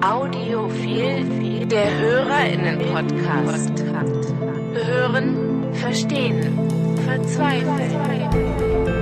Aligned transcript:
Audiophil, 0.00 1.66
der 1.66 1.98
HörerInnen-Podcast. 1.98 3.84
Hören, 4.86 5.74
verstehen, 5.74 6.56
verzweifeln. 7.04 8.97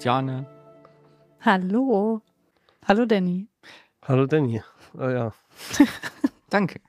Christiane. 0.00 0.46
Hallo. 1.42 2.22
Hallo 2.88 3.04
Danny. 3.04 3.48
Hallo 4.08 4.24
Danny. 4.24 4.62
Oh 4.94 5.06
ja. 5.10 5.34
Danke. 6.48 6.80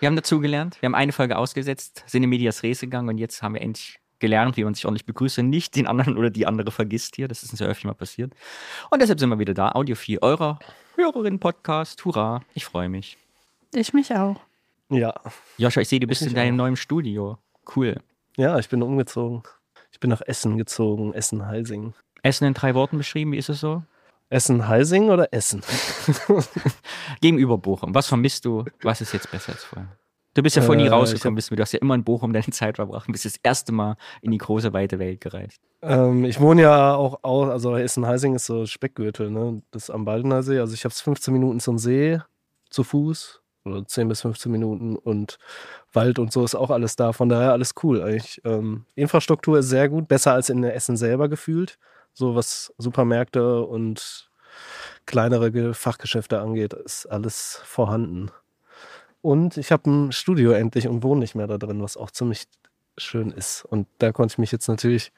Wir 0.00 0.06
haben 0.06 0.16
dazugelernt. 0.16 0.80
Wir 0.80 0.86
haben 0.86 0.94
eine 0.94 1.12
Folge 1.12 1.36
ausgesetzt, 1.36 2.04
sind 2.06 2.22
in 2.22 2.30
Medias 2.30 2.62
Res 2.62 2.80
gegangen 2.80 3.10
und 3.10 3.18
jetzt 3.18 3.42
haben 3.42 3.52
wir 3.52 3.60
endlich 3.60 4.00
gelernt, 4.18 4.56
wie 4.56 4.64
man 4.64 4.72
sich 4.72 4.86
ordentlich 4.86 5.04
begrüßt 5.04 5.40
und 5.40 5.50
nicht 5.50 5.76
den 5.76 5.86
anderen 5.86 6.16
oder 6.16 6.30
die 6.30 6.46
andere 6.46 6.70
vergisst 6.70 7.16
hier. 7.16 7.28
Das 7.28 7.42
ist 7.42 7.50
uns 7.50 7.60
ja 7.60 7.66
öfter 7.66 7.86
mal 7.86 7.92
passiert. 7.92 8.32
Und 8.90 9.02
deshalb 9.02 9.20
sind 9.20 9.28
wir 9.28 9.38
wieder 9.38 9.52
da. 9.52 9.72
Audio 9.72 9.94
4, 9.94 10.22
eurer 10.22 10.58
Hörerinnen-Podcast. 10.96 12.02
Hurra. 12.06 12.40
Ich 12.54 12.64
freue 12.64 12.88
mich. 12.88 13.18
Ich 13.74 13.92
mich 13.92 14.14
auch. 14.14 14.40
Ja. 14.88 15.12
Joscha, 15.58 15.82
ich 15.82 15.88
sehe, 15.90 16.00
du 16.00 16.06
bist 16.06 16.22
Ich 16.22 16.28
in 16.28 16.34
deinem 16.34 16.54
auch. 16.54 16.64
neuen 16.64 16.76
Studio. 16.76 17.36
Cool. 17.76 17.96
Ja, 18.38 18.58
ich 18.58 18.70
bin 18.70 18.82
umgezogen. 18.82 19.42
Ich 19.92 20.00
bin 20.00 20.08
nach 20.08 20.22
Essen 20.22 20.56
gezogen. 20.56 21.12
Essen-Heising. 21.12 21.92
Essen 22.22 22.44
in 22.46 22.54
drei 22.54 22.74
Worten 22.74 22.98
beschrieben, 22.98 23.32
wie 23.32 23.38
ist 23.38 23.48
es 23.48 23.60
so? 23.60 23.82
Essen-Heising 24.30 25.08
oder 25.10 25.32
Essen? 25.32 25.62
Gegenüber 27.20 27.58
Bochum. 27.58 27.94
Was 27.94 28.06
vermisst 28.08 28.44
du? 28.44 28.64
Was 28.82 29.00
ist 29.00 29.12
jetzt 29.12 29.30
besser 29.30 29.52
als 29.52 29.64
vorher? 29.64 29.88
Du 30.34 30.42
bist 30.42 30.54
ja 30.56 30.62
vorhin 30.62 30.78
nie 30.82 30.84
Äh, 30.84 30.88
ich 30.88 30.92
rausgekommen, 30.92 31.34
bist 31.34 31.50
du 31.50 31.56
hast 31.58 31.72
ja 31.72 31.80
immer 31.80 31.94
in 31.94 32.04
Bochum 32.04 32.32
deine 32.32 32.44
Zeit 32.50 32.76
verbracht 32.76 33.08
und 33.08 33.12
bist 33.12 33.24
das 33.24 33.36
erste 33.42 33.72
Mal 33.72 33.96
in 34.20 34.30
die 34.30 34.38
große, 34.38 34.72
weite 34.72 34.98
Welt 34.98 35.20
gereist. 35.20 35.60
ähm, 35.82 36.24
ich 36.24 36.38
wohne 36.40 36.62
ja 36.62 36.94
auch, 36.94 37.20
au- 37.24 37.44
also 37.50 37.76
Essen-Heising 37.76 38.34
ist 38.34 38.46
so 38.46 38.66
Speckgürtel, 38.66 39.30
ne? 39.30 39.62
Das 39.70 39.84
ist 39.84 39.90
am 39.90 40.04
Baldener 40.04 40.42
See. 40.42 40.58
Also 40.60 40.74
ich 40.74 40.84
habe 40.84 40.92
es 40.92 41.00
15 41.00 41.32
Minuten 41.32 41.60
zum 41.60 41.78
See, 41.78 42.20
zu 42.70 42.84
Fuß. 42.84 43.40
Oder 43.64 43.86
10 43.86 44.08
bis 44.08 44.20
15 44.22 44.50
Minuten 44.52 44.96
und 44.96 45.38
Wald 45.92 46.18
und 46.18 46.32
so 46.32 46.44
ist 46.44 46.54
auch 46.54 46.70
alles 46.70 46.96
da. 46.96 47.12
Von 47.12 47.28
daher 47.28 47.52
alles 47.52 47.74
cool 47.82 48.00
eigentlich. 48.02 48.40
Ähm, 48.44 48.84
Infrastruktur 48.94 49.58
ist 49.58 49.68
sehr 49.68 49.88
gut, 49.88 50.08
besser 50.08 50.32
als 50.32 50.48
in 50.48 50.62
Essen 50.64 50.96
selber 50.96 51.28
gefühlt. 51.28 51.78
So 52.18 52.34
was 52.34 52.74
Supermärkte 52.78 53.62
und 53.62 54.28
kleinere 55.06 55.52
Ge- 55.52 55.72
Fachgeschäfte 55.72 56.40
angeht, 56.40 56.72
ist 56.72 57.06
alles 57.06 57.60
vorhanden. 57.64 58.32
Und 59.22 59.56
ich 59.56 59.70
habe 59.70 59.88
ein 59.88 60.10
Studio 60.10 60.50
endlich 60.50 60.88
und 60.88 61.04
wohne 61.04 61.20
nicht 61.20 61.36
mehr 61.36 61.46
da 61.46 61.58
drin, 61.58 61.80
was 61.80 61.96
auch 61.96 62.10
ziemlich 62.10 62.48
schön 62.96 63.30
ist. 63.30 63.64
Und 63.64 63.86
da 63.98 64.10
konnte 64.10 64.32
ich 64.32 64.38
mich 64.38 64.50
jetzt 64.50 64.66
natürlich, 64.66 65.12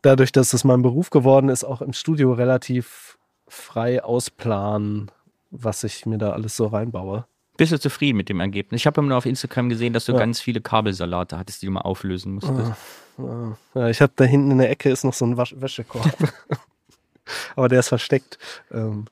dadurch, 0.00 0.30
dass 0.30 0.52
es 0.52 0.62
mein 0.62 0.82
Beruf 0.82 1.10
geworden 1.10 1.48
ist, 1.48 1.64
auch 1.64 1.82
im 1.82 1.92
Studio 1.92 2.32
relativ 2.32 3.18
frei 3.48 4.04
ausplanen, 4.04 5.10
was 5.50 5.82
ich 5.82 6.06
mir 6.06 6.18
da 6.18 6.30
alles 6.30 6.56
so 6.56 6.66
reinbaue. 6.66 7.26
Bist 7.56 7.72
du 7.72 7.78
zufrieden 7.78 8.16
mit 8.16 8.28
dem 8.28 8.40
Ergebnis? 8.40 8.80
Ich 8.80 8.86
habe 8.86 9.00
immer 9.00 9.08
nur 9.10 9.18
auf 9.18 9.26
Instagram 9.26 9.68
gesehen, 9.68 9.92
dass 9.92 10.06
du 10.06 10.12
Ja. 10.12 10.18
ganz 10.18 10.40
viele 10.40 10.60
Kabelsalate 10.60 11.38
hattest, 11.38 11.62
die 11.62 11.66
du 11.66 11.72
mal 11.72 11.82
auflösen 11.82 12.34
musstest. 12.34 12.72
Ah, 13.18 13.56
Ja, 13.74 13.88
ich 13.88 14.00
habe 14.00 14.12
da 14.16 14.24
hinten 14.24 14.52
in 14.52 14.58
der 14.58 14.70
Ecke 14.70 14.90
ist 14.90 15.04
noch 15.04 15.12
so 15.12 15.26
ein 15.26 15.36
Wasch 15.36 15.54
Wäschekorb. 15.58 16.06
aber 17.56 17.68
der 17.68 17.80
ist 17.80 17.88
versteckt. 17.88 18.38
Ähm, 18.70 19.04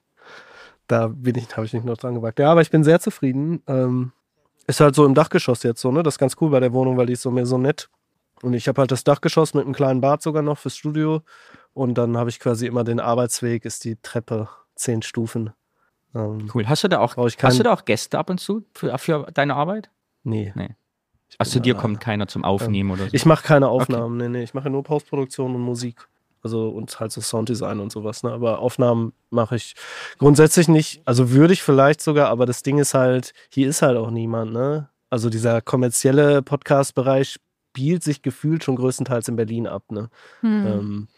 da 0.89 1.09
bin 1.09 1.37
ich, 1.37 1.55
habe 1.57 1.67
ich 1.67 1.73
nicht 1.75 1.85
noch 1.85 1.99
dran 1.99 2.15
gewagt. 2.15 2.39
Ja, 2.39 2.51
aber 2.51 2.63
ich 2.63 2.71
bin 2.71 2.83
sehr 2.83 2.99
zufrieden. 3.01 3.63
Ähm, 3.67 4.13
ist 4.67 4.81
halt 4.81 4.95
so 4.95 5.05
im 5.05 5.15
Dachgeschoss 5.15 5.63
jetzt 5.63 5.81
so, 5.81 5.93
ne? 5.93 6.03
Das 6.03 6.15
ist 6.15 6.19
ganz 6.19 6.37
cool 6.41 6.51
bei 6.51 6.61
der 6.61 6.73
Wohnung, 6.73 6.97
weil 6.97 7.07
die 7.07 7.13
ist 7.13 7.23
so 7.23 7.31
mir 7.31 7.45
so 7.47 7.59
nett. 7.59 7.89
Und 8.43 8.55
ich 8.55 8.69
habe 8.69 8.81
halt 8.81 8.91
das 8.91 9.05
Dachgeschoss 9.05 9.53
mit 9.53 9.65
einem 9.67 9.75
kleinen 9.75 10.01
Bad 10.01 10.23
sogar 10.23 10.43
noch 10.43 10.59
fürs 10.59 10.77
Studio. 10.77 11.23
Und 11.75 11.95
dann 11.99 12.17
habe 12.17 12.31
ich 12.31 12.41
quasi 12.41 12.67
immer 12.67 12.85
den 12.85 13.01
Arbeitsweg, 13.01 13.65
ist 13.67 13.85
die 13.85 13.97
Treppe, 13.97 14.49
zehn 14.77 15.03
Stufen. 15.03 15.51
Ähm, 16.15 16.51
Cool. 16.55 16.69
Hast 16.69 16.85
du 16.85 16.89
da 16.89 16.99
auch, 17.01 17.17
hast 17.17 17.59
du 17.59 17.63
da 17.63 17.73
auch 17.73 17.85
Gäste 17.85 18.19
ab 18.19 18.31
und 18.31 18.39
zu 18.39 18.65
für, 18.75 18.97
für 18.99 19.27
deine 19.33 19.55
Arbeit? 19.55 19.91
nee. 20.25 20.53
Nee. 20.55 20.77
Also 21.39 21.55
bin 21.55 21.63
dir 21.63 21.75
alleine. 21.75 21.83
kommt 21.83 22.01
keiner 22.01 22.27
zum 22.27 22.45
Aufnehmen 22.45 22.91
oder 22.91 23.05
so. 23.05 23.11
Ich 23.13 23.25
mache 23.25 23.45
keine 23.45 23.69
Aufnahmen, 23.69 24.17
nee, 24.17 24.29
nee. 24.29 24.43
Ich 24.43 24.53
mache 24.53 24.69
nur 24.69 24.83
Postproduktion 24.83 25.55
und 25.55 25.61
Musik. 25.61 26.09
Also 26.43 26.71
und 26.71 26.99
halt 26.99 27.13
so 27.13 27.21
Sounddesign 27.21 27.81
und 27.81 27.93
sowas, 27.93 28.23
ne? 28.23 28.33
Aber 28.33 28.59
Aufnahmen 28.59 29.13
mache 29.29 29.57
ich 29.57 29.75
grundsätzlich 30.19 30.69
nicht. 30.69 31.03
Also 31.05 31.31
würde 31.31 31.53
ich 31.53 31.63
vielleicht 31.63 32.01
sogar, 32.01 32.29
aber 32.31 32.47
das 32.47 32.63
Ding 32.63 32.79
ist 32.79 32.95
halt, 32.95 33.33
hier 33.51 33.69
ist 33.69 33.83
halt 33.83 33.97
auch 33.97 34.11
niemand, 34.11 34.53
ne? 34.53 34.89
Also 35.11 35.29
dieser 35.29 35.61
kommerzielle 35.61 36.43
Podcast-Bereich 36.43 37.39
spielt 37.73 38.03
sich 38.03 38.23
gefühlt 38.23 38.65
schon 38.65 38.77
größtenteils 38.77 39.29
in 39.29 39.37
Berlin 39.37 39.67
ab, 39.67 39.85
ne? 39.91 40.09
Hm. 40.41 40.67
Ähm, 40.67 41.09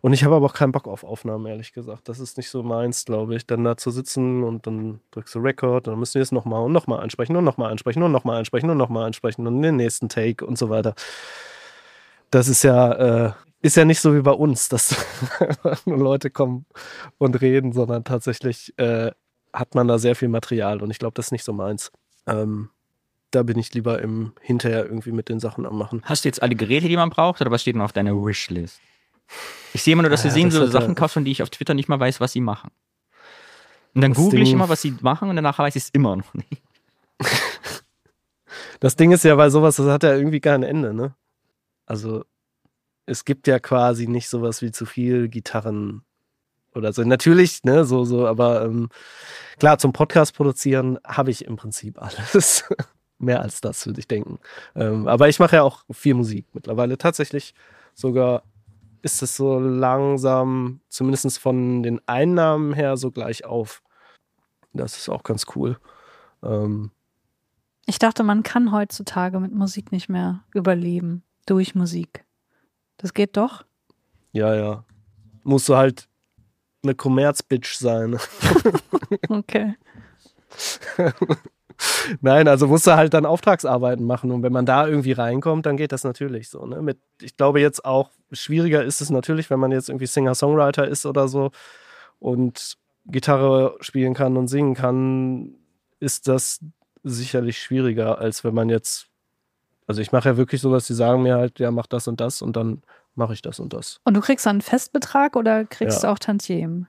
und 0.00 0.12
ich 0.12 0.24
habe 0.24 0.36
aber 0.36 0.46
auch 0.46 0.54
keinen 0.54 0.72
Bock 0.72 0.86
auf 0.86 1.04
Aufnahmen, 1.04 1.46
ehrlich 1.46 1.72
gesagt. 1.72 2.08
Das 2.08 2.20
ist 2.20 2.36
nicht 2.36 2.50
so 2.50 2.62
meins, 2.62 3.04
glaube 3.04 3.34
ich. 3.36 3.46
Dann 3.46 3.64
da 3.64 3.76
zu 3.76 3.90
sitzen 3.90 4.44
und 4.44 4.66
dann 4.66 5.00
drückst 5.10 5.34
du 5.34 5.40
Record 5.40 5.88
und 5.88 5.92
dann 5.92 5.98
müssen 5.98 6.14
wir 6.14 6.22
es 6.22 6.32
nochmal 6.32 6.62
und 6.62 6.72
nochmal 6.72 7.00
ansprechen 7.00 7.36
und 7.36 7.44
nochmal 7.44 7.70
ansprechen 7.70 8.02
und 8.02 8.12
nochmal 8.12 8.38
ansprechen 8.38 8.70
und 8.70 8.78
nochmal 8.78 9.06
ansprechen 9.06 9.46
und 9.46 9.62
den 9.62 9.76
nächsten 9.76 10.08
Take 10.08 10.46
und 10.46 10.58
so 10.58 10.70
weiter. 10.70 10.94
Das 12.30 12.48
ist 12.48 12.62
ja, 12.62 13.26
äh, 13.26 13.32
ist 13.60 13.76
ja 13.76 13.84
nicht 13.84 14.00
so 14.00 14.14
wie 14.14 14.20
bei 14.20 14.32
uns, 14.32 14.68
dass 14.68 14.94
nur 15.84 15.98
Leute 15.98 16.30
kommen 16.30 16.66
und 17.18 17.40
reden, 17.40 17.72
sondern 17.72 18.04
tatsächlich 18.04 18.78
äh, 18.78 19.10
hat 19.52 19.74
man 19.74 19.88
da 19.88 19.98
sehr 19.98 20.14
viel 20.14 20.28
Material 20.28 20.82
und 20.82 20.90
ich 20.90 20.98
glaube, 20.98 21.14
das 21.14 21.26
ist 21.26 21.32
nicht 21.32 21.44
so 21.44 21.52
meins. 21.52 21.90
Ähm, 22.26 22.70
da 23.30 23.42
bin 23.42 23.58
ich 23.58 23.74
lieber 23.74 24.00
im 24.00 24.32
hinterher 24.40 24.84
irgendwie 24.84 25.12
mit 25.12 25.28
den 25.28 25.40
Sachen 25.40 25.66
am 25.66 25.76
machen. 25.76 26.02
Hast 26.04 26.24
du 26.24 26.28
jetzt 26.28 26.42
alle 26.42 26.54
Geräte, 26.54 26.88
die 26.88 26.96
man 26.96 27.10
braucht, 27.10 27.40
oder 27.40 27.50
was 27.50 27.62
steht 27.62 27.76
noch 27.76 27.84
auf 27.84 27.92
deiner 27.92 28.14
Wishlist? 28.14 28.80
Ich 29.74 29.82
sehe 29.82 29.92
immer 29.92 30.02
nur, 30.02 30.10
dass 30.10 30.22
du 30.22 30.28
Ja, 30.28 30.34
sehen, 30.34 30.46
das 30.50 30.54
so 30.54 30.66
Sachen 30.66 30.94
kaufst, 30.94 31.14
von 31.14 31.24
die 31.24 31.30
ich 31.30 31.42
auf 31.42 31.50
Twitter 31.50 31.74
nicht 31.74 31.88
mal 31.88 32.00
weiß, 32.00 32.20
was 32.20 32.32
sie 32.32 32.40
machen. 32.40 32.70
Und 33.94 34.02
dann 34.02 34.12
google 34.14 34.40
ich 34.40 34.48
Ding- 34.48 34.56
immer, 34.56 34.68
was 34.68 34.82
sie 34.82 34.94
machen 35.00 35.28
und 35.28 35.36
danach 35.36 35.58
weiß 35.58 35.76
ich 35.76 35.84
es 35.84 35.90
immer 35.90 36.16
noch 36.16 36.34
nicht. 36.34 36.62
Das 38.80 38.94
Ding 38.96 39.10
ist 39.10 39.24
ja 39.24 39.34
bei 39.34 39.50
sowas, 39.50 39.76
das 39.76 39.86
hat 39.88 40.04
ja 40.04 40.14
irgendwie 40.14 40.40
kein 40.40 40.62
Ende, 40.62 40.94
ne? 40.94 41.14
Also 41.86 42.24
es 43.06 43.24
gibt 43.24 43.46
ja 43.48 43.58
quasi 43.58 44.06
nicht 44.06 44.28
sowas 44.28 44.62
wie 44.62 44.70
zu 44.70 44.86
viel 44.86 45.28
Gitarren 45.28 46.02
oder 46.74 46.92
so. 46.92 47.02
Natürlich, 47.02 47.64
ne, 47.64 47.84
so, 47.84 48.04
so, 48.04 48.26
aber 48.26 48.62
ähm, 48.64 48.88
klar, 49.58 49.78
zum 49.78 49.92
Podcast 49.92 50.34
produzieren 50.36 50.98
habe 51.04 51.30
ich 51.30 51.44
im 51.44 51.56
Prinzip 51.56 52.00
alles. 52.02 52.64
Mehr 53.18 53.40
als 53.42 53.60
das, 53.60 53.84
würde 53.84 53.98
ich 53.98 54.06
denken. 54.06 54.38
Ähm, 54.76 55.08
aber 55.08 55.28
ich 55.28 55.40
mache 55.40 55.56
ja 55.56 55.62
auch 55.64 55.84
viel 55.90 56.14
Musik 56.14 56.46
mittlerweile. 56.52 56.98
Tatsächlich 56.98 57.54
sogar 57.94 58.44
ist 59.02 59.22
es 59.22 59.36
so 59.36 59.58
langsam, 59.58 60.80
zumindest 60.88 61.38
von 61.38 61.82
den 61.82 62.00
Einnahmen 62.06 62.72
her, 62.72 62.96
so 62.96 63.10
gleich 63.10 63.44
auf. 63.44 63.82
Das 64.72 64.96
ist 64.96 65.08
auch 65.08 65.22
ganz 65.22 65.46
cool. 65.54 65.78
Ähm, 66.42 66.90
Ich 67.86 67.98
dachte, 67.98 68.22
man 68.22 68.42
kann 68.42 68.72
heutzutage 68.72 69.40
mit 69.40 69.52
Musik 69.52 69.92
nicht 69.92 70.08
mehr 70.08 70.44
überleben. 70.54 71.22
Durch 71.46 71.74
Musik. 71.74 72.24
Das 72.98 73.14
geht 73.14 73.36
doch. 73.36 73.64
Ja, 74.32 74.54
ja. 74.54 74.84
Musst 75.42 75.68
du 75.68 75.76
halt 75.76 76.08
eine 76.82 76.94
Kommerzbitch 76.94 77.74
sein. 77.76 78.18
Okay. 79.30 79.74
Nein, 82.20 82.48
also 82.48 82.66
musst 82.66 82.86
du 82.86 82.96
halt 82.96 83.14
dann 83.14 83.26
Auftragsarbeiten 83.26 84.04
machen. 84.04 84.30
Und 84.30 84.42
wenn 84.42 84.52
man 84.52 84.66
da 84.66 84.86
irgendwie 84.86 85.12
reinkommt, 85.12 85.66
dann 85.66 85.76
geht 85.76 85.92
das 85.92 86.04
natürlich 86.04 86.48
so. 86.48 86.64
Ne? 86.66 86.82
Mit, 86.82 86.98
ich 87.20 87.36
glaube 87.36 87.60
jetzt 87.60 87.84
auch, 87.84 88.10
schwieriger 88.32 88.84
ist 88.84 89.00
es 89.00 89.10
natürlich, 89.10 89.50
wenn 89.50 89.60
man 89.60 89.72
jetzt 89.72 89.88
irgendwie 89.88 90.06
Singer-Songwriter 90.06 90.86
ist 90.88 91.06
oder 91.06 91.28
so 91.28 91.50
und 92.18 92.76
Gitarre 93.06 93.76
spielen 93.80 94.14
kann 94.14 94.36
und 94.36 94.48
singen 94.48 94.74
kann, 94.74 95.54
ist 96.00 96.28
das 96.28 96.60
sicherlich 97.04 97.58
schwieriger, 97.58 98.18
als 98.18 98.44
wenn 98.44 98.54
man 98.54 98.68
jetzt. 98.68 99.06
Also 99.86 100.02
ich 100.02 100.12
mache 100.12 100.28
ja 100.28 100.36
wirklich 100.36 100.60
so, 100.60 100.70
dass 100.70 100.86
die 100.86 100.94
sagen 100.94 101.22
mir 101.22 101.36
halt, 101.36 101.58
ja, 101.58 101.70
mach 101.70 101.86
das 101.86 102.08
und 102.08 102.20
das 102.20 102.42
und 102.42 102.56
dann 102.56 102.82
mache 103.14 103.32
ich 103.32 103.40
das 103.40 103.58
und 103.60 103.72
das. 103.72 104.00
Und 104.04 104.14
du 104.14 104.20
kriegst 104.20 104.44
dann 104.44 104.56
einen 104.56 104.60
Festbetrag 104.60 105.34
oder 105.36 105.64
kriegst 105.64 106.02
Ja. 106.02 106.08
du 106.08 106.12
auch 106.14 106.18
Tantiemen? 106.18 106.86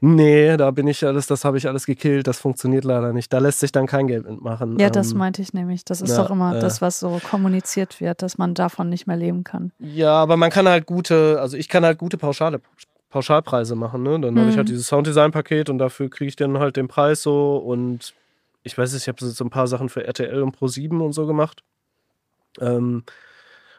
Nee, 0.00 0.56
da 0.56 0.70
bin 0.70 0.86
ich 0.86 1.04
alles, 1.06 1.26
das 1.26 1.44
habe 1.44 1.58
ich 1.58 1.66
alles 1.68 1.86
gekillt, 1.86 2.26
das 2.26 2.38
funktioniert 2.38 2.84
leider 2.84 3.12
nicht. 3.12 3.32
Da 3.32 3.38
lässt 3.38 3.60
sich 3.60 3.72
dann 3.72 3.86
kein 3.86 4.06
Geld 4.06 4.28
mitmachen. 4.28 4.78
Ja, 4.78 4.90
das 4.90 5.12
Ähm, 5.12 5.18
meinte 5.18 5.42
ich 5.42 5.52
nämlich. 5.52 5.84
Das 5.84 6.00
ist 6.00 6.10
ja, 6.10 6.22
doch 6.22 6.30
immer 6.30 6.56
äh. 6.56 6.60
das, 6.60 6.80
was 6.80 7.00
so 7.00 7.20
kommuniziert 7.28 8.00
wird, 8.00 8.22
dass 8.22 8.38
man 8.38 8.54
davon 8.54 8.88
nicht 8.88 9.06
mehr 9.06 9.16
leben 9.16 9.44
kann. 9.44 9.72
Ja, 9.78 10.12
aber 10.14 10.36
man 10.36 10.50
kann 10.50 10.68
halt 10.68 10.86
gute, 10.86 11.40
also 11.40 11.56
ich 11.56 11.68
kann 11.68 11.84
halt 11.84 11.98
gute 11.98 12.16
Pauschale, 12.18 12.60
Pauschalpreise 13.10 13.74
machen, 13.74 14.02
ne? 14.02 14.20
Dann 14.20 14.38
habe 14.38 14.48
ich 14.48 14.54
Mhm. 14.54 14.58
halt 14.58 14.68
dieses 14.68 14.86
Sounddesign-Paket 14.86 15.68
und 15.68 15.78
dafür 15.78 16.08
kriege 16.10 16.28
ich 16.28 16.36
dann 16.36 16.58
halt 16.58 16.76
den 16.76 16.88
Preis 16.88 17.22
so 17.22 17.56
und 17.56 18.14
ich 18.62 18.76
weiß 18.76 18.92
nicht, 18.92 19.02
ich 19.02 19.08
habe 19.08 19.24
so 19.24 19.44
ein 19.44 19.50
paar 19.50 19.66
Sachen 19.66 19.88
für 19.88 20.04
RTL 20.06 20.42
und 20.42 20.56
Pro7 20.56 21.00
und 21.00 21.12
so 21.12 21.26
gemacht. 21.26 21.62
Ähm, 22.60 23.04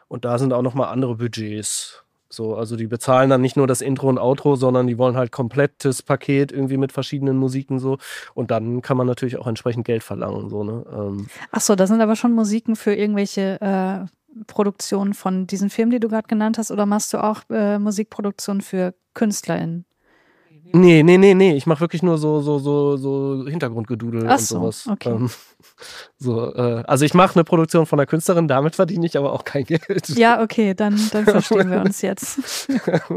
und 0.08 0.24
da 0.24 0.38
sind 0.38 0.52
auch 0.52 0.62
nochmal 0.62 0.88
andere 0.92 1.14
Budgets. 1.16 2.01
So, 2.32 2.56
also 2.56 2.76
die 2.76 2.86
bezahlen 2.86 3.30
dann 3.30 3.40
nicht 3.40 3.56
nur 3.56 3.66
das 3.66 3.80
Intro 3.80 4.08
und 4.08 4.18
Outro, 4.18 4.56
sondern 4.56 4.86
die 4.86 4.98
wollen 4.98 5.16
halt 5.16 5.32
komplettes 5.32 6.02
Paket 6.02 6.52
irgendwie 6.52 6.76
mit 6.76 6.92
verschiedenen 6.92 7.36
Musiken 7.36 7.78
so. 7.78 7.98
Und 8.34 8.50
dann 8.50 8.82
kann 8.82 8.96
man 8.96 9.06
natürlich 9.06 9.38
auch 9.38 9.46
entsprechend 9.46 9.84
Geld 9.84 10.02
verlangen. 10.02 10.48
So, 10.48 10.64
ne? 10.64 10.84
Ähm, 10.92 11.26
Ach 11.50 11.60
so, 11.60 11.74
das 11.74 11.90
sind 11.90 12.00
aber 12.00 12.16
schon 12.16 12.32
Musiken 12.32 12.76
für 12.76 12.94
irgendwelche 12.94 13.60
äh, 13.60 14.06
Produktionen 14.46 15.14
von 15.14 15.46
diesen 15.46 15.70
Filmen, 15.70 15.90
die 15.90 16.00
du 16.00 16.08
gerade 16.08 16.28
genannt 16.28 16.58
hast, 16.58 16.70
oder 16.70 16.86
machst 16.86 17.12
du 17.12 17.22
auch 17.22 17.42
äh, 17.50 17.78
Musikproduktion 17.78 18.60
für 18.60 18.94
KünstlerInnen? 19.14 19.84
Nee, 20.72 21.02
nee, 21.02 21.18
nee, 21.18 21.34
nee. 21.34 21.54
Ich 21.54 21.66
mache 21.66 21.80
wirklich 21.80 22.02
nur 22.02 22.18
so, 22.18 22.40
so, 22.40 22.58
so, 22.58 22.96
so 22.96 23.46
Hintergrundgedudel 23.46 24.26
Ach 24.26 24.38
und 24.38 24.40
so, 24.40 24.58
sowas. 24.58 24.86
okay. 24.88 25.10
Ähm, 25.10 25.30
so, 26.18 26.54
äh, 26.54 26.82
also 26.86 27.04
ich 27.04 27.14
mache 27.14 27.34
eine 27.34 27.44
Produktion 27.44 27.86
von 27.86 27.98
einer 27.98 28.06
Künstlerin, 28.06 28.48
damit 28.48 28.76
verdiene 28.76 29.06
ich 29.06 29.16
aber 29.16 29.32
auch 29.32 29.44
kein 29.44 29.64
Geld. 29.64 30.08
Ja, 30.10 30.42
okay, 30.42 30.74
dann, 30.74 30.98
dann 31.12 31.24
verstehen 31.24 31.70
wir 31.70 31.80
uns 31.84 32.02
jetzt. 32.02 32.68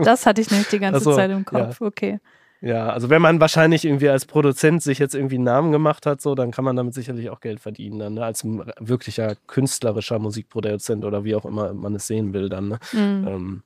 Das 0.03 0.25
hatte 0.25 0.41
ich 0.41 0.51
nämlich 0.51 0.69
die 0.69 0.79
ganze 0.79 1.01
so, 1.01 1.15
Zeit 1.15 1.31
im 1.31 1.45
Kopf. 1.45 1.81
Okay. 1.81 2.19
Ja, 2.61 2.89
also 2.89 3.09
wenn 3.09 3.21
man 3.21 3.39
wahrscheinlich 3.39 3.85
irgendwie 3.85 4.09
als 4.09 4.25
Produzent 4.25 4.81
sich 4.81 4.97
jetzt 4.97 5.13
irgendwie 5.13 5.35
einen 5.35 5.43
Namen 5.43 5.71
gemacht 5.71 6.05
hat, 6.05 6.21
so, 6.21 6.35
dann 6.35 6.51
kann 6.51 6.65
man 6.65 6.75
damit 6.75 6.93
sicherlich 6.93 7.29
auch 7.29 7.39
Geld 7.39 7.59
verdienen, 7.59 7.99
dann, 7.99 8.13
ne? 8.15 8.25
als 8.25 8.43
wirklicher 8.43 9.35
künstlerischer 9.47 10.19
Musikproduzent 10.19 11.05
oder 11.05 11.23
wie 11.23 11.35
auch 11.35 11.45
immer 11.45 11.73
man 11.73 11.95
es 11.95 12.07
sehen 12.07 12.33
will, 12.33 12.49
dann. 12.49 12.69
Ne? 12.69 12.79
Mhm. 12.93 13.27
Ähm, 13.27 13.63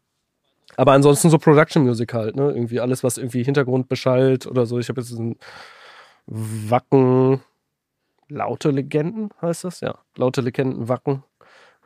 aber 0.76 0.94
ansonsten 0.94 1.30
so 1.30 1.38
Production 1.38 1.84
Music 1.84 2.14
halt, 2.14 2.36
ne? 2.36 2.52
Irgendwie 2.52 2.80
alles, 2.80 3.04
was 3.04 3.18
irgendwie 3.18 3.44
Hintergrund 3.44 3.90
beschallt 3.90 4.48
oder 4.48 4.66
so. 4.66 4.80
Ich 4.80 4.90
habe 4.90 5.02
jetzt 5.02 5.12
ein 5.12 5.38
Wacken, 6.26 7.42
laute 8.28 8.70
Legenden 8.72 9.30
heißt 9.42 9.64
das, 9.64 9.82
ja. 9.82 9.96
Laute 10.16 10.42
Legenden 10.42 10.88
Wacken 10.88 11.24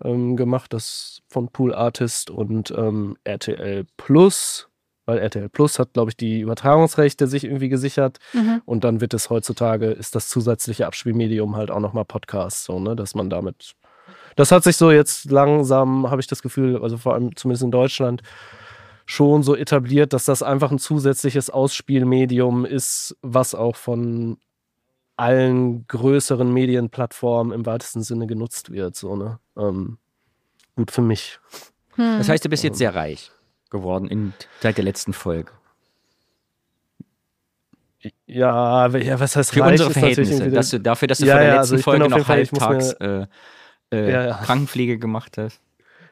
ähm, 0.03 0.35
gemacht, 0.35 0.73
das 0.73 1.21
von 1.27 1.49
Pool 1.49 1.73
Artist 1.73 2.29
und 2.29 2.71
ähm, 2.71 3.17
RTL 3.23 3.85
Plus, 3.97 4.67
weil 5.05 5.19
RTL 5.19 5.49
Plus 5.49 5.79
hat, 5.79 5.93
glaube 5.93 6.11
ich, 6.11 6.17
die 6.17 6.41
Übertragungsrechte 6.41 7.27
sich 7.27 7.43
irgendwie 7.43 7.69
gesichert. 7.69 8.19
Mhm. 8.33 8.61
Und 8.65 8.83
dann 8.83 9.01
wird 9.01 9.13
es 9.13 9.29
heutzutage, 9.29 9.87
ist 9.87 10.15
das 10.15 10.29
zusätzliche 10.29 10.87
Abspielmedium 10.87 11.55
halt 11.55 11.71
auch 11.71 11.79
nochmal 11.79 12.05
Podcast, 12.05 12.65
so, 12.65 12.79
ne, 12.79 12.95
dass 12.95 13.15
man 13.15 13.29
damit. 13.29 13.73
Das 14.35 14.51
hat 14.51 14.63
sich 14.63 14.77
so 14.77 14.91
jetzt 14.91 15.31
langsam, 15.31 16.09
habe 16.09 16.21
ich 16.21 16.27
das 16.27 16.41
Gefühl, 16.41 16.81
also 16.81 16.97
vor 16.97 17.13
allem 17.13 17.35
zumindest 17.35 17.63
in 17.63 17.71
Deutschland, 17.71 18.23
schon 19.05 19.43
so 19.43 19.55
etabliert, 19.55 20.13
dass 20.13 20.25
das 20.25 20.43
einfach 20.43 20.71
ein 20.71 20.79
zusätzliches 20.79 21.49
Ausspielmedium 21.49 22.65
ist, 22.65 23.17
was 23.21 23.55
auch 23.55 23.75
von 23.75 24.37
allen 25.17 25.85
größeren 25.87 26.51
Medienplattformen 26.51 27.53
im 27.53 27.65
weitesten 27.65 28.01
Sinne 28.01 28.27
genutzt 28.27 28.71
wird. 28.71 28.95
So, 28.95 29.15
ne? 29.15 29.39
Ähm, 29.57 29.97
gut 30.75 30.91
für 30.91 31.01
mich. 31.01 31.39
Hm. 31.95 32.17
Das 32.17 32.29
heißt, 32.29 32.43
du 32.45 32.49
bist 32.49 32.63
jetzt 32.63 32.77
sehr 32.77 32.95
reich 32.95 33.31
geworden 33.69 34.07
in, 34.07 34.33
seit 34.61 34.77
der 34.77 34.85
letzten 34.85 35.13
Folge. 35.13 35.51
Ja, 38.25 38.87
ja 38.87 39.19
was 39.19 39.35
heißt 39.35 39.53
Für 39.53 39.61
reich, 39.61 39.71
unsere 39.73 39.91
Verhältnisse. 39.91 40.49
Dass 40.49 40.69
du, 40.71 40.79
dafür, 40.79 41.07
dass 41.07 41.19
du 41.19 41.25
Ja, 41.25 41.33
vor 41.35 41.39
der 41.41 41.47
ja, 41.49 41.55
letzten 41.59 41.73
also 41.75 41.83
Folge 41.83 42.09
noch 42.09 42.19
Fall- 42.19 42.37
halbtags 42.37 42.93
äh, 42.93 43.27
äh, 43.91 44.11
Ja, 44.11 44.25
ja. 44.25 44.33
Krankenpflege 44.43 44.97
gemacht 44.97 45.37
hast. 45.37 45.61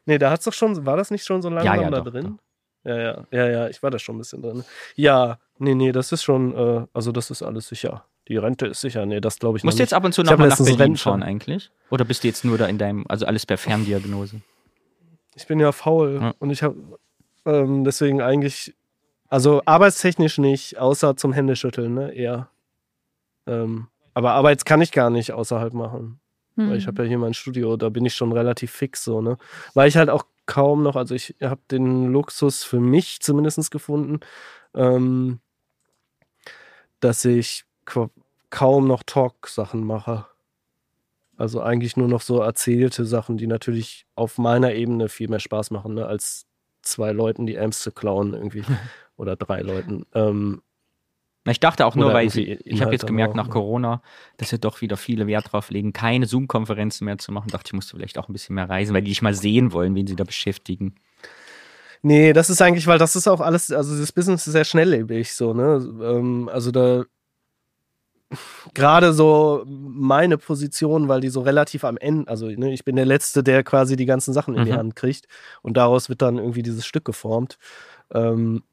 Nee, 0.06 0.18
da 0.18 0.32
hat's 0.32 0.46
doch 0.46 0.54
schon, 0.54 0.86
war 0.86 0.98
das 0.98 1.12
nicht 1.12 1.26
schon 1.26 1.42
so 1.42 1.50
langsam 1.50 1.76
Ja, 1.76 1.82
ja, 1.82 1.90
da 1.90 2.02
doch, 2.02 2.12
drin? 2.12 2.40
Ja, 2.83 2.98
ja, 2.98 3.25
ja, 3.31 3.48
ja, 3.50 3.68
ich 3.69 3.81
war 3.83 3.92
da 3.92 4.00
schon 4.00 4.16
ein 4.16 4.19
bisschen 4.19 4.42
drin. 4.42 4.63
Ja, 4.95 5.38
nee, 5.60 5.75
nee, 5.75 5.92
das 5.92 6.12
ist 6.12 6.24
schon, 6.24 6.56
äh, 6.56 6.86
also 6.94 7.12
das 7.12 7.30
ist 7.30 7.44
alles 7.44 7.68
sicher. 7.68 8.06
Die 8.28 8.38
Rente 8.38 8.68
ist 8.68 8.81
sicher. 8.81 9.06
Nee, 9.06 9.19
das 9.19 9.39
glaube 9.39 9.57
ich 9.57 9.63
Musst 9.63 9.78
du 9.80 9.83
jetzt 9.83 9.94
ab 9.94 10.04
und 10.06 10.13
zu 10.13 10.24
nochmal 10.24 10.48
nach 10.48 10.57
Berlin 10.57 10.75
Rennschein. 10.78 11.12
fahren 11.13 11.24
eigentlich? 11.24 11.69
Oder 11.89 12.06
bist 12.06 12.24
du 12.24 12.28
jetzt 12.28 12.45
nur 12.45 12.57
da 12.57 12.68
in 12.68 12.78
deinem, 12.78 13.06
also 13.10 13.25
alles 13.25 13.45
per 13.45 13.57
Ferndiagnose? 13.57 14.42
Ich 15.36 15.48
bin 15.48 15.60
ja 15.60 15.72
faul 15.72 16.19
Ja. 16.22 16.33
und 16.39 16.50
ich 16.50 16.63
habe 16.63 16.75
ähm, 17.45 17.83
deswegen 17.83 18.22
eigentlich, 18.22 18.74
also 19.28 19.62
arbeitstechnisch 19.66 20.38
nicht, 20.38 20.78
außer 20.78 21.18
zum 21.18 21.33
Händeschütteln, 21.33 21.94
ne, 21.94 22.12
eher. 22.13 22.48
Ähm, 23.48 23.88
aber 24.13 24.31
Arbeit 24.33 24.66
kann 24.66 24.81
ich 24.81 24.92
gar 24.92 25.10
nicht 25.10 25.31
außerhalb 25.33 25.74
machen. 25.74 26.19
Hm. 26.62 26.69
Weil 26.69 26.78
ich 26.78 26.88
habe 26.88 27.04
ja 27.04 27.10
hier 27.10 27.18
mein 27.18 27.34
Studio, 27.34 27.78
da 27.78 27.90
bin 27.90 28.06
ich 28.06 28.16
schon 28.16 28.31
relativ 28.31 28.72
fix 28.72 29.04
so, 29.04 29.22
ne? 29.22 29.38
Weil 29.74 29.88
ich 29.88 29.98
halt 29.98 30.10
auch 30.10 30.25
kaum 30.46 30.84
noch, 30.84 30.96
also 30.96 31.16
ich 31.16 31.36
habe 31.42 31.62
den 31.69 32.12
Luxus 32.12 32.63
für 32.63 32.80
mich 32.80 33.22
zumindest 33.22 33.72
gefunden, 33.72 34.19
ähm, 34.74 35.40
dass 37.00 37.25
ich 37.25 37.66
kaum 38.50 38.88
noch 38.88 39.04
Talk-Sachen 39.04 39.84
mache. 39.84 40.25
Also 41.38 41.62
eigentlich 41.62 41.98
nur 41.98 42.08
noch 42.08 42.22
so 42.22 42.40
erzählte 42.40 43.06
Sachen, 43.06 43.38
die 43.38 43.48
natürlich 43.48 44.06
auf 44.16 44.38
meiner 44.38 44.74
Ebene 44.74 45.10
viel 45.10 45.28
mehr 45.28 45.40
Spaß 45.40 45.72
machen, 45.72 45.96
ne, 45.96 46.06
als 46.06 46.46
zwei 46.81 47.12
Leuten 47.12 47.46
die 47.46 47.57
Amps 47.57 47.81
zu 47.81 47.92
klauen 47.92 48.34
irgendwie. 48.34 48.64
Oder 49.18 49.36
drei 49.36 49.62
Leuten. 49.62 50.06
Ähm, 50.14 50.62
Ich 51.48 51.60
dachte 51.60 51.86
auch 51.88 51.96
nur, 51.96 52.06
Oder 52.08 52.14
weil 52.16 52.30
sie, 52.30 52.44
ich 52.66 52.82
habe 52.82 52.92
jetzt 52.92 53.08
gemerkt 53.08 53.36
nach? 53.36 53.50
Corona, 53.50 54.04
dass 54.38 54.50
sie 54.50 54.60
doch 54.60 54.82
wieder 54.82 54.96
viele 54.96 55.26
Wert 55.26 55.52
drauf 55.52 55.72
legen, 55.72 55.92
keine 55.92 56.28
Zoom-Konferenzen 56.28 57.06
mehr 57.06 57.18
zu 57.18 57.32
machen. 57.32 57.50
Dachte 57.50 57.70
ich, 57.70 57.74
musste 57.74 57.96
vielleicht 57.96 58.20
auch 58.20 58.30
ein 58.30 58.34
bisschen 58.34 58.56
mehr 58.56 58.70
reisen, 58.70 58.94
weil 58.94 59.02
die 59.02 59.10
dich 59.10 59.24
mal 59.24 59.34
sehen 59.34 59.72
wollen, 59.74 59.96
wen 59.96 60.06
sie 60.06 60.16
da 60.16 60.24
beschäftigen. 60.24 60.96
Nee, 62.04 62.34
das 62.34 62.50
ist 62.50 62.62
eigentlich, 62.62 62.86
weil 62.88 63.00
das 63.00 63.16
ist 63.16 63.28
auch 63.28 63.42
alles, 63.42 63.72
also 63.72 63.98
das 64.00 64.12
Business 64.12 64.46
ist 64.46 64.54
sehr 64.54 64.66
schnelllebig, 64.66 65.34
so, 65.34 65.54
ne? 65.54 65.78
Ähm, 66.04 66.50
also 66.52 66.72
da 66.72 67.06
gerade 68.74 69.12
so 69.14 69.64
meine 69.68 70.38
Position, 70.38 71.08
weil 71.10 71.22
die 71.22 71.30
so 71.30 71.42
relativ 71.42 71.84
am 71.84 71.98
Ende, 71.98 72.30
also 72.30 72.48
ne, 72.48 72.72
ich 72.72 72.86
bin 72.86 72.96
der 72.96 73.06
Letzte, 73.06 73.44
der 73.44 73.64
quasi 73.64 73.96
die 73.96 74.06
ganzen 74.06 74.34
Sachen 74.34 74.56
in 74.56 74.64
die 74.66 74.72
Mhm. 74.72 74.78
Hand 74.78 74.96
kriegt 74.96 75.28
und 75.62 75.76
daraus 75.76 76.08
wird 76.08 76.22
dann 76.22 76.38
irgendwie 76.38 76.64
dieses 76.64 76.86
Stück 76.86 77.04
geformt. 77.04 77.58
Ähm, 78.14 78.64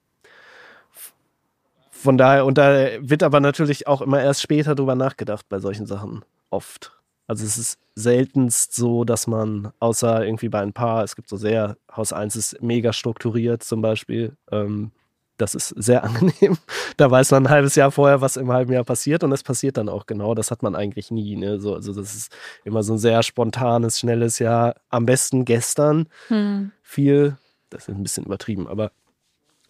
von 1.99 2.17
daher, 2.17 2.47
und 2.47 2.59
da 2.59 2.89
wird 3.01 3.23
aber 3.23 3.41
natürlich 3.41 3.87
auch 3.87 4.01
immer 4.03 4.23
erst 4.23 4.43
später 4.43 4.75
drüber 4.75 4.95
nachgedacht 4.95 5.47
bei 5.49 5.59
solchen 5.59 5.87
Sachen. 5.87 6.25
Oft. 6.51 6.93
Also 7.27 7.45
es 7.45 7.59
ist 7.59 7.79
seltenst 7.95 8.75
so, 8.75 9.05
dass 9.05 9.27
man, 9.27 9.73
außer 9.81 10.25
irgendwie 10.25 10.49
bei 10.49 10.61
ein 10.61 10.73
paar, 10.73 11.03
es 11.03 11.17
gibt 11.17 11.29
so 11.29 11.37
sehr, 11.37 11.77
Haus 11.95 12.13
1 12.13 12.37
ist 12.37 12.63
mega 12.63 12.93
strukturiert 12.93 13.63
zum 13.63 13.83
Beispiel. 13.83 14.37
Ähm, 14.51 14.93
das 15.39 15.55
ist 15.55 15.69
sehr 15.71 16.05
angenehm. 16.05 16.57
Da 16.97 17.11
weiß 17.11 17.33
man 17.33 17.47
ein 17.47 17.51
halbes 17.51 17.75
Jahr 17.75 17.91
vorher, 17.91 18.21
was 18.21 18.37
im 18.37 18.53
halben 18.53 18.73
Jahr 18.73 18.85
passiert 18.85 19.25
und 19.25 19.33
es 19.33 19.43
passiert 19.43 19.77
dann 19.77 19.89
auch 19.89 20.07
genau. 20.07 20.35
Das 20.35 20.51
hat 20.51 20.63
man 20.63 20.77
eigentlich 20.77 21.11
nie. 21.11 21.37
Ne? 21.37 21.59
So, 21.61 21.75
also 21.75 21.93
das 21.93 22.15
ist 22.15 22.33
immer 22.65 22.83
so 22.83 22.95
ein 22.95 22.99
sehr 22.99 23.23
spontanes, 23.23 23.99
schnelles 23.99 24.39
Jahr. 24.39 24.77
Am 24.89 25.05
besten 25.05 25.45
gestern 25.45 26.09
Hm. 26.29 26.71
viel, 26.83 27.37
das 27.71 27.89
ist 27.89 27.95
ein 27.95 28.03
bisschen 28.03 28.25
übertrieben, 28.25 28.69
aber 28.69 28.93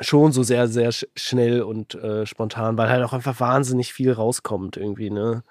schon 0.01 0.33
so 0.33 0.43
sehr, 0.43 0.69
sehr 0.69 0.93
sch 0.93 1.07
schnell 1.17 1.63
und 1.63 1.95
äh, 1.95 2.27
spontan, 2.27 2.79
weil 2.79 2.89
halt 2.89 3.05
auch 3.05 3.13
einfach 3.13 3.39
wahnsinnig 3.41 3.93
viel 3.93 4.13
rauskommt 4.13 4.77
irgendwie, 4.77 5.11
ne? 5.11 5.43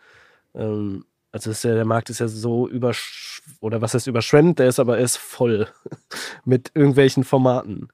Ähm, 0.56 1.06
also 1.32 1.52
ja, 1.52 1.76
der 1.76 1.86
Markt 1.86 2.10
ist 2.10 2.20
ja 2.20 2.28
so 2.28 2.68
übersch 2.68 3.42
oder 3.60 3.82
was 3.82 3.94
heißt 3.94 4.08
überschwemmt, 4.08 4.60
der 4.60 4.68
ist 4.68 4.80
aber 4.80 4.98
er 4.98 5.04
ist 5.04 5.18
voll 5.18 5.68
mit 6.46 6.72
irgendwelchen 6.74 7.24
Formaten. 7.24 7.90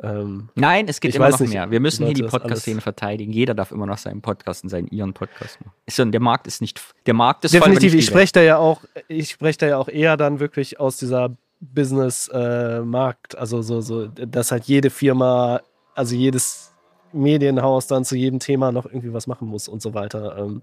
Ähm, 0.00 0.48
Nein, 0.54 0.86
es 0.88 1.00
gibt 1.00 1.14
immer 1.14 1.28
noch 1.28 1.40
nicht, 1.40 1.52
mehr. 1.52 1.70
Wir 1.70 1.80
müssen 1.80 2.06
hier 2.06 2.14
die 2.14 2.22
Podcast-Szene 2.22 2.80
verteidigen. 2.80 3.32
Jeder 3.32 3.54
darf 3.54 3.72
immer 3.72 3.86
noch 3.86 3.98
seinen 3.98 4.22
Podcast 4.22 4.62
und 4.62 4.70
seinen 4.70 4.86
ihren 4.88 5.12
Podcast 5.12 5.60
machen. 5.60 5.74
Ist 5.86 5.98
der 5.98 6.20
Markt 6.20 6.46
ist 6.46 6.60
nicht, 6.60 6.80
der 7.06 7.14
Markt 7.14 7.44
ist 7.44 7.52
definitiv, 7.52 7.94
ich 7.94 8.06
spreche 8.06 8.32
da 8.32 8.42
ja 8.42 8.58
auch, 8.58 8.82
ich 9.08 9.30
spreche 9.30 9.58
da 9.58 9.66
ja 9.66 9.78
auch 9.78 9.88
eher 9.88 10.16
dann 10.16 10.38
wirklich 10.38 10.78
aus 10.78 10.98
dieser 10.98 11.36
Business-Markt, 11.60 13.36
also 13.36 13.62
so, 13.62 13.80
so, 13.80 14.06
dass 14.06 14.52
halt 14.52 14.64
jede 14.64 14.90
Firma, 14.90 15.60
also 15.98 16.14
jedes 16.14 16.72
Medienhaus 17.12 17.86
dann 17.86 18.04
zu 18.04 18.16
jedem 18.16 18.38
Thema 18.38 18.72
noch 18.72 18.86
irgendwie 18.86 19.12
was 19.12 19.26
machen 19.26 19.48
muss 19.48 19.68
und 19.68 19.82
so 19.82 19.94
weiter. 19.94 20.38
Ähm, 20.38 20.62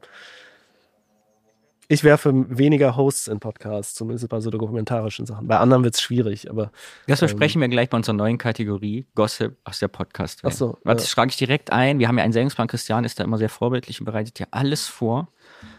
ich 1.88 2.04
wäre 2.04 2.18
für 2.18 2.34
weniger 2.58 2.96
Hosts 2.96 3.28
in 3.28 3.40
Podcasts, 3.40 3.94
zumindest 3.94 4.28
bei 4.30 4.40
so 4.40 4.50
dokumentarischen 4.50 5.28
Sachen. 5.28 5.48
Bei 5.48 5.58
anderen 5.58 5.84
wird 5.84 5.94
es 5.94 6.02
schwierig, 6.02 6.50
aber 6.50 6.72
Das 7.06 7.22
Ähm, 7.22 7.28
versprechen 7.28 7.62
wir 7.62 7.68
gleich 7.68 7.90
bei 7.90 7.98
unserer 7.98 8.16
neuen 8.16 8.40
Kategorie, 8.40 9.06
Gossip 9.14 9.56
aus 9.66 9.80
der 9.80 9.88
podcast 9.88 10.40
Ach 10.44 10.52
so, 10.52 10.68
Warte, 10.68 10.88
ja. 10.88 10.94
das 10.96 11.10
schlage 11.10 11.30
ich 11.30 11.38
direkt 11.38 11.72
ein. 11.72 12.00
Wir 12.00 12.08
haben 12.08 12.18
ja 12.18 12.24
einen 12.24 12.34
Sendungsplan. 12.34 12.68
Christian 12.68 13.04
ist 13.04 13.20
da 13.20 13.24
immer 13.24 13.38
sehr 13.38 13.50
vorbildlich 13.50 14.00
und 14.00 14.06
bereitet 14.06 14.40
ja 14.40 14.48
alles 14.50 14.88
vor. 14.88 15.28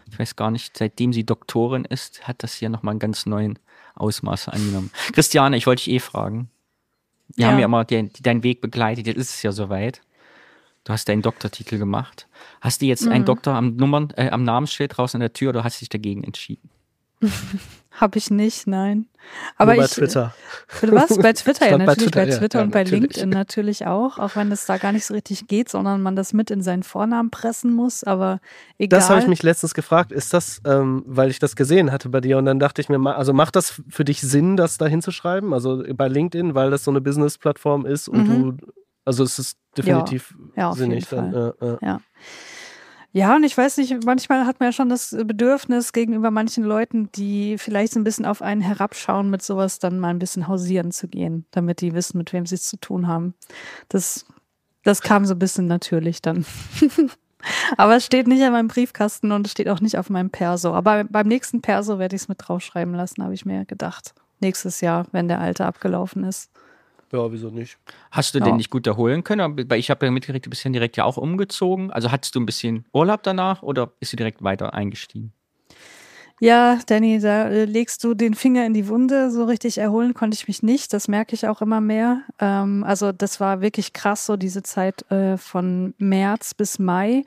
Ich 0.09 0.17
weiß 0.17 0.37
gar 0.37 0.51
nicht, 0.51 0.77
seitdem 0.77 1.11
sie 1.11 1.25
Doktorin 1.25 1.83
ist, 1.83 2.25
hat 2.25 2.41
das 2.41 2.53
hier 2.53 2.69
nochmal 2.69 2.91
einen 2.91 2.99
ganz 2.99 3.25
neuen 3.25 3.59
Ausmaß 3.95 4.47
angenommen. 4.49 4.91
Christiane, 5.11 5.57
ich 5.57 5.67
wollte 5.67 5.83
dich 5.83 5.93
eh 5.93 5.99
fragen. 5.99 6.49
Wir 7.35 7.45
Ja. 7.45 7.51
haben 7.51 7.59
ja 7.59 7.65
immer 7.65 7.85
den, 7.85 8.11
deinen 8.21 8.43
Weg 8.43 8.61
begleitet. 8.61 9.07
Jetzt 9.07 9.17
ist 9.17 9.35
es 9.35 9.43
ja 9.43 9.51
soweit. 9.51 10.01
Du 10.83 10.93
hast 10.93 11.09
deinen 11.09 11.21
Doktortitel 11.21 11.77
gemacht. 11.77 12.27
Hast 12.61 12.81
du 12.81 12.85
jetzt 12.85 13.07
einen 13.07 13.21
Mhm. 13.23 13.25
Doktor 13.25 13.53
am 13.55 13.75
Nummern, 13.75 14.13
äh, 14.15 14.29
am 14.29 14.43
Namensschild 14.43 14.97
draußen 14.97 15.17
an 15.17 15.21
der 15.21 15.33
Tür 15.33 15.49
oder 15.49 15.63
hast 15.63 15.77
du 15.77 15.79
dich 15.81 15.89
dagegen 15.89 16.23
entschieden? 16.23 16.69
Habe 17.99 18.19
ich 18.19 18.29
nicht, 18.29 18.67
nein. 18.67 19.07
Aber 19.57 19.73
Nur 19.73 19.81
bei 19.81 19.85
ich, 19.85 19.91
Twitter. 19.91 20.33
Was? 20.83 21.17
Bei 21.17 21.33
Twitter, 21.33 21.65
ja, 21.65 21.67
Stand 21.69 21.85
bei 21.85 21.85
natürlich. 21.85 22.03
Twitter, 22.11 22.21
bei 22.25 22.29
ja. 22.29 22.37
Twitter 22.37 22.59
Ja, 22.59 22.63
und 22.65 22.71
bei 22.71 22.83
natürlich. 22.83 23.01
LinkedIn 23.01 23.29
natürlich 23.29 23.87
auch, 23.87 24.19
auch 24.19 24.35
wenn 24.35 24.51
es 24.51 24.67
da 24.67 24.77
gar 24.77 24.91
nicht 24.91 25.05
so 25.05 25.15
richtig 25.15 25.47
geht, 25.47 25.67
sondern 25.67 26.03
man 26.03 26.15
das 26.15 26.31
mit 26.31 26.51
in 26.51 26.61
seinen 26.61 26.83
Vornamen 26.83 27.31
pressen 27.31 27.73
muss. 27.73 28.03
Aber 28.03 28.39
egal. 28.77 28.99
Das 28.99 29.09
habe 29.09 29.19
ich 29.21 29.27
mich 29.27 29.41
letztens 29.41 29.73
gefragt. 29.73 30.11
Ist 30.11 30.31
das, 30.33 30.61
ähm, 30.63 31.03
weil 31.07 31.31
ich 31.31 31.39
das 31.39 31.55
gesehen 31.55 31.91
hatte 31.91 32.09
bei 32.09 32.21
dir 32.21 32.37
und 32.37 32.45
dann 32.45 32.59
dachte 32.59 32.81
ich 32.81 32.87
mir, 32.87 32.99
also 33.15 33.33
macht 33.33 33.55
das 33.55 33.81
für 33.89 34.05
dich 34.05 34.21
Sinn, 34.21 34.57
das 34.57 34.77
da 34.77 34.85
hinzuschreiben? 34.85 35.51
Also 35.51 35.83
bei 35.95 36.07
LinkedIn, 36.07 36.53
weil 36.53 36.69
das 36.69 36.83
so 36.83 36.91
eine 36.91 37.01
Business-Plattform 37.01 37.87
ist 37.87 38.07
und 38.07 38.27
Mhm. 38.29 38.57
du, 38.59 38.67
also 39.05 39.23
es 39.23 39.39
ist 39.39 39.57
definitiv 39.75 40.35
Ja, 40.55 40.69
jeden 40.69 40.77
sinnig. 40.77 41.07
Dann, 41.09 41.33
äh, 41.33 41.65
äh. 41.65 41.77
Ja. 41.81 41.99
Ja, 43.17 43.35
und 43.35 43.43
ich 43.43 43.57
weiß 43.57 43.77
nicht, 43.77 44.05
manchmal 44.05 44.45
hat 44.45 44.59
man 44.59 44.67
ja 44.67 44.71
schon 44.71 44.89
das 44.89 45.09
Bedürfnis 45.09 45.91
gegenüber 45.91 46.29
manchen 46.29 46.63
Leuten, 46.63 47.11
die 47.13 47.57
vielleicht 47.57 47.93
so 47.93 47.99
ein 47.99 48.03
bisschen 48.03 48.27
auf 48.27 48.43
einen 48.43 48.61
herabschauen, 48.61 49.31
mit 49.31 49.41
sowas 49.41 49.79
dann 49.79 49.97
mal 49.97 50.09
ein 50.09 50.19
bisschen 50.19 50.47
hausieren 50.47 50.91
zu 50.91 51.07
gehen, 51.07 51.47
damit 51.49 51.81
die 51.81 51.95
wissen, 51.95 52.19
mit 52.19 52.31
wem 52.31 52.45
sie 52.45 52.53
es 52.53 52.69
zu 52.69 52.77
tun 52.77 53.07
haben. 53.07 53.33
Das, 53.89 54.27
das 54.83 55.01
kam 55.01 55.25
so 55.25 55.33
ein 55.33 55.39
bisschen 55.39 55.65
natürlich 55.65 56.21
dann. 56.21 56.45
Aber 57.77 57.95
es 57.95 58.05
steht 58.05 58.27
nicht 58.27 58.41
in 58.41 58.51
meinem 58.51 58.67
Briefkasten 58.67 59.31
und 59.31 59.47
es 59.47 59.51
steht 59.51 59.69
auch 59.69 59.81
nicht 59.81 59.97
auf 59.97 60.11
meinem 60.11 60.29
Perso. 60.29 60.75
Aber 60.75 61.03
beim 61.05 61.27
nächsten 61.27 61.63
Perso 61.63 61.97
werde 61.97 62.15
ich 62.15 62.21
es 62.21 62.27
mit 62.27 62.37
draufschreiben 62.39 62.93
lassen, 62.93 63.23
habe 63.23 63.33
ich 63.33 63.47
mir 63.47 63.65
gedacht. 63.65 64.13
Nächstes 64.41 64.79
Jahr, 64.81 65.07
wenn 65.11 65.27
der 65.27 65.41
alte 65.41 65.65
abgelaufen 65.65 66.23
ist. 66.23 66.51
Ja, 67.11 67.31
wieso 67.31 67.49
nicht? 67.49 67.77
Hast 68.11 68.35
du 68.35 68.39
Ja. 68.39 68.45
denn 68.45 68.57
nicht 68.57 68.69
gut 68.69 68.85
erholen 68.85 69.23
können? 69.23 69.57
Weil 69.69 69.79
ich 69.79 69.89
habe 69.89 70.05
ja 70.05 70.11
mitgekriegt, 70.11 70.45
du 70.45 70.49
bist 70.49 70.63
ja 70.63 70.71
direkt 70.71 70.97
ja 70.97 71.05
auch 71.05 71.17
umgezogen. 71.17 71.91
Also 71.91 72.11
hattest 72.11 72.35
du 72.35 72.39
ein 72.41 72.45
bisschen 72.45 72.85
Urlaub 72.93 73.23
danach 73.23 73.63
oder 73.63 73.87
bist 73.87 74.11
du 74.13 74.17
direkt 74.17 74.43
weiter 74.43 74.73
eingestiegen? 74.73 75.33
Ja, 76.39 76.77
Danny, 76.85 77.17
da 77.19 77.47
äh, 77.49 77.65
legst 77.65 78.03
du 78.03 78.13
den 78.13 78.35
Finger 78.35 78.63
in 78.63 78.75
die 78.75 78.87
Wunde. 78.87 79.31
So 79.31 79.45
richtig 79.45 79.79
erholen 79.79 80.13
konnte 80.13 80.35
ich 80.35 80.47
mich 80.47 80.61
nicht. 80.61 80.93
Das 80.93 81.07
merke 81.07 81.33
ich 81.33 81.47
auch 81.47 81.63
immer 81.63 81.81
mehr. 81.81 82.21
Ähm, 82.37 82.83
also 82.83 83.11
das 83.11 83.39
war 83.39 83.61
wirklich 83.61 83.91
krass, 83.91 84.27
so 84.27 84.37
diese 84.37 84.61
Zeit 84.61 85.09
äh, 85.11 85.37
von 85.37 85.95
März 85.97 86.53
bis 86.53 86.77
Mai. 86.77 87.23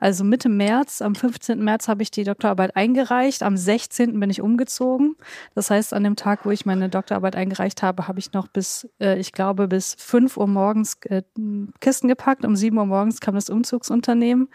Also 0.00 0.24
Mitte 0.24 0.48
März, 0.48 1.02
am 1.02 1.14
15. 1.14 1.62
März 1.62 1.88
habe 1.88 2.02
ich 2.02 2.10
die 2.10 2.24
Doktorarbeit 2.24 2.74
eingereicht. 2.74 3.42
Am 3.42 3.58
16. 3.58 4.18
bin 4.18 4.30
ich 4.30 4.40
umgezogen. 4.40 5.16
Das 5.54 5.68
heißt, 5.68 5.92
an 5.92 6.02
dem 6.02 6.16
Tag, 6.16 6.46
wo 6.46 6.50
ich 6.50 6.64
meine 6.64 6.88
Doktorarbeit 6.88 7.36
eingereicht 7.36 7.82
habe, 7.82 8.08
habe 8.08 8.18
ich 8.18 8.32
noch 8.32 8.48
bis, 8.48 8.88
äh, 8.98 9.18
ich 9.18 9.32
glaube, 9.32 9.68
bis 9.68 9.94
5 9.98 10.38
Uhr 10.38 10.46
morgens 10.46 10.96
äh, 11.02 11.22
Kisten 11.80 12.08
gepackt. 12.08 12.46
Um 12.46 12.56
7 12.56 12.78
Uhr 12.78 12.86
morgens 12.86 13.20
kam 13.20 13.34
das 13.34 13.50
Umzugsunternehmen. 13.50 14.48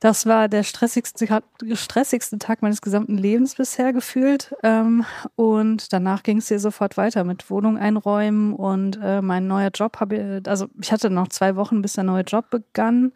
Das 0.00 0.26
war 0.26 0.48
der 0.48 0.62
stressigste, 0.62 1.26
stressigste 1.74 2.38
Tag 2.38 2.62
meines 2.62 2.80
gesamten 2.80 3.18
Lebens 3.18 3.56
bisher 3.56 3.92
gefühlt. 3.92 4.54
Ähm, 4.62 5.04
und 5.34 5.92
danach 5.92 6.22
ging 6.22 6.38
es 6.38 6.48
hier 6.48 6.60
sofort 6.60 6.96
weiter 6.96 7.24
mit 7.24 7.50
Wohnung 7.50 7.76
einräumen 7.78 8.52
und 8.54 8.98
äh, 9.02 9.20
mein 9.22 9.48
neuer 9.48 9.70
Job 9.74 9.98
habe 9.98 10.40
ich, 10.40 10.48
also 10.48 10.68
ich 10.80 10.92
hatte 10.92 11.10
noch 11.10 11.28
zwei 11.28 11.56
Wochen, 11.56 11.82
bis 11.82 11.94
der 11.94 12.04
neue 12.04 12.22
Job 12.22 12.48
begann. 12.50 13.12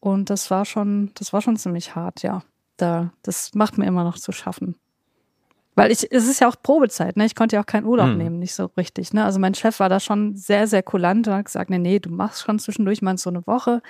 Und 0.00 0.30
das 0.30 0.50
war 0.50 0.64
schon, 0.64 1.10
das 1.14 1.32
war 1.32 1.42
schon 1.42 1.56
ziemlich 1.56 1.96
hart, 1.96 2.22
ja. 2.22 2.42
Da, 2.76 3.10
das 3.22 3.54
macht 3.54 3.78
mir 3.78 3.86
immer 3.86 4.04
noch 4.04 4.18
zu 4.18 4.30
schaffen. 4.32 4.76
Weil 5.74 5.90
ich, 5.90 6.10
es 6.10 6.26
ist 6.28 6.40
ja 6.40 6.48
auch 6.48 6.56
Probezeit, 6.62 7.16
ne? 7.16 7.26
Ich 7.26 7.34
konnte 7.34 7.56
ja 7.56 7.62
auch 7.62 7.66
keinen 7.66 7.84
Urlaub 7.86 8.08
Hm. 8.08 8.18
nehmen, 8.18 8.38
nicht 8.38 8.54
so 8.54 8.70
richtig, 8.78 9.12
ne? 9.12 9.24
Also 9.24 9.38
mein 9.38 9.54
Chef 9.54 9.78
war 9.80 9.88
da 9.88 10.00
schon 10.00 10.34
sehr, 10.36 10.66
sehr 10.66 10.82
kulant 10.82 11.28
und 11.28 11.34
hat 11.34 11.44
gesagt, 11.46 11.68
nee, 11.70 11.78
nee, 11.78 11.98
du 11.98 12.10
machst 12.10 12.42
schon 12.42 12.58
zwischendurch 12.58 13.02
mal 13.02 13.18
so 13.18 13.30
eine 13.30 13.46
Woche. 13.46 13.82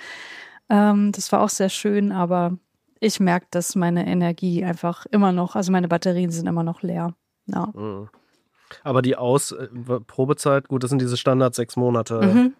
Ähm, 0.69 1.11
das 1.11 1.31
war 1.31 1.41
auch 1.41 1.49
sehr 1.49 1.69
schön, 1.69 2.11
aber 2.11 2.57
ich 2.99 3.19
merke, 3.19 3.47
dass 3.51 3.75
meine 3.75 4.07
Energie 4.07 4.63
einfach 4.65 5.05
immer 5.07 5.31
noch, 5.31 5.55
also 5.55 5.71
meine 5.71 5.87
Batterien 5.87 6.31
sind 6.31 6.47
immer 6.47 6.63
noch 6.63 6.81
leer. 6.81 7.13
Ja. 7.45 7.67
Mhm. 7.73 8.09
Aber 8.83 9.01
die 9.01 9.15
Aus 9.15 9.51
äh, 9.53 9.67
Probezeit, 10.07 10.67
gut, 10.67 10.83
das 10.83 10.89
sind 10.89 11.01
diese 11.01 11.15
Standard 11.17 11.55
sechs 11.55 11.75
Monate. 11.75 12.21
Mhm. 12.21 12.53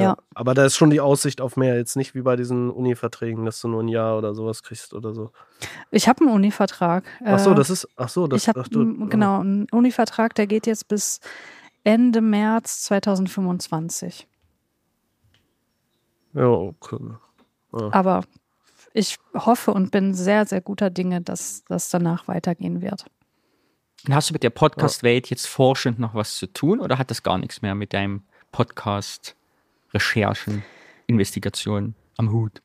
Ja. 0.00 0.16
Aber 0.34 0.54
da 0.54 0.64
ist 0.66 0.76
schon 0.76 0.90
die 0.90 1.00
Aussicht 1.00 1.40
auf 1.40 1.56
mehr. 1.56 1.76
Jetzt 1.76 1.96
nicht 1.96 2.14
wie 2.14 2.20
bei 2.22 2.36
diesen 2.36 2.70
Uni-Verträgen, 2.70 3.44
dass 3.44 3.60
du 3.60 3.66
nur 3.68 3.82
ein 3.82 3.88
Jahr 3.88 4.16
oder 4.18 4.34
sowas 4.34 4.62
kriegst 4.62 4.92
oder 4.94 5.12
so. 5.14 5.32
Ich 5.90 6.06
habe 6.06 6.20
einen 6.20 6.32
Univertrag. 6.34 7.04
Ach 7.24 7.38
so, 7.40 7.50
Äh, 7.52 7.54
das 7.56 7.70
ist, 7.70 7.88
ach 7.96 8.08
so, 8.08 8.28
das 8.28 8.42
ich 8.42 8.48
habe 8.48 8.60
ach, 8.60 8.68
du- 8.68 9.08
genau 9.08 9.40
einen 9.40 9.66
Univertrag, 9.72 10.34
der 10.36 10.46
geht 10.46 10.66
jetzt 10.68 10.86
bis 10.86 11.18
Ende 11.82 12.20
März 12.20 12.82
2025. 12.82 14.28
Ja, 16.34 16.46
okay. 16.46 16.98
Aber 17.72 18.24
ich 18.94 19.18
hoffe 19.34 19.72
und 19.72 19.90
bin 19.90 20.14
sehr, 20.14 20.46
sehr 20.46 20.60
guter 20.60 20.90
Dinge, 20.90 21.20
dass 21.20 21.64
das 21.68 21.90
danach 21.90 22.28
weitergehen 22.28 22.80
wird. 22.80 23.06
Und 24.06 24.14
hast 24.14 24.30
du 24.30 24.32
mit 24.32 24.42
der 24.42 24.50
Podcast-Welt 24.50 25.28
jetzt 25.30 25.46
forschend 25.46 25.98
noch 25.98 26.14
was 26.14 26.36
zu 26.36 26.46
tun 26.46 26.80
oder 26.80 26.98
hat 26.98 27.10
das 27.10 27.22
gar 27.22 27.38
nichts 27.38 27.62
mehr 27.62 27.74
mit 27.74 27.92
deinem 27.92 28.22
Podcast, 28.52 29.36
Recherchen, 29.92 30.62
Investigationen 31.06 31.94
am 32.16 32.32
Hut? 32.32 32.62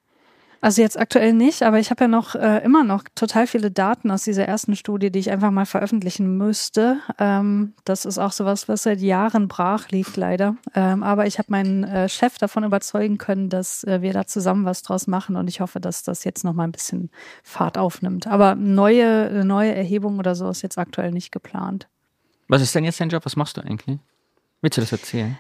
Also 0.64 0.82
jetzt 0.82 0.98
aktuell 0.98 1.34
nicht, 1.34 1.62
aber 1.62 1.80
ich 1.80 1.92
habe 1.92 2.06
ja 2.06 2.08
noch 2.08 2.36
äh, 2.36 2.64
immer 2.64 2.86
noch 2.86 3.04
total 3.16 3.48
viele 3.48 3.70
Daten 3.70 4.10
aus 4.12 4.24
dieser 4.24 4.46
ersten 4.46 4.78
Studie, 4.78 5.12
die 5.12 5.20
ich 5.20 5.30
einfach 5.30 5.52
mal 5.52 5.66
veröffentlichen 5.66 6.38
müsste. 6.38 7.00
Ähm, 7.20 7.74
das 7.84 8.06
ist 8.06 8.18
auch 8.18 8.32
sowas, 8.32 8.70
was 8.70 8.84
seit 8.84 9.02
Jahren 9.02 9.50
brach 9.50 9.90
liegt, 9.90 10.16
leider. 10.16 10.56
Ähm, 10.74 11.04
aber 11.04 11.28
ich 11.28 11.38
habe 11.38 11.52
meinen 11.52 11.84
äh, 11.84 12.08
Chef 12.08 12.38
davon 12.38 12.64
überzeugen 12.64 13.18
können, 13.18 13.50
dass 13.50 13.84
äh, 13.84 14.02
wir 14.02 14.14
da 14.14 14.26
zusammen 14.26 14.64
was 14.64 14.84
draus 14.84 15.06
machen 15.06 15.36
und 15.36 15.50
ich 15.50 15.60
hoffe, 15.60 15.82
dass 15.82 16.04
das 16.04 16.24
jetzt 16.24 16.46
noch 16.46 16.54
mal 16.54 16.64
ein 16.64 16.72
bisschen 16.72 17.10
Fahrt 17.44 17.78
aufnimmt. 17.78 18.28
Aber 18.28 18.56
neue, 18.56 19.44
neue 19.44 19.76
Erhebung 19.76 20.18
oder 20.18 20.34
so 20.34 20.50
ist 20.50 20.62
jetzt 20.62 20.78
aktuell 20.78 21.12
nicht 21.12 21.34
geplant. 21.34 21.90
Was 22.48 22.62
ist 22.62 22.74
denn 22.74 22.86
jetzt 22.86 23.02
dein 23.02 23.10
Job? 23.10 23.26
Was 23.26 23.36
machst 23.36 23.58
du 23.58 23.62
eigentlich? 23.62 24.00
Willst 24.62 24.78
du 24.78 24.82
das 24.82 24.94
erzählen? 24.94 25.38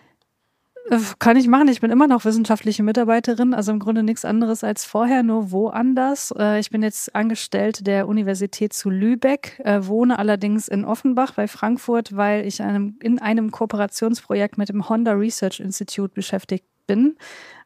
Äh, 0.90 1.00
Kann 1.20 1.38
ich 1.38 1.48
machen. 1.48 1.68
Ich 1.70 1.82
bin 1.82 1.92
immer 1.92 2.08
noch 2.08 2.26
wissenschaftliche 2.26 2.84
Mitarbeiterin, 2.84 3.54
also 3.54 3.72
im 3.72 3.80
Grunde 3.80 4.04
nichts 4.04 4.26
anderes 4.26 4.64
als 4.64 4.86
vorher, 4.86 5.24
nur 5.24 5.52
woanders. 5.52 6.34
Äh, 6.38 6.60
Ich 6.60 6.70
bin 6.70 6.84
jetzt 6.84 7.16
Angestellte 7.16 7.84
der 7.84 8.08
Universität 8.08 8.74
zu 8.74 8.90
Lübeck, 8.90 9.62
äh, 9.64 9.80
wohne 9.86 10.20
allerdings 10.20 10.68
in 10.68 10.86
Offenbach 10.86 11.34
bei 11.34 11.48
Frankfurt, 11.48 12.16
weil 12.16 12.46
ich 12.46 12.60
in 12.60 13.20
einem 13.20 13.52
Kooperationsprojekt 13.52 14.58
mit 14.58 14.70
dem 14.70 14.90
Honda 14.90 15.14
Research 15.14 15.60
Institute 15.60 16.14
beschäftigt 16.14 16.66
bin. 16.88 17.18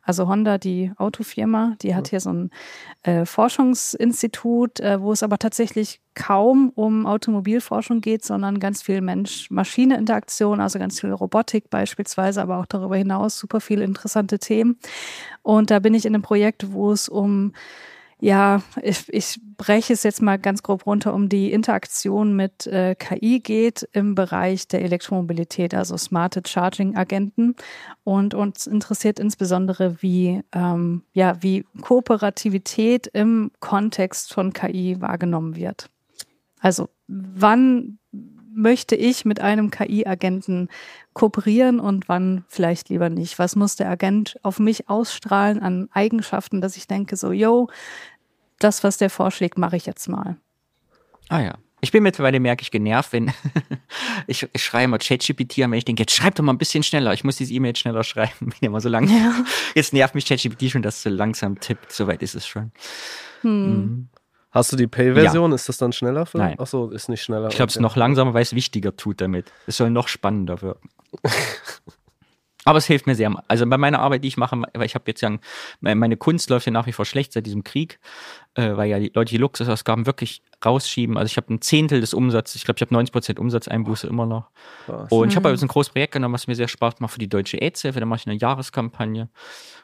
Also 0.07 0.29
Honda, 0.29 0.57
die 0.57 0.93
Autofirma, 0.95 1.75
die 1.81 1.93
hat 1.93 2.07
hier 2.07 2.21
so 2.21 2.31
ein 2.31 2.50
äh, 3.03 3.25
Forschungsinstitut, 3.25 4.79
äh, 4.79 5.01
wo 5.01 5.12
es 5.12 5.21
aber 5.21 5.38
tatsächlich 5.38 6.00
kaum 6.15 6.71
um 6.75 7.05
Automobilforschung 7.05 8.00
geht, 8.00 8.24
sondern 8.24 8.59
ganz 8.59 8.81
viel 8.81 9.01
Mensch-Maschine-Interaktion, 9.01 10.62
also 10.62 10.79
ganz 10.79 11.01
viel 11.01 11.12
Robotik 11.12 11.69
beispielsweise, 11.69 12.41
aber 12.41 12.59
auch 12.59 12.65
darüber 12.65 12.95
hinaus 12.95 13.38
super 13.38 13.59
viele 13.59 13.83
interessante 13.83 14.39
Themen. 14.39 14.79
Und 15.43 15.71
da 15.71 15.79
bin 15.79 15.93
ich 15.93 16.05
in 16.05 16.15
einem 16.15 16.24
Projekt, 16.24 16.71
wo 16.71 16.93
es 16.93 17.09
um 17.09 17.51
ja, 18.19 18.63
ich, 18.81 19.07
ich 19.13 19.39
breche 19.57 19.93
es 19.93 20.01
jetzt 20.01 20.24
mal 20.24 20.39
ganz 20.39 20.63
grob 20.63 20.88
runter, 20.88 21.13
um 21.13 21.29
die 21.29 21.51
Interaktion 21.51 22.36
mit 22.36 22.65
äh, 22.65 22.95
KI 22.95 23.39
geht 23.39 23.88
im 23.91 24.15
Bereich 24.15 24.67
der 24.67 24.81
Elektromobilität, 24.81 25.75
also 25.75 25.95
smarte 25.97 26.41
Charging-Agenten. 26.45 27.55
Und 28.03 28.33
uns 28.33 28.65
interessiert 28.65 29.19
insbesondere, 29.19 30.01
wie, 30.01 30.41
ähm, 30.51 31.03
ja, 31.13 31.43
wie 31.43 31.65
Kooperativität 31.81 33.05
im 33.07 33.51
Kontext 33.59 34.33
von 34.33 34.51
KI 34.51 35.00
wahrgenommen 35.00 35.55
wird. 35.55 35.89
Also 36.59 36.89
wann 37.07 38.00
möchte 38.57 38.95
ich 38.95 39.23
mit 39.23 39.39
einem 39.39 39.71
KI-Agenten 39.71 40.69
kooperieren 41.13 41.79
und 41.79 42.09
wann 42.09 42.43
vielleicht 42.47 42.89
lieber 42.89 43.09
nicht? 43.09 43.39
Was 43.39 43.55
muss 43.55 43.75
der 43.75 43.89
Agent 43.89 44.37
auf 44.43 44.59
mich 44.59 44.89
ausstrahlen 44.89 45.61
an 45.61 45.89
Eigenschaften, 45.93 46.59
dass 46.59 46.75
ich 46.75 46.87
denke, 46.87 47.15
so, 47.15 47.31
yo, 47.31 47.69
das, 48.59 48.83
was 48.83 48.97
der 48.97 49.09
vorschlägt, 49.09 49.57
mache 49.57 49.77
ich 49.77 49.85
jetzt 49.85 50.07
mal. 50.09 50.37
Ah 51.29 51.41
ja. 51.41 51.55
Ich 51.79 51.91
bin 51.91 52.01
mittlerweile, 52.01 52.39
merke 52.39 52.63
ich, 52.63 52.71
genervt, 52.71 53.13
wenn 53.13 53.31
ich, 54.27 54.47
ich 54.51 54.63
schreibe 54.63 54.87
mal 54.87 54.97
ChatGPT 54.97 55.59
an, 55.59 55.71
wenn 55.71 55.77
ich 55.77 55.85
denke, 55.85 56.01
jetzt 56.01 56.15
schreib 56.15 56.33
doch 56.33 56.43
mal 56.43 56.53
ein 56.53 56.57
bisschen 56.57 56.81
schneller. 56.81 57.13
Ich 57.13 57.23
muss 57.23 57.37
diese 57.37 57.53
E-Mail 57.53 57.75
schneller 57.75 58.03
schreiben, 58.03 58.51
ja 58.59 58.67
immer 58.67 58.81
so 58.81 58.89
lang. 58.89 59.07
Ja. 59.07 59.45
Jetzt 59.75 59.93
nervt 59.93 60.15
mich 60.15 60.25
ChatGPT 60.25 60.71
schon, 60.71 60.81
dass 60.81 60.97
es 60.97 61.03
so 61.03 61.09
langsam 61.09 61.59
tippt. 61.59 61.91
Soweit 61.91 62.23
ist 62.23 62.33
es 62.33 62.47
schon. 62.47 62.71
Hm. 63.41 64.09
Hast 64.57 64.71
du 64.71 64.75
die 64.75 64.87
Pay-Version? 64.87 65.51
Ist 65.51 65.69
das 65.69 65.77
dann 65.77 65.91
schneller 65.93 66.25
für? 66.25 66.37
Nein. 66.39 66.55
Ach 66.57 66.67
so, 66.67 66.89
ist 66.89 67.09
nicht 67.09 67.21
schneller. 67.21 67.47
Ich 67.49 67.55
glaube, 67.55 67.69
es 67.69 67.75
ist 67.75 67.77
okay. 67.77 67.83
noch 67.83 67.95
langsamer, 67.95 68.33
weil 68.33 68.41
es 68.41 68.53
wichtiger 68.55 68.95
tut 68.95 69.21
damit. 69.21 69.51
Es 69.67 69.77
soll 69.77 69.89
noch 69.91 70.07
spannender 70.07 70.61
wirken. 70.61 70.89
Aber 72.65 72.79
es 72.79 72.85
hilft 72.85 73.07
mir 73.07 73.15
sehr. 73.15 73.31
Also 73.47 73.65
bei 73.65 73.77
meiner 73.77 73.99
Arbeit, 73.99 74.25
die 74.25 74.27
ich 74.27 74.35
mache, 74.35 74.61
weil 74.73 74.85
ich 74.85 74.93
habe 74.95 75.05
jetzt 75.07 75.21
ja, 75.21 75.31
meine 75.79 76.17
Kunst 76.17 76.49
läuft 76.49 76.65
ja 76.65 76.71
nach 76.73 76.85
wie 76.85 76.91
vor 76.91 77.05
schlecht 77.05 77.31
seit 77.31 77.45
diesem 77.45 77.63
Krieg, 77.63 77.97
äh, 78.55 78.75
weil 78.75 78.89
ja 78.89 78.99
die 78.99 79.09
Leute 79.15 79.29
die 79.29 79.37
Luxusausgaben 79.37 80.05
wirklich 80.05 80.41
rausschieben. 80.65 81.17
Also 81.17 81.31
ich 81.31 81.37
habe 81.37 81.53
ein 81.53 81.61
Zehntel 81.61 82.01
des 82.01 82.13
Umsatzes, 82.13 82.55
ich 82.57 82.65
glaube, 82.65 82.77
ich 82.77 82.81
habe 82.81 82.93
90 82.93 83.13
Prozent 83.13 83.39
Umsatzeinbuße 83.39 84.07
immer 84.07 84.25
noch. 84.25 84.49
Krass. 84.85 85.09
Und 85.09 85.29
ich 85.29 85.35
habe 85.37 85.43
Mhm. 85.43 85.45
aber 85.45 85.51
jetzt 85.51 85.61
ein 85.61 85.69
großes 85.69 85.93
Projekt 85.93 86.11
genommen, 86.13 86.33
was 86.33 86.47
mir 86.47 86.55
sehr 86.55 86.67
Spaß 86.67 86.95
macht 86.99 87.13
für 87.13 87.19
die 87.19 87.29
deutsche 87.29 87.57
AIDS-Hilfe. 87.61 88.01
Da 88.01 88.05
mache 88.05 88.19
ich 88.19 88.27
eine 88.27 88.37
Jahreskampagne. 88.37 89.29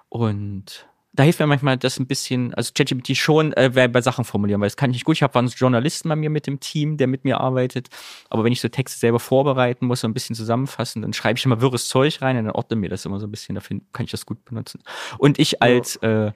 Und 0.10 0.86
da 1.16 1.22
hilft 1.24 1.40
mir 1.40 1.46
manchmal 1.46 1.78
das 1.78 2.00
ein 2.00 2.08
bisschen, 2.08 2.56
also 2.56 2.72
ChatGPT 2.74 3.16
schon 3.16 3.54
äh, 3.54 3.70
bei 3.70 4.02
Sachen 4.02 4.26
formulieren, 4.26 4.60
weil 4.62 4.68
das 4.68 4.78
kann 4.78 4.90
ich 4.90 4.96
nicht 4.96 5.06
gut. 5.06 5.16
Ich 5.16 5.24
habe 5.24 5.38
einen 5.38 5.48
Journalisten 5.48 6.10
bei 6.10 6.16
mir 6.16 6.32
mit 6.32 6.48
dem 6.48 6.60
Team, 6.60 6.98
der 6.98 7.06
mit 7.06 7.24
mir 7.24 7.40
arbeitet. 7.40 7.90
Aber 8.30 8.44
wenn 8.44 8.52
ich 8.52 8.62
so 8.62 8.68
Texte 8.68 9.00
selber 9.00 9.20
vorbereiten 9.20 9.86
muss, 9.86 10.02
so 10.02 10.08
ein 10.08 10.14
bisschen 10.14 10.36
zusammenfassen, 10.36 11.04
dann 11.04 11.14
schreibe 11.14 11.38
ich 11.38 11.46
immer 11.46 11.62
wirres 11.62 11.88
Zeug 11.88 12.22
rein 12.24 12.38
und 12.38 12.46
dann 12.46 12.56
ordne 12.56 12.78
mir 12.78 12.90
das 12.90 13.06
immer 13.06 13.20
so 13.20 13.28
ein 13.28 13.32
bisschen. 13.32 13.54
Dafür 13.54 13.80
kann 13.94 14.06
ich 14.06 14.12
das 14.12 14.26
gut 14.26 14.44
benutzen. 14.44 14.82
Und 15.20 15.38
ich 15.38 15.62
als, 15.62 16.00
ja. 16.02 16.28
äh, 16.28 16.32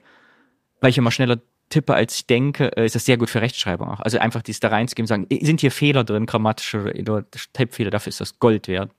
weil 0.80 0.90
ich 0.90 0.98
immer 0.98 1.10
schneller 1.10 1.38
tippe, 1.70 1.94
als 1.94 2.14
ich 2.14 2.26
denke, 2.28 2.76
äh, 2.76 2.86
ist 2.86 2.94
das 2.94 3.04
sehr 3.04 3.16
gut 3.16 3.30
für 3.30 3.40
Rechtschreibung 3.40 3.88
auch. 3.88 4.00
Also 4.00 4.18
einfach 4.18 4.42
dies 4.42 4.60
da 4.60 4.68
reinzugeben, 4.68 5.08
sagen, 5.08 5.26
sind 5.42 5.60
hier 5.60 5.72
Fehler 5.72 6.04
drin, 6.04 6.24
grammatische 6.24 6.94
oder 7.00 7.24
Tippfehler, 7.52 7.90
dafür 7.90 8.10
ist 8.10 8.20
das 8.20 8.38
Gold 8.38 8.68
wert. 8.68 8.92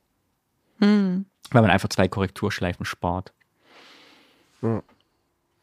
Hm. 0.79 1.25
Weil 1.51 1.61
man 1.61 1.71
einfach 1.71 1.89
zwei 1.89 2.09
Korrekturschleifen 2.09 2.85
spart. 2.85 3.33
Ja. 4.61 4.83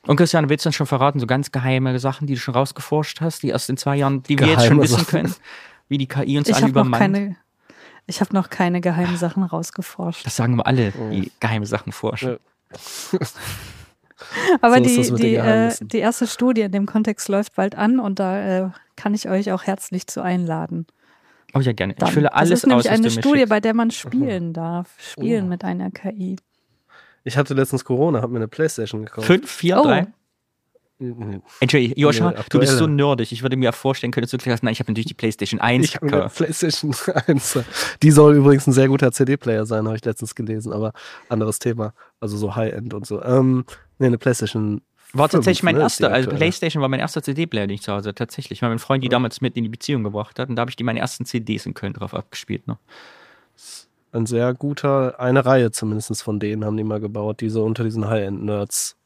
Und 0.07 0.17
Christian, 0.17 0.49
willst 0.49 0.65
du 0.65 0.69
uns 0.69 0.77
schon 0.77 0.87
verraten, 0.87 1.19
so 1.19 1.27
ganz 1.27 1.51
geheime 1.53 1.99
Sachen, 1.99 2.27
die 2.27 2.35
du 2.35 2.41
schon 2.41 2.55
rausgeforscht 2.55 3.21
hast, 3.21 3.43
die 3.43 3.49
erst 3.49 3.69
in 3.71 3.77
zwei 3.77 3.97
Jahren, 3.97 4.23
die 4.23 4.39
wir 4.39 4.47
jetzt 4.47 4.67
schon 4.67 4.81
wissen 4.81 4.99
Sachen. 4.99 5.07
können, 5.07 5.35
wie 5.89 5.99
die 5.99 6.07
KI 6.07 6.39
uns 6.39 6.49
ich 6.49 6.57
alle 6.57 6.69
übermannt? 6.69 7.01
Keine, 7.01 7.37
ich 8.07 8.21
habe 8.21 8.35
noch 8.35 8.51
keine 8.51 8.81
geheimen 8.81 9.17
Sachen 9.17 9.43
rausgeforscht. 9.43 10.25
Das 10.25 10.37
sagen 10.37 10.57
wir 10.57 10.67
alle, 10.67 10.93
die 11.11 11.33
geheime 11.41 11.67
Sachen 11.67 11.93
forschen. 11.93 12.39
Ja. 13.13 13.19
Aber 14.61 14.77
so 14.77 15.17
die, 15.17 15.23
die, 15.23 15.35
äh, 15.35 15.73
die 15.81 15.99
erste 15.99 16.27
Studie 16.27 16.63
in 16.63 16.73
dem 16.73 16.87
Kontext 16.87 17.29
läuft 17.29 17.55
bald 17.55 17.75
an 17.75 18.01
und 18.01 18.19
da 18.19 18.67
äh, 18.67 18.71
kann 18.97 19.13
ich 19.13 19.29
euch 19.29 19.53
auch 19.53 19.65
herzlich 19.65 20.07
zu 20.07 20.23
einladen. 20.23 20.87
Oh 21.55 21.61
ja, 21.61 21.73
gerne. 21.73 21.95
Dann. 21.95 22.09
Ich 22.09 22.15
fülle 22.15 22.35
alles 22.35 22.51
das 22.51 22.59
ist 22.61 22.67
nämlich 22.67 22.91
aus, 22.91 22.99
eine 22.99 23.11
Studie, 23.11 23.47
bei 23.47 23.61
der 23.61 23.75
man 23.75 23.91
spielen 23.91 24.53
darf. 24.53 24.95
Spielen 24.99 25.47
oh. 25.47 25.49
mit 25.49 25.65
einer 25.65 25.91
KI. 25.91 26.37
Ich 27.26 27.37
hatte 27.37 27.54
letztens 27.54 27.85
Corona, 27.85 28.23
habe 28.23 28.33
mir 28.33 28.38
eine 28.38 28.47
Playstation 28.47 29.04
gekauft. 29.04 29.26
Fünf, 29.26 29.50
vier, 29.50 29.80
oh. 29.80 29.83
drei? 29.83 30.06
Entschuldigung, 31.61 31.99
Joscha, 31.99 32.30
nee, 32.30 32.37
du 32.49 32.61
bist 32.61 32.78
so 32.78 32.87
nerdig. 32.87 33.33
Ich 33.33 33.42
würde 33.42 33.56
mir 33.56 33.73
vorstellen 33.73 34.12
können, 34.12 34.23
dass 34.23 34.30
du 34.30 34.38
gesagt 34.38 34.52
hast, 34.52 34.62
nein, 34.62 34.73
ich 34.73 34.78
habe 34.78 34.92
natürlich 34.92 35.09
die 35.09 35.14
PlayStation 35.14 35.61
1. 35.61 35.85
Ich 35.85 35.97
habe 35.97 36.06
eine 36.06 36.28
PlayStation 36.28 36.95
1. 37.26 37.59
Die 38.00 38.11
soll 38.12 38.37
übrigens 38.37 38.68
ein 38.68 38.73
sehr 38.73 38.87
guter 38.87 39.11
CD-Player 39.11 39.66
sein, 39.66 39.87
habe 39.87 39.97
ich 39.97 40.04
letztens 40.04 40.37
gelesen, 40.37 40.73
aber 40.73 40.92
anderes 41.28 41.59
Thema. 41.59 41.95
Also 42.21 42.37
so 42.37 42.54
High-End 42.54 42.95
und 42.95 43.04
so. 43.06 43.21
Ähm, 43.23 43.64
nee, 43.99 44.06
eine 44.06 44.18
PlayStation 44.18 44.80
war 45.12 45.28
tatsächlich 45.28 45.64
mein 45.64 45.76
ne, 45.76 45.83
erster, 45.83 46.12
also 46.12 46.30
PlayStation 46.30 46.80
war 46.80 46.88
mein 46.88 47.00
erster 47.00 47.25
CD-Player, 47.25 47.66
den 47.66 47.75
ich 47.75 47.83
zu 47.83 47.92
Hause 47.92 48.14
tatsächlich. 48.14 48.62
Weil 48.62 48.68
mein 48.68 48.78
Freund 48.78 49.02
die 49.02 49.09
ja. 49.09 49.11
damals 49.11 49.40
mit 49.40 49.56
in 49.56 49.64
die 49.64 49.71
Beziehung 49.71 50.04
gebracht 50.04 50.38
hat 50.38 50.49
und 50.49 50.54
da 50.54 50.61
habe 50.61 50.71
ich 50.71 50.76
die 50.76 50.85
meine 50.85 51.00
ersten 51.00 51.25
CDs 51.26 51.66
in 51.66 51.75
Köln 51.75 51.92
drauf 51.92 52.14
abgespielt. 52.14 52.68
Ne? 52.68 52.78
Ein 54.17 54.27
sehr 54.27 54.55
guter, 54.55 55.21
eine 55.21 55.45
Reihe 55.45 55.71
zumindest 55.71 56.23
von 56.23 56.41
denen 56.41 56.65
haben 56.65 56.77
die 56.77 56.85
mal 56.85 57.01
gebaut, 57.01 57.41
die 57.41 57.51
so 57.51 57.65
unter 57.65 57.85
diesen 57.85 58.09
High-End-Nerds 58.09 58.97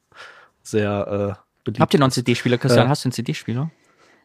sehr 0.62 1.36
äh, 1.36 1.40
beliebt 1.64 1.80
Habt 1.80 1.94
ihr 1.94 2.00
noch 2.00 2.06
einen 2.06 2.12
CD-Spieler, 2.12 2.58
Christian? 2.58 2.86
Äh, 2.86 2.90
Hast 2.90 3.04
du 3.04 3.08
einen 3.08 3.12
CD-Spieler? 3.12 3.70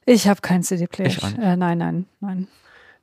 Ich 0.06 0.28
habe 0.28 0.42
keinen 0.42 0.64
CD-Player. 0.64 1.18
Äh, 1.42 1.58
nein, 1.58 1.78
nein, 1.80 2.06
nein. 2.20 2.48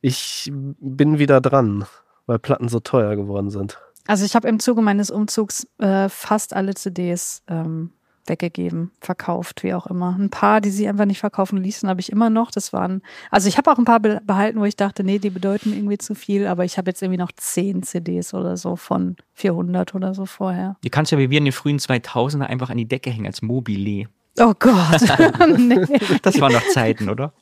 Ich 0.00 0.50
bin 0.52 1.18
wieder 1.18 1.40
dran, 1.40 1.84
weil 2.26 2.38
Platten 2.38 2.68
so 2.68 2.80
teuer 2.80 3.16
geworden 3.16 3.50
sind. 3.50 3.78
Also 4.06 4.24
ich 4.24 4.34
habe 4.34 4.48
im 4.48 4.58
Zuge 4.58 4.82
meines 4.82 5.10
Umzugs 5.10 5.66
äh, 5.78 6.08
fast 6.08 6.54
alle 6.54 6.74
CDs 6.74 7.42
ähm, 7.48 7.92
weggegeben, 8.26 8.92
verkauft, 9.00 9.62
wie 9.62 9.74
auch 9.74 9.86
immer. 9.86 10.16
Ein 10.18 10.30
paar, 10.30 10.60
die 10.60 10.70
sie 10.70 10.88
einfach 10.88 11.04
nicht 11.04 11.20
verkaufen 11.20 11.62
ließen, 11.62 11.88
habe 11.88 12.00
ich 12.00 12.12
immer 12.12 12.30
noch. 12.30 12.50
Das 12.50 12.72
waren, 12.72 13.02
also 13.30 13.48
ich 13.48 13.58
habe 13.58 13.70
auch 13.70 13.78
ein 13.78 13.84
paar 13.84 14.00
behalten, 14.00 14.60
wo 14.60 14.64
ich 14.64 14.76
dachte, 14.76 15.02
nee, 15.04 15.18
die 15.18 15.30
bedeuten 15.30 15.72
irgendwie 15.72 15.98
zu 15.98 16.14
viel, 16.14 16.46
aber 16.46 16.64
ich 16.64 16.78
habe 16.78 16.90
jetzt 16.90 17.02
irgendwie 17.02 17.18
noch 17.18 17.32
zehn 17.32 17.82
CDs 17.82 18.34
oder 18.34 18.56
so 18.56 18.76
von 18.76 19.16
400 19.34 19.94
oder 19.94 20.14
so 20.14 20.26
vorher. 20.26 20.76
Die 20.84 20.90
kannst 20.90 21.10
du 21.10 21.16
ja 21.16 21.20
wie 21.20 21.30
wir 21.30 21.38
in 21.38 21.44
den 21.44 21.52
frühen 21.52 21.78
2000er 21.78 22.44
einfach 22.44 22.70
an 22.70 22.76
die 22.76 22.88
Decke 22.88 23.10
hängen 23.10 23.26
als 23.26 23.42
Mobile. 23.42 24.08
Oh 24.38 24.54
Gott. 24.58 25.02
nee. 25.58 25.84
Das 26.22 26.40
waren 26.40 26.52
noch 26.52 26.66
Zeiten, 26.68 27.08
oder? 27.08 27.32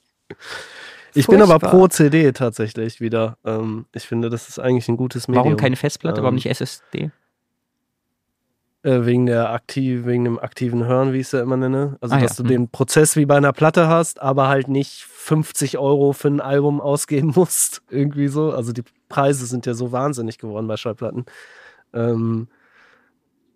Ich 1.15 1.27
Furchtbar. 1.27 1.47
bin 1.47 1.55
aber 1.55 1.71
pro 1.71 1.89
CD 1.89 2.33
tatsächlich 2.33 3.01
wieder. 3.01 3.37
Ähm, 3.45 3.87
ich 3.93 4.05
finde, 4.05 4.31
das 4.31 4.49
ist 4.49 4.59
eigentlich 4.59 4.89
ein 4.89 4.97
gutes 4.97 5.29
Medium. 5.29 5.45
Warum 5.45 5.57
keine 5.57 5.77
Festplatte, 5.77 6.19
ähm, 6.21 6.25
warum 6.25 6.37
nicht 6.37 6.47
SSD? 6.47 7.11
Äh, 8.83 9.05
wegen 9.05 9.27
der 9.27 9.51
aktiv, 9.51 10.07
wegen 10.07 10.25
dem 10.25 10.39
aktiven 10.39 10.87
Hören, 10.87 11.13
wie 11.13 11.19
ich 11.19 11.27
es 11.27 11.33
ja 11.33 11.43
immer 11.43 11.59
nenne. 11.59 11.99
Also, 12.01 12.15
ah, 12.15 12.21
dass 12.21 12.39
ja. 12.39 12.45
du 12.45 12.49
hm. 12.49 12.49
den 12.49 12.69
Prozess 12.69 13.15
wie 13.15 13.27
bei 13.27 13.37
einer 13.37 13.53
Platte 13.53 13.89
hast, 13.89 14.23
aber 14.23 14.49
halt 14.49 14.69
nicht 14.69 15.03
50 15.03 15.77
Euro 15.77 16.15
für 16.15 16.29
ein 16.29 16.41
Album 16.41 16.81
ausgeben 16.81 17.33
musst. 17.37 17.83
Irgendwie 17.91 18.29
so. 18.29 18.53
Also, 18.53 18.73
die 18.73 18.85
Preise 19.11 19.45
sind 19.45 19.67
ja 19.67 19.75
so 19.75 19.93
wahnsinnig 19.93 20.39
geworden 20.39 20.67
bei 20.67 20.79
Schallplatten. 20.79 21.27
Ähm, 21.93 22.49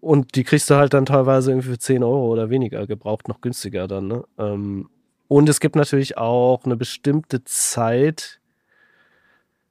und 0.01 0.35
die 0.35 0.45
kriegst 0.45 0.69
du 0.69 0.75
halt 0.75 0.93
dann 0.93 1.07
teilweise 1.07 1.53
irgendwie 1.53 1.71
für 1.71 1.79
10 1.79 2.03
Euro 2.03 2.31
oder 2.31 2.51
weniger 2.51 2.87
gebraucht, 2.87 3.27
noch 3.27 3.41
günstiger 3.41 3.89
dann. 3.89 4.09
Ne? 4.09 4.25
Ähm, 4.37 4.91
und 5.29 5.49
es 5.49 5.61
gibt 5.61 5.77
natürlich 5.77 6.19
auch 6.19 6.65
eine 6.67 6.77
bestimmte 6.77 7.43
Zeit, 7.45 8.41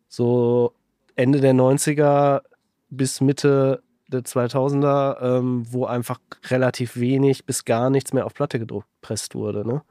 so 0.07 0.73
Ende 1.15 1.39
der 1.39 1.53
90er 1.53 2.41
bis 2.89 3.21
Mitte 3.21 3.83
der 4.13 4.21
2000er, 4.21 5.21
ähm, 5.21 5.65
wo 5.69 5.85
einfach 5.85 6.19
relativ 6.49 6.97
wenig 6.97 7.45
bis 7.45 7.65
gar 7.65 7.89
nichts 7.89 8.13
mehr 8.13 8.25
auf 8.25 8.33
Platte 8.33 8.59
gepresst 8.59 9.35
wurde. 9.35 9.67
Ne? 9.67 9.81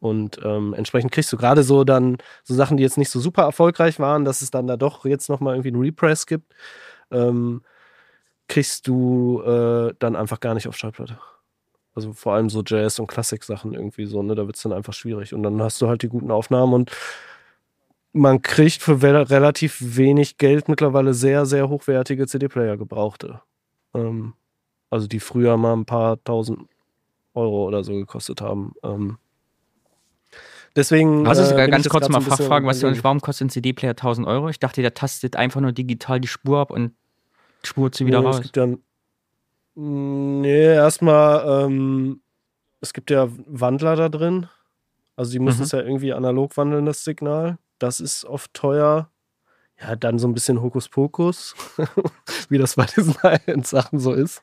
Und 0.00 0.38
ähm, 0.44 0.74
entsprechend 0.74 1.12
kriegst 1.12 1.32
du 1.32 1.36
gerade 1.36 1.62
so 1.62 1.84
dann 1.84 2.18
so 2.44 2.54
Sachen, 2.54 2.76
die 2.76 2.82
jetzt 2.82 2.98
nicht 2.98 3.10
so 3.10 3.20
super 3.20 3.42
erfolgreich 3.42 3.98
waren, 3.98 4.24
dass 4.24 4.42
es 4.42 4.50
dann 4.50 4.66
da 4.66 4.76
doch 4.76 5.04
jetzt 5.04 5.28
nochmal 5.28 5.54
irgendwie 5.54 5.68
einen 5.68 5.82
Repress 5.82 6.26
gibt, 6.26 6.54
ähm, 7.10 7.62
kriegst 8.46 8.86
du 8.86 9.42
äh, 9.42 9.94
dann 9.98 10.16
einfach 10.16 10.40
gar 10.40 10.54
nicht 10.54 10.68
auf 10.68 10.76
Schallplatte. 10.76 11.18
Also 11.94 12.12
vor 12.12 12.34
allem 12.34 12.48
so 12.48 12.62
Jazz- 12.64 13.00
und 13.00 13.08
Klassik-Sachen 13.08 13.74
irgendwie 13.74 14.06
so, 14.06 14.22
ne? 14.22 14.36
Da 14.36 14.46
wird 14.46 14.54
es 14.54 14.62
dann 14.62 14.72
einfach 14.72 14.92
schwierig. 14.92 15.34
Und 15.34 15.42
dann 15.42 15.60
hast 15.60 15.82
du 15.82 15.88
halt 15.88 16.02
die 16.02 16.08
guten 16.08 16.30
Aufnahmen 16.30 16.72
und 16.72 16.92
man 18.12 18.42
kriegt 18.42 18.82
für 18.82 19.00
relativ 19.02 19.78
wenig 19.80 20.38
Geld 20.38 20.68
mittlerweile 20.68 21.14
sehr, 21.14 21.46
sehr 21.46 21.68
hochwertige 21.68 22.26
CD-Player 22.26 22.76
gebrauchte. 22.76 23.42
Ähm, 23.94 24.34
also 24.90 25.06
die 25.06 25.20
früher 25.20 25.56
mal 25.56 25.74
ein 25.74 25.84
paar 25.84 26.22
tausend 26.24 26.68
Euro 27.34 27.66
oder 27.66 27.84
so 27.84 27.92
gekostet 27.92 28.40
haben. 28.40 28.72
Ähm, 28.82 29.18
deswegen. 30.74 31.26
Ist 31.26 31.52
äh, 31.52 31.68
ganz 31.68 31.88
kurz 31.88 32.08
mal 32.08 32.20
Fachfragen, 32.20 32.68
was 32.68 32.80
du, 32.80 33.04
warum 33.04 33.20
kostet 33.20 33.48
ein 33.48 33.50
CD-Player 33.50 33.92
1000 33.92 34.26
Euro? 34.26 34.48
Ich 34.48 34.58
dachte, 34.58 34.82
der 34.82 34.94
tastet 34.94 35.36
einfach 35.36 35.60
nur 35.60 35.72
digital 35.72 36.20
die 36.20 36.28
Spur 36.28 36.58
ab 36.58 36.70
und 36.70 36.92
spurt 37.62 37.94
sie 37.94 38.06
wieder 38.06 38.20
nee, 38.20 38.26
raus. 38.26 38.36
Es 38.36 38.42
gibt 38.42 38.56
ja, 38.56 38.68
nee, 39.74 40.74
erstmal, 40.74 41.64
ähm, 41.64 42.20
es 42.80 42.92
gibt 42.92 43.10
ja 43.10 43.28
Wandler 43.46 43.96
da 43.96 44.08
drin. 44.08 44.48
Also 45.16 45.32
die 45.32 45.40
müssen 45.40 45.58
mhm. 45.58 45.64
es 45.64 45.72
ja 45.72 45.80
irgendwie 45.80 46.12
analog 46.12 46.56
wandeln, 46.56 46.86
das 46.86 47.04
Signal. 47.04 47.58
Das 47.78 48.00
ist 48.00 48.24
oft 48.24 48.52
teuer. 48.54 49.10
Ja, 49.80 49.94
dann 49.94 50.18
so 50.18 50.26
ein 50.26 50.34
bisschen 50.34 50.60
Hokuspokus, 50.60 51.54
wie 52.48 52.58
das 52.58 52.74
bei 52.74 52.86
diesen 52.86 53.14
Sachen 53.64 54.00
so 54.00 54.12
ist. 54.12 54.42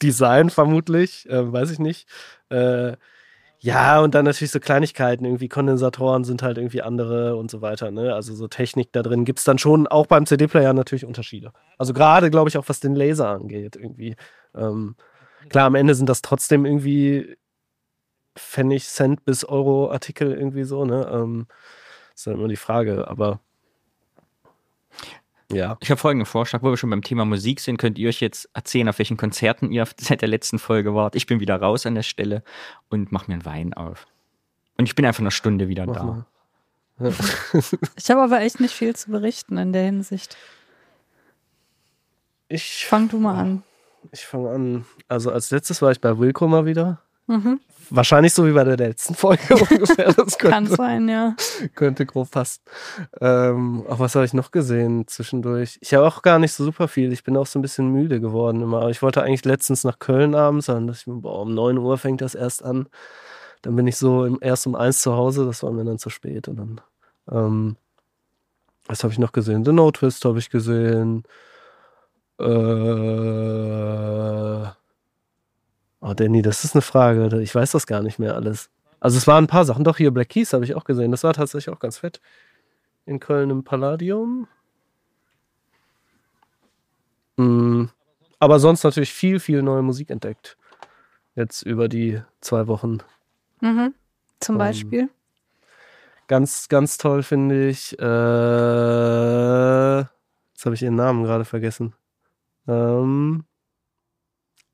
Design 0.00 0.50
vermutlich, 0.50 1.28
äh, 1.28 1.52
weiß 1.52 1.72
ich 1.72 1.80
nicht. 1.80 2.08
Äh, 2.48 2.96
ja, 3.60 4.00
und 4.00 4.14
dann 4.14 4.24
natürlich 4.24 4.52
so 4.52 4.60
Kleinigkeiten, 4.60 5.24
irgendwie 5.24 5.48
Kondensatoren 5.48 6.22
sind 6.22 6.42
halt 6.42 6.58
irgendwie 6.58 6.82
andere 6.82 7.34
und 7.34 7.50
so 7.50 7.60
weiter. 7.60 7.90
Ne? 7.90 8.14
Also 8.14 8.34
so 8.34 8.46
Technik 8.46 8.92
da 8.92 9.02
drin 9.02 9.24
gibt 9.24 9.40
es 9.40 9.44
dann 9.44 9.58
schon 9.58 9.88
auch 9.88 10.06
beim 10.06 10.26
CD-Player 10.26 10.72
natürlich 10.74 11.04
Unterschiede. 11.04 11.52
Also 11.76 11.92
gerade, 11.92 12.30
glaube 12.30 12.48
ich, 12.48 12.56
auch 12.56 12.68
was 12.68 12.78
den 12.78 12.94
Laser 12.94 13.28
angeht, 13.28 13.74
irgendwie. 13.74 14.14
Ähm, 14.54 14.94
klar, 15.48 15.66
am 15.66 15.74
Ende 15.74 15.96
sind 15.96 16.08
das 16.08 16.22
trotzdem 16.22 16.64
irgendwie 16.64 17.36
Pfennig, 18.36 18.86
Cent 18.86 19.24
bis 19.24 19.44
Euro 19.44 19.90
Artikel 19.90 20.32
irgendwie 20.32 20.62
so, 20.62 20.84
ne? 20.84 21.10
Ähm, 21.12 21.46
ist 22.18 22.26
dann 22.26 22.34
immer 22.34 22.48
die 22.48 22.56
Frage, 22.56 23.06
aber 23.08 23.40
ja. 25.50 25.78
Ich 25.80 25.90
habe 25.90 25.98
folgenden 25.98 26.26
Vorschlag, 26.26 26.62
wo 26.62 26.70
wir 26.70 26.76
schon 26.76 26.90
beim 26.90 27.02
Thema 27.02 27.24
Musik 27.24 27.60
sind, 27.60 27.78
könnt 27.78 27.96
ihr 27.96 28.08
euch 28.08 28.20
jetzt 28.20 28.50
erzählen, 28.52 28.88
auf 28.88 28.98
welchen 28.98 29.16
Konzerten 29.16 29.70
ihr 29.70 29.86
seit 29.96 30.20
der 30.20 30.28
letzten 30.28 30.58
Folge 30.58 30.94
wart. 30.94 31.14
Ich 31.14 31.26
bin 31.26 31.40
wieder 31.40 31.56
raus 31.56 31.86
an 31.86 31.94
der 31.94 32.02
Stelle 32.02 32.42
und 32.90 33.12
mach 33.12 33.28
mir 33.28 33.34
einen 33.34 33.44
Wein 33.44 33.72
auf. 33.72 34.06
Und 34.76 34.86
ich 34.86 34.94
bin 34.94 35.06
einfach 35.06 35.20
eine 35.20 35.30
Stunde 35.30 35.68
wieder 35.68 35.86
mach 35.86 35.94
da. 35.94 36.26
Ja. 37.00 37.12
ich 37.96 38.10
habe 38.10 38.22
aber 38.22 38.40
echt 38.40 38.60
nicht 38.60 38.74
viel 38.74 38.94
zu 38.96 39.10
berichten 39.10 39.56
in 39.56 39.72
der 39.72 39.84
Hinsicht. 39.84 40.36
Ich 42.48 42.84
fang 42.86 43.08
du 43.08 43.18
mal 43.18 43.38
an. 43.38 43.62
Ich 44.10 44.26
fange 44.26 44.50
an. 44.50 44.86
Also 45.06 45.30
als 45.30 45.50
letztes 45.50 45.80
war 45.80 45.92
ich 45.92 46.00
bei 46.00 46.18
Wilco 46.18 46.48
mal 46.48 46.66
wieder. 46.66 47.00
Mhm. 47.28 47.60
Wahrscheinlich 47.90 48.34
so 48.34 48.46
wie 48.46 48.52
bei 48.52 48.64
der 48.64 48.76
letzten 48.76 49.14
Folge 49.14 49.54
ungefähr. 49.70 50.12
Das 50.12 50.38
könnte, 50.38 50.48
Kann 50.54 50.66
sein, 50.66 51.08
ja. 51.08 51.34
Könnte 51.74 52.04
grob 52.06 52.30
passen. 52.30 52.60
Ähm, 53.20 53.84
auch 53.88 53.98
was 53.98 54.14
habe 54.14 54.24
ich 54.26 54.34
noch 54.34 54.50
gesehen 54.50 55.06
zwischendurch? 55.06 55.78
Ich 55.80 55.94
habe 55.94 56.06
auch 56.06 56.22
gar 56.22 56.38
nicht 56.38 56.52
so 56.52 56.64
super 56.64 56.88
viel. 56.88 57.12
Ich 57.12 57.24
bin 57.24 57.36
auch 57.36 57.46
so 57.46 57.58
ein 57.58 57.62
bisschen 57.62 57.88
müde 57.90 58.20
geworden 58.20 58.62
immer. 58.62 58.80
Aber 58.80 58.90
ich 58.90 59.02
wollte 59.02 59.22
eigentlich 59.22 59.44
letztens 59.44 59.84
nach 59.84 59.98
Köln 59.98 60.34
abends, 60.34 60.66
dann 60.66 60.86
dachte 60.86 61.00
ich 61.00 61.06
mir, 61.06 61.20
boah, 61.20 61.42
um 61.42 61.54
9 61.54 61.78
Uhr 61.78 61.96
fängt 61.98 62.20
das 62.20 62.34
erst 62.34 62.62
an. 62.64 62.88
Dann 63.62 63.76
bin 63.76 63.86
ich 63.86 63.96
so 63.96 64.24
im, 64.24 64.38
erst 64.40 64.66
um 64.66 64.74
eins 64.74 65.02
zu 65.02 65.14
Hause, 65.14 65.44
das 65.46 65.62
war 65.62 65.70
mir 65.72 65.84
dann 65.84 65.98
zu 65.98 66.10
spät. 66.10 66.48
Und 66.48 66.56
dann, 66.56 66.80
ähm, 67.30 67.76
was 68.86 69.02
habe 69.02 69.12
ich 69.12 69.18
noch 69.18 69.32
gesehen? 69.32 69.64
The 69.64 69.72
No 69.72 69.90
Twist 69.90 70.24
habe 70.24 70.38
ich 70.38 70.50
gesehen. 70.50 71.24
Äh, 72.40 72.44
Oh, 76.00 76.14
Danny, 76.14 76.42
das 76.42 76.64
ist 76.64 76.74
eine 76.74 76.82
Frage. 76.82 77.40
Ich 77.42 77.54
weiß 77.54 77.72
das 77.72 77.86
gar 77.86 78.02
nicht 78.02 78.18
mehr 78.18 78.34
alles. 78.34 78.70
Also 79.00 79.16
es 79.18 79.26
waren 79.26 79.44
ein 79.44 79.48
paar 79.48 79.64
Sachen. 79.64 79.84
Doch, 79.84 79.96
hier 79.96 80.10
Black 80.12 80.28
Keys 80.30 80.52
habe 80.52 80.64
ich 80.64 80.74
auch 80.74 80.84
gesehen. 80.84 81.10
Das 81.10 81.24
war 81.24 81.32
tatsächlich 81.34 81.74
auch 81.74 81.80
ganz 81.80 81.98
fett. 81.98 82.20
In 83.04 83.20
Köln 83.20 83.50
im 83.50 83.64
Palladium. 83.64 84.46
Mm, 87.36 87.86
Aber 88.38 88.58
sonst 88.60 88.84
natürlich 88.84 89.12
viel, 89.12 89.40
viel 89.40 89.62
neue 89.62 89.82
Musik 89.82 90.10
entdeckt. 90.10 90.56
Jetzt 91.34 91.62
über 91.62 91.88
die 91.88 92.20
zwei 92.40 92.66
Wochen. 92.66 92.98
Mhm. 93.60 93.94
Zum 94.40 94.56
Ähm, 94.56 94.58
Beispiel. 94.58 95.08
Ganz, 96.26 96.68
ganz 96.68 96.98
toll 96.98 97.22
finde 97.22 97.68
ich. 97.68 97.98
Äh, 97.98 98.04
jetzt 100.00 100.64
habe 100.64 100.74
ich 100.74 100.82
ihren 100.82 100.96
Namen 100.96 101.24
gerade 101.24 101.44
vergessen. 101.44 101.94
Ähm, 102.66 103.44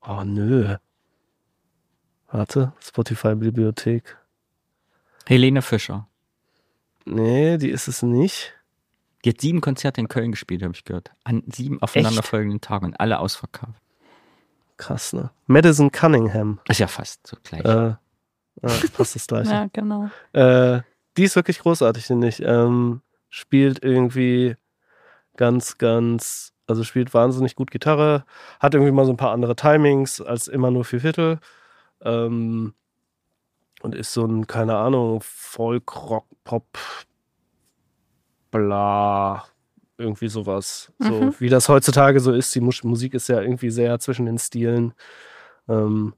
oh, 0.07 0.23
nö. 0.25 0.77
Warte, 2.35 2.73
Spotify-Bibliothek. 2.81 4.16
Helene 5.25 5.62
Fischer. 5.62 6.09
Nee, 7.05 7.59
die 7.59 7.70
ist 7.70 7.87
es 7.87 8.03
nicht. 8.03 8.55
Die 9.25 9.29
hat 9.29 9.40
sieben 9.40 9.61
Konzerte 9.61 10.01
in 10.01 10.09
Köln 10.09 10.33
gespielt, 10.33 10.64
habe 10.64 10.75
ich 10.75 10.85
gehört. 10.85 11.12
An 11.23 11.44
sieben 11.47 11.81
aufeinanderfolgenden 11.81 12.61
Tagen 12.61 12.87
und 12.87 12.99
alle 12.99 13.20
ausverkauft. 13.20 13.81
Krass, 14.79 15.12
ne? 15.12 15.31
Madison 15.47 15.92
Cunningham. 15.92 16.59
Ist 16.68 16.81
ja 16.81 16.88
fast 16.88 17.25
so 17.25 17.37
gleich. 17.44 17.64
Äh, 17.64 17.68
ja, 17.68 17.99
passt 18.97 19.14
das 19.14 19.29
gleiche. 19.29 19.51
Ja, 19.53 19.68
genau. 19.73 20.11
Äh, 20.33 20.81
die 21.16 21.23
ist 21.23 21.37
wirklich 21.37 21.61
großartig, 21.61 22.05
finde 22.05 22.27
ich. 22.27 22.42
Ähm, 22.42 23.01
spielt 23.31 23.85
irgendwie 23.85 24.57
ganz, 25.37 25.79
ganz, 25.79 26.53
also 26.66 26.83
spielt 26.83 27.14
wahnsinnig 27.14 27.55
gut 27.55 27.70
Gitarre, 27.70 28.25
hat 28.59 28.75
irgendwie 28.75 28.90
mal 28.92 29.07
so 29.07 29.12
ein 29.12 29.16
paar 29.16 29.31
andere 29.31 29.55
Timings 29.55 30.20
als 30.20 30.49
immer 30.49 30.73
nur 30.73 30.85
vier 30.85 31.01
Viertel. 31.01 31.38
Ähm, 32.05 32.75
und 33.83 33.95
ist 33.95 34.12
so 34.12 34.25
ein, 34.25 34.47
keine 34.47 34.77
Ahnung, 34.77 35.21
Folk, 35.23 36.09
Rock, 36.11 36.27
Pop, 36.45 36.67
bla, 38.51 39.45
irgendwie 39.99 40.29
sowas. 40.29 40.93
So 40.99 41.21
Mhm. 41.21 41.35
wie 41.38 41.49
das 41.49 41.69
heutzutage 41.69 42.21
so 42.21 42.33
ist. 42.33 42.55
Die 42.55 42.61
Mus 42.61 42.83
Musik 42.85 43.14
ist 43.14 43.29
ja 43.29 43.40
irgendwie 43.40 43.71
sehr 43.71 43.99
zwischen 43.99 44.27
den 44.27 44.38
Stilen. 44.38 44.95
Ähm, 45.69 46.14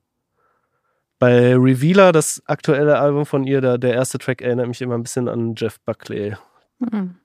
bei 1.19 1.55
Revealer, 1.57 2.13
das 2.13 2.43
aktuelle 2.47 2.99
Album 2.99 3.25
von 3.25 3.45
ihr, 3.45 3.61
da, 3.61 3.79
der 3.79 3.95
erste 3.95 4.19
Track 4.19 4.43
erinnert 4.43 4.69
mich 4.69 4.83
immer 4.83 4.95
ein 4.97 5.03
bisschen 5.03 5.29
an 5.29 5.55
Jeff 5.57 5.81
Buckley. 5.81 6.37
Mhm. 6.79 7.17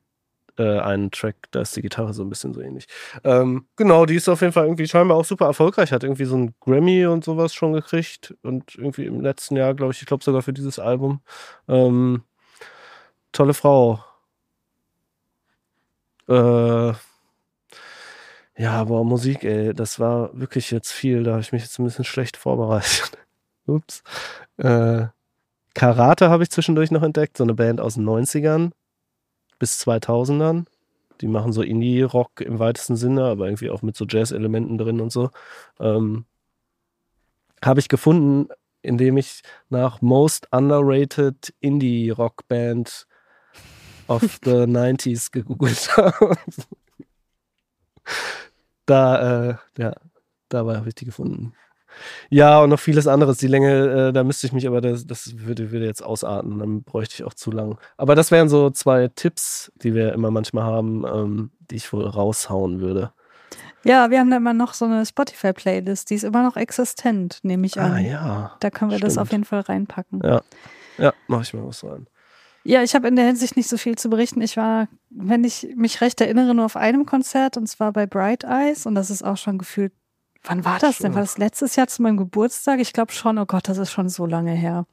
Äh, 0.61 0.79
einen 0.79 1.09
Track, 1.09 1.35
da 1.49 1.61
ist 1.61 1.75
die 1.75 1.81
Gitarre 1.81 2.13
so 2.13 2.23
ein 2.23 2.29
bisschen 2.29 2.53
so 2.53 2.61
ähnlich. 2.61 2.85
Ähm, 3.23 3.65
genau, 3.77 4.05
die 4.05 4.15
ist 4.15 4.29
auf 4.29 4.41
jeden 4.41 4.53
Fall 4.53 4.65
irgendwie 4.65 4.87
scheinbar 4.87 5.17
auch 5.17 5.25
super 5.25 5.45
erfolgreich, 5.45 5.91
hat 5.91 6.03
irgendwie 6.03 6.25
so 6.25 6.35
einen 6.35 6.53
Grammy 6.59 7.07
und 7.07 7.23
sowas 7.23 7.55
schon 7.55 7.73
gekriegt 7.73 8.35
und 8.43 8.75
irgendwie 8.75 9.05
im 9.05 9.21
letzten 9.21 9.55
Jahr, 9.55 9.73
glaube 9.73 9.93
ich, 9.93 10.01
ich 10.01 10.05
glaube 10.07 10.23
sogar 10.23 10.43
für 10.43 10.53
dieses 10.53 10.77
Album. 10.77 11.21
Ähm, 11.67 12.23
tolle 13.31 13.55
Frau. 13.55 14.03
Äh, 16.27 16.93
ja, 18.57 18.83
boah, 18.83 19.03
Musik, 19.03 19.43
ey, 19.43 19.73
das 19.73 19.99
war 19.99 20.29
wirklich 20.39 20.69
jetzt 20.69 20.91
viel, 20.91 21.23
da 21.23 21.31
habe 21.31 21.41
ich 21.41 21.51
mich 21.53 21.63
jetzt 21.63 21.79
ein 21.79 21.85
bisschen 21.85 22.05
schlecht 22.05 22.37
vorbereitet. 22.37 23.17
Ups. 23.65 24.03
Äh, 24.57 25.07
Karate 25.73 26.29
habe 26.29 26.43
ich 26.43 26.51
zwischendurch 26.51 26.91
noch 26.91 27.01
entdeckt, 27.03 27.37
so 27.37 27.43
eine 27.43 27.55
Band 27.55 27.81
aus 27.81 27.95
den 27.95 28.05
90ern 28.07 28.71
bis 29.61 29.79
2000ern. 29.85 30.65
Die 31.21 31.27
machen 31.27 31.53
so 31.53 31.61
Indie-Rock 31.61 32.41
im 32.41 32.57
weitesten 32.57 32.95
Sinne, 32.95 33.25
aber 33.25 33.45
irgendwie 33.45 33.69
auch 33.69 33.83
mit 33.83 33.95
so 33.95 34.05
Jazz-Elementen 34.09 34.79
drin 34.79 34.99
und 34.99 35.11
so. 35.11 35.29
Ähm, 35.79 36.25
habe 37.63 37.79
ich 37.79 37.87
gefunden, 37.87 38.49
indem 38.81 39.17
ich 39.17 39.43
nach 39.69 40.01
Most 40.01 40.47
Underrated 40.51 41.53
Indie-Rock 41.59 42.47
Band 42.47 43.05
of 44.07 44.21
the 44.43 44.65
90s 44.65 45.31
gegoogelt 45.31 45.95
habe. 45.95 46.35
da, 48.87 49.49
äh, 49.49 49.55
ja, 49.77 49.93
dabei 50.49 50.77
habe 50.77 50.89
ich 50.89 50.95
die 50.95 51.05
gefunden. 51.05 51.53
Ja, 52.29 52.59
und 52.61 52.69
noch 52.69 52.79
vieles 52.79 53.07
anderes. 53.07 53.37
Die 53.37 53.47
Länge, 53.47 54.09
äh, 54.09 54.13
da 54.13 54.23
müsste 54.23 54.47
ich 54.47 54.53
mich, 54.53 54.67
aber 54.67 54.81
das, 54.81 55.05
das 55.05 55.39
würde, 55.39 55.71
würde 55.71 55.85
jetzt 55.85 56.03
ausarten, 56.03 56.59
dann 56.59 56.83
bräuchte 56.83 57.15
ich 57.15 57.23
auch 57.23 57.33
zu 57.33 57.51
lang. 57.51 57.77
Aber 57.97 58.15
das 58.15 58.31
wären 58.31 58.49
so 58.49 58.69
zwei 58.69 59.09
Tipps, 59.09 59.71
die 59.75 59.93
wir 59.93 60.13
immer 60.13 60.31
manchmal 60.31 60.63
haben, 60.63 61.05
ähm, 61.05 61.51
die 61.69 61.75
ich 61.75 61.91
wohl 61.93 62.05
raushauen 62.05 62.79
würde. 62.79 63.11
Ja, 63.83 64.11
wir 64.11 64.19
haben 64.19 64.29
da 64.29 64.37
immer 64.37 64.53
noch 64.53 64.73
so 64.73 64.85
eine 64.85 65.05
Spotify-Playlist, 65.05 66.09
die 66.09 66.15
ist 66.15 66.23
immer 66.23 66.43
noch 66.43 66.55
existent, 66.55 67.39
nehme 67.41 67.65
ich 67.65 67.79
an. 67.79 67.93
Ah 67.93 67.99
ja. 67.99 68.55
Da 68.59 68.69
können 68.69 68.91
wir 68.91 68.99
das 68.99 69.13
Stimmt. 69.13 69.21
auf 69.27 69.31
jeden 69.31 69.45
Fall 69.45 69.61
reinpacken. 69.61 70.21
Ja. 70.23 70.41
Ja, 70.97 71.13
mach 71.27 71.41
ich 71.41 71.53
mal 71.53 71.65
was 71.65 71.83
rein. 71.83 72.05
Ja, 72.63 72.83
ich 72.83 72.93
habe 72.93 73.07
in 73.07 73.15
der 73.15 73.25
Hinsicht 73.25 73.57
nicht 73.57 73.67
so 73.67 73.77
viel 73.77 73.97
zu 73.97 74.09
berichten. 74.09 74.39
Ich 74.41 74.55
war, 74.55 74.87
wenn 75.09 75.43
ich 75.43 75.67
mich 75.75 75.99
recht 76.01 76.21
erinnere, 76.21 76.53
nur 76.53 76.65
auf 76.65 76.75
einem 76.75 77.07
Konzert 77.07 77.57
und 77.57 77.67
zwar 77.67 77.91
bei 77.91 78.05
Bright 78.05 78.43
Eyes 78.43 78.85
und 78.85 78.93
das 78.93 79.09
ist 79.09 79.23
auch 79.23 79.37
schon 79.37 79.57
gefühlt, 79.57 79.93
wann 80.43 80.65
war 80.65 80.79
das 80.79 80.97
denn? 80.99 81.13
War 81.13 81.21
das 81.21 81.37
letztes 81.37 81.75
Jahr 81.75 81.87
zu 81.87 82.01
meinem 82.01 82.17
Geburtstag? 82.17 82.79
Ich 82.79 82.93
glaube 82.93 83.11
schon, 83.11 83.37
oh 83.37 83.45
Gott, 83.45 83.67
das 83.69 83.77
ist 83.77 83.91
schon 83.91 84.09
so 84.09 84.25
lange 84.25 84.51
her. 84.53 84.85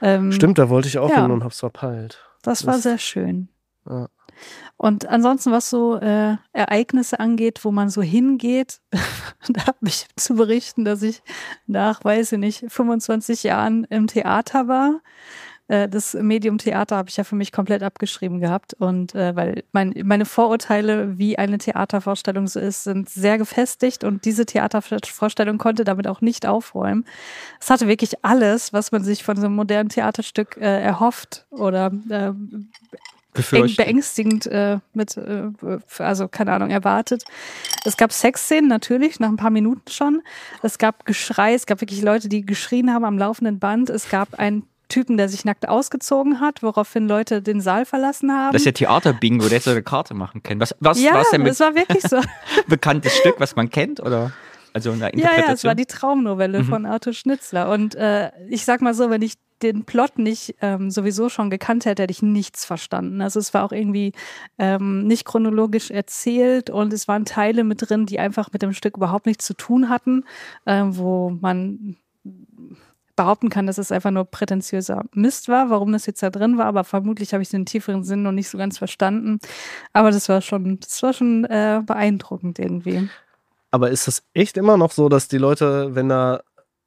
Ähm, 0.00 0.32
Stimmt, 0.32 0.58
da 0.58 0.68
wollte 0.68 0.88
ich 0.88 0.98
auch 0.98 1.10
ja. 1.10 1.22
hin 1.22 1.30
und 1.30 1.44
hab's 1.44 1.60
verpeilt. 1.60 2.24
Das 2.42 2.66
war 2.66 2.74
Das- 2.74 2.82
sehr 2.84 2.98
schön. 2.98 3.48
Ja. 3.88 4.08
Und 4.76 5.06
ansonsten, 5.06 5.50
was 5.50 5.68
so 5.68 5.96
äh, 5.96 6.36
Ereignisse 6.52 7.18
angeht, 7.18 7.64
wo 7.64 7.72
man 7.72 7.90
so 7.90 8.02
hingeht, 8.02 8.80
da 9.48 9.66
habe 9.66 9.78
ich 9.88 10.06
zu 10.14 10.34
berichten, 10.36 10.84
dass 10.84 11.02
ich 11.02 11.22
nach, 11.66 12.04
weiß 12.04 12.32
ich 12.32 12.38
nicht, 12.38 12.64
25 12.68 13.42
Jahren 13.42 13.82
im 13.84 14.06
Theater 14.06 14.68
war. 14.68 15.00
Äh, 15.68 15.88
das 15.88 16.14
Medium 16.14 16.58
Theater 16.58 16.96
habe 16.96 17.08
ich 17.08 17.16
ja 17.16 17.24
für 17.24 17.36
mich 17.36 17.52
komplett 17.52 17.82
abgeschrieben 17.82 18.40
gehabt. 18.40 18.74
Und 18.74 19.14
äh, 19.14 19.36
weil 19.36 19.62
mein, 19.72 19.94
meine 20.04 20.24
Vorurteile, 20.24 21.18
wie 21.18 21.38
eine 21.38 21.58
Theatervorstellung 21.58 22.46
so 22.46 22.58
ist, 22.58 22.84
sind 22.84 23.08
sehr 23.08 23.38
gefestigt 23.38 24.04
und 24.04 24.24
diese 24.24 24.46
Theatervorstellung 24.46 25.58
konnte 25.58 25.84
damit 25.84 26.06
auch 26.06 26.20
nicht 26.20 26.46
aufräumen. 26.46 27.04
Es 27.60 27.70
hatte 27.70 27.86
wirklich 27.86 28.24
alles, 28.24 28.72
was 28.72 28.90
man 28.90 29.04
sich 29.04 29.22
von 29.22 29.36
so 29.36 29.46
einem 29.46 29.54
modernen 29.54 29.90
Theaterstück 29.90 30.56
äh, 30.56 30.82
erhofft 30.82 31.46
oder 31.50 31.92
äh, 32.08 32.32
beängstigend 33.32 34.46
äh, 34.46 34.78
mit, 34.94 35.16
äh, 35.16 35.50
also 35.98 36.28
keine 36.28 36.52
Ahnung, 36.52 36.70
erwartet. 36.70 37.24
Es 37.84 37.96
gab 37.96 38.12
Sexszenen 38.12 38.68
natürlich, 38.68 39.20
nach 39.20 39.28
ein 39.28 39.36
paar 39.36 39.50
Minuten 39.50 39.90
schon. 39.90 40.22
Es 40.62 40.78
gab 40.78 41.04
Geschrei, 41.04 41.54
es 41.54 41.66
gab 41.66 41.80
wirklich 41.80 42.02
Leute, 42.02 42.28
die 42.28 42.44
geschrien 42.44 42.92
haben 42.92 43.04
am 43.04 43.18
laufenden 43.18 43.58
Band. 43.58 43.90
Es 43.90 44.08
gab 44.08 44.38
einen 44.38 44.64
Typen, 44.88 45.16
der 45.16 45.28
sich 45.28 45.44
nackt 45.44 45.68
ausgezogen 45.68 46.40
hat, 46.40 46.62
woraufhin 46.62 47.06
Leute 47.08 47.42
den 47.42 47.60
Saal 47.60 47.84
verlassen 47.84 48.32
haben. 48.32 48.52
Das 48.52 48.62
ist 48.62 48.66
ja 48.66 48.72
Theater-Bingo, 48.72 49.44
der 49.48 49.56
hätte 49.56 49.64
so 49.64 49.70
eine 49.70 49.82
Karte 49.82 50.14
machen 50.14 50.42
können. 50.42 50.60
Was, 50.60 50.74
was, 50.80 51.00
ja, 51.00 51.14
was 51.14 51.30
denn 51.30 51.42
mit 51.42 51.52
es 51.52 51.60
war 51.60 51.74
wirklich 51.74 52.02
so. 52.02 52.18
bekanntes 52.68 53.16
Stück, 53.16 53.36
was 53.38 53.54
man 53.56 53.70
kennt? 53.70 54.00
Oder? 54.00 54.32
Also 54.72 54.90
eine 54.90 55.00
Ja, 55.00 55.06
Interpretation? 55.08 55.46
ja, 55.48 55.52
es 55.54 55.64
war 55.64 55.74
die 55.74 55.86
Traumnovelle 55.86 56.60
Mhm. 56.60 56.64
von 56.66 56.86
Arthur 56.86 57.12
Schnitzler. 57.12 57.70
Und 57.70 57.94
äh, 57.94 58.30
ich 58.48 58.64
sag 58.64 58.80
mal 58.82 58.94
so, 58.94 59.10
wenn 59.10 59.22
ich 59.22 59.34
den 59.62 59.84
Plot 59.84 60.18
nicht 60.18 60.54
ähm, 60.60 60.88
sowieso 60.90 61.28
schon 61.28 61.50
gekannt 61.50 61.84
hätte, 61.84 62.02
hätte 62.04 62.12
ich 62.12 62.22
nichts 62.22 62.64
verstanden. 62.64 63.20
Also 63.20 63.40
es 63.40 63.52
war 63.54 63.64
auch 63.64 63.72
irgendwie 63.72 64.12
ähm, 64.56 65.04
nicht 65.06 65.24
chronologisch 65.24 65.90
erzählt 65.90 66.70
und 66.70 66.92
es 66.92 67.08
waren 67.08 67.24
Teile 67.24 67.64
mit 67.64 67.88
drin, 67.88 68.06
die 68.06 68.20
einfach 68.20 68.50
mit 68.52 68.62
dem 68.62 68.72
Stück 68.72 68.96
überhaupt 68.96 69.26
nichts 69.26 69.44
zu 69.46 69.54
tun 69.54 69.88
hatten, 69.88 70.24
ähm, 70.64 70.96
wo 70.96 71.30
man 71.40 71.96
behaupten 73.18 73.50
kann, 73.50 73.66
dass 73.66 73.76
es 73.76 73.92
einfach 73.92 74.12
nur 74.12 74.24
prätentiöser 74.24 75.04
Mist 75.12 75.48
war, 75.48 75.68
warum 75.68 75.92
das 75.92 76.06
jetzt 76.06 76.22
da 76.22 76.30
drin 76.30 76.56
war, 76.56 76.66
aber 76.66 76.84
vermutlich 76.84 77.34
habe 77.34 77.42
ich 77.42 77.50
den 77.50 77.66
tieferen 77.66 78.04
Sinn 78.04 78.22
noch 78.22 78.32
nicht 78.32 78.48
so 78.48 78.56
ganz 78.56 78.78
verstanden. 78.78 79.40
Aber 79.92 80.10
das 80.10 80.28
war 80.28 80.40
schon, 80.40 80.78
das 80.80 81.02
war 81.02 81.12
schon 81.12 81.44
äh, 81.44 81.82
beeindruckend 81.84 82.58
irgendwie. 82.58 83.08
Aber 83.72 83.90
ist 83.90 84.06
das 84.06 84.22
echt 84.32 84.56
immer 84.56 84.76
noch 84.76 84.92
so, 84.92 85.08
dass 85.08 85.28
die 85.28 85.36
Leute, 85.36 85.94
wenn 85.94 86.08
da 86.08 86.40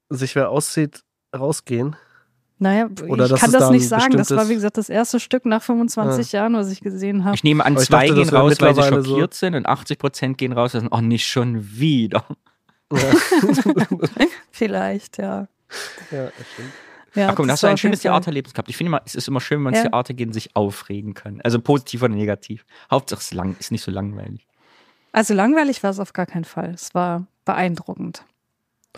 sich 0.09 0.35
wer 0.35 0.49
auszieht, 0.49 1.03
rausgehen? 1.37 1.95
Naja, 2.57 2.89
Oder 3.07 3.25
ich 3.25 3.35
kann 3.35 3.51
das 3.51 3.63
da 3.63 3.71
nicht 3.71 3.87
sagen. 3.87 4.15
Das 4.15 4.31
war, 4.31 4.47
wie 4.47 4.53
gesagt, 4.53 4.77
das 4.77 4.87
erste 4.87 5.19
Stück 5.19 5.45
nach 5.45 5.61
25 5.63 6.31
Jahren, 6.31 6.53
was 6.53 6.71
ich 6.71 6.79
gesehen 6.79 7.25
habe. 7.25 7.35
Ich 7.35 7.43
nehme 7.43 7.65
an, 7.65 7.73
ich 7.73 7.81
zwei 7.81 8.07
dachte, 8.07 8.21
gehen 8.21 8.29
raus, 8.29 8.61
weil 8.61 8.73
sie 8.75 8.81
mittlerweile 8.81 9.03
so- 9.03 9.09
schockiert 9.09 9.33
sind 9.33 9.55
und 9.55 9.65
80 9.65 9.99
Prozent 9.99 10.37
gehen 10.37 10.53
raus 10.53 10.75
und 10.75 10.81
sagen, 10.81 10.93
oh, 10.95 11.01
nicht 11.01 11.27
schon 11.27 11.77
wieder. 11.77 12.23
Vielleicht, 14.51 15.17
ja. 15.17 15.47
Ja, 16.11 16.25
das 16.25 16.47
stimmt. 16.53 16.71
ja 17.15 17.29
Ach 17.29 17.35
komm, 17.35 17.47
das 17.47 17.53
hast 17.55 17.63
du 17.63 17.67
ein 17.67 17.77
schönes 17.77 18.01
Theaterlebnis 18.01 18.53
gehabt. 18.53 18.69
Ich 18.69 18.77
finde 18.77 18.89
immer, 18.89 19.01
es 19.05 19.15
ist 19.15 19.27
immer 19.27 19.41
schön, 19.41 19.57
wenn 19.59 19.63
man 19.63 19.73
ins 19.73 19.83
Ja. 19.83 19.89
Theater 19.89 20.13
gehen, 20.13 20.33
sich 20.33 20.55
aufregen 20.55 21.13
kann. 21.13 21.41
Also 21.41 21.59
positiv 21.59 22.03
oder 22.03 22.13
negativ. 22.13 22.65
Hauptsache 22.89 23.19
es 23.19 23.25
ist 23.27 23.33
lang, 23.33 23.55
ist 23.59 23.71
nicht 23.71 23.83
so 23.83 23.91
langweilig. 23.91 24.47
Also 25.11 25.33
langweilig 25.33 25.83
war 25.83 25.89
es 25.91 25.99
auf 25.99 26.13
gar 26.13 26.25
keinen 26.25 26.45
Fall. 26.45 26.71
Es 26.73 26.93
war 26.93 27.27
beeindruckend. 27.45 28.23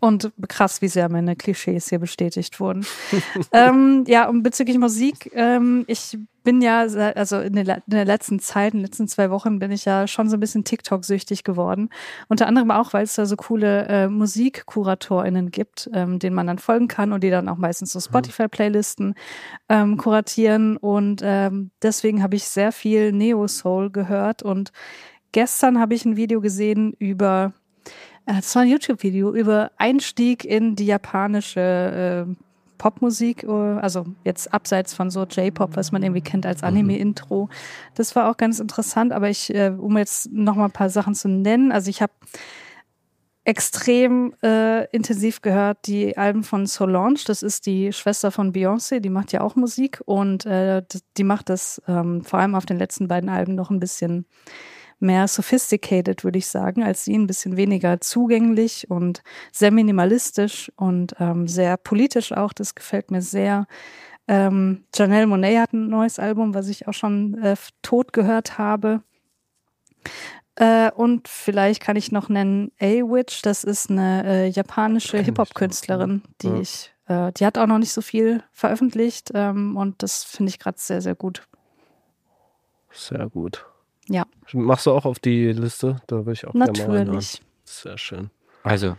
Und 0.04 0.34
krass, 0.50 0.82
wie 0.82 0.90
sehr 0.90 1.08
meine 1.08 1.38
Klischees 1.38 1.88
hier 1.88 2.00
bestätigt 2.00 2.60
wurden. 2.60 2.86
ähm, 3.54 4.04
ja, 4.06 4.28
und 4.28 4.44
bezüglich 4.44 4.78
Musik, 4.78 5.32
ähm, 5.34 5.86
ich 5.88 6.18
bin 6.44 6.62
ja, 6.62 6.82
also 6.82 7.40
in 7.40 7.54
der, 7.54 7.78
in 7.78 7.84
der, 7.88 8.04
letzten 8.04 8.40
Zeit, 8.40 8.74
in 8.74 8.80
den 8.80 8.86
letzten 8.86 9.08
zwei 9.08 9.30
Wochen 9.30 9.60
bin 9.60 9.72
ich 9.72 9.86
ja 9.86 10.06
schon 10.06 10.28
so 10.28 10.36
ein 10.36 10.42
bisschen 10.42 10.66
TikTok-süchtig 10.66 11.46
geworden. 11.46 11.88
Unter 12.28 12.48
anderem 12.48 12.70
auch, 12.70 12.92
weil 12.92 13.06
es 13.06 13.16
da 13.16 13.26
so 13.26 13.38
coole 13.38 13.88
äh, 13.88 14.10
MusikkuratorInnen 14.10 15.52
gibt, 15.52 15.90
ähm, 15.94 16.20
denen 16.20 16.36
man 16.36 16.48
dann 16.48 16.60
folgen 16.60 16.90
kann 16.90 17.14
und 17.14 17.24
die 17.24 17.30
dann 17.30 17.48
auch 17.48 17.56
meistens 17.56 17.94
so 17.94 18.00
mhm. 18.00 18.04
Spotify-Playlisten 18.04 19.16
ähm, 19.70 19.96
kuratieren. 19.96 20.76
Und 20.76 21.22
ähm, 21.24 21.72
deswegen 21.82 22.22
habe 22.22 22.36
ich 22.36 22.44
sehr 22.44 22.74
viel 22.74 23.14
Neo-Soul 23.14 23.90
gehört. 23.90 24.44
Und 24.44 24.74
gestern 25.32 25.80
habe 25.80 25.94
ich 25.94 26.04
ein 26.04 26.18
Video 26.18 26.42
gesehen 26.42 26.92
über 27.00 27.54
es 28.26 28.56
war 28.56 28.64
ein 28.64 28.70
YouTube-Video 28.70 29.34
über 29.34 29.72
Einstieg 29.78 30.46
in 30.46 30.76
die 30.76 30.86
japanische 30.86 32.26
äh, 32.28 32.44
Popmusik, 32.78 33.44
äh, 33.44 33.48
also 33.48 34.06
jetzt 34.24 34.54
abseits 34.54 34.94
von 34.94 35.10
so 35.10 35.24
J-Pop, 35.24 35.76
was 35.76 35.92
man 35.92 36.04
irgendwie 36.04 36.22
kennt 36.22 36.46
als 36.46 36.62
mhm. 36.62 36.68
Anime-Intro. 36.68 37.50
Das 37.96 38.16
war 38.16 38.30
auch 38.30 38.38
ganz 38.38 38.60
interessant, 38.60 39.12
aber 39.12 39.30
ich, 39.30 39.54
äh, 39.54 39.74
um 39.78 39.98
jetzt 39.98 40.32
noch 40.32 40.56
mal 40.56 40.66
ein 40.66 40.72
paar 40.72 40.90
Sachen 40.90 41.16
zu 41.16 41.28
nennen, 41.28 41.72
also 41.72 41.90
ich 41.90 42.02
habe 42.02 42.14
extrem 43.46 44.34
äh, 44.42 44.86
intensiv 44.92 45.42
gehört 45.42 45.86
die 45.88 46.18
Alben 46.18 46.44
von 46.44 46.66
Solange. 46.66 47.20
Das 47.26 47.44
ist 47.44 47.66
die 47.66 47.92
Schwester 47.92 48.32
von 48.32 48.54
Beyoncé, 48.54 49.00
die 49.02 49.10
macht 49.10 49.34
ja 49.34 49.42
auch 49.42 49.56
Musik 49.56 50.02
und 50.06 50.46
äh, 50.46 50.82
die 51.18 51.24
macht 51.24 51.50
das 51.50 51.82
ähm, 51.88 52.24
vor 52.24 52.40
allem 52.40 52.56
auf 52.56 52.66
den 52.66 52.78
letzten 52.78 53.08
beiden 53.08 53.30
Alben 53.30 53.56
noch 53.56 53.70
ein 53.70 53.82
bisschen 53.82 54.26
mehr 55.04 55.28
sophisticated, 55.28 56.24
würde 56.24 56.40
ich 56.40 56.48
sagen, 56.48 56.84
als 56.84 57.06
sie, 57.06 57.16
ein 57.16 57.28
bisschen 57.28 57.58
weniger 57.58 58.02
zugänglich 58.02 58.90
und 58.90 59.22
sehr 59.52 59.72
minimalistisch 59.72 60.72
und 60.76 61.16
ähm, 61.20 61.48
sehr 61.48 61.78
politisch 61.78 62.32
auch. 62.32 62.54
Das 62.54 62.74
gefällt 62.74 63.12
mir 63.12 63.22
sehr. 63.22 63.68
Ähm, 64.28 64.86
Janelle 64.96 65.28
Monet 65.28 65.60
hat 65.60 65.74
ein 65.74 65.90
neues 65.90 66.18
Album, 66.18 66.54
was 66.54 66.70
ich 66.70 66.88
auch 66.88 66.94
schon 66.94 67.38
äh, 67.44 67.56
tot 67.82 68.14
gehört 68.14 68.58
habe. 68.58 69.04
Äh, 70.56 70.92
und 70.92 71.28
vielleicht 71.28 71.82
kann 71.82 71.96
ich 71.96 72.12
noch 72.12 72.30
nennen 72.30 72.72
A-Witch, 72.80 73.42
das 73.42 73.64
ist 73.64 73.90
eine 73.90 74.24
äh, 74.26 74.48
japanische 74.48 75.18
Hip-Hop-Künstlerin, 75.18 76.22
die 76.42 76.48
ja. 76.48 76.60
ich, 76.60 76.94
äh, 77.08 77.32
die 77.34 77.46
hat 77.46 77.58
auch 77.58 77.66
noch 77.66 77.80
nicht 77.80 77.92
so 77.92 78.02
viel 78.02 78.44
veröffentlicht 78.52 79.32
ähm, 79.34 79.76
und 79.76 80.04
das 80.04 80.24
finde 80.24 80.52
ich 80.52 80.60
gerade 80.60 80.78
sehr, 80.80 81.02
sehr 81.02 81.16
gut. 81.16 81.48
Sehr 82.92 83.28
gut. 83.30 83.66
Ja. 84.10 84.26
Machst 84.54 84.86
du 84.86 84.92
auch 84.92 85.06
auf 85.06 85.20
die 85.20 85.52
Liste? 85.52 85.98
Da 86.08 86.26
will 86.26 86.34
ich 86.34 86.46
auch 86.46 86.54
Natürlich. 86.54 87.42
Sehr 87.64 87.98
schön. 87.98 88.30
Also, 88.64 88.98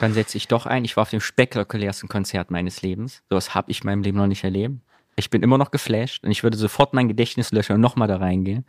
dann 0.00 0.12
setze 0.12 0.36
ich 0.36 0.48
doch 0.48 0.66
ein. 0.66 0.84
Ich 0.84 0.96
war 0.96 1.02
auf 1.02 1.10
dem 1.10 1.20
spektakulärsten 1.20 2.08
Konzert 2.08 2.50
meines 2.50 2.82
Lebens. 2.82 3.22
Sowas 3.30 3.54
habe 3.54 3.70
ich 3.70 3.82
in 3.82 3.86
meinem 3.86 4.02
Leben 4.02 4.18
noch 4.18 4.26
nicht 4.26 4.44
erlebt. 4.44 4.74
Ich 5.16 5.30
bin 5.30 5.42
immer 5.42 5.58
noch 5.58 5.70
geflasht 5.70 6.24
und 6.24 6.32
ich 6.32 6.42
würde 6.42 6.56
sofort 6.56 6.92
mein 6.92 7.06
Gedächtnis 7.06 7.52
löschen 7.52 7.74
und 7.74 7.80
nochmal 7.80 8.08
da 8.08 8.16
reingehen. 8.16 8.64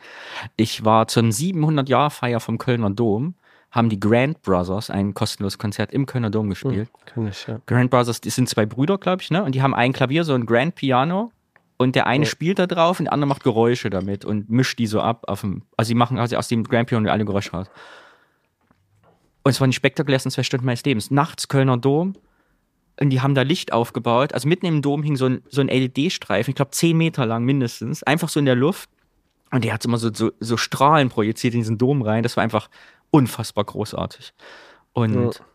Ich 0.57 0.85
war 0.85 1.07
zur 1.07 1.23
700-Jahr-Feier 1.23 2.39
vom 2.39 2.59
Kölner 2.59 2.91
Dom, 2.91 3.33
haben 3.71 3.89
die 3.89 3.99
Grand 3.99 4.43
Brothers 4.43 4.91
ein 4.91 5.15
kostenloses 5.15 5.57
Konzert 5.57 5.91
im 5.91 6.05
Kölner 6.05 6.29
Dom 6.29 6.49
gespielt. 6.49 6.89
Hm, 7.15 7.27
ich, 7.27 7.47
ja. 7.47 7.59
Grand 7.65 7.89
Brothers, 7.89 8.21
die 8.21 8.29
sind 8.29 8.47
zwei 8.47 8.67
Brüder, 8.67 8.99
glaube 8.99 9.23
ich, 9.23 9.31
ne? 9.31 9.43
Und 9.43 9.55
die 9.55 9.63
haben 9.63 9.73
ein 9.73 9.91
Klavier, 9.91 10.23
so 10.23 10.33
ein 10.35 10.45
Grand 10.45 10.75
Piano 10.75 11.31
und 11.77 11.95
der 11.95 12.07
eine 12.07 12.25
oh. 12.25 12.27
spielt 12.27 12.59
da 12.59 12.67
drauf 12.67 12.99
und 12.99 13.05
der 13.05 13.13
andere 13.13 13.27
macht 13.27 13.43
Geräusche 13.43 13.89
damit 13.89 14.25
und 14.25 14.49
mischt 14.49 14.79
die 14.79 14.87
so 14.87 15.01
ab. 15.01 15.25
Auf 15.27 15.41
dem, 15.41 15.63
also 15.77 15.89
sie 15.89 15.95
machen 15.95 16.17
also 16.17 16.37
aus 16.37 16.47
dem 16.47 16.63
Grand 16.63 16.89
Piano 16.89 17.09
alle 17.09 17.25
Geräusche 17.25 17.51
raus. 17.51 17.67
Und 19.43 19.51
es 19.51 19.61
waren 19.61 19.69
die 19.69 19.75
spektakulärsten 19.75 20.31
zwei 20.31 20.43
Stunden 20.43 20.65
meines 20.65 20.83
Lebens. 20.83 21.11
Nachts 21.11 21.47
Kölner 21.47 21.77
Dom 21.77 22.15
und 22.99 23.09
die 23.09 23.21
haben 23.21 23.35
da 23.35 23.41
Licht 23.41 23.73
aufgebaut. 23.73 24.33
Also 24.33 24.47
mitten 24.47 24.65
im 24.65 24.81
Dom 24.81 25.03
hing 25.03 25.15
so 25.17 25.25
ein, 25.25 25.43
so 25.49 25.61
ein 25.61 25.67
LED-Streifen, 25.67 26.51
ich 26.51 26.55
glaube 26.55 26.71
zehn 26.71 26.97
Meter 26.97 27.25
lang 27.25 27.43
mindestens, 27.43 28.03
einfach 28.03 28.29
so 28.29 28.39
in 28.39 28.45
der 28.45 28.55
Luft. 28.55 28.89
Und 29.51 29.63
der 29.63 29.73
hat 29.73 29.85
immer 29.85 29.97
so, 29.97 30.11
so, 30.13 30.31
so 30.39 30.57
Strahlen 30.57 31.09
projiziert 31.09 31.53
in 31.53 31.59
diesen 31.59 31.77
Dom 31.77 32.01
rein. 32.01 32.23
Das 32.23 32.35
war 32.35 32.43
einfach 32.43 32.69
unfassbar 33.11 33.63
großartig. 33.63 34.33
Und 34.93 35.35
ja 35.35 35.45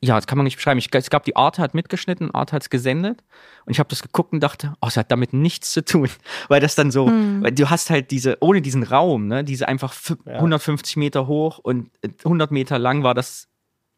ja, 0.00 0.14
das 0.14 0.26
kann 0.26 0.38
man 0.38 0.44
nicht 0.44 0.56
beschreiben. 0.56 0.78
Ich, 0.78 0.92
es 0.92 1.10
gab 1.10 1.24
die 1.24 1.34
Arte 1.34 1.60
hat 1.60 1.74
mitgeschnitten, 1.74 2.32
Arte 2.32 2.54
hat 2.54 2.62
es 2.62 2.70
gesendet 2.70 3.24
und 3.64 3.72
ich 3.72 3.80
habe 3.80 3.88
das 3.88 4.02
geguckt 4.02 4.32
und 4.32 4.40
dachte, 4.40 4.74
oh, 4.80 4.86
es 4.86 4.96
hat 4.96 5.10
damit 5.10 5.32
nichts 5.32 5.72
zu 5.72 5.84
tun, 5.84 6.08
weil 6.48 6.60
das 6.60 6.74
dann 6.76 6.90
so, 6.90 7.08
hm. 7.08 7.42
weil 7.42 7.52
du 7.52 7.68
hast 7.68 7.90
halt 7.90 8.10
diese, 8.10 8.38
ohne 8.40 8.62
diesen 8.62 8.84
Raum, 8.84 9.26
ne, 9.26 9.42
diese 9.42 9.66
einfach 9.66 9.94
ja. 10.24 10.34
150 10.34 10.96
Meter 10.96 11.26
hoch 11.26 11.58
und 11.58 11.90
100 12.24 12.50
Meter 12.52 12.78
lang 12.78 13.02
war 13.02 13.14
das, 13.14 13.48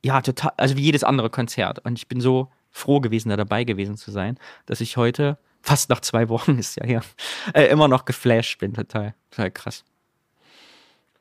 ja, 0.02 0.22
total, 0.22 0.52
also 0.56 0.76
wie 0.76 0.82
jedes 0.82 1.04
andere 1.04 1.28
Konzert 1.28 1.80
und 1.80 1.98
ich 1.98 2.08
bin 2.08 2.20
so 2.20 2.50
froh 2.70 3.00
gewesen, 3.00 3.28
da 3.28 3.36
dabei 3.36 3.64
gewesen 3.64 3.96
zu 3.96 4.10
sein, 4.10 4.38
dass 4.64 4.80
ich 4.80 4.96
heute, 4.96 5.38
fast 5.60 5.90
nach 5.90 6.00
zwei 6.00 6.30
Wochen 6.30 6.58
ist 6.58 6.76
ja 6.76 6.86
her, 6.86 7.02
äh, 7.52 7.66
immer 7.66 7.88
noch 7.88 8.06
geflasht 8.06 8.58
bin, 8.58 8.72
total, 8.72 9.14
total 9.30 9.50
krass. 9.50 9.84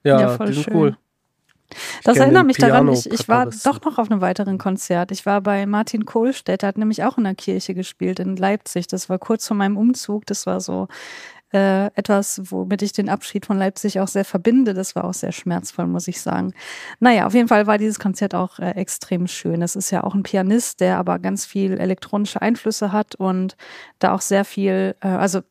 Ja, 0.04 0.22
ja 0.22 0.38
voll 0.38 0.48
die 0.48 0.54
sind 0.54 0.74
cool. 0.74 0.98
Das 2.03 2.17
erinnert 2.17 2.45
mich 2.45 2.58
daran, 2.58 2.88
ich, 2.89 3.10
ich 3.12 3.27
war 3.27 3.45
doch 3.45 3.82
noch 3.82 3.97
auf 3.97 4.10
einem 4.10 4.21
weiteren 4.21 4.58
Konzert. 4.58 5.12
Ich 5.12 5.25
war 5.25 5.41
bei 5.41 5.65
Martin 5.65 6.05
Kohlstedt, 6.05 6.62
der 6.62 6.69
hat 6.69 6.77
nämlich 6.77 7.03
auch 7.03 7.17
in 7.17 7.23
der 7.23 7.36
Kirche 7.36 7.73
gespielt 7.73 8.19
in 8.19 8.36
Leipzig. 8.36 8.88
Das 8.88 9.10
war 9.10 9.19
kurz 9.19 9.47
vor 9.47 9.58
meinem 9.58 9.77
Umzug. 9.77 10.25
Das 10.25 10.45
war 10.45 10.62
so 10.62 10.88
äh, 11.54 11.88
etwas, 11.96 12.42
womit 12.52 12.82
ich 12.82 12.92
den 12.92 13.10
Abschied 13.10 13.46
von 13.46 13.58
Leipzig 13.58 14.00
auch 14.00 14.08
sehr 14.08 14.26
verbinde. 14.26 14.74
Das 14.74 14.96
war 14.96 15.06
auch 15.06 15.14
sehr 15.14 15.32
schmerzvoll, 15.32 15.88
muss 15.88 16.08
ich 16.08 16.22
sagen. 16.22 16.54
Naja, 17.00 17.26
auf 17.26 17.34
jeden 17.34 17.48
Fall 17.48 17.66
war 17.68 17.78
dieses 17.78 18.00
Konzert 18.00 18.36
auch 18.36 18.60
äh, 18.60 18.72
extrem 18.72 19.28
schön. 19.28 19.62
Es 19.62 19.76
ist 19.76 19.90
ja 19.92 20.04
auch 20.04 20.14
ein 20.14 20.24
Pianist, 20.24 20.80
der 20.80 20.98
aber 20.98 21.20
ganz 21.20 21.46
viel 21.46 21.80
elektronische 21.80 22.42
Einflüsse 22.42 22.92
hat 22.92 23.16
und 23.16 23.56
da 23.98 24.14
auch 24.14 24.22
sehr 24.22 24.46
viel, 24.46 24.96
äh, 25.02 25.08
also 25.08 25.42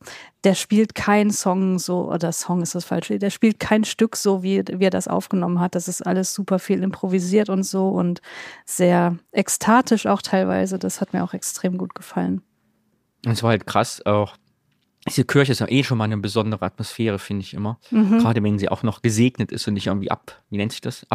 der 0.45 0.55
spielt 0.55 0.95
kein 0.95 1.31
Song 1.31 1.79
so, 1.79 2.09
oder 2.09 2.31
Song 2.31 2.61
ist 2.61 2.75
das 2.75 2.85
falsche, 2.85 3.19
der 3.19 3.29
spielt 3.29 3.59
kein 3.59 3.83
Stück 3.83 4.15
so, 4.15 4.41
wie, 4.41 4.63
wie 4.65 4.85
er 4.85 4.89
das 4.89 5.09
aufgenommen 5.09 5.59
hat. 5.59 5.75
Das 5.75 5.87
ist 5.89 6.05
alles 6.05 6.33
super 6.33 6.59
viel 6.59 6.81
improvisiert 6.81 7.49
und 7.49 7.63
so 7.63 7.89
und 7.89 8.21
sehr 8.65 9.17
ekstatisch 9.33 10.05
auch 10.05 10.21
teilweise. 10.21 10.79
Das 10.79 11.01
hat 11.01 11.11
mir 11.11 11.23
auch 11.23 11.33
extrem 11.33 11.77
gut 11.77 11.93
gefallen. 11.93 12.41
Es 13.25 13.43
war 13.43 13.49
halt 13.49 13.67
krass, 13.67 14.05
auch 14.05 14.37
diese 15.09 15.25
Kirche 15.25 15.51
ist 15.51 15.59
ja 15.59 15.69
eh 15.69 15.83
schon 15.83 15.97
mal 15.97 16.05
eine 16.05 16.17
besondere 16.17 16.65
Atmosphäre, 16.65 17.19
finde 17.19 17.43
ich 17.43 17.53
immer. 17.53 17.79
Mhm. 17.91 18.19
Gerade 18.19 18.41
wenn 18.43 18.59
sie 18.59 18.69
auch 18.69 18.83
noch 18.83 19.01
gesegnet 19.01 19.51
ist 19.51 19.67
und 19.67 19.73
nicht 19.73 19.87
irgendwie 19.87 20.11
ab, 20.11 20.41
wie 20.49 20.57
nennt 20.57 20.71
sich 20.71 20.81
das? 20.81 21.05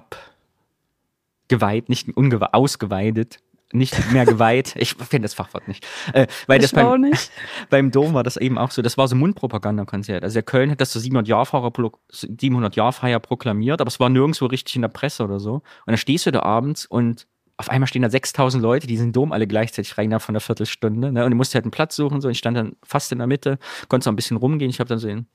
Abgeweiht, 1.48 1.88
nicht 1.88 2.08
ausgeweidet, 2.16 3.38
nicht 3.72 4.12
mehr 4.12 4.24
geweiht. 4.24 4.74
Ich 4.76 4.94
finde 4.94 5.22
das 5.22 5.34
Fachwort 5.34 5.68
nicht. 5.68 5.84
Äh, 6.12 6.26
weil 6.46 6.62
ich 6.62 6.70
das 6.70 6.72
beim, 6.72 7.00
nicht. 7.00 7.32
beim 7.70 7.90
Dom 7.90 8.14
war 8.14 8.22
das 8.22 8.36
eben 8.36 8.56
auch 8.56 8.70
so. 8.70 8.82
Das 8.82 8.96
war 8.96 9.08
so 9.08 9.16
ein 9.16 9.18
Mundpropagandakonzert. 9.18 10.22
Also 10.22 10.34
der 10.34 10.44
Köln 10.44 10.70
hat 10.70 10.80
das 10.80 10.90
zur 10.90 11.02
700-Jahr-Feier 11.02 13.18
proklamiert, 13.20 13.80
aber 13.80 13.88
es 13.88 13.98
war 13.98 14.08
nirgendwo 14.08 14.46
richtig 14.46 14.76
in 14.76 14.82
der 14.82 14.88
Presse 14.88 15.24
oder 15.24 15.40
so. 15.40 15.54
Und 15.54 15.62
dann 15.86 15.96
stehst 15.96 16.26
du 16.26 16.30
da 16.30 16.42
abends 16.42 16.86
und 16.86 17.26
auf 17.56 17.68
einmal 17.68 17.86
stehen 17.86 18.02
da 18.02 18.10
6000 18.10 18.62
Leute, 18.62 18.86
die 18.86 18.96
sind 18.96 19.14
Dom 19.14 19.32
alle 19.32 19.46
gleichzeitig 19.46 19.96
rein 19.96 20.10
von 20.18 20.34
einer 20.34 20.40
Viertelstunde. 20.40 21.12
Ne? 21.12 21.24
Und 21.24 21.30
du 21.30 21.36
musst 21.36 21.54
halt 21.54 21.64
einen 21.64 21.70
Platz 21.70 21.94
suchen. 21.94 22.20
So. 22.20 22.28
Ich 22.28 22.38
stand 22.38 22.56
dann 22.56 22.76
fast 22.82 23.12
in 23.12 23.18
der 23.18 23.26
Mitte, 23.26 23.58
konnte 23.88 24.04
so 24.04 24.10
ein 24.10 24.16
bisschen 24.16 24.36
rumgehen. 24.36 24.70
Ich 24.70 24.80
habe 24.80 24.88
dann 24.88 24.98
so 24.98 25.08
in 25.08 25.26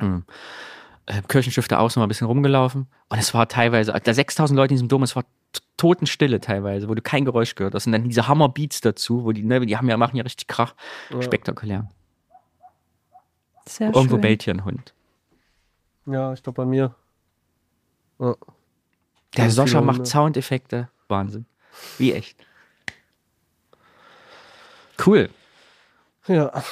ähm, 0.00 0.24
äh, 1.06 1.22
Kirchenschiff 1.28 1.68
da 1.68 1.78
außen 1.78 2.00
mal 2.00 2.06
ein 2.06 2.08
bisschen 2.08 2.26
rumgelaufen. 2.26 2.88
Und 3.08 3.18
es 3.18 3.32
war 3.32 3.48
teilweise, 3.48 3.92
da 3.92 4.14
6000 4.14 4.56
Leute 4.56 4.74
in 4.74 4.76
diesem 4.76 4.88
Dom, 4.88 5.04
es 5.04 5.14
war 5.14 5.24
Totenstille 5.76 6.40
teilweise, 6.40 6.88
wo 6.88 6.94
du 6.94 7.02
kein 7.02 7.24
Geräusch 7.24 7.54
gehört 7.54 7.74
hast. 7.74 7.86
Und 7.86 7.92
dann 7.92 8.08
diese 8.08 8.26
Hammerbeats 8.26 8.80
dazu, 8.80 9.24
wo 9.24 9.32
die, 9.32 9.44
ne, 9.44 9.64
die 9.64 9.76
haben 9.76 9.88
ja, 9.88 9.96
machen 9.96 10.16
ja 10.16 10.24
richtig 10.24 10.48
Krach. 10.48 10.74
Ja. 11.10 11.22
Spektakulär. 11.22 11.88
Sehr 13.68 13.88
Irgendwo 13.88 14.16
schön. 14.16 14.20
bellt 14.20 14.42
hier 14.42 14.54
ein 14.54 14.64
Hund. 14.64 14.94
Ja, 16.06 16.32
ich 16.32 16.42
glaube 16.42 16.56
bei 16.56 16.64
mir. 16.64 16.94
Ja. 18.18 18.34
Der 19.36 19.50
Soscha 19.50 19.80
macht 19.80 20.06
Soundeffekte. 20.06 20.88
Wahnsinn. 21.08 21.46
Wie 21.98 22.12
echt. 22.12 22.36
Cool. 25.04 25.30
Ja. 26.26 26.62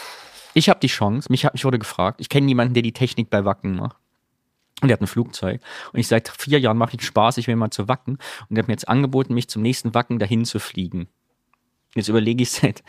Ich 0.55 0.69
habe 0.69 0.81
die 0.81 0.89
Chance, 0.89 1.29
mich, 1.31 1.51
mich 1.53 1.65
wurde 1.65 1.79
gefragt, 1.79 2.21
ich 2.21 2.29
kenne 2.29 2.49
jemanden, 2.49 2.75
der 2.75 2.83
die 2.83 2.93
Technik 2.93 3.31
bei 3.31 3.45
Wacken 3.45 3.77
macht. 3.77 3.97
Und 4.81 4.89
der 4.89 4.95
hat 4.95 5.03
ein 5.03 5.07
Flugzeug. 5.07 5.61
Und 5.93 6.01
ich 6.01 6.09
seit 6.09 6.29
vier 6.29 6.59
Jahren 6.59 6.79
mache 6.79 6.97
ich 6.97 7.05
Spaß, 7.05 7.37
ich 7.37 7.47
will 7.47 7.57
mal 7.57 7.71
zu 7.71 7.87
Wacken. 7.87 8.19
Und 8.49 8.55
der 8.57 8.63
hat 8.63 8.69
mir 8.69 8.75
jetzt 8.75 8.89
angeboten, 8.89 9.35
mich 9.35 9.49
zum 9.49 9.63
nächsten 9.63 9.95
Wacken 9.95 10.19
dahin 10.19 10.45
zu 10.45 10.59
fliegen. 10.59 11.09
Jetzt 11.95 12.09
überlege 12.09 12.43
ich 12.43 12.51
seit, 12.51 12.83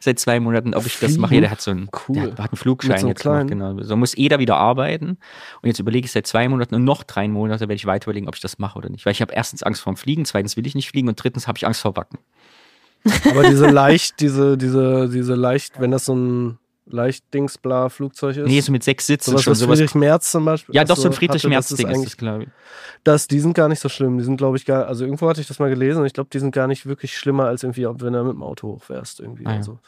seit 0.00 0.18
zwei 0.18 0.40
Monaten, 0.40 0.74
ob 0.74 0.86
ich 0.86 0.98
das 0.98 1.16
mache. 1.16 1.34
Ja, 1.34 1.40
der 1.40 1.50
hat 1.50 1.60
so 1.60 1.70
einen, 1.70 1.88
cool. 2.08 2.16
der 2.16 2.44
hat 2.44 2.50
einen 2.50 2.56
Flugschein 2.56 2.98
so 2.98 3.08
jetzt 3.08 3.22
gemacht, 3.22 3.48
genau. 3.48 3.80
So 3.82 3.96
muss 3.96 4.16
jeder 4.16 4.38
wieder 4.38 4.56
arbeiten. 4.56 5.18
Und 5.62 5.66
jetzt 5.66 5.78
überlege 5.78 6.04
ich 6.04 6.12
seit 6.12 6.26
zwei 6.26 6.48
Monaten 6.48 6.74
und 6.74 6.84
noch 6.84 7.02
drei 7.02 7.28
Monate 7.28 7.62
werde 7.62 7.74
ich 7.74 7.86
weiter 7.86 8.06
überlegen, 8.06 8.28
ob 8.28 8.34
ich 8.34 8.40
das 8.40 8.58
mache 8.58 8.78
oder 8.78 8.88
nicht. 8.88 9.06
Weil 9.06 9.12
ich 9.12 9.22
habe 9.22 9.32
erstens 9.32 9.62
Angst 9.62 9.82
vorm 9.82 9.96
Fliegen, 9.96 10.24
zweitens 10.24 10.56
will 10.56 10.66
ich 10.66 10.74
nicht 10.74 10.88
fliegen 10.88 11.08
und 11.08 11.22
drittens 11.22 11.46
habe 11.48 11.56
ich 11.56 11.66
Angst 11.66 11.80
vor 11.80 11.96
Wacken. 11.96 12.18
Aber 13.30 13.48
diese 13.48 13.68
leicht, 13.70 14.20
diese, 14.20 14.56
diese, 14.56 15.08
diese 15.08 15.34
leicht, 15.34 15.80
wenn 15.80 15.90
das 15.90 16.04
so 16.04 16.14
ein 16.14 16.58
Leichtdings, 16.92 17.58
bla, 17.58 17.88
Flugzeug 17.88 18.36
ist. 18.36 18.46
Nee, 18.46 18.60
so 18.60 18.72
mit 18.72 18.82
sechs 18.82 19.06
Sitzen 19.06 19.30
sowas, 19.30 19.42
schon. 19.42 19.50
was 19.52 19.58
Sowas. 19.60 19.78
Friedrich 19.78 19.94
Merz 19.94 20.30
zum 20.30 20.44
Beispiel. 20.44 20.74
Ja, 20.74 20.84
doch, 20.84 20.96
so 20.96 21.08
ein 21.08 21.12
Friedrich 21.12 21.42
hatte, 21.42 21.48
Merz 21.48 21.68
das 21.68 21.78
Ding 21.78 21.88
ist 21.88 21.94
eigentlich- 21.94 22.10
das, 22.10 22.16
glaube 22.16 22.42
ich. 22.44 22.48
Das, 23.04 23.28
die 23.28 23.40
sind 23.40 23.54
gar 23.54 23.68
nicht 23.68 23.80
so 23.80 23.88
schlimm. 23.88 24.18
Die 24.18 24.24
sind, 24.24 24.36
glaube 24.36 24.56
ich, 24.56 24.66
gar, 24.66 24.86
also 24.86 25.04
irgendwo 25.04 25.28
hatte 25.28 25.40
ich 25.40 25.46
das 25.46 25.58
mal 25.58 25.70
gelesen 25.70 26.00
und 26.00 26.06
ich 26.06 26.12
glaube, 26.12 26.30
die 26.32 26.38
sind 26.38 26.54
gar 26.54 26.66
nicht 26.66 26.86
wirklich 26.86 27.16
schlimmer 27.16 27.46
als 27.46 27.62
irgendwie, 27.62 27.86
ob 27.86 28.02
wenn 28.02 28.12
du 28.12 28.22
mit 28.24 28.34
dem 28.34 28.42
Auto 28.42 28.68
hochfährst 28.68 29.20
irgendwie 29.20 29.46
Ah, 29.46 29.54
ja. 29.56 29.62
so. 29.62 29.78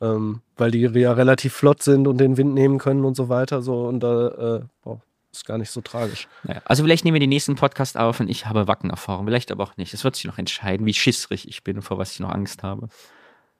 Ähm, 0.00 0.40
weil 0.56 0.70
die 0.70 0.80
ja 0.80 1.12
relativ 1.12 1.54
flott 1.54 1.82
sind 1.82 2.06
und 2.08 2.18
den 2.18 2.36
Wind 2.36 2.54
nehmen 2.54 2.78
können 2.78 3.04
und 3.04 3.16
so 3.16 3.28
weiter. 3.28 3.62
So 3.62 3.86
und 3.86 4.00
da 4.00 4.28
äh, 4.56 4.60
boah, 4.82 5.00
ist 5.32 5.46
gar 5.46 5.56
nicht 5.58 5.70
so 5.70 5.80
tragisch. 5.80 6.28
Naja, 6.42 6.60
also 6.64 6.82
vielleicht 6.84 7.04
nehmen 7.04 7.14
wir 7.14 7.20
den 7.20 7.28
nächsten 7.30 7.54
Podcast 7.56 7.96
auf 7.96 8.20
und 8.20 8.28
ich 8.28 8.46
habe 8.46 8.68
Wackenerfahrung. 8.68 9.24
Vielleicht 9.26 9.50
aber 9.50 9.64
auch 9.64 9.76
nicht. 9.76 9.94
Es 9.94 10.04
wird 10.04 10.14
sich 10.16 10.26
noch 10.26 10.38
entscheiden, 10.38 10.84
wie 10.86 10.94
schissrig 10.94 11.48
ich 11.48 11.64
bin 11.64 11.76
und 11.76 11.82
vor 11.82 11.98
was 11.98 12.12
ich 12.12 12.20
noch 12.20 12.30
Angst 12.30 12.62
habe. 12.62 12.88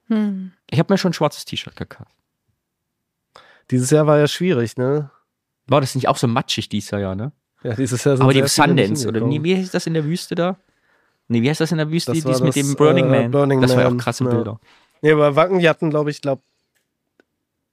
Hm. 0.08 0.52
Ich 0.70 0.78
habe 0.78 0.92
mir 0.92 0.98
schon 0.98 1.10
ein 1.10 1.14
schwarzes 1.14 1.44
T-Shirt 1.46 1.74
gekauft. 1.76 2.10
Dieses 3.70 3.90
Jahr 3.90 4.06
war 4.06 4.18
ja 4.18 4.26
schwierig, 4.26 4.76
ne? 4.76 5.10
War 5.66 5.80
das 5.80 5.94
nicht 5.94 6.08
auch 6.08 6.16
so 6.16 6.26
matschig 6.26 6.68
dieses 6.68 6.90
Jahr, 6.90 7.14
ne? 7.14 7.32
Ja, 7.62 7.74
dieses 7.74 8.04
Jahr 8.04 8.16
sind 8.16 8.24
aber 8.24 8.34
die 8.34 8.46
Sundance, 8.46 9.08
oder 9.08 9.20
nee, 9.20 9.42
wie 9.42 9.56
heißt 9.56 9.72
das 9.72 9.86
in 9.86 9.94
der 9.94 10.04
Wüste 10.04 10.34
da? 10.34 10.58
Nee, 11.28 11.40
wie 11.40 11.48
heißt 11.48 11.60
das 11.60 11.72
in 11.72 11.78
der 11.78 11.90
Wüste? 11.90 12.12
Das 12.12 12.22
Dies 12.22 12.40
mit 12.40 12.48
das, 12.48 12.54
dem 12.54 12.74
Burning 12.74 13.06
äh, 13.06 13.22
Man. 13.22 13.30
Burning 13.30 13.60
das 13.62 13.74
war 13.74 13.82
ja 13.82 13.88
auch 13.88 13.96
krasse 13.96 14.24
ja. 14.24 14.30
Bilder. 14.30 14.60
Nee, 15.00 15.12
aber 15.12 15.34
Wacken, 15.36 15.58
die 15.58 15.68
hatten, 15.68 15.90
glaube 15.90 16.10
ich, 16.10 16.20
glaube, 16.20 16.42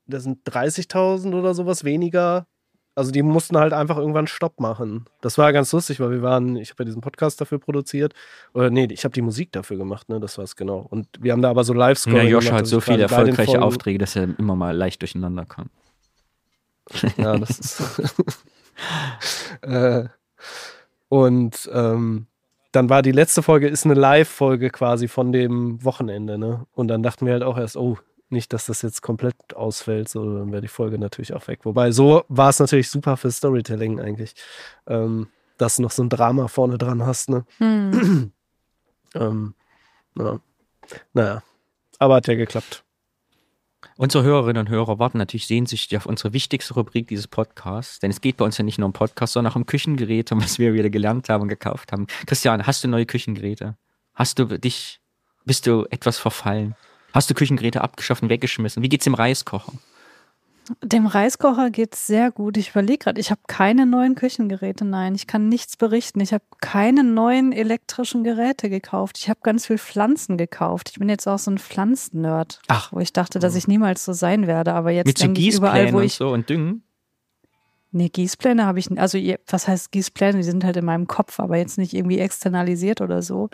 das 0.07 0.23
sind 0.23 0.47
30.000 0.47 1.33
oder 1.37 1.53
sowas 1.53 1.83
weniger. 1.83 2.47
Also 2.93 3.11
die 3.11 3.21
mussten 3.21 3.57
halt 3.57 3.71
einfach 3.71 3.97
irgendwann 3.97 4.27
Stopp 4.27 4.59
machen. 4.59 5.05
Das 5.21 5.37
war 5.37 5.53
ganz 5.53 5.71
lustig, 5.71 5.99
weil 6.01 6.11
wir 6.11 6.21
waren, 6.21 6.57
ich 6.57 6.71
habe 6.71 6.83
ja 6.83 6.85
diesen 6.85 7.01
Podcast 7.01 7.39
dafür 7.39 7.57
produziert. 7.57 8.13
Oder 8.53 8.69
nee, 8.69 8.87
ich 8.91 9.05
habe 9.05 9.13
die 9.13 9.21
Musik 9.21 9.51
dafür 9.53 9.77
gemacht, 9.77 10.09
ne? 10.09 10.19
Das 10.19 10.37
war 10.37 10.43
es 10.43 10.57
genau. 10.57 10.85
Und 10.89 11.07
wir 11.19 11.31
haben 11.31 11.41
da 11.41 11.49
aber 11.49 11.63
so 11.63 11.73
live 11.73 12.05
Ja, 12.07 12.23
Josh 12.23 12.51
hat 12.51 12.61
dass 12.61 12.69
so 12.69 12.81
viele 12.81 13.03
erfolgreiche 13.03 13.61
Aufträge, 13.61 13.97
dass 13.97 14.17
er 14.17 14.27
immer 14.37 14.55
mal 14.55 14.75
leicht 14.75 15.01
durcheinander 15.01 15.45
kam. 15.45 15.69
Ja, 17.17 17.37
das 17.37 17.59
ist. 17.59 17.81
äh, 19.61 20.05
und 21.09 21.69
ähm, 21.73 22.27
dann 22.71 22.89
war 22.89 23.01
die 23.01 23.11
letzte 23.11 23.43
Folge 23.43 23.67
ist 23.67 23.85
eine 23.85 23.95
Live-Folge 23.95 24.69
quasi 24.69 25.07
von 25.07 25.31
dem 25.31 25.83
Wochenende, 25.83 26.37
ne? 26.37 26.65
Und 26.73 26.87
dann 26.87 27.03
dachten 27.03 27.25
wir 27.25 27.33
halt 27.33 27.43
auch 27.43 27.57
erst, 27.57 27.75
oh, 27.75 27.97
nicht, 28.29 28.53
dass 28.53 28.67
das 28.67 28.81
jetzt 28.81 29.01
komplett 29.01 29.35
ausfällt, 29.55 30.07
so 30.07 30.37
dann 30.37 30.51
wäre 30.51 30.61
die 30.61 30.69
Folge 30.69 30.97
natürlich 30.97 31.33
auch 31.33 31.47
weg. 31.47 31.59
Wobei 31.63 31.91
so 31.91 32.23
war 32.29 32.49
es 32.49 32.59
natürlich 32.59 32.89
super 32.89 33.17
für 33.17 33.29
Storytelling 33.29 33.99
eigentlich, 33.99 34.35
ähm, 34.87 35.27
dass 35.57 35.75
du 35.75 35.81
noch 35.81 35.91
so 35.91 36.01
ein 36.01 36.09
Drama 36.09 36.47
vorne 36.47 36.77
dran 36.77 37.05
hast, 37.05 37.29
ne? 37.29 37.45
Hm. 37.57 38.31
Ähm, 39.13 39.55
ja. 40.17 40.39
Naja, 41.11 41.43
aber 41.99 42.15
hat 42.15 42.27
ja 42.27 42.35
geklappt. 42.35 42.85
Unsere 43.97 44.23
Hörerinnen 44.23 44.67
und 44.67 44.69
Hörer 44.69 44.99
warten 44.99 45.17
natürlich 45.17 45.47
sehnsüchtig 45.47 45.97
auf 45.97 46.05
unsere 46.05 46.33
wichtigste 46.33 46.73
Rubrik 46.73 47.07
dieses 47.07 47.27
Podcasts, 47.27 47.99
denn 47.99 48.11
es 48.11 48.21
geht 48.21 48.37
bei 48.37 48.45
uns 48.45 48.57
ja 48.57 48.63
nicht 48.63 48.77
nur 48.77 48.85
um 48.85 48.93
Podcast, 48.93 49.33
sondern 49.33 49.51
auch 49.51 49.55
um 49.55 49.65
Küchengeräte, 49.65 50.35
was 50.37 50.59
wir 50.59 50.73
wieder 50.73 50.89
gelernt 50.89 51.29
haben 51.29 51.43
und 51.43 51.49
gekauft 51.49 51.91
haben. 51.91 52.07
Christian, 52.25 52.65
hast 52.65 52.83
du 52.83 52.87
neue 52.87 53.05
Küchengeräte? 53.05 53.77
Hast 54.13 54.39
du 54.39 54.45
dich, 54.45 54.99
bist 55.45 55.67
du 55.67 55.85
etwas 55.89 56.17
verfallen? 56.17 56.75
Hast 57.13 57.29
du 57.29 57.33
Küchengeräte 57.33 57.81
abgeschafft 57.81 58.23
und 58.23 58.29
weggeschmissen? 58.29 58.83
Wie 58.83 58.89
geht's 58.89 59.03
dem 59.03 59.15
Reiskocher? 59.15 59.73
Dem 60.83 61.07
Reiskocher 61.07 61.69
geht's 61.71 62.07
sehr 62.07 62.31
gut. 62.31 62.55
Ich 62.57 62.69
überlege 62.69 62.99
gerade, 62.99 63.19
ich 63.19 63.31
habe 63.31 63.41
keine 63.47 63.85
neuen 63.85 64.15
Küchengeräte. 64.15 64.85
Nein, 64.85 65.15
ich 65.15 65.27
kann 65.27 65.49
nichts 65.49 65.75
berichten. 65.75 66.19
Ich 66.19 66.33
habe 66.33 66.43
keine 66.61 67.03
neuen 67.03 67.51
elektrischen 67.51 68.23
Geräte 68.23 68.69
gekauft. 68.69 69.17
Ich 69.17 69.29
habe 69.29 69.39
ganz 69.43 69.65
viel 69.65 69.77
Pflanzen 69.77 70.37
gekauft. 70.37 70.89
Ich 70.91 70.99
bin 70.99 71.09
jetzt 71.09 71.27
auch 71.27 71.39
so 71.39 71.51
ein 71.51 71.57
Pflanzennerd, 71.57 72.61
Ach. 72.67 72.91
wo 72.93 72.99
ich 72.99 73.11
dachte, 73.11 73.39
dass 73.39 73.55
ich 73.55 73.67
niemals 73.67 74.05
so 74.05 74.13
sein 74.13 74.47
werde. 74.47 74.73
Aber 74.73 74.91
jetzt 74.91 75.07
Mit 75.07 75.17
so 75.17 75.25
denke 75.25 75.41
ich 75.41 75.55
überall, 75.55 75.91
wo 75.93 75.97
und 75.97 76.03
ich 76.03 76.13
so 76.13 76.29
und 76.29 76.49
Düngen? 76.49 76.83
Nee, 77.93 78.07
Gießpläne 78.07 78.65
habe 78.65 78.79
ich 78.79 78.89
nicht. 78.89 78.99
Also, 79.01 79.17
was 79.47 79.67
heißt 79.67 79.91
Gießpläne? 79.91 80.37
Die 80.37 80.43
sind 80.43 80.63
halt 80.63 80.77
in 80.77 80.85
meinem 80.85 81.07
Kopf, 81.07 81.41
aber 81.41 81.57
jetzt 81.57 81.77
nicht 81.77 81.93
irgendwie 81.93 82.19
externalisiert 82.19 83.01
oder 83.01 83.21
so. 83.21 83.49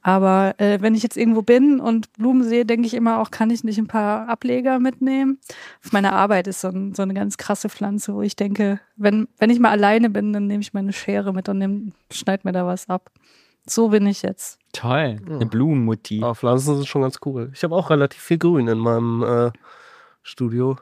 Aber 0.00 0.54
äh, 0.58 0.80
wenn 0.80 0.94
ich 0.94 1.02
jetzt 1.02 1.16
irgendwo 1.16 1.42
bin 1.42 1.80
und 1.80 2.12
Blumen 2.12 2.44
sehe, 2.44 2.64
denke 2.64 2.86
ich 2.86 2.94
immer 2.94 3.20
auch, 3.20 3.32
kann 3.32 3.50
ich 3.50 3.64
nicht 3.64 3.78
ein 3.78 3.88
paar 3.88 4.28
Ableger 4.28 4.78
mitnehmen? 4.78 5.38
Auf 5.84 5.92
meiner 5.92 6.12
Arbeit 6.12 6.46
ist 6.46 6.60
so, 6.60 6.68
ein, 6.68 6.94
so 6.94 7.02
eine 7.02 7.14
ganz 7.14 7.36
krasse 7.36 7.68
Pflanze, 7.68 8.14
wo 8.14 8.22
ich 8.22 8.36
denke, 8.36 8.78
wenn, 8.96 9.26
wenn 9.38 9.50
ich 9.50 9.58
mal 9.58 9.70
alleine 9.70 10.08
bin, 10.08 10.32
dann 10.32 10.46
nehme 10.46 10.60
ich 10.62 10.72
meine 10.72 10.92
Schere 10.92 11.32
mit 11.34 11.48
und 11.48 11.58
nehm, 11.58 11.92
schneid 12.12 12.44
mir 12.44 12.52
da 12.52 12.64
was 12.66 12.88
ab. 12.88 13.10
So 13.66 13.88
bin 13.88 14.06
ich 14.06 14.22
jetzt. 14.22 14.58
Toll, 14.72 15.16
Ja. 15.28 15.34
eine 15.34 15.46
Blumenmutti. 15.46 16.22
Aber 16.22 16.36
Pflanzen 16.36 16.76
sind 16.76 16.86
schon 16.86 17.02
ganz 17.02 17.18
cool. 17.26 17.50
Ich 17.54 17.64
habe 17.64 17.74
auch 17.74 17.90
relativ 17.90 18.22
viel 18.22 18.38
Grün 18.38 18.68
in 18.68 18.78
meinem 18.78 19.22
äh, 19.22 19.50
Studio. 20.22 20.76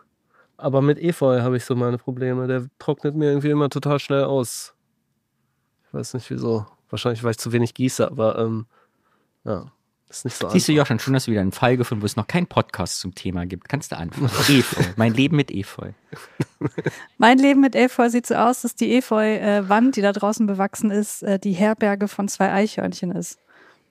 Aber 0.59 0.83
mit 0.83 0.99
Efeu 0.99 1.41
habe 1.41 1.57
ich 1.57 1.65
so 1.65 1.75
meine 1.77 1.99
Probleme. 1.99 2.47
Der 2.47 2.67
trocknet 2.79 3.15
mir 3.15 3.27
irgendwie 3.31 3.51
immer 3.51 3.71
total 3.71 3.99
schnell 4.01 4.25
aus. 4.25 4.75
Ich 5.87 5.95
weiß 5.95 6.15
nicht 6.15 6.29
wieso. 6.31 6.67
Wahrscheinlich, 6.91 7.23
weil 7.23 7.31
ich 7.31 7.39
zu 7.39 7.53
wenig 7.53 7.75
gieße, 7.75 8.11
aber 8.11 8.39
ähm, 8.39 8.67
ja, 9.45 9.71
ist 10.09 10.25
nicht 10.25 10.37
so 10.37 10.49
Siehst 10.49 10.69
du. 10.69 10.73
Jochen, 10.73 10.99
schon 10.99 11.15
hast 11.15 11.27
du 11.27 11.31
wieder 11.31 11.43
einen 11.43 11.53
Fall 11.53 11.77
gefunden, 11.77 12.03
wo 12.03 12.07
es 12.07 12.17
noch 12.17 12.27
keinen 12.27 12.47
Podcast 12.47 12.99
zum 12.99 13.15
Thema 13.15 13.47
gibt. 13.47 13.69
Kannst 13.69 13.93
du 13.93 13.97
anfangen. 13.99 14.27
Efeu. 14.49 14.83
Mein 14.97 15.15
Leben 15.15 15.37
mit 15.37 15.51
Efeu. 15.51 15.93
Mein 17.19 17.39
Leben 17.39 17.61
mit 17.61 17.77
Efeu 17.77 18.09
sieht 18.09 18.27
so 18.27 18.35
aus, 18.35 18.63
dass 18.63 18.75
die 18.75 18.97
Efeu-Wand, 18.97 19.97
die 19.97 20.03
da 20.03 20.13
draußen 20.13 20.47
bewachsen 20.47 20.91
ist, 20.91 21.23
äh, 21.23 21.39
die 21.39 21.53
Herberge 21.53 22.09
von 22.09 22.27
zwei 22.27 22.53
Eichhörnchen 22.53 23.13
ist. 23.13 23.39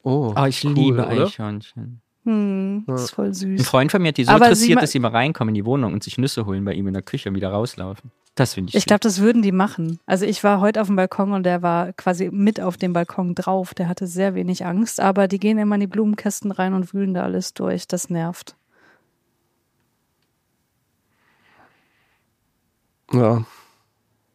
Oh, 0.04 0.34
Oh, 0.36 0.46
ich 0.46 0.66
cool, 0.66 0.74
liebe 0.74 1.06
oder? 1.06 1.26
Eichhörnchen. 1.26 2.02
Hm, 2.28 2.84
Ja. 2.88 2.94
das 2.94 3.04
ist 3.06 3.12
voll 3.12 3.28
Ein 3.28 3.34
süß. 3.34 3.66
Freund 3.68 3.90
von 3.92 4.02
mir 4.02 4.10
hat 4.10 4.18
die 4.18 4.26
so 4.26 4.32
Aber 4.32 4.46
interessiert, 4.46 4.76
mal- 4.76 4.82
dass 4.82 4.92
sie 4.92 5.00
mal 5.00 5.12
reinkommen 5.12 5.50
in 5.50 5.56
die 5.56 5.66
Wohnung 5.66 5.94
und 5.94 6.04
sich 6.04 6.18
Nüsse 6.18 6.46
holen 6.46 6.66
bei 6.66 6.74
ihm 6.74 6.86
in 6.88 6.94
der 6.94 7.02
Küche 7.04 7.30
und 7.30 7.36
wieder 7.36 7.50
rauslaufen. 7.50 8.12
Das 8.36 8.54
finde 8.54 8.70
ich. 8.70 8.76
Ich 8.76 8.86
glaube, 8.86 9.00
das 9.00 9.20
würden 9.22 9.42
die 9.42 9.52
machen. 9.54 10.00
Also 10.06 10.26
ich 10.26 10.44
war 10.44 10.60
heute 10.60 10.82
auf 10.82 10.88
dem 10.88 10.96
Balkon 10.98 11.32
und 11.32 11.44
der 11.44 11.62
war 11.64 11.94
quasi 11.94 12.30
mit 12.32 12.60
auf 12.60 12.76
dem 12.78 12.94
Balkon 12.94 13.34
drauf. 13.34 13.74
Der 13.74 13.88
hatte 13.88 14.06
sehr 14.08 14.36
wenig 14.36 14.66
Angst, 14.66 15.00
aber 15.00 15.28
die 15.28 15.40
gehen 15.40 15.58
immer 15.58 15.76
in 15.76 15.82
die 15.82 15.88
Blumenkästen 15.88 16.52
rein 16.52 16.74
und 16.74 16.94
wühlen 16.94 17.14
da 17.16 17.24
alles 17.24 17.54
durch. 17.56 17.88
Das 17.88 18.10
nervt. 18.10 18.56
Ja, 23.14 23.46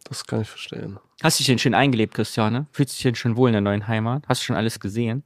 das 0.05 0.27
kann 0.27 0.41
ich 0.41 0.49
verstehen. 0.49 0.99
Hast 1.23 1.39
du 1.39 1.43
dich 1.43 1.47
denn 1.49 1.59
schön 1.59 1.75
eingelebt, 1.75 2.15
Christiane? 2.15 2.67
Fühlst 2.73 2.95
du 2.95 2.97
dich 2.97 3.03
denn 3.03 3.15
schon 3.15 3.37
wohl 3.37 3.51
in 3.51 3.53
der 3.53 3.61
neuen 3.61 3.87
Heimat? 3.87 4.25
Hast 4.29 4.41
du 4.43 4.47
schon 4.47 4.57
alles 4.57 4.81
gesehen? 4.81 5.23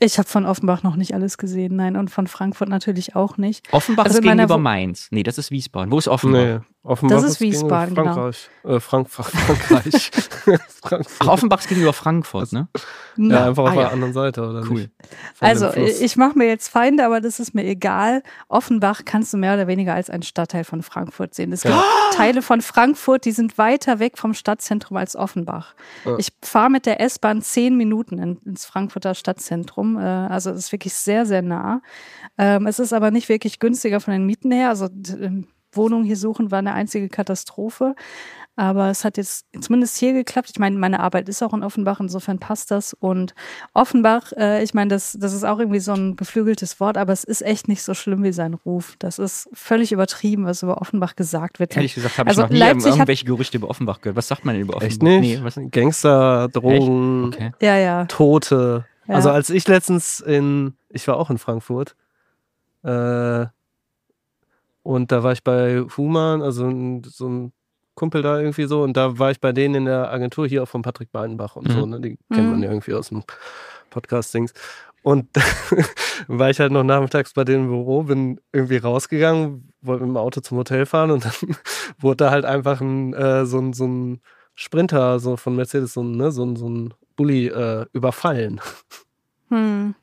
Ich 0.00 0.18
habe 0.18 0.28
von 0.28 0.46
Offenbach 0.46 0.82
noch 0.82 0.96
nicht 0.96 1.14
alles 1.14 1.38
gesehen, 1.38 1.76
nein, 1.76 1.96
und 1.96 2.10
von 2.10 2.26
Frankfurt 2.26 2.68
natürlich 2.68 3.16
auch 3.16 3.36
nicht. 3.36 3.72
Offenbach 3.72 4.04
Also 4.04 4.18
ist 4.18 4.22
gegenüber 4.22 4.58
Mainz. 4.58 5.08
Nee, 5.10 5.22
das 5.22 5.38
ist 5.38 5.50
Wiesbaden. 5.50 5.90
Wo 5.90 5.98
ist 5.98 6.08
Offenbach? 6.08 6.38
Nee, 6.38 6.60
Offenbach 6.84 7.16
Das 7.20 7.24
ist 7.32 7.40
Wiesbaden, 7.40 7.94
genau. 7.94 8.14
Frankreich. 8.14 8.50
Äh, 8.64 8.80
Frank 8.80 9.10
Frank 9.10 9.28
Frankreich. 9.30 10.10
Frankfurt. 10.80 11.16
Ach, 11.18 11.26
Offenbach 11.28 11.58
ist 11.60 11.68
gegenüber 11.68 11.92
Frankfurt, 11.92 12.52
ne? 12.52 12.68
Ja, 13.16 13.46
einfach 13.48 13.64
auf 13.64 13.70
Ah, 13.70 13.74
der 13.74 13.82
ja. 13.82 13.88
anderen 13.90 14.12
Seite, 14.14 14.42
oder 14.48 14.60
Cool. 14.62 14.82
nicht? 14.82 14.90
Von 15.34 15.48
Also, 15.48 15.70
Fluss. 15.70 16.00
ich 16.00 16.16
mache 16.16 16.38
mir 16.38 16.46
jetzt 16.46 16.68
Feinde, 16.68 17.04
aber 17.04 17.20
das 17.20 17.40
ist 17.40 17.52
mir 17.54 17.64
egal. 17.64 18.22
Offenbach 18.48 19.02
kannst 19.04 19.32
du 19.34 19.36
mehr 19.38 19.54
oder 19.54 19.66
weniger 19.66 19.92
als 19.94 20.08
einen 20.08 20.22
Stadtteil 20.22 20.64
von 20.64 20.82
Frankfurt 20.82 21.34
sehen. 21.34 21.52
Es 21.52 21.62
gibt 21.62 21.74
Teile 22.14 22.40
von 22.42 22.62
Frankfurt, 22.62 23.24
die 23.24 23.32
sind 23.32 23.58
weiter 23.58 23.98
weg 23.98 24.16
vom 24.16 24.32
Stadtzentrum 24.32 24.96
als 24.96 25.16
Offenbach. 25.16 25.74
Ja. 26.04 26.16
Ich 26.18 26.28
fahre 26.42 26.70
mit 26.70 26.86
der 26.86 27.00
S-Bahn 27.00 27.42
zehn 27.42 27.76
Minuten 27.76 28.18
in, 28.18 28.36
ins 28.46 28.64
Frankfurter 28.64 29.14
Stadtzentrum. 29.14 29.98
Äh, 29.98 30.02
also, 30.02 30.50
es 30.50 30.58
ist 30.58 30.72
wirklich 30.72 30.94
sehr, 30.94 31.26
sehr 31.26 31.42
nah. 31.42 31.82
Ähm, 32.38 32.66
es 32.66 32.78
ist 32.78 32.92
aber 32.92 33.10
nicht 33.10 33.28
wirklich 33.28 33.58
günstiger 33.58 34.00
von 34.00 34.12
den 34.12 34.24
Mieten 34.24 34.52
her. 34.52 34.68
Also, 34.70 34.86
d- 34.90 35.44
Wohnung 35.72 36.04
hier 36.04 36.16
suchen 36.16 36.50
war 36.50 36.58
eine 36.60 36.74
einzige 36.74 37.08
Katastrophe. 37.08 37.94
Aber 38.58 38.90
es 38.90 39.04
hat 39.04 39.16
jetzt 39.16 39.46
zumindest 39.60 39.96
hier 39.98 40.12
geklappt. 40.12 40.50
Ich 40.50 40.58
meine, 40.58 40.76
meine 40.76 40.98
Arbeit 40.98 41.28
ist 41.28 41.44
auch 41.44 41.54
in 41.54 41.62
Offenbach, 41.62 42.00
insofern 42.00 42.40
passt 42.40 42.72
das. 42.72 42.92
Und 42.92 43.32
Offenbach, 43.72 44.32
äh, 44.36 44.64
ich 44.64 44.74
meine, 44.74 44.88
das, 44.88 45.16
das 45.20 45.32
ist 45.32 45.44
auch 45.44 45.60
irgendwie 45.60 45.78
so 45.78 45.92
ein 45.92 46.16
geflügeltes 46.16 46.80
Wort, 46.80 46.98
aber 46.98 47.12
es 47.12 47.22
ist 47.22 47.42
echt 47.42 47.68
nicht 47.68 47.84
so 47.84 47.94
schlimm 47.94 48.24
wie 48.24 48.32
sein 48.32 48.54
Ruf. 48.54 48.96
Das 48.98 49.20
ist 49.20 49.48
völlig 49.52 49.92
übertrieben, 49.92 50.44
was 50.44 50.64
über 50.64 50.80
Offenbach 50.80 51.14
gesagt 51.14 51.60
wird. 51.60 51.76
Ehrlich 51.76 51.94
gesagt 51.94 52.18
habe 52.18 52.28
Also 52.28 52.42
ich 52.42 52.48
noch 52.48 52.52
nie 52.52 52.58
Leipzig 52.58 52.86
irgendwelche 52.86 53.26
Gerüchte 53.26 53.58
über 53.58 53.70
Offenbach 53.70 54.00
gehört. 54.00 54.16
Was 54.16 54.26
sagt 54.26 54.44
man 54.44 54.56
denn 54.56 54.62
über 54.62 54.74
Offenbach? 54.74 54.92
Echt 54.92 55.02
nicht? 55.04 55.20
Nee, 55.20 55.38
was? 55.44 55.60
Gangster, 55.70 56.48
Drogen, 56.48 57.26
Okay. 57.26 57.52
Ja, 57.60 57.76
ja. 57.76 58.06
Tote. 58.06 58.86
Ja. 59.06 59.14
Also 59.14 59.30
als 59.30 59.50
ich 59.50 59.68
letztens 59.68 60.18
in, 60.18 60.74
ich 60.88 61.06
war 61.06 61.16
auch 61.16 61.30
in 61.30 61.38
Frankfurt, 61.38 61.94
äh, 62.82 63.46
und 64.88 65.12
da 65.12 65.22
war 65.22 65.32
ich 65.32 65.44
bei 65.44 65.84
Human, 65.98 66.40
also 66.40 66.62
so 67.04 67.28
ein 67.28 67.52
Kumpel 67.94 68.22
da 68.22 68.38
irgendwie 68.40 68.64
so, 68.64 68.82
und 68.82 68.96
da 68.96 69.18
war 69.18 69.30
ich 69.30 69.38
bei 69.38 69.52
denen 69.52 69.74
in 69.74 69.84
der 69.84 70.10
Agentur 70.10 70.46
hier 70.46 70.62
auch 70.62 70.68
von 70.68 70.80
Patrick 70.80 71.12
Beidenbach 71.12 71.56
und 71.56 71.70
so, 71.70 71.84
Mhm. 71.84 71.90
ne? 71.90 72.00
Die 72.00 72.18
kennt 72.32 72.48
man 72.48 72.56
Mhm. 72.58 72.62
ja 72.64 72.70
irgendwie 72.70 72.94
aus 72.94 73.10
dem 73.10 73.22
Podcast-Dings. 73.90 74.54
Und 75.02 75.28
war 76.28 76.48
ich 76.48 76.58
halt 76.58 76.72
noch 76.72 76.84
nachmittags 76.84 77.34
bei 77.34 77.44
denen 77.44 77.64
im 77.64 77.68
Büro, 77.70 78.04
bin 78.04 78.40
irgendwie 78.52 78.78
rausgegangen, 78.78 79.72
wollte 79.82 80.04
mit 80.04 80.14
dem 80.14 80.16
Auto 80.16 80.40
zum 80.40 80.56
Hotel 80.58 80.86
fahren 80.86 81.10
und 81.10 81.24
dann 81.42 81.56
wurde 81.98 82.16
da 82.24 82.30
halt 82.30 82.46
einfach 82.46 82.80
ein, 82.80 83.12
äh, 83.12 83.44
so, 83.44 83.58
ein, 83.58 83.74
so 83.74 83.86
ein 83.86 84.20
Sprinter 84.54 85.18
so 85.20 85.36
von 85.36 85.54
Mercedes, 85.54 85.92
so 85.92 86.02
ein, 86.02 86.12
ne, 86.16 86.32
so 86.32 86.44
ein, 86.46 86.56
so 86.56 86.66
ein 86.68 86.94
Bulli 87.14 87.48
äh, 87.48 87.84
überfallen. 87.92 88.60
Hm. 89.50 89.94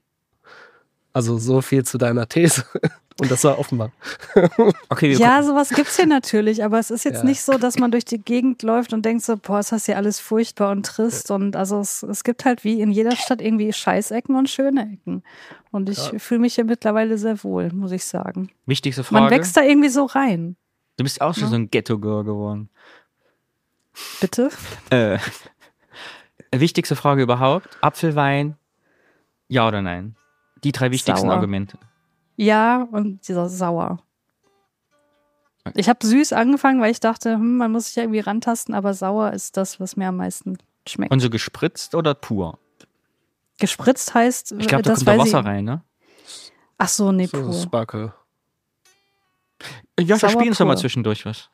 Also 1.11 1.37
so 1.39 1.61
viel 1.61 1.83
zu 1.85 1.97
deiner 1.97 2.27
These. 2.27 2.63
Und 3.19 3.31
das 3.31 3.43
war 3.45 3.57
offenbar. 3.59 3.91
Okay, 4.89 5.13
Ja, 5.13 5.41
sowas 5.41 5.69
gibt's 5.69 5.95
hier 5.95 6.05
natürlich, 6.05 6.63
aber 6.63 6.79
es 6.79 6.91
ist 6.91 7.05
jetzt 7.05 7.19
Ja. 7.19 7.23
nicht 7.23 7.41
so, 7.41 7.57
dass 7.57 7.77
man 7.79 7.91
durch 7.91 8.03
die 8.03 8.17
Gegend 8.17 8.61
läuft 8.61 8.91
und 8.91 9.03
denkt 9.05 9.23
so, 9.23 9.37
boah, 9.37 9.59
ist 9.59 9.71
das 9.71 9.85
hier 9.85 9.95
alles 9.97 10.19
furchtbar 10.19 10.71
und 10.71 10.85
trist. 10.85 11.31
Und 11.31 11.55
also 11.55 11.79
es, 11.79 12.03
es 12.03 12.23
gibt 12.25 12.43
halt 12.43 12.63
wie 12.65 12.81
in 12.81 12.91
jeder 12.91 13.15
Stadt 13.15 13.41
irgendwie 13.41 13.71
Scheißecken 13.71 14.35
und 14.35 14.49
schöne 14.49 14.91
Ecken. 14.93 15.23
Und 15.71 15.89
ich 15.89 16.11
fühle 16.17 16.41
mich 16.41 16.55
hier 16.55 16.65
mittlerweile 16.65 17.17
sehr 17.17 17.41
wohl, 17.43 17.71
muss 17.71 17.91
ich 17.93 18.03
sagen. 18.05 18.49
wichtigste 18.65 19.03
Frage. 19.03 19.23
Man 19.23 19.31
wächst 19.31 19.55
da 19.55 19.61
irgendwie 19.61 19.89
so 19.89 20.05
rein. 20.05 20.57
Du 20.97 21.03
bist 21.03 21.21
auch 21.21 21.33
schon 21.35 21.47
so 21.49 21.55
ein 21.55 21.69
Ghetto-Girl 21.69 22.23
geworden. 22.25 22.69
Bitte? 24.19 24.49
Äh, 24.89 25.19
wichtigste 26.53 26.95
Frage 26.97 27.23
überhaupt. 27.23 27.69
Apfelwein, 27.81 28.57
ja 29.47 29.67
oder 29.67 29.81
nein? 29.81 30.15
Die 30.63 30.71
drei 30.71 30.91
wichtigsten 30.91 31.27
Sauer. 31.27 31.35
Argumente. 31.35 31.77
Ja, 32.37 32.87
und 32.91 33.27
dieser 33.27 33.49
sauer. 33.49 33.99
Ich 35.73 35.89
habe 35.89 36.05
süß 36.05 36.33
angefangen, 36.33 36.79
weil 36.81 36.91
ich 36.91 36.99
dachte, 36.99 37.33
hm, 37.33 37.57
man 37.57 37.71
muss 37.71 37.87
sich 37.87 37.95
ja 37.95 38.03
irgendwie 38.03 38.19
rantasten, 38.19 38.75
aber 38.75 38.93
sauer 38.93 39.31
ist 39.33 39.57
das, 39.57 39.79
was 39.79 39.95
mir 39.97 40.09
am 40.09 40.17
meisten 40.17 40.57
schmeckt. 40.87 41.11
Und 41.11 41.19
so 41.21 41.29
gespritzt 41.29 41.95
oder 41.95 42.13
pur? 42.13 42.59
Gespritzt 43.57 44.13
heißt, 44.13 44.51
Ich 44.59 44.67
glaube, 44.67 44.83
da 44.83 44.91
das 44.91 44.99
kommt 45.05 45.07
da 45.07 45.17
Wasser 45.17 45.39
ich. 45.39 45.45
rein, 45.45 45.63
ne? 45.65 45.81
Ach 46.77 46.89
so, 46.89 47.11
nee, 47.11 47.25
So 47.27 47.41
pur. 47.41 47.53
Sparkle. 47.53 48.13
Ja, 49.99 50.17
spielen 50.19 50.49
uns 50.49 50.57
doch 50.57 50.65
mal 50.65 50.77
zwischendurch 50.77 51.25
was. 51.25 51.49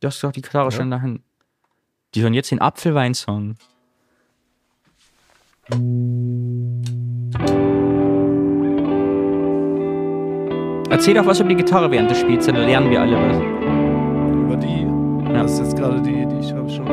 Du 0.00 0.08
hast 0.08 0.22
doch 0.22 0.32
die 0.32 0.42
Gitarre 0.42 0.66
Ja. 0.66 0.70
schon 0.72 0.90
dahin. 0.90 1.22
Die 2.14 2.22
hören 2.22 2.34
jetzt 2.34 2.50
den 2.50 2.60
Apfelwein-Song. 2.60 3.56
Erzähl 10.88 11.14
doch 11.14 11.26
was 11.26 11.40
über 11.40 11.48
die 11.48 11.56
Gitarre 11.56 11.90
während 11.90 12.10
des 12.10 12.18
Spiels, 12.18 12.46
dann 12.46 12.56
lernen 12.56 12.90
wir 12.90 13.00
alle 13.00 13.16
was. 13.16 13.36
Über 14.44 14.56
die. 14.56 14.82
Ja. 15.32 15.42
Das 15.42 15.52
ist 15.52 15.58
jetzt 15.60 15.76
gerade 15.76 16.00
die, 16.00 16.26
die 16.26 16.38
ich 16.38 16.52
habe 16.52 16.70
schon. 16.70 16.86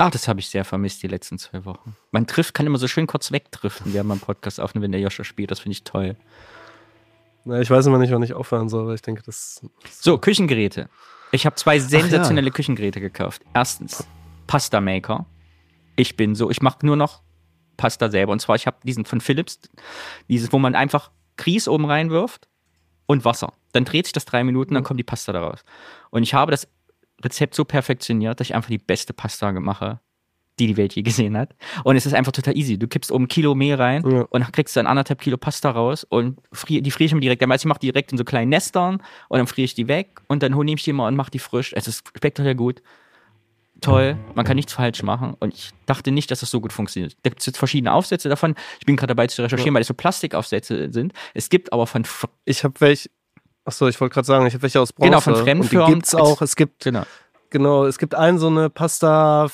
Ach, 0.00 0.10
das 0.10 0.28
habe 0.28 0.40
ich 0.40 0.48
sehr 0.48 0.64
vermisst 0.64 1.02
die 1.02 1.08
letzten 1.08 1.38
zwei 1.38 1.66
Wochen. 1.66 1.94
Man 2.10 2.26
trifft, 2.26 2.54
kann 2.54 2.64
immer 2.64 2.78
so 2.78 2.88
schön 2.88 3.06
kurz 3.06 3.32
wegdriften, 3.32 3.92
während 3.92 4.08
man 4.08 4.14
einen 4.16 4.24
Podcast 4.24 4.58
aufnimmt, 4.58 4.84
wenn 4.84 4.92
der 4.92 5.00
Joscha 5.02 5.24
spielt. 5.24 5.50
Das 5.50 5.60
finde 5.60 5.74
ich 5.74 5.84
toll. 5.84 6.16
Na, 7.44 7.60
ich 7.60 7.68
weiß 7.68 7.84
immer 7.84 7.98
nicht, 7.98 8.10
wann 8.10 8.22
ich 8.22 8.32
aufhören 8.32 8.70
soll, 8.70 8.86
weil 8.86 8.94
ich 8.94 9.02
denke, 9.02 9.22
das. 9.26 9.60
So, 9.90 10.16
Küchengeräte. 10.16 10.88
Ich 11.32 11.44
habe 11.44 11.56
zwei 11.56 11.78
sensationelle 11.78 12.50
Küchengeräte 12.50 12.98
gekauft. 12.98 13.42
Erstens, 13.52 14.06
Pasta 14.46 14.80
Maker. 14.80 15.26
Ich 15.96 16.16
bin 16.16 16.34
so, 16.34 16.50
ich 16.50 16.62
mache 16.62 16.86
nur 16.86 16.96
noch 16.96 17.20
Pasta 17.76 18.08
selber. 18.08 18.32
Und 18.32 18.40
zwar, 18.40 18.56
ich 18.56 18.66
habe 18.66 18.78
diesen 18.82 19.04
von 19.04 19.20
Philips, 19.20 19.60
dieses, 20.30 20.50
wo 20.50 20.58
man 20.58 20.74
einfach 20.74 21.10
Grieß 21.36 21.68
oben 21.68 21.84
reinwirft 21.84 22.48
und 23.04 23.26
Wasser. 23.26 23.52
Dann 23.72 23.84
dreht 23.84 24.06
sich 24.06 24.14
das 24.14 24.24
drei 24.24 24.44
Minuten, 24.44 24.72
dann 24.72 24.82
kommt 24.82 24.98
die 24.98 25.04
Pasta 25.04 25.32
daraus. 25.32 25.62
Und 26.08 26.22
ich 26.22 26.32
habe 26.32 26.52
das 26.52 26.68
Rezept 27.24 27.54
so 27.54 27.64
perfektioniert, 27.64 28.40
dass 28.40 28.48
ich 28.48 28.54
einfach 28.54 28.70
die 28.70 28.78
beste 28.78 29.12
Pasta 29.12 29.52
mache, 29.52 30.00
die 30.58 30.66
die 30.66 30.76
Welt 30.76 30.94
je 30.94 31.02
gesehen 31.02 31.36
hat. 31.36 31.54
Und 31.84 31.96
es 31.96 32.04
ist 32.06 32.12
einfach 32.14 32.32
total 32.32 32.56
easy. 32.56 32.78
Du 32.78 32.86
kippst 32.86 33.10
oben 33.12 33.24
ein 33.24 33.28
Kilo 33.28 33.54
Mehl 33.54 33.74
rein 33.76 34.02
Ja. 34.10 34.22
und 34.30 34.42
dann 34.44 34.52
kriegst 34.52 34.76
dann 34.76 34.86
anderthalb 34.86 35.20
Kilo 35.20 35.36
Pasta 35.38 35.70
raus 35.70 36.04
und 36.04 36.38
frier, 36.52 36.82
die 36.82 36.90
friere 36.90 37.06
ich 37.06 37.14
mir 37.14 37.20
direkt. 37.20 37.42
Also 37.42 37.54
ich 37.54 37.64
mache 37.66 37.78
die 37.80 37.86
direkt 37.92 38.12
in 38.12 38.18
so 38.18 38.24
kleinen 38.24 38.50
Nestern 38.50 39.02
und 39.28 39.38
dann 39.38 39.46
friere 39.46 39.64
ich 39.64 39.74
die 39.74 39.88
weg 39.88 40.20
und 40.28 40.42
dann 40.42 40.52
nehme 40.52 40.74
ich 40.76 40.84
die 40.84 40.92
mal 40.92 41.08
und 41.08 41.16
mache 41.16 41.30
die 41.30 41.38
frisch. 41.38 41.72
Es 41.74 41.88
ist 41.88 42.06
spektakulär 42.08 42.54
gut. 42.54 42.82
Toll, 43.80 44.18
man 44.34 44.44
kann 44.44 44.56
nichts 44.56 44.74
falsch 44.74 45.02
machen. 45.02 45.34
Und 45.40 45.54
ich 45.54 45.70
dachte 45.86 46.10
nicht, 46.10 46.30
dass 46.30 46.40
das 46.40 46.50
so 46.50 46.60
gut 46.60 46.70
funktioniert. 46.70 47.16
Da 47.22 47.30
gibt 47.30 47.40
es 47.40 47.46
jetzt 47.46 47.56
verschiedene 47.56 47.94
Aufsätze 47.94 48.28
davon. 48.28 48.54
Ich 48.78 48.84
bin 48.84 48.96
gerade 48.96 49.12
dabei 49.12 49.26
zu 49.26 49.40
recherchieren, 49.40 49.72
weil 49.72 49.80
das 49.80 49.86
so 49.88 49.94
Plastikaufsätze 49.94 50.92
sind. 50.92 51.14
Es 51.32 51.48
gibt 51.48 51.72
aber 51.72 51.86
von, 51.86 52.04
Fr- 52.04 52.28
Ich 52.44 52.62
habe 52.62 52.74
welche. 52.80 53.08
Achso, 53.64 53.88
ich 53.88 54.00
wollte 54.00 54.14
gerade 54.14 54.26
sagen, 54.26 54.46
ich 54.46 54.54
habe 54.54 54.62
welche 54.62 54.80
aus 54.80 54.92
Bronze. 54.92 55.10
Genau, 55.10 55.20
von 55.20 55.34
Und 55.34 55.40
Fremdfirmen. 55.42 55.86
die 55.86 55.92
gibt's 55.94 56.14
auch. 56.14 56.40
Es 56.42 56.56
gibt, 56.56 56.82
genau, 56.84 57.02
genau, 57.50 57.84
es 57.84 57.98
gibt 57.98 58.14
einen 58.14 58.38
so 58.38 58.46
eine 58.48 58.70
Pasta, 58.70 59.48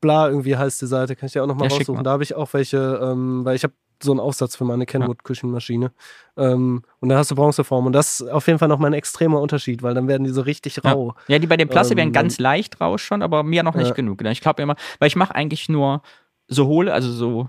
bla, 0.00 0.28
irgendwie 0.28 0.56
heißt 0.56 0.82
die 0.82 0.86
Seite, 0.86 1.16
kann 1.16 1.26
ich 1.28 1.32
dir 1.32 1.42
auch 1.42 1.46
nochmal 1.46 1.68
Ja, 1.68 1.74
raussuchen. 1.74 1.94
mal. 1.96 2.02
Da 2.02 2.10
habe 2.12 2.22
ich 2.22 2.34
auch 2.34 2.52
welche, 2.52 3.00
ähm, 3.02 3.44
weil 3.44 3.56
ich 3.56 3.62
habe 3.64 3.74
so 4.00 4.12
einen 4.12 4.20
Aufsatz 4.20 4.54
für 4.54 4.64
meine 4.64 4.86
Kenwood-Küchenmaschine. 4.86 5.90
Ähm, 6.36 6.82
und 7.00 7.08
da 7.08 7.18
hast 7.18 7.32
du 7.32 7.34
Bronzeform. 7.34 7.86
Und 7.86 7.92
das 7.94 8.20
ist 8.20 8.28
auf 8.28 8.46
jeden 8.46 8.58
Fall 8.60 8.68
nochmal 8.68 8.90
ein 8.90 8.94
extremer 8.94 9.40
Unterschied, 9.40 9.82
weil 9.82 9.94
dann 9.94 10.06
werden 10.06 10.22
die 10.24 10.30
so 10.30 10.40
richtig 10.42 10.84
rau. 10.84 11.14
Ja, 11.26 11.40
die 11.40 11.48
bei 11.48 11.56
den 11.56 11.68
Plastik 11.68 11.96
Ähm, 11.96 12.04
werden 12.04 12.12
ganz 12.12 12.38
leicht 12.38 12.80
raus 12.80 13.00
schon, 13.00 13.22
aber 13.22 13.42
mir 13.42 13.64
noch 13.64 13.74
nicht 13.74 13.88
Ja. 13.88 13.94
genug. 13.94 14.22
Ich 14.24 14.40
glaube 14.40 14.62
immer, 14.62 14.76
weil 15.00 15.08
ich 15.08 15.16
mache 15.16 15.34
eigentlich 15.34 15.68
nur 15.68 16.02
so 16.46 16.66
hohle, 16.66 16.92
also 16.92 17.10
so 17.10 17.48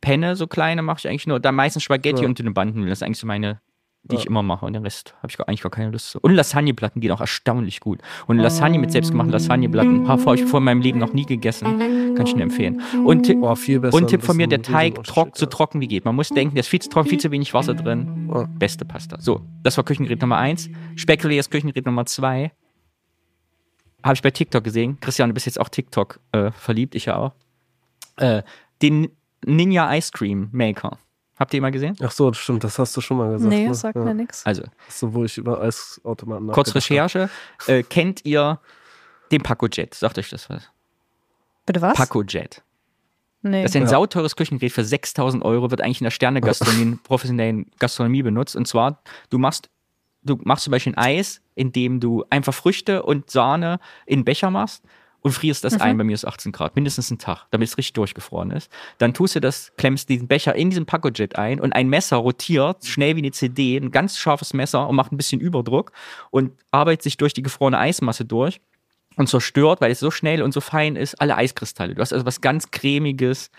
Penne, 0.00 0.34
so 0.34 0.46
kleine 0.46 0.80
mache 0.82 0.98
ich 1.00 1.08
eigentlich 1.08 1.26
nur. 1.26 1.40
Da 1.40 1.52
meistens 1.52 1.82
Spaghetti 1.82 2.22
Ja. 2.22 2.28
und 2.28 2.38
dünne 2.38 2.52
Bandennudeln. 2.52 2.88
Das 2.90 2.98
ist 3.00 3.02
eigentlich 3.02 3.18
so 3.18 3.26
meine, 3.26 3.60
die 4.04 4.16
ich 4.16 4.24
Ja. 4.24 4.30
immer 4.30 4.42
mache. 4.42 4.66
Und 4.66 4.72
den 4.72 4.82
Rest 4.82 5.14
habe 5.18 5.28
ich 5.30 5.36
gar, 5.38 5.48
eigentlich 5.48 5.62
gar 5.62 5.70
keine 5.70 5.90
Lust 5.90 6.10
zu. 6.10 6.18
Und 6.20 6.32
Lasagneplatten 6.34 7.00
gehen 7.00 7.12
auch 7.12 7.20
erstaunlich 7.20 7.80
gut. 7.80 8.00
Und 8.26 8.38
Lasagne 8.38 8.78
mit 8.78 8.90
selbstgemachten 8.90 9.30
Lasagneplatten 9.32 10.08
habe 10.08 10.34
ich 10.34 10.44
vor 10.44 10.58
in 10.58 10.64
meinem 10.64 10.80
Leben 10.80 10.98
noch 10.98 11.12
nie 11.12 11.24
gegessen. 11.24 12.14
Kann 12.16 12.26
ich 12.26 12.34
nur 12.34 12.42
empfehlen. 12.42 12.82
Und, 13.04 13.28
besser. 13.28 13.96
und 13.96 14.08
Tipp 14.08 14.22
von 14.22 14.36
mir, 14.36 14.48
der 14.48 14.62
Teig 14.62 15.02
trock, 15.04 15.36
so 15.36 15.46
trocken 15.46 15.80
wie 15.80 15.88
geht. 15.88 16.04
Man 16.04 16.16
muss 16.16 16.30
denken, 16.30 16.54
der 16.54 16.60
ist 16.60 16.68
viel 16.68 16.80
zu 16.80 16.88
trocken, 16.88 17.08
viel 17.08 17.20
zu 17.20 17.30
wenig 17.30 17.54
Wasser 17.54 17.74
drin. 17.74 18.28
Ja. 18.32 18.48
Beste 18.58 18.84
Pasta. 18.84 19.20
So, 19.20 19.40
das 19.62 19.76
war 19.76 19.84
Küchengerät 19.84 20.20
Nummer 20.20 20.38
eins. 20.38 20.68
Spektakuläres 20.96 21.48
Küchengerät 21.48 21.86
Nummer 21.86 22.04
zwei. 22.06 22.52
Habe 24.02 24.14
ich 24.14 24.22
bei 24.22 24.32
TikTok 24.32 24.64
gesehen. 24.64 24.98
Christian, 25.00 25.30
du 25.30 25.34
bist 25.34 25.46
jetzt 25.46 25.60
auch 25.60 25.68
TikTok 25.68 26.18
äh, 26.32 26.50
verliebt, 26.50 26.96
ich 26.96 27.04
ja 27.06 27.16
auch. 27.16 27.32
Äh, 28.16 28.42
den 28.82 29.08
Ninja 29.44 29.94
Ice 29.94 30.10
Cream 30.12 30.48
Maker. 30.50 30.98
Habt 31.38 31.54
ihr 31.54 31.60
mal 31.60 31.70
gesehen? 31.70 31.96
Ach 32.02 32.10
so, 32.10 32.30
das 32.30 32.38
stimmt, 32.38 32.62
das 32.62 32.78
hast 32.78 32.96
du 32.96 33.00
schon 33.00 33.16
mal 33.16 33.32
gesagt. 33.32 33.48
nee, 33.48 33.66
ne? 33.66 33.74
sagt 33.74 33.96
ja. 33.96 34.02
mir 34.04 34.14
nichts. 34.14 34.44
Also, 34.44 34.62
So, 34.88 35.14
wo 35.14 35.24
ich 35.24 35.38
über 35.38 35.60
Eisautomaten 35.60 36.48
kurz 36.48 36.74
Recherche. 36.74 37.30
Äh, 37.66 37.82
kennt 37.82 38.24
ihr 38.24 38.60
den 39.30 39.42
Paco 39.42 39.66
Jet? 39.66 39.94
Sagt 39.94 40.18
euch 40.18 40.28
das 40.28 40.48
was? 40.50 40.68
Bitte 41.66 41.80
was? 41.80 41.96
Paco 41.96 42.22
Jet. 42.22 42.62
Nee. 43.40 43.62
Das 43.62 43.72
ist 43.72 43.76
ein 43.76 43.82
Ja. 43.84 43.88
sauteures 43.88 44.36
Küchengerät 44.36 44.72
für 44.72 44.84
6000 44.84 45.44
Euro, 45.44 45.70
wird 45.70 45.80
eigentlich 45.80 46.00
in 46.00 46.04
der 46.04 46.10
Sterne-Gastronomie, 46.12 46.82
in 46.82 46.98
professionellen 46.98 47.70
Gastronomie 47.78 48.22
benutzt. 48.22 48.54
Und 48.54 48.68
zwar, 48.68 49.02
du 49.30 49.38
machst, 49.38 49.68
du 50.22 50.38
machst 50.44 50.64
zum 50.64 50.70
Beispiel 50.70 50.92
ein 50.92 50.98
Eis, 50.98 51.40
indem 51.54 51.98
du 51.98 52.24
einfach 52.30 52.54
Früchte 52.54 53.02
und 53.02 53.30
Sahne 53.30 53.80
in 54.06 54.24
Becher 54.24 54.50
machst 54.50 54.84
und 55.22 55.32
frierst 55.32 55.64
das 55.64 55.80
ein. 55.80 55.96
Bei 55.96 56.04
mir 56.04 56.14
ist 56.14 56.26
18 56.26 56.52
Grad, 56.52 56.74
mindestens 56.74 57.10
einen 57.10 57.18
Tag, 57.18 57.46
damit 57.50 57.68
es 57.68 57.78
richtig 57.78 57.94
durchgefroren 57.94 58.50
ist. 58.50 58.70
Dann 58.98 59.14
tust 59.14 59.36
du 59.36 59.40
das, 59.40 59.72
klemmst 59.76 60.08
diesen 60.08 60.28
Becher 60.28 60.54
in 60.54 60.70
diesen 60.70 60.84
Pacojet 60.84 61.36
ein 61.36 61.60
und 61.60 61.72
ein 61.72 61.88
Messer 61.88 62.16
rotiert 62.16 62.84
schnell 62.84 63.16
wie 63.16 63.20
eine 63.20 63.30
CD, 63.30 63.76
ein 63.76 63.90
ganz 63.90 64.18
scharfes 64.18 64.52
Messer 64.52 64.88
und 64.88 64.96
macht 64.96 65.12
ein 65.12 65.16
bisschen 65.16 65.40
Überdruck 65.40 65.92
und 66.30 66.52
arbeitet 66.70 67.02
sich 67.02 67.16
durch 67.16 67.32
die 67.32 67.42
gefrorene 67.42 67.78
Eismasse 67.78 68.24
durch 68.24 68.60
und 69.16 69.28
zerstört, 69.28 69.80
weil 69.80 69.92
es 69.92 70.00
so 70.00 70.10
schnell 70.10 70.42
und 70.42 70.52
so 70.52 70.60
fein 70.60 70.96
ist, 70.96 71.20
alle 71.20 71.36
Eiskristalle. 71.36 71.94
Du 71.94 72.00
hast 72.00 72.12
also 72.12 72.26
was 72.26 72.40
ganz 72.40 72.70
cremiges, 72.70 73.50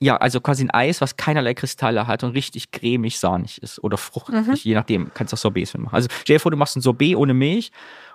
ja, 0.00 0.16
also 0.16 0.40
quasi 0.40 0.64
ein 0.64 0.70
Eis, 0.70 1.00
was 1.00 1.16
keinerlei 1.16 1.54
Kristalle 1.54 2.06
hat 2.06 2.24
und 2.24 2.32
richtig 2.32 2.72
cremig, 2.72 3.18
sahnig 3.18 3.62
ist 3.62 3.82
oder 3.82 3.96
fruchtig, 3.96 4.64
je 4.64 4.74
nachdem, 4.74 5.12
kannst 5.14 5.32
du 5.32 5.36
auch 5.36 5.40
Sorbets 5.40 5.74
mitmachen. 5.74 5.94
Also 5.94 6.08
stell 6.22 6.36
dir 6.36 6.40
vor, 6.40 6.50
du 6.50 6.56
machst 6.56 6.76
ein 6.76 6.82
Sorbet 6.82 7.16
ohne 7.16 7.34
Milch 7.34 7.70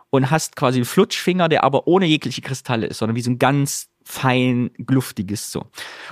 und 0.10 0.32
hast 0.32 0.56
quasi 0.56 0.78
einen 0.78 0.86
Flutschfinger, 0.86 1.50
der 1.50 1.64
aber 1.64 1.88
ohne 1.88 2.06
jegliche 2.06 2.42
Kristalle 2.42 2.88
ist, 2.88 3.00
sondern 3.00 3.16
wie 3.16 3.22
so 3.22 3.32
ein 3.32 3.40
ganz 3.40 3.90
fein, 4.04 4.72
gluftiges 4.78 5.52
so. 5.52 5.66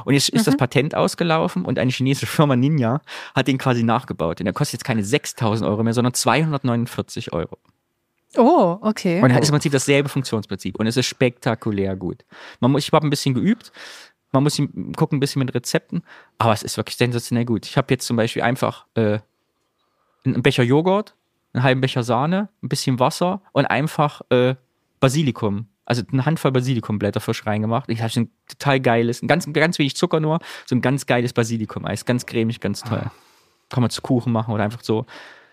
Und 0.03 0.13
jetzt 0.13 0.29
ist 0.29 0.47
das 0.47 0.57
Patent 0.57 0.95
ausgelaufen 0.95 1.63
und 1.63 1.79
eine 1.79 1.91
chinesische 1.91 2.25
Firma 2.25 2.55
Ninja 2.57 3.01
hat 3.33 3.47
den 3.47 3.57
quasi 3.57 3.83
nachgebaut. 3.83 4.41
Und 4.41 4.45
der 4.45 4.53
kostet 4.53 4.73
jetzt 4.73 4.83
keine 4.83 5.03
6000 5.03 5.67
Euro 5.69 5.81
mehr, 5.83 5.93
sondern 5.93 6.13
249 6.13 7.31
Euro. 7.31 7.57
Oh, 8.37 8.77
okay. 8.81 9.21
Und 9.21 9.29
er 9.29 9.37
hat 9.37 9.45
im 9.45 9.51
Prinzip 9.51 9.71
dasselbe 9.71 10.09
Funktionsprinzip 10.09 10.77
und 10.77 10.87
es 10.87 10.97
ist 10.97 11.05
spektakulär 11.05 11.95
gut. 11.95 12.25
Man 12.59 12.71
muss, 12.71 12.85
ich 12.85 12.91
habe 12.91 13.07
ein 13.07 13.09
bisschen 13.09 13.33
geübt, 13.33 13.71
man 14.33 14.43
muss 14.43 14.57
gucken 14.97 15.17
ein 15.17 15.19
bisschen 15.19 15.39
mit 15.39 15.55
Rezepten, 15.55 16.03
aber 16.37 16.51
es 16.51 16.63
ist 16.63 16.75
wirklich 16.75 16.97
sensationell 16.97 17.45
gut. 17.45 17.65
Ich 17.65 17.77
habe 17.77 17.87
jetzt 17.93 18.05
zum 18.05 18.17
Beispiel 18.17 18.41
einfach 18.41 18.85
äh, 18.95 19.19
einen 20.25 20.43
Becher 20.43 20.63
Joghurt, 20.63 21.15
einen 21.55 21.63
halben 21.63 21.81
Becher 21.81 22.03
Sahne, 22.03 22.49
ein 22.61 22.69
bisschen 22.69 22.99
Wasser 22.99 23.41
und 23.53 23.65
einfach 23.65 24.21
äh, 24.29 24.55
Basilikum. 24.99 25.67
Also 25.85 26.03
eine 26.11 26.25
Handvoll 26.25 26.51
Basilikumblätter 26.51 27.19
frisch 27.19 27.45
reingemacht. 27.45 27.89
Ich 27.89 28.01
habe 28.01 28.11
so 28.11 28.21
ein 28.21 28.31
total 28.47 28.79
geiles, 28.79 29.21
ein 29.21 29.27
ganz, 29.27 29.51
ganz 29.53 29.77
wenig 29.77 29.95
Zucker 29.95 30.19
nur, 30.19 30.39
so 30.65 30.75
ein 30.75 30.81
ganz 30.81 31.05
geiles 31.05 31.31
Basilikum-Eis. 31.33 32.05
Ganz 32.05 32.25
cremig, 32.25 32.59
ganz 32.59 32.81
toll. 32.81 33.03
Kann 33.69 33.81
man 33.81 33.89
zu 33.89 34.01
Kuchen 34.01 34.33
machen 34.33 34.53
oder 34.53 34.63
einfach 34.63 34.83
so. 34.83 35.05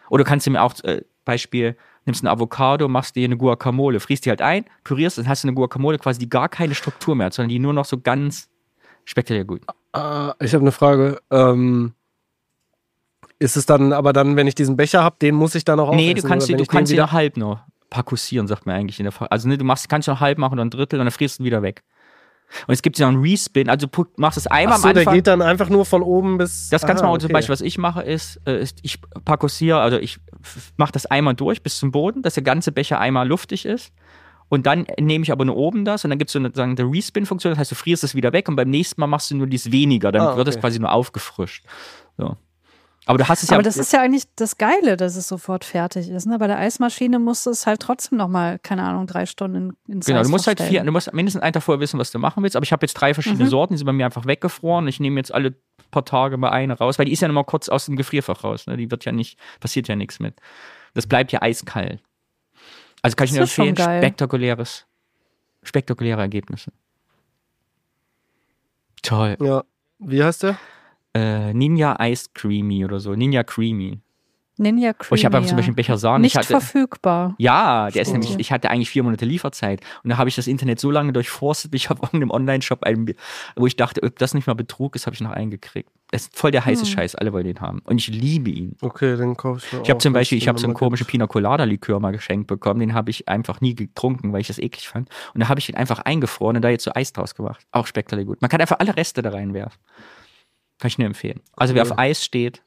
Oder 0.08 0.24
kannst 0.24 0.46
du 0.46 0.50
mir 0.50 0.62
auch, 0.62 0.74
äh, 0.84 1.02
Beispiel, 1.24 1.76
nimmst 2.04 2.22
eine 2.22 2.30
Avocado, 2.30 2.88
machst 2.88 3.14
dir 3.14 3.24
eine 3.24 3.36
Guacamole, 3.36 4.00
friest 4.00 4.24
die 4.24 4.30
halt 4.30 4.42
ein, 4.42 4.64
pürierst, 4.84 5.18
dann 5.18 5.28
hast 5.28 5.44
du 5.44 5.48
eine 5.48 5.54
Guacamole 5.54 5.98
quasi, 5.98 6.18
die 6.18 6.28
gar 6.28 6.48
keine 6.48 6.74
Struktur 6.74 7.14
mehr 7.14 7.26
hat, 7.26 7.34
sondern 7.34 7.50
die 7.50 7.58
nur 7.58 7.72
noch 7.72 7.84
so 7.84 8.00
ganz 8.00 8.48
spektakulär 9.04 9.44
gut. 9.44 9.62
Ah, 9.92 10.34
ich 10.40 10.54
habe 10.54 10.62
eine 10.62 10.72
Frage. 10.72 11.20
Ähm, 11.30 11.92
Ist 13.42 13.56
es 13.56 13.66
dann, 13.66 13.92
aber 13.92 14.12
dann, 14.12 14.36
wenn 14.36 14.46
ich 14.46 14.54
diesen 14.54 14.76
Becher 14.76 15.02
habe, 15.02 15.16
den 15.20 15.34
muss 15.34 15.54
ich 15.54 15.64
dann 15.64 15.80
auch 15.80 15.92
Nee, 15.94 16.10
aufessen, 16.10 16.22
du 16.22 16.28
kannst, 16.28 16.48
du 16.48 16.56
den 16.56 16.66
kannst 16.66 16.92
ihn 16.92 16.94
wieder 16.94 17.12
halb 17.12 17.36
nur 17.36 17.60
parkussieren, 17.90 18.46
sagt 18.46 18.64
man 18.66 18.76
eigentlich 18.76 18.98
in 19.00 19.04
der 19.04 19.12
Fa 19.12 19.26
Also 19.26 19.48
ne, 19.48 19.58
du 19.58 19.64
machst, 19.64 19.88
kannst 19.88 20.08
nur 20.08 20.20
halb 20.20 20.38
machen 20.38 20.54
oder 20.54 20.64
ein 20.64 20.70
Drittel 20.70 20.98
und 21.00 21.06
dann 21.06 21.12
frierst 21.12 21.38
du 21.38 21.42
ihn 21.42 21.46
wieder 21.46 21.62
weg. 21.62 21.82
Und 22.66 22.72
es 22.74 22.82
gibt 22.82 22.98
ja 22.98 23.08
einen 23.08 23.20
Respin, 23.22 23.68
also 23.70 23.86
du 23.86 24.06
machst 24.16 24.36
es 24.38 24.46
einmal 24.46 24.76
Ach 24.78 24.82
so, 24.82 24.88
am 24.88 24.94
der 24.94 25.00
Anfang. 25.02 25.14
geht 25.14 25.26
dann 25.26 25.42
einfach 25.42 25.68
nur 25.70 25.84
von 25.86 26.02
oben 26.02 26.38
bis. 26.38 26.68
Das 26.68 26.86
kannst 26.86 27.02
du 27.02 27.06
Ah, 27.06 27.10
mal 27.10 27.18
zum 27.18 27.26
okay. 27.26 27.32
Beispiel, 27.34 27.52
was 27.52 27.60
ich 27.62 27.78
mache, 27.78 28.02
ist, 28.02 28.40
äh, 28.46 28.60
ist 28.62 28.78
ich 28.82 28.98
parkussiere, 29.24 29.80
also 29.80 29.96
ich 29.98 30.18
mache 30.76 30.92
das 30.92 31.06
einmal 31.06 31.34
durch 31.34 31.62
bis 31.62 31.78
zum 31.78 31.90
Boden, 31.92 32.22
dass 32.22 32.34
der 32.34 32.42
ganze 32.42 32.70
Becher 32.72 33.00
einmal 33.00 33.26
luftig 33.26 33.64
ist. 33.66 33.92
Und 34.50 34.66
dann 34.66 34.86
nehme 35.00 35.22
ich 35.22 35.32
aber 35.32 35.46
nur 35.46 35.56
oben 35.56 35.86
das 35.86 36.04
und 36.04 36.10
dann 36.10 36.18
gibt 36.18 36.28
es 36.28 36.32
so 36.34 36.38
eine, 36.62 36.76
Respin-Funktion, 36.78 37.52
das 37.52 37.58
heißt, 37.58 37.70
du 37.70 37.74
frierst 37.74 38.04
es 38.04 38.14
wieder 38.14 38.34
weg 38.34 38.48
und 38.50 38.56
beim 38.56 38.68
nächsten 38.68 39.00
Mal 39.00 39.06
machst 39.06 39.30
du 39.30 39.36
nur 39.36 39.46
dies 39.46 39.72
weniger, 39.72 40.12
dann 40.12 40.20
Ah, 40.22 40.36
wird 40.36 40.46
es 40.48 40.56
okay. 40.56 40.60
quasi 40.60 40.78
nur 40.78 40.92
aufgefrischt. 40.92 41.64
So. 42.18 42.36
Aber 43.06 43.18
du 43.18 43.28
hast 43.28 43.42
es 43.42 43.50
ja. 43.50 43.56
Aber 43.56 43.64
das 43.64 43.76
ist 43.76 43.92
ja 43.92 44.00
eigentlich 44.00 44.24
das 44.36 44.58
Geile, 44.58 44.96
dass 44.96 45.16
es 45.16 45.26
sofort 45.26 45.64
fertig 45.64 46.08
ist. 46.08 46.24
Ne? 46.26 46.38
Bei 46.38 46.46
der 46.46 46.58
Eismaschine 46.58 47.18
musst 47.18 47.46
du 47.46 47.50
es 47.50 47.66
halt 47.66 47.80
trotzdem 47.80 48.16
nochmal, 48.16 48.60
keine 48.60 48.84
Ahnung, 48.84 49.08
drei 49.08 49.26
Stunden 49.26 49.56
in, 49.88 49.94
ins 49.94 50.06
Genau, 50.06 50.20
Eis 50.20 50.26
du 50.26 50.30
musst 50.30 50.46
halt 50.46 50.60
vier, 50.60 50.84
du 50.84 50.92
musst 50.92 51.12
mindestens 51.12 51.42
einen 51.42 51.52
Tag 51.52 51.64
vorher 51.64 51.80
wissen, 51.80 51.98
was 51.98 52.12
du 52.12 52.20
machen 52.20 52.44
willst. 52.44 52.54
Aber 52.54 52.62
ich 52.64 52.70
habe 52.72 52.84
jetzt 52.86 52.94
drei 52.94 53.12
verschiedene 53.12 53.44
Mhm. 53.44 53.48
Sorten, 53.48 53.74
die 53.74 53.78
sind 53.78 53.86
bei 53.86 53.92
mir 53.92 54.04
einfach 54.06 54.26
weggefroren. 54.26 54.86
Ich 54.86 55.00
nehme 55.00 55.18
jetzt 55.18 55.34
alle 55.34 55.54
paar 55.90 56.04
Tage 56.04 56.36
mal 56.36 56.50
eine 56.50 56.78
raus, 56.78 56.98
weil 56.98 57.06
die 57.06 57.12
ist 57.12 57.20
ja 57.22 57.28
immer 57.28 57.44
kurz 57.44 57.68
aus 57.68 57.86
dem 57.86 57.96
Gefrierfach 57.96 58.44
raus. 58.44 58.66
Ne? 58.66 58.76
Die 58.76 58.90
wird 58.90 59.04
ja 59.04 59.12
nicht, 59.12 59.38
passiert 59.60 59.88
ja 59.88 59.96
nichts 59.96 60.20
mit. 60.20 60.34
Das 60.94 61.06
bleibt 61.06 61.32
ja 61.32 61.42
eiskalt. 61.42 62.00
Also 63.02 63.16
kann 63.16 63.24
ich 63.24 63.30
Das 63.32 63.36
nur 63.36 63.44
ist 63.44 63.52
schon 63.52 63.68
empfehlen, 63.68 63.98
spektakuläres, 63.98 64.86
spektakuläre 65.64 66.20
Ergebnisse. 66.20 66.72
Toll. 69.02 69.36
Ja. 69.40 69.64
Wie 69.98 70.22
heißt 70.22 70.44
der? 70.44 70.56
Äh, 71.14 71.52
Ninja 71.52 71.96
Ice 72.00 72.30
Creamy 72.34 72.84
oder 72.84 73.00
so. 73.00 73.14
Ninja 73.14 73.42
Creamy. 73.44 74.00
Ninja 74.58 74.92
Creamy. 74.92 75.08
Oh, 75.12 75.14
ich 75.14 75.24
habe 75.24 75.38
einfach 75.38 75.48
zum 75.48 75.56
ja. 75.56 75.60
Beispiel 75.60 75.70
einen 75.70 75.76
Becher 75.76 75.96
Sahne. 75.98 76.20
Nicht 76.22 76.32
ich 76.34 76.38
hatte, 76.38 76.48
verfügbar. 76.48 77.34
Ja, 77.38 77.90
der 77.90 78.02
ist 78.02 78.08
Stimmt. 78.08 78.24
nämlich, 78.24 78.38
ich 78.40 78.52
hatte 78.52 78.70
eigentlich 78.70 78.90
vier 78.90 79.02
Monate 79.02 79.24
Lieferzeit 79.24 79.80
und 80.04 80.10
da 80.10 80.18
habe 80.18 80.28
ich 80.28 80.36
das 80.36 80.46
Internet 80.46 80.78
so 80.78 80.90
lange 80.90 81.12
durchforstet, 81.12 81.70
bis 81.70 81.82
ich 81.84 81.90
auf 81.90 82.02
irgendeinem 82.02 82.30
Online-Shop, 82.30 82.82
einen- 82.84 83.14
wo 83.56 83.66
ich 83.66 83.76
dachte, 83.76 84.02
ob 84.02 84.18
das 84.18 84.34
nicht 84.34 84.46
mal 84.46 84.52
Betrug 84.54 84.94
ist, 84.94 85.06
habe 85.06 85.14
ich 85.14 85.20
noch 85.22 85.30
einen 85.30 85.50
gekriegt. 85.50 85.88
Das 86.10 86.22
ist 86.24 86.36
voll 86.36 86.50
der 86.50 86.66
heiße 86.66 86.84
Hm. 86.84 86.90
Scheiß, 86.90 87.14
alle 87.14 87.32
wollen 87.32 87.44
den 87.46 87.60
haben. 87.62 87.80
Und 87.84 87.96
ich 87.98 88.08
liebe 88.08 88.50
ihn. 88.50 88.76
Okay, 88.82 89.16
den 89.16 89.36
kaufe 89.38 89.62
ich 89.66 89.72
mir 89.72 89.82
Ich 89.82 89.88
habe 89.90 89.98
zum 89.98 90.12
Beispiel, 90.12 90.36
ich 90.36 90.46
habe 90.48 90.58
so 90.58 90.66
einen 90.66 90.74
komischen 90.74 91.06
Pina 91.06 91.26
Colada 91.26 91.64
Likör 91.64 91.98
mal 91.98 92.12
geschenkt 92.12 92.46
bekommen, 92.46 92.80
den 92.80 92.92
habe 92.92 93.10
ich 93.10 93.28
einfach 93.30 93.62
nie 93.62 93.74
getrunken, 93.74 94.32
weil 94.34 94.42
ich 94.42 94.48
das 94.48 94.58
eklig 94.58 94.86
fand. 94.86 95.08
Und 95.32 95.40
da 95.40 95.48
habe 95.48 95.60
ich 95.60 95.68
ihn 95.70 95.76
einfach 95.76 96.00
eingefroren 96.00 96.56
und 96.56 96.62
da 96.62 96.68
jetzt 96.68 96.84
so 96.84 96.92
Eis 96.94 97.12
draus 97.14 97.34
gemacht. 97.34 97.66
Auch 97.72 97.86
spektakulär 97.86 98.26
gut. 98.26 98.42
Man 98.42 98.50
kann 98.50 98.60
einfach 98.60 98.78
alle 98.80 98.94
Reste 98.96 99.22
da 99.22 99.30
reinwerfen. 99.30 99.80
Kann 100.82 100.88
ich 100.88 100.98
nur 100.98 101.06
empfehlen. 101.06 101.40
Also 101.54 101.76
wer 101.76 101.84
Cool. 101.84 101.92
auf 101.92 101.98
Eis 102.00 102.24
steht, 102.24 102.60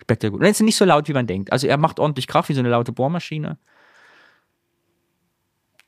spektakulär 0.00 0.30
gut. 0.30 0.40
Und 0.42 0.46
es 0.46 0.60
ist 0.60 0.64
nicht 0.64 0.76
so 0.76 0.84
laut, 0.84 1.08
wie 1.08 1.12
man 1.12 1.26
denkt. 1.26 1.50
Also 1.50 1.66
er 1.66 1.76
macht 1.76 1.98
ordentlich 1.98 2.28
Kraft 2.28 2.48
wie 2.50 2.54
so 2.54 2.60
eine 2.60 2.68
laute 2.68 2.92
Bohrmaschine. 2.92 3.58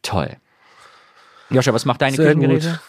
Toll. 0.03 0.37
Joscha, 1.51 1.73
was 1.73 1.85
macht 1.85 2.03
deine 2.03 2.17
Sehr 2.17 2.27
Küchengeräte? 2.27 2.81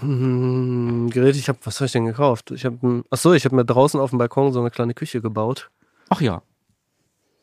Hm, 0.00 1.08
Gerät, 1.10 1.36
ich 1.36 1.48
habe, 1.48 1.60
was 1.62 1.76
habe 1.76 1.86
ich 1.86 1.92
denn 1.92 2.04
gekauft? 2.06 2.50
Ich 2.50 2.64
habe, 2.64 3.04
ach 3.10 3.16
so, 3.18 3.32
ich 3.32 3.44
habe 3.44 3.54
mir 3.54 3.64
draußen 3.64 4.00
auf 4.00 4.10
dem 4.10 4.18
Balkon 4.18 4.52
so 4.52 4.58
eine 4.58 4.72
kleine 4.72 4.92
Küche 4.94 5.20
gebaut. 5.20 5.70
Ach 6.08 6.20
ja. 6.20 6.42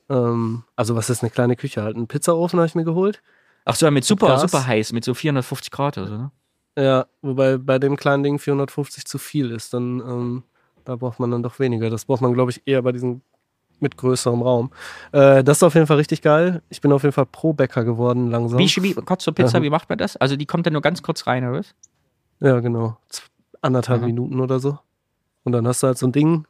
Ähm, 0.09 0.65
also 0.76 0.97
was 0.97 1.09
ist 1.09 1.24
eine 1.24 1.30
kleine 1.30 1.55
Küche? 1.55 1.82
Halt 1.82 1.95
einen 1.95 2.07
Pizzaofen 2.07 2.59
habe 2.59 2.67
ich 2.67 2.76
mir 2.76 2.84
geholt. 2.84 3.22
Ach 3.63 3.76
so, 3.76 3.89
mit 3.89 4.03
super, 4.03 4.28
Gas. 4.28 4.41
super 4.41 4.67
heiß, 4.67 4.91
mit 4.91 5.05
so 5.05 5.13
450 5.13 5.72
Grad 5.72 5.97
oder 5.97 6.07
so, 6.07 6.17
ne? 6.17 6.32
Ja, 6.78 7.05
wobei 7.22 7.57
bei 7.57 7.80
dem 7.80 7.97
kleinen 7.97 8.24
Ding 8.24 8.39
450 8.39 9.05
zu 9.05 9.17
viel 9.17 9.51
ist, 9.51 9.74
dann 9.74 9.99
ähm, 9.99 10.43
da 10.86 10.95
braucht 10.95 11.19
man 11.19 11.30
dann 11.32 11.43
doch 11.43 11.59
weniger. 11.59 11.89
Das 11.89 12.05
braucht 12.05 12.22
man, 12.22 12.34
glaube 12.34 12.51
ich, 12.51 12.61
eher 12.65 12.82
bei 12.82 12.91
diesem 12.91 13.22
mit 13.80 13.97
größerem 13.97 14.41
Raum. 14.41 14.72
Äh, 15.11 15.43
das 15.43 15.57
ist 15.57 15.63
auf 15.63 15.74
jeden 15.74 15.88
Fall 15.88 15.97
richtig 15.97 16.22
geil. 16.22 16.61
Ich 16.69 16.82
bin 16.82 16.91
auf 16.91 17.01
jeden 17.03 17.13
Fall 17.13 17.26
Pro-Bäcker 17.26 17.84
geworden 17.84 18.30
langsam. 18.30 18.59
Wie, 18.59 18.67
wie, 18.67 18.93
kurz 18.93 19.24
zur 19.24 19.34
Pizza, 19.34 19.57
Ja. 19.57 19.63
wie 19.63 19.69
macht 19.72 19.89
man 19.89 19.97
das? 19.97 20.17
Also 20.17 20.36
die 20.36 20.45
kommt 20.45 20.65
dann 20.67 20.74
nur 20.74 20.82
ganz 20.84 21.01
kurz 21.01 21.26
rein, 21.28 21.43
oder 21.43 21.59
was? 21.59 21.74
Ja, 22.39 22.59
genau. 22.59 22.97
Anderthalb 23.61 23.99
Aha. 24.01 24.07
Minuten 24.07 24.39
oder 24.39 24.59
so. 24.59 24.78
Und 25.43 25.51
dann 25.53 25.67
hast 25.67 25.82
du 25.84 25.88
halt 25.88 25.97
so 25.97 26.05
ein 26.07 26.11
Ding, 26.11 26.45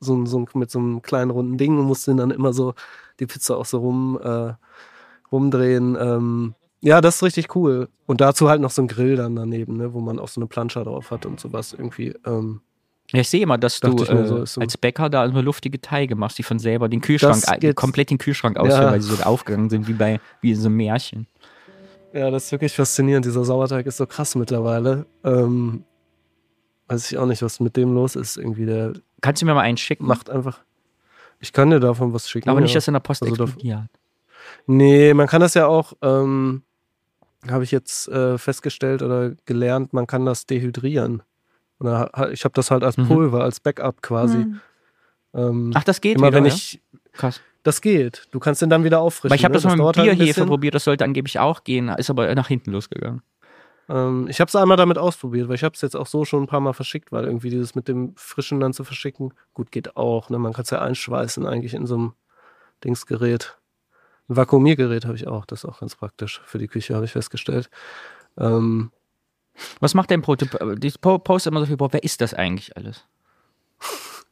so, 0.00 0.14
ein- 0.16 0.26
so 0.26 0.38
ein, 0.38 0.46
mit 0.54 0.70
so 0.70 0.78
einem 0.78 1.02
kleinen 1.02 1.30
runden 1.32 1.58
Ding 1.58 1.76
und 1.78 1.84
musst 1.86 2.06
den 2.06 2.16
dann 2.18 2.30
immer 2.30 2.52
so 2.52 2.74
die 3.20 3.26
Pizza 3.26 3.56
auch 3.56 3.66
so 3.66 3.78
rum, 3.78 4.18
äh, 4.22 4.52
rumdrehen. 5.32 5.96
Ähm, 6.00 6.54
ja, 6.86 7.00
das 7.00 7.16
ist 7.16 7.22
richtig 7.22 7.54
cool. 7.56 7.88
Und 8.06 8.20
dazu 8.20 8.48
halt 8.48 8.60
noch 8.60 8.70
so 8.70 8.80
ein 8.82 8.88
Grill 8.88 9.16
dann 9.16 9.34
daneben, 9.36 9.76
ne, 9.76 9.92
wo 9.92 10.00
man 10.00 10.18
auch 10.18 10.28
so 10.28 10.40
eine 10.40 10.46
Plansche 10.46 10.82
drauf 10.84 11.10
hat 11.10 11.26
und 11.26 11.40
sowas 11.40 11.72
irgendwie. 11.72 12.14
Ähm, 12.24 12.60
Ja, 13.12 13.20
ich 13.20 13.28
sehe 13.28 13.42
immer, 13.42 13.58
dass 13.58 13.80
du 13.80 13.96
äh, 14.04 14.26
so 14.26 14.44
so. 14.46 14.60
als 14.60 14.76
Bäcker 14.78 15.08
da 15.10 15.28
so 15.30 15.40
luftige 15.40 15.80
Teige 15.80 16.14
machst, 16.16 16.38
die 16.38 16.42
von 16.42 16.58
selber 16.58 16.88
den 16.88 17.00
Kühlschrank, 17.00 17.42
äh, 17.60 17.74
komplett 17.74 18.10
den 18.10 18.18
Kühlschrank 18.18 18.56
ausfüllen, 18.58 18.82
Ja. 18.82 18.90
weil 18.92 19.00
sie 19.02 19.14
so 19.14 19.22
aufgegangen 19.22 19.68
sind, 19.70 19.88
wie 19.88 19.92
bei 19.94 20.20
wie 20.40 20.50
in 20.52 20.56
so 20.56 20.66
einem 20.68 20.76
Märchen. 20.76 21.26
ja, 22.12 22.30
das 22.30 22.44
ist 22.46 22.52
wirklich 22.52 22.72
faszinierend. 22.74 23.24
Dieser 23.26 23.44
Sauerteig 23.44 23.84
ist 23.86 23.96
so 23.98 24.06
krass 24.06 24.34
mittlerweile. 24.36 25.06
Ähm, 25.24 25.84
weiß 26.88 27.10
ich 27.10 27.18
auch 27.18 27.26
nicht, 27.26 27.42
was 27.42 27.60
mit 27.60 27.76
dem 27.76 27.92
los 27.94 28.16
ist. 28.16 28.36
Irgendwie, 28.38 28.64
der 28.66 28.92
Kannst 29.20 29.42
du 29.42 29.46
mir 29.46 29.54
mal 29.54 29.62
einen 29.62 29.76
schicken? 29.76 30.06
macht 30.06 30.30
einfach. 30.30 30.60
Ich 31.40 31.52
kann 31.52 31.68
dir 31.70 31.80
davon 31.80 32.12
was 32.14 32.28
schicken. 32.30 32.48
aber 32.48 32.60
nicht, 32.60 32.70
ja. 32.72 32.76
dass 32.78 32.88
in 32.88 32.94
der 32.94 33.00
Post 33.00 33.22
Also 33.22 33.34
explodiert. 33.44 33.88
Nee, 34.66 35.12
man 35.14 35.26
kann 35.26 35.40
das 35.40 35.54
ja 35.54 35.66
auch, 35.66 35.92
ähm, 36.02 36.62
habe 37.50 37.64
ich 37.64 37.70
jetzt 37.70 38.08
äh, 38.08 38.38
festgestellt 38.38 39.02
oder 39.02 39.32
gelernt, 39.46 39.92
man 39.92 40.06
kann 40.06 40.24
das 40.26 40.46
dehydrieren. 40.46 41.22
Und 41.78 41.86
da, 41.86 42.10
ha- 42.14 42.28
ich 42.30 42.44
habe 42.44 42.54
das 42.54 42.70
halt 42.70 42.82
als 42.84 42.96
Mhm. 42.96 43.06
Pulver, 43.08 43.42
als 43.44 43.60
Backup 43.60 44.00
quasi. 44.02 44.38
Hm. 44.44 44.60
Ähm, 45.34 45.70
Ach, 45.74 45.84
das 45.84 46.00
geht 46.00 46.16
immer 46.18 46.28
wieder, 46.28 46.36
wenn 46.38 46.44
ja? 46.46 46.52
ich, 46.54 46.80
Krass. 47.12 47.40
das 47.62 47.80
geht. 47.80 48.28
Du 48.30 48.38
kannst 48.40 48.62
den 48.62 48.70
dann 48.70 48.84
wieder 48.84 49.00
auffrischen. 49.00 49.30
Weil 49.30 49.36
ich 49.38 49.44
habe 49.44 49.52
ne? 49.52 49.56
das 49.60 49.64
mal 49.64 49.76
mit 49.76 49.84
halt 49.84 49.96
Bierhefe 49.96 50.24
bisschen. 50.24 50.46
probiert, 50.46 50.74
das 50.74 50.84
sollte 50.84 51.04
angeblich 51.04 51.38
auch 51.38 51.64
gehen, 51.64 51.88
ist 51.90 52.08
aber 52.10 52.34
nach 52.34 52.48
hinten 52.48 52.72
losgegangen. 52.72 53.22
Ähm, 53.88 54.26
ich 54.28 54.40
habe 54.40 54.48
es 54.48 54.56
einmal 54.56 54.76
damit 54.78 54.96
ausprobiert, 54.98 55.48
weil 55.48 55.54
ich 55.56 55.62
habe 55.64 55.74
es 55.74 55.82
jetzt 55.82 55.94
auch 55.96 56.06
so 56.06 56.24
schon 56.24 56.44
ein 56.44 56.46
paar 56.48 56.60
Mal 56.60 56.72
verschickt, 56.72 57.12
weil 57.12 57.24
irgendwie 57.24 57.50
dieses 57.50 57.74
mit 57.74 57.86
dem 57.88 58.14
Frischen 58.16 58.58
dann 58.60 58.72
zu 58.72 58.82
verschicken, 58.82 59.34
gut 59.52 59.70
geht 59.70 59.96
auch. 59.96 60.30
Ne? 60.30 60.38
Man 60.38 60.52
kann 60.54 60.62
es 60.62 60.70
ja 60.70 60.80
einschweißen 60.80 61.44
eigentlich 61.46 61.74
in 61.74 61.86
so 61.86 61.94
einem 61.96 62.12
Dingsgerät. 62.84 63.58
Ein 64.28 64.36
Vakuumiergerät 64.36 65.04
habe 65.04 65.16
ich 65.16 65.26
auch, 65.26 65.46
das 65.46 65.60
ist 65.60 65.70
auch 65.70 65.80
ganz 65.80 65.94
praktisch 65.96 66.40
für 66.44 66.58
die 66.58 66.68
Küche, 66.68 66.94
habe 66.94 67.04
ich 67.04 67.12
festgestellt. 67.12 67.70
Ähm, 68.38 68.90
Was 69.80 69.94
macht 69.94 70.10
dein 70.10 70.20
Brot? 70.22 70.42
Du- 70.42 70.74
Die 70.76 70.90
Po- 71.00 71.18
postet 71.18 71.52
immer 71.52 71.60
so 71.60 71.66
viel 71.66 71.76
Brot. 71.76 71.92
Wer 71.92 72.02
ist 72.04 72.20
das 72.20 72.34
eigentlich 72.34 72.76
alles? 72.76 73.04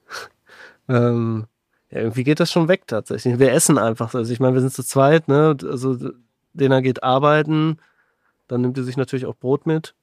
Ähm, 0.86 1.46
ja, 1.90 2.00
irgendwie 2.00 2.24
geht 2.24 2.40
das 2.40 2.52
schon 2.52 2.68
weg 2.68 2.86
tatsächlich. 2.86 3.38
Wir 3.38 3.52
essen 3.52 3.78
einfach. 3.78 4.14
Also 4.14 4.30
ich 4.32 4.38
meine, 4.38 4.52
wir 4.52 4.60
sind 4.60 4.74
zu 4.74 4.82
zweit, 4.84 5.28
ne? 5.28 5.56
Also 5.62 5.96
Dena 6.52 6.80
geht 6.82 7.02
arbeiten, 7.02 7.78
dann 8.48 8.60
nimmt 8.60 8.76
er 8.76 8.84
sich 8.84 8.98
natürlich 8.98 9.24
auch 9.24 9.34
Brot 9.36 9.64
mit. 9.66 9.94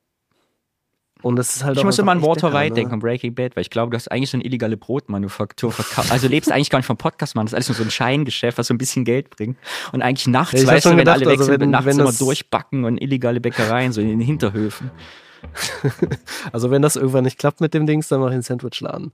Und 1.22 1.36
das 1.36 1.56
ist 1.56 1.64
halt 1.64 1.76
Ich 1.76 1.82
auch 1.82 1.86
muss 1.86 2.00
immer 2.00 2.12
an 2.14 2.22
Walter 2.22 2.52
White 2.52 2.70
ne? 2.70 2.76
denken, 2.76 2.94
an 2.94 3.00
Breaking 3.00 3.36
Bad, 3.36 3.56
weil 3.56 3.62
ich 3.62 3.70
glaube, 3.70 3.92
du 3.92 3.96
hast 3.96 4.08
eigentlich 4.12 4.32
so 4.32 4.38
eine 4.38 4.44
illegale 4.44 4.76
Brotmanufaktur 4.78 5.72
verkauft. 5.72 6.12
Also 6.12 6.28
lebst 6.28 6.52
eigentlich 6.52 6.70
gar 6.72 6.80
nicht 6.80 6.88
vom 6.88 6.98
Podcast, 6.98 7.36
Mann. 7.36 7.46
Das 7.46 7.52
ist 7.52 7.56
alles 7.56 7.70
nur 7.70 7.76
so 7.76 7.84
ein 7.84 7.92
Scheingeschäft, 7.92 8.58
was 8.58 8.68
so 8.68 8.74
ein 8.74 8.78
bisschen 8.80 9.06
Geld 9.06 9.30
bringt. 9.30 9.58
Und 9.92 10.02
eigentlich 10.02 10.28
nachts, 10.28 10.60
Ja, 10.62 10.68
weißt 10.68 10.86
du, 10.86 10.90
wenn 10.92 10.98
gedacht, 10.98 11.18
alle 11.18 11.28
weg 11.30 11.40
also 11.40 11.52
wenn- 11.60 11.70
nachts 11.70 11.86
wenn 11.86 12.00
immer 12.00 12.12
durchbacken 12.12 12.86
und 12.86 12.98
illegale 13.02 13.40
Bäckereien, 13.40 13.92
so 13.94 14.02
in 14.02 14.08
den 14.10 14.20
Hinterhöfen. 14.22 14.90
Also 16.52 16.70
wenn 16.72 16.82
das 16.82 16.96
irgendwann 16.96 17.24
nicht 17.24 17.38
klappt 17.40 17.62
mit 17.62 17.74
dem 17.74 17.86
Dings, 17.88 18.08
dann 18.08 18.20
mache 18.20 18.30
ich 18.30 18.34
einen 18.36 18.44
Sandwichladen. 18.44 19.12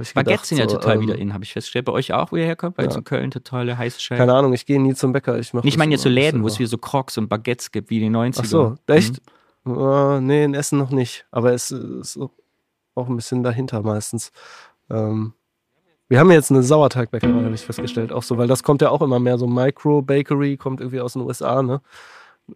Ich 0.00 0.08
gedacht, 0.08 0.14
Baguettes 0.14 0.48
sind 0.48 0.56
ja 0.58 0.66
so, 0.68 0.76
total 0.76 0.96
ähm, 0.96 1.02
wieder 1.02 1.16
in, 1.18 1.34
habe 1.34 1.44
ich 1.44 1.52
festgestellt. 1.52 1.84
Bei 1.84 1.92
euch 1.92 2.14
auch, 2.14 2.32
wo 2.32 2.36
ihr 2.36 2.46
herkommt? 2.46 2.78
Weil 2.78 2.86
Ja. 2.88 2.94
in 2.94 3.04
Köln 3.04 3.30
totale 3.30 3.76
heiße 3.76 4.00
Scheibe. 4.00 4.20
Keine 4.20 4.32
Ahnung, 4.32 4.54
ich 4.54 4.64
gehe 4.64 4.80
nie 4.80 4.94
zum 4.94 5.12
Bäcker. 5.12 5.38
Ich 5.38 5.52
mach 5.52 5.62
Ich 5.64 5.76
meine 5.76 5.92
jetzt 5.92 6.02
so 6.02 6.08
Läden, 6.08 6.42
wo 6.42 6.46
es 6.46 6.56
hier 6.56 6.66
so 6.66 6.78
Crocs 6.78 7.18
und 7.18 7.28
Baguettes 7.28 7.70
gibt, 7.72 7.90
wie 7.90 7.98
in 8.02 8.04
den 8.04 8.16
90ern. 8.16 8.40
Ach 8.40 8.44
so, 8.46 8.74
echt? 8.86 9.12
Mhm. 9.16 9.18
Äh, 9.66 10.20
nee, 10.20 10.44
in 10.44 10.54
Essen 10.54 10.78
noch 10.78 10.90
nicht. 10.90 11.26
Aber 11.30 11.52
es 11.52 11.70
ist 11.70 12.18
auch- 12.94 13.08
ein 13.08 13.16
bisschen 13.16 13.42
dahinter 13.42 13.82
meistens. 13.82 14.32
Ähm, 14.90 15.32
wir 16.08 16.18
haben 16.20 16.30
jetzt 16.30 16.50
eine 16.50 16.62
Sauerteigbäckerei, 16.62 17.42
habe 17.44 17.54
ich 17.54 17.62
festgestellt, 17.62 18.12
auch 18.12 18.22
so, 18.22 18.36
weil 18.36 18.48
das 18.48 18.62
kommt 18.62 18.82
ja 18.82 18.90
auch 18.90 19.00
immer 19.00 19.18
mehr 19.18 19.38
so 19.38 19.46
Micro-Bakery, 19.46 20.58
kommt 20.58 20.80
irgendwie 20.80 21.00
aus 21.00 21.14
den 21.14 21.22
USA, 21.22 21.62
ne? 21.62 21.80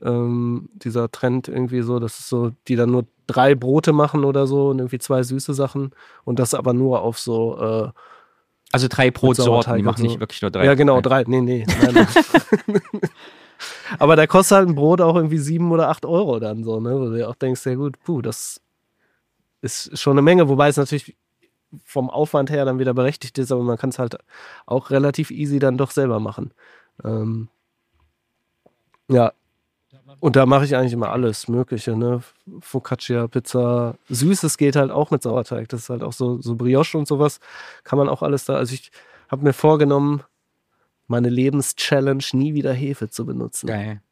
Ähm, 0.02 0.68
dieser 0.74 1.10
Trend 1.10 1.48
irgendwie 1.48 1.80
so, 1.80 1.98
das 2.00 2.18
ist 2.18 2.28
so, 2.28 2.50
die 2.68 2.76
dann 2.76 2.90
nur 2.90 3.06
drei 3.26 3.54
Brote 3.54 3.92
machen 3.94 4.24
oder 4.24 4.46
so 4.46 4.68
und 4.68 4.78
irgendwie 4.80 4.98
zwei 4.98 5.22
süße 5.22 5.54
Sachen 5.54 5.92
und 6.24 6.38
das 6.38 6.52
aber 6.54 6.74
nur 6.74 7.00
auf 7.00 7.18
so, 7.18 7.56
äh, 7.58 7.88
Also 8.72 8.88
drei 8.90 9.10
Brotsorten, 9.10 9.76
die 9.76 9.82
machen 9.82 10.02
nicht 10.02 10.14
so. 10.14 10.20
wirklich 10.20 10.42
nur 10.42 10.50
drei. 10.50 10.66
ja 10.66 10.74
genau, 10.74 11.00
drei, 11.00 11.24
nee, 11.26 11.40
nee. 11.40 11.64
Nein, 11.80 11.94
nein. 12.66 12.80
Aber 13.98 14.16
da 14.16 14.26
kostet 14.26 14.58
halt 14.58 14.68
ein 14.68 14.74
Brot 14.74 15.00
auch 15.00 15.16
irgendwie 15.16 15.38
sieben 15.38 15.70
oder 15.72 15.88
acht 15.88 16.04
Euro 16.06 16.38
dann 16.40 16.64
so, 16.64 16.80
ne? 16.80 16.94
Wo 16.94 17.06
du 17.06 17.16
dir 17.16 17.28
auch 17.28 17.34
denkst, 17.36 17.64
ja 17.66 17.74
gut, 17.74 17.98
puh, 18.04 18.22
das 18.22 18.60
ist 19.62 19.98
schon 19.98 20.12
eine 20.12 20.22
Menge, 20.22 20.48
wobei 20.48 20.68
es 20.68 20.76
natürlich 20.76 21.16
vom 21.84 22.10
Aufwand 22.10 22.50
her 22.50 22.64
dann 22.64 22.78
wieder 22.78 22.94
berechtigt 22.94 23.38
ist, 23.38 23.52
aber 23.52 23.62
man 23.62 23.76
kann 23.78 23.90
es 23.90 23.98
halt 23.98 24.16
auch 24.66 24.90
relativ 24.90 25.30
easy 25.30 25.58
dann 25.58 25.76
doch 25.78 25.90
selber 25.90 26.20
machen. 26.20 26.52
Ähm, 27.04 27.48
ja, 29.08 29.32
Und 30.20 30.36
da 30.36 30.46
mache 30.46 30.64
ich 30.64 30.76
eigentlich 30.76 30.92
immer 30.92 31.10
alles 31.10 31.48
Mögliche, 31.48 31.96
ne? 31.96 32.22
Focaccia, 32.60 33.26
Pizza, 33.28 33.96
Süßes 34.08 34.56
geht 34.56 34.76
halt 34.76 34.90
auch 34.90 35.10
mit 35.10 35.22
Sauerteig. 35.22 35.68
Das 35.68 35.80
ist 35.82 35.90
halt 35.90 36.02
auch 36.02 36.12
so, 36.12 36.40
so 36.40 36.54
Brioche 36.56 36.96
und 36.96 37.06
sowas. 37.08 37.40
Kann 37.84 37.98
man 37.98 38.08
auch 38.08 38.22
alles 38.22 38.44
da. 38.44 38.56
Also 38.56 38.74
ich 38.74 38.90
habe 39.28 39.44
mir 39.44 39.52
vorgenommen, 39.52 40.22
meine 41.06 41.28
Lebenschallenge 41.28 42.24
nie 42.32 42.54
wieder 42.54 42.72
Hefe 42.72 43.08
zu 43.08 43.26
benutzen. 43.26 43.66
Geil. 43.66 44.02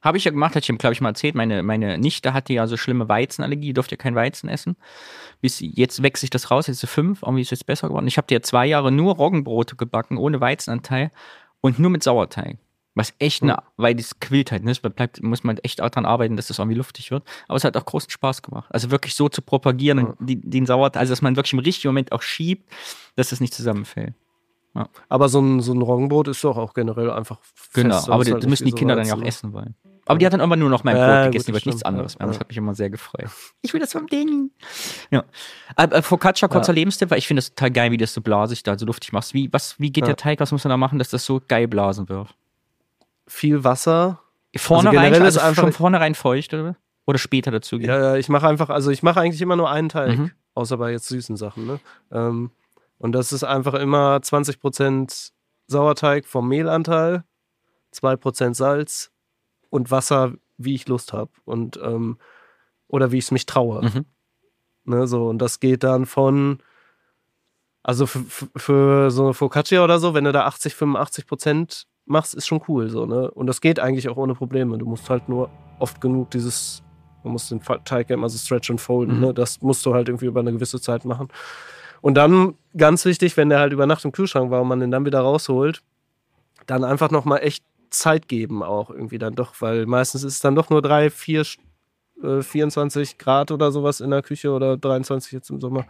Habe 0.00 0.16
ich 0.16 0.24
ja 0.24 0.30
gemacht, 0.30 0.54
hatte 0.54 0.72
ich 0.72 0.78
glaube 0.78 0.92
ich 0.92 1.00
mal 1.00 1.08
erzählt. 1.08 1.34
Meine, 1.34 1.62
meine 1.64 1.98
Nichte 1.98 2.32
hatte 2.32 2.52
ja 2.52 2.66
so 2.68 2.76
schlimme 2.76 3.08
Weizenallergie, 3.08 3.72
durfte 3.72 3.96
ja 3.96 3.96
kein 3.96 4.14
Weizen 4.14 4.48
essen. 4.48 4.76
Bis 5.40 5.58
jetzt 5.60 6.02
wächst 6.02 6.20
sich 6.20 6.30
das 6.30 6.50
raus, 6.50 6.68
jetzt 6.68 6.76
ist 6.76 6.80
sie 6.82 6.86
fünf, 6.86 7.22
irgendwie 7.22 7.42
ist 7.42 7.48
es 7.48 7.58
jetzt 7.58 7.66
besser 7.66 7.88
geworden. 7.88 8.06
Ich 8.06 8.16
habe 8.16 8.28
dir 8.28 8.42
zwei 8.42 8.66
Jahre 8.66 8.92
nur 8.92 9.16
Roggenbrote 9.16 9.74
gebacken, 9.74 10.16
ohne 10.16 10.40
Weizenanteil 10.40 11.10
und 11.60 11.80
nur 11.80 11.90
mit 11.90 12.04
Sauerteig. 12.04 12.58
Was 12.94 13.14
echt, 13.20 13.44
ne, 13.44 13.56
weil 13.76 13.94
das 13.94 14.18
quillt 14.18 14.50
halt, 14.50 14.64
ne? 14.64 14.72
Das 14.72 14.80
bleibt, 14.80 15.22
muss 15.22 15.44
man 15.44 15.56
echt 15.58 15.80
auch 15.80 15.88
dran 15.88 16.04
arbeiten, 16.04 16.36
dass 16.36 16.48
das 16.48 16.58
irgendwie 16.58 16.76
luftig 16.76 17.12
wird. 17.12 17.22
Aber 17.46 17.56
es 17.56 17.62
hat 17.62 17.76
auch 17.76 17.84
großen 17.84 18.10
Spaß 18.10 18.42
gemacht. 18.42 18.68
Also 18.72 18.90
wirklich 18.90 19.14
so 19.14 19.28
zu 19.28 19.40
propagieren 19.40 20.00
und 20.00 20.16
die, 20.20 20.40
den 20.40 20.66
Sauerteig, 20.66 20.98
also 21.00 21.12
dass 21.12 21.22
man 21.22 21.36
wirklich 21.36 21.52
im 21.52 21.60
richtigen 21.60 21.90
Moment 21.90 22.10
auch 22.10 22.22
schiebt, 22.22 22.68
dass 23.14 23.30
das 23.30 23.40
nicht 23.40 23.54
zusammenfällt. 23.54 24.14
Aber 25.08 25.28
so 25.28 25.40
ein, 25.40 25.60
so 25.60 25.72
ein 25.72 25.82
Roggenbrot 25.82 26.28
ist 26.28 26.44
doch 26.44 26.56
auch 26.56 26.72
generell 26.74 27.10
einfach 27.10 27.38
fest. 27.42 27.74
Genau, 27.74 27.94
das 27.96 28.08
aber 28.08 28.24
die, 28.24 28.32
halt 28.32 28.42
das 28.44 28.48
müssen 28.50 28.64
die 28.66 28.72
Kinder 28.72 28.94
so 28.94 28.98
dann 29.00 29.08
ja 29.08 29.14
auch 29.14 29.22
essen 29.26 29.52
wollen. 29.52 29.74
Aber 30.06 30.18
die 30.18 30.24
hat 30.26 30.32
dann 30.32 30.40
irgendwann 30.40 30.60
nur 30.60 30.70
noch 30.70 30.84
mein 30.84 30.94
Brot 30.94 31.04
Ja, 31.06 31.24
gut, 31.24 31.32
gegessen, 31.32 31.46
die 31.46 31.52
das 31.52 31.54
wollte 31.56 31.68
nichts 31.68 31.82
anderes 31.82 32.14
ja, 32.14 32.18
mehr. 32.20 32.26
Das 32.28 32.36
ja. 32.36 32.40
hat 32.40 32.48
mich 32.48 32.56
immer 32.56 32.74
sehr 32.74 32.88
gefreut. 32.88 33.26
Ich 33.60 33.72
will 33.74 33.80
das 33.80 33.92
vom 33.92 34.06
Ding. 34.06 34.50
Ja. 35.10 35.24
Aber, 35.76 35.96
äh, 35.96 36.02
Focaccia, 36.02 36.48
kurzer 36.48 36.72
Lebenstipp, 36.72 37.10
weil 37.10 37.18
ich 37.18 37.26
finde 37.26 37.38
das 37.40 37.50
total 37.50 37.72
geil, 37.72 37.90
wie 37.90 37.96
das 37.98 38.14
so 38.14 38.20
blasig 38.22 38.62
da 38.62 38.78
so 38.78 38.86
luftig 38.86 39.12
machst. 39.12 39.34
Wie, 39.34 39.52
was, 39.52 39.78
wie 39.78 39.90
geht 39.90 40.04
Ja. 40.04 40.08
der 40.08 40.16
Teig? 40.16 40.40
Was 40.40 40.50
muss 40.52 40.64
man 40.64 40.70
da 40.70 40.76
machen, 40.76 40.98
dass 40.98 41.10
das 41.10 41.26
so 41.26 41.42
geil 41.46 41.68
blasen 41.68 42.08
wird? 42.08 42.28
Viel 43.26 43.64
Wasser. 43.64 44.20
Vorne 44.56 44.90
generell 44.90 45.12
rein, 45.12 45.22
ist 45.22 45.36
also 45.36 45.40
einfach- 45.40 45.62
schon 45.64 45.72
vornherein 45.72 46.14
feucht 46.14 46.54
oder, 46.54 46.76
oder 47.06 47.18
später 47.18 47.50
dazu 47.50 47.78
gehen? 47.78 47.88
Ja, 47.90 47.98
ja, 48.00 48.16
ich 48.16 48.28
mache 48.30 48.48
einfach, 48.48 48.70
also 48.70 48.90
ich 48.90 49.02
mache 49.02 49.20
eigentlich 49.20 49.42
immer 49.42 49.56
nur 49.56 49.70
einen 49.70 49.90
Teig, 49.90 50.18
Mhm. 50.18 50.30
außer 50.54 50.78
bei 50.78 50.90
jetzt 50.92 51.08
süßen 51.08 51.36
Sachen. 51.36 51.66
Ne? 51.66 51.80
Ähm, 52.10 52.50
und 52.98 53.12
das 53.12 53.32
ist 53.32 53.44
einfach 53.44 53.74
immer 53.74 54.16
20% 54.18 55.30
Sauerteig 55.66 56.26
vom 56.26 56.48
Mehlanteil, 56.48 57.24
2% 57.94 58.54
Salz 58.54 59.10
und 59.70 59.90
Wasser, 59.90 60.32
wie 60.56 60.74
ich 60.74 60.88
Lust 60.88 61.12
habe. 61.12 61.30
Und 61.44 61.78
ähm, 61.82 62.18
oder 62.88 63.12
wie 63.12 63.18
ich 63.18 63.24
es 63.24 63.30
mich 63.30 63.46
traue. 63.46 63.82
Mhm. 63.84 64.04
Ne, 64.84 65.06
so, 65.06 65.28
und 65.28 65.38
das 65.38 65.60
geht 65.60 65.84
dann 65.84 66.06
von, 66.06 66.58
also 67.82 68.06
für, 68.06 68.48
für- 68.56 69.10
so 69.10 69.24
eine 69.24 69.34
Focaccia 69.34 69.84
oder 69.84 69.98
so, 69.98 70.14
wenn 70.14 70.24
du 70.24 70.32
da 70.32 70.46
80, 70.46 70.74
85 70.74 71.26
Prozent 71.26 71.86
machst, 72.06 72.34
ist 72.34 72.46
schon 72.46 72.62
cool. 72.68 72.88
So, 72.88 73.04
ne? 73.04 73.30
Und 73.30 73.46
das 73.46 73.60
geht 73.60 73.78
eigentlich 73.80 74.08
auch 74.08 74.16
ohne 74.16 74.34
Probleme. 74.34 74.78
Du 74.78 74.86
musst 74.86 75.10
halt 75.10 75.28
nur 75.28 75.50
oft 75.78 76.00
genug 76.00 76.30
dieses, 76.30 76.82
man 77.22 77.34
muss 77.34 77.48
den 77.50 77.60
Teig 77.62 78.08
ja 78.08 78.14
immer 78.14 78.30
so 78.30 78.38
stretch 78.38 78.70
und 78.70 78.80
folden. 78.80 79.16
Mhm. 79.16 79.20
Ne? 79.20 79.34
Das 79.34 79.60
musst 79.60 79.84
du 79.84 79.92
halt 79.94 80.08
irgendwie 80.08 80.26
über 80.26 80.40
eine 80.40 80.52
gewisse 80.52 80.80
Zeit 80.80 81.04
machen. 81.04 81.28
Und 82.00 82.14
dann, 82.14 82.54
ganz 82.76 83.04
wichtig, 83.04 83.36
wenn 83.36 83.48
der 83.48 83.58
halt 83.60 83.72
über 83.72 83.86
Nacht 83.86 84.04
im 84.04 84.12
Kühlschrank 84.12 84.50
war 84.50 84.62
und 84.62 84.68
man 84.68 84.80
den 84.80 84.90
dann 84.90 85.04
wieder 85.06 85.20
rausholt, 85.20 85.82
dann 86.66 86.84
einfach 86.84 87.10
nochmal 87.10 87.40
echt 87.42 87.64
Zeit 87.90 88.28
geben 88.28 88.62
auch 88.62 88.90
irgendwie 88.90 89.18
dann 89.18 89.34
doch, 89.34 89.54
weil 89.60 89.86
meistens 89.86 90.22
ist 90.24 90.34
es 90.34 90.40
dann 90.40 90.54
doch 90.54 90.68
nur 90.70 90.82
drei, 90.82 91.08
vier, 91.10 91.42
äh, 92.22 92.42
24 92.42 93.16
Grad 93.18 93.50
oder 93.50 93.72
sowas 93.72 94.00
in 94.00 94.10
der 94.10 94.22
Küche 94.22 94.50
oder 94.52 94.76
23 94.76 95.32
jetzt 95.32 95.48
im 95.50 95.60
Sommer. 95.60 95.86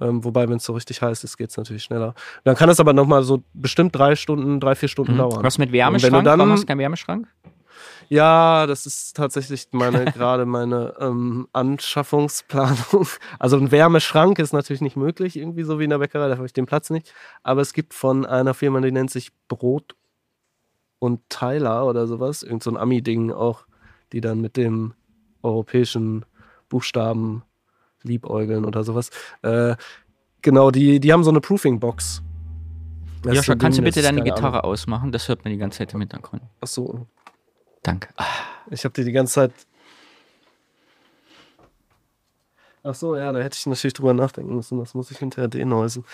Ähm, 0.00 0.24
wobei, 0.24 0.48
wenn 0.48 0.56
es 0.58 0.64
so 0.64 0.72
richtig 0.74 1.02
heiß 1.02 1.24
ist, 1.24 1.36
geht 1.36 1.50
es 1.50 1.56
natürlich 1.56 1.82
schneller. 1.82 2.14
Dann 2.44 2.54
kann 2.56 2.68
es 2.70 2.78
aber 2.80 2.92
nochmal 2.92 3.24
so 3.24 3.42
bestimmt 3.52 3.94
drei 3.96 4.14
Stunden, 4.14 4.60
drei, 4.60 4.74
vier 4.76 4.88
Stunden 4.88 5.14
Mhm. 5.14 5.18
dauern. 5.18 5.42
Was 5.44 5.58
mit 5.58 5.72
Wärmeschrank? 5.72 6.14
du 6.14 6.22
dann- 6.30 6.38
Warum 6.38 6.52
hast 6.52 6.62
du 6.62 6.66
keinen 6.66 6.78
Wärmeschrank? 6.78 7.26
Ja, 8.08 8.66
das 8.66 8.86
ist 8.86 9.16
tatsächlich 9.16 9.68
meine 9.72 10.04
gerade 10.12 10.46
meine 10.46 10.94
ähm, 10.98 11.48
Anschaffungsplanung. 11.52 13.06
Also 13.38 13.56
ein 13.56 13.70
Wärmeschrank 13.70 14.38
ist 14.38 14.52
natürlich 14.52 14.80
nicht 14.80 14.96
möglich, 14.96 15.36
irgendwie 15.36 15.62
so 15.62 15.78
wie 15.78 15.84
in 15.84 15.90
der 15.90 15.98
Bäckerei, 15.98 16.28
da 16.28 16.36
habe 16.36 16.46
ich 16.46 16.52
den 16.52 16.66
Platz 16.66 16.90
nicht. 16.90 17.12
Aber 17.42 17.60
es 17.60 17.72
gibt 17.72 17.94
von 17.94 18.26
einer 18.26 18.54
Firma, 18.54 18.80
die 18.80 18.92
nennt 18.92 19.10
sich 19.10 19.30
Brot 19.48 19.94
und 20.98 21.20
Tyler 21.28 21.86
oder 21.86 22.06
sowas, 22.06 22.42
irgend 22.42 22.62
so 22.62 22.70
ein 22.70 22.76
Ami-Ding 22.76 23.30
auch, 23.30 23.66
die 24.12 24.20
dann 24.20 24.40
mit 24.40 24.56
dem 24.56 24.94
europäischen 25.42 26.24
Buchstaben 26.68 27.42
liebäugeln 28.02 28.64
oder 28.64 28.84
sowas. 28.84 29.10
Äh, 29.42 29.76
genau, 30.42 30.70
die, 30.70 31.00
die 31.00 31.12
haben 31.12 31.24
so 31.24 31.30
eine 31.30 31.40
Proofing-Box. 31.40 32.22
Joscha, 33.24 33.54
kannst 33.56 33.78
du 33.78 33.82
bitte 33.82 34.02
deine 34.02 34.22
Gitarre 34.22 34.60
Ahnung. 34.60 34.72
ausmachen? 34.72 35.12
Das 35.12 35.28
hört 35.28 35.44
man 35.44 35.52
die 35.52 35.58
ganze 35.58 35.78
Zeit 35.78 35.92
im 35.92 36.00
Hintergrund. 36.00 36.42
Ach 36.60 36.66
so, 36.68 37.06
Danke. 37.82 38.08
Ich 38.70 38.84
habe 38.84 38.92
dir 38.94 39.04
die 39.04 39.12
ganze 39.12 39.34
Zeit. 39.34 39.52
Ach 42.82 42.94
so, 42.94 43.16
ja, 43.16 43.32
da 43.32 43.40
hätte 43.40 43.56
ich 43.58 43.66
natürlich 43.66 43.94
drüber 43.94 44.14
nachdenken 44.14 44.54
müssen. 44.54 44.78
Das 44.78 44.94
muss 44.94 45.10
ich 45.10 45.18
hinterher 45.18 45.48
deneusen. 45.48 46.04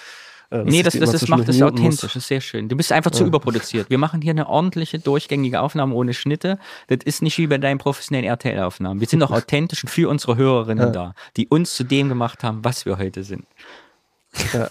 Äh, 0.51 0.65
nee, 0.65 0.83
das, 0.83 0.95
das, 0.99 1.11
das 1.13 1.29
macht 1.29 1.49
es 1.49 1.59
muss. 1.59 1.63
authentisch. 1.73 2.01
Das 2.01 2.17
ist 2.17 2.27
sehr 2.29 2.41
schön. 2.41 2.69
Du 2.69 2.77
bist 2.77 2.91
einfach 2.93 3.11
zu 3.11 3.23
Ja. 3.23 3.29
überproduziert. 3.29 3.91
Wir 3.91 3.99
machen 3.99 4.21
hier 4.23 4.31
eine 4.33 4.49
ordentliche, 4.49 4.99
durchgängige 4.99 5.61
Aufnahme 5.61 5.95
ohne 5.95 6.15
Schnitte. 6.15 6.59
Das 6.89 6.99
ist 7.05 7.23
nicht 7.23 7.39
wie 7.39 7.47
bei 7.47 7.59
deinen 7.59 7.79
professionellen 7.79 8.27
RTL-Aufnahmen. 8.27 9.01
Wir 9.01 9.07
sind 9.07 9.23
auch 9.23 9.31
authentisch 9.33 9.85
und 9.85 9.89
für 9.91 10.09
unsere 10.09 10.37
Hörerinnen 10.37 10.87
Ja. 10.87 10.91
da, 10.91 11.15
die 11.37 11.49
uns 11.49 11.75
zu 11.75 11.85
dem 11.85 12.09
gemacht 12.09 12.43
haben, 12.45 12.65
was 12.65 12.85
wir 12.87 12.99
heute 12.99 13.25
sind. 13.25 13.47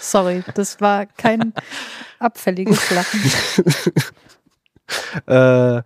Sorry, 0.00 0.42
das 0.54 0.80
war 0.80 1.06
kein 1.06 1.52
abfälliges 2.18 2.90
Lachen. 2.90 3.20
Äh, 5.26 5.82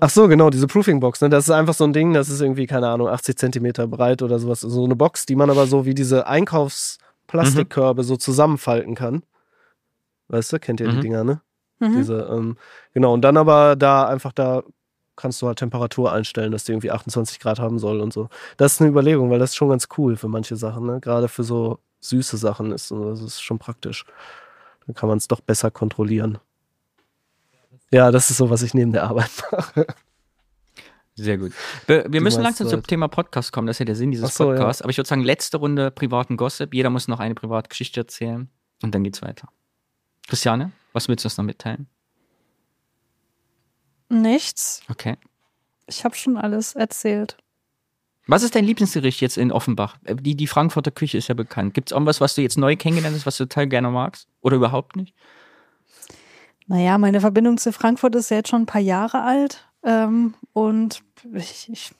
ach 0.00 0.10
so, 0.10 0.28
genau, 0.28 0.50
diese 0.50 0.66
Proofing-Box. 0.66 1.20
Ne? 1.22 1.28
Das 1.30 1.44
ist 1.44 1.50
einfach 1.50 1.74
so 1.74 1.84
ein 1.84 1.92
Ding, 1.92 2.12
das 2.12 2.28
ist 2.28 2.40
irgendwie, 2.40 2.66
keine 2.66 2.88
Ahnung, 2.88 3.08
80 3.08 3.36
Zentimeter 3.36 3.86
breit 3.86 4.22
oder 4.22 4.38
sowas. 4.38 4.60
So 4.60 4.84
eine 4.84 4.96
Box, 4.96 5.26
die 5.26 5.36
man 5.36 5.50
aber 5.50 5.66
so 5.66 5.84
wie 5.86 5.94
diese 5.94 6.26
Einkaufsplastikkörbe 6.26 8.04
so 8.04 8.16
zusammenfalten 8.16 8.94
kann. 8.94 9.22
Weißt 10.28 10.52
du, 10.52 10.58
kennt 10.58 10.80
ihr 10.80 10.88
die 10.88 10.96
Mhm. 10.96 11.00
Dinger, 11.00 11.24
ne? 11.24 11.40
Mhm. 11.80 11.92
Diese, 11.94 12.14
ähm, 12.30 12.56
genau, 12.92 13.14
und 13.14 13.22
dann 13.22 13.36
aber 13.36 13.74
da 13.76 14.06
einfach 14.06 14.32
da 14.32 14.62
kannst 15.16 15.42
du 15.42 15.46
halt 15.48 15.58
Temperatur 15.58 16.12
einstellen, 16.12 16.52
dass 16.52 16.64
die 16.64 16.72
irgendwie 16.72 16.90
28 16.90 17.40
Grad 17.40 17.58
haben 17.58 17.78
soll 17.78 18.00
und 18.00 18.12
so. 18.12 18.28
Das 18.56 18.74
ist 18.74 18.80
eine 18.80 18.88
Überlegung, 18.90 19.30
weil 19.30 19.38
das 19.38 19.50
ist 19.50 19.56
schon 19.56 19.68
ganz 19.68 19.88
cool 19.98 20.16
für 20.16 20.28
manche 20.28 20.56
Sachen, 20.56 20.86
ne? 20.86 21.00
Gerade 21.00 21.28
für 21.28 21.42
so 21.42 21.78
süße 22.00 22.36
Sachen 22.38 22.72
ist 22.72 22.88
so- 22.88 23.10
das 23.10 23.20
ist 23.20 23.40
schon 23.42 23.58
praktisch. 23.58 24.06
Dann 24.86 24.94
kann 24.94 25.08
man 25.08 25.18
es 25.18 25.28
doch 25.28 25.40
besser 25.40 25.70
kontrollieren. 25.70 26.38
Ja, 27.90 28.10
das 28.10 28.30
ist 28.30 28.36
so, 28.36 28.50
was 28.50 28.62
ich 28.62 28.74
neben 28.74 28.92
der 28.92 29.04
Arbeit 29.04 29.30
mache. 29.52 29.86
Sehr 31.16 31.38
gut. 31.38 31.52
Wir, 31.86 32.06
wir 32.10 32.20
müssen 32.20 32.42
langsam 32.42 32.68
zum. 32.68 32.82
Thema 32.82 33.08
Podcast 33.08 33.52
kommen. 33.52 33.66
Das 33.66 33.76
ist 33.76 33.80
ja 33.80 33.84
der 33.84 33.96
Sinn 33.96 34.10
dieses 34.10 34.34
so, 34.34 34.44
ja. 34.44 34.56
Podcasts. 34.56 34.82
Aber 34.82 34.90
ich 34.90 34.96
würde 34.96 35.08
sagen, 35.08 35.22
letzte 35.22 35.58
Runde 35.58 35.90
privaten 35.90 36.36
Gossip. 36.36 36.72
Jeder 36.72 36.88
muss 36.88 37.08
noch 37.08 37.20
eine 37.20 37.34
private 37.34 37.68
Geschichte 37.68 38.00
erzählen. 38.00 38.48
Und 38.82 38.94
dann 38.94 39.04
geht's 39.04 39.20
weiter. 39.20 39.48
Christiane, 40.28 40.72
was 40.92 41.08
willst 41.08 41.24
du 41.24 41.26
uns 41.26 41.36
noch 41.36 41.44
mitteilen? 41.44 41.88
Nichts. 44.08 44.82
Okay. 44.88 45.16
Ich 45.86 46.04
habe 46.04 46.14
schon 46.14 46.36
alles 46.36 46.74
erzählt. 46.74 47.36
Was 48.26 48.42
ist 48.42 48.54
dein 48.54 48.64
Lieblingsgericht 48.64 49.20
jetzt 49.20 49.36
in 49.36 49.50
Offenbach? 49.50 49.96
Äh, 50.04 50.14
Die, 50.14 50.36
die 50.36 50.46
Frankfurter 50.46 50.92
Küche 50.92 51.18
ist 51.18 51.28
ja 51.28 51.34
bekannt. 51.34 51.74
Gibt 51.74 51.90
es 51.90 51.92
irgendwas, 51.92 52.20
was 52.20 52.34
du 52.34 52.42
jetzt 52.42 52.56
neu 52.56 52.76
kennengelernt 52.76 53.16
hast, 53.16 53.26
was 53.26 53.36
du 53.36 53.44
total 53.44 53.66
gerne 53.66 53.90
magst? 53.90 54.28
Oder 54.40 54.56
überhaupt 54.56 54.96
nicht? 54.96 55.14
Naja, 56.70 56.98
meine 56.98 57.20
Verbindung 57.20 57.58
zu 57.58 57.72
Frankfurt 57.72 58.14
ist 58.14 58.30
ja 58.30 58.36
jetzt 58.36 58.48
schon 58.48 58.62
ein 58.62 58.66
paar 58.66 58.80
Jahre 58.80 59.22
alt. 59.22 59.66
Ähm, 59.82 60.34
und 60.52 61.02
ich, 61.32 61.68
ich, 61.68 61.90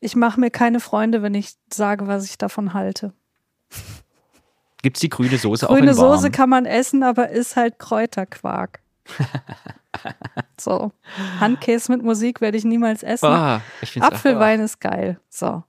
ich 0.00 0.16
mache 0.16 0.40
mir 0.40 0.50
keine 0.50 0.80
Freunde, 0.80 1.20
wenn 1.20 1.34
ich 1.34 1.52
sage, 1.70 2.06
was 2.06 2.24
ich 2.24 2.38
davon 2.38 2.72
halte. 2.72 3.12
Gibt 4.80 4.96
es 4.96 5.02
die 5.02 5.10
grüne 5.10 5.36
Soße 5.36 5.68
auch 5.68 5.74
Grüne 5.74 5.90
in 5.90 5.96
warm? 5.98 6.16
Soße 6.16 6.30
kann 6.30 6.48
man 6.48 6.64
essen, 6.64 7.02
aber 7.02 7.28
ist 7.28 7.56
halt 7.56 7.78
Kräuterquark. 7.78 8.80
so. 10.58 10.92
Handkäse 11.38 11.92
mit 11.92 12.02
Musik 12.02 12.40
werde 12.40 12.56
ich 12.56 12.64
niemals 12.64 13.02
essen. 13.02 13.26
Ah, 13.26 13.60
ich 13.82 13.92
find's 13.92 14.08
auch- 14.08 14.12
Apfelwein 14.12 14.60
ist 14.60 14.80
geil. 14.80 15.20
So. 15.28 15.62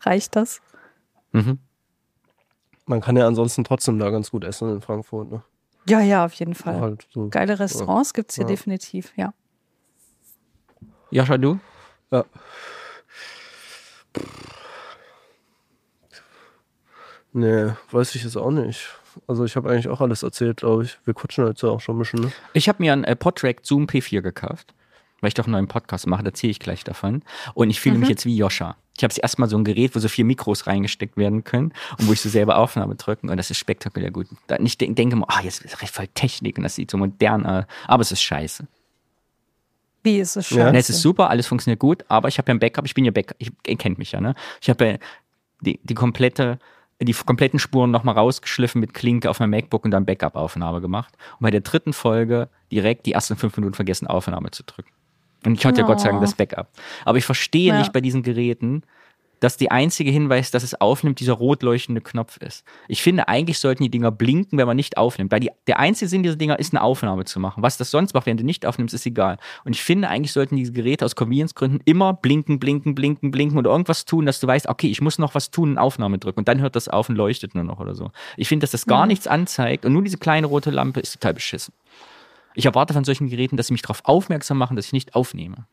Reicht 0.00 0.34
das? 0.34 0.60
Mhm. 1.30 1.60
Man 2.86 3.00
kann 3.00 3.16
ja 3.16 3.24
ansonsten 3.28 3.62
trotzdem 3.62 4.00
da 4.00 4.10
ganz 4.10 4.32
gut 4.32 4.42
essen 4.42 4.68
in 4.72 4.80
Frankfurt, 4.80 5.30
ne? 5.30 5.42
Ja, 5.88 6.00
ja, 6.00 6.24
auf 6.24 6.34
jeden 6.34 6.54
Fall. 6.54 6.80
Halt 6.80 7.06
so. 7.12 7.28
Geile 7.28 7.58
Restaurants 7.58 8.12
gibt 8.14 8.30
es 8.30 8.36
hier 8.36 8.44
Ja. 8.44 8.48
definitiv, 8.48 9.12
ja. 9.16 9.32
Joscha, 11.10 11.38
du? 11.38 11.58
Ja. 12.10 12.24
Nee, 17.32 17.72
weiß 17.90 18.14
ich 18.14 18.24
jetzt 18.24 18.36
auch 18.36 18.50
nicht. 18.50 18.88
Also 19.26 19.44
ich 19.44 19.56
habe 19.56 19.70
eigentlich 19.70 19.88
auch 19.88 20.00
alles 20.00 20.22
erzählt, 20.22 20.58
glaube 20.58 20.84
ich. 20.84 20.98
Wir 21.04 21.14
quatschen 21.14 21.46
jetzt 21.46 21.62
ja 21.62 21.68
auch 21.70 21.80
schon 21.80 21.96
ein 21.96 21.98
bisschen, 21.98 22.20
ne? 22.20 22.32
Ich 22.52 22.68
habe 22.68 22.82
mir 22.82 22.92
einen 22.92 23.04
äh, 23.04 23.16
Podtrack 23.16 23.60
Zoom 23.62 23.84
P4 23.86 24.22
gekauft, 24.22 24.74
weil 25.20 25.28
ich 25.28 25.34
doch 25.34 25.44
einen 25.44 25.52
neuen 25.52 25.68
Podcast 25.68 26.06
mache, 26.06 26.22
da 26.22 26.28
erzähle 26.28 26.50
ich 26.52 26.60
gleich 26.60 26.84
davon. 26.84 27.22
Und 27.54 27.70
ich 27.70 27.80
fühle 27.80 27.98
mich 27.98 28.08
jetzt 28.08 28.24
wie 28.26 28.36
Joscha. 28.36 28.76
Ich 28.98 29.04
habe 29.04 29.14
erstmal 29.22 29.48
so 29.48 29.56
ein 29.56 29.64
Gerät, 29.64 29.94
wo 29.94 30.00
so 30.00 30.08
vier 30.08 30.24
Mikros 30.24 30.66
reingesteckt 30.66 31.16
werden 31.16 31.44
können 31.44 31.72
und 31.98 32.08
wo 32.08 32.12
ich 32.12 32.20
so 32.20 32.28
selber 32.28 32.58
Aufnahme 32.58 32.96
drücken 32.96 33.30
und 33.30 33.36
das 33.36 33.50
ist 33.50 33.58
spektakulär 33.58 34.10
gut. 34.10 34.26
Da, 34.48 34.56
ich 34.58 34.76
denk, 34.76 34.96
denke 34.96 35.16
mal, 35.16 35.26
ah, 35.28 35.40
jetzt 35.42 35.64
ist 35.64 35.80
recht 35.80 35.94
voll 35.94 36.08
Technik 36.08 36.58
und 36.58 36.64
das 36.64 36.74
sieht 36.74 36.90
so 36.90 36.98
modern 36.98 37.46
aus, 37.46 37.64
aber 37.86 38.02
es 38.02 38.12
ist 38.12 38.22
scheiße. 38.22 38.66
Wie 40.02 40.18
ist 40.18 40.36
es 40.36 40.50
Ja. 40.50 40.58
scheiße? 40.58 40.72
Ne, 40.72 40.78
es 40.78 40.90
ist 40.90 41.00
super, 41.00 41.30
alles 41.30 41.46
funktioniert 41.46 41.80
gut, 41.80 42.04
aber 42.08 42.28
ich 42.28 42.38
habe 42.38 42.50
ja 42.50 42.54
ein 42.54 42.58
Backup, 42.58 42.84
ich 42.86 42.94
bin 42.94 43.04
ja 43.04 43.10
Backup, 43.10 43.36
ich, 43.38 43.52
ihr 43.66 43.76
kennt 43.76 43.98
mich 43.98 44.12
ja, 44.12 44.20
ne? 44.20 44.34
Ich 44.60 44.68
habe 44.68 44.86
ja 44.86 44.98
die, 45.60 45.80
die 45.82 45.94
komplette, 45.94 46.58
die 47.00 47.12
kompletten 47.12 47.58
Spuren 47.58 47.90
nochmal 47.90 48.16
rausgeschliffen 48.16 48.80
mit 48.80 48.94
Klinke 48.94 49.30
auf 49.30 49.38
mein 49.40 49.50
MacBook 49.50 49.84
und 49.84 49.90
dann 49.92 50.06
Backup-Aufnahme 50.06 50.80
gemacht. 50.80 51.14
Und 51.38 51.44
bei 51.44 51.50
der 51.50 51.60
dritten 51.60 51.92
Folge 51.92 52.48
direkt 52.72 53.06
die 53.06 53.12
ersten 53.12 53.36
fünf 53.36 53.56
Minuten 53.56 53.74
vergessen, 53.74 54.06
Aufnahme 54.06 54.50
zu 54.50 54.62
drücken. 54.64 54.90
Und 55.46 55.54
ich 55.58 55.64
hatte 55.66 55.80
ja 55.82 55.86
Gott 55.86 56.00
sei 56.00 56.08
Dank 56.08 56.18
Oh. 56.18 56.24
das 56.24 56.34
Backup. 56.34 56.68
Aber 57.04 57.18
ich 57.18 57.24
verstehe 57.24 57.68
Ja. 57.68 57.78
nicht 57.78 57.92
bei 57.92 58.00
diesen 58.00 58.22
Geräten, 58.22 58.82
dass 59.40 59.56
die 59.56 59.70
einzige 59.70 60.10
Hinweis, 60.10 60.50
dass 60.50 60.64
es 60.64 60.80
aufnimmt, 60.80 61.20
dieser 61.20 61.34
rot 61.34 61.62
leuchtende 61.62 62.00
Knopf 62.00 62.38
ist. 62.38 62.64
Ich 62.88 63.02
finde, 63.04 63.28
eigentlich 63.28 63.60
sollten 63.60 63.84
die 63.84 63.88
Dinger 63.88 64.10
blinken, 64.10 64.58
wenn 64.58 64.66
man 64.66 64.74
nicht 64.74 64.96
aufnimmt. 64.96 65.30
Weil 65.30 65.38
die, 65.38 65.50
der 65.68 65.78
einzige 65.78 66.08
Sinn 66.08 66.24
dieser 66.24 66.34
Dinger 66.34 66.58
ist, 66.58 66.72
eine 66.74 66.82
Aufnahme 66.82 67.24
zu 67.24 67.38
machen. 67.38 67.62
Was 67.62 67.76
das 67.76 67.92
sonst 67.92 68.14
macht, 68.14 68.26
wenn 68.26 68.36
du 68.36 68.42
nicht 68.42 68.66
aufnimmst, 68.66 68.94
ist 68.94 69.06
egal. 69.06 69.38
Und 69.64 69.76
ich 69.76 69.82
finde, 69.84 70.08
eigentlich 70.08 70.32
sollten 70.32 70.56
diese 70.56 70.72
Geräte 70.72 71.04
aus 71.04 71.14
Convenience-Gründen 71.14 71.78
immer 71.84 72.14
blinken, 72.14 72.58
blinken, 72.58 72.96
blinken, 72.96 73.30
blinken 73.30 73.56
oder 73.58 73.70
irgendwas 73.70 74.04
tun, 74.06 74.26
dass 74.26 74.40
du 74.40 74.48
weißt, 74.48 74.68
okay, 74.68 74.88
ich 74.88 75.00
muss 75.00 75.20
noch 75.20 75.36
was 75.36 75.52
tun, 75.52 75.70
eine 75.70 75.82
Aufnahme 75.82 76.18
drücken. 76.18 76.40
Und 76.40 76.48
dann 76.48 76.60
hört 76.60 76.74
das 76.74 76.88
auf 76.88 77.08
und 77.08 77.14
leuchtet 77.14 77.54
nur 77.54 77.62
noch 77.62 77.78
oder 77.78 77.94
so. 77.94 78.10
Ich 78.36 78.48
finde, 78.48 78.64
dass 78.64 78.72
das 78.72 78.86
gar 78.86 79.06
nichts 79.06 79.28
anzeigt 79.28 79.84
und 79.84 79.92
nur 79.92 80.02
diese 80.02 80.18
kleine 80.18 80.48
rote 80.48 80.70
Lampe 80.70 80.98
ist 80.98 81.12
total 81.12 81.34
beschissen. 81.34 81.72
Ich 82.54 82.66
erwarte 82.66 82.94
von 82.94 83.04
solchen 83.04 83.28
Geräten, 83.28 83.56
dass 83.56 83.68
sie 83.68 83.72
mich 83.74 83.82
darauf 83.82 84.00
aufmerksam 84.04 84.58
machen, 84.58 84.76
dass 84.76 84.86
ich 84.86 84.92
nicht 84.92 85.14
aufnehme. 85.14 85.66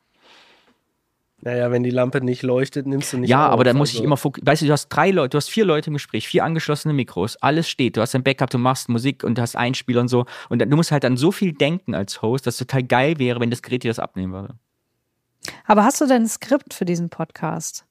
Naja, 1.42 1.70
wenn 1.70 1.84
die 1.84 1.90
Lampe 1.92 2.22
nicht 2.22 2.42
leuchtet, 2.44 2.88
nimmst 2.88 3.14
du 3.14 3.18
nicht 3.18 3.30
Ja, 3.30 3.48
auf. 3.48 3.54
aber 3.54 3.64
da 3.64 3.74
muss 3.74 3.90
also. 3.90 4.00
ich 4.00 4.04
immer 4.06 4.16
fok- 4.18 4.40
Weißt 4.42 4.62
du, 4.62 4.66
du 4.66 4.72
hast 4.72 4.88
drei 4.90 5.12
Leute, 5.12 5.30
du 5.32 5.38
hast 5.38 5.50
vier 5.50 5.66
Leute 5.66 5.90
im 5.90 5.94
Gespräch, 5.94 6.28
vier 6.28 6.44
angeschlossene 6.44 6.94
Mikros, 6.94 7.36
alles 7.38 7.70
steht, 7.70 7.98
du 7.98 8.02
hast 8.02 8.16
ein 8.16 8.24
Backup, 8.24 8.50
du 8.50 8.58
machst 8.58 8.90
Musik 8.90 9.24
und 9.24 9.38
du 9.38 9.42
hast 9.42 9.56
Einspieler 9.56 10.02
und 10.02 10.08
so. 10.08 10.26
Und 10.50 10.60
dann, 10.60 10.70
du 10.70 10.76
musst 10.76 10.92
halt 10.92 11.06
an 11.06 11.18
so 11.18 11.32
viel 11.32 11.54
denken 11.54 11.94
als 11.94 12.22
Host, 12.22 12.48
dass 12.48 12.56
es 12.56 12.60
total 12.68 12.84
geil 12.84 13.20
wäre, 13.20 13.40
wenn 13.42 13.52
das 13.52 13.62
Gerät 13.62 13.84
dir 13.84 13.90
das 13.92 14.00
abnehmen 14.00 14.34
würde. 14.34 14.56
Aber 15.66 15.84
hast 15.84 16.02
du 16.02 16.08
denn 16.08 16.24
ein 16.24 16.28
Skript 16.28 16.74
für 16.74 16.86
diesen 16.86 17.10
Podcast? 17.10 17.86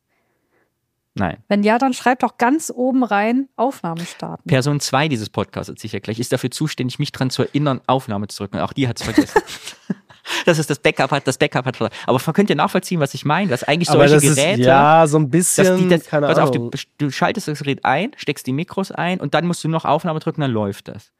Nein. 1.14 1.38
Wenn 1.48 1.62
ja, 1.62 1.78
dann 1.78 1.92
schreib 1.92 2.20
doch 2.20 2.38
ganz 2.38 2.72
oben 2.74 3.04
rein 3.04 3.48
Aufnahme 3.56 4.04
starten. 4.04 4.48
Person 4.48 4.80
2 4.80 5.08
dieses 5.08 5.30
Podcasts, 5.30 5.72
ich 5.84 5.92
ja 5.92 6.00
gleich, 6.00 6.18
ist 6.18 6.32
dafür 6.32 6.50
zuständig, 6.50 6.98
mich 6.98 7.12
dran 7.12 7.30
zu 7.30 7.42
erinnern, 7.42 7.80
Aufnahme 7.86 8.26
zu 8.26 8.42
drücken. 8.42 8.58
Auch 8.58 8.72
die 8.72 8.88
hat 8.88 8.98
es 8.98 9.04
vergessen. 9.04 9.40
dass 10.44 10.58
es 10.58 10.66
das 10.66 10.78
Backup 10.78 11.10
hat, 11.10 11.26
das 11.26 11.38
Backup 11.38 11.66
hat. 11.66 11.92
Aber 12.06 12.18
könnt 12.32 12.50
ihr 12.50 12.56
nachvollziehen, 12.56 13.00
was 13.00 13.14
ich 13.14 13.24
meine? 13.24 13.50
Dass 13.50 13.62
eigentlich 13.62 13.90
aber 13.90 14.08
solche 14.08 14.26
das 14.26 14.36
Geräte. 14.36 14.60
ist, 14.62 14.66
ja, 14.66 15.06
so 15.06 15.18
ein 15.18 15.30
bisschen, 15.30 15.66
dass 15.66 15.78
die 15.78 15.88
das, 15.88 16.04
keine 16.06 16.26
pass 16.26 16.38
auf, 16.38 16.50
du, 16.50 16.70
du 16.98 17.10
schaltest 17.10 17.48
das 17.48 17.58
Gerät 17.58 17.84
ein, 17.84 18.12
steckst 18.16 18.46
die 18.46 18.52
Mikros 18.52 18.90
ein 18.90 19.20
und 19.20 19.34
dann 19.34 19.46
musst 19.46 19.62
du 19.64 19.68
noch 19.68 19.84
Aufnahme 19.84 20.20
drücken, 20.20 20.40
dann 20.40 20.50
läuft 20.50 20.88
das. 20.88 21.12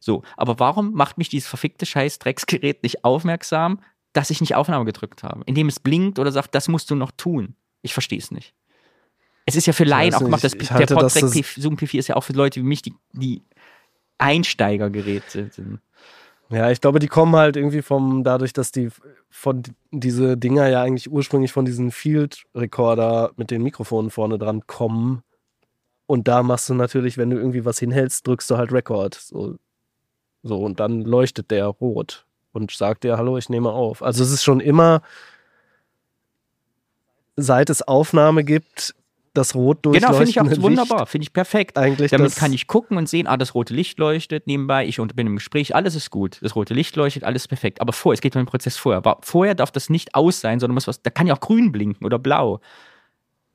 So, 0.00 0.22
aber 0.36 0.58
warum 0.58 0.92
macht 0.92 1.18
mich 1.18 1.28
dieses 1.28 1.48
verfickte 1.48 1.86
scheiß 1.86 2.18
Drecksgerät 2.18 2.82
nicht 2.82 3.04
aufmerksam, 3.04 3.80
dass 4.12 4.30
ich 4.30 4.40
nicht 4.40 4.54
Aufnahme 4.54 4.84
gedrückt 4.84 5.22
habe? 5.22 5.42
Indem 5.46 5.68
es 5.68 5.80
blinkt 5.80 6.18
oder 6.18 6.32
sagt, 6.32 6.54
das 6.54 6.68
musst 6.68 6.90
du 6.90 6.94
noch 6.94 7.10
tun. 7.10 7.54
Ich 7.82 7.92
verstehe 7.92 8.18
es 8.18 8.30
nicht. 8.30 8.54
Es 9.48 9.56
ist 9.56 9.66
ja 9.66 9.72
für 9.72 9.84
Laien 9.84 10.14
auch 10.14 10.20
gemacht, 10.20 10.44
das, 10.44 10.52
ich 10.52 10.68
der 10.68 10.76
halte, 10.76 10.94
dass 10.94 11.14
Podtrack 11.14 11.44
Zoom 11.56 11.74
P4 11.76 11.98
ist 11.98 12.08
ja 12.08 12.16
auch 12.16 12.24
für 12.24 12.34
Leute 12.34 12.60
wie 12.60 12.64
mich, 12.64 12.82
die, 12.82 12.94
die 13.12 13.42
Einsteigergeräte 14.18 15.48
sind. 15.50 15.80
Ja, 16.50 16.70
ich 16.70 16.80
glaube, 16.80 16.98
die 16.98 17.08
kommen 17.08 17.34
halt 17.34 17.56
irgendwie 17.56 17.82
vom, 17.82 18.24
dadurch, 18.24 18.52
dass 18.52 18.72
die 18.72 18.90
von 19.30 19.62
diese 19.90 20.36
Dinger 20.36 20.68
ja 20.68 20.82
eigentlich 20.82 21.10
ursprünglich 21.10 21.52
von 21.52 21.64
diesen 21.64 21.90
Field 21.90 22.44
Recorder 22.54 23.32
mit 23.36 23.50
den 23.50 23.62
Mikrofonen 23.62 24.10
vorne 24.10 24.38
dran 24.38 24.66
kommen. 24.66 25.22
Und 26.06 26.28
da 26.28 26.42
machst 26.42 26.68
du 26.68 26.74
natürlich, 26.74 27.16
wenn 27.16 27.30
du 27.30 27.36
irgendwie 27.36 27.64
was 27.64 27.78
hinhältst, 27.78 28.26
drückst 28.26 28.50
du 28.50 28.56
halt 28.56 28.72
Record. 28.72 29.14
So, 29.14 29.56
so 30.42 30.60
und 30.60 30.80
dann 30.80 31.02
leuchtet 31.02 31.50
der 31.50 31.66
rot 31.66 32.26
und 32.52 32.70
sagt 32.70 33.04
dir, 33.04 33.16
hallo, 33.16 33.38
ich 33.38 33.48
nehme 33.48 33.70
auf. 33.70 34.02
Also 34.02 34.22
es 34.22 34.30
ist 34.30 34.42
schon 34.42 34.60
immer, 34.60 35.02
seit 37.36 37.70
es 37.70 37.82
Aufnahme 37.82 38.42
gibt, 38.42 38.94
das 39.38 39.54
Rot 39.54 39.82
Genau, 39.82 40.12
finde 40.12 40.30
ich 40.30 40.40
auch 40.40 40.44
durchleuchtende 40.44 40.62
wunderbar, 40.62 41.06
finde 41.06 41.22
ich 41.22 41.32
perfekt. 41.32 41.78
Eigentlich 41.78 42.10
Damit 42.10 42.36
kann 42.36 42.52
ich 42.52 42.66
gucken 42.66 42.96
und 42.98 43.08
sehen, 43.08 43.26
ah, 43.26 43.36
das 43.36 43.54
rote 43.54 43.72
Licht 43.72 43.98
leuchtet 43.98 44.46
nebenbei, 44.46 44.86
ich 44.86 44.96
bin 44.96 45.26
im 45.26 45.36
Gespräch, 45.36 45.74
alles 45.74 45.94
ist 45.94 46.10
gut. 46.10 46.38
Das 46.42 46.56
rote 46.56 46.74
Licht 46.74 46.96
leuchtet, 46.96 47.24
alles 47.24 47.48
perfekt. 47.48 47.80
Aber 47.80 47.92
vorher, 47.92 48.14
es 48.14 48.20
geht 48.20 48.34
um 48.36 48.42
den 48.42 48.46
Prozess 48.46 48.76
vorher. 48.76 48.98
Aber 48.98 49.18
vorher 49.22 49.54
darf 49.54 49.70
das 49.70 49.88
nicht 49.88 50.14
aus 50.14 50.40
sein, 50.40 50.60
sondern 50.60 50.74
muss 50.74 50.86
was, 50.86 51.02
da 51.02 51.10
kann 51.10 51.26
ja 51.26 51.34
auch 51.34 51.40
grün 51.40 51.72
blinken 51.72 52.04
oder 52.04 52.18
blau. 52.18 52.60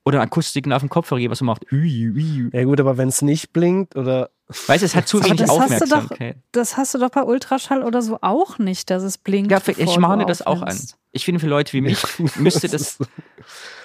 Oder 0.04 0.20
ein 0.20 0.26
Akustiken 0.26 0.72
auf 0.72 0.82
dem 0.82 0.90
Kopfhörer, 0.90 1.20
geben, 1.20 1.30
was 1.30 1.38
so 1.38 1.44
macht. 1.46 1.70
Ui, 1.72 2.10
ui. 2.10 2.50
Ja 2.52 2.64
gut, 2.64 2.78
aber 2.80 2.98
wenn 2.98 3.08
es 3.08 3.22
nicht 3.22 3.52
blinkt 3.52 3.96
oder 3.96 4.30
Weißt 4.66 4.82
du, 4.82 4.86
es 4.86 4.94
hat 4.94 5.08
zu 5.08 5.24
wenig 5.24 5.38
das 5.40 5.48
hast 5.50 5.58
du 5.80 5.86
doch- 5.86 5.96
Aufmerksamkeit. 5.96 6.36
Das 6.52 6.76
hast 6.76 6.94
du 6.94 6.98
doch 6.98 7.08
bei 7.10 7.22
Ultraschall 7.22 7.82
oder 7.82 8.02
so 8.02 8.18
auch 8.20 8.58
nicht, 8.58 8.90
dass 8.90 9.02
es 9.02 9.16
blinkt. 9.16 9.50
Ja, 9.50 9.60
ich 9.76 9.98
mahne 9.98 10.26
das 10.26 10.44
auch 10.46 10.60
an. 10.62 10.78
Ich 11.12 11.24
finde, 11.24 11.40
für 11.40 11.46
Leute 11.46 11.72
wie 11.72 11.80
mich 11.80 12.02
müsste 12.36 12.68
das. 12.68 12.98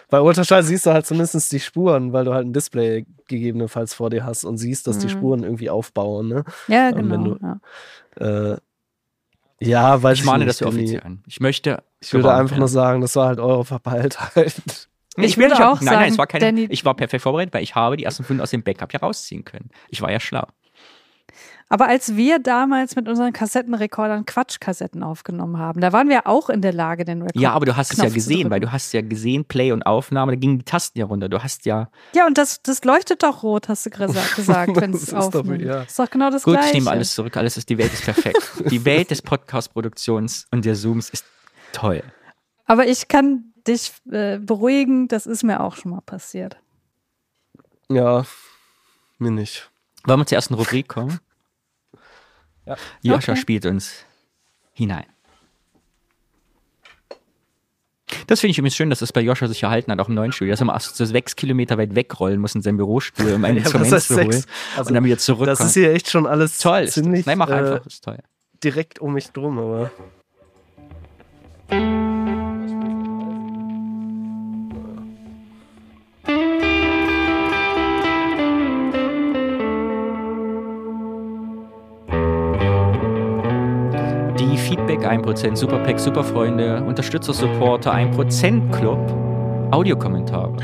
Bei 0.09 0.19
Ultraschall 0.19 0.63
siehst 0.63 0.85
du 0.85 0.91
halt 0.91 1.05
zumindest 1.05 1.51
die 1.51 1.59
Spuren, 1.59 2.11
weil 2.11 2.25
du 2.25 2.33
halt 2.33 2.45
ein 2.47 2.51
Display 2.53 3.05
gegebenenfalls 3.27 3.93
vor 3.93 4.09
dir 4.09 4.25
hast 4.25 4.43
und 4.43 4.57
siehst, 4.57 4.87
dass 4.87 4.97
die 4.97 5.05
Mhm. 5.05 5.11
Spuren 5.11 5.43
irgendwie 5.43 5.69
aufbauen. 5.69 6.27
Ne? 6.27 6.43
Ja, 6.67 6.91
wenn 6.93 7.09
genau. 7.09 7.35
du- 7.35 7.39
ja. 8.19 8.51
Äh, 8.53 8.57
ja, 9.61 10.01
weiß 10.01 10.15
Ich 10.15 10.21
ich, 10.21 10.25
mahne 10.25 10.45
das 10.45 10.57
für 10.57 10.67
offiziell 10.67 11.03
an. 11.03 11.23
Ich 11.27 11.39
möchte. 11.39 11.83
Ich 12.01 12.13
würde 12.13 12.33
einfach 12.33 12.51
werden. 12.51 12.59
nur 12.59 12.67
sagen, 12.69 13.01
das 13.01 13.15
war 13.15 13.27
halt 13.27 13.39
eure 13.39 13.63
Verpeiltheit. 13.65 14.88
Ich 15.25 15.37
will 15.37 15.45
würde 15.49 15.55
nicht- 15.55 15.63
auch 15.63 15.81
nein, 15.81 15.93
nein, 15.95 16.03
es 16.03 16.09
sagen, 16.09 16.17
war 16.17 16.27
keine, 16.27 16.45
Danny- 16.45 16.67
ich 16.69 16.85
war 16.85 16.93
perfekt 16.95 17.23
vorbereitet, 17.23 17.53
weil 17.53 17.63
ich 17.63 17.75
habe 17.75 17.97
die 17.97 18.03
ersten 18.03 18.23
fünf 18.23 18.41
aus 18.41 18.51
dem 18.51 18.63
Backup 18.63 18.93
ja 18.93 18.99
rausziehen 18.99 19.43
können. 19.45 19.69
Ich 19.89 20.01
war 20.01 20.11
ja 20.11 20.19
schlau. 20.19 20.45
Aber 21.71 21.87
als 21.87 22.15
wir 22.15 22.39
damals 22.39 22.95
mit 22.95 23.07
unseren 23.07 23.31
Kassettenrekordern 23.31 24.25
Quatschkassetten 24.25 25.03
aufgenommen 25.03 25.59
haben, 25.59 25.81
da 25.81 25.93
waren 25.93 26.09
wir 26.09 26.25
auch 26.25 26.49
in 26.49 26.63
der 26.63 26.73
Lage, 26.73 27.05
den 27.05 27.21
Rekord. 27.21 27.39
Ja, 27.39 27.51
aber 27.53 27.67
du 27.67 27.77
hast 27.77 27.91
es 27.91 27.97
ja 27.97 28.05
Knopf 28.05 28.15
gesehen, 28.15 28.49
weil 28.49 28.59
du 28.59 28.71
hast 28.71 28.91
ja 28.91 29.01
gesehen, 29.01 29.45
Play 29.45 29.71
und 29.71 29.83
Aufnahme, 29.83 30.31
da 30.31 30.35
gingen 30.35 30.57
die 30.57 30.65
Tasten 30.65 30.97
ja 30.97 31.05
runter. 31.05 31.29
Du 31.29 31.43
hast 31.43 31.67
ja. 31.67 31.91
Ja, 32.15 32.25
und 32.25 32.39
das, 32.39 32.63
das 32.63 32.83
leuchtet 32.85 33.21
doch 33.21 33.43
rot, 33.43 33.69
hast 33.69 33.85
du 33.85 33.91
gesa- 33.91 34.35
gesagt, 34.35 34.81
wenn 34.81 34.93
Das 34.93 35.03
es 35.03 35.09
ist 35.09 35.13
doch- 35.15 35.35
aufnimmt. 35.41 35.61
ja. 35.61 35.83
Ist 35.83 35.99
doch 35.99 36.09
genau 36.09 36.31
das 36.31 36.41
Gut, 36.41 36.55
Gleiche. 36.55 36.69
ich 36.69 36.73
nehme 36.73 36.89
alles 36.89 37.13
zurück, 37.13 37.37
alles 37.37 37.55
ist, 37.55 37.69
die 37.69 37.77
Welt 37.77 37.93
ist 37.93 38.03
perfekt. 38.03 38.41
die 38.71 38.83
Welt 38.83 39.11
des 39.11 39.21
Podcast-Produktions 39.21 40.47
und 40.49 40.65
der 40.65 40.73
Zooms 40.73 41.11
ist 41.11 41.23
toll. 41.71 42.01
Aber 42.65 42.87
ich 42.87 43.07
kann 43.07 43.48
dich 43.67 43.91
äh, 44.11 44.37
beruhigen, 44.39 45.07
das 45.07 45.25
ist 45.25 45.43
mir 45.43 45.59
auch 45.61 45.75
schon 45.75 45.91
mal 45.91 46.01
passiert. 46.01 46.57
ja, 47.89 48.25
mir 49.17 49.31
nicht. 49.31 49.69
Wollen 50.05 50.19
wir 50.21 50.25
zur 50.25 50.35
ersten 50.37 50.53
Rubrik 50.55 50.87
kommen? 50.87 51.19
Ja. 52.65 52.75
Joscha 53.01 53.31
Okay. 53.31 53.41
spielt 53.41 53.65
uns 53.65 54.05
hinein. 54.73 55.05
Das 58.27 58.39
finde 58.41 58.51
ich 58.51 58.57
übrigens 58.59 58.75
schön, 58.75 58.89
dass 58.91 58.99
das 58.99 59.11
bei 59.11 59.21
Joscha 59.21 59.47
sich 59.47 59.63
erhalten 59.63 59.91
hat, 59.91 59.99
auch 59.99 60.07
im 60.07 60.13
neuen 60.13 60.31
Studio, 60.31 60.51
dass 60.53 60.61
er 60.61 60.65
mal 60.65 60.73
erst 60.73 60.95
so 60.95 61.03
sechs 61.05 61.35
Kilometer 61.35 61.77
weit 61.79 61.95
wegrollen 61.95 62.39
muss 62.39 62.53
in 62.53 62.61
sein 62.61 62.77
Bürostuhl, 62.77 63.33
um 63.33 63.43
ein 63.45 63.55
Ja, 63.55 63.61
Instrument 63.63 64.01
zu 64.01 64.15
holen 64.15 64.31
sechs? 64.31 64.47
Also, 64.77 64.89
und 64.89 64.93
dann 64.95 65.03
wieder 65.03 65.17
zurückkommt. 65.17 65.59
Das 65.59 65.61
ist 65.65 65.73
hier 65.73 65.91
echt 65.93 66.09
schon 66.11 66.27
alles 66.27 66.59
toll. 66.59 66.81
Ist 66.81 66.93
ziemlich 66.93 67.25
Nein, 67.25 67.37
mach 67.39 67.49
äh, 67.49 67.53
einfach, 67.53 67.85
ist 67.87 68.03
toll. 68.03 68.19
direkt 68.63 68.99
um 68.99 69.13
mich 69.13 69.31
drum, 69.31 69.57
aber. 69.57 69.91
1%, 85.09 85.55
Superpack, 85.55 85.99
Superfreunde, 85.99 86.83
Unterstützer, 86.83 87.33
Supporter, 87.33 87.91
1% 87.91 88.71
Club, 88.71 88.99
Audiokommentare. 89.71 90.55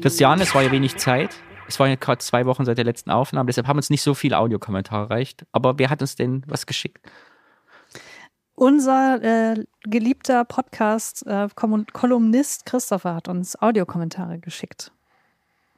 Christian, 0.00 0.40
es 0.40 0.54
war 0.54 0.62
ja 0.62 0.72
wenig 0.72 0.96
Zeit. 0.96 1.36
Es 1.68 1.78
waren 1.78 1.90
ja 1.90 1.96
gerade 1.96 2.16
zwei 2.18 2.46
Wochen 2.46 2.64
seit 2.64 2.78
der 2.78 2.86
letzten 2.86 3.10
Aufnahme, 3.10 3.48
deshalb 3.48 3.68
haben 3.68 3.76
uns 3.76 3.90
nicht 3.90 4.00
so 4.02 4.14
viele 4.14 4.38
Audiokommentare 4.38 5.10
erreicht. 5.10 5.44
Aber 5.52 5.78
wer 5.78 5.90
hat 5.90 6.00
uns 6.00 6.16
denn 6.16 6.42
was 6.46 6.64
geschickt? 6.66 7.06
Unser 8.54 9.22
äh, 9.22 9.62
geliebter 9.82 10.46
Podcast-Kolumnist 10.46 12.64
Christopher 12.64 13.16
hat 13.16 13.28
uns 13.28 13.60
Audiokommentare 13.60 14.38
geschickt. 14.38 14.92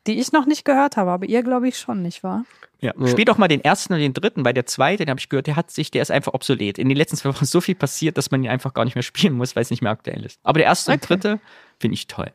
Die 0.06 0.18
ich 0.20 0.32
noch 0.32 0.46
nicht 0.46 0.64
gehört 0.64 0.96
habe, 0.96 1.10
aber 1.10 1.26
ihr 1.26 1.42
glaube 1.42 1.66
ich 1.68 1.78
schon, 1.78 2.02
nicht 2.02 2.22
wahr? 2.22 2.44
Ja. 2.80 2.92
Ja. 2.98 3.06
Spiel 3.06 3.24
doch 3.24 3.38
mal 3.38 3.48
den 3.48 3.62
ersten 3.64 3.94
und 3.94 4.00
den 4.00 4.12
dritten, 4.12 4.44
weil 4.44 4.52
der 4.52 4.66
zweite, 4.66 5.04
den 5.04 5.10
habe 5.10 5.18
ich 5.20 5.30
gehört, 5.30 5.46
der 5.46 5.56
hat 5.56 5.70
sich, 5.70 5.90
der 5.90 6.02
ist 6.02 6.10
einfach 6.10 6.34
obsolet. 6.34 6.78
In 6.78 6.88
den 6.90 6.96
letzten 6.98 7.16
zwei 7.16 7.30
Wochen 7.30 7.44
ist 7.44 7.50
so 7.50 7.60
viel 7.62 7.74
passiert, 7.74 8.18
dass 8.18 8.30
man 8.30 8.42
ihn 8.44 8.50
einfach 8.50 8.74
gar 8.74 8.84
nicht 8.84 8.94
mehr 8.96 9.02
spielen 9.02 9.32
muss, 9.34 9.56
weil 9.56 9.62
es 9.62 9.70
nicht 9.70 9.80
mehr 9.82 9.92
aktuell 9.92 10.24
ist. 10.24 10.38
Aber 10.42 10.58
der 10.58 10.66
erste 10.66 10.90
und 10.92 10.96
Okay. 10.98 11.06
dritte 11.06 11.40
finde 11.78 11.94
ich 11.94 12.06
toll. 12.06 12.30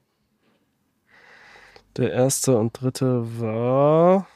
Der 1.97 2.11
erste 2.11 2.57
und 2.57 2.79
dritte 2.81 3.39
war. 3.39 4.27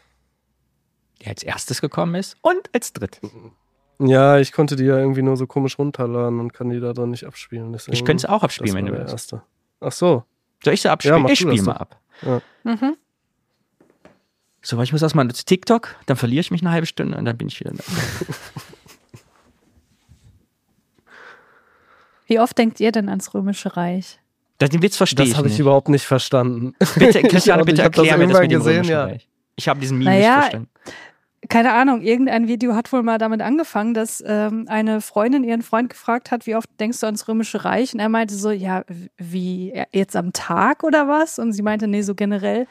Der 1.22 1.30
als 1.30 1.44
erstes 1.44 1.82
gekommen 1.82 2.16
ist 2.16 2.36
und 2.42 2.70
als 2.74 2.94
drittes. 2.94 3.32
Ja, 4.00 4.38
ich 4.40 4.52
konnte 4.52 4.76
die 4.76 4.84
ja 4.84 4.98
irgendwie 4.98 5.22
nur 5.22 5.38
so 5.38 5.48
komisch 5.48 5.80
runterladen 5.80 6.40
und 6.40 6.52
kann 6.54 6.70
die 6.70 6.80
da 6.80 6.94
dann 6.94 7.12
nicht 7.12 7.26
abspielen. 7.26 7.72
Deswegen, 7.72 7.94
Ich 7.94 8.04
könnte 8.04 8.26
es 8.26 8.30
auch 8.30 8.42
das 8.42 8.44
abspielen, 8.46 8.76
wenn 8.76 8.86
du 8.88 8.92
der 8.92 9.02
willst. 9.02 9.14
erste. 9.14 9.44
Ach 9.80 9.92
so. 9.92 10.24
Soll 10.64 10.74
ich 10.74 10.82
sie 10.82 10.88
Ja, 10.88 10.94
abspielen? 10.94 11.22
mach 11.22 11.30
ich 11.30 11.40
spiele 11.40 11.62
mal 11.64 11.74
ab. 11.78 12.00
Mhm. 12.64 12.98
So, 14.66 14.78
weil 14.78 14.86
ich 14.86 14.94
muss 14.94 15.02
erstmal 15.02 15.28
zu 15.30 15.44
TikTok, 15.44 15.98
dann 16.06 16.16
verliere 16.16 16.40
ich 16.40 16.50
mich 16.50 16.62
eine 16.62 16.72
halbe 16.72 16.88
Stunde 16.88 17.18
und 17.18 17.26
dann 17.26 17.38
bin 17.38 17.50
ich 17.50 17.60
wieder 17.60 17.72
da. 17.74 17.84
Wie 22.28 22.40
oft 22.40 22.58
denkt 22.58 22.80
ihr 22.80 22.94
denn 22.94 23.10
ans 23.10 23.34
Römische 23.34 23.76
Reich? 23.76 24.20
Das, 24.60 24.70
den 24.70 24.82
Witz 24.82 24.96
verstehe 24.96 25.18
das 25.18 25.28
ich. 25.28 25.34
Das 25.34 25.38
habe 25.40 25.50
ich 25.50 25.60
überhaupt 25.60 25.90
nicht 25.90 26.06
verstanden. 26.06 26.74
Bitte, 26.96 27.22
Christiane, 27.24 27.66
bitte 27.66 27.82
erklär 27.82 28.12
das 28.12 28.18
mir 28.18 28.28
das 28.28 28.40
mit 28.40 28.52
dem 28.52 28.60
gesehen, 28.60 28.74
Römischen 28.76 28.92
ja. 28.92 29.04
Reich. 29.04 29.28
Ich 29.58 29.68
habe 29.68 29.82
diesen 29.82 29.98
Meme 29.98 30.12
naja, 30.12 30.36
nicht 30.36 30.40
verstanden 30.40 30.70
keine 31.50 31.74
Ahnung, 31.74 32.02
irgendein 32.02 32.48
Video 32.48 32.76
hat 32.76 32.92
wohl 32.94 33.04
mal 33.04 33.18
damit 33.18 33.42
angefangen, 33.42 33.94
dass 33.94 34.24
ähm, 34.26 34.66
eine 34.68 35.02
Freundin 35.02 35.44
ihren 35.44 35.62
Freund 35.62 35.90
gefragt 35.90 36.32
hat, 36.32 36.46
wie 36.46 36.56
oft 36.56 36.70
denkst 36.80 37.00
du 37.00 37.06
ans 37.06 37.28
Römische 37.28 37.66
Reich? 37.66 37.94
Und 37.94 38.00
er 38.00 38.10
meinte 38.10 38.34
so, 38.36 38.52
ja, 38.52 38.84
wie 39.18 39.72
äh, 39.72 39.86
jetzt 39.92 40.16
am 40.16 40.32
Tag 40.32 40.84
oder 40.84 41.08
was? 41.08 41.40
Und 41.40 41.52
sie 41.54 41.62
meinte, 41.62 41.88
nee, 41.88 42.02
so 42.02 42.16
generell, 42.16 42.68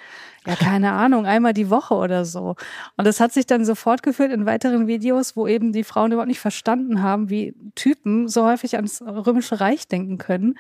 ja, 0.47 0.57
keine 0.57 0.93
Ahnung, 0.93 1.27
einmal 1.27 1.53
die 1.53 1.71
Woche 1.71 1.95
oder 1.95 2.25
so. 2.25 2.57
Und 2.97 3.07
das 3.07 3.21
hat 3.21 3.33
sich 3.33 3.47
dann 3.47 3.65
so 3.65 3.75
fortgeführt 3.75 4.33
in 4.33 4.47
weiteren 4.47 4.87
Videos, 4.87 5.37
wo 5.37 5.47
eben 5.47 5.73
die 5.73 5.85
Frauen 5.85 6.13
überhaupt 6.13 6.29
nicht 6.29 6.41
verstanden 6.41 7.03
haben, 7.03 7.29
wie 7.31 7.55
Typen 7.75 8.29
so 8.29 8.47
häufig 8.47 8.77
ans 8.77 9.03
Römische 9.03 9.61
Reich 9.61 9.87
denken 9.89 10.19
können. 10.19 10.59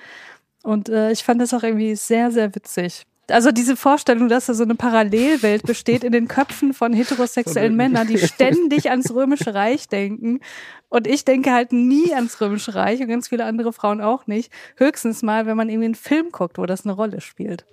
Und 0.63 0.89
äh, 0.89 1.11
ich 1.13 1.25
fand 1.25 1.41
das 1.41 1.55
auch 1.55 1.63
irgendwie 1.63 1.97
sehr, 1.97 2.31
sehr 2.31 2.55
witzig. 2.55 3.07
Also 3.29 3.53
diese 3.53 3.77
Vorstellung, 3.77 4.29
dass 4.29 4.47
da 4.47 4.55
so 4.55 4.64
eine 4.64 4.75
Parallelwelt 4.75 5.62
besteht 5.62 6.03
in 6.05 6.12
den 6.12 6.27
Köpfen 6.29 6.75
von 6.75 6.93
heterosexuellen 6.93 7.77
Männern, 7.77 8.09
die 8.09 8.18
ständig 8.18 8.91
ans 8.91 9.14
Römische 9.14 9.55
Reich 9.55 9.89
denken. 9.89 10.41
Und 10.89 11.07
ich 11.07 11.25
denke 11.25 11.53
halt 11.53 11.73
nie 11.73 12.12
ans 12.14 12.41
Römische 12.41 12.75
Reich 12.75 13.01
und 13.01 13.09
ganz 13.09 13.29
viele 13.29 13.45
andere 13.45 13.73
Frauen 13.73 14.01
auch 14.01 14.27
nicht. 14.27 14.53
Höchstens 14.77 15.23
mal, 15.23 15.47
wenn 15.47 15.57
man 15.57 15.68
irgendwie 15.68 15.87
einen 15.87 15.95
Film 15.95 16.31
guckt, 16.33 16.59
wo 16.59 16.66
das 16.66 16.85
eine 16.85 16.95
Rolle 16.95 17.20
spielt. 17.20 17.64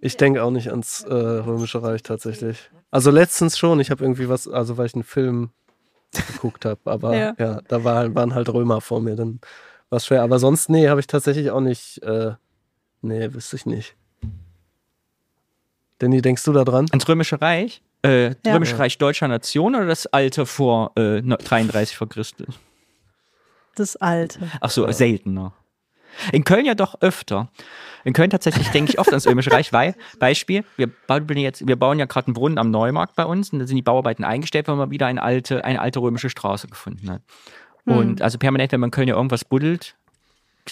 Ich 0.00 0.16
denke 0.16 0.42
auch 0.42 0.50
nicht 0.50 0.70
ans 0.70 1.02
äh, 1.02 1.14
Römische 1.14 1.82
Reich 1.82 2.02
tatsächlich. 2.02 2.70
Also 2.90 3.10
letztens 3.10 3.58
schon, 3.58 3.78
ich 3.80 3.90
habe 3.90 4.02
irgendwie 4.02 4.28
was, 4.28 4.48
also 4.48 4.76
weil 4.78 4.86
ich 4.86 4.94
einen 4.94 5.04
Film 5.04 5.50
geguckt 6.12 6.64
habe, 6.64 6.80
aber 6.84 7.16
Ja. 7.16 7.34
ja, 7.38 7.60
da 7.68 7.84
war, 7.84 8.14
waren 8.14 8.34
halt 8.34 8.48
Römer 8.48 8.80
vor 8.80 9.00
mir, 9.00 9.16
dann 9.16 9.40
war 9.90 9.98
es 9.98 10.06
schwer. 10.06 10.22
Aber 10.22 10.38
sonst, 10.38 10.70
nee, 10.70 10.88
habe 10.88 11.00
ich 11.00 11.06
tatsächlich 11.06 11.50
auch 11.50 11.60
nicht, 11.60 12.02
äh, 12.02 12.32
nee, 13.02 13.32
wüsste 13.32 13.56
ich 13.56 13.66
nicht. 13.66 13.96
Danny, 16.00 16.22
denkst 16.22 16.44
du 16.44 16.52
da 16.52 16.64
dran? 16.64 16.86
Ans 16.90 17.08
Römische 17.08 17.40
Reich? 17.40 17.82
Äh, 18.02 18.34
Ja. 18.44 18.54
Römische 18.54 18.78
Reich 18.78 18.98
deutscher 18.98 19.28
Nation 19.28 19.74
oder 19.74 19.86
das 19.86 20.06
Alte 20.06 20.46
vor 20.46 20.92
äh, 20.96 21.22
33 21.22 21.96
vor 21.96 22.08
Christus? 22.08 22.58
Das 23.76 23.96
Alte. 23.96 24.40
Ach 24.60 24.70
so, 24.70 24.90
seltener. 24.90 25.52
In 26.32 26.42
Köln 26.44 26.64
ja 26.64 26.74
doch 26.74 27.00
öfter. 27.02 27.50
In 28.04 28.14
Köln 28.14 28.30
tatsächlich 28.30 28.68
denke 28.70 28.92
ich 28.92 28.98
oft 28.98 29.10
ans 29.10 29.26
Römische 29.26 29.52
Reich, 29.52 29.72
weil, 29.72 29.94
Beispiel, 30.18 30.64
wir 30.76 30.88
bauen, 31.06 31.26
jetzt, 31.36 31.66
wir 31.66 31.76
bauen 31.76 31.98
ja 31.98 32.06
gerade 32.06 32.28
einen 32.28 32.34
Brunnen 32.34 32.58
am 32.58 32.70
Neumarkt 32.70 33.14
bei 33.14 33.24
uns 33.24 33.52
und 33.52 33.60
da 33.60 33.66
sind 33.66 33.76
die 33.76 33.82
Bauarbeiten 33.82 34.24
eingestellt, 34.24 34.68
weil 34.68 34.76
man 34.76 34.90
wieder 34.90 35.06
eine 35.06 35.22
alte, 35.22 35.64
eine 35.64 35.80
alte 35.80 36.00
römische 36.00 36.30
Straße 36.30 36.66
gefunden 36.66 37.10
hat. 37.10 37.22
Hm. 37.86 37.96
Und 37.96 38.22
also 38.22 38.38
permanent, 38.38 38.72
wenn 38.72 38.80
man 38.80 38.88
in 38.88 38.92
Köln 38.92 39.08
ja 39.08 39.14
irgendwas 39.14 39.44
buddelt, 39.44 39.96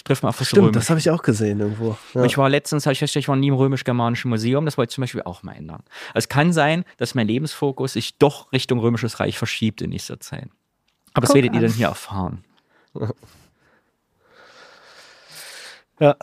trifft 0.03 0.23
man 0.23 0.29
auf 0.29 0.39
was 0.39 0.47
Stimmt, 0.47 0.63
Römisch. 0.67 0.75
das 0.75 0.89
habe 0.89 0.99
ich 0.99 1.09
auch 1.09 1.21
gesehen 1.21 1.59
irgendwo. 1.59 1.97
Ja. 2.13 2.23
Ich 2.23 2.37
war 2.37 2.49
letztens, 2.49 2.85
habe 2.85 2.93
ich 2.93 2.99
festgestellt, 2.99 3.23
ich 3.25 3.27
war 3.29 3.35
nie 3.35 3.47
im 3.49 3.53
römisch-germanischen 3.55 4.29
Museum, 4.29 4.65
das 4.65 4.77
wollte 4.77 4.91
ich 4.91 4.95
zum 4.95 5.01
Beispiel 5.03 5.21
auch 5.23 5.43
mal 5.43 5.53
ändern. 5.53 5.83
Also 6.09 6.25
es 6.25 6.29
kann 6.29 6.53
sein, 6.53 6.85
dass 6.97 7.15
mein 7.15 7.27
Lebensfokus 7.27 7.93
sich 7.93 8.17
doch 8.17 8.51
Richtung 8.51 8.79
römisches 8.79 9.19
Reich 9.19 9.37
verschiebt 9.37 9.81
in 9.81 9.91
nächster 9.91 10.19
Zeit. 10.19 10.49
Aber 11.13 11.25
das 11.25 11.35
werdet 11.35 11.53
ihr 11.53 11.57
an. 11.59 11.65
dann 11.65 11.73
hier 11.73 11.87
erfahren. 11.87 12.43
ja. 15.99 16.15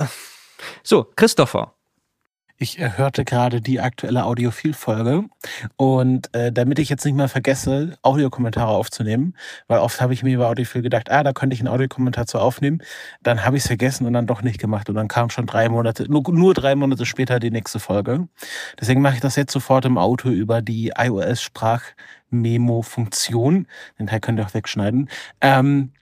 So, 0.82 1.10
Christopher. 1.16 1.75
Ich 2.58 2.78
äh, 2.78 2.92
hörte 2.96 3.26
gerade 3.26 3.60
die 3.60 3.80
aktuelle 3.80 4.24
Audiophil-Folge 4.24 5.24
und 5.76 6.34
äh, 6.34 6.50
damit 6.50 6.78
ich 6.78 6.88
jetzt 6.88 7.04
nicht 7.04 7.14
mehr 7.14 7.28
vergesse, 7.28 7.98
Audiokommentare 8.00 8.70
aufzunehmen, 8.70 9.34
weil 9.68 9.80
oft 9.80 10.00
habe 10.00 10.14
ich 10.14 10.22
mir 10.22 10.34
über 10.34 10.48
Audiophil 10.48 10.80
gedacht, 10.80 11.10
ah, 11.10 11.22
da 11.22 11.34
könnte 11.34 11.52
ich 11.52 11.60
einen 11.60 11.68
Audiokommentar 11.68 12.26
zu 12.26 12.38
aufnehmen, 12.38 12.82
dann 13.22 13.44
habe 13.44 13.58
ich 13.58 13.64
es 13.64 13.66
vergessen 13.66 14.06
und 14.06 14.14
dann 14.14 14.26
doch 14.26 14.40
nicht 14.40 14.58
gemacht 14.58 14.88
und 14.88 14.94
dann 14.94 15.08
kam 15.08 15.28
schon 15.28 15.44
drei 15.46 15.68
Monate, 15.68 16.10
nur, 16.10 16.22
nur 16.32 16.54
drei 16.54 16.74
Monate 16.74 17.04
später 17.04 17.40
die 17.40 17.50
nächste 17.50 17.78
Folge. 17.78 18.26
Deswegen 18.80 19.02
mache 19.02 19.16
ich 19.16 19.20
das 19.20 19.36
jetzt 19.36 19.52
sofort 19.52 19.84
im 19.84 19.98
Auto 19.98 20.30
über 20.30 20.62
die 20.62 20.92
iOS-Sprachmemo-Funktion. 20.96 23.66
Den 23.98 24.06
Teil 24.06 24.20
könnt 24.20 24.40
ihr 24.40 24.46
auch 24.46 24.54
wegschneiden. 24.54 25.10
Ähm, 25.42 25.92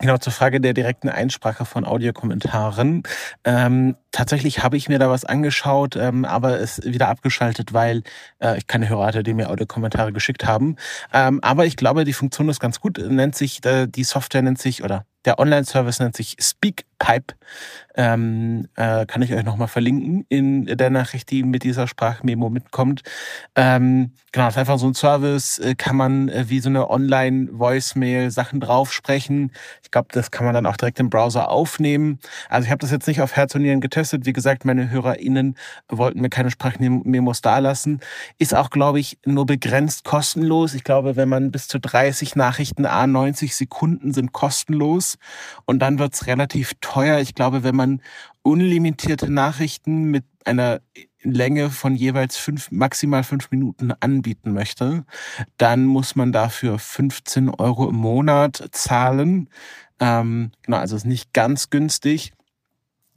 Genau, 0.00 0.18
zur 0.18 0.32
Frage 0.32 0.60
der 0.60 0.74
direkten 0.74 1.08
Einsprache 1.08 1.64
von 1.64 1.84
Audiokommentaren. 1.84 3.04
Ähm, 3.44 3.96
tatsächlich 4.10 4.62
habe 4.62 4.76
ich 4.76 4.88
mir 4.88 4.98
da 4.98 5.08
was 5.08 5.24
angeschaut, 5.24 5.94
ähm, 5.94 6.24
aber 6.24 6.60
es 6.60 6.82
wieder 6.84 7.08
abgeschaltet, 7.08 7.72
weil 7.72 8.02
äh, 8.40 8.58
ich 8.58 8.66
keine 8.66 8.88
Hörer 8.88 9.06
hatte, 9.06 9.22
die 9.22 9.34
mir 9.34 9.50
Audiokommentare 9.50 10.12
geschickt 10.12 10.46
haben. 10.46 10.76
Ähm, 11.12 11.38
aber 11.42 11.64
ich 11.64 11.76
glaube, 11.76 12.04
die 12.04 12.12
Funktion 12.12 12.48
ist 12.48 12.58
ganz 12.58 12.80
gut. 12.80 12.98
Nennt 12.98 13.36
sich, 13.36 13.64
äh, 13.64 13.86
die 13.86 14.04
Software 14.04 14.42
nennt 14.42 14.58
sich, 14.58 14.82
oder 14.82 15.06
der 15.24 15.38
Online-Service 15.38 16.00
nennt 16.00 16.16
sich 16.16 16.36
SpeakPipe. 16.38 17.34
Ähm, 17.96 18.68
äh, 18.74 19.06
kann 19.06 19.22
ich 19.22 19.32
euch 19.32 19.44
nochmal 19.44 19.68
verlinken 19.68 20.26
in 20.28 20.66
der 20.66 20.90
Nachricht, 20.90 21.30
die 21.30 21.44
mit 21.44 21.62
dieser 21.62 21.86
Sprachmemo 21.86 22.50
mitkommt. 22.50 23.02
Ähm, 23.54 24.12
genau, 24.32 24.46
das 24.46 24.54
ist 24.54 24.58
einfach 24.58 24.78
so 24.78 24.88
ein 24.88 24.94
Service, 24.94 25.60
äh, 25.60 25.76
kann 25.76 25.96
man 25.96 26.28
äh, 26.28 26.48
wie 26.48 26.58
so 26.58 26.68
eine 26.68 26.90
Online-Voicemail 26.90 28.32
Sachen 28.32 28.58
draufsprechen. 28.58 29.52
Ich 29.82 29.92
glaube, 29.92 30.08
das 30.10 30.32
kann 30.32 30.44
man 30.44 30.54
dann 30.54 30.66
auch 30.66 30.76
direkt 30.76 30.98
im 30.98 31.08
Browser 31.08 31.50
aufnehmen. 31.50 32.18
Also 32.48 32.66
ich 32.66 32.70
habe 32.70 32.80
das 32.80 32.90
jetzt 32.90 33.06
nicht 33.06 33.20
auf 33.20 33.36
Herz 33.36 33.54
und 33.54 33.62
Nieren 33.62 33.80
getestet. 33.80 34.26
Wie 34.26 34.32
gesagt, 34.32 34.64
meine 34.64 34.90
HörerInnen 34.90 35.56
wollten 35.88 36.20
mir 36.20 36.30
keine 36.30 36.50
Sprachmemos 36.50 37.42
dalassen. 37.42 38.00
Ist 38.38 38.54
auch, 38.54 38.70
glaube 38.70 38.98
ich, 38.98 39.18
nur 39.24 39.46
begrenzt 39.46 40.04
kostenlos. 40.04 40.74
Ich 40.74 40.82
glaube, 40.82 41.14
wenn 41.14 41.28
man 41.28 41.52
bis 41.52 41.68
zu 41.68 41.78
30 41.78 42.34
Nachrichten, 42.34 42.86
a 42.86 43.06
90 43.06 43.54
Sekunden 43.54 44.12
sind 44.12 44.32
kostenlos. 44.32 45.13
Und 45.64 45.80
dann 45.80 45.98
wird's 45.98 46.26
relativ 46.26 46.72
teuer. 46.80 47.18
Ich 47.20 47.34
glaube, 47.34 47.62
wenn 47.62 47.76
man 47.76 48.02
unlimitierte 48.42 49.30
Nachrichten 49.30 50.04
mit 50.10 50.24
einer 50.44 50.80
Länge 51.22 51.70
von 51.70 51.96
jeweils 51.96 52.36
fünf, 52.36 52.70
maximal 52.70 53.24
fünf 53.24 53.50
Minuten 53.50 53.92
anbieten 54.00 54.52
möchte, 54.52 55.04
dann 55.56 55.86
muss 55.86 56.16
man 56.16 56.32
dafür 56.32 56.78
15 56.78 57.48
Euro 57.48 57.88
im 57.88 57.96
Monat 57.96 58.68
zahlen. 58.72 59.48
Ähm, 60.00 60.52
genau, 60.62 60.78
also 60.78 60.96
ist 60.96 61.06
nicht 61.06 61.32
ganz 61.32 61.70
günstig. 61.70 62.32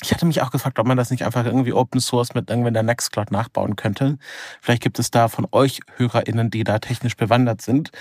Ich 0.04 0.14
hatte 0.14 0.28
mich 0.28 0.42
auch 0.42 0.52
gefragt, 0.52 0.78
ob 0.78 0.86
man 0.88 0.96
das 0.96 1.10
nicht 1.10 1.26
einfach 1.26 1.46
irgendwie 1.46 1.74
Open 1.74 2.00
Source 2.00 2.36
mit 2.36 2.50
irgendwie 2.50 2.72
der 2.72 2.84
Nextcloud 2.84 3.32
nachbauen 3.32 3.76
könnte. 3.76 4.18
Vielleicht 4.62 4.84
gibt 4.84 5.00
es 5.00 5.10
da 5.10 5.28
von 5.28 5.48
euch 5.52 5.80
HörerInnen, 5.96 6.52
die 6.52 6.64
da 6.64 6.80
technisch 6.80 7.18
bewandert 7.18 7.62
sind. 7.62 7.92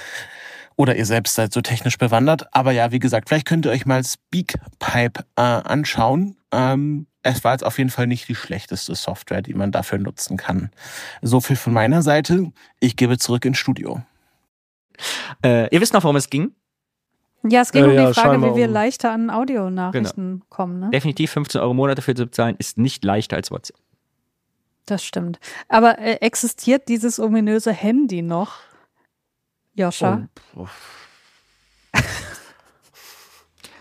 Oder 0.77 0.97
ihr 0.97 1.07
selbst 1.07 1.35
seid 1.35 1.53
so 1.53 1.62
technisch 1.62 1.97
bewandert. 1.97 2.47
Aber 2.55 2.70
ja, 2.72 2.93
wie 2.93 2.99
gesagt, 2.99 3.29
vielleicht 3.29 3.47
könnt 3.47 3.64
ihr 3.66 3.72
euch 3.72 3.87
mal 3.87 4.05
Speakpipe 4.05 5.24
äh, 5.37 5.41
anschauen. 5.41 6.37
Ähm, 6.53 7.07
es 7.22 7.43
war 7.45 7.53
jetzt 7.53 7.64
auf 7.64 7.79
jeden 7.79 7.91
Fall 7.91 8.07
nicht 8.07 8.29
die 8.29 8.35
schlechteste 8.35 8.95
Software, 8.95 9.43
die 9.43 9.55
man 9.55 9.72
dafür 9.72 9.99
nutzen 9.99 10.37
kann. 10.37 10.70
So 11.22 11.41
viel 11.41 11.57
von 11.57 11.72
meiner 11.72 12.03
Seite. 12.03 12.53
Ich 12.79 12.97
gebe 12.97 13.18
zurück 13.18 13.45
ins 13.47 13.59
Studio. 13.59 14.03
Äh, 15.45 15.74
ihr 15.74 15.81
wisst 15.81 15.93
noch, 15.95 16.05
worum 16.05 16.16
es 16.16 16.31
ging? 16.31 16.53
Ja, 17.49 17.62
es 17.62 17.72
ging 17.72 17.83
Ja, 17.85 17.89
um 17.91 17.95
ja, 17.95 18.09
die 18.09 18.14
Frage, 18.14 18.43
wie 18.43 18.57
wir 18.57 18.66
um- 18.66 18.72
leichter 18.72 19.12
an 19.12 19.31
Audionachrichten 19.31 20.43
kommen. 20.49 20.81
Ne? 20.81 20.91
Definitiv 20.91 21.31
15 21.33 21.61
Euro 21.61 21.70
im 21.70 21.77
Monat 21.77 21.99
dafür 21.99 22.14
zu 22.14 22.27
bezahlen, 22.27 22.57
ist 22.59 22.77
nicht 22.79 23.05
leichter 23.05 23.37
als 23.37 23.51
WhatsApp. 23.51 23.77
Das 24.87 25.03
stimmt. 25.05 25.41
Aber 25.68 25.99
äh, 25.99 26.14
existiert 26.20 26.89
dieses 26.89 27.18
ominöse 27.18 27.72
Handy 27.72 28.22
noch? 28.22 28.55
Joscha? 29.77 30.27
Oh, 30.57 30.66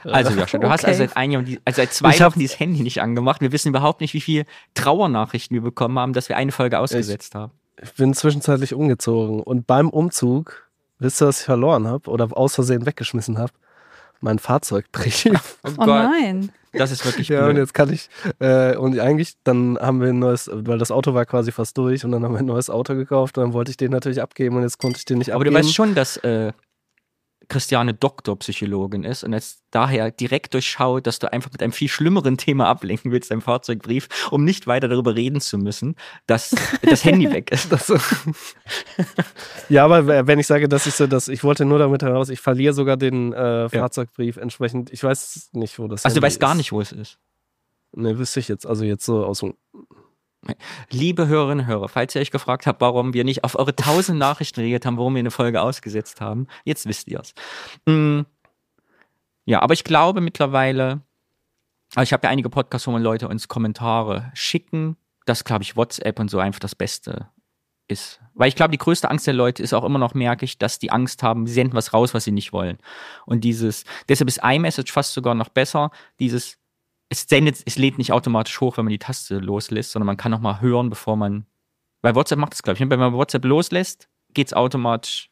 Also, 0.03 0.31
Joscha, 0.39 0.57
du 0.59 0.69
hast 0.69 0.81
Okay. 0.83 0.87
also 0.91 1.03
seit 1.05 1.17
einem 1.17 1.31
Jahr, 1.47 1.59
also 1.65 1.77
seit 1.77 1.93
zwei 1.93 2.09
Ich 2.11 2.21
Wochen 2.21 2.39
dieses 2.39 2.59
Handy 2.59 2.83
nicht 2.83 3.01
angemacht. 3.01 3.41
Wir 3.41 3.51
wissen 3.51 3.69
überhaupt 3.69 4.01
nicht, 4.01 4.13
wie 4.13 4.21
viele 4.21 4.45
Trauernachrichten 4.75 5.55
wir 5.55 5.61
bekommen 5.61 5.97
haben, 5.97 6.13
dass 6.13 6.29
wir 6.29 6.37
eine 6.37 6.51
Folge 6.51 6.77
ausgesetzt 6.79 7.33
haben. 7.35 7.51
Ich 7.81 7.93
bin 7.95 8.13
zwischenzeitlich 8.13 8.73
umgezogen 8.73 9.41
und 9.41 9.67
beim 9.67 9.89
Umzug, 9.89 10.69
wisst 10.99 11.21
ihr, 11.21 11.27
was 11.27 11.39
ich 11.39 11.45
verloren 11.45 11.87
habe 11.87 12.09
oder 12.09 12.29
aus 12.37 12.55
Versehen 12.55 12.85
weggeschmissen 12.85 13.37
habe? 13.37 13.51
Mein 14.21 14.39
Fahrzeugbrief. 14.39 15.25
Oh, 15.63 15.69
Oh 15.79 15.85
nein. 15.85 16.51
das 16.73 16.91
ist 16.91 17.05
wirklich 17.05 17.29
Ja, 17.29 17.41
und 17.45 17.53
blöd. 17.53 17.57
jetzt 17.63 17.73
kann 17.73 17.91
ich, 17.91 18.09
äh, 18.39 18.75
und 18.75 18.99
eigentlich, 18.99 19.33
dann 19.43 19.77
haben 19.79 20.01
wir 20.01 20.09
ein 20.09 20.19
neues, 20.19 20.49
weil 20.51 20.77
das 20.77 20.91
Auto 20.91 21.13
war 21.13 21.25
quasi 21.25 21.51
fast 21.51 21.77
durch 21.77 22.03
und 22.05 22.11
dann 22.11 22.23
haben 22.23 22.33
wir 22.33 22.39
ein 22.39 22.45
neues 22.45 22.69
Auto 22.69 22.95
gekauft 22.95 23.37
und 23.37 23.43
dann 23.45 23.53
wollte 23.53 23.71
ich 23.71 23.77
den 23.77 23.91
natürlich 23.91 24.21
abgeben 24.21 24.55
und 24.57 24.63
jetzt 24.63 24.77
konnte 24.79 24.97
ich 24.97 25.05
den 25.05 25.17
nicht 25.19 25.31
Aber 25.33 25.43
du 25.43 25.49
abgeben. 25.51 25.65
weißt 25.65 25.73
schon, 25.75 25.95
dass 25.95 26.17
äh, 26.17 26.51
Christiane 27.47 27.93
Doktorpsychologin 27.93 29.03
ist 29.03 29.23
und 29.23 29.33
jetzt 29.33 29.63
daher 29.71 30.11
direkt 30.11 30.53
durchschaut, 30.53 31.07
dass 31.07 31.19
du 31.19 31.31
einfach 31.31 31.51
mit 31.51 31.61
einem 31.61 31.71
viel 31.71 31.89
schlimmeren 31.89 32.37
Thema 32.37 32.67
ablenken 32.67 33.11
willst, 33.11 33.31
deinem 33.31 33.41
Fahrzeugbrief, 33.41 34.07
um 34.31 34.43
nicht 34.43 34.67
weiter 34.67 34.87
darüber 34.87 35.15
reden 35.15 35.41
zu 35.41 35.57
müssen, 35.57 35.95
dass 36.27 36.55
das 36.81 37.03
Handy 37.03 37.31
weg 37.31 37.51
ist. 37.51 37.71
Das, 37.71 37.91
ja, 39.69 39.85
aber 39.85 40.27
wenn 40.27 40.39
ich 40.39 40.47
sage, 40.47 40.67
dass 40.69 40.85
ich 40.85 40.93
so, 40.95 41.07
dass 41.07 41.27
ich 41.27 41.43
wollte 41.43 41.65
nur 41.65 41.79
damit 41.79 42.03
heraus, 42.03 42.29
ich 42.29 42.39
verliere 42.39 42.73
sogar 42.73 42.97
den 42.97 43.33
äh, 43.33 43.69
Fahrzeugbrief 43.69 44.37
entsprechend. 44.37 44.91
Ich 44.91 45.03
weiß 45.03 45.49
nicht, 45.53 45.79
wo 45.79 45.87
das 45.87 46.05
Also 46.05 46.19
du 46.19 46.21
weißt 46.21 46.39
gar 46.39 46.51
ist. 46.51 46.57
nicht, 46.57 46.71
wo 46.71 46.81
es 46.81 46.91
ist. 46.91 47.19
Ne, 47.93 48.17
wüsste 48.17 48.39
ich 48.39 48.47
jetzt. 48.47 48.67
Also 48.67 48.83
jetzt 48.83 49.05
so 49.05 49.25
aus 49.25 49.39
dem. 49.39 49.55
Liebe 50.89 51.27
Hörerinnen 51.27 51.65
und 51.65 51.71
Hörer, 51.71 51.89
falls 51.89 52.15
ihr 52.15 52.21
euch 52.21 52.31
gefragt 52.31 52.67
habt, 52.67 52.81
warum 52.81 53.13
wir 53.13 53.23
nicht 53.23 53.43
auf 53.43 53.55
eure 53.57 53.75
tausend 53.75 54.19
Nachrichten 54.19 54.59
reagiert 54.59 54.85
haben, 54.85 54.97
warum 54.97 55.15
wir 55.15 55.19
eine 55.19 55.31
Folge 55.31 55.61
ausgesetzt 55.61 56.21
haben, 56.21 56.47
jetzt 56.63 56.85
wisst 56.87 57.07
ihr 57.07 57.19
es. 57.19 57.33
Mm. 57.85 58.21
Ja, 59.45 59.61
aber 59.61 59.73
ich 59.73 59.83
glaube 59.83 60.21
mittlerweile, 60.21 61.01
ich 62.01 62.13
habe 62.13 62.25
ja 62.25 62.31
einige 62.31 62.49
Podcasts, 62.49 62.87
wo 62.87 62.91
man 62.91 63.03
Leute 63.03 63.27
uns 63.27 63.47
Kommentare 63.47 64.31
schicken, 64.33 64.97
dass, 65.25 65.43
glaube 65.43 65.63
ich, 65.63 65.75
WhatsApp 65.75 66.19
und 66.19 66.29
so 66.29 66.39
einfach 66.39 66.59
das 66.59 66.75
Beste 66.75 67.29
ist. 67.87 68.19
Weil 68.33 68.49
ich 68.49 68.55
glaube, 68.55 68.71
die 68.71 68.77
größte 68.77 69.09
Angst 69.09 69.27
der 69.27 69.33
Leute 69.33 69.61
ist 69.63 69.73
auch 69.73 69.83
immer 69.83 69.99
noch, 69.99 70.13
merke 70.13 70.45
ich, 70.45 70.57
dass 70.57 70.79
die 70.79 70.91
Angst 70.91 71.23
haben, 71.23 71.47
sie 71.47 71.53
senden 71.53 71.75
was 71.75 71.93
raus, 71.93 72.13
was 72.13 72.23
sie 72.23 72.31
nicht 72.31 72.53
wollen. 72.53 72.77
Und 73.25 73.43
dieses, 73.43 73.85
deshalb 74.09 74.27
ist 74.27 74.41
iMessage 74.43 74.91
fast 74.91 75.13
sogar 75.13 75.35
noch 75.35 75.49
besser, 75.49 75.91
dieses, 76.19 76.57
es 77.15 77.29
sendet, 77.29 77.61
es 77.65 77.77
lädt 77.77 77.97
nicht 77.97 78.11
automatisch 78.11 78.59
hoch, 78.59 78.77
wenn 78.77 78.85
man 78.85 78.91
die 78.91 78.99
Taste 78.99 79.37
loslässt, 79.37 79.91
sondern 79.91 80.07
man 80.07 80.17
kann 80.17 80.31
noch 80.31 80.41
mal 80.41 80.61
hören, 80.61 80.89
bevor 80.89 81.15
man, 81.15 81.45
weil 82.01 82.15
WhatsApp 82.15 82.39
macht 82.39 82.53
das, 82.53 82.63
glaube 82.63 82.75
ich, 82.75 82.79
ne? 82.81 82.89
wenn 82.89 82.99
man 82.99 83.13
WhatsApp 83.13 83.45
loslässt, 83.45 84.09
geht's 84.33 84.53
automatisch, 84.53 85.29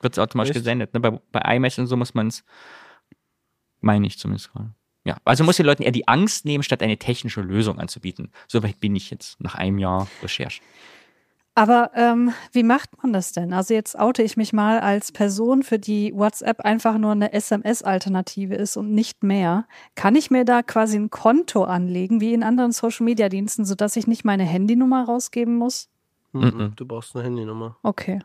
wird's 0.00 0.18
automatisch 0.18 0.50
Echt? 0.50 0.60
gesendet. 0.60 0.94
Ne? 0.94 1.00
Bei, 1.00 1.10
bei 1.32 1.56
iMessage 1.56 1.80
und 1.80 1.86
so 1.88 1.96
muss 1.96 2.14
man 2.14 2.28
es, 2.28 2.44
meine 3.80 4.06
ich 4.06 4.18
zumindest 4.18 4.52
gerade. 4.52 4.72
Ja, 5.04 5.18
also 5.24 5.44
muss 5.44 5.56
den 5.56 5.66
Leuten 5.66 5.84
eher 5.84 5.92
die 5.92 6.08
Angst 6.08 6.44
nehmen, 6.44 6.64
statt 6.64 6.82
eine 6.82 6.98
technische 6.98 7.40
Lösung 7.40 7.78
anzubieten. 7.78 8.32
Soweit 8.48 8.80
bin 8.80 8.96
ich 8.96 9.10
jetzt 9.10 9.40
nach 9.40 9.54
einem 9.54 9.78
Jahr 9.78 10.08
Recherche. 10.22 10.62
Aber 11.58 11.92
ähm, 11.94 12.34
wie 12.52 12.62
macht 12.62 13.02
man 13.02 13.14
das 13.14 13.32
denn? 13.32 13.54
Also 13.54 13.72
jetzt 13.72 13.98
oute 13.98 14.22
ich 14.22 14.36
mich 14.36 14.52
mal 14.52 14.78
als 14.78 15.10
Person, 15.10 15.62
für 15.62 15.78
die 15.78 16.12
WhatsApp 16.14 16.60
einfach 16.60 16.98
nur 16.98 17.12
eine 17.12 17.32
SMS-Alternative 17.32 18.54
ist 18.54 18.76
und 18.76 18.92
nicht 18.92 19.22
mehr. 19.22 19.66
Kann 19.94 20.16
ich 20.16 20.30
mir 20.30 20.44
da 20.44 20.62
quasi 20.62 20.98
ein 20.98 21.08
Konto 21.08 21.64
anlegen, 21.64 22.20
wie 22.20 22.34
in 22.34 22.42
anderen 22.42 22.72
Social-Media-Diensten, 22.72 23.64
sodass 23.64 23.96
ich 23.96 24.06
nicht 24.06 24.22
meine 24.22 24.44
Handynummer 24.44 25.06
rausgeben 25.06 25.56
muss? 25.56 25.88
Mhm. 26.32 26.74
Du 26.76 26.84
brauchst 26.84 27.16
eine 27.16 27.24
Handynummer. 27.24 27.78
Okay. 27.82 28.20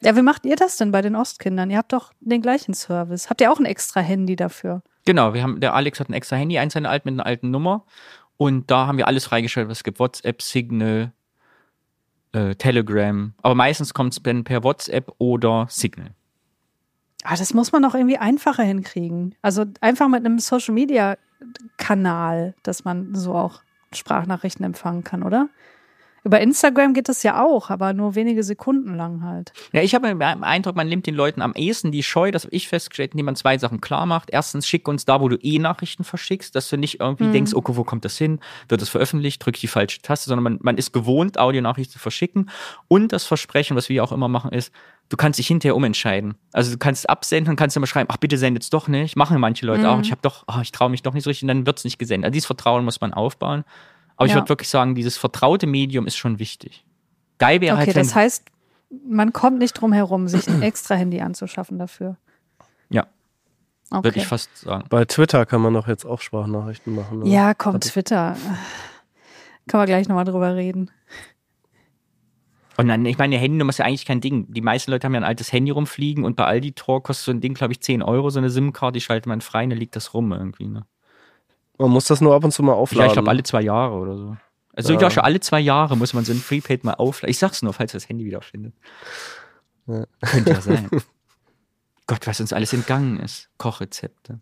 Ja, 0.00 0.14
wie 0.14 0.22
macht 0.22 0.46
ihr 0.46 0.54
das 0.54 0.76
denn 0.76 0.92
bei 0.92 1.02
den 1.02 1.16
Ostkindern? 1.16 1.72
Ihr 1.72 1.78
habt 1.78 1.92
doch 1.92 2.12
den 2.20 2.40
gleichen 2.40 2.72
Service. 2.72 3.30
Habt 3.30 3.40
ihr 3.40 3.50
auch 3.50 3.58
ein 3.58 3.66
extra 3.66 3.98
Handy 3.98 4.36
dafür? 4.36 4.84
Genau, 5.06 5.34
wir 5.34 5.42
haben, 5.42 5.58
der 5.58 5.74
Alex 5.74 5.98
hat 5.98 6.08
ein 6.08 6.12
extra 6.12 6.36
Handy, 6.36 6.56
eins 6.56 6.74
seiner 6.74 6.90
alten 6.90 7.08
mit 7.08 7.14
einer 7.14 7.26
alten 7.26 7.50
Nummer. 7.50 7.84
Und 8.36 8.70
da 8.70 8.86
haben 8.86 8.96
wir 8.96 9.08
alles 9.08 9.24
freigeschaltet, 9.24 9.68
was 9.68 9.78
es 9.78 9.84
gibt. 9.84 9.98
WhatsApp, 9.98 10.40
Signal, 10.40 11.12
äh, 12.32 12.54
Telegram. 12.54 13.32
Aber 13.42 13.54
meistens 13.54 13.92
kommt 13.94 14.12
es 14.12 14.22
dann 14.22 14.44
per 14.44 14.62
WhatsApp 14.64 15.12
oder 15.18 15.66
Signal. 15.68 16.10
Ah, 17.24 17.36
das 17.36 17.52
muss 17.52 17.72
man 17.72 17.82
doch 17.82 17.94
irgendwie 17.94 18.18
einfacher 18.18 18.62
hinkriegen. 18.62 19.34
Also 19.42 19.64
einfach 19.80 20.08
mit 20.08 20.24
einem 20.24 20.38
Social-Media-Kanal, 20.38 22.54
dass 22.62 22.84
man 22.84 23.14
so 23.14 23.34
auch 23.34 23.62
Sprachnachrichten 23.92 24.64
empfangen 24.64 25.04
kann, 25.04 25.22
oder? 25.22 25.50
Über 26.24 26.40
Instagram 26.40 26.94
geht 26.94 27.08
das 27.08 27.22
ja 27.22 27.42
auch, 27.44 27.70
aber 27.70 27.92
nur 27.92 28.14
wenige 28.14 28.42
Sekunden 28.42 28.94
lang 28.96 29.22
halt. 29.22 29.52
Ja, 29.72 29.82
ich 29.82 29.94
habe 29.94 30.08
den 30.08 30.20
Eindruck, 30.22 30.76
man 30.76 30.88
nimmt 30.88 31.06
den 31.06 31.14
Leuten 31.14 31.40
am 31.42 31.52
ehesten 31.54 31.92
die 31.92 32.02
Scheu, 32.02 32.30
das 32.30 32.44
habe 32.44 32.54
ich 32.54 32.68
festgestellt, 32.68 33.12
indem 33.12 33.26
man 33.26 33.36
zwei 33.36 33.56
Sachen 33.58 33.80
klar 33.80 34.04
macht. 34.06 34.30
Erstens, 34.30 34.66
schick 34.66 34.88
uns 34.88 35.04
da, 35.04 35.20
wo 35.20 35.28
du 35.28 35.36
eh 35.36 35.58
Nachrichten 35.58 36.04
verschickst, 36.04 36.54
dass 36.54 36.68
du 36.68 36.76
nicht 36.76 37.00
irgendwie 37.00 37.24
Mhm. 37.24 37.32
denkst, 37.32 37.54
okay, 37.54 37.72
wo 37.76 37.84
kommt 37.84 38.04
das 38.04 38.18
hin? 38.18 38.40
Wird 38.68 38.82
das 38.82 38.88
veröffentlicht? 38.88 39.44
Drück 39.44 39.56
die 39.58 39.68
falsche 39.68 40.02
Taste, 40.02 40.28
sondern 40.28 40.42
man, 40.44 40.58
man 40.62 40.76
ist 40.76 40.92
gewohnt, 40.92 41.38
Audionachrichten 41.38 41.92
zu 41.92 41.98
verschicken. 41.98 42.50
Und 42.88 43.12
das 43.12 43.24
Versprechen, 43.24 43.76
was 43.76 43.88
wir 43.88 44.02
auch 44.04 44.12
immer 44.12 44.28
machen, 44.28 44.50
ist, 44.52 44.72
du 45.08 45.16
kannst 45.16 45.38
dich 45.38 45.46
hinterher 45.46 45.74
umentscheiden. 45.76 46.34
Also 46.52 46.70
du 46.72 46.78
kannst 46.78 47.08
absenden 47.08 47.50
und 47.52 47.56
kannst 47.56 47.76
immer 47.76 47.86
schreiben, 47.86 48.08
ach 48.12 48.16
bitte 48.18 48.36
sendet's 48.36 48.70
doch 48.70 48.88
nicht. 48.88 49.16
Machen 49.16 49.40
manche 49.40 49.64
Leute 49.66 49.82
Mhm. 49.82 49.86
auch. 49.86 50.00
Ich 50.00 50.10
habe 50.10 50.20
doch, 50.22 50.44
oh, 50.48 50.60
ich 50.60 50.72
traue 50.72 50.90
mich 50.90 51.02
doch 51.02 51.14
nicht 51.14 51.24
so 51.24 51.30
richtig, 51.30 51.44
und 51.44 51.48
dann 51.48 51.66
wird's 51.66 51.84
nicht 51.84 51.98
gesendet. 51.98 52.26
Also 52.26 52.32
dieses 52.32 52.46
Vertrauen 52.46 52.84
muss 52.84 53.00
man 53.00 53.14
aufbauen. 53.14 53.64
Aber 54.18 54.26
ich 54.26 54.32
Ja. 54.32 54.36
würde 54.38 54.48
wirklich 54.50 54.68
sagen, 54.68 54.94
dieses 54.94 55.16
vertraute 55.16 55.66
Medium 55.66 56.06
ist 56.06 56.16
schon 56.16 56.38
wichtig. 56.38 56.84
Geil 57.38 57.60
wäre 57.62 57.76
Okay, 57.76 57.86
halt, 57.86 57.96
wenn, 57.96 58.02
das 58.02 58.14
heißt, 58.14 58.44
man 59.08 59.32
kommt 59.32 59.58
nicht 59.58 59.72
drum 59.74 59.92
herum, 59.92 60.28
sich 60.28 60.46
ein 60.48 60.60
extra 60.62 60.96
Handy 60.96 61.20
anzuschaffen 61.20 61.78
dafür. 61.78 62.16
Ja. 62.90 63.06
Okay. 63.90 64.04
würde 64.04 64.18
ich 64.18 64.26
fast 64.26 64.54
sagen. 64.58 64.84
Bei 64.90 65.04
Twitter 65.06 65.46
kann 65.46 65.62
man 65.62 65.72
doch 65.72 65.88
jetzt 65.88 66.04
auch 66.04 66.20
Sprachnachrichten 66.20 66.94
machen. 66.94 67.22
oder? 67.22 67.30
Ja, 67.30 67.54
komm, 67.54 67.74
Hat- 67.74 67.84
Twitter. 67.84 68.36
Können 69.68 69.82
wir 69.82 69.86
gleich 69.86 70.08
nochmal 70.08 70.24
drüber 70.24 70.54
reden. 70.56 70.90
Und 72.76 72.88
dann, 72.88 73.04
ich 73.06 73.18
meine, 73.18 73.34
eine 73.34 73.42
Handynummer 73.42 73.70
ist 73.70 73.78
ja 73.78 73.84
eigentlich 73.86 74.04
kein 74.06 74.20
Ding. 74.20 74.52
Die 74.52 74.60
meisten 74.60 74.90
Leute 74.90 75.04
haben 75.06 75.14
ja 75.14 75.20
ein 75.20 75.24
altes 75.24 75.52
Handy 75.52 75.70
rumfliegen 75.72 76.24
und 76.24 76.36
bei 76.36 76.44
Aldi 76.44 76.72
Tor 76.72 77.02
kostet 77.02 77.24
so 77.26 77.30
ein 77.32 77.40
Ding, 77.40 77.54
glaube 77.54 77.72
ich, 77.72 77.80
10 77.80 78.02
Euro, 78.02 78.30
so 78.30 78.38
eine 78.38 78.50
SIM-Card, 78.50 78.94
die 78.94 79.00
schaltet 79.00 79.26
man 79.26 79.40
frei 79.40 79.64
und 79.64 79.70
dann 79.70 79.78
liegt 79.78 79.96
das 79.96 80.14
rum 80.14 80.32
irgendwie. 80.32 80.66
Ne? 80.68 80.84
Man 81.78 81.90
muss 81.90 82.06
das 82.06 82.20
nur 82.20 82.34
ab 82.34 82.44
und 82.44 82.50
zu 82.52 82.62
mal 82.62 82.72
Ja, 82.72 82.78
aufladen. 82.78 83.06
ich 83.08 83.12
glaube, 83.14 83.28
alle 83.30 83.42
zwei 83.42 83.62
Jahre 83.62 83.94
oder 83.94 84.16
so. 84.16 84.36
Also 84.74 84.92
Ja. 84.94 85.06
ich 85.06 85.12
schon 85.14 85.22
alle 85.24 85.40
zwei 85.40 85.60
Jahre 85.60 85.96
muss 85.96 86.12
man 86.14 86.24
so 86.24 86.32
ein 86.32 86.40
Prepaid 86.40 86.84
mal 86.84 86.94
aufladen. 86.94 87.30
Ich 87.30 87.38
sag's 87.38 87.62
nur, 87.62 87.72
falls 87.72 87.92
das 87.92 88.08
Handy 88.08 88.24
wieder 88.24 88.42
findet. 88.42 88.74
Ja. 89.86 90.04
Könnte 90.20 90.50
ja 90.52 90.60
sein. 90.60 90.88
Gott, 92.06 92.26
was 92.26 92.40
uns 92.40 92.52
alles 92.52 92.72
entgangen 92.72 93.18
ist. 93.20 93.48
Kochrezepte. 93.58 94.40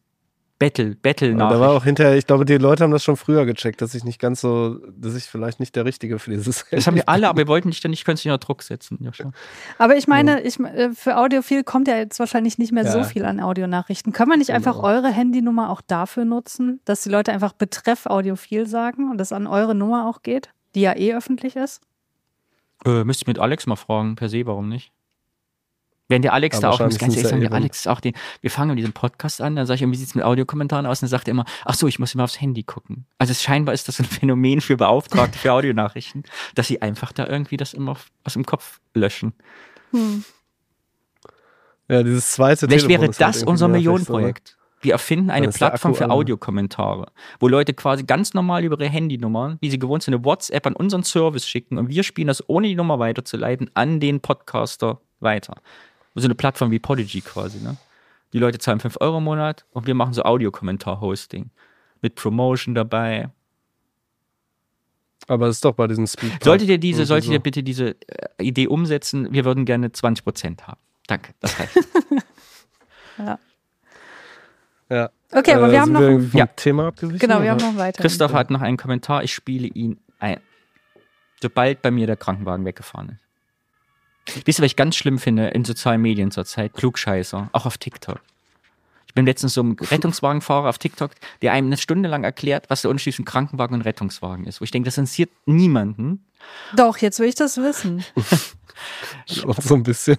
Battle, 0.59 0.95
Battle 0.97 1.33
Aber 1.33 1.55
da 1.55 1.61
war 1.61 1.69
nach. 1.69 1.75
auch 1.77 1.85
hinterher, 1.85 2.17
ich 2.17 2.27
glaube, 2.27 2.47
die 2.47 2.57
Leute 2.57 2.83
haben 2.83 2.91
das 2.91 3.05
schon 3.05 3.17
früher 3.19 3.45
gecheckt, 3.45 3.83
dass 3.83 3.95
ich 3.95 4.05
nicht 4.05 4.19
ganz 4.19 4.41
so, 4.41 4.79
dass 4.97 5.15
ich 5.15 5.25
vielleicht 5.25 5.61
nicht 5.61 5.77
der 5.77 5.85
Richtige 5.85 6.19
für 6.19 6.31
dieses 6.31 6.65
Das 6.71 6.87
haben 6.87 6.95
wir 6.97 7.09
alle, 7.11 7.29
aber 7.29 7.39
wir 7.43 7.49
wollten 7.49 7.71
dich 7.71 7.81
dann 7.81 7.91
nicht 7.91 8.07
künstlich 8.07 8.33
unter 8.33 8.45
Druck 8.45 8.63
setzen. 8.63 8.97
Ja, 9.03 9.13
schon. 9.13 9.35
Aber 9.77 9.97
ich 9.97 10.09
meine, 10.09 10.41
ich, 10.41 10.59
äh, 10.59 10.93
für 10.95 11.19
Audiophil 11.19 11.63
kommt 11.63 11.89
ja 11.89 11.97
jetzt 11.99 12.19
wahrscheinlich 12.19 12.57
nicht 12.57 12.73
mehr 12.73 12.91
so 12.91 12.99
Ja. 12.99 13.05
viel 13.05 13.27
an 13.27 13.41
Audionachrichten. 13.41 14.15
Können 14.15 14.31
wir 14.31 14.39
nicht 14.39 14.53
einfach 14.53 14.77
Genau. 14.77 14.89
eure 14.89 15.09
Handynummer 15.11 15.69
auch 15.69 15.83
dafür 15.83 16.25
nutzen, 16.25 16.81
dass 16.87 17.03
die 17.03 17.11
Leute 17.11 17.33
einfach 17.33 17.53
Betreff 17.53 18.07
Audiophil 18.07 18.67
sagen 18.67 19.11
und 19.11 19.19
das 19.19 19.33
an 19.33 19.47
eure 19.47 19.75
Nummer 19.75 20.09
auch 20.09 20.23
geht, 20.23 20.49
die 20.75 20.81
ja 20.81 20.97
eh 20.97 21.15
öffentlich 21.15 21.57
ist? 21.57 21.83
Äh, 22.87 23.05
müsste 23.05 23.25
ich 23.25 23.27
mit 23.27 23.39
Alex 23.39 23.67
mal 23.67 23.77
fragen, 23.77 24.17
per 24.17 24.31
se, 24.31 24.47
warum 24.47 24.69
nicht? 24.71 24.91
Wenn 26.09 26.23
der 26.23 26.33
Alex 26.33 26.59
Aber 26.59 26.63
da 26.63 26.71
auch, 26.71 26.81
muss 26.81 26.99
ganz 26.99 27.17
ehrlich 27.17 27.29
sagen, 27.29 27.41
der 27.41 27.53
Alex 27.53 27.81
ist 27.81 27.89
auch 27.89 28.01
den, 28.01 28.15
wir 28.41 28.51
fangen 28.51 28.71
mit 28.71 28.79
diesem 28.79 28.93
Podcast 28.93 29.41
an, 29.41 29.57
dann 29.57 29.67
sage 29.67 29.85
ich, 29.85 29.91
wie 29.91 29.97
sieht's 29.97 30.15
mit 30.15 30.25
Audiokommentaren 30.25 30.87
aus? 30.87 30.99
Und 30.99 31.07
dann 31.07 31.11
sagt 31.11 31.27
er 31.29 31.33
immer, 31.33 31.45
ach 31.65 31.75
so, 31.75 31.89
ich 31.89 31.99
muss 31.99 32.15
immer 32.15 32.25
aufs 32.25 32.41
Handy 32.41 32.63
gucken. 32.63 33.07
Also 33.19 33.33
es, 33.33 33.43
scheinbar 33.43 33.75
ist 33.75 33.89
das 33.89 33.99
ein 33.99 34.05
Phänomen 34.07 34.61
für 34.61 34.77
Beauftragte 34.77 35.39
für 35.39 35.53
Audionachrichten, 35.53 36.23
dass 36.55 36.69
sie 36.69 36.81
einfach 36.81 37.13
da 37.13 37.27
irgendwie 37.27 37.57
das 37.57 37.75
immer 37.75 37.97
aus 38.25 38.35
dem 38.35 38.47
Kopf 38.47 38.81
löschen. 38.95 39.33
Hm. 39.91 40.25
Ja, 41.89 42.03
dieses 42.03 42.33
zweite 42.33 42.67
Vielleicht 42.67 42.87
Telefon 42.87 42.91
wäre 42.91 43.03
halt 43.03 43.21
das 43.21 43.37
irgendwie 43.37 43.51
unser 43.51 43.69
Millionenprojekt. 43.69 44.57
Wir 44.81 44.93
erfinden 44.93 45.31
eine 45.31 45.49
Plattform 45.49 45.95
für. 45.95 46.11
Audiokommentare, 46.11 47.07
wo 47.41 47.49
Leute 47.49 47.75
quasi 47.75 48.05
ganz 48.05 48.35
normal 48.35 48.63
über 48.63 48.79
ihre 48.79 48.89
Handynummern, 48.89 49.59
wie 49.61 49.71
sie 49.71 49.79
gewohnt 49.79 50.03
sind, 50.03 50.15
eine 50.15 50.25
WhatsApp 50.25 50.67
an 50.67 50.77
unseren 50.77 51.03
Service 51.03 51.49
schicken 51.49 51.79
und 51.79 51.89
wir 51.89 52.03
spielen 52.05 52.29
das, 52.29 52.49
ohne 52.49 52.69
die 52.69 52.75
Nummer 52.75 52.99
weiterzuleiten, 52.99 53.71
an 53.75 54.01
den 54.01 54.21
Podcaster 54.21 55.01
weiter. 55.19 55.57
So 56.19 56.27
eine 56.27 56.35
Plattform 56.35 56.71
wie 56.71 56.79
Podigy 56.79 57.21
quasi, 57.21 57.59
ne? 57.63 57.77
Die 58.33 58.39
Leute 58.39 58.59
zahlen 58.59 58.81
5 58.81 58.97
Euro 59.01 59.19
im 59.19 59.25
Monat 59.25 59.65
und 59.71 59.87
wir 59.87 59.95
machen 59.95 60.13
so 60.13 60.23
Audiokommentar-Hosting. 60.23 61.51
Mit 62.03 62.15
Promotion 62.17 62.75
dabei. 62.75 63.31
Aber 65.29 65.47
es 65.49 65.57
ist 65.57 65.65
doch 65.65 65.73
bei 65.75 65.87
diesem 65.87 66.07
Speed. 66.07 66.43
Solltet 66.45 66.69
ihr 66.69 66.79
diese, 66.79 67.05
solltet 67.07 67.27
so. 67.29 67.33
ihr 67.33 67.39
bitte 67.41 67.63
diese 67.63 67.97
äh, 68.09 68.43
Idee 68.43 68.67
umsetzen, 68.69 69.33
wir 69.33 69.45
würden 69.45 69.65
gerne 69.65 69.89
20% 69.89 70.63
haben. 70.63 70.81
Danke, 71.07 71.33
das 71.41 71.59
reicht. 71.59 71.77
Ja. 74.89 75.11
Okay, 75.33 75.55
aber 75.55 75.69
Äh, 75.69 75.73
wir 75.73 75.81
haben 75.81 75.93
noch. 75.93 76.01
ein- 76.01 76.31
Ja. 76.33 76.47
Thema 76.47 76.87
abgewichen? 76.89 77.19
Genau, 77.19 77.43
wir 77.43 77.51
haben 77.51 77.59
oder? 77.61 77.73
noch 77.73 77.79
weiter. 77.79 78.01
Christoph 78.03 78.33
hat 78.33 78.51
noch 78.51 78.61
einen 78.61 78.77
Kommentar, 78.77 79.25
ich 79.25 79.35
spiele 79.35 79.67
ihn 79.67 79.99
ein. 80.21 80.39
Sobald 81.43 81.83
bei 81.83 81.91
mir 81.91 82.07
der 82.07 82.17
Krankenwagen 82.17 82.65
weggefahren 82.65 83.09
ist. 83.11 83.26
Wisst 84.45 84.59
ihr, 84.59 84.63
was 84.63 84.71
ich 84.71 84.77
ganz 84.77 84.97
schlimm 84.97 85.19
finde 85.19 85.49
in 85.49 85.65
sozialen 85.65 86.03
Medien 86.03 86.31
zurzeit? 86.31 86.75
Klugscheißer, 86.75 87.49
auch 87.53 87.67
auf 87.67 87.79
TikTok. 87.79 88.21
Ich 89.07 89.15
bin 89.15 89.25
letztens 89.25 89.55
so 89.55 89.63
ein 89.63 89.77
Rettungswagenfahrer 89.81 90.69
auf 90.69 90.79
TikTok, 90.79 91.13
der 91.41 91.53
einem 91.53 91.69
eine 91.69 91.77
Stunde 91.79 92.09
lang 92.09 92.25
erklärt, 92.25 92.69
was 92.69 92.83
der 92.83 92.91
Unterschied 92.91 93.15
zwischen 93.15 93.25
Krankenwagen 93.25 93.75
und 93.75 93.83
Rettungswagen 93.83 94.47
ist. 94.47 94.61
Wo 94.61 94.65
ich 94.65 94.71
denke, 94.71 94.89
das 94.89 94.99
interessiert 94.99 95.31
niemanden. 95.47 96.27
Doch, 96.75 96.99
jetzt 96.99 97.19
will 97.19 97.29
ich 97.29 97.35
das 97.35 97.57
wissen. 97.57 98.05
Schon 99.27 99.55
so 99.59 99.75
ein 99.75 99.83
bisschen. 99.83 100.19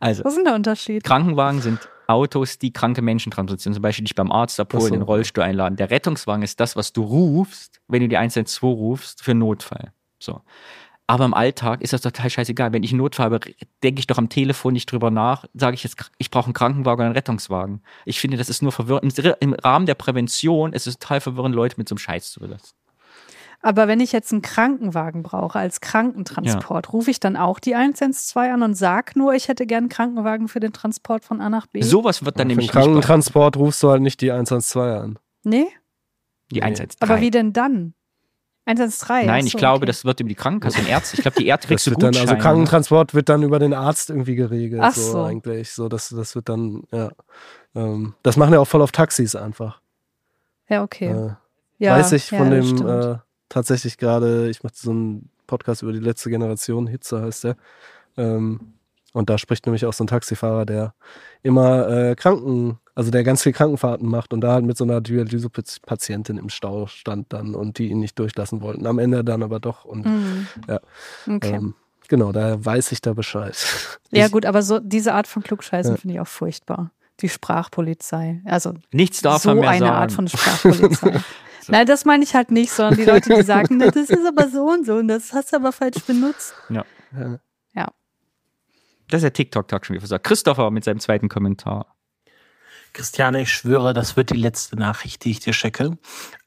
Also, 0.00 0.24
Was 0.24 0.32
ist 0.32 0.36
denn 0.36 0.44
der 0.44 0.54
Unterschied? 0.54 1.02
Krankenwagen 1.02 1.62
sind 1.62 1.88
Autos, 2.08 2.58
die 2.58 2.72
kranke 2.72 3.02
Menschen 3.02 3.32
transportieren. 3.32 3.74
Zum 3.74 3.82
Beispiel 3.82 4.04
dich 4.04 4.14
beim 4.14 4.30
Arzt 4.30 4.60
abholen, 4.60 4.84
so. 4.84 4.90
den 4.90 5.02
Rollstuhl 5.02 5.42
einladen. 5.42 5.76
Der 5.76 5.90
Rettungswagen 5.90 6.42
ist 6.42 6.60
das, 6.60 6.76
was 6.76 6.92
du 6.92 7.02
rufst, 7.02 7.80
wenn 7.88 8.02
du 8.02 8.08
die 8.08 8.16
112 8.16 8.62
rufst, 8.62 9.22
für 9.22 9.34
Notfall. 9.34 9.92
So. 10.18 10.42
Aber 11.08 11.24
im 11.24 11.34
Alltag 11.34 11.82
ist 11.82 11.92
das 11.92 12.00
total 12.00 12.30
scheißegal. 12.30 12.72
Wenn 12.72 12.82
ich 12.82 12.90
einen 12.90 12.98
Notfall 12.98 13.26
habe, 13.26 13.40
denke 13.82 14.00
ich 14.00 14.06
doch 14.08 14.18
am 14.18 14.28
Telefon 14.28 14.72
nicht 14.72 14.90
drüber 14.90 15.10
nach, 15.12 15.44
sage 15.54 15.74
ich 15.74 15.84
jetzt, 15.84 16.10
ich 16.18 16.30
brauche 16.30 16.46
einen 16.46 16.54
Krankenwagen 16.54 16.98
oder 17.00 17.06
einen 17.06 17.14
Rettungswagen. 17.14 17.80
Ich 18.04 18.18
finde, 18.20 18.36
das 18.36 18.48
ist 18.48 18.60
nur 18.62 18.72
verwirrend. 18.72 19.16
Im- 19.18 19.34
Im 19.40 19.52
Rahmen 19.54 19.86
der 19.86 19.94
Prävention 19.94 20.72
ist 20.72 20.86
es 20.88 20.98
total 20.98 21.20
verwirrend, 21.20 21.54
Leute 21.54 21.76
mit 21.78 21.88
so 21.88 21.94
einem 21.94 21.98
Scheiß 22.00 22.32
zu 22.32 22.40
belasten. 22.40 22.76
Aber 23.62 23.88
wenn 23.88 24.00
ich 24.00 24.12
jetzt 24.12 24.32
einen 24.32 24.42
Krankenwagen 24.42 25.22
brauche 25.22 25.58
als 25.58 25.80
Krankentransport, 25.80 26.92
rufe 26.92 27.10
ich 27.10 27.20
dann 27.20 27.36
auch 27.36 27.58
die 27.58 27.74
112 27.74 28.52
an 28.52 28.62
und 28.62 28.74
sag 28.74 29.16
nur, 29.16 29.32
ich 29.34 29.48
hätte 29.48 29.66
gern 29.66 29.84
einen 29.84 29.88
Krankenwagen 29.88 30.46
für 30.48 30.60
den 30.60 30.72
Transport 30.72 31.24
von 31.24 31.40
A 31.40 31.48
nach 31.48 31.66
B? 31.66 31.82
Sowas 31.82 32.24
wird 32.24 32.38
dann 32.38 32.42
Für 32.46 32.48
den 32.48 32.48
nämlich 32.48 32.66
nicht 32.66 32.74
bei- 32.74 32.80
Krankentransport 32.82 33.56
rufst 33.56 33.82
du 33.82 33.90
halt 33.90 34.02
nicht 34.02 34.20
die 34.20 34.30
112 34.32 35.00
an. 35.02 35.18
Nee? 35.44 35.66
die 36.52 36.62
113. 36.62 36.98
Aber 37.00 37.20
wie 37.20 37.30
denn 37.30 37.52
dann? 37.52 37.94
113. 38.66 39.26
Nein, 39.26 39.42
ach 39.42 39.46
ich 39.46 39.52
so, 39.52 39.58
glaube, 39.58 39.76
okay. 39.78 39.86
das 39.86 40.04
wird 40.04 40.20
über 40.20 40.28
die 40.28 40.34
Krankenkasse 40.34 40.80
und 40.80 40.88
Ärzte. 40.88 41.16
Ich 41.16 41.22
glaube, 41.22 41.38
die 41.38 41.46
Ärzte 41.48 41.68
Das 41.68 41.68
kriegst 41.68 41.86
du 41.86 41.90
wird 41.92 42.02
dann, 42.02 42.16
also 42.16 42.36
Krankentransport 42.36 43.14
wird 43.14 43.28
dann 43.28 43.42
über 43.44 43.60
den 43.60 43.72
Arzt 43.72 44.10
irgendwie 44.10 44.34
geregelt. 44.34 44.82
Ach 44.82 44.92
so, 44.92 45.12
so. 45.12 45.22
eigentlich. 45.22 45.70
So, 45.70 45.88
das, 45.88 46.08
das 46.08 46.34
wird 46.34 46.48
dann, 46.48 46.82
ja. 46.90 47.10
Ähm, 47.76 48.14
das 48.22 48.36
machen 48.36 48.52
ja 48.52 48.58
auch 48.58 48.66
voll 48.66 48.82
auf 48.82 48.90
Taxis 48.90 49.36
einfach. 49.36 49.80
Ja, 50.68 50.82
okay. 50.82 51.10
Äh, 51.10 51.30
ja, 51.78 51.96
weiß 51.96 52.12
ich 52.12 52.30
ja, 52.30 52.38
von 52.38 52.50
dem 52.50 52.86
äh, 52.86 53.18
tatsächlich 53.48 53.98
gerade, 53.98 54.48
ich 54.50 54.62
mache 54.64 54.74
so 54.74 54.90
einen 54.90 55.30
Podcast 55.46 55.82
über 55.82 55.92
die 55.92 56.00
letzte 56.00 56.30
Generation, 56.30 56.88
Hitze 56.88 57.22
heißt 57.22 57.44
der. 57.44 57.56
Ähm, 58.16 58.74
und 59.12 59.30
da 59.30 59.38
spricht 59.38 59.66
nämlich 59.66 59.86
auch 59.86 59.92
so 59.92 60.04
ein 60.04 60.08
Taxifahrer, 60.08 60.66
der 60.66 60.94
immer 61.42 61.88
äh, 61.88 62.14
Kranken, 62.16 62.80
also 62.96 63.10
der 63.12 63.22
ganz 63.22 63.44
viel 63.44 63.52
Krankenfahrten 63.52 64.08
macht 64.08 64.32
und 64.32 64.40
da 64.40 64.52
halt 64.54 64.64
mit 64.64 64.76
so 64.76 64.82
einer 64.82 65.00
Dialyse-Patientin 65.00 66.38
im 66.38 66.48
Stau 66.48 66.88
stand 66.88 67.32
dann 67.32 67.54
und 67.54 67.78
die 67.78 67.88
ihn 67.90 68.00
nicht 68.00 68.18
durchlassen 68.18 68.60
wollten. 68.62 68.86
Am 68.86 68.98
Ende 68.98 69.22
dann 69.22 69.42
aber 69.44 69.60
doch. 69.60 69.84
Und 69.84 70.04
Mhm. 70.06 70.46
Ja. 70.66 70.80
Okay. 71.28 71.54
ähm, 71.54 71.74
genau, 72.08 72.32
da 72.32 72.62
weiß 72.64 72.90
ich 72.92 73.00
da 73.00 73.12
Bescheid. 73.12 73.56
ja, 74.10 74.26
Ich- 74.26 74.32
gut, 74.32 74.44
aber 74.44 74.62
so 74.62 74.80
diese 74.80 75.14
Art 75.14 75.28
von 75.28 75.42
Klugscheißen 75.44 75.94
Ja. 75.94 76.00
finde 76.00 76.14
ich 76.14 76.20
auch 76.20 76.26
furchtbar. 76.26 76.90
Die 77.20 77.28
Sprachpolizei. 77.28 78.42
Also 78.44 78.74
Nichts 78.92 79.22
darf 79.22 79.42
so 79.42 79.50
man 79.50 79.60
mehr 79.60 79.70
eine 79.70 79.86
sagen. 79.86 79.96
Art 79.96 80.12
von 80.12 80.28
Sprachpolizei. 80.28 81.20
Nein, 81.68 81.86
das 81.86 82.04
meine 82.04 82.22
ich 82.24 82.34
halt 82.34 82.50
nicht, 82.50 82.70
sondern 82.72 82.96
die 82.98 83.04
Leute, 83.10 83.34
die 83.34 83.42
sagen, 83.42 83.76
"Na, 83.78 83.90
das 83.90 84.10
ist 84.10 84.26
aber 84.26 84.48
so 84.48 84.68
und 84.70 84.84
so 84.86 84.94
und 84.96 85.08
das 85.08 85.32
hast 85.32 85.52
du 85.52 85.56
aber 85.56 85.72
falsch 85.72 86.02
benutzt. 86.06 86.54
Ja. 86.68 86.84
Das 89.08 89.18
ist 89.18 89.22
der 89.22 89.32
TikTok-Tag 89.32 89.86
schon 89.86 89.94
wieder 89.94 90.00
versagt. 90.02 90.24
Christopher 90.26 90.70
mit 90.72 90.82
seinem 90.84 90.98
zweiten 90.98 91.28
Kommentar. 91.28 91.95
Christiane, 92.96 93.42
ich 93.42 93.52
schwöre, 93.52 93.92
das 93.92 94.16
wird 94.16 94.30
die 94.30 94.38
letzte 94.38 94.74
Nachricht, 94.76 95.22
die 95.22 95.32
ich 95.32 95.40
dir 95.40 95.52
schicke. 95.52 95.98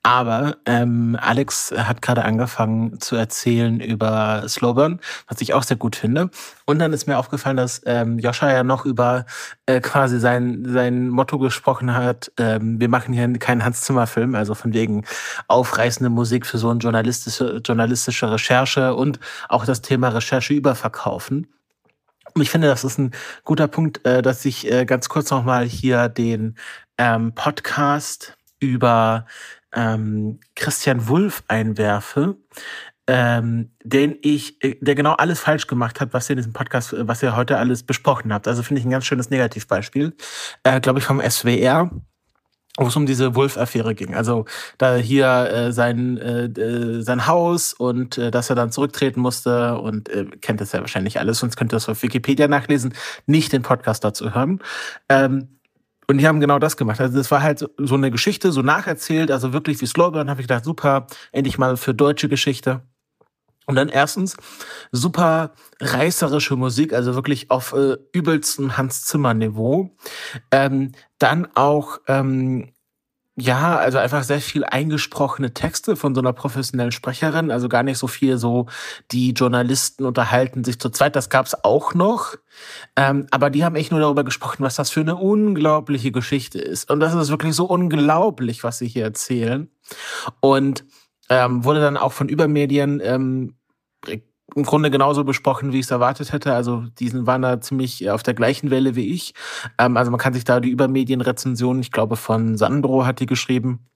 Aber 0.02 0.58
ähm, 0.66 1.16
Alex 1.22 1.72
hat 1.78 2.02
gerade 2.02 2.26
angefangen 2.26 3.00
zu 3.00 3.16
erzählen 3.16 3.80
über 3.80 4.45
Slowburn, 4.47 5.00
was 5.28 5.41
ich 5.41 5.54
auch 5.54 5.62
sehr 5.62 5.78
gut 5.78 5.95
finde. 5.95 6.32
Und 6.66 6.80
dann 6.80 6.91
ist 6.91 7.06
mir 7.06 7.20
aufgefallen, 7.20 7.58
dass 7.58 7.84
ähm, 7.86 8.18
Joscha 8.18 8.52
ja 8.52 8.64
noch 8.64 8.86
über 8.86 9.28
äh, 9.68 9.80
quasi 9.80 10.20
sein, 10.20 10.66
sein 10.68 11.10
Motto 11.10 11.38
gesprochen 11.38 11.93
hat, 11.93 12.32
ähm, 12.39 12.80
wir 12.80 12.89
machen 12.89 13.14
hier 13.14 13.32
keinen 13.38 13.64
Hans-Zimmer-Film, 13.64 14.34
also 14.34 14.56
von 14.56 14.74
wegen 14.74 15.06
aufreißende 15.47 16.10
Musik 16.10 16.47
für 16.47 16.58
so 16.58 16.70
eine 16.70 16.80
journalistische, 16.80 17.62
journalistische 17.64 18.32
Recherche 18.32 18.95
und 18.95 19.20
auch 19.50 19.66
das 19.66 19.84
Thema 19.84 20.08
Recherche 20.10 20.56
überverkaufen. 20.56 21.45
Ich 22.42 22.50
finde, 22.50 22.68
das 22.68 22.84
ist 22.84 22.98
ein 22.98 23.12
guter 23.44 23.68
Punkt, 23.68 24.06
äh, 24.06 24.22
dass 24.22 24.46
ich 24.46 24.72
äh, 24.72 24.86
ganz 24.86 25.10
kurz 25.10 25.32
nochmal 25.32 25.66
hier 25.66 26.10
den 26.10 26.56
ähm, 26.98 27.34
Podcast 27.34 28.38
über 28.60 29.26
ähm, 29.74 30.40
Christian 30.56 31.08
Wulff 31.08 31.44
einwerfe, 31.48 32.38
ähm, 33.08 33.72
den 33.84 34.18
ich, 34.22 34.64
äh, 34.64 34.78
der 34.82 34.96
genau 34.96 35.14
alles 35.14 35.40
falsch 35.40 35.68
gemacht 35.68 36.00
hat, 36.00 36.14
was 36.14 36.30
ihr 36.30 36.34
in 36.34 36.38
diesem 36.38 36.54
Podcast, 36.54 36.94
äh, 36.94 37.08
was 37.08 37.24
ihr 37.24 37.36
heute 37.36 37.58
alles 37.58 37.84
besprochen 37.84 38.34
habt. 38.34 38.48
Also 38.48 38.64
finde 38.64 38.80
ich 38.80 38.86
ein 38.86 38.92
ganz 38.92 39.06
schönes 39.06 39.30
Negativbeispiel, 39.30 40.16
äh, 40.64 40.80
glaube 40.80 41.00
ich, 41.00 41.06
vom 41.06 41.22
SWR 41.22 41.90
wo 42.78 42.88
es 42.88 42.95
um 42.95 43.05
diese 43.05 43.36
Wolf-Affäre 43.36 43.95
ging. 43.95 44.15
Also 44.15 44.45
da 44.78 44.95
hier 44.95 45.28
äh, 45.28 45.72
sein, 45.74 46.17
äh, 46.17 46.45
äh, 46.45 47.01
sein 47.01 47.28
Haus 47.28 47.74
und 47.74 48.17
äh, 48.17 48.32
dass 48.32 48.49
er 48.49 48.55
dann 48.55 48.72
zurücktreten 48.72 49.20
musste 49.22 49.78
und 49.80 50.07
äh, 50.09 50.26
kennt 50.41 50.61
das 50.61 50.72
ja 50.72 50.80
wahrscheinlich 50.80 51.20
alles, 51.20 51.39
sonst 51.39 51.57
könnt 51.57 51.74
ihr 51.74 51.76
das 51.76 51.89
auf 51.89 52.03
Wikipedia 52.03 52.47
nachlesen, 52.47 52.93
nicht 53.26 53.51
den 53.51 53.63
Podcast 53.63 54.03
dazu 54.03 54.34
hören. 54.34 54.59
Ähm, 55.09 55.59
und 56.07 56.17
die 56.17 56.28
haben 56.28 56.39
genau 56.39 56.57
das 56.57 56.76
gemacht. 56.78 56.99
Also 57.01 57.17
das 57.17 57.30
war 57.32 57.43
halt 57.43 57.59
so- 57.59 57.95
eine 57.95 58.09
Geschichte, 58.11 58.51
so 58.51 58.61
nacherzählt, 58.61 59.30
also 59.30 59.53
wirklich 59.53 59.80
wie 59.82 59.86
Slowburn, 59.86 60.30
habe 60.30 60.41
ich 60.41 60.47
gedacht, 60.47 60.65
super, 60.65 61.05
endlich 61.32 61.57
mal 61.59 61.78
für 61.78 61.93
deutsche 61.93 62.30
Geschichte. 62.30 62.82
Und 63.70 63.76
dann 63.76 63.88
erstens 63.88 64.36
super 64.91 65.53
reißerische 65.80 66.55
Musik, 66.55 66.91
also 66.91 67.13
wirklich 67.13 67.51
auf 67.51 67.74
äh, 67.74 67.97
übelstem 68.13 68.78
Hans 68.78 69.05
Zimmer 69.05 69.36
Niveau. 69.36 69.95
Ähm, 70.49 70.93
dann 71.20 71.47
auch 71.53 71.99
ähm, 72.07 72.72
ja, 73.36 73.78
also 73.78 73.99
einfach 73.99 74.24
sehr 74.24 74.41
viel 74.41 74.63
eingesprochene 74.63 75.53
Texte 75.53 75.95
von 75.95 76.15
so 76.15 76.22
einer 76.22 76.34
professionellen 76.34 76.91
Sprecherin, 76.91 77.51
also 77.51 77.70
gar 77.70 77.84
nicht 77.84 77.99
so 77.99 78.07
viel 78.07 78.39
so, 78.39 78.65
die 79.11 79.34
Journalisten 79.34 80.03
unterhalten 80.03 80.63
sich 80.63 80.80
zu 80.80 80.89
zweit, 80.89 81.15
das 81.15 81.30
gab's 81.30 81.53
auch 81.63 81.93
noch. 81.93 82.38
Ähm, 82.95 83.28
aber 83.30 83.51
die 83.51 83.63
haben 83.63 83.76
echt 83.76 83.91
nur 83.91 83.99
darüber 83.99 84.24
gesprochen, 84.24 84.63
was 84.63 84.78
das 84.78 84.89
für 84.89 85.01
eine 85.01 85.15
unglaubliche 85.15 86.11
Geschichte 86.11 86.57
ist. 86.57 86.89
Und 86.89 87.01
das 87.01 87.13
ist 87.13 87.30
wirklich 87.30 87.53
so 87.53 87.65
unglaublich, 87.65 88.63
was 88.63 88.80
sie 88.80 88.88
hier 88.88 89.03
erzählen. 89.03 89.70
Und 90.39 90.86
ähm, 91.30 91.63
wurde 91.63 91.82
dann 91.82 91.97
auch 91.97 92.11
von 92.11 92.28
Übermedien 92.28 92.99
ähm, 93.03 93.59
im 94.56 94.64
Grunde 94.64 94.91
genauso 94.91 95.24
besprochen, 95.24 95.74
wie 95.74 95.80
ich 95.80 95.86
es 95.86 95.91
erwartet 95.91 96.34
hätte. 96.34 96.54
Also 96.54 96.86
diesen 97.00 97.28
waren 97.28 97.41
da 97.41 97.62
ziemlich 97.62 98.10
auf 98.10 98.24
der 98.24 98.34
gleichen 98.34 98.72
Welle 98.72 98.95
wie 98.95 99.14
ich. 99.14 99.34
Ähm, 99.78 99.97
also 99.97 100.12
man 100.12 100.20
kann 100.20 100.34
sich 100.34 100.43
da 100.43 100.60
die 100.60 100.70
Übermedienrezension, 100.70 101.80
ich 101.80 101.91
glaube 101.91 102.16
von 102.16 102.58
Sandro 102.58 103.06
hat 103.06 103.20
die 103.20 103.26
geschrieben, 103.26 103.88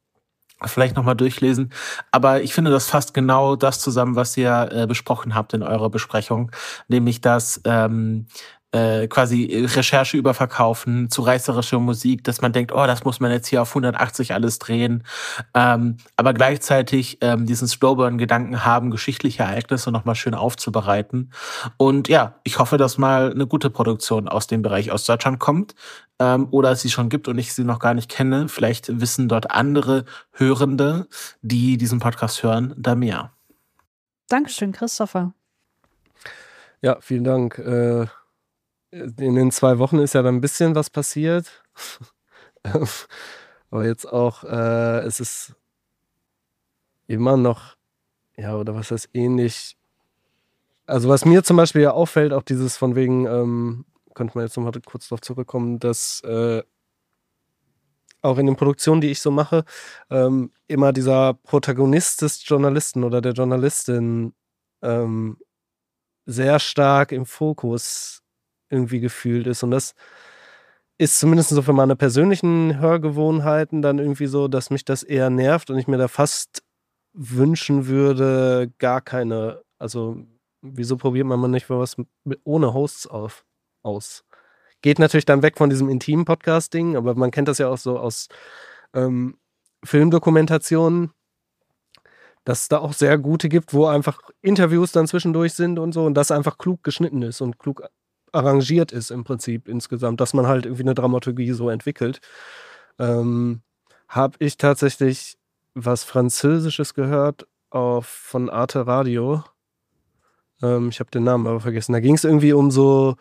vielleicht 0.66 0.96
nochmal 0.96 1.16
durchlesen. 1.16 1.72
Aber 2.12 2.42
ich 2.42 2.54
finde, 2.54 2.72
das 2.72 2.88
fasst 2.88 3.14
genau 3.14 3.56
das 3.56 3.80
zusammen, 3.80 4.16
was 4.16 4.38
ihr 4.38 4.70
äh, 4.72 4.88
besprochen 4.88 5.36
habt 5.36 5.54
in 5.54 5.64
eurer 5.64 5.90
Besprechung, 5.90 6.52
nämlich 6.88 7.22
dass 7.22 7.62
ähm, 7.66 8.28
äh, 8.74 9.08
quasi 9.08 9.66
Recherche 9.76 10.18
überverkaufen, 10.18 11.10
zu 11.10 11.22
reißerische 11.22 11.78
Musik, 11.80 12.24
dass 12.24 12.42
man 12.42 12.54
denkt, 12.54 12.72
oh, 12.74 12.86
das 12.88 13.04
muss 13.04 13.20
man 13.20 13.32
jetzt 13.32 13.48
hier 13.48 13.62
auf 13.62 13.70
180 13.70 14.34
alles 14.34 14.58
drehen, 14.60 15.04
ähm, 15.54 15.98
aber 16.16 16.34
gleichzeitig 16.34 17.20
ähm, 17.22 17.46
diesen 17.46 17.68
Slowburn-Gedanken 17.68 18.66
haben, 18.66 18.90
geschichtliche 18.90 19.44
Ereignisse 19.44 19.92
nochmal 19.92 20.16
schön 20.16 20.34
aufzubereiten. 20.34 21.32
Und 21.78 22.08
ja, 22.10 22.36
ich 22.44 22.58
hoffe, 22.58 22.78
dass 22.78 22.98
mal 22.98 23.32
eine 23.32 23.46
gute 23.46 23.70
Produktion 23.70 24.28
aus 24.28 24.48
dem 24.48 24.64
Bereich 24.64 24.92
aus 24.92 25.06
Deutschland 25.06 25.40
kommt 25.40 25.76
ähm, 26.20 26.48
oder 26.50 26.72
es 26.72 26.82
sie 26.82 26.90
schon 26.90 27.10
gibt 27.10 27.28
und 27.28 27.38
ich 27.38 27.54
sie 27.54 27.64
noch 27.64 27.80
gar 27.80 27.94
nicht 27.94 28.10
kenne. 28.10 28.50
Vielleicht 28.50 29.00
wissen 29.00 29.30
dort 29.30 29.52
andere 29.52 30.06
Hörende, 30.32 31.08
die 31.44 31.78
diesen 31.78 32.00
Podcast 32.00 32.42
hören, 32.42 32.74
da 32.76 32.96
mehr. 32.96 33.32
Dankeschön, 34.30 34.72
Christopher. 34.72 35.34
Ja, 36.82 36.98
vielen 37.00 37.24
Dank. 37.24 37.60
Äh, 37.60 38.08
in 38.94 39.36
den 39.36 39.52
zwei 39.52 39.80
Wochen 39.80 40.00
ist 40.00 40.14
ja 40.14 40.22
dann 40.22 40.36
ein 40.36 40.42
bisschen 40.42 40.76
was 40.76 40.90
passiert. 40.90 41.64
Aber 43.72 43.86
jetzt 43.86 44.06
auch, 44.06 44.44
äh, 44.44 45.00
es 45.00 45.20
ist 45.20 45.56
immer 47.08 47.38
noch, 47.38 47.76
ja, 48.38 48.56
oder 48.56 48.76
was 48.76 48.92
heißt 48.92 49.10
ähnlich. 49.14 49.76
Also, 50.86 51.10
was 51.10 51.26
mir 51.26 51.44
zum 51.44 51.58
Beispiel 51.58 51.82
ja 51.82 51.92
auffällt, 51.92 52.34
auch 52.34 52.44
dieses 52.44 52.78
von 52.78 52.96
wegen, 52.96 53.26
ähm, 53.26 53.86
könnte 54.14 54.38
man 54.38 54.46
jetzt 54.46 54.58
nochmal 54.58 54.74
kurz 54.86 55.10
darauf 55.10 55.22
zurückkommen, 55.22 55.80
dass 55.80 56.22
äh, 56.22 56.62
auch 58.22 58.38
in 58.38 58.46
den 58.46 58.56
Produktionen, 58.56 59.02
die 59.02 59.12
ich 59.12 59.22
so 59.22 59.32
mache, 59.32 59.66
ähm, 60.10 60.52
immer 60.68 60.94
dieser 60.94 61.34
Protagonist 61.34 62.22
des 62.22 62.48
Journalisten 62.48 63.04
oder 63.04 63.22
der 63.22 63.34
Journalistin 63.34 64.34
ähm, 64.82 65.38
sehr 66.26 66.60
stark 66.60 67.12
im 67.12 67.26
Fokus 67.26 68.23
irgendwie 68.74 69.00
gefühlt 69.00 69.48
ist. 69.48 69.64
Und 69.64 69.72
das 69.72 69.94
ist 70.98 71.20
zumindest 71.20 71.50
so 71.50 71.62
für 71.62 71.74
meine 71.74 71.96
persönlichen 71.96 72.80
Hörgewohnheiten 72.80 73.82
dann 73.82 74.00
irgendwie 74.00 74.28
so, 74.28 74.48
dass 74.48 74.70
mich 74.70 74.86
das 74.86 75.04
eher 75.04 75.30
nervt 75.30 75.70
und 75.70 75.78
ich 75.78 75.88
mir 75.88 75.98
da 75.98 76.08
fast 76.08 76.64
wünschen 77.14 77.88
würde, 77.88 78.72
gar 78.80 79.02
keine, 79.02 79.62
also 79.80 80.18
wieso 80.62 80.98
probiert 80.98 81.28
man 81.28 81.40
mal 81.40 81.48
nicht 81.48 81.70
was 81.70 81.96
ohne 82.44 82.74
Hosts 82.74 83.08
auf, 83.08 83.46
aus? 83.84 84.24
Geht 84.82 85.00
natürlich 85.00 85.26
dann 85.26 85.44
weg 85.44 85.58
von 85.58 85.70
diesem 85.70 85.90
intimen 85.90 86.26
Podcast-Ding, 86.26 86.96
aber 86.96 87.16
man 87.16 87.32
kennt 87.32 87.48
das 87.48 87.58
ja 87.58 87.70
auch 87.70 87.78
so 87.78 87.98
aus 88.00 88.28
ähm, 88.94 89.38
Filmdokumentationen, 89.84 91.12
dass 92.44 92.64
es 92.64 92.68
da 92.68 92.80
auch 92.80 92.94
sehr 92.94 93.18
gute 93.18 93.50
gibt, 93.50 93.74
wo 93.74 93.86
einfach 93.86 94.22
Interviews 94.42 94.92
dann 94.92 95.08
zwischendurch 95.08 95.54
sind 95.54 95.80
und 95.80 95.94
so 95.94 96.06
und 96.06 96.16
das 96.16 96.32
einfach 96.32 96.58
klug 96.58 96.84
geschnitten 96.84 97.22
ist 97.22 97.42
und 97.42 97.60
klug 97.60 97.84
arrangiert 98.34 98.92
ist 98.92 99.12
im 99.12 99.24
Prinzip 99.24 99.68
insgesamt, 99.68 100.20
dass 100.22 100.34
man 100.34 100.48
halt 100.48 100.66
irgendwie 100.66 100.84
eine 100.84 100.96
Dramaturgie 100.96 101.52
so 101.54 101.70
entwickelt. 101.70 102.20
Ähm, 103.00 103.62
Habe 104.08 104.38
ich 104.40 104.58
tatsächlich 104.58 105.38
was 105.76 106.04
Französisches 106.04 106.94
gehört 106.94 107.48
auf, 107.70 108.06
von 108.06 108.50
Arte 108.50 108.86
Radio. 108.86 109.44
Ähm, 110.62 110.90
ich 110.90 111.00
habe 111.00 111.12
den 111.12 111.24
Namen 111.24 111.48
aber 111.48 111.60
vergessen. 111.60 111.94
Da 111.94 112.00
ging 112.00 112.16
es 112.16 112.24
irgendwie 112.24 112.54
um 112.54 112.72
so 112.72 113.16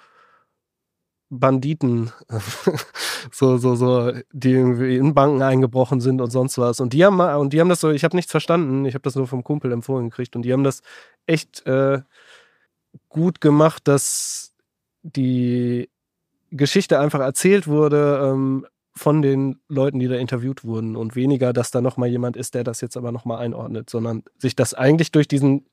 Banditen, 1.31 2.13
so, 3.33 3.57
so, 3.57 3.75
so, 3.75 4.13
die 4.33 4.53
irgendwie 4.53 4.97
in 4.97 5.15
Banken 5.15 5.41
eingebrochen 5.43 6.01
sind 6.01 6.21
und 6.21 6.31
sonst 6.31 6.59
was. 6.59 6.79
Und 6.81 6.93
die 6.93 7.05
haben 7.05 7.21
und 7.21 7.55
die 7.55 7.61
haben 7.61 7.71
das 7.71 7.81
so, 7.81 7.91
ich 7.91 8.05
habe 8.05 8.17
nichts 8.17 8.31
verstanden, 8.31 8.85
ich 8.85 8.95
habe 8.95 9.03
das 9.03 9.17
nur 9.17 9.27
vom 9.27 9.43
Kumpel 9.43 9.73
empfohlen 9.73 10.11
gekriegt 10.11 10.37
und 10.37 10.43
die 10.43 10.53
haben 10.53 10.65
das 10.65 10.83
echt 11.27 11.67
äh, 11.67 12.03
gut 13.09 13.41
gemacht, 13.41 13.89
dass 13.89 14.52
die 15.03 15.91
Geschichte 16.51 16.99
einfach 16.99 17.21
erzählt 17.21 17.67
wurde 17.67 18.21
ähm, 18.25 18.67
von 18.95 19.23
den 19.23 19.61
Leuten, 19.69 19.99
die 19.99 20.09
da 20.09 20.17
interviewt 20.17 20.65
wurden 20.65 20.97
und 20.97 21.17
weniger, 21.17 21.53
dass 21.53 21.71
da 21.71 21.81
nochmal 21.81 22.09
jemand 22.09 22.37
ist, 22.37 22.55
der 22.55 22.65
das 22.65 22.81
jetzt 22.81 22.97
aber 22.97 23.11
nochmal 23.11 23.39
einordnet, 23.39 23.89
sondern 23.89 24.23
sich 24.39 24.55
das 24.55 24.75
eigentlich 24.75 25.13
durch 25.13 25.29
diesen 25.29 25.67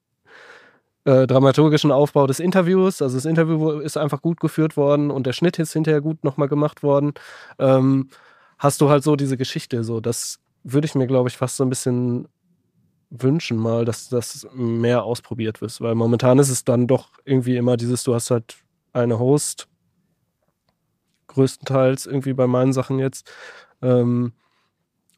äh, 1.03 1.27
dramaturgischen 1.27 1.91
Aufbau 1.91 2.27
des 2.27 2.39
Interviews, 2.39 3.01
also 3.01 3.17
das 3.17 3.25
Interview 3.25 3.79
ist 3.79 3.97
einfach 3.97 4.21
gut 4.21 4.39
geführt 4.39 4.77
worden 4.77 5.11
und 5.11 5.25
der 5.25 5.33
Schnitt 5.33 5.59
ist 5.59 5.73
hinterher 5.73 6.01
gut 6.01 6.23
nochmal 6.23 6.47
gemacht 6.47 6.81
worden, 6.81 7.13
ähm, 7.57 8.09
hast 8.57 8.79
du 8.81 8.89
halt 8.89 9.03
so 9.03 9.15
diese 9.15 9.37
Geschichte, 9.37 9.83
so 9.83 9.99
das 9.99 10.39
würde 10.63 10.85
ich 10.85 10.95
mir, 10.95 11.07
glaube 11.07 11.29
ich, 11.29 11.37
fast 11.37 11.57
so 11.57 11.63
ein 11.63 11.69
bisschen 11.69 12.27
wünschen 13.09 13.57
mal, 13.57 13.85
dass 13.85 14.09
das 14.09 14.47
mehr 14.53 15.03
ausprobiert 15.03 15.61
wird. 15.61 15.79
Weil 15.81 15.95
momentan 15.95 16.39
ist 16.39 16.49
es 16.49 16.63
dann 16.63 16.87
doch 16.87 17.09
irgendwie 17.25 17.57
immer 17.57 17.77
dieses, 17.77 18.03
du 18.03 18.13
hast 18.13 18.31
halt 18.31 18.57
eine 18.93 19.19
Host, 19.19 19.67
größtenteils 21.27 22.05
irgendwie 22.05 22.33
bei 22.33 22.47
meinen 22.47 22.73
Sachen 22.73 22.99
jetzt. 22.99 23.31
Ähm, 23.81 24.33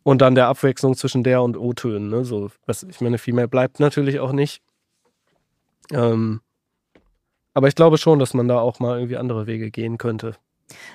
und 0.03 0.21
dann 0.21 0.35
der 0.35 0.47
Abwechslung 0.47 0.95
zwischen 0.95 1.23
der 1.23 1.41
und 1.41 1.57
O-Tönen. 1.57 2.09
Ne? 2.09 2.25
So, 2.25 2.49
was, 2.65 2.83
ich 2.83 3.01
meine, 3.01 3.17
viel 3.17 3.33
mehr 3.33 3.47
bleibt 3.47 3.79
natürlich 3.79 4.19
auch 4.19 4.31
nicht. 4.31 4.61
Ähm, 5.91 6.41
aber 7.53 7.67
ich 7.67 7.75
glaube 7.75 7.97
schon, 7.97 8.19
dass 8.19 8.33
man 8.33 8.47
da 8.47 8.59
auch 8.59 8.79
mal 8.79 8.97
irgendwie 8.97 9.17
andere 9.17 9.45
Wege 9.45 9.71
gehen 9.71 9.97
könnte. 9.97 10.35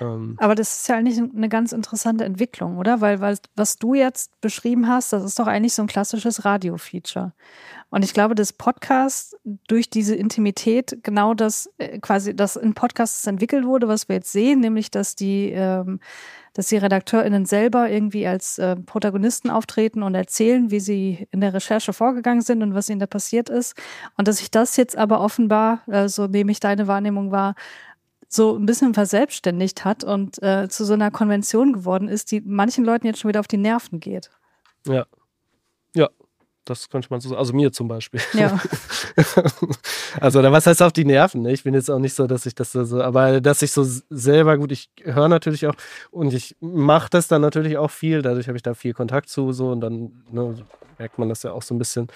Ähm, 0.01 0.35
Aber 0.39 0.55
das 0.55 0.79
ist 0.79 0.87
ja 0.87 0.95
eigentlich 0.95 1.17
eine 1.19 1.49
ganz 1.49 1.71
interessante 1.71 2.25
Entwicklung, 2.25 2.77
oder? 2.77 3.01
Weil, 3.01 3.19
weil 3.19 3.37
was 3.55 3.77
du 3.77 3.93
jetzt 3.93 4.39
beschrieben 4.41 4.87
hast, 4.87 5.13
das 5.13 5.23
ist 5.23 5.39
doch 5.39 5.47
eigentlich 5.47 5.73
so 5.73 5.81
ein 5.81 5.87
klassisches 5.87 6.45
Radio-Feature. 6.45 7.33
Und 7.89 8.03
ich 8.03 8.13
glaube, 8.13 8.35
dass 8.35 8.51
Podcast 8.51 9.37
durch 9.67 9.89
diese 9.89 10.13
Intimität 10.13 10.99
genau 11.03 11.33
das 11.33 11.69
äh, 11.77 11.99
quasi, 11.99 12.35
das 12.35 12.57
in 12.57 12.73
Podcasts 12.73 13.25
entwickelt 13.25 13.65
wurde, 13.65 13.87
was 13.87 14.09
wir 14.09 14.17
jetzt 14.17 14.31
sehen, 14.31 14.59
nämlich 14.59 14.91
dass 14.91 15.15
die, 15.15 15.51
ähm, 15.51 16.01
dass 16.53 16.67
die 16.67 16.77
RedakteurInnen 16.77 17.45
selber 17.45 17.89
irgendwie 17.89 18.27
als 18.27 18.57
äh, 18.57 18.75
Protagonisten 18.75 19.49
auftreten 19.49 20.03
und 20.03 20.15
erzählen, 20.15 20.69
wie 20.69 20.81
sie 20.81 21.27
in 21.31 21.39
der 21.39 21.53
Recherche 21.53 21.93
vorgegangen 21.93 22.41
sind 22.41 22.61
und 22.61 22.73
was 22.73 22.89
ihnen 22.89 22.99
da 22.99 23.07
passiert 23.07 23.47
ist. 23.49 23.73
Und 24.17 24.27
dass 24.27 24.37
sich 24.37 24.51
das 24.51 24.75
jetzt 24.75 24.97
aber 24.97 25.21
offenbar, 25.21 25.83
äh, 25.87 26.09
so 26.09 26.27
nehme 26.27 26.51
ich 26.51 26.59
deine 26.59 26.87
Wahrnehmung 26.87 27.31
wahr, 27.31 27.55
so 28.27 28.57
ein 28.57 28.65
bisschen 28.65 28.93
verselbstständigt 28.93 29.85
hat 29.85 30.03
und 30.03 30.41
äh, 30.43 30.67
zu 30.69 30.85
so 30.85 30.93
einer 30.93 31.11
Konvention 31.11 31.73
geworden 31.73 32.07
ist, 32.07 32.31
die 32.31 32.41
manchen 32.41 32.83
Leuten 32.83 33.07
jetzt 33.07 33.19
schon 33.19 33.29
wieder 33.29 33.39
auf 33.39 33.47
die 33.47 33.57
Nerven 33.57 33.99
geht. 33.99 34.29
Ja. 34.85 35.05
Ja, 35.95 36.09
das 36.67 36.89
könnte 36.89 37.07
man 37.09 37.21
so 37.21 37.29
sagen. 37.29 37.39
Also 37.39 37.53
mir 37.53 37.71
zum 37.71 37.87
Beispiel. 37.87 38.19
Ja. 38.33 38.59
also, 40.19 40.43
was 40.43 40.67
heißt 40.67 40.81
auf 40.81 40.91
die 40.91 41.05
Nerven? 41.05 41.41
Ne? 41.41 41.53
Ich 41.53 41.63
bin 41.63 41.73
jetzt 41.73 41.89
auch 41.89 41.99
nicht 41.99 42.13
so, 42.13 42.27
dass 42.27 42.45
ich 42.45 42.55
das 42.55 42.73
so, 42.73 43.01
aber 43.01 43.39
dass 43.41 43.61
ich 43.61 43.71
so 43.71 43.85
selber 44.09 44.57
gut, 44.57 44.71
ich 44.71 44.89
höre 45.03 45.29
natürlich 45.29 45.65
auch 45.65 45.75
und 46.11 46.33
ich 46.33 46.55
mache 46.59 47.09
das 47.09 47.27
dann 47.27 47.41
natürlich 47.41 47.77
auch 47.77 47.91
viel. 47.91 48.21
Dadurch 48.21 48.47
habe 48.47 48.57
ich 48.57 48.63
da 48.63 48.73
viel 48.73 48.93
Kontakt 48.93 49.29
zu, 49.29 49.53
so 49.53 49.69
und 49.69 49.79
dann 49.81 50.23
ne, 50.29 50.55
merkt 50.99 51.19
man 51.19 51.29
das 51.29 51.43
ja 51.43 51.51
auch 51.51 51.61
so 51.61 51.75
ein 51.75 51.79
bisschen. 51.79 52.07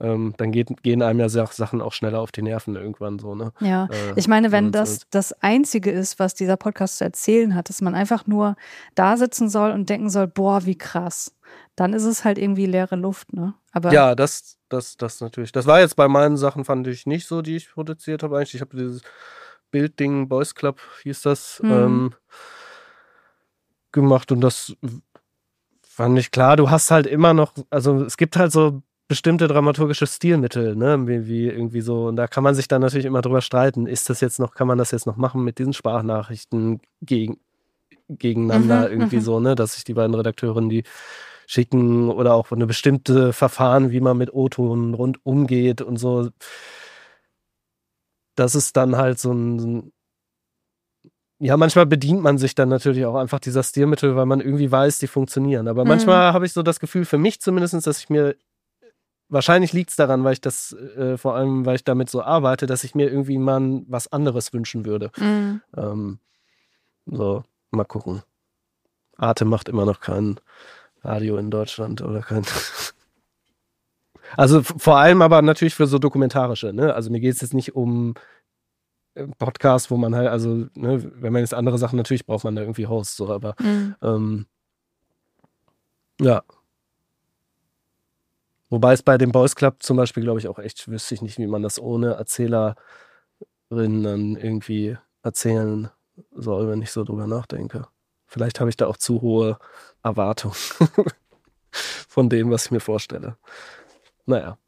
Ähm, 0.00 0.34
dann 0.36 0.52
geht, 0.52 0.82
gehen 0.82 1.02
einem 1.02 1.20
ja 1.20 1.28
Sachen 1.28 1.80
auch 1.80 1.92
schneller 1.92 2.20
auf 2.20 2.32
die 2.32 2.42
Nerven 2.42 2.76
irgendwann 2.76 3.18
so. 3.18 3.34
Ne? 3.34 3.52
Ja, 3.60 3.86
äh, 3.86 4.12
ich 4.16 4.28
meine, 4.28 4.52
wenn 4.52 4.72
das 4.72 5.06
das 5.10 5.32
Einzige 5.42 5.90
ist, 5.90 6.18
was 6.18 6.34
dieser 6.34 6.56
Podcast 6.56 6.98
zu 6.98 7.04
erzählen 7.04 7.54
hat, 7.54 7.68
dass 7.68 7.80
man 7.80 7.94
einfach 7.94 8.26
nur 8.26 8.56
da 8.94 9.16
sitzen 9.16 9.48
soll 9.48 9.70
und 9.70 9.88
denken 9.88 10.10
soll, 10.10 10.26
boah, 10.26 10.66
wie 10.66 10.76
krass 10.76 11.32
dann 11.76 11.92
ist 11.92 12.04
es 12.04 12.24
halt 12.24 12.38
irgendwie 12.38 12.66
leere 12.66 12.96
Luft, 12.96 13.32
ne? 13.32 13.54
Aber 13.70 13.92
ja, 13.92 14.14
das, 14.14 14.58
das, 14.68 14.96
das 14.96 15.20
natürlich. 15.20 15.52
Das 15.52 15.66
war 15.66 15.80
jetzt 15.80 15.94
bei 15.94 16.08
meinen 16.08 16.36
Sachen, 16.36 16.64
fand 16.64 16.86
ich 16.86 17.06
nicht 17.06 17.26
so, 17.26 17.42
die 17.42 17.56
ich 17.56 17.70
produziert 17.70 18.22
habe 18.22 18.38
eigentlich. 18.38 18.54
Ich 18.54 18.60
habe 18.62 18.76
dieses 18.76 19.02
Bildding, 19.70 20.28
Boys 20.28 20.54
Club 20.54 20.80
hieß 21.02 21.20
das, 21.22 21.60
mhm. 21.62 21.70
ähm, 21.70 22.14
gemacht 23.92 24.32
und 24.32 24.40
das 24.40 24.74
fand 25.96 26.18
ich 26.18 26.30
klar. 26.30 26.56
Du 26.56 26.70
hast 26.70 26.90
halt 26.90 27.06
immer 27.06 27.32
noch, 27.32 27.54
also 27.70 28.04
es 28.04 28.18
gibt 28.18 28.36
halt 28.36 28.52
so 28.52 28.82
bestimmte 29.08 29.48
dramaturgische 29.48 30.06
Stilmittel, 30.06 30.76
ne, 30.76 31.06
wie, 31.08 31.26
wie, 31.26 31.46
irgendwie 31.48 31.80
so. 31.80 32.08
Und 32.08 32.16
da 32.16 32.26
kann 32.26 32.44
man 32.44 32.54
sich 32.54 32.68
dann 32.68 32.82
natürlich 32.82 33.06
immer 33.06 33.22
drüber 33.22 33.40
streiten. 33.40 33.86
Ist 33.86 34.10
das 34.10 34.20
jetzt 34.20 34.38
noch, 34.38 34.54
kann 34.54 34.66
man 34.66 34.76
das 34.76 34.90
jetzt 34.90 35.06
noch 35.06 35.16
machen 35.16 35.42
mit 35.42 35.58
diesen 35.58 35.72
Sprachnachrichten 35.72 36.80
gegen, 37.00 37.38
gegeneinander 38.10 38.86
mhm, 38.86 38.92
irgendwie 38.92 39.16
mhm. 39.16 39.20
so, 39.22 39.40
ne, 39.40 39.54
dass 39.54 39.74
sich 39.74 39.84
die 39.84 39.94
beiden 39.94 40.14
Redakteurinnen 40.14 40.68
die 40.68 40.84
schicken 41.46 42.10
oder 42.10 42.34
auch 42.34 42.50
eine 42.52 42.66
bestimmte 42.66 43.32
Verfahren, 43.32 43.90
wie 43.90 44.00
man 44.00 44.18
mit 44.18 44.34
O-Ton 44.34 44.92
rund 44.92 45.24
umgeht 45.24 45.80
und 45.80 45.96
so. 45.96 46.28
Das 48.34 48.54
ist 48.54 48.76
dann 48.76 48.96
halt 48.96 49.18
so 49.18 49.32
ein, 49.32 49.92
ja, 51.38 51.56
manchmal 51.56 51.86
bedient 51.86 52.22
man 52.22 52.38
sich 52.38 52.54
dann 52.54 52.68
natürlich 52.68 53.04
auch 53.04 53.16
einfach 53.16 53.40
dieser 53.40 53.62
Stilmittel, 53.62 54.16
weil 54.16 54.26
man 54.26 54.40
irgendwie 54.40 54.70
weiß, 54.70 54.98
die 54.98 55.06
funktionieren. 55.06 55.68
Aber 55.68 55.84
mhm. 55.84 55.88
manchmal 55.88 56.32
habe 56.32 56.46
ich 56.46 56.52
so 56.52 56.62
das 56.62 56.80
Gefühl, 56.80 57.04
für 57.04 57.18
mich 57.18 57.40
zumindest, 57.40 57.86
dass 57.86 57.98
ich 57.98 58.08
mir, 58.08 58.36
wahrscheinlich 59.28 59.72
liegt 59.72 59.90
es 59.90 59.96
daran, 59.96 60.24
weil 60.24 60.32
ich 60.32 60.40
das, 60.40 60.72
äh, 60.72 61.18
vor 61.18 61.34
allem, 61.34 61.66
weil 61.66 61.76
ich 61.76 61.84
damit 61.84 62.08
so 62.08 62.22
arbeite, 62.22 62.66
dass 62.66 62.84
ich 62.84 62.94
mir 62.94 63.10
irgendwie 63.10 63.38
mal 63.38 63.82
was 63.86 64.10
anderes 64.10 64.52
wünschen 64.52 64.86
würde. 64.86 65.10
Mhm. 65.18 65.60
Ähm, 65.76 66.18
so, 67.04 67.44
mal 67.70 67.84
gucken. 67.84 68.22
Arte 69.16 69.44
macht 69.44 69.68
immer 69.68 69.84
noch 69.84 70.00
keinen 70.00 70.40
Radio 71.02 71.36
in 71.36 71.50
Deutschland 71.50 72.02
oder 72.02 72.20
kein. 72.20 72.44
Also 74.36 74.60
vor 74.62 74.96
allem 74.96 75.22
aber 75.22 75.40
natürlich 75.40 75.76
für 75.76 75.86
so 75.86 76.00
dokumentarische, 76.00 76.72
ne? 76.72 76.92
Also 76.92 77.10
mir 77.10 77.20
geht 77.20 77.34
es 77.36 77.42
jetzt 77.42 77.54
nicht 77.54 77.76
um 77.76 78.14
Podcast, 79.38 79.90
wo 79.90 79.96
man 79.96 80.14
halt, 80.14 80.28
also, 80.28 80.66
ne, 80.74 81.10
wenn 81.20 81.32
man 81.32 81.40
jetzt 81.40 81.54
andere 81.54 81.78
Sachen, 81.78 81.96
natürlich 81.96 82.26
braucht 82.26 82.44
man 82.44 82.54
da 82.54 82.62
irgendwie 82.62 82.86
Hosts, 82.86 83.16
so, 83.16 83.32
aber 83.32 83.54
mhm. 83.60 83.96
ähm, 84.02 84.46
ja. 86.20 86.42
Wobei 88.68 88.92
es 88.92 89.02
bei 89.02 89.16
dem 89.16 89.32
Boys 89.32 89.54
Club 89.54 89.82
zum 89.82 89.96
Beispiel, 89.96 90.22
glaube 90.22 90.40
ich, 90.40 90.48
auch 90.48 90.58
echt 90.58 90.88
wüsste 90.88 91.14
ich 91.14 91.22
nicht, 91.22 91.38
wie 91.38 91.46
man 91.46 91.62
das 91.62 91.78
ohne 91.78 92.14
Erzählerin 92.14 92.74
dann 93.70 94.36
irgendwie 94.36 94.98
erzählen 95.22 95.90
soll, 96.32 96.68
wenn 96.68 96.82
ich 96.82 96.90
so 96.90 97.04
drüber 97.04 97.26
nachdenke. 97.26 97.86
Vielleicht 98.26 98.60
habe 98.60 98.70
ich 98.70 98.76
da 98.76 98.86
auch 98.86 98.96
zu 98.96 99.22
hohe 99.22 99.58
Erwartungen 100.02 100.54
von 101.70 102.28
dem, 102.28 102.50
was 102.50 102.66
ich 102.66 102.70
mir 102.72 102.80
vorstelle. 102.80 103.36
Naja. 104.26 104.58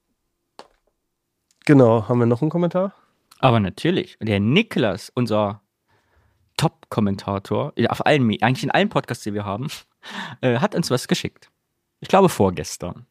Genau, 1.67 2.09
haben 2.09 2.21
wir 2.21 2.27
noch 2.27 2.41
einen 2.41 2.51
Kommentar? 2.51 2.95
Aber 3.41 3.61
natürlich. 3.61 4.17
Der 4.21 4.41
Niklas, 4.41 5.11
unser 5.15 5.63
Top-Kommentator, 6.57 7.73
auf 7.89 8.05
allen, 8.05 8.23
eigentlich 8.43 8.65
in 8.65 8.71
allen 8.71 8.89
Podcasts, 8.89 9.25
die 9.25 9.35
wir 9.35 9.45
haben, 9.45 9.69
äh, 10.41 10.59
hat 10.59 10.75
uns 10.75 10.91
was 10.91 11.09
geschickt. 11.09 11.51
Ich 12.01 12.09
glaube 12.09 12.29
vorgestern. 12.29 13.07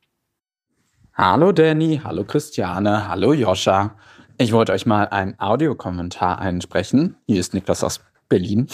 Hallo 1.14 1.52
Danny, 1.52 2.00
hallo 2.04 2.24
Christiane, 2.24 3.08
hallo 3.08 3.34
Joscha. 3.34 3.96
Ich 4.38 4.52
wollte 4.52 4.72
euch 4.72 4.86
mal 4.86 5.08
einen 5.08 5.40
Audiokommentar 5.40 6.40
einsprechen. 6.40 7.16
Hier 7.26 7.40
ist 7.40 7.56
Niklas 7.56 7.84
aus 7.84 8.02
Berlin. 8.30 8.68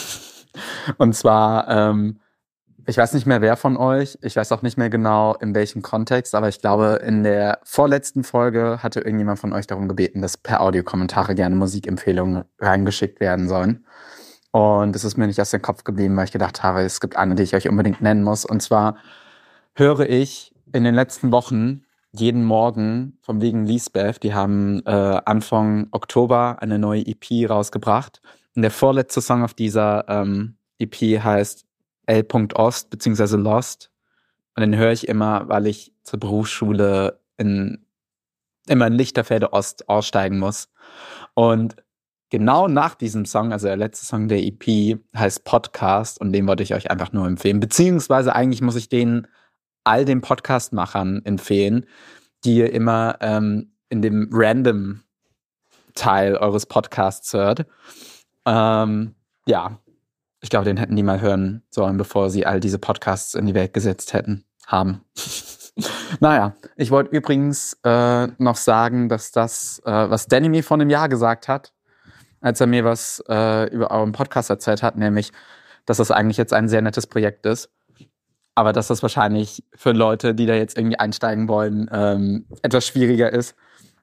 Und 0.98 1.14
zwar, 1.14 1.68
ähm, 1.68 2.20
ich 2.86 2.96
weiß 2.96 3.14
nicht 3.14 3.26
mehr 3.26 3.40
wer 3.40 3.56
von 3.56 3.76
euch, 3.76 4.18
ich 4.22 4.36
weiß 4.36 4.52
auch 4.52 4.62
nicht 4.62 4.76
mehr 4.76 4.90
genau 4.90 5.34
in 5.34 5.54
welchem 5.54 5.82
Kontext, 5.82 6.34
aber 6.34 6.48
ich 6.48 6.60
glaube, 6.60 7.00
in 7.04 7.22
der 7.22 7.58
vorletzten 7.64 8.24
Folge 8.24 8.78
hatte 8.82 9.00
irgendjemand 9.00 9.38
von 9.38 9.52
euch 9.52 9.66
darum 9.66 9.88
gebeten, 9.88 10.22
dass 10.22 10.36
per 10.36 10.60
Audiokommentare 10.60 11.34
gerne 11.34 11.56
Musikempfehlungen 11.56 12.44
reingeschickt 12.58 13.20
werden 13.20 13.48
sollen. 13.48 13.84
Und 14.50 14.94
es 14.94 15.04
ist 15.04 15.16
mir 15.16 15.26
nicht 15.26 15.40
aus 15.40 15.50
dem 15.50 15.62
Kopf 15.62 15.84
geblieben, 15.84 16.16
weil 16.16 16.26
ich 16.26 16.32
gedacht 16.32 16.62
habe, 16.62 16.82
es 16.82 17.00
gibt 17.00 17.16
eine, 17.16 17.34
die 17.34 17.42
ich 17.42 17.54
euch 17.54 17.68
unbedingt 17.68 18.00
nennen 18.00 18.22
muss. 18.22 18.44
Und 18.44 18.62
zwar 18.62 18.96
höre 19.74 20.08
ich 20.08 20.54
in 20.72 20.84
den 20.84 20.94
letzten 20.94 21.32
Wochen 21.32 21.84
jeden 22.12 22.44
Morgen 22.44 23.18
vom 23.22 23.40
wegen 23.40 23.66
Lisbeth, 23.66 24.22
die 24.22 24.34
haben 24.34 24.82
äh, 24.86 24.90
Anfang 25.24 25.88
Oktober 25.90 26.58
eine 26.60 26.78
neue 26.78 27.04
EP 27.04 27.50
rausgebracht 27.50 28.20
und 28.54 28.62
der 28.62 28.70
vorletzte 28.70 29.20
Song 29.20 29.42
auf 29.42 29.54
dieser 29.54 30.08
ähm, 30.08 30.56
EP 30.78 30.94
heißt 30.94 31.66
L. 32.06 32.26
Ost 32.54 32.90
beziehungsweise 32.90 33.36
Lost. 33.36 33.90
Und 34.56 34.60
den 34.60 34.76
höre 34.76 34.92
ich 34.92 35.08
immer, 35.08 35.48
weil 35.48 35.66
ich 35.66 35.92
zur 36.02 36.20
Berufsschule 36.20 37.20
in 37.36 37.84
immer 38.66 38.86
in 38.86 38.94
Lichterfelde 38.94 39.52
Ost 39.52 39.88
aussteigen 39.88 40.38
muss. 40.38 40.68
Und 41.34 41.76
genau 42.30 42.68
nach 42.68 42.94
diesem 42.94 43.26
Song, 43.26 43.52
also 43.52 43.66
der 43.66 43.76
letzte 43.76 44.06
Song 44.06 44.28
der 44.28 44.42
EP, 44.42 44.98
heißt 45.16 45.44
Podcast 45.44 46.20
und 46.20 46.32
den 46.32 46.46
wollte 46.46 46.62
ich 46.62 46.74
euch 46.74 46.90
einfach 46.90 47.12
nur 47.12 47.26
empfehlen. 47.26 47.60
Beziehungsweise 47.60 48.34
eigentlich 48.34 48.62
muss 48.62 48.76
ich 48.76 48.88
den 48.88 49.26
all 49.84 50.04
den 50.04 50.22
Podcast-Machern 50.22 51.22
empfehlen, 51.24 51.86
die 52.44 52.56
ihr 52.56 52.72
immer 52.72 53.18
ähm, 53.20 53.72
in 53.90 54.00
dem 54.02 54.30
Random 54.32 55.02
Teil 55.94 56.36
eures 56.36 56.66
Podcasts 56.66 57.32
hört. 57.34 57.66
Ähm, 58.46 59.14
ja, 59.46 59.78
ich 60.44 60.50
glaube, 60.50 60.66
den 60.66 60.76
hätten 60.76 60.94
die 60.94 61.02
mal 61.02 61.22
hören 61.22 61.62
sollen, 61.70 61.96
bevor 61.96 62.28
sie 62.28 62.44
all 62.44 62.60
diese 62.60 62.78
Podcasts 62.78 63.32
in 63.32 63.46
die 63.46 63.54
Welt 63.54 63.72
gesetzt 63.72 64.12
hätten, 64.12 64.44
haben. 64.66 65.00
naja, 66.20 66.54
ich 66.76 66.90
wollte 66.90 67.16
übrigens 67.16 67.78
äh, 67.82 68.26
noch 68.36 68.56
sagen, 68.56 69.08
dass 69.08 69.32
das, 69.32 69.80
äh, 69.86 69.90
was 69.90 70.26
Danny 70.26 70.50
mir 70.50 70.62
vor 70.62 70.76
einem 70.76 70.90
Jahr 70.90 71.08
gesagt 71.08 71.48
hat, 71.48 71.72
als 72.42 72.60
er 72.60 72.66
mir 72.66 72.84
was 72.84 73.24
äh, 73.26 73.72
über 73.72 73.90
euren 73.90 74.12
Podcast 74.12 74.50
erzählt 74.50 74.82
hat, 74.82 74.98
nämlich, 74.98 75.32
dass 75.86 75.96
das 75.96 76.10
eigentlich 76.10 76.36
jetzt 76.36 76.52
ein 76.52 76.68
sehr 76.68 76.82
nettes 76.82 77.06
Projekt 77.06 77.46
ist. 77.46 77.70
Aber 78.54 78.74
dass 78.74 78.88
das 78.88 79.00
wahrscheinlich 79.00 79.64
für 79.74 79.92
Leute, 79.92 80.34
die 80.34 80.44
da 80.44 80.52
jetzt 80.52 80.76
irgendwie 80.76 80.98
einsteigen 80.98 81.48
wollen, 81.48 81.88
ähm, 81.90 82.44
etwas 82.60 82.86
schwieriger 82.86 83.32
ist 83.32 83.56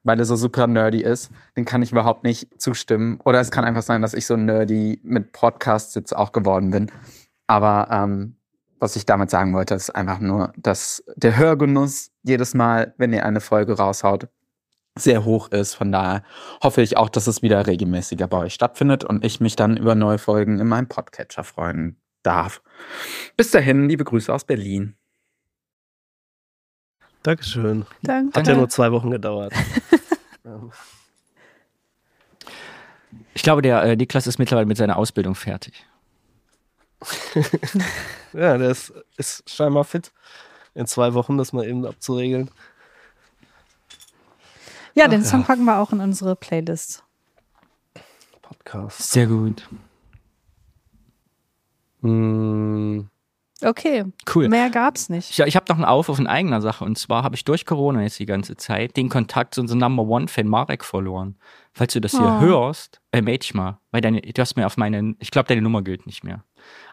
weil 0.04 0.20
er 0.20 0.26
so 0.26 0.36
super 0.36 0.68
nerdy 0.68 1.02
ist, 1.02 1.32
den 1.56 1.66
kann 1.66 1.82
ich 1.82 1.92
überhaupt 1.92 2.24
nicht 2.24 2.62
zustimmen. 2.62 3.20
Oder 3.24 3.40
es 3.40 3.52
kann 3.52 3.66
einfach 3.66 3.84
sein, 3.84 4.02
dass 4.02 4.14
ich 4.14 4.26
so 4.26 4.36
nerdy 4.36 5.00
mit 5.04 5.32
Podcasts 5.32 5.96
jetzt 5.96 6.16
auch 6.16 6.32
geworden 6.32 6.72
bin. 6.72 6.92
Aber 7.48 7.88
ähm, 7.92 8.36
was 8.80 8.96
ich 8.96 9.06
damit 9.06 9.30
sagen 9.30 9.54
wollte, 9.54 9.76
ist 9.76 9.92
einfach 9.92 10.20
nur, 10.20 10.54
dass 10.58 11.04
der 11.16 11.38
Hörgenuss 11.38 12.12
jedes 12.24 12.54
Mal, 12.54 12.94
wenn 12.98 13.14
ihr 13.14 13.26
eine 13.26 13.42
Folge 13.42 13.78
raushaut, 13.78 14.28
sehr 14.98 15.24
hoch 15.24 15.50
ist. 15.50 15.76
Von 15.76 15.92
daher 15.92 16.24
hoffe 16.64 16.82
ich 16.82 16.98
auch, 16.98 17.10
dass 17.10 17.28
es 17.28 17.42
wieder 17.42 17.68
regelmäßiger 17.68 18.28
bei 18.28 18.38
euch 18.38 18.54
stattfindet 18.54 19.04
und 19.04 19.24
ich 19.24 19.40
mich 19.40 19.56
dann 19.56 19.78
über 19.78 19.96
neue 19.96 20.18
Folgen 20.18 20.60
in 20.60 20.68
meinem 20.68 20.88
Podcatcher 20.88 21.44
freuen 21.44 21.98
darf. 22.24 22.62
Bis 23.38 23.52
dahin, 23.52 23.88
liebe 23.88 24.04
Grüße 24.04 24.34
aus 24.34 24.44
Berlin. 24.44 24.96
Dankeschön. 27.24 27.86
Danke. 28.02 28.40
Hat 28.40 28.48
ja 28.48 28.56
nur 28.56 28.70
zwei 28.70 28.92
Wochen 28.92 29.12
gedauert. 29.12 29.54
Ich 33.34 33.44
glaube, 33.44 33.62
der 33.62 33.84
äh, 33.84 33.96
Niklas 33.96 34.28
ist 34.28 34.40
mittlerweile 34.40 34.66
mit 34.66 34.78
seiner 34.78 34.98
Ausbildung 34.98 35.36
fertig. 35.36 35.86
ja, 38.34 38.58
der 38.58 38.70
ist, 38.70 38.94
ist 39.18 39.50
scheinbar 39.50 39.84
fit. 39.84 40.12
In 40.74 40.88
zwei 40.88 41.14
Wochen 41.14 41.38
das 41.38 41.52
mal 41.52 41.66
eben 41.68 41.86
abzuregeln. 41.86 42.50
Ja, 44.94 45.08
den 45.08 45.22
Ach, 45.22 45.26
Song 45.26 45.42
ja. 45.42 45.48
packen 45.48 45.66
wir 45.66 45.80
auch 45.80 45.92
in 45.92 46.00
unsere 46.00 46.36
Playlist. 46.36 47.04
Podcast. 48.42 49.12
Sehr 49.12 49.28
gut. 49.28 49.68
Hm, 52.02 53.10
Okay, 53.64 54.06
Cool. 54.34 54.50
mehr 54.50 54.70
gab's 54.70 55.10
nicht. 55.10 55.30
Ich, 55.30 55.40
ich 55.40 55.56
habe 55.56 55.66
noch 55.70 55.76
einen 55.76 55.86
Aufruf 55.86 56.18
in 56.20 56.28
eigener 56.28 56.62
Sache. 56.62 56.84
Und 56.84 56.98
zwar 56.98 57.24
habe 57.24 57.36
ich 57.36 57.46
durch 57.46 57.66
Corona 57.66 58.02
jetzt 58.02 58.18
die 58.20 58.26
ganze 58.26 58.58
Zeit 58.58 58.98
den 58.98 59.08
Kontakt 59.10 59.54
zu 59.56 59.62
unserem 59.62 59.80
Number 59.80 60.04
One-Fan 60.04 60.48
Marek 60.48 60.84
verloren. 60.84 61.36
Falls 61.74 61.94
du 61.94 62.02
das 62.02 62.12
hier 62.12 62.22
Oh. 62.22 62.40
hörst, 62.42 63.00
äh, 63.12 63.22
melde 63.22 63.40
dich 63.40 63.54
mal. 63.54 63.78
Weil 63.92 64.02
deine, 64.02 64.22
du 64.22 64.42
hast 64.42 64.56
mir 64.56 64.66
auf 64.66 64.78
meine, 64.78 65.16
ich 65.20 65.32
glaube, 65.32 65.48
deine 65.48 65.62
Nummer 65.62 65.82
gilt 65.84 66.06
nicht 66.06 66.24
mehr. 66.24 66.44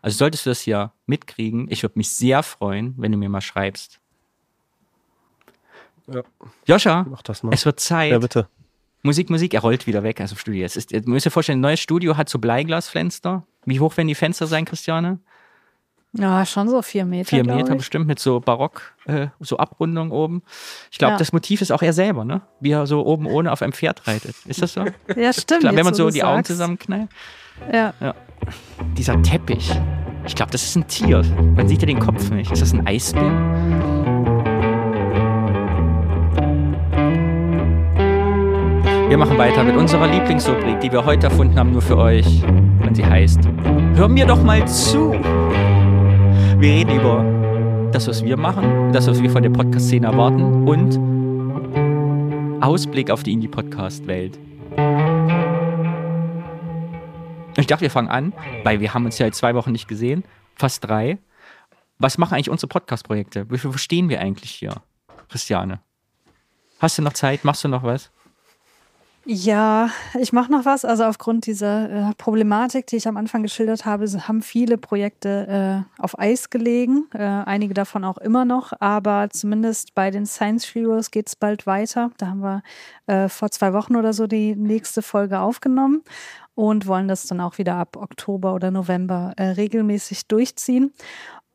Also 0.03 0.19
solltest 0.19 0.47
du 0.47 0.51
das 0.51 0.61
hier 0.61 0.93
mitkriegen, 1.07 1.67
ich 1.71 1.83
würde 1.83 1.99
mich 1.99 2.11
sehr 2.11 2.43
freuen, 2.43 2.95
wenn 2.99 3.13
du 3.13 3.19
mir 3.19 3.29
mal 3.29 3.41
schreibst. 3.41 3.99
Ja. 6.07 6.23
Joscha, 6.67 7.07
mach 7.09 7.23
das 7.23 7.43
mal. 7.43 7.53
es 7.53 7.65
wird 7.67 7.81
Zeit. 7.81 8.13
Ja, 8.13 8.19
bitte. 8.19 8.49
Musik, 9.03 9.31
Musik, 9.31 9.55
er 9.55 9.61
rollt 9.61 9.87
wieder 9.87 10.03
weg 10.03 10.21
aus 10.21 10.31
dem 10.31 10.39
Studio. 10.39 10.65
Es 10.65 10.77
ist, 10.77 10.91
ihr 10.93 11.03
müsst 11.07 11.27
dir 11.27 11.31
vorstellen, 11.31 11.59
ein 11.59 11.63
neues 11.63 11.81
Studio 11.81 12.17
hat 12.17 12.29
so 12.29 12.39
Bleiglasfenster. 12.39 13.45
Wie 13.65 13.81
hoch 13.81 13.97
werden 13.97 14.09
die 14.09 14.15
Fenster 14.15 14.47
sein, 14.47 14.65
Christiane? 14.65 15.21
Ja, 16.15 16.47
schon 16.47 16.69
so 16.69 16.81
vier 16.83 17.05
Meter. 17.05 17.29
Vier 17.29 17.45
Meter 17.45 17.75
bestimmt 17.77 18.07
mit 18.07 18.19
so 18.19 18.41
Barock, 18.41 18.95
äh, 19.07 19.27
so 19.41 19.59
Abrundung 19.59 20.11
oben. 20.11 20.43
Ich 20.91 20.99
glaube, 20.99 21.13
Ja. 21.13 21.19
das 21.19 21.33
Motiv 21.33 21.61
ist 21.61 21.71
auch 21.71 21.83
er 21.83 21.93
selber, 21.93 22.25
ne? 22.25 22.41
Wie 22.61 22.71
er 22.71 22.87
so 22.87 23.05
oben 23.05 23.27
ohne 23.27 23.53
auf 23.53 23.61
einem 23.61 23.73
Pferd 23.73 24.07
reitet. 24.07 24.35
Ist 24.47 24.63
das 24.63 24.73
so? 24.73 24.85
Ja, 25.17 25.33
stimmt. 25.33 25.61
Klar, 25.61 25.77
wenn 25.77 25.85
man 25.85 25.95
so 25.95 26.09
die 26.11 26.23
Augen 26.25 26.37
sagst. 26.39 26.49
zusammenknallt. 26.53 27.09
Ja. 27.73 27.93
Dieser 28.97 29.21
Teppich. 29.23 29.71
Ich 30.27 30.35
glaube, 30.35 30.51
das 30.53 30.63
ist 30.65 30.77
ein 30.77 30.87
Tier. 30.89 31.23
Man 31.57 31.69
sieht 31.69 31.83
ja 31.83 31.87
den 31.87 31.99
Kopf 32.01 32.31
nicht. 32.31 32.51
Ist 32.53 32.63
das 32.63 32.73
ein 32.73 32.87
Eisbär? 32.87 33.33
Wir 39.09 39.17
machen 39.17 39.39
weiter 39.39 39.65
mit 39.65 39.75
unserer 39.77 40.07
Lieblingsrubrik, 40.07 40.81
die 40.81 40.93
wir 40.93 41.05
heute 41.05 41.29
erfunden 41.29 41.59
haben, 41.59 41.73
nur 41.73 41.81
für 41.83 41.97
euch. 41.97 42.43
Und 42.87 42.95
sie 42.95 43.05
heißt: 43.05 43.41
Hör 43.95 44.09
mir 44.09 44.27
doch 44.27 44.43
mal 44.43 44.67
zu! 44.69 45.15
Wir 46.61 46.73
reden 46.73 46.99
über 46.99 47.91
das, 47.93 48.09
was 48.09 48.25
wir 48.25 48.37
machen, 48.37 48.93
das, 48.93 49.07
was 49.07 49.23
wir 49.23 49.31
von 49.31 49.45
der 49.45 49.51
Podcast-Szene 49.51 50.09
erwarten 50.09 50.67
und 50.67 50.99
Ausblick 52.61 53.13
auf 53.13 53.23
die 53.23 53.33
Indie-Podcast-Welt. 53.35 54.37
Ich 57.57 57.67
dachte, 57.69 57.83
wir 57.83 57.93
fangen 57.93 58.09
an, 58.09 58.33
weil 58.65 58.81
wir 58.81 58.93
haben 58.93 59.05
uns 59.05 59.21
ja 59.21 59.27
jetzt 59.27 59.39
zwei 59.39 59.55
Wochen 59.55 59.71
nicht 59.71 59.87
gesehen, 59.87 60.25
fast 60.57 60.83
drei. 60.83 61.19
Was 62.01 62.19
machen 62.19 62.35
eigentlich 62.35 62.51
unsere 62.51 62.67
Podcast-Projekte? 62.67 63.49
Wo 63.49 63.73
wo 63.73 63.77
stehen 63.77 64.09
wir 64.09 64.21
eigentlich 64.21 64.51
hier, 64.51 64.83
Christiane? 65.29 65.79
Hast 66.81 66.99
du 66.99 67.03
noch 67.03 67.13
Zeit? 67.13 67.45
Machst 67.45 67.63
du 67.63 67.69
noch 67.69 67.85
was? 67.85 68.11
Ja, 69.31 69.91
ich 70.19 70.33
mache 70.33 70.51
noch 70.51 70.65
was. 70.65 70.87
Also 70.87 71.05
aufgrund 71.05 71.45
dieser 71.45 71.91
äh, 71.91 72.15
Problematik, 72.17 72.87
die 72.87 72.97
ich 72.97 73.07
am 73.07 73.19
Anfang 73.19 73.43
geschildert 73.43 73.85
habe, 73.85 74.07
haben 74.07 74.41
viele 74.41 74.79
Projekte 74.79 75.85
äh, 75.99 76.03
auf 76.03 76.19
Eis 76.19 76.49
gelegen. 76.49 77.05
Äh, 77.13 77.19
einige 77.19 77.75
davon 77.75 78.07
auch 78.07 78.17
immer 78.17 78.47
noch. 78.47 78.73
Aber 78.81 79.29
zumindest 79.29 79.95
bei 79.95 80.11
den 80.11 80.25
Science 80.25 80.75
Heroes 80.75 81.11
geht 81.11 81.29
es 81.29 81.37
bald 81.37 81.67
weiter. 81.67 82.11
Da 82.17 82.29
haben 82.29 82.41
wir 82.41 82.63
äh, 83.07 83.29
vor 83.29 83.51
zwei 83.51 83.75
Wochen 83.75 83.97
oder 83.97 84.15
so 84.15 84.27
die 84.27 84.57
nächste 84.57 85.03
Folge 85.03 85.41
aufgenommen 85.41 86.05
und 86.55 86.87
wollen 86.87 87.07
das 87.07 87.27
dann 87.27 87.43
auch 87.43 87.59
wieder 87.59 87.75
ab 87.75 87.97
Oktober 87.97 88.55
oder 88.55 88.71
November 88.71 89.35
äh, 89.37 89.51
regelmäßig 89.51 90.27
durchziehen. 90.27 90.95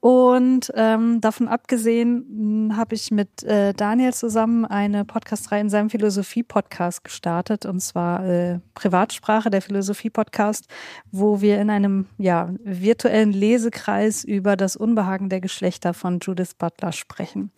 Und 0.04 0.70
ähm, 0.76 1.22
davon 1.22 1.48
abgesehen 1.48 2.74
habe 2.76 2.94
ich 2.94 3.10
mit 3.10 3.42
äh, 3.44 3.72
Daniel 3.74 4.14
zusammen 4.14 4.66
eine 4.66 5.06
Podcast-Reihe 5.06 5.62
in 5.62 5.70
seinem 5.70 5.90
Philosophie-Podcast 5.90 7.06
gestartet, 7.06 7.66
und 7.66 7.80
zwar 7.80 8.26
äh, 8.26 8.60
Privatsprache, 8.74 9.50
der 9.50 9.62
Philosophie-Podcast, 9.62 10.68
wo 11.14 11.40
wir 11.40 11.62
in 11.62 11.70
einem 11.70 12.08
ja, 12.18 12.50
virtuellen 12.66 13.32
Lesekreis 13.32 14.26
über 14.26 14.58
das 14.58 14.76
Unbehagen 14.76 15.30
der 15.30 15.40
Geschlechter 15.40 15.94
von 15.94 16.20
Judith 16.20 16.56
Butler 16.58 16.92
sprechen. 16.92 17.54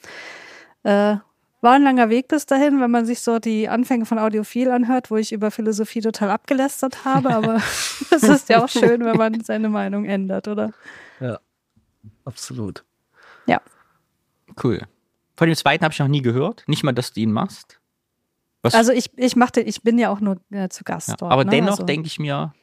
Äh, 0.83 1.15
war 1.61 1.73
ein 1.73 1.83
langer 1.83 2.09
Weg 2.09 2.27
bis 2.27 2.45
dahin, 2.45 2.79
wenn 2.79 2.91
man 2.91 3.07
sich 3.07 3.21
so 3.21 3.39
die 3.39 3.69
Anfänge 3.69 4.05
von 4.05 4.19
Audiophil 4.19 4.69
anhört, 4.69 5.09
wo 5.09 5.17
ich 5.17 5.31
über 5.31 5.49
Philosophie 5.49 6.01
total 6.01 6.29
abgelästert 6.29 7.05
habe, 7.05 7.33
aber 7.33 7.55
es 8.11 8.21
ist 8.21 8.49
ja 8.49 8.63
auch 8.63 8.69
schön, 8.69 9.03
wenn 9.03 9.17
man 9.17 9.43
seine 9.43 9.69
Meinung 9.69 10.05
ändert, 10.05 10.47
oder? 10.47 10.73
Absolut. 12.25 12.83
Cool. 14.63 14.81
Von 15.37 15.47
dem 15.47 15.55
zweiten 15.55 15.83
habe 15.83 15.91
ich 15.91 15.99
noch 15.99 16.07
nie 16.07 16.21
gehört. 16.21 16.63
Nicht 16.67 16.83
mal, 16.83 16.93
dass 16.93 17.13
du 17.13 17.19
ihn 17.19 17.31
machst. 17.31 17.79
Was, 18.61 18.73
Also 18.73 18.91
ich, 18.91 19.11
ich 19.17 19.35
machte, 19.35 19.61
ich 19.61 19.81
bin 19.83 19.97
ja 19.97 20.09
auch 20.09 20.21
nur 20.21 20.37
äh, 20.49 20.69
zu 20.69 20.83
Gast 20.83 21.09
ja. 21.09 21.15
dort. 21.17 21.31
Aber 21.31 21.43
ne? 21.43 21.51
dennoch 21.51 21.71
also, 21.71 21.83
denke 21.83 22.07
ich 22.07 22.19
mir, 22.19 22.53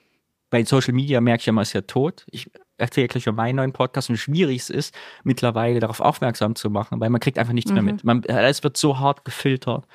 bei 0.50 0.64
Social 0.64 0.94
Media 0.94 1.20
merke 1.20 1.40
ich 1.40 1.46
ja 1.46 1.52
mal, 1.52 1.62
ist 1.62 1.72
ja 1.72 1.82
tot. 1.82 2.24
Ich 2.30 2.50
erzähle 2.78 3.08
gleich 3.08 3.26
über 3.26 3.36
meinen 3.36 3.56
neuen 3.56 3.72
Podcast 3.72 4.08
und 4.08 4.14
wie 4.14 4.18
schwierig 4.18 4.60
es 4.62 4.70
ist, 4.70 4.94
mittlerweile 5.22 5.80
darauf 5.80 6.00
aufmerksam 6.00 6.54
zu 6.54 6.70
machen, 6.70 7.00
weil 7.00 7.10
man 7.10 7.20
kriegt 7.20 7.38
einfach 7.38 7.52
nichts 7.52 7.70
mehr 7.72 7.82
Mhm. 7.82 7.86
mit. 7.88 8.04
Man, 8.04 8.24
alles 8.26 8.62
wird 8.62 8.76
so 8.76 8.98
hart 8.98 9.24
gefiltert, 9.24 9.86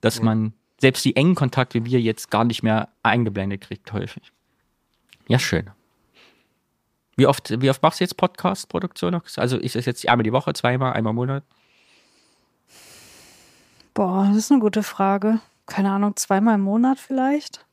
dass 0.00 0.20
man 0.22 0.52
selbst 0.80 1.04
die 1.04 1.16
engen 1.16 1.34
Kontakte 1.34 1.84
wie 1.84 1.92
wir 1.92 2.00
jetzt 2.00 2.30
gar 2.30 2.44
nicht 2.44 2.62
mehr 2.62 2.88
eingeblendet 3.02 3.62
kriegt, 3.62 3.92
häufig. 3.92 4.32
Ja, 5.28 5.38
schön. 5.38 5.70
Wie 7.16 7.26
oft, 7.26 7.60
wie 7.60 7.70
oft 7.70 7.82
machst 7.82 8.00
du 8.00 8.04
jetzt 8.04 8.16
Podcast-Produktion 8.16 9.12
noch? 9.12 9.24
Also 9.36 9.58
ist 9.58 9.76
es 9.76 9.84
jetzt 9.84 10.08
einmal 10.08 10.24
die 10.24 10.32
Woche, 10.32 10.52
zweimal, 10.54 10.94
einmal 10.94 11.10
im 11.10 11.16
Monat? 11.16 11.44
Boah, 13.94 14.26
das 14.28 14.36
ist 14.36 14.52
eine 14.52 14.60
gute 14.60 14.82
Frage. 14.82 15.40
Keine 15.66 15.90
Ahnung, 15.90 16.16
zweimal 16.16 16.54
im 16.54 16.62
Monat 16.62 16.98
vielleicht? 16.98 17.66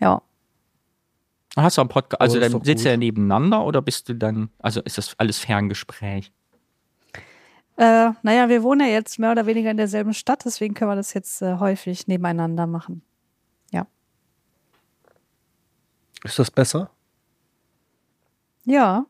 Ja. 0.00 0.22
Hast 1.56 1.78
du 1.78 1.80
einen 1.80 1.88
Podcast, 1.88 2.20
also 2.20 2.36
Aber 2.36 2.46
ist 2.46 2.52
dann 2.52 2.64
sitzt 2.64 2.84
ihr 2.84 2.96
nebeneinander 2.96 3.64
oder 3.64 3.82
bist 3.82 4.08
du 4.08 4.14
dann, 4.14 4.50
also 4.58 4.80
ist 4.82 4.98
das 4.98 5.18
alles 5.18 5.38
Ferngespräch? 5.38 6.30
Äh, 7.76 8.10
naja, 8.22 8.48
wir 8.48 8.62
wohnen 8.62 8.80
ja 8.86 8.92
jetzt 8.92 9.18
mehr 9.18 9.32
oder 9.32 9.46
weniger 9.46 9.70
in 9.70 9.76
derselben 9.76 10.12
Stadt, 10.12 10.44
deswegen 10.44 10.74
können 10.74 10.90
wir 10.90 10.96
das 10.96 11.14
jetzt 11.14 11.42
äh, 11.42 11.58
häufig 11.58 12.06
nebeneinander 12.06 12.66
machen. 12.66 13.02
Ist 16.24 16.38
das 16.38 16.50
besser? 16.50 16.90
Ja. 18.68 19.06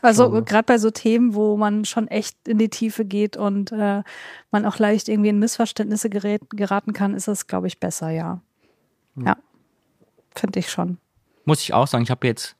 Also 0.00 0.42
gerade 0.42 0.64
bei 0.64 0.78
so 0.78 0.90
Themen, 0.90 1.34
wo 1.34 1.56
man 1.58 1.84
schon 1.84 2.08
echt 2.08 2.36
in 2.48 2.56
die 2.56 2.70
Tiefe 2.70 3.04
geht 3.04 3.36
und 3.36 3.72
äh, 3.72 4.02
man 4.50 4.64
auch 4.64 4.78
leicht 4.78 5.08
irgendwie 5.08 5.28
in 5.28 5.38
Missverständnisse 5.38 6.08
gerät, 6.08 6.40
geraten 6.50 6.94
kann, 6.94 7.14
ist 7.14 7.28
das, 7.28 7.46
glaube 7.46 7.66
ich, 7.66 7.78
besser, 7.78 8.08
ja. 8.10 8.40
Ja. 9.16 9.36
Finde 10.34 10.60
ich 10.60 10.70
schon. 10.70 10.96
Muss 11.44 11.60
ich 11.60 11.74
auch 11.74 11.86
sagen, 11.86 12.04
ich 12.04 12.10
habe 12.10 12.26
jetzt 12.26 12.56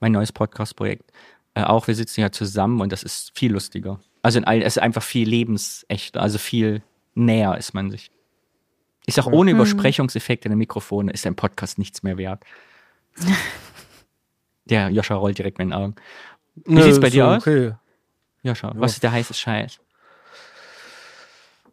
mein 0.00 0.12
neues 0.12 0.32
Podcast-Projekt. 0.32 1.12
Äh, 1.54 1.64
auch 1.64 1.86
wir 1.86 1.94
sitzen 1.94 2.22
ja 2.22 2.32
zusammen 2.32 2.80
und 2.80 2.92
das 2.92 3.02
ist 3.02 3.32
viel 3.34 3.52
lustiger. 3.52 4.00
Also 4.22 4.38
in 4.38 4.44
all, 4.44 4.62
es 4.62 4.76
ist 4.76 4.82
einfach 4.82 5.02
viel 5.02 5.28
lebensechter, 5.28 6.22
also 6.22 6.38
viel 6.38 6.82
näher 7.14 7.58
ist 7.58 7.74
man 7.74 7.90
sich. 7.90 8.10
Ich 9.04 9.14
sag, 9.16 9.26
ohne 9.26 9.50
Mhm. 9.52 9.56
Übersprechungseffekte 9.58 10.46
in 10.46 10.52
den 10.52 10.58
Mikrofonen 10.58 11.12
ist 11.12 11.26
ein 11.26 11.36
Podcast 11.36 11.78
nichts 11.78 12.02
mehr 12.02 12.16
wert. 12.16 12.42
Der 14.66 14.90
Joscha 14.90 15.14
rollt 15.14 15.38
direkt 15.38 15.58
mit 15.58 15.66
den 15.66 15.72
Augen. 15.72 15.94
Wie 16.54 16.82
sieht's 16.82 17.00
bei 17.00 17.10
dir 17.10 17.26
aus? 17.26 17.42
Okay. 17.46 17.74
Joscha, 18.42 18.72
was 18.74 18.92
ist 18.94 19.02
der 19.02 19.12
heiße 19.12 19.34
Scheiß? 19.34 19.78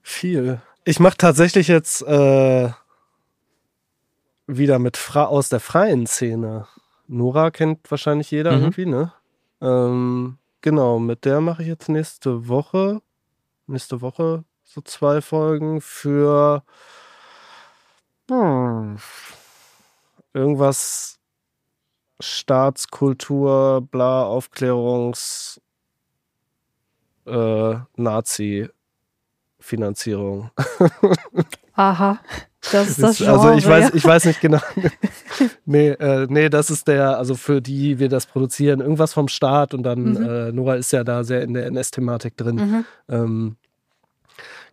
Viel. 0.01 0.61
Ich 0.85 0.99
mache 0.99 1.17
tatsächlich 1.17 1.67
jetzt 1.67 2.01
äh, 2.03 2.69
wieder 4.47 4.79
mit 4.79 4.97
Fra 4.97 5.25
aus 5.25 5.49
der 5.49 5.59
freien 5.59 6.07
Szene. 6.07 6.67
Nora 7.07 7.51
kennt 7.51 7.89
wahrscheinlich 7.91 8.31
jeder 8.31 8.55
Mhm. 8.55 8.63
irgendwie, 8.63 8.85
ne? 8.85 9.13
Ähm, 9.61 10.37
genau, 10.61 10.99
mit 10.99 11.25
der 11.25 11.41
mache 11.41 11.63
ich 11.63 11.67
jetzt 11.67 11.89
nächste 11.89 12.47
Woche, 12.47 13.01
nächste 13.67 14.01
Woche 14.01 14.43
so 14.63 14.81
zwei 14.81 15.21
Folgen 15.21 15.81
für 15.81 16.63
hm, 18.29 18.97
irgendwas 20.33 21.18
Staatskultur, 22.19 23.87
bla, 23.89 24.23
Aufklärungs, 24.23 25.61
äh, 27.25 27.75
Nazi-Finanzierung. 27.95 30.51
Aha. 31.75 32.19
Das 32.73 32.89
ist 32.89 33.01
das 33.01 33.17
Genre. 33.19 33.31
also 33.31 33.51
ich 33.53 33.65
weiß, 33.65 33.89
ja. 33.89 33.95
ich 33.95 34.03
weiß 34.03 34.25
nicht 34.25 34.41
genau. 34.41 34.59
nee, 35.65 35.89
äh, 35.91 36.27
nee, 36.29 36.49
das 36.49 36.69
ist 36.69 36.89
der, 36.89 37.17
also 37.17 37.35
für 37.35 37.61
die 37.61 37.99
wir 37.99 38.09
das 38.09 38.25
produzieren, 38.25 38.81
irgendwas 38.81 39.13
vom 39.13 39.29
Staat 39.29 39.73
und 39.73 39.83
dann, 39.83 40.03
Mhm. 40.13 40.29
äh, 40.29 40.51
Nora 40.51 40.75
ist 40.75 40.91
ja 40.91 41.05
da 41.05 41.23
sehr 41.23 41.41
in 41.43 41.53
der 41.53 41.65
NS-Thematik 41.67 42.35
drin. 42.35 42.55
Mhm. 42.55 42.85
Ähm, 43.07 43.55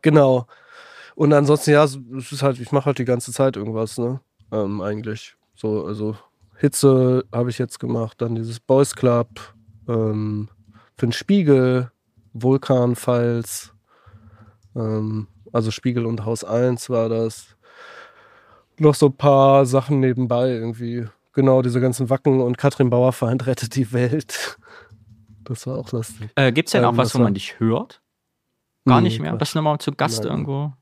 genau. 0.02 0.46
Und 1.14 1.32
ansonsten, 1.32 1.70
ja, 1.70 1.84
es 1.84 1.96
ist 2.32 2.42
halt, 2.42 2.58
ich 2.58 2.72
mache 2.72 2.86
halt 2.86 2.98
die 2.98 3.04
ganze 3.04 3.32
Zeit 3.32 3.56
irgendwas, 3.56 3.98
ne? 3.98 4.18
Ähm, 4.52 4.80
eigentlich. 4.80 5.36
So, 5.54 5.86
also 5.86 6.16
Hitze 6.58 7.24
habe 7.32 7.50
ich 7.50 7.58
jetzt 7.58 7.78
gemacht, 7.80 8.20
dann 8.22 8.34
dieses 8.34 8.60
Boys 8.60 8.94
Club, 8.96 9.28
ähm, 9.88 10.48
für 10.96 11.06
den 11.06 11.12
Spiegel, 11.12 11.90
Vulkan-Files, 12.32 13.72
ähm, 14.74 15.28
also 15.52 15.70
Spiegel 15.70 16.06
und 16.06 16.24
Haus 16.24 16.44
1 16.44 16.90
war 16.90 17.08
das. 17.08 17.56
Noch 18.78 18.94
so 18.94 19.06
ein 19.06 19.16
paar 19.16 19.64
Sachen 19.66 20.00
nebenbei 20.00 20.48
irgendwie. 20.50 21.06
Genau, 21.32 21.62
diese 21.62 21.80
ganzen 21.80 22.10
Wacken 22.10 22.40
und 22.40 22.58
Katrin 22.58 22.90
Bauerfeind 22.90 23.46
rettet 23.46 23.74
die 23.74 23.92
Welt. 23.92 24.58
Das 25.44 25.66
war 25.66 25.78
auch 25.78 25.92
lustig. 25.92 26.30
Äh, 26.34 26.52
Gibt 26.52 26.68
es 26.68 26.72
denn 26.72 26.84
auch 26.84 26.90
Ähm, 26.92 26.96
was, 26.96 27.14
wo 27.14 27.18
man 27.20 27.34
dich 27.34 27.60
hört? 27.60 28.02
Gar 28.84 29.00
Nee, 29.00 29.08
nicht 29.08 29.20
mehr? 29.20 29.34
Bist 29.36 29.54
du 29.54 29.58
nochmal 29.58 29.78
zu 29.78 29.92
Gast 29.92 30.24
Nein. 30.24 30.32
irgendwo? 30.32 30.72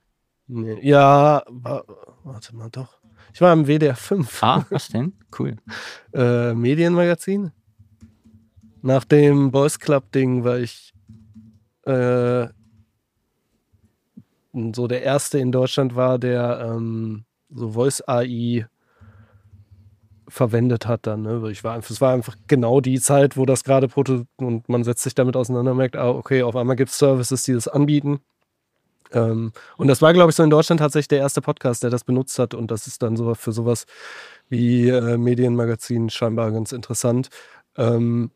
Nee. 0.46 0.78
Ja, 0.82 1.42
wa- 1.48 1.84
warte 2.24 2.54
mal, 2.56 2.68
doch. 2.70 2.98
Ich 3.34 3.40
war 3.40 3.52
im 3.52 3.66
WDR 3.66 3.96
5. 3.96 4.42
Ah, 4.44 4.64
was 4.70 4.88
denn? 4.88 5.12
Cool. 5.36 5.56
äh, 6.14 6.54
Medienmagazin. 6.54 7.50
Nach 8.80 9.02
dem 9.02 9.50
Boys 9.50 9.80
Club 9.80 10.12
Ding 10.12 10.44
war 10.44 10.58
ich 10.58 10.94
äh, 11.82 12.46
so 14.72 14.86
der 14.86 15.02
erste 15.02 15.38
in 15.40 15.50
Deutschland 15.50 15.96
war, 15.96 16.20
der 16.20 16.74
ähm, 16.76 17.24
so 17.50 17.72
Voice 17.72 18.06
AI 18.06 18.66
verwendet 20.28 20.86
hat 20.86 21.08
dann. 21.08 21.22
Ne? 21.22 21.50
Ich 21.50 21.64
war 21.64 21.74
einfach, 21.74 21.90
es 21.90 22.00
war 22.00 22.14
einfach 22.14 22.36
genau 22.46 22.80
die 22.80 23.00
Zeit, 23.00 23.36
wo 23.36 23.46
das 23.46 23.64
gerade 23.64 23.88
proto 23.88 24.26
und 24.36 24.68
man 24.68 24.84
setzt 24.84 25.02
sich 25.02 25.16
damit 25.16 25.34
auseinander 25.34 25.72
und 25.72 25.78
merkt, 25.78 25.96
ah, 25.96 26.10
okay, 26.10 26.44
auf 26.44 26.54
einmal 26.54 26.76
gibt 26.76 26.90
es 26.90 26.98
Services, 26.98 27.42
die 27.42 27.52
das 27.52 27.66
anbieten. 27.66 28.20
Ähm, 29.12 29.52
und 29.76 29.88
das 29.88 30.02
war, 30.02 30.12
glaube 30.12 30.30
ich, 30.30 30.36
so 30.36 30.42
in 30.42 30.50
Deutschland 30.50 30.80
tatsächlich 30.80 31.08
der 31.08 31.18
erste 31.18 31.40
Podcast, 31.40 31.82
der 31.82 31.90
das 31.90 32.04
benutzt 32.04 32.38
hat. 32.38 32.54
Und 32.54 32.70
das 32.70 32.86
ist 32.86 33.02
dann 33.02 33.16
so 33.16 33.34
für 33.34 33.52
sowas 33.52 33.86
wie 34.48 34.88
äh, 34.88 35.16
Medienmagazin 35.16 36.10
scheinbar 36.10 36.50
ganz 36.52 36.72
interessant. 36.72 37.28
Ähm, 37.76 38.30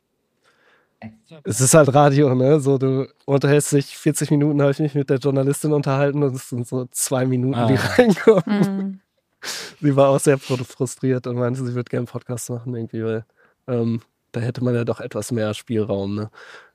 es 1.45 1.61
ist 1.61 1.75
halt 1.75 1.95
Radio, 1.95 2.35
ne? 2.35 2.59
So, 2.61 2.77
du 2.77 3.07
unterhältst 3.25 3.73
dich 3.73 3.97
40 3.97 4.31
Minuten, 4.33 4.61
habe 4.61 4.73
ich 4.73 4.81
mich 4.81 4.95
mit 4.95 5.11
der 5.11 5.19
Journalistin 5.19 5.73
unterhalten 5.73 6.23
und 6.25 6.35
es 6.35 6.49
sind 6.49 6.67
so 6.67 6.87
zwei 6.91 7.25
Minuten, 7.25 7.67
die 7.69 7.75
Ah. 7.79 7.95
reinkommen. 7.97 8.43
Mhm. 8.77 9.01
Sie 9.81 9.95
war 9.95 10.09
auch 10.09 10.19
sehr 10.19 10.37
fru- 10.39 10.65
frustriert 10.65 11.29
und 11.29 11.37
meinte, 11.37 11.65
sie 11.65 11.75
würde 11.77 11.89
gerne 11.89 12.01
einen 12.01 12.07
Podcast 12.09 12.51
machen, 12.51 12.75
irgendwie, 12.75 13.05
weil 13.05 13.25
ähm, 13.69 14.01
da 14.33 14.41
hätte 14.41 14.65
man 14.65 14.75
ja 14.75 14.85
doch 14.85 14.99
etwas 14.99 15.31
mehr 15.31 15.55
Spielraum, 15.55 16.17
ne? 16.17 16.31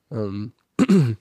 Ähm, 0.09 0.53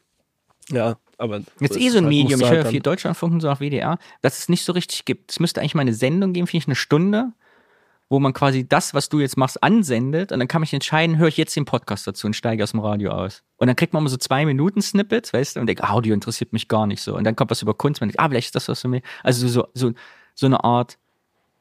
ja, 0.70 0.94
aber. 1.22 1.40
Jetzt 1.60 1.76
eh 1.76 1.86
ist 1.86 1.92
so 1.92 1.98
ein 1.98 2.04
halt, 2.04 2.14
Medium, 2.14 2.40
ich 2.40 2.50
höre 2.50 2.64
halt 2.64 2.68
viel 2.68 2.80
Deutschlandfunk 2.80 3.34
und 3.34 3.40
so 3.40 3.50
auf 3.50 3.60
WDR, 3.60 3.98
dass 4.20 4.38
es 4.38 4.48
nicht 4.48 4.64
so 4.64 4.72
richtig 4.72 5.04
gibt. 5.04 5.30
Es 5.30 5.40
müsste 5.40 5.60
eigentlich 5.60 5.74
mal 5.74 5.82
eine 5.82 5.94
Sendung 5.94 6.32
geben, 6.32 6.46
finde 6.46 6.62
ich, 6.64 6.68
eine 6.68 6.74
Stunde, 6.74 7.32
wo 8.08 8.20
man 8.20 8.34
quasi 8.34 8.68
das, 8.68 8.92
was 8.92 9.08
du 9.08 9.20
jetzt 9.20 9.38
machst, 9.38 9.62
ansendet 9.62 10.32
und 10.32 10.38
dann 10.38 10.48
kann 10.48 10.62
ich 10.62 10.74
entscheiden, 10.74 11.16
höre 11.16 11.28
ich 11.28 11.38
jetzt 11.38 11.56
den 11.56 11.64
Podcast 11.64 12.06
dazu 12.06 12.26
und 12.26 12.34
steige 12.34 12.62
aus 12.62 12.72
dem 12.72 12.80
Radio 12.80 13.12
aus. 13.12 13.42
Und 13.56 13.68
dann 13.68 13.76
kriegt 13.76 13.94
man 13.94 14.02
mal 14.02 14.10
so 14.10 14.18
zwei 14.18 14.44
Minuten 14.44 14.82
Snippets, 14.82 15.32
weißt 15.32 15.56
du, 15.56 15.60
und 15.60 15.66
denkt, 15.66 15.82
Audio 15.82 16.12
interessiert 16.12 16.52
mich 16.52 16.68
gar 16.68 16.86
nicht 16.86 17.00
so. 17.00 17.16
Und 17.16 17.24
dann 17.24 17.36
kommt 17.36 17.50
was 17.50 17.62
über 17.62 17.72
Kunst, 17.72 18.00
man 18.00 18.10
denkt, 18.10 18.20
ah, 18.20 18.28
vielleicht 18.28 18.48
ist 18.48 18.54
das 18.54 18.68
was 18.68 18.82
für 18.82 18.88
mich. 18.88 19.02
Also 19.22 19.48
so, 19.48 19.66
so, 19.72 19.92
so 20.34 20.46
eine 20.46 20.62
Art, 20.62 20.98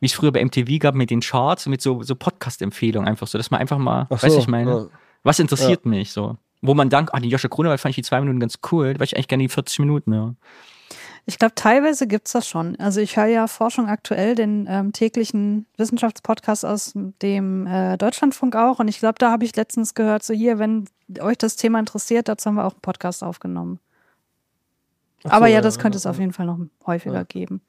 wie 0.02 0.08
es 0.08 0.14
früher 0.14 0.32
bei 0.32 0.44
MTV 0.44 0.80
gab 0.80 0.96
mit 0.96 1.10
den 1.10 1.22
Charts 1.22 1.68
mit 1.68 1.82
so, 1.82 2.04
so 2.04 2.16
Podcast-Empfehlungen 2.16 3.08
einfach 3.08 3.28
so, 3.28 3.38
dass 3.38 3.52
man 3.52 3.62
einfach 3.62 3.78
mal, 3.78 4.08
Ach 4.10 4.12
weißt 4.12 4.24
du, 4.24 4.30
so, 4.32 4.40
ich 4.40 4.48
meine, 4.48 4.72
ja. 4.72 4.88
was 5.24 5.40
interessiert 5.40 5.86
mich 5.86 6.12
so? 6.12 6.38
Wo 6.62 6.74
man 6.74 6.90
dank, 6.90 7.10
ah, 7.14 7.20
die 7.20 7.30
Joscha 7.30 7.48
Grunewald 7.48 7.80
fand 7.80 7.92
ich 7.92 7.96
die 7.96 8.04
zwei 8.04 8.20
Minuten 8.20 8.40
ganz 8.40 8.60
cool, 8.72 8.94
weil 8.98 9.06
ich 9.06 9.16
eigentlich 9.16 9.28
gerne 9.28 9.44
die 9.44 9.50
40 9.50 9.80
Minuten 9.80 10.14
höre. 10.14 10.36
Ich 11.26 11.38
glaube, 11.38 11.54
teilweise 11.56 12.08
gibt's 12.08 12.32
das 12.32 12.48
schon. 12.48 12.76
Also 12.80 13.00
ich 13.00 13.16
höre 13.16 13.28
ja 13.28 13.48
Forschung 13.48 13.88
aktuell, 13.88 14.36
den 14.36 14.66
ähm, 14.70 14.92
täglichen 14.92 15.68
Wissenschaftspodcast 15.78 16.66
aus 16.66 16.94
dem 16.96 17.68
äh, 17.68 17.98
Deutschlandfunk 17.98 18.56
auch. 18.56 18.80
Und 18.80 18.88
ich 18.88 19.00
glaube, 19.00 19.16
da 19.20 19.32
habe 19.32 19.46
ich 19.46 19.56
letztens 19.56 19.94
gehört, 19.94 20.24
so 20.24 20.34
hier, 20.34 20.58
wenn 20.60 20.86
euch 21.20 21.38
das 21.38 21.56
Thema 21.56 21.80
interessiert, 21.80 22.28
dazu 22.28 22.48
haben 22.48 22.56
wir 22.56 22.66
auch 22.66 22.74
einen 22.74 22.82
Podcast 22.82 23.24
aufgenommen. 23.24 23.80
Ach 25.26 25.32
Aber 25.34 25.48
so, 25.48 25.54
ja, 25.54 25.62
das 25.62 25.78
könnte 25.78 25.98
es 25.98 26.06
ja. 26.06 26.12
auf 26.12 26.20
jeden 26.20 26.34
Fall 26.34 26.48
noch 26.48 26.58
häufiger 26.88 27.16
Ja. 27.16 27.24
geben. 27.24 27.62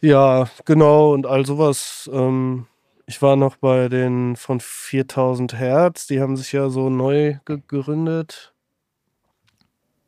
Ja, 0.00 0.48
genau, 0.64 1.12
und 1.14 1.24
all 1.26 1.46
sowas. 1.46 2.10
Ähm, 2.12 2.66
ich 3.06 3.20
war 3.22 3.36
noch 3.36 3.56
bei 3.56 3.88
den 3.88 4.36
von 4.36 4.60
4000 4.60 5.54
Hertz, 5.54 6.06
die 6.06 6.20
haben 6.20 6.36
sich 6.36 6.52
ja 6.52 6.68
so 6.70 6.88
neu 6.90 7.36
ge 7.44 7.60
gegründet. 7.68 8.54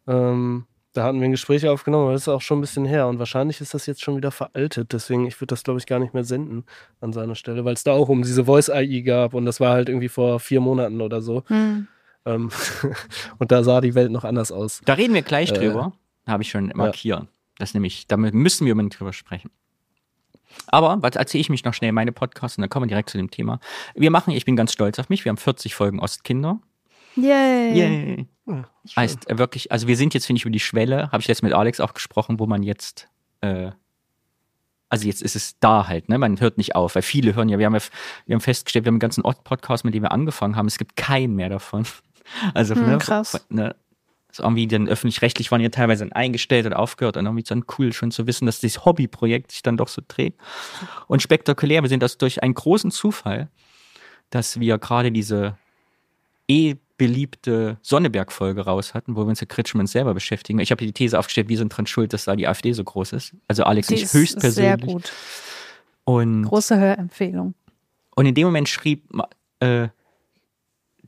Ähm, 0.07 0.67
da 0.93 1.05
hatten 1.05 1.21
wir 1.21 1.27
ein 1.27 1.33
Gespräch 1.33 1.69
aufgenommen, 1.69 2.05
aber 2.05 2.13
das 2.15 2.23
ist 2.23 2.29
auch 2.29 2.41
schon 2.41 2.59
ein 2.59 2.63
bisschen 2.63 2.87
her 2.87 3.07
und 3.07 3.19
wahrscheinlich 3.19 3.61
ist 3.61 3.75
das 3.75 3.85
jetzt 3.85 4.03
schon 4.03 4.17
wieder 4.17 4.31
veraltet. 4.31 4.93
Deswegen, 4.93 5.27
ich 5.27 5.39
würde 5.39 5.49
das, 5.49 5.63
glaube 5.63 5.79
ich, 5.79 5.87
gar 5.87 5.99
nicht 5.99 6.15
mehr 6.15 6.25
senden 6.25 6.65
an 7.01 7.13
seiner 7.13 7.35
Stelle, 7.35 7.65
weil 7.67 7.75
es 7.75 7.85
da 7.85 7.93
auch 7.93 8.09
um 8.09 8.23
diese 8.23 8.47
Voice 8.47 8.71
AI 8.71 9.01
gab 9.01 9.35
und 9.35 9.45
das 9.45 9.61
war 9.61 9.73
halt 9.73 9.89
irgendwie 9.91 10.09
vor 10.09 10.41
vier 10.41 10.61
Monaten 10.61 11.01
oder 11.03 11.21
so. 11.21 11.43
Hm. 11.49 11.87
Ähm, 12.25 12.51
und 13.39 13.53
da 13.53 13.63
sah 13.63 13.81
die 13.83 13.95
Welt 13.95 14.11
noch 14.11 14.25
anders 14.25 14.51
aus. 14.51 14.81
Da 14.87 14.95
reden 14.95 15.13
wir 15.13 15.23
gleich 15.23 15.51
Äh, 15.51 15.55
drüber. 15.55 15.93
Habe 16.27 16.43
ich 16.43 16.51
schon 16.51 16.73
markiert. 16.75 17.27
Das 17.59 17.75
nämlich, 17.75 18.07
damit 18.07 18.35
müssen 18.35 18.67
wir 18.67 18.73
unbedingt 18.73 18.99
drüber 18.99 19.13
sprechen. 19.13 19.51
Aber, 20.69 21.03
was 21.03 21.17
erzähle 21.17 21.41
ich 21.41 21.49
mich 21.51 21.65
noch 21.65 21.75
schnell 21.75 21.93
meine 21.93 22.13
Podcasts 22.13 22.59
und 22.59 22.63
dann 22.63 22.71
kommen 22.71 22.85
wir 22.85 22.89
direkt 22.89 23.11
zu 23.11 23.19
dem 23.19 23.31
Thema. 23.31 23.61
Wir 23.95 24.11
machen, 24.11 24.33
ich 24.33 24.45
bin 24.45 24.57
ganz 24.57 24.73
stolz 24.73 24.99
auf 24.99 25.09
mich, 25.09 25.25
wir 25.25 25.31
haben 25.31 25.37
40 25.37 25.75
Folgen 25.75 26.01
Ostkinder. 26.01 26.61
Yay. 27.17 27.73
Yay. 27.79 28.27
Heißt 28.97 29.29
äh, 29.31 29.39
wirklich, 29.39 29.73
also 29.73 29.89
wir 29.89 29.97
sind 29.97 30.15
jetzt, 30.15 30.27
finde 30.27 30.39
ich, 30.39 30.45
über 30.45 30.53
die 30.53 30.61
Schwelle, 30.61 31.11
habe 31.13 31.21
ich 31.21 31.27
jetzt 31.29 31.43
mit 31.43 31.53
Alex 31.53 31.81
auch 31.81 31.95
gesprochen, 31.95 32.39
wo 32.39 32.47
man 32.47 32.63
jetzt, 32.63 33.09
äh, 33.41 33.71
also 34.89 35.07
jetzt 35.07 35.23
ist 35.23 35.35
es 35.35 35.59
da 35.59 35.89
halt, 35.89 36.09
ne? 36.09 36.19
Man 36.19 36.39
hört 36.41 36.59
nicht 36.59 36.77
auf, 36.77 36.95
weil 36.95 37.03
viele 37.03 37.35
hören 37.35 37.49
ja, 37.49 37.59
wir 37.59 37.67
haben 37.67 37.75
ja, 37.75 37.81
wir 38.27 38.35
haben 38.35 38.41
festgestellt, 38.41 38.85
wir 38.85 38.91
haben 38.91 38.95
einen 38.97 39.01
ganzen 39.01 39.23
Podcast, 39.23 39.85
mit 39.85 39.95
dem 39.95 40.03
wir 40.03 40.13
angefangen 40.13 40.55
haben, 40.57 40.67
es 40.67 40.79
gibt 40.79 40.97
keinen 40.97 41.35
mehr 41.35 41.49
davon. 41.49 41.85
Also, 42.55 42.75
Hm, 42.75 42.87
ne, 42.91 42.99
krass. 42.99 43.47
ne, 43.51 43.77
so 44.37 44.43
irgendwie 44.43 44.67
dann 44.67 44.89
öffentlich-rechtlich 44.89 45.51
waren 45.51 45.61
ja 45.61 45.69
teilweise 45.69 46.05
dann 46.05 46.13
eingestellt 46.13 46.67
oder 46.67 46.79
aufgehört 46.79 47.17
und 47.17 47.25
irgendwie 47.27 47.43
dann 47.43 47.65
cool 47.79 47.93
schon 47.93 48.11
zu 48.11 48.27
wissen, 48.27 48.47
dass 48.47 48.61
dieses 48.61 48.85
Hobbyprojekt 48.85 49.53
sich 49.53 49.63
dann 49.63 49.77
doch 49.77 49.89
so 49.89 50.03
dreht. 50.07 50.35
Und 51.07 51.23
spektakulär, 51.23 51.83
wir 51.83 51.89
sind 51.89 52.03
das 52.03 52.19
durch 52.19 52.43
einen 52.43 52.55
großen 52.55 52.91
Zufall, 52.91 53.49
dass 54.31 54.61
wir 54.61 54.79
gerade 54.79 55.13
diese 55.13 55.57
eh 56.49 56.77
beliebte 56.99 57.77
Sonneberg-Folge 57.83 58.63
raus 58.63 58.95
hatten, 58.95 59.17
wo 59.17 59.21
wir 59.25 59.27
uns 59.29 59.41
mit 59.41 59.75
uns 59.75 59.93
selber 59.93 60.15
beschäftigen. 60.15 60.59
Ich 60.61 60.71
habe 60.71 60.85
die 60.85 60.93
These 60.93 61.19
aufgestellt, 61.19 61.49
wir 61.49 61.59
sind 61.59 61.69
dran 61.69 61.87
schuld, 61.87 62.13
dass 62.13 62.25
da 62.25 62.37
die 62.37 62.49
AfD 62.49 62.73
so 62.73 62.85
groß 62.85 63.13
ist. 63.13 63.35
Also 63.49 63.65
Alex 63.65 63.89
Die 63.89 63.95
ist, 63.97 64.03
ist 64.05 64.13
sehr 64.13 64.21
höchstpersönlich. 64.23 64.87
gut. 64.87 65.13
Und, 66.05 66.45
Große 66.45 66.79
Hörempfehlung. 66.79 67.55
und 68.15 68.27
in 68.27 68.35
dem 68.35 68.47
Moment 68.47 68.69
schrieb 68.69 69.03
äh, 69.61 69.89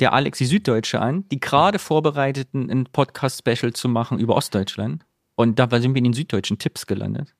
der 0.00 0.12
Alex 0.12 0.38
die 0.38 0.46
Süddeutsche 0.46 1.00
an, 1.00 1.28
die 1.28 1.40
gerade 1.40 1.78
vorbereiteten, 1.78 2.70
ein 2.70 2.86
Podcast-Special 2.86 3.72
zu 3.72 3.88
machen 3.88 4.18
über 4.18 4.36
Ostdeutschland. 4.36 5.04
Und 5.34 5.58
da 5.58 5.68
sind 5.80 5.94
wir 5.94 5.98
in 5.98 6.04
den 6.04 6.12
süddeutschen 6.12 6.58
Tipps 6.58 6.86
gelandet. 6.86 7.34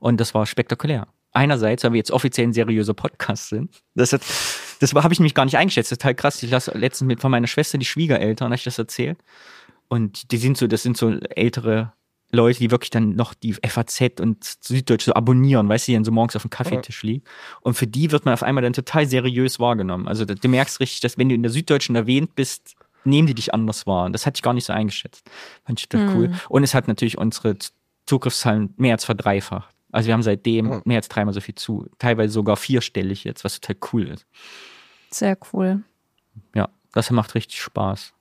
Und 0.00 0.20
das 0.20 0.34
war 0.34 0.46
spektakulär. 0.46 1.06
Einerseits, 1.32 1.82
weil 1.84 1.92
wir 1.92 1.98
jetzt 1.98 2.10
offiziell 2.10 2.48
ein 2.48 2.52
seriöser 2.52 2.94
Podcast 2.94 3.48
sind. 3.48 3.82
Das, 3.94 4.10
das 4.10 4.94
habe 4.94 5.12
ich 5.12 5.20
mich 5.20 5.34
gar 5.34 5.44
nicht 5.44 5.56
eingeschätzt. 5.56 5.90
Das 5.90 5.96
ist 5.96 6.02
total 6.02 6.14
krass. 6.14 6.42
Ich 6.42 6.50
lasse 6.50 6.76
letztens 6.76 7.08
mit 7.08 7.20
von 7.20 7.30
meiner 7.30 7.46
Schwester 7.46 7.78
die 7.78 7.84
Schwiegereltern, 7.84 8.46
habe 8.46 8.54
ich 8.54 8.64
das 8.64 8.78
erzählt. 8.78 9.18
Und 9.88 10.30
die 10.32 10.36
sind 10.36 10.56
so, 10.56 10.66
das 10.66 10.82
sind 10.82 10.96
so 10.96 11.10
ältere 11.10 11.92
Leute, 12.30 12.58
die 12.58 12.70
wirklich 12.70 12.90
dann 12.90 13.14
noch 13.14 13.34
die 13.34 13.52
FAZ 13.54 14.20
und 14.20 14.42
Süddeutsche 14.42 15.06
so 15.06 15.14
abonnieren, 15.14 15.68
weißt 15.68 15.86
du, 15.86 15.92
die 15.92 15.96
dann 15.96 16.04
so 16.04 16.10
morgens 16.10 16.34
auf 16.36 16.42
dem 16.42 16.50
Kaffeetisch 16.50 17.02
liegen. 17.02 17.24
Und 17.60 17.74
für 17.74 17.86
die 17.86 18.10
wird 18.10 18.24
man 18.24 18.34
auf 18.34 18.42
einmal 18.42 18.62
dann 18.62 18.72
total 18.72 19.06
seriös 19.06 19.60
wahrgenommen. 19.60 20.08
Also 20.08 20.24
du 20.24 20.48
merkst 20.48 20.80
richtig, 20.80 21.00
dass 21.00 21.16
wenn 21.16 21.28
du 21.28 21.34
in 21.34 21.42
der 21.42 21.52
Süddeutschen 21.52 21.94
erwähnt 21.94 22.34
bist, 22.34 22.74
nehmen 23.04 23.26
die 23.26 23.34
dich 23.34 23.54
anders 23.54 23.86
wahr. 23.86 24.06
Und 24.06 24.12
das 24.12 24.26
hatte 24.26 24.38
ich 24.38 24.42
gar 24.42 24.54
nicht 24.54 24.64
so 24.64 24.72
eingeschätzt. 24.72 25.30
Fand 25.64 25.78
ich 25.80 25.88
total 25.88 26.16
cool. 26.16 26.32
Und 26.48 26.64
es 26.64 26.74
hat 26.74 26.88
natürlich 26.88 27.18
unsere 27.18 27.56
Zugriffszahlen 28.06 28.74
mehr 28.76 28.94
als 28.94 29.04
verdreifacht. 29.04 29.74
Also 29.92 30.08
wir 30.08 30.14
haben 30.14 30.22
seitdem 30.22 30.82
mehr 30.84 30.96
als 30.96 31.08
dreimal 31.08 31.34
so 31.34 31.40
viel 31.40 31.54
zu. 31.54 31.88
Teilweise 31.98 32.32
sogar 32.32 32.56
vierstellig 32.56 33.22
jetzt, 33.22 33.44
was 33.44 33.60
total 33.60 33.76
cool 33.92 34.08
ist. 34.08 34.26
Sehr 35.10 35.38
cool. 35.52 35.84
Ja, 36.54 36.68
das 36.92 37.10
macht 37.12 37.36
richtig 37.36 37.60
Spaß. 37.60 38.12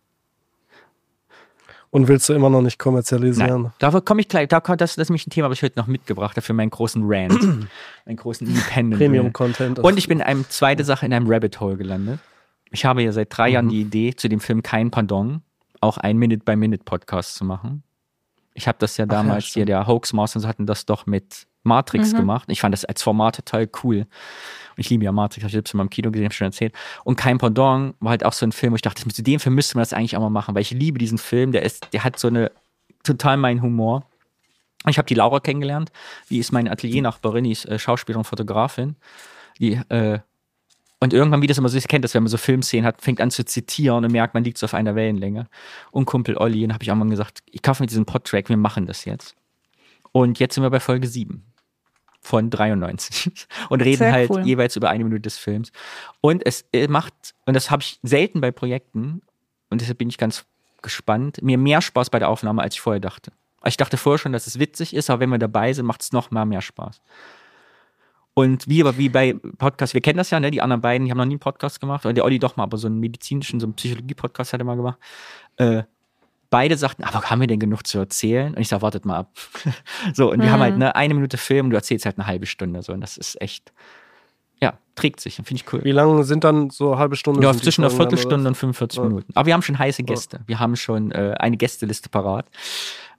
Und 1.94 2.08
willst 2.08 2.28
du 2.28 2.34
immer 2.34 2.50
noch 2.50 2.64
nicht 2.64 2.80
kommerzialisieren? 2.80 3.62
Nein, 3.64 3.74
da 3.78 4.00
komme 4.00 4.22
ich 4.22 4.28
gleich. 4.28 4.48
Da 4.48 4.60
das, 4.60 4.78
das 4.78 4.98
ist 4.98 5.10
nämlich 5.10 5.28
ein 5.28 5.30
Thema, 5.30 5.52
was 5.52 5.60
ich 5.60 5.64
heute 5.64 5.78
noch 5.78 5.86
mitgebracht 5.86 6.36
habe 6.36 6.42
für 6.42 6.54
meinen 6.54 6.72
großen 6.72 7.04
Rant. 7.06 7.40
meinen 8.06 8.16
großen 8.18 8.48
Independent. 8.48 9.00
Premium-Content. 9.00 9.78
Und 9.78 9.98
ich 10.00 10.08
bin 10.08 10.18
in 10.20 10.26
einem 10.26 10.50
zweite 10.50 10.84
Sache 10.84 11.06
in 11.06 11.14
einem 11.14 11.28
Rabbit 11.30 11.60
Hole 11.60 11.78
gelandet. 11.78 12.20
Ich 12.72 12.84
habe 12.84 13.04
ja 13.04 13.12
seit 13.12 13.38
drei 13.38 13.50
Jahren 13.50 13.70
die 13.70 13.82
Idee, 13.82 14.16
zu 14.16 14.28
dem 14.28 14.40
Film 14.40 14.64
Kein 14.64 14.90
Pardon 14.90 15.44
auch 15.82 16.00
ein 16.00 16.18
Minute-by-Minute-Podcast 16.18 17.36
zu 17.36 17.46
machen. 17.46 17.84
Ich 18.56 18.68
habe 18.68 18.80
das 18.80 18.98
ja 18.98 19.06
Ach 19.08 19.12
ja, 19.12 19.18
damals 19.18 19.46
hier, 19.46 19.66
der 19.66 19.86
Hoax-Masters 19.86 20.48
hatten 20.48 20.66
das 20.66 20.88
doch 20.88 21.06
mit 21.06 21.46
Matrix 21.62 22.12
Mhm. 22.14 22.18
gemacht. 22.18 22.46
Ich 22.50 22.62
fand 22.62 22.74
das 22.74 22.86
als 22.86 23.04
Format 23.04 23.36
total 23.36 23.70
cool. 23.84 24.08
Und 24.76 24.80
ich 24.80 24.90
liebe 24.90 25.06
ja 25.06 25.12
Matrix, 25.12 25.44
habe 25.44 25.48
ich 25.48 25.54
selbst 25.54 25.74
in 25.74 25.78
meinem 25.78 25.90
Kino 25.90 26.12
gesehen, 26.12 26.26
habe 26.26 26.34
schon 26.34 26.46
erzählt. 26.46 26.74
Und 27.04 27.16
Kein 27.16 27.38
Pardon 27.38 27.94
war 28.00 28.12
halt 28.12 28.26
auch 28.26 28.34
so 28.34 28.46
ein 28.46 28.52
Film, 28.52 28.74
wo 28.74 28.76
ich 28.76 28.82
dachte, 28.82 29.08
zu 29.08 29.24
dem 29.24 29.40
Film 29.40 29.56
müsste 29.56 29.78
man 29.78 29.84
das 29.84 29.94
eigentlich 29.94 30.18
auch 30.18 30.22
mal 30.22 30.30
machen, 30.30 30.56
weil 30.56 30.62
ich 30.62 30.72
liebe 30.72 30.98
diesen 30.98 31.18
Film. 31.18 31.52
Der 31.52 31.64
ist, 31.64 31.94
der 31.94 32.04
hat 32.04 32.18
so 32.18 32.28
eine 32.28 32.52
total 33.04 33.38
meinen 33.38 33.62
Humor. 33.62 34.06
Ich 34.88 34.98
habe 34.98 35.06
die 35.06 35.14
Laura 35.14 35.40
kennengelernt. 35.40 35.92
Die 36.30 36.40
ist 36.40 36.52
meine 36.52 36.72
Ateliernachbarin, 36.72 37.46
die 37.46 37.52
ist 37.52 37.66
äh, 37.66 37.80
Schauspielerin 37.80 38.20
und 38.20 38.26
Fotografin. 38.26 38.96
Die, 39.60 39.74
äh, 39.90 40.20
und 41.00 41.14
irgendwann, 41.14 41.42
wie 41.42 41.48
das 41.48 41.58
immer 41.58 41.70
so 41.70 41.78
ist, 41.78 41.90
kennt 41.90 42.06
das, 42.06 42.14
wenn 42.14 42.24
man 42.24 42.30
so 42.30 42.38
Filmszenen 42.38 42.86
hat, 42.86 43.02
fängt 43.02 43.20
an 43.20 43.30
zu 43.30 43.44
zitieren 43.44 44.06
und 44.06 44.12
merkt, 44.12 44.34
man 44.34 44.44
liegt 44.44 44.58
so 44.58 44.66
auf 44.66 44.74
einer 44.74 44.96
Wellenlänge. 44.96 45.48
Und 45.92 46.06
Kumpel 46.06 46.38
Olli, 46.38 46.64
und 46.64 46.74
habe 46.74 46.84
ich 46.84 46.92
auch 46.92 46.96
mal 46.96 47.08
gesagt, 47.10 47.44
ich 47.52 47.62
kaufe 47.62 47.84
mir 47.84 47.88
diesen 47.88 48.06
Podtrack, 48.06 48.48
wir 48.50 48.58
machen 48.58 48.86
das 48.86 49.04
jetzt. 49.04 49.36
Und 50.14 50.40
jetzt 50.40 50.56
sind 50.56 50.64
wir 50.64 50.70
bei 50.70 50.80
Folge 50.80 51.08
7 51.08 51.44
von 52.24 52.50
93 52.50 53.32
und 53.70 53.82
reden 53.82 53.98
Sehr 53.98 54.12
halt 54.12 54.30
cool. 54.32 54.46
jeweils 54.46 54.76
über 54.76 54.90
eine 54.90 55.04
Minute 55.04 55.22
des 55.22 55.38
Films. 55.38 55.72
Und 56.22 56.46
es 56.46 56.66
macht, 56.88 57.14
und 57.46 57.54
das 57.54 57.70
habe 57.70 57.84
ich 57.84 58.00
selten 58.02 58.42
bei 58.42 58.52
Projekten, 58.52 59.22
und 59.70 59.82
deshalb 59.82 59.98
bin 59.98 60.10
ich 60.10 60.18
ganz 60.18 60.46
gespannt, 60.82 61.42
mir 61.42 61.58
mehr 61.58 61.82
Spaß 61.82 62.10
bei 62.10 62.20
der 62.20 62.30
Aufnahme, 62.30 62.62
als 62.62 62.76
ich 62.76 62.82
vorher 62.82 63.00
dachte. 63.00 63.32
Ich 63.66 63.78
dachte 63.78 63.98
vorher 63.98 64.20
schon, 64.20 64.34
dass 64.34 64.48
es 64.48 64.60
witzig 64.60 64.94
ist, 64.94 65.10
aber 65.10 65.22
wenn 65.22 65.30
wir 65.30 65.38
dabei 65.38 65.74
sind, 65.74 65.86
macht 65.86 66.02
es 66.02 66.12
noch 66.12 66.32
mal 66.32 66.46
mehr 66.46 66.62
Spaß. 66.62 67.02
Und 68.36 68.68
wie 68.68 68.82
aber 68.82 68.98
wie 68.98 69.10
bei 69.10 69.34
Podcasts, 69.58 69.94
wir 69.94 70.02
kennen 70.02 70.18
das 70.18 70.32
ja, 70.32 70.40
ne? 70.40 70.50
Die 70.50 70.62
anderen 70.62 70.82
beiden, 70.82 71.06
die 71.06 71.12
haben 71.12 71.20
noch 71.20 71.26
nie 71.26 71.34
einen 71.34 71.40
Podcast 71.40 71.80
gemacht. 71.80 72.04
Oder 72.06 72.14
der 72.14 72.26
Olli 72.26 72.40
doch 72.40 72.56
mal, 72.56 72.64
aber 72.64 72.78
so 72.78 72.88
einen 72.88 73.00
medizinischen, 73.00 73.60
so 73.60 73.68
einen 73.68 73.76
Psychologie-Podcast 73.76 74.54
hat 74.54 74.62
er 74.62 74.66
mal 74.66 74.76
gemacht. 74.76 74.98
Äh, 75.58 75.84
beide 76.54 76.78
sagten, 76.78 77.04
aber 77.04 77.24
haben 77.24 77.42
wir 77.42 77.48
denn 77.48 77.58
genug 77.58 77.88
zu 77.88 77.98
erzählen? 77.98 78.54
Und 78.54 78.62
ich 78.62 78.68
sag, 78.68 78.84
wartet 78.84 79.06
mal 79.06 79.18
ab. 79.18 79.32
so, 80.14 80.32
und 80.32 80.40
wir 80.40 80.52
haben 80.52 80.60
halt 80.60 80.78
ne, 80.78 80.96
eine 80.96 81.16
Minute 81.16 81.38
Film 81.38 81.66
und 81.66 81.70
du 81.72 81.76
erzählst 81.76 82.06
halt 82.06 82.20
eine 82.20 82.28
halbe 82.28 82.46
Stunde. 82.46 82.84
So, 82.84 82.94
und 82.94 83.02
das 83.02 83.18
ist 83.18 83.42
echt, 83.42 83.74
ja, 84.62 84.78
trägt 84.94 85.20
sich. 85.20 85.38
Finde 85.38 85.56
ich 85.56 85.74
cool. 85.74 85.84
Wie 85.84 85.92
lange 85.92 86.24
sind 86.26 86.44
dann 86.44 86.70
so 86.70 86.92
eine 86.92 87.00
halbe 87.00 87.16
Stunde? 87.16 87.42
Ja, 87.42 87.54
zwischen 87.54 87.84
einer 87.84 87.90
Viertelstunde 87.90 88.48
und 88.48 88.54
45 88.54 88.98
Ja. 89.00 89.04
Minuten. 89.04 89.32
Aber 89.34 89.48
wir 89.48 89.56
haben 89.56 89.64
schon 89.64 89.80
heiße 89.80 90.04
Gäste. 90.04 90.42
Wir 90.46 90.60
haben 90.60 90.76
schon 90.76 91.12
äh, 91.12 91.34
eine 91.40 91.58
Gästeliste 91.58 92.10
parat, 92.10 92.46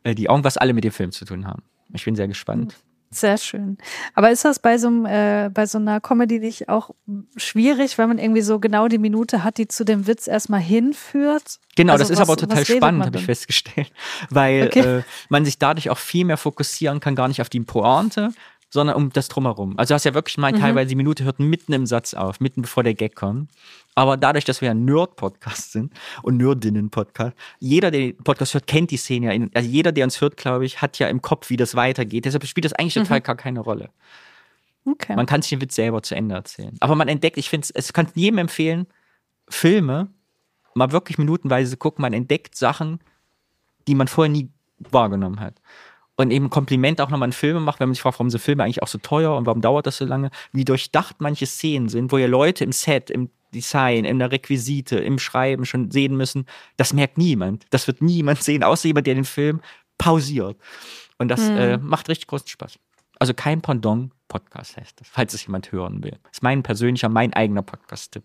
äh, 0.05 0.15
die 0.15 0.27
irgendwas 0.27 0.57
alle 0.57 0.73
mit 0.73 0.85
dem 0.85 0.93
Film 0.93 1.11
zu 1.11 1.25
tun 1.25 1.45
haben. 1.45 1.65
Ich 1.93 2.05
bin 2.05 2.15
sehr 2.15 2.29
gespannt. 2.29 2.77
Sehr 3.15 3.39
schön. 3.39 3.79
Aber 4.15 4.31
ist 4.31 4.45
das 4.45 4.59
bei 4.59 4.77
so, 4.79 4.89
einem, 4.89 5.07
äh, 5.07 5.51
bei 5.53 5.67
so 5.67 5.79
einer 5.79 6.01
Comedy 6.01 6.39
nicht 6.41 6.69
auch 6.69 6.91
schwierig, 7.37 7.97
wenn 7.99 8.09
man 8.09 8.19
irgendwie 8.19 8.41
so 8.43 8.59
genau 8.59 8.89
die 8.89 8.99
Minute 8.99 9.45
hat, 9.45 9.59
die 9.59 9.69
zu 9.69 9.85
dem 9.85 10.07
Witz 10.07 10.27
erstmal 10.27 10.61
hinführt? 10.61 11.59
Genau, 11.77 11.93
Also 11.95 12.05
das 12.05 12.11
ist 12.11 12.19
was- 12.21 12.29
aber 12.29 12.37
total 12.37 12.65
spannend, 12.65 13.05
habe 13.07 13.19
ich 13.19 13.25
festgestellt, 13.25 13.91
weil 14.31 14.67
Okay. 14.69 14.99
äh, 14.99 15.03
man 15.29 15.45
sich 15.45 15.59
dadurch 15.59 15.91
auch 15.91 15.99
viel 15.99 16.25
mehr 16.25 16.37
fokussieren 16.37 17.01
kann, 17.01 17.15
gar 17.15 17.29
nicht 17.29 17.41
auf 17.41 17.49
die 17.49 17.61
Pointe, 17.61 18.33
sondern 18.75 18.97
um 18.97 19.11
das 19.11 19.29
drumherum. 19.29 19.79
Also 19.79 19.93
du 19.93 19.95
hast 19.95 20.05
ja 20.05 20.15
wirklich 20.15 20.37
mal 20.37 20.53
Mhm. 20.53 20.59
teilweise 20.59 20.89
die 20.89 20.97
Minute 20.97 21.23
hört 21.25 21.39
mitten 21.39 21.73
im 21.73 21.87
Satz 21.87 22.13
auf, 22.13 22.41
mitten 22.41 22.61
bevor 22.61 22.83
der 22.83 22.95
Gag 22.95 23.15
kommt. 23.15 23.51
Aber 23.95 24.17
dadurch, 24.17 24.45
dass 24.45 24.61
wir 24.61 24.73
ein 24.73 24.85
Nerd-Podcast 24.85 25.71
sind 25.71 25.93
und 26.23 26.37
Nerdinnen-Podcast, 26.39 27.37
jeder, 27.61 27.93
der 27.93 28.01
den 28.01 28.17
Podcast 28.19 28.53
hört, 28.53 28.67
kennt 28.67 28.91
die 28.91 28.97
Szene 28.97 29.33
ja. 29.33 29.47
Also 29.55 29.69
jeder, 29.69 29.93
der 29.93 30.05
uns 30.05 30.21
hört, 30.21 30.37
glaube 30.37 30.67
ich, 30.67 30.83
hat 30.83 30.99
ja 30.99 31.07
im 31.07 31.23
Kopf, 31.23 31.51
wie 31.51 31.57
das 31.57 31.77
weitergeht. 31.77 32.25
Deshalb 32.25 32.45
spielt 32.47 32.65
das 32.65 32.73
eigentlich 32.73 32.95
total 32.95 33.21
gar 33.21 33.37
keine 33.37 33.61
Rolle. 33.61 33.91
Okay. 34.85 35.15
Man 35.15 35.27
kann 35.27 35.41
sich 35.41 35.51
den 35.51 35.61
Witz 35.61 35.77
selber 35.77 36.03
zu 36.03 36.17
Ende 36.17 36.35
erzählen. 36.35 36.77
Aber 36.81 36.97
man 36.97 37.07
entdeckt, 37.07 37.39
ich 37.39 37.49
finde 37.49 37.69
es 37.73 37.93
kann 37.93 38.09
jedem 38.15 38.39
empfehlen, 38.39 38.87
Filme 39.49 40.09
mal 40.75 40.91
wirklich 40.91 41.17
minutenweise 41.17 41.77
gucken. 41.77 42.03
Man 42.03 42.13
entdeckt 42.13 42.57
Sachen, 42.57 42.99
die 43.87 43.95
man 43.95 44.09
vorher 44.09 44.33
nie 44.33 44.51
wahrgenommen 44.79 45.39
hat. 45.39 45.61
Und 46.17 46.31
eben 46.31 46.47
ein 46.47 46.51
Kompliment 46.51 47.01
auch 47.01 47.11
nochmal 47.11 47.29
an 47.29 47.33
Filme 47.33 47.59
macht, 47.61 47.81
wenn 47.81 47.89
man 47.89 47.95
sich 47.95 48.03
fragt, 48.03 48.19
warum 48.19 48.31
sind 48.31 48.41
Filme 48.41 48.63
eigentlich 48.63 48.83
auch 48.83 48.89
so 48.89 48.99
teuer 48.99 49.37
und 49.37 49.47
warum 49.47 49.61
dauert 49.61 49.87
das 49.87 49.97
so 49.97 50.05
lange, 50.05 50.31
wie 50.53 50.65
durchdacht 50.65 51.17
manche 51.19 51.47
Szenen 51.47 51.89
sind, 51.89 52.13
wo 52.13 52.19
ja 52.19 52.29
Leute 52.29 52.63
im 52.65 52.71
Set, 52.73 53.11
im 53.11 53.31
Design, 53.53 54.05
in 54.05 54.19
der 54.21 54.31
Requisite, 54.31 54.97
im 54.99 55.19
Schreiben 55.19 55.65
schon 55.67 55.91
sehen 55.91 56.17
müssen, 56.17 56.47
das 56.77 56.93
merkt 56.93 57.19
niemand. 57.19 57.65
Das 57.71 57.87
wird 57.89 58.01
niemand 58.01 58.43
sehen, 58.43 58.63
außer 58.63 58.87
jemand, 58.89 59.07
der 59.09 59.15
den 59.15 59.25
Film 59.25 59.61
pausiert. 59.99 60.57
Und 61.19 61.29
das 61.29 61.41
Mhm. 61.49 61.57
äh, 61.57 61.77
macht 61.79 62.09
richtig 62.09 62.29
großen 62.29 62.49
Spaß. 62.49 62.79
Also 63.21 63.33
kein 63.35 63.61
Pendant-Podcast 63.61 64.77
heißt 64.77 65.01
das, 65.01 65.09
falls 65.09 65.35
es 65.35 65.47
jemand 65.47 65.71
hören 65.73 66.03
will. 66.03 66.19
Das 66.25 66.33
ist 66.35 66.43
mein 66.43 66.63
persönlicher, 66.63 67.09
mein 67.09 67.33
eigener 67.33 67.63
Podcast-Tipp. 67.63 68.25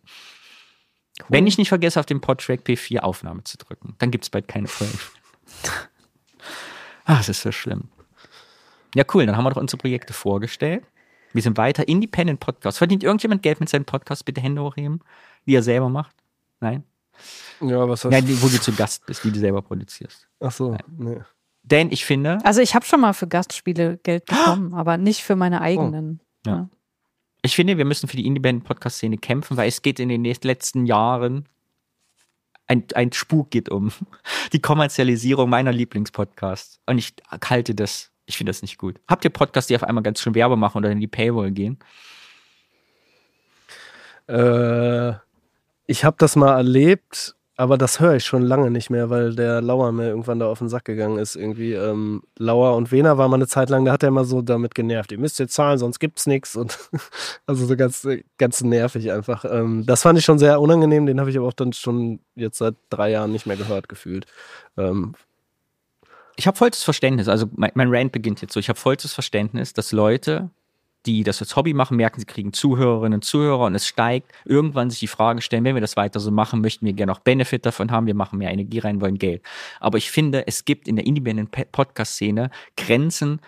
Wenn 1.28 1.46
ich 1.48 1.58
nicht 1.58 1.70
vergesse, 1.70 2.00
auf 2.00 2.06
dem 2.06 2.22
Podtrack 2.22 2.62
P4 2.66 3.00
Aufnahme 3.00 3.44
zu 3.44 3.58
drücken, 3.58 3.96
dann 4.00 4.10
gibt 4.10 4.24
es 4.26 4.30
bald 4.30 4.48
keine 4.48 4.68
Folgen. 4.68 4.98
Ah, 7.10 7.18
es 7.20 7.28
ist 7.30 7.42
so 7.42 7.52
schlimm. 7.52 7.86
Ja, 8.94 9.04
cool, 9.14 9.26
dann 9.26 9.36
haben 9.36 9.44
wir 9.44 9.50
doch 9.50 9.58
unsere 9.62 9.80
Projekte 9.80 10.14
vorgestellt. 10.14 10.84
Wir 11.34 11.42
sind 11.42 11.58
weiter 11.58 11.88
Independent 11.88 12.40
Podcast. 12.40 12.78
Verdient 12.78 13.04
irgendjemand 13.04 13.42
Geld 13.42 13.60
mit 13.60 13.68
seinem 13.68 13.86
Podcast? 13.86 14.26
Bitte 14.26 14.42
Hände 14.42 14.62
hochheben, 14.62 15.00
die 15.48 15.56
er 15.56 15.64
selber 15.64 15.90
macht. 15.90 16.16
Nein? 16.60 16.84
Ja, 17.62 17.90
was 17.90 18.06
heißt 18.06 18.12
Nein, 18.12 18.28
die, 18.28 18.40
wo 18.42 18.48
du 18.48 18.62
zu 18.62 18.72
Gast 18.74 19.08
bist, 19.08 19.24
die 19.24 19.32
du 19.32 19.40
selber 19.40 19.64
produzierst. 19.64 20.28
Ach 20.40 20.52
so, 20.52 20.78
nee. 20.98 21.18
Denn 21.64 21.92
ich 21.92 22.06
finde, 22.06 22.38
also 22.46 22.62
ich 22.62 22.76
habe 22.76 22.86
schon 22.86 23.02
mal 23.02 23.14
für 23.14 23.28
Gastspiele 23.28 23.98
Geld 24.04 24.26
bekommen, 24.26 24.76
aber 24.76 24.98
nicht 24.98 25.24
für 25.24 25.36
meine 25.36 25.62
eigenen. 25.62 26.20
Ja. 26.46 26.70
ich 27.42 27.56
finde, 27.56 27.78
wir 27.80 27.86
müssen 27.86 28.08
für 28.08 28.18
die 28.18 28.28
Independent-Podcast-Szene 28.28 29.18
kämpfen, 29.18 29.58
weil 29.58 29.68
es 29.68 29.82
geht 29.82 30.00
in 30.00 30.10
den 30.10 30.22
nächsten- 30.22 30.46
letzten 30.48 30.86
Jahren 30.86 31.50
ein, 32.70 32.86
ein 32.94 33.12
Spuk 33.12 33.50
geht 33.50 33.68
um. 33.68 33.92
Die 34.54 34.62
Kommerzialisierung 34.62 35.50
meiner 35.50 35.74
Lieblingspodcasts. 35.74 36.80
Und 36.86 37.00
ich 37.00 37.16
halte 37.44 37.76
das, 37.76 38.12
ich 38.26 38.38
finde 38.38 38.52
das 38.52 38.62
nicht 38.62 38.78
gut. 38.78 39.02
Habt 39.08 39.26
ihr 39.26 39.32
Podcasts, 39.32 39.68
die 39.68 39.76
auf 39.76 39.84
einmal 39.84 40.04
ganz 40.04 40.22
schön 40.22 40.36
Werbe 40.36 40.56
machen 40.56 40.78
oder 40.78 40.92
in 40.92 41.00
die 41.00 41.08
Paywall 41.08 41.52
gehen? 41.52 41.80
Äh, 44.28 45.14
ich 45.88 46.06
habe 46.06 46.16
das 46.20 46.36
mal 46.36 46.56
erlebt, 46.56 47.36
aber 47.60 47.78
das 47.78 48.00
höre 48.00 48.16
ich 48.16 48.26
schon 48.26 48.42
lange 48.44 48.72
nicht 48.72 48.90
mehr, 48.90 49.10
weil 49.10 49.36
der 49.36 49.62
Lauer 49.62 49.92
mir 49.92 50.08
irgendwann 50.08 50.40
da 50.40 50.48
auf 50.48 50.60
den 50.60 50.70
Sack 50.70 50.86
gegangen 50.86 51.18
ist. 51.20 51.36
Irgendwie 51.36 51.74
ähm, 51.74 52.24
Lauer 52.38 52.78
und 52.78 52.90
Wehner 52.94 53.18
war 53.18 53.28
mal 53.28 53.36
eine 53.36 53.48
Zeit 53.48 53.70
lang, 53.70 53.84
da 53.84 53.92
hat 53.92 54.02
er 54.02 54.08
immer 54.10 54.24
so 54.24 54.42
damit 54.42 54.76
genervt. 54.76 55.12
Ihr 55.12 55.20
müsst 55.20 55.40
jetzt 55.40 55.56
zahlen, 55.56 55.78
sonst 55.78 56.00
gibt's 56.00 56.26
nichts 56.26 56.56
und 56.56 56.80
also 57.48 57.66
so 57.66 57.76
ganz 57.76 58.08
ganz 58.38 58.62
nervig 58.64 59.12
einfach. 59.12 59.44
Ähm, 59.44 59.86
das 59.86 60.04
fand 60.04 60.18
ich 60.18 60.24
schon 60.24 60.40
sehr 60.40 60.62
unangenehm. 60.62 61.06
Den 61.06 61.20
habe 61.20 61.30
ich 61.32 61.38
aber 61.38 61.48
auch 61.48 61.54
dann 61.54 61.74
schon 61.74 62.22
jetzt 62.36 62.60
seit 62.60 62.76
drei 62.90 63.12
Jahren 63.12 63.34
nicht 63.34 63.46
mehr 63.46 63.58
gehört 63.58 63.90
gefühlt. 63.90 64.26
Ähm, 64.78 65.16
Ich 66.38 66.48
habe 66.48 66.58
vollstes 66.58 66.84
Verständnis, 66.86 67.28
also 67.28 67.48
mein, 67.56 67.72
mein 67.76 67.90
Rant 67.94 68.14
beginnt 68.14 68.42
jetzt 68.42 68.54
so, 68.54 68.60
ich 68.62 68.70
habe 68.70 68.80
vollstes 68.80 69.14
Verständnis, 69.14 69.74
dass 69.74 69.92
Leute, 69.92 70.50
die 71.14 71.24
das 71.24 71.42
als 71.42 71.56
Hobby 71.56 71.74
machen, 71.74 71.98
merken, 71.98 72.20
sie 72.20 72.26
kriegen 72.26 72.54
Zuhörerinnen 72.54 73.18
und 73.18 73.24
Zuhörer 73.24 73.66
und 73.66 73.76
es 73.76 73.88
steigt, 73.88 74.32
irgendwann 74.46 74.90
sich 74.90 75.00
die 75.00 75.08
Frage 75.08 75.42
stellen, 75.42 75.64
wenn 75.64 75.76
wir 75.76 75.82
das 75.82 75.98
weiter 75.98 76.20
so 76.20 76.32
machen, 76.32 76.62
möchten 76.62 76.86
wir 76.86 76.94
gerne 76.94 77.12
auch 77.12 77.20
Benefit 77.20 77.66
davon 77.66 77.92
haben, 77.92 78.08
wir 78.08 78.16
machen 78.16 78.40
mehr 78.40 78.52
Energie 78.52 78.80
rein, 78.80 79.02
wollen 79.02 79.18
Geld. 79.18 79.42
Aber 79.80 79.98
ich 79.98 80.12
finde, 80.12 80.48
es 80.48 80.66
gibt 80.66 80.88
in 80.88 80.96
der 80.96 81.06
Independent-Podcast-Szene 81.06 82.52
Grenzen, 82.78 83.40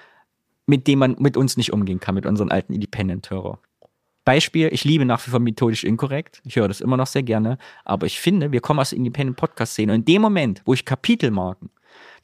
mit 0.66 0.88
denen 0.88 1.00
man 1.00 1.16
mit 1.20 1.38
uns 1.38 1.58
nicht 1.58 1.74
umgehen 1.74 2.00
kann, 2.00 2.16
mit 2.16 2.26
unseren 2.26 2.52
alten 2.52 2.74
Independent-Hörer. 2.74 3.60
Beispiel, 4.24 4.70
ich 4.72 4.84
liebe 4.84 5.04
nach 5.04 5.26
wie 5.26 5.32
vor 5.32 5.40
methodisch 5.40 5.84
inkorrekt. 5.84 6.42
Ich 6.46 6.56
höre 6.56 6.68
das 6.68 6.80
immer 6.80 6.96
noch 6.96 7.08
sehr 7.08 7.24
gerne. 7.24 7.58
Aber 7.84 8.06
ich 8.06 8.20
finde, 8.20 8.52
wir 8.52 8.62
kommen 8.62 8.80
aus 8.80 8.92
der 8.92 8.98
Independent-Podcast-Szene. 8.98 9.94
Und 9.94 10.00
in 10.00 10.06
dem 10.06 10.22
Moment, 10.22 10.62
wo 10.66 10.74
ich 10.74 10.86
Kapitelmarken 10.86 11.72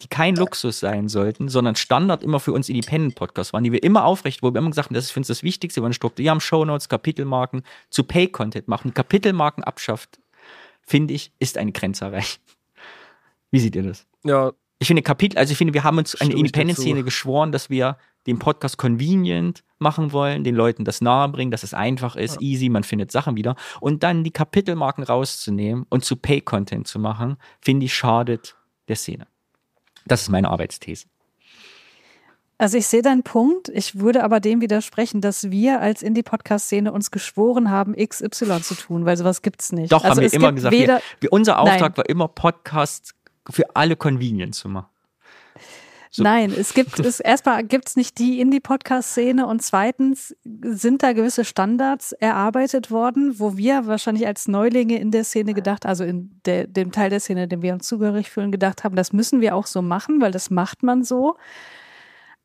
die 0.02 0.08
kein 0.08 0.36
Luxus 0.36 0.80
sein 0.80 1.08
sollten, 1.08 1.50
sondern 1.50 1.76
Standard 1.76 2.24
immer 2.24 2.40
für 2.40 2.54
uns 2.54 2.70
Independent-Podcasts 2.70 3.54
waren, 3.54 3.64
die 3.64 3.72
wir 3.72 3.84
immer 3.84 4.06
aufrecht, 4.06 4.44
wo 4.44 4.54
wir 4.54 4.60
immer 4.60 4.70
gesagt 4.70 4.90
haben, 4.90 4.96
das 4.96 5.06
ist 5.06 5.12
für 5.12 5.20
uns 5.20 5.28
das 5.28 5.44
Wichtigste, 5.44 5.80
wir 5.80 5.84
wollen 5.84 5.94
Struktur 5.94 6.30
haben, 6.30 6.40
Shownotes, 6.40 6.90
Kapitelmarken, 6.90 7.64
zu 7.90 8.04
Pay-Content 8.04 8.68
machen, 8.68 8.94
Kapitelmarken 8.94 9.64
abschafft, 9.64 10.20
finde 10.82 11.14
ich, 11.14 11.32
ist 11.40 11.58
eine 11.58 11.72
Grenze 11.72 12.06
erreicht. 12.06 12.42
Wie 13.52 13.60
seht 13.60 13.76
ihr 13.76 13.84
das? 13.84 14.06
ja, 14.24 14.52
Ich 14.80 14.88
finde 14.88 15.02
Kapitel, 15.02 15.38
also 15.38 15.52
ich 15.52 15.58
finde, 15.58 15.74
wir 15.74 15.84
haben 15.84 15.98
uns 15.98 16.16
eine 16.16 16.34
Independent-Szene 16.34 17.04
geschworen, 17.04 17.52
dass 17.52 17.70
wir 17.70 17.98
den 18.28 18.40
Podcast 18.40 18.78
convenient 18.78 19.64
machen 19.80 20.12
wollen, 20.12 20.44
den 20.44 20.56
Leuten 20.56 20.84
das 20.86 21.02
nahebringen, 21.02 21.50
dass 21.50 21.64
es 21.64 21.74
einfach 21.74 22.16
ist, 22.16 22.42
easy, 22.42 22.70
man 22.70 22.84
findet 22.84 23.12
Sachen 23.12 23.38
wieder. 23.38 23.56
Und 23.80 24.04
dann 24.04 24.24
die 24.24 24.32
Kapitelmarken 24.32 25.04
rauszunehmen 25.04 25.86
und 25.90 26.04
zu 26.04 26.18
Pay-Content 26.18 26.88
zu 26.88 27.00
machen, 27.00 27.38
finde 27.62 27.86
ich, 27.86 27.96
schadet 27.96 28.56
der 28.88 28.98
Szene. 28.98 29.28
Das 30.08 30.24
ist 30.24 30.30
meine 30.30 30.50
Arbeitsthese. 30.50 31.08
Also 32.60 32.78
ich 32.78 32.88
sehe 32.88 33.04
deinen 33.04 33.22
Punkt. 33.22 33.70
Ich 33.70 34.00
würde 34.00 34.24
aber 34.24 34.40
dem 34.40 34.62
widersprechen, 34.62 35.22
dass 35.22 35.52
wir 35.52 35.80
als 35.80 36.02
Indie-Podcast-Szene 36.02 36.92
uns 36.92 37.12
geschworen 37.12 37.70
haben, 37.70 37.96
XY 37.96 38.62
zu 38.62 38.74
tun, 38.74 39.06
weil 39.06 39.16
sowas 39.16 39.44
gibt's 39.44 39.72
nicht. 39.72 39.92
Doch, 39.92 40.04
also 40.04 40.10
haben 40.10 40.20
wir 40.22 40.28
es 40.28 40.34
immer 40.34 40.48
gibt 40.48 40.56
gesagt, 40.56 40.72
weder, 40.74 41.02
wir, 41.20 41.32
unser 41.32 41.60
Auftrag 41.60 41.82
Nein. 41.82 41.98
war 41.98 42.10
immer 42.10 42.28
Podcast 42.28 43.14
für 43.50 43.76
alle 43.76 43.96
convenient 43.96 44.56
zu 44.56 44.70
machen. 44.70 44.88
So. 46.12 46.24
Nein, 46.24 46.54
es 46.58 46.74
gibt 46.74 47.00
es 47.00 47.20
erstmal 47.20 47.64
gibt 47.64 47.90
es 47.90 47.96
nicht 47.96 48.18
die 48.18 48.40
Indie-Podcast-Szene 48.40 49.46
und 49.46 49.62
zweitens 49.62 50.36
sind 50.44 51.04
da 51.04 51.14
gewisse 51.14 51.46
Standards 51.46 52.12
erarbeitet 52.14 52.92
worden, 52.92 53.40
wo 53.40 53.58
wir 53.58 53.88
wahrscheinlich 53.88 54.28
als 54.28 54.48
Neulinge 54.48 55.00
in 55.00 55.12
der 55.12 55.24
Szene 55.24 55.54
gedacht, 55.54 55.86
also 55.86 56.04
in 56.04 56.40
der, 56.46 56.68
dem 56.68 56.92
Teil 56.92 57.10
der 57.10 57.20
Szene, 57.20 57.48
dem 57.48 57.62
wir 57.62 57.74
uns 57.74 57.88
zugehörig 57.88 58.30
fühlen, 58.30 58.52
gedacht 58.52 58.84
haben, 58.84 58.96
das 58.96 59.14
müssen 59.14 59.42
wir 59.42 59.56
auch 59.56 59.68
so 59.68 59.82
machen, 59.82 60.22
weil 60.22 60.32
das 60.32 60.50
macht 60.50 60.84
man 60.84 61.04
so. 61.04 61.38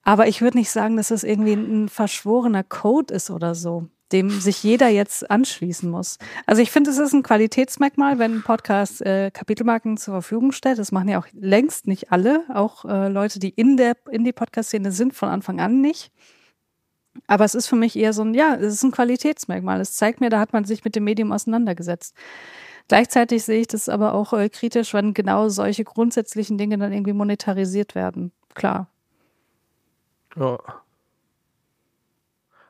Aber 0.05 0.27
ich 0.27 0.43
würde 0.43 0.59
nicht 0.59 0.71
sagen, 0.71 0.97
dass 0.97 1.09
das 1.09 1.23
irgendwie 1.23 1.53
ein 1.53 1.89
verschworener 1.89 2.65
Code 2.65 3.15
ist 3.15 3.31
oder 3.31 3.55
so 3.55 3.89
dem 4.13 4.31
sich 4.31 4.63
jeder 4.63 4.89
jetzt 4.89 5.31
anschließen 5.31 5.91
muss. 5.91 6.19
Also 6.47 6.63
ich 6.63 6.71
finde, 6.71 6.91
es 6.91 6.99
ist 6.99 7.13
ein 7.13 7.23
Qualitätsmerkmal, 7.23 8.19
wenn 8.19 8.37
ein 8.37 8.43
Podcast 8.43 9.01
äh, 9.03 9.31
Kapitelmarken 9.31 9.97
zur 9.97 10.15
Verfügung 10.15 10.53
stellt. 10.53 10.79
Das 10.79 10.93
machen 10.93 11.09
ja 11.09 11.19
auch 11.19 11.27
längst 11.33 11.87
nicht 11.87 12.13
alle, 12.13 12.45
auch 12.53 12.85
äh, 12.85 13.09
Leute, 13.09 13.39
die 13.39 13.51
in 13.51 13.77
der 13.77 13.97
in 14.11 14.25
die 14.25 14.33
Podcast-Szene 14.33 14.93
sind, 14.93 15.15
von 15.15 15.29
Anfang 15.29 15.61
an 15.61 15.81
nicht. 15.81 16.13
Aber 17.27 17.45
es 17.45 17.55
ist 17.55 17.67
für 17.67 17.77
mich 17.77 17.97
eher 17.97 18.13
so 18.13 18.23
ein, 18.23 18.35
ja, 18.35 18.55
es 18.55 18.75
ist 18.75 18.83
ein 18.83 18.91
Qualitätsmerkmal. 18.91 19.81
Es 19.81 19.95
zeigt 19.95 20.21
mir, 20.21 20.31
da 20.31 20.39
hat 20.39 20.53
man 20.53 20.65
sich 20.65 20.85
mit 20.85 20.97
dem 20.97 21.05
Medium 21.05 21.33
auseinandergesetzt. 21.33 22.15
Gleichzeitig 22.89 23.45
sehe 23.45 23.61
ich 23.61 23.69
das 23.69 23.89
aber 23.89 24.15
auch 24.15 24.33
äh, 24.33 24.49
kritisch, 24.49 24.93
wenn 24.95 25.15
genau 25.15 25.49
solche 25.49 25.85
grundsätzlichen 25.85 26.59
Dinge 26.59 26.79
dann 26.79 26.93
irgendwie 26.93 27.13
monetarisiert 27.13 27.95
werden. 27.95 28.33
Klar. 28.55 28.89
Ja. 30.37 30.59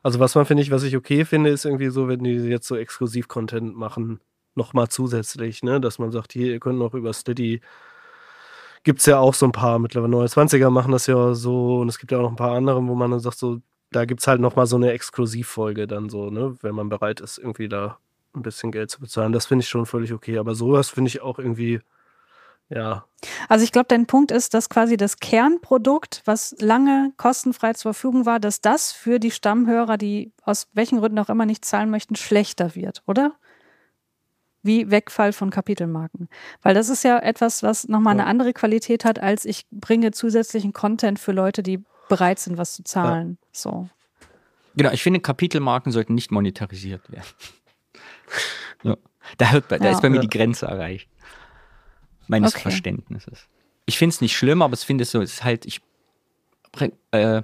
Also 0.03 0.19
was 0.19 0.35
man 0.35 0.45
finde 0.45 0.63
ich, 0.63 0.71
was 0.71 0.83
ich 0.83 0.95
okay 0.97 1.25
finde, 1.25 1.49
ist 1.49 1.65
irgendwie 1.65 1.89
so, 1.89 2.07
wenn 2.07 2.23
die 2.23 2.31
jetzt 2.31 2.67
so 2.67 2.75
Exklusiv-Content 2.75 3.75
machen, 3.75 4.19
nochmal 4.55 4.89
zusätzlich, 4.89 5.63
ne, 5.63 5.81
dass 5.81 5.97
man 5.99 6.11
sagt, 6.11 6.33
hier, 6.33 6.47
ihr 6.47 6.59
könnt 6.59 6.77
noch 6.79 6.93
über 6.93 7.13
Steady 7.13 7.61
gibt 8.83 8.99
es 8.99 9.05
ja 9.05 9.17
auch 9.17 9.33
so 9.33 9.45
ein 9.45 9.51
paar 9.51 9.79
mittlerweile 9.79 10.15
29er 10.15 10.69
machen 10.69 10.91
das 10.91 11.07
ja 11.07 11.33
so 11.33 11.79
und 11.79 11.89
es 11.89 11.99
gibt 11.99 12.11
ja 12.11 12.19
auch 12.19 12.23
noch 12.23 12.31
ein 12.31 12.35
paar 12.35 12.55
andere, 12.55 12.85
wo 12.85 12.95
man 12.95 13.11
dann 13.11 13.19
sagt, 13.19 13.37
so, 13.37 13.59
da 13.91 14.05
gibt 14.05 14.21
es 14.21 14.27
halt 14.27 14.41
nochmal 14.41 14.67
so 14.67 14.75
eine 14.75 14.91
Exklusivfolge 14.91 15.87
dann 15.87 16.09
so, 16.09 16.29
ne, 16.29 16.55
wenn 16.61 16.75
man 16.75 16.89
bereit 16.89 17.21
ist, 17.21 17.37
irgendwie 17.37 17.69
da 17.69 17.97
ein 18.35 18.41
bisschen 18.41 18.71
Geld 18.71 18.89
zu 18.89 18.99
bezahlen. 18.99 19.31
Das 19.31 19.45
finde 19.45 19.63
ich 19.63 19.69
schon 19.69 19.85
völlig 19.85 20.11
okay. 20.11 20.37
Aber 20.39 20.55
sowas 20.55 20.89
finde 20.89 21.09
ich 21.09 21.21
auch 21.21 21.39
irgendwie 21.39 21.79
ja. 22.69 23.05
Also 23.47 23.63
ich 23.63 23.71
glaube, 23.71 23.87
dein 23.87 24.05
Punkt 24.05 24.31
ist, 24.31 24.53
dass 24.53 24.69
quasi 24.69 24.97
das 24.97 25.17
Kernprodukt, 25.17 26.21
was 26.25 26.55
lange 26.59 27.13
kostenfrei 27.17 27.73
zur 27.73 27.93
Verfügung 27.93 28.25
war, 28.25 28.39
dass 28.39 28.61
das 28.61 28.91
für 28.91 29.19
die 29.19 29.31
Stammhörer, 29.31 29.97
die 29.97 30.33
aus 30.43 30.67
welchen 30.73 30.99
Gründen 30.99 31.19
auch 31.19 31.29
immer 31.29 31.45
nicht 31.45 31.65
zahlen 31.65 31.89
möchten, 31.89 32.15
schlechter 32.15 32.75
wird, 32.75 33.03
oder? 33.05 33.33
Wie 34.61 34.89
Wegfall 34.89 35.33
von 35.33 35.49
Kapitelmarken. 35.49 36.29
Weil 36.61 36.73
das 36.73 36.89
ist 36.89 37.03
ja 37.03 37.19
etwas, 37.19 37.63
was 37.63 37.87
nochmal 37.87 38.15
ja. 38.15 38.21
eine 38.21 38.29
andere 38.29 38.53
Qualität 38.53 39.03
hat, 39.03 39.19
als 39.19 39.45
ich 39.45 39.65
bringe 39.71 40.11
zusätzlichen 40.11 40.73
Content 40.73 41.19
für 41.19 41.33
Leute, 41.33 41.63
die 41.63 41.83
bereit 42.07 42.39
sind, 42.39 42.57
was 42.57 42.73
zu 42.73 42.83
zahlen. 42.83 43.37
Ja. 43.41 43.47
So. 43.51 43.89
Genau, 44.75 44.91
ich 44.91 45.03
finde, 45.03 45.19
Kapitelmarken 45.19 45.91
sollten 45.91 46.15
nicht 46.15 46.31
monetarisiert 46.31 47.11
werden. 47.11 47.27
ja. 48.83 48.97
Da, 49.37 49.51
hört, 49.51 49.71
da 49.71 49.77
ja. 49.77 49.91
ist 49.91 50.01
bei 50.01 50.09
mir 50.09 50.19
die 50.19 50.29
Grenze 50.29 50.65
erreicht 50.65 51.09
meines 52.27 52.53
okay. 52.53 52.63
Verständnisses. 52.63 53.47
Ich 53.85 53.97
finde 53.97 54.13
es 54.13 54.21
nicht 54.21 54.35
schlimm, 54.35 54.61
aber 54.61 54.73
ich 54.73 54.81
finde 54.81 55.03
es 55.03 55.11
so, 55.11 55.21
es 55.21 55.33
ist 55.33 55.43
halt, 55.43 55.65
ich, 55.65 55.81
äh, 57.11 57.41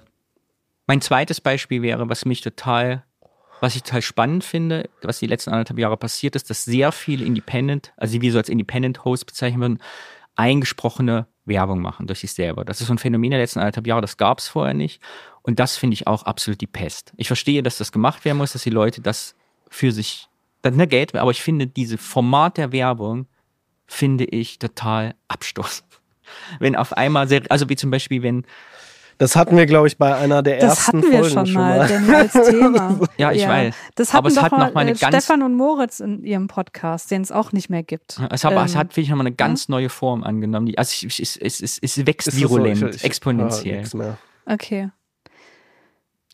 mein 0.87 1.01
zweites 1.01 1.41
Beispiel 1.41 1.81
wäre, 1.81 2.09
was 2.09 2.25
mich 2.25 2.41
total, 2.41 3.03
was 3.59 3.75
ich 3.75 3.83
total 3.83 4.01
spannend 4.01 4.43
finde, 4.43 4.89
was 5.01 5.19
die 5.19 5.27
letzten 5.27 5.51
anderthalb 5.51 5.79
Jahre 5.79 5.97
passiert 5.97 6.35
ist, 6.35 6.49
dass 6.49 6.63
sehr 6.63 6.91
viele 6.91 7.25
Independent, 7.25 7.93
also 7.97 8.21
wir 8.21 8.31
so 8.31 8.37
als 8.37 8.49
Independent 8.49 9.03
Host 9.05 9.25
bezeichnen 9.25 9.61
würden, 9.61 9.79
eingesprochene 10.35 11.27
Werbung 11.45 11.81
machen 11.81 12.07
durch 12.07 12.19
sich 12.19 12.31
selber. 12.31 12.63
Das 12.63 12.79
ist 12.79 12.87
so 12.87 12.93
ein 12.93 12.97
Phänomen 12.97 13.31
der 13.31 13.39
letzten 13.39 13.59
anderthalb 13.59 13.85
Jahre, 13.87 14.01
das 14.01 14.15
gab 14.17 14.39
es 14.39 14.47
vorher 14.47 14.73
nicht. 14.73 15.01
Und 15.41 15.59
das 15.59 15.77
finde 15.77 15.95
ich 15.95 16.07
auch 16.07 16.23
absolut 16.23 16.61
die 16.61 16.67
Pest. 16.67 17.13
Ich 17.17 17.27
verstehe, 17.27 17.61
dass 17.61 17.77
das 17.77 17.91
gemacht 17.91 18.23
werden 18.23 18.37
muss, 18.37 18.53
dass 18.53 18.63
die 18.63 18.69
Leute 18.69 19.01
das 19.01 19.35
für 19.69 19.91
sich, 19.91 20.29
dann 20.61 20.75
ne 20.75 20.87
Geld, 20.87 21.15
aber 21.15 21.31
ich 21.31 21.41
finde 21.41 21.67
diese 21.67 21.97
Format 21.97 22.57
der 22.57 22.71
Werbung 22.71 23.27
finde 23.89 24.25
ich 24.25 24.59
total 24.59 25.15
abstoßend. 25.27 25.89
Wenn 26.59 26.75
auf 26.75 26.93
einmal, 26.93 27.27
sehr, 27.27 27.41
also 27.49 27.67
wie 27.69 27.75
zum 27.75 27.91
Beispiel, 27.91 28.21
wenn 28.21 28.45
das 29.17 29.35
hatten 29.35 29.57
wir, 29.57 29.65
glaube 29.65 29.87
ich, 29.87 29.97
bei 29.97 30.15
einer 30.15 30.41
der 30.41 30.59
das 30.59 30.87
ersten 30.87 31.03
Folgen 31.03 31.29
schon, 31.29 31.45
schon 31.47 31.53
mal. 31.55 31.99
mal. 32.01 32.15
als 32.15 32.31
Thema. 32.49 32.99
ja, 33.17 33.33
ich 33.33 33.41
ja. 33.41 33.49
weiß. 33.49 33.75
Das 33.95 34.13
hatten 34.13 34.17
aber 34.17 34.27
es 34.29 34.35
doch 34.35 34.43
hat 34.43 34.51
noch 34.53 34.73
mal 34.73 34.79
eine 34.79 34.93
ganz 34.93 35.25
Stefan 35.25 35.43
und 35.43 35.55
Moritz 35.55 35.99
in 35.99 36.23
ihrem 36.23 36.47
Podcast, 36.47 37.11
den 37.11 37.21
es 37.21 37.29
auch 37.29 37.51
nicht 37.51 37.69
mehr 37.69 37.83
gibt. 37.83 38.21
Es, 38.31 38.45
aber 38.45 38.61
ähm, 38.61 38.65
es 38.65 38.77
hat 38.77 38.95
wirklich 38.95 39.09
nochmal 39.09 39.27
eine 39.27 39.35
ganz 39.35 39.67
ja? 39.67 39.71
neue 39.71 39.89
Form 39.89 40.23
angenommen. 40.23 40.71
Also 40.77 41.05
es, 41.05 41.19
es, 41.19 41.59
es, 41.59 41.79
es 41.81 42.05
wächst 42.07 42.33
virulent, 42.37 42.77
so? 42.77 42.87
ich, 42.87 42.95
ich, 42.95 43.03
exponentiell. 43.03 43.83
Okay. 44.45 44.89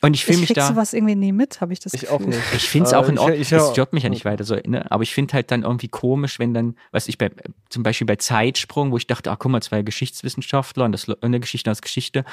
Und 0.06 0.14
ich 0.14 0.26
fühle 0.26 0.38
mich 0.40 0.54
da. 0.54 0.68
sowas 0.68 0.94
irgendwie 0.94 1.16
nie 1.16 1.32
mit, 1.32 1.62
habe 1.62 1.74
ich 1.74 1.80
das 1.80 1.94
Ich 1.94 2.02
Gefühl. 2.02 2.16
auch 2.16 2.20
nicht. 2.20 2.40
Ich 2.56 2.70
finde 2.70 2.88
es 2.88 2.94
auch 2.94 3.10
in 3.10 3.18
Ordnung. 3.18 3.40
Es 3.40 3.48
stört 3.48 3.94
mich 3.94 4.04
ja 4.04 4.10
nicht 4.10 4.26
weiter 4.26 4.44
so, 4.44 4.56
ne? 4.56 4.90
Aber 4.92 5.04
ich 5.04 5.14
finde 5.14 5.34
halt 5.34 5.52
dann 5.52 5.64
irgendwie 5.64 5.88
komisch, 5.88 6.40
wenn 6.40 6.54
dann, 6.54 6.76
was 6.92 7.08
ich 7.08 7.18
bei, 7.18 7.32
zum 7.70 7.84
Beispiel 7.84 8.06
bei 8.06 8.16
Zeitsprung, 8.16 8.92
wo 8.92 8.98
ich 8.98 9.08
dachte, 9.08 9.32
ah, 9.32 9.36
guck 9.36 9.52
mal, 9.52 9.62
zwei 9.62 9.82
Geschichtswissenschaftler 9.82 10.86
und 10.86 10.92
das 10.92 11.08
eine 11.22 11.40
Geschichte 11.40 11.72
aus 11.72 11.82
Geschichte. 11.82 12.24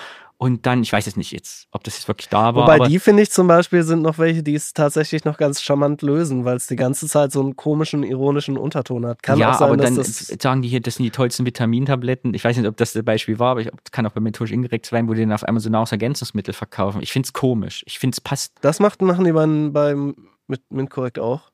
Und 0.42 0.66
dann, 0.66 0.82
ich 0.82 0.92
weiß 0.92 1.06
jetzt 1.06 1.16
nicht 1.16 1.30
jetzt, 1.30 1.68
ob 1.70 1.84
das 1.84 1.94
jetzt 1.94 2.08
wirklich 2.08 2.28
da 2.28 2.56
war. 2.56 2.64
Wobei 2.64 2.80
die, 2.88 2.98
finde 2.98 3.22
ich 3.22 3.30
zum 3.30 3.46
Beispiel, 3.46 3.84
sind 3.84 4.02
noch 4.02 4.18
welche, 4.18 4.42
die 4.42 4.56
es 4.56 4.74
tatsächlich 4.74 5.24
noch 5.24 5.38
ganz 5.38 5.62
charmant 5.62 6.02
lösen, 6.02 6.44
weil 6.44 6.56
es 6.56 6.66
die 6.66 6.74
ganze 6.74 7.06
Zeit 7.06 7.30
so 7.30 7.40
einen 7.40 7.54
komischen, 7.54 8.02
ironischen 8.02 8.56
Unterton 8.58 9.06
hat. 9.06 9.22
Kann 9.22 9.38
ja, 9.38 9.52
auch 9.52 9.58
sein, 9.60 9.68
aber 9.68 9.76
dann 9.76 9.94
das 9.94 10.26
sagen 10.26 10.62
die 10.62 10.68
hier, 10.68 10.80
das 10.80 10.96
sind 10.96 11.04
die 11.04 11.12
tollsten 11.12 11.46
Vitamintabletten. 11.46 12.34
Ich 12.34 12.42
weiß 12.42 12.56
nicht, 12.56 12.66
ob 12.66 12.76
das 12.76 12.92
das 12.92 13.04
Beispiel 13.04 13.38
war, 13.38 13.52
aber 13.52 13.60
ich 13.60 13.70
kann 13.92 14.04
auch 14.04 14.10
bei 14.10 14.20
methodisch 14.20 14.52
inkorrekt 14.52 14.86
sein, 14.86 15.08
wo 15.08 15.14
die 15.14 15.20
dann 15.20 15.30
auf 15.30 15.44
einmal 15.44 15.60
so 15.60 15.70
Nahrungsergänzungsmittel 15.70 16.54
verkaufen. 16.54 17.02
Ich 17.02 17.12
finde 17.12 17.26
es 17.26 17.32
komisch. 17.32 17.61
Ich 17.86 17.98
finde 17.98 18.14
es 18.14 18.20
passt. 18.20 18.54
Das 18.60 18.80
macht, 18.80 19.02
machen 19.02 19.24
die 19.24 19.32
beim, 19.32 19.72
beim 19.72 20.14
mit 20.46 20.70
MintCorrect 20.70 21.18
auch. 21.18 21.50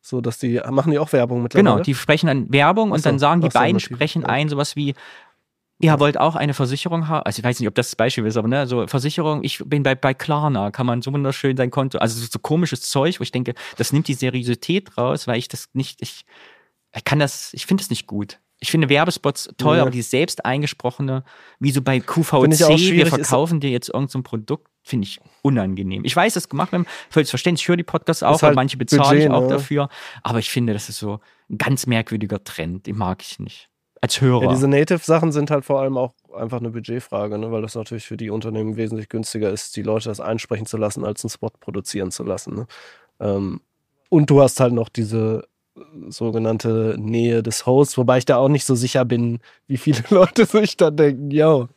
So, 0.00 0.20
dass 0.20 0.38
die, 0.38 0.60
machen 0.70 0.92
die 0.92 0.98
auch 0.98 1.12
Werbung 1.12 1.42
mittlerweile? 1.42 1.68
Genau, 1.68 1.82
die 1.82 1.94
sprechen 1.94 2.28
dann 2.28 2.52
Werbung 2.52 2.92
und 2.92 3.00
so, 3.00 3.08
dann 3.08 3.18
sagen 3.18 3.40
die 3.40 3.48
beiden, 3.48 3.80
sprechen 3.80 4.22
ja. 4.22 4.28
ein, 4.28 4.48
sowas 4.48 4.76
wie, 4.76 4.94
Ihr 5.78 6.00
wollt 6.00 6.18
auch 6.18 6.36
eine 6.36 6.54
Versicherung 6.54 7.08
haben? 7.08 7.24
Also 7.24 7.40
ich 7.40 7.44
weiß 7.44 7.60
nicht, 7.60 7.68
ob 7.68 7.74
das 7.74 7.88
das 7.88 7.96
Beispiel 7.96 8.24
ist, 8.24 8.38
aber 8.38 8.48
ne, 8.48 8.66
so 8.66 8.86
Versicherung, 8.86 9.44
ich 9.44 9.62
bin 9.66 9.82
bei, 9.82 9.94
bei 9.94 10.14
Klarna, 10.14 10.70
kann 10.70 10.86
man 10.86 11.02
so 11.02 11.12
wunderschön 11.12 11.56
sein 11.56 11.70
Konto, 11.70 11.98
also 11.98 12.18
so, 12.18 12.26
so 12.30 12.38
komisches 12.38 12.80
Zeug, 12.80 13.20
wo 13.20 13.22
ich 13.22 13.30
denke, 13.30 13.54
das 13.76 13.92
nimmt 13.92 14.08
die 14.08 14.14
Seriosität 14.14 14.96
raus, 14.96 15.26
weil 15.26 15.38
ich 15.38 15.48
das 15.48 15.68
nicht, 15.74 16.00
ich, 16.00 16.24
ich 16.94 17.04
kann 17.04 17.18
das, 17.18 17.52
ich 17.52 17.66
finde 17.66 17.82
es 17.82 17.90
nicht 17.90 18.06
gut. 18.06 18.40
Ich 18.58 18.70
finde 18.70 18.88
Werbespots 18.88 19.50
toll, 19.58 19.76
ja. 19.76 19.82
aber 19.82 19.90
die 19.90 20.02
selbst 20.02 20.44
eingesprochene, 20.44 21.24
wie 21.58 21.70
so 21.70 21.82
bei 21.82 22.00
QVC, 22.00 22.92
wir 22.92 23.06
verkaufen 23.06 23.60
dir 23.60 23.70
jetzt 23.70 23.88
irgendein 23.88 24.08
so 24.08 24.22
Produkt, 24.22 24.68
finde 24.82 25.06
ich 25.06 25.20
unangenehm. 25.42 26.04
Ich 26.04 26.16
weiß, 26.16 26.34
das 26.34 26.48
gemacht 26.48 26.72
werden, 26.72 26.86
völlig 27.10 27.28
verständlich, 27.28 27.64
ich 27.64 27.68
höre 27.68 27.76
die 27.76 27.82
Podcasts 27.82 28.22
auch, 28.22 28.40
halt 28.40 28.54
manche 28.54 28.78
bezahle 28.78 29.24
ich 29.24 29.30
auch 29.30 29.42
ne? 29.42 29.48
dafür, 29.48 29.88
aber 30.22 30.38
ich 30.38 30.50
finde, 30.50 30.72
das 30.72 30.88
ist 30.88 30.98
so 30.98 31.20
ein 31.50 31.58
ganz 31.58 31.86
merkwürdiger 31.86 32.42
Trend, 32.42 32.86
den 32.86 32.96
mag 32.96 33.20
ich 33.22 33.38
nicht 33.38 33.68
als 34.00 34.20
Hörer. 34.20 34.44
Ja, 34.44 34.50
diese 34.50 34.68
Native-Sachen 34.68 35.32
sind 35.32 35.50
halt 35.50 35.64
vor 35.64 35.80
allem 35.80 35.96
auch 35.96 36.14
einfach 36.34 36.58
eine 36.58 36.70
Budgetfrage, 36.70 37.38
ne? 37.38 37.50
weil 37.50 37.62
das 37.62 37.74
natürlich 37.74 38.06
für 38.06 38.16
die 38.16 38.30
Unternehmen 38.30 38.76
wesentlich 38.76 39.08
günstiger 39.08 39.50
ist, 39.50 39.76
die 39.76 39.82
Leute 39.82 40.08
das 40.08 40.20
einsprechen 40.20 40.66
zu 40.66 40.76
lassen, 40.76 41.04
als 41.04 41.24
einen 41.24 41.30
Spot 41.30 41.50
produzieren 41.60 42.10
zu 42.10 42.22
lassen. 42.22 42.54
Ne? 42.54 42.66
Ähm, 43.20 43.60
und 44.08 44.30
du 44.30 44.40
hast 44.40 44.60
halt 44.60 44.72
noch 44.72 44.88
diese 44.88 45.46
sogenannte 46.08 46.96
Nähe 46.98 47.42
des 47.42 47.66
Hosts, 47.66 47.98
wobei 47.98 48.18
ich 48.18 48.24
da 48.24 48.36
auch 48.36 48.48
nicht 48.48 48.64
so 48.64 48.74
sicher 48.74 49.04
bin, 49.04 49.38
wie 49.66 49.76
viele 49.76 50.02
Leute 50.10 50.46
sich 50.46 50.76
da 50.76 50.90
denken, 50.90 51.30
yo, 51.30 51.68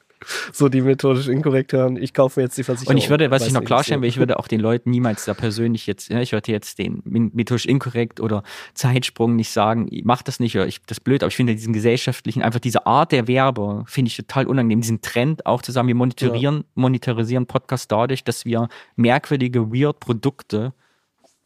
so 0.51 0.69
die 0.69 0.81
methodisch 0.81 1.27
inkorrekt 1.27 1.73
hören. 1.73 1.97
Ich 1.97 2.13
kaufe 2.13 2.39
mir 2.39 2.45
jetzt 2.45 2.57
die 2.57 2.63
Versicherung. 2.63 2.95
Und 2.95 2.97
ich 2.97 3.09
würde, 3.09 3.31
was 3.31 3.47
ich 3.47 3.53
noch 3.53 3.63
klarstellen 3.63 4.01
will, 4.01 4.09
ich 4.09 4.17
würde 4.17 4.37
auch 4.37 4.47
den 4.47 4.59
Leuten 4.59 4.89
niemals 4.89 5.25
da 5.25 5.33
persönlich 5.33 5.87
jetzt, 5.87 6.09
ja, 6.09 6.19
ich 6.19 6.33
würde 6.33 6.51
jetzt 6.51 6.77
den 6.79 7.01
methodisch 7.05 7.65
inkorrekt 7.65 8.19
oder 8.19 8.43
Zeitsprung 8.73 9.35
nicht 9.35 9.51
sagen, 9.51 9.87
ich 9.89 10.03
mach 10.03 10.21
das 10.21 10.39
nicht 10.39 10.55
oder 10.55 10.67
ich, 10.67 10.81
das 10.85 10.97
ist 10.97 11.03
blöd, 11.03 11.23
aber 11.23 11.29
ich 11.29 11.35
finde 11.35 11.55
diesen 11.55 11.73
gesellschaftlichen, 11.73 12.41
einfach 12.41 12.59
diese 12.59 12.85
Art 12.85 13.11
der 13.11 13.27
Werbung 13.27 13.85
finde 13.87 14.09
ich 14.09 14.17
total 14.17 14.47
unangenehm. 14.47 14.81
Diesen 14.81 15.01
Trend 15.01 15.45
auch 15.45 15.61
zusammen, 15.61 15.87
wir 15.87 15.95
monitorieren, 15.95 16.57
ja. 16.57 16.63
monetarisieren 16.75 17.45
Podcast 17.45 17.91
dadurch, 17.91 18.23
dass 18.23 18.45
wir 18.45 18.67
merkwürdige, 18.95 19.71
weird 19.71 19.99
Produkte 19.99 20.73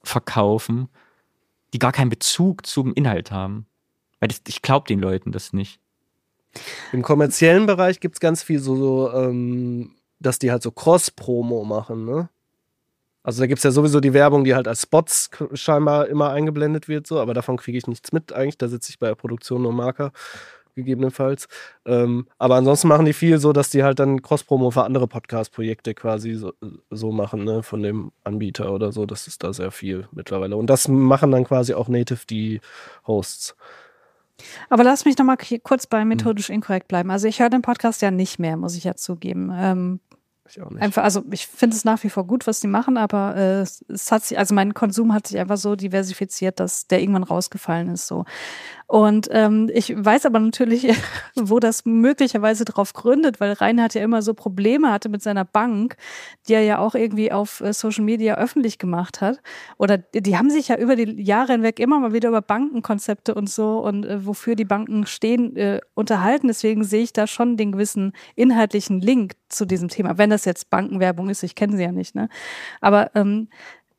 verkaufen, 0.03 0.89
die 1.73 1.79
gar 1.79 1.91
keinen 1.91 2.09
Bezug 2.09 2.65
zum 2.65 2.93
Inhalt 2.93 3.31
haben. 3.31 3.65
Weil 4.19 4.29
das, 4.29 4.41
ich 4.47 4.61
glaube 4.61 4.87
den 4.87 4.99
Leuten 4.99 5.31
das 5.31 5.51
nicht. 5.51 5.79
Im 6.91 7.01
kommerziellen 7.01 7.65
Bereich 7.65 7.99
gibt 7.99 8.15
es 8.15 8.19
ganz 8.19 8.43
viel 8.43 8.59
so, 8.59 8.75
so 8.75 9.11
ähm, 9.13 9.95
dass 10.19 10.39
die 10.39 10.51
halt 10.51 10.63
so 10.63 10.71
Cross-Promo 10.71 11.65
machen, 11.65 12.05
ne? 12.05 12.29
Also 13.23 13.41
da 13.41 13.47
gibt 13.47 13.59
es 13.59 13.63
ja 13.63 13.71
sowieso 13.71 14.01
die 14.01 14.13
Werbung, 14.13 14.43
die 14.43 14.53
halt 14.53 14.67
als 14.67 14.81
Spots 14.81 15.29
scheinbar 15.53 16.07
immer 16.07 16.31
eingeblendet 16.31 16.89
wird, 16.89 17.07
so, 17.07 17.19
aber 17.19 17.33
davon 17.33 17.55
kriege 17.55 17.77
ich 17.77 17.87
nichts 17.87 18.11
mit 18.11 18.33
eigentlich. 18.33 18.57
Da 18.57 18.67
sitze 18.67 18.89
ich 18.89 18.99
bei 18.99 19.07
der 19.07 19.15
Produktion 19.15 19.61
nur 19.61 19.71
Marker, 19.71 20.11
gegebenenfalls. 20.75 21.47
Ähm, 21.85 22.27
aber 22.37 22.55
ansonsten 22.55 22.87
machen 22.87 23.05
die 23.05 23.13
viel 23.13 23.37
so, 23.39 23.53
dass 23.53 23.69
die 23.69 23.83
halt 23.83 23.99
dann 23.99 24.21
Cross-Promo 24.21 24.71
für 24.71 24.83
andere 24.83 25.07
Podcast-Projekte 25.07 25.93
quasi 25.93 26.33
so, 26.35 26.53
so, 26.89 27.11
machen, 27.11 27.43
ne, 27.43 27.63
von 27.63 27.81
dem 27.83 28.11
Anbieter 28.23 28.71
oder 28.73 28.91
so. 28.91 29.05
Das 29.05 29.27
ist 29.27 29.43
da 29.43 29.53
sehr 29.53 29.71
viel 29.71 30.07
mittlerweile. 30.11 30.57
Und 30.57 30.67
das 30.67 30.87
machen 30.87 31.31
dann 31.31 31.43
quasi 31.43 31.73
auch 31.73 31.87
native 31.87 32.25
die 32.29 32.61
Hosts. 33.07 33.55
Aber 34.69 34.83
lass 34.83 35.05
mich 35.05 35.17
noch 35.17 35.25
mal 35.25 35.37
kurz 35.63 35.87
bei 35.87 36.03
methodisch 36.03 36.49
inkorrekt 36.49 36.87
bleiben. 36.87 37.11
Also 37.11 37.27
ich 37.27 37.39
höre 37.39 37.49
den 37.49 37.61
Podcast 37.61 38.01
ja 38.01 38.11
nicht 38.11 38.39
mehr, 38.39 38.57
muss 38.57 38.75
ich 38.75 38.83
ja 38.83 38.95
zugeben. 38.95 39.51
Ähm, 39.53 39.99
Ich 40.49 40.61
auch 40.61 40.69
nicht. 40.71 40.81
Einfach, 40.81 41.03
also 41.03 41.23
ich 41.31 41.47
finde 41.47 41.75
es 41.75 41.85
nach 41.85 42.03
wie 42.03 42.09
vor 42.09 42.27
gut, 42.27 42.47
was 42.47 42.59
die 42.59 42.67
machen, 42.67 42.97
aber 42.97 43.35
äh, 43.37 43.61
es 43.61 44.11
hat 44.11 44.23
sich, 44.25 44.37
also 44.37 44.53
mein 44.53 44.73
Konsum 44.73 45.13
hat 45.13 45.27
sich 45.27 45.39
einfach 45.39 45.57
so 45.57 45.75
diversifiziert, 45.75 46.59
dass 46.59 46.87
der 46.87 46.99
irgendwann 46.99 47.23
rausgefallen 47.23 47.89
ist. 47.89 48.07
So. 48.07 48.25
Und 48.87 49.27
ähm, 49.31 49.69
ich 49.73 49.93
weiß 49.95 50.25
aber 50.25 50.39
natürlich, 50.39 50.87
wo 51.35 51.59
das 51.59 51.85
möglicherweise 51.85 52.65
drauf 52.65 52.93
gründet, 52.93 53.39
weil 53.39 53.53
Reinhard 53.53 53.93
ja 53.93 54.03
immer 54.03 54.21
so 54.21 54.33
Probleme 54.33 54.91
hatte 54.91 55.09
mit 55.09 55.21
seiner 55.21 55.45
Bank, 55.45 55.95
die 56.47 56.53
er 56.53 56.61
ja 56.63 56.79
auch 56.79 56.95
irgendwie 56.95 57.31
auf 57.31 57.61
äh, 57.61 57.73
Social 57.73 58.03
Media 58.03 58.35
öffentlich 58.35 58.77
gemacht 58.77 59.21
hat. 59.21 59.41
Oder 59.77 59.97
die 59.97 60.37
haben 60.37 60.49
sich 60.49 60.67
ja 60.67 60.77
über 60.77 60.95
die 60.95 61.21
Jahre 61.21 61.53
hinweg 61.53 61.79
immer 61.79 61.99
mal 61.99 62.13
wieder 62.13 62.29
über 62.29 62.41
Bankenkonzepte 62.41 63.33
und 63.33 63.49
so 63.49 63.79
und 63.79 64.05
äh, 64.05 64.25
wofür 64.25 64.55
die 64.55 64.65
Banken 64.65 65.05
stehen, 65.05 65.55
äh, 65.55 65.79
unterhalten. 65.93 66.47
Deswegen 66.47 66.83
sehe 66.83 67.03
ich 67.03 67.13
da 67.13 67.27
schon 67.27 67.57
den 67.57 67.71
gewissen 67.71 68.13
inhaltlichen 68.35 69.01
Link 69.01 69.33
zu 69.49 69.65
diesem 69.65 69.89
Thema, 69.89 70.17
wenn 70.17 70.29
das 70.29 70.45
jetzt 70.45 70.69
Bankenwerbung 70.69 71.29
ist, 71.29 71.43
ich 71.43 71.55
kenne 71.55 71.77
sie 71.77 71.83
ja 71.83 71.91
nicht, 71.91 72.15
ne? 72.15 72.27
Aber 72.81 73.11
ähm, 73.15 73.47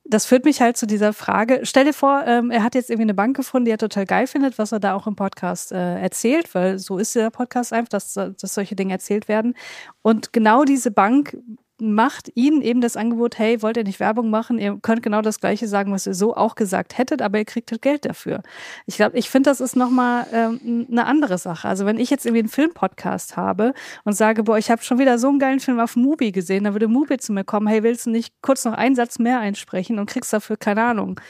das 0.04 0.26
führt 0.26 0.44
mich 0.44 0.60
halt 0.60 0.76
zu 0.76 0.86
dieser 0.86 1.12
Frage. 1.12 1.60
Stell 1.62 1.84
dir 1.84 1.94
vor, 1.94 2.24
ähm, 2.26 2.50
er 2.50 2.62
hat 2.62 2.74
jetzt 2.74 2.90
irgendwie 2.90 3.06
eine 3.06 3.14
Bank 3.14 3.36
gefunden, 3.36 3.64
die 3.64 3.70
er 3.70 3.78
total 3.78 4.04
geil 4.04 4.26
findet, 4.26 4.58
was 4.58 4.70
er 4.70 4.80
da 4.80 4.94
auch 4.94 5.06
im 5.06 5.16
Podcast 5.16 5.72
äh, 5.72 5.98
erzählt, 6.00 6.54
weil 6.54 6.78
so 6.78 6.98
ist 6.98 7.14
der 7.14 7.30
Podcast 7.30 7.72
einfach, 7.72 7.88
dass, 7.88 8.12
dass 8.12 8.54
solche 8.54 8.76
Dinge 8.76 8.92
erzählt 8.92 9.28
werden. 9.28 9.54
Und 10.02 10.32
genau 10.32 10.64
diese 10.64 10.90
Bank 10.90 11.36
macht 11.80 12.30
ihnen 12.34 12.62
eben 12.62 12.80
das 12.80 12.96
Angebot, 12.96 13.38
hey, 13.38 13.60
wollt 13.62 13.76
ihr 13.76 13.84
nicht 13.84 14.00
Werbung 14.00 14.30
machen? 14.30 14.58
Ihr 14.58 14.78
könnt 14.80 15.02
genau 15.02 15.22
das 15.22 15.40
Gleiche 15.40 15.66
sagen, 15.66 15.92
was 15.92 16.06
ihr 16.06 16.14
so 16.14 16.36
auch 16.36 16.54
gesagt 16.54 16.98
hättet, 16.98 17.20
aber 17.20 17.38
ihr 17.38 17.44
kriegt 17.44 17.70
halt 17.72 17.82
Geld 17.82 18.04
dafür. 18.04 18.42
Ich 18.86 18.96
glaube, 18.96 19.18
ich 19.18 19.28
finde, 19.28 19.50
das 19.50 19.60
ist 19.60 19.74
nochmal 19.74 20.26
ähm, 20.32 20.86
eine 20.90 21.06
andere 21.06 21.38
Sache. 21.38 21.68
Also 21.68 21.84
wenn 21.86 21.98
ich 21.98 22.10
jetzt 22.10 22.26
irgendwie 22.26 22.40
einen 22.42 22.48
Filmpodcast 22.48 23.36
habe 23.36 23.74
und 24.04 24.12
sage, 24.12 24.44
boah, 24.44 24.56
ich 24.58 24.70
habe 24.70 24.82
schon 24.82 24.98
wieder 24.98 25.18
so 25.18 25.28
einen 25.28 25.38
geilen 25.38 25.60
Film 25.60 25.80
auf 25.80 25.96
Mubi 25.96 26.30
gesehen, 26.32 26.64
dann 26.64 26.74
würde 26.74 26.88
Mubi 26.88 27.18
zu 27.18 27.32
mir 27.32 27.44
kommen, 27.44 27.66
hey, 27.66 27.82
willst 27.82 28.06
du 28.06 28.10
nicht 28.10 28.32
kurz 28.40 28.64
noch 28.64 28.74
einen 28.74 28.94
Satz 28.94 29.18
mehr 29.18 29.40
einsprechen 29.40 29.98
und 29.98 30.06
kriegst 30.08 30.32
dafür, 30.32 30.56
keine 30.56 30.84
Ahnung, 30.84 31.20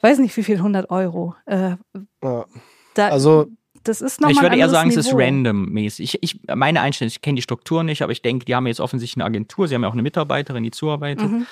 weiß 0.00 0.18
nicht 0.18 0.36
wie 0.36 0.42
viel, 0.42 0.56
100 0.56 0.90
Euro. 0.90 1.34
Äh, 1.46 1.76
Ja. 2.22 2.44
da, 2.94 3.08
Also 3.08 3.46
das 3.88 4.00
ist 4.00 4.20
nochmal 4.20 4.32
Ich 4.34 4.40
würde 4.42 4.52
ein 4.52 4.58
eher 4.58 4.68
sagen, 4.68 4.90
es 4.90 4.96
ist 4.96 5.06
Niveau. 5.08 5.18
random-mäßig. 5.18 6.18
Ich, 6.20 6.22
ich, 6.22 6.40
meine 6.54 6.80
Einstellung, 6.80 7.08
ich 7.08 7.22
kenne 7.22 7.36
die 7.36 7.42
Struktur 7.42 7.82
nicht, 7.82 8.02
aber 8.02 8.12
ich 8.12 8.22
denke, 8.22 8.44
die 8.44 8.54
haben 8.54 8.66
jetzt 8.66 8.80
offensichtlich 8.80 9.16
eine 9.16 9.24
Agentur, 9.24 9.68
sie 9.68 9.74
haben 9.74 9.82
ja 9.82 9.88
auch 9.88 9.92
eine 9.94 10.02
Mitarbeiterin, 10.02 10.62
die 10.62 10.70
zuarbeitet. 10.70 11.30
Mhm. 11.30 11.46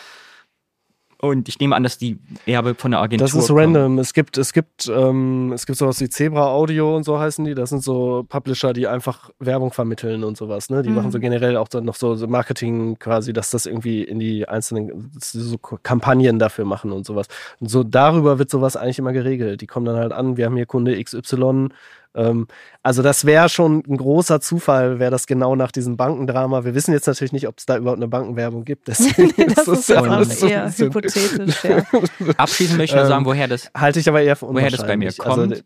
Und 1.18 1.48
ich 1.48 1.58
nehme 1.58 1.74
an, 1.74 1.84
dass 1.84 1.96
die 1.96 2.18
Erbe 2.44 2.74
von 2.74 2.90
der 2.90 3.00
Agentur 3.00 3.26
Das 3.26 3.34
ist 3.34 3.50
random. 3.50 3.98
Es 3.98 4.12
gibt, 4.12 4.36
es 4.36 4.52
gibt, 4.52 4.88
ähm, 4.94 5.52
es 5.54 5.64
gibt 5.64 5.78
sowas 5.78 5.98
wie 6.00 6.08
Zebra 6.10 6.48
Audio 6.48 6.94
und 6.94 7.04
so 7.04 7.18
heißen 7.18 7.42
die. 7.46 7.54
Das 7.54 7.70
sind 7.70 7.82
so 7.82 8.26
Publisher, 8.28 8.74
die 8.74 8.86
einfach 8.86 9.30
Werbung 9.38 9.72
vermitteln 9.72 10.22
und 10.22 10.36
sowas. 10.36 10.68
Ne? 10.68 10.82
Die 10.82 10.90
Mhm. 10.90 10.96
machen 10.96 11.10
so 11.12 11.20
generell 11.20 11.56
auch 11.56 11.68
dann 11.68 11.84
noch 11.86 11.94
so, 11.94 12.14
Marketing 12.26 12.98
quasi, 12.98 13.32
dass 13.32 13.50
das 13.50 13.64
irgendwie 13.64 14.02
in 14.02 14.18
die 14.18 14.46
einzelnen 14.46 15.12
so 15.18 15.56
Kampagnen 15.56 16.38
dafür 16.38 16.66
machen 16.66 16.92
und 16.92 17.06
sowas. 17.06 17.28
Und 17.58 17.70
so 17.70 17.84
darüber 17.84 18.38
wird 18.38 18.50
sowas 18.50 18.76
eigentlich 18.76 18.98
immer 18.98 19.12
geregelt. 19.14 19.62
Die 19.62 19.66
kommen 19.66 19.86
dann 19.86 19.96
halt 19.96 20.12
an, 20.12 20.36
wir 20.36 20.44
haben 20.44 20.56
hier 20.56 20.66
Kunde 20.66 21.02
XY. 21.02 21.68
Ähm, 22.16 22.46
also 22.82 23.02
das 23.02 23.24
wäre 23.24 23.48
schon 23.48 23.82
ein 23.88 23.96
großer 23.96 24.40
Zufall, 24.40 24.98
wäre 24.98 25.10
das 25.10 25.26
genau 25.26 25.56
nach 25.56 25.72
diesem 25.72 25.96
Bankendrama. 25.96 26.64
Wir 26.64 26.74
wissen 26.74 26.92
jetzt 26.92 27.06
natürlich 27.06 27.32
nicht, 27.32 27.48
ob 27.48 27.58
es 27.58 27.66
da 27.66 27.76
überhaupt 27.76 27.98
eine 27.98 28.08
Bankenwerbung 28.08 28.64
gibt. 28.64 28.86
Deswegen 28.88 29.52
das 29.54 29.66
ist 29.68 29.88
ja 29.88 30.02
alles 30.02 30.40
so 30.40 30.46
eher 30.46 30.64
bisschen- 30.66 30.86
hypothetisch, 30.88 31.64
ja. 31.64 31.82
Abschließend 32.36 32.78
möchte 32.78 32.94
ich 32.96 33.00
nur 33.00 33.04
Ähm, 33.04 33.08
sagen, 33.08 33.24
woher 33.24 33.48
das, 33.48 33.70
Halte 33.76 33.98
ich 34.00 34.08
aber 34.08 34.22
eher 34.22 34.36
für 34.36 34.46
Woher 34.48 34.70
das 34.70 34.86
bei 34.86 34.96
mir. 34.96 35.08
Also, 35.08 35.20
kommt? 35.20 35.64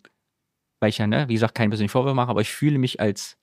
weil 0.81 0.89
ich 0.91 0.99
ja, 0.99 1.07
ne, 1.07 1.29
wie 1.29 1.35
gesagt, 1.35 1.55
keinen 1.55 1.71
persönlichen 1.71 1.93
Vorwurf 1.93 2.15
mache, 2.15 2.31
aber 2.31 2.41
ich 2.41 2.51
fühle 2.51 2.79
mich 2.79 3.01
als 3.01 3.37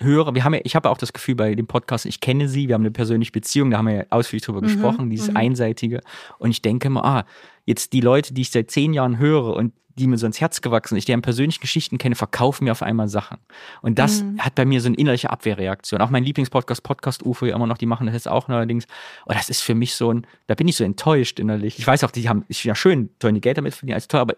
Hörer. 0.00 0.34
Wir 0.34 0.44
haben 0.44 0.54
ja, 0.54 0.60
ich 0.64 0.74
habe 0.74 0.88
auch 0.88 0.96
das 0.98 1.12
Gefühl 1.12 1.34
bei 1.34 1.54
dem 1.54 1.66
Podcast, 1.66 2.06
ich 2.06 2.20
kenne 2.20 2.48
sie, 2.48 2.66
wir 2.68 2.74
haben 2.74 2.82
eine 2.82 2.90
persönliche 2.90 3.32
Beziehung, 3.32 3.70
da 3.70 3.78
haben 3.78 3.88
wir 3.88 3.94
ja 3.94 4.04
ausführlich 4.10 4.44
drüber 4.44 4.60
Mhm, 4.60 4.66
gesprochen, 4.66 5.10
dieses 5.10 5.30
mhm. 5.30 5.36
Einseitige. 5.36 6.00
Und 6.38 6.50
ich 6.50 6.62
denke 6.62 6.86
immer, 6.88 7.04
ah, 7.04 7.24
jetzt 7.66 7.92
die 7.92 8.00
Leute, 8.00 8.32
die 8.32 8.40
ich 8.42 8.50
seit 8.50 8.70
zehn 8.70 8.94
Jahren 8.94 9.18
höre 9.18 9.54
und 9.54 9.72
die 9.96 10.06
mir 10.06 10.16
so 10.18 10.26
ins 10.26 10.40
Herz 10.40 10.60
gewachsen 10.60 10.90
sind, 10.94 10.98
ich 10.98 11.04
deren 11.04 11.22
persönlichen 11.22 11.60
Geschichten 11.60 11.98
kenne, 11.98 12.14
verkaufen 12.14 12.64
mir 12.64 12.72
auf 12.72 12.82
einmal 12.82 13.08
Sachen. 13.08 13.38
Und 13.82 13.98
das 13.98 14.22
Mhm. 14.22 14.38
hat 14.40 14.54
bei 14.54 14.64
mir 14.64 14.80
so 14.80 14.86
eine 14.88 14.96
innerliche 14.96 15.30
Abwehrreaktion. 15.30 16.00
Auch 16.00 16.10
mein 16.10 16.24
Lieblingspodcast, 16.24 16.82
Podcast 16.82 17.24
UFO, 17.24 17.46
ja 17.46 17.54
immer 17.56 17.66
noch, 17.66 17.78
die 17.78 17.86
machen 17.86 18.06
das 18.06 18.14
jetzt 18.14 18.28
auch 18.28 18.48
neuerdings. 18.48 18.86
Und 19.26 19.36
das 19.36 19.50
ist 19.50 19.62
für 19.62 19.74
mich 19.74 19.94
so 19.94 20.12
ein, 20.12 20.26
da 20.46 20.54
bin 20.54 20.68
ich 20.68 20.76
so 20.76 20.84
enttäuscht 20.84 21.38
innerlich. 21.40 21.78
Ich 21.78 21.86
weiß 21.86 22.04
auch, 22.04 22.10
die 22.10 22.28
haben, 22.28 22.44
ist 22.48 22.62
ja 22.64 22.74
schön, 22.74 23.10
sollen 23.20 23.34
die 23.34 23.40
Geld 23.40 23.58
damit 23.58 23.74
verdienen, 23.74 23.94
als 23.94 24.08
teuer, 24.08 24.20
aber 24.22 24.34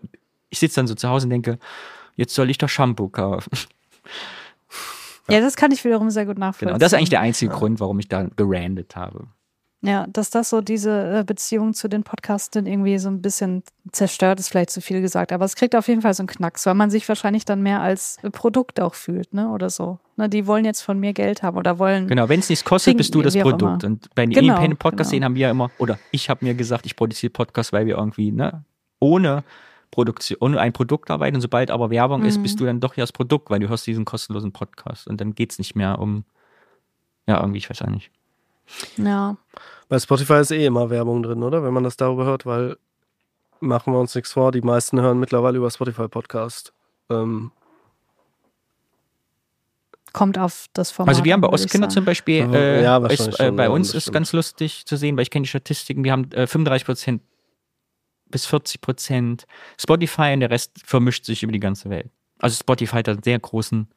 ich 0.51 0.59
sitze 0.59 0.77
dann 0.77 0.87
so 0.87 0.95
zu 0.95 1.09
Hause 1.09 1.27
und 1.27 1.31
denke, 1.31 1.59
jetzt 2.17 2.35
soll 2.35 2.51
ich 2.51 2.59
doch 2.59 2.69
Shampoo 2.69 3.09
kaufen. 3.09 3.51
ja, 5.29 5.41
das 5.41 5.57
kann 5.57 5.73
ich 5.73 5.85
wiederum 5.85 6.11
sehr 6.11 6.27
gut 6.27 6.39
nachvollziehen. 6.39 6.69
Genau. 6.69 6.79
Das 6.79 6.93
ist 6.93 6.99
eigentlich 6.99 7.11
der 7.11 7.21
einzige 7.21 7.51
Grund, 7.53 7.81
warum 7.81 7.99
ich 7.99 8.09
da 8.09 8.25
gerandet 8.37 8.95
habe. 8.97 9.27
Ja, 9.87 10.07
dass 10.09 10.31
das 10.31 10.49
so 10.49 10.63
diese 10.63 11.19
äh, 11.21 11.25
Beziehung 11.25 11.75
zu 11.75 11.89
den 11.89 12.05
Podcastern 12.05 12.65
irgendwie 12.67 12.97
so 12.99 13.09
ein 13.11 13.21
bisschen 13.21 13.63
zerstört, 13.93 14.41
ist 14.41 14.49
vielleicht 14.49 14.71
zu 14.71 14.81
viel 14.81 15.01
gesagt. 15.03 15.31
Aber 15.31 15.45
es 15.45 15.57
kriegt 15.57 15.77
auf 15.77 15.89
jeden 15.89 16.01
Fall 16.01 16.15
so 16.15 16.23
einen 16.23 16.29
Knacks, 16.29 16.65
weil 16.65 16.73
man 16.75 16.91
sich 16.91 17.07
wahrscheinlich 17.09 17.45
dann 17.45 17.63
mehr 17.63 17.81
als 17.83 18.17
äh, 18.23 18.31
Produkt 18.31 18.81
auch 18.81 18.95
fühlt, 18.95 19.35
ne? 19.35 19.51
Oder 19.51 19.69
so. 19.69 19.99
Ne, 20.17 20.29
die 20.31 20.47
wollen 20.47 20.65
jetzt 20.65 20.81
von 20.81 20.99
mir 20.99 21.13
Geld 21.13 21.43
haben 21.43 21.57
oder 21.59 21.79
wollen. 21.79 22.09
Genau, 22.09 22.29
wenn 22.29 22.41
es 22.41 22.49
nichts 22.49 22.65
kostet, 22.65 22.93
Kriegen- 22.93 22.99
bist 22.99 23.15
du 23.15 23.21
das 23.21 23.37
Produkt. 23.37 23.85
Und 23.85 24.09
bei 24.15 24.25
den 24.25 24.31
Genau, 24.31 24.55
Independent 24.55 24.79
Podcast 24.79 25.11
genau. 25.11 25.25
haben 25.27 25.35
wir 25.35 25.43
ja 25.43 25.51
immer, 25.51 25.71
oder 25.79 25.99
ich 26.13 26.31
habe 26.31 26.45
mir 26.45 26.55
gesagt, 26.55 26.87
ich 26.87 26.97
produziere 26.97 27.31
Podcasts, 27.31 27.73
weil 27.73 27.85
wir 27.87 27.97
irgendwie, 27.99 28.33
ne, 28.33 28.65
ohne 29.01 29.45
Produktion, 29.91 30.39
ohne 30.41 30.61
ein 30.61 30.73
Produkt 30.73 31.11
arbeiten. 31.11 31.37
Und 31.37 31.43
sobald 31.43 31.71
aber 31.71 31.91
Werbung 31.91 32.25
ist, 32.25 32.39
Mhm. 32.39 32.43
bist 32.43 32.59
du 32.59 32.65
dann 32.65 32.81
doch 32.81 32.97
ja 32.97 33.03
das 33.03 33.13
Produkt, 33.13 33.51
weil 33.51 33.61
du 33.61 33.69
hörst 33.69 33.87
diesen 33.87 34.05
kostenlosen 34.05 34.53
Podcast. 34.53 35.07
Und 35.09 35.21
dann 35.21 35.35
geht 35.35 35.53
es 35.53 35.59
nicht 35.59 35.75
mehr 35.77 35.99
um, 35.99 36.25
ja, 37.27 37.39
irgendwie, 37.41 37.59
ich 37.59 37.69
weiß 37.69 37.83
auch 37.83 37.89
nicht. 37.89 38.11
Ja. 38.97 39.37
Bei 39.89 39.99
Spotify 39.99 40.41
ist 40.41 40.51
eh 40.51 40.67
immer 40.67 40.91
Werbung 40.91 41.23
drin, 41.23 41.43
oder? 41.43 41.63
Wenn 41.63 41.75
man 41.75 41.85
das 41.85 41.97
darüber 41.97 42.25
hört, 42.25 42.47
weil 42.47 42.77
machen 43.61 43.93
wir 43.93 44.01
uns 44.01 44.15
nichts 44.15 44.33
vor, 44.33 44.53
die 44.53 44.61
meisten 44.61 45.01
hören 45.01 45.19
mittlerweile 45.19 45.59
über 45.59 45.71
Spotify 45.71 46.09
Podcast. 46.09 46.73
Ähm, 47.11 47.51
Kommt 50.13 50.39
auf 50.39 50.67
das 50.75 50.93
Format. 50.93 51.15
Also 51.15 51.25
wir 51.25 51.33
haben 51.33 51.41
bei 51.41 51.49
Ostkinder 51.49 51.89
zum 51.89 52.05
Beispiel, 52.05 52.39
Ja, 52.39 52.55
äh, 52.55 52.83
ja, 52.83 52.97
ist, 52.99 53.19
wahrscheinlich 53.19 53.41
äh, 53.41 53.51
bei 53.51 53.65
ja, 53.65 53.71
uns 53.71 53.95
ist 53.95 54.13
ganz 54.13 54.33
lustig 54.33 54.87
zu 54.87 54.97
sehen, 54.97 55.17
weil 55.17 55.23
ich 55.23 55.31
kenne 55.31 55.43
die 55.43 55.49
Statistiken, 55.49 56.05
wir 56.05 56.13
haben 56.13 56.31
äh, 56.33 56.47
35 56.47 56.87
Prozent 56.87 57.23
bis 58.27 58.47
40 58.47 58.81
Prozent 58.81 59.47
Spotify 59.79 60.33
und 60.35 60.41
der 60.41 60.51
Rest 60.51 60.81
vermischt 60.85 61.25
sich 61.25 61.43
über 61.43 61.53
die 61.53 61.61
ganze 61.61 61.91
Welt. 61.91 62.11
Also 62.39 62.57
Spotify 62.59 62.99
hat 62.99 63.09
einen 63.09 63.23
sehr 63.25 63.39
großen 63.39 63.89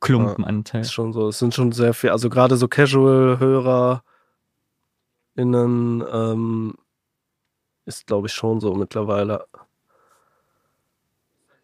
Klumpenanteil. 0.00 0.82
ist 0.82 0.92
schon 0.92 1.12
so. 1.12 1.28
Es 1.28 1.38
sind 1.38 1.54
schon 1.54 1.72
sehr 1.72 1.94
viel, 1.94 2.10
also 2.10 2.28
gerade 2.28 2.56
so 2.56 2.68
Casual-Hörer 2.68 4.02
innen 5.34 6.04
ähm, 6.12 6.74
ist, 7.84 8.06
glaube 8.06 8.26
ich, 8.28 8.32
schon 8.32 8.60
so 8.60 8.74
mittlerweile. 8.74 9.46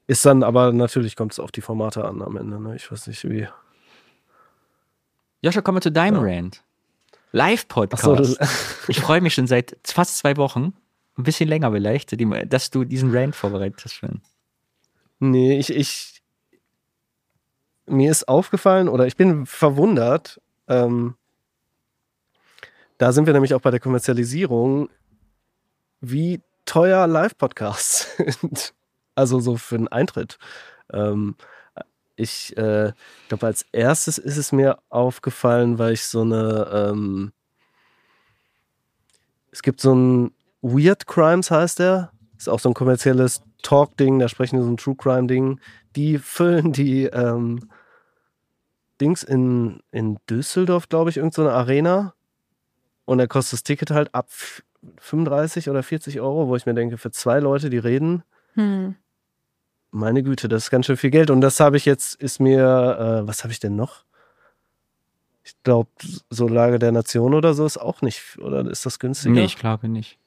Ist 0.06 0.24
dann 0.24 0.42
aber 0.42 0.72
natürlich 0.72 1.16
kommt 1.16 1.32
es 1.32 1.38
auf 1.38 1.52
die 1.52 1.60
Formate 1.60 2.04
an 2.04 2.22
am 2.22 2.36
Ende. 2.36 2.58
Ne? 2.60 2.76
Ich 2.76 2.90
weiß 2.90 3.06
nicht 3.08 3.28
wie. 3.28 3.46
Joscha, 5.42 5.60
kommen 5.60 5.76
wir 5.76 5.82
zu 5.82 5.92
deinem 5.92 6.26
Ja. 6.26 6.36
Rant. 6.36 6.64
Live-Podcast. 7.32 8.40
Das, 8.40 8.84
ich 8.88 9.00
freue 9.00 9.20
mich 9.20 9.34
schon 9.34 9.46
seit 9.46 9.76
fast 9.84 10.16
zwei 10.16 10.38
Wochen, 10.38 10.72
ein 11.18 11.24
bisschen 11.24 11.48
länger 11.48 11.70
vielleicht, 11.70 12.16
dass 12.52 12.70
du 12.70 12.84
diesen 12.84 13.14
Rant 13.14 13.36
vorbereitet 13.36 13.82
hast. 13.84 14.00
Nee, 15.20 15.58
ich, 15.58 15.70
ich. 15.70 16.22
Mir 17.84 18.10
ist 18.10 18.28
aufgefallen 18.28 18.88
oder 18.88 19.06
ich 19.06 19.16
bin 19.16 19.44
verwundert. 19.44 20.40
Ähm, 20.68 21.16
da 22.98 23.12
sind 23.12 23.26
wir 23.26 23.32
nämlich 23.32 23.54
auch 23.54 23.60
bei 23.60 23.70
der 23.70 23.80
Kommerzialisierung, 23.80 24.90
wie 26.00 26.40
teuer 26.64 27.06
Live-Podcasts 27.06 28.08
sind. 28.40 28.74
Also 29.14 29.40
so 29.40 29.56
für 29.56 29.76
einen 29.76 29.88
Eintritt. 29.88 30.38
Ähm, 30.92 31.36
ich 32.16 32.56
äh, 32.56 32.92
glaube, 33.28 33.46
als 33.46 33.64
erstes 33.72 34.18
ist 34.18 34.36
es 34.36 34.52
mir 34.52 34.78
aufgefallen, 34.88 35.78
weil 35.78 35.92
ich 35.94 36.04
so 36.04 36.22
eine. 36.22 36.68
Ähm, 36.72 37.32
es 39.50 39.62
gibt 39.62 39.80
so 39.80 39.94
ein 39.94 40.32
Weird 40.60 41.06
Crimes 41.06 41.50
heißt 41.50 41.78
der. 41.78 42.12
Ist 42.36 42.48
auch 42.48 42.60
so 42.60 42.68
ein 42.70 42.74
kommerzielles 42.74 43.42
Talk-Ding, 43.62 44.18
da 44.18 44.28
sprechen 44.28 44.58
wir 44.58 44.64
so 44.64 44.70
ein 44.70 44.76
True 44.76 44.96
Crime-Ding. 44.96 45.60
Die 45.96 46.18
füllen 46.18 46.72
die 46.72 47.04
ähm, 47.04 47.68
Dings 49.00 49.22
in, 49.22 49.80
in 49.90 50.18
Düsseldorf, 50.28 50.88
glaube 50.88 51.10
ich, 51.10 51.16
irgendeine 51.16 51.48
so 51.48 51.54
Arena. 51.54 52.14
Und 53.08 53.16
da 53.16 53.26
kostet 53.26 53.54
das 53.54 53.62
Ticket 53.62 53.90
halt 53.90 54.14
ab 54.14 54.28
35 54.98 55.70
oder 55.70 55.82
40 55.82 56.20
Euro, 56.20 56.48
wo 56.48 56.56
ich 56.56 56.66
mir 56.66 56.74
denke, 56.74 56.98
für 56.98 57.10
zwei 57.10 57.40
Leute, 57.40 57.70
die 57.70 57.78
reden, 57.78 58.22
Hm. 58.52 58.96
meine 59.90 60.22
Güte, 60.22 60.46
das 60.46 60.64
ist 60.64 60.70
ganz 60.70 60.84
schön 60.84 60.98
viel 60.98 61.08
Geld. 61.08 61.30
Und 61.30 61.40
das 61.40 61.58
habe 61.58 61.78
ich 61.78 61.86
jetzt, 61.86 62.20
ist 62.20 62.38
mir, 62.38 62.60
äh, 62.60 63.26
was 63.26 63.44
habe 63.44 63.52
ich 63.52 63.60
denn 63.60 63.76
noch? 63.76 64.04
Ich 65.42 65.54
glaube, 65.62 65.88
so 66.28 66.48
Lage 66.48 66.78
der 66.78 66.92
Nation 66.92 67.32
oder 67.32 67.54
so 67.54 67.64
ist 67.64 67.78
auch 67.78 68.02
nicht, 68.02 68.38
oder 68.40 68.70
ist 68.70 68.84
das 68.84 68.98
günstiger? 68.98 69.34
Nee, 69.36 69.44
ich 69.44 69.56
glaube 69.56 69.88
nicht. 69.88 70.18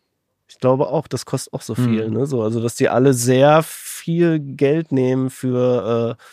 Ich 0.48 0.58
glaube 0.58 0.88
auch, 0.88 1.08
das 1.08 1.28
kostet 1.28 1.53
auch 1.53 1.62
so 1.62 1.76
viel. 1.76 2.08
Mhm. 2.10 2.16
Ne? 2.16 2.26
So, 2.26 2.41
also, 2.41 2.60
dass 2.64 2.74
die 2.74 2.90
alle 2.90 3.14
sehr 3.14 3.62
viel 3.62 4.40
Geld 4.40 4.91
nehmen 4.91 5.30
für, 5.30 6.18
äh, 6.18 6.24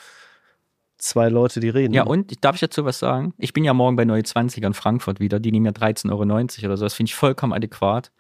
zwei 0.99 1.29
Leute, 1.29 1.61
die 1.61 1.69
reden. 1.69 1.95
Ja, 1.95 2.05
und 2.05 2.45
darf 2.45 2.57
ich 2.57 2.61
dazu 2.61 2.85
was 2.85 2.99
sagen? 2.99 3.35
Ich 3.39 3.53
bin 3.53 3.65
ja 3.65 3.73
morgen 3.75 3.97
bei 3.97 4.05
Neue 4.05 4.23
20er 4.23 4.67
in 4.67 4.75
Frankfurt 4.75 5.21
wieder. 5.21 5.41
Die 5.41 5.53
nehmen 5.53 5.67
ja 5.67 5.73
13,90 5.73 6.11
Euro 6.11 6.23
oder 6.67 6.77
so. 6.77 6.85
Das 6.85 6.95
finde 6.95 7.09
ich 7.11 7.15
vollkommen 7.15 7.53
adäquat. 7.53 8.11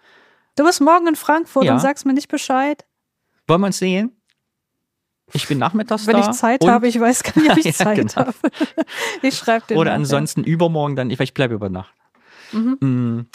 Du 0.56 0.64
bist 0.64 0.80
morgen 0.80 1.06
in 1.09 1.16
Frankfurt 1.16 1.64
Ja. 1.64 1.74
und 1.74 1.80
sagst 1.80 2.06
mir 2.06 2.14
nicht 2.14 2.28
Bescheid. 2.28 2.84
Wollen 3.46 3.60
wir 3.60 3.66
uns 3.66 3.78
sehen? 3.78 4.12
Ich 5.32 5.46
bin 5.46 5.59
nachmittags 5.59 6.06
Wenn 6.06 6.16
da. 6.16 6.30
ich 6.30 6.36
Zeit 6.36 6.64
habe, 6.66 6.88
ich 6.88 6.98
weiß 6.98 7.22
gar 7.22 7.38
nicht, 7.40 7.50
ob 7.50 7.59
ich 7.59 7.64
Ja, 7.66 7.72
Zeit 7.72 7.96
genau. 7.98 8.14
habe. 8.14 8.32
Ich 9.22 9.36
schreibe 9.36 9.66
dir. 9.68 9.76
Oder 9.76 9.92
ansonsten 9.92 10.42
übermorgen 10.42 10.96
dann, 10.96 11.10
ich, 11.10 11.20
ich 11.20 11.34
bleibe 11.34 11.55
über 11.55 11.68
Nacht. 11.68 11.92
Mhm. 12.52 13.26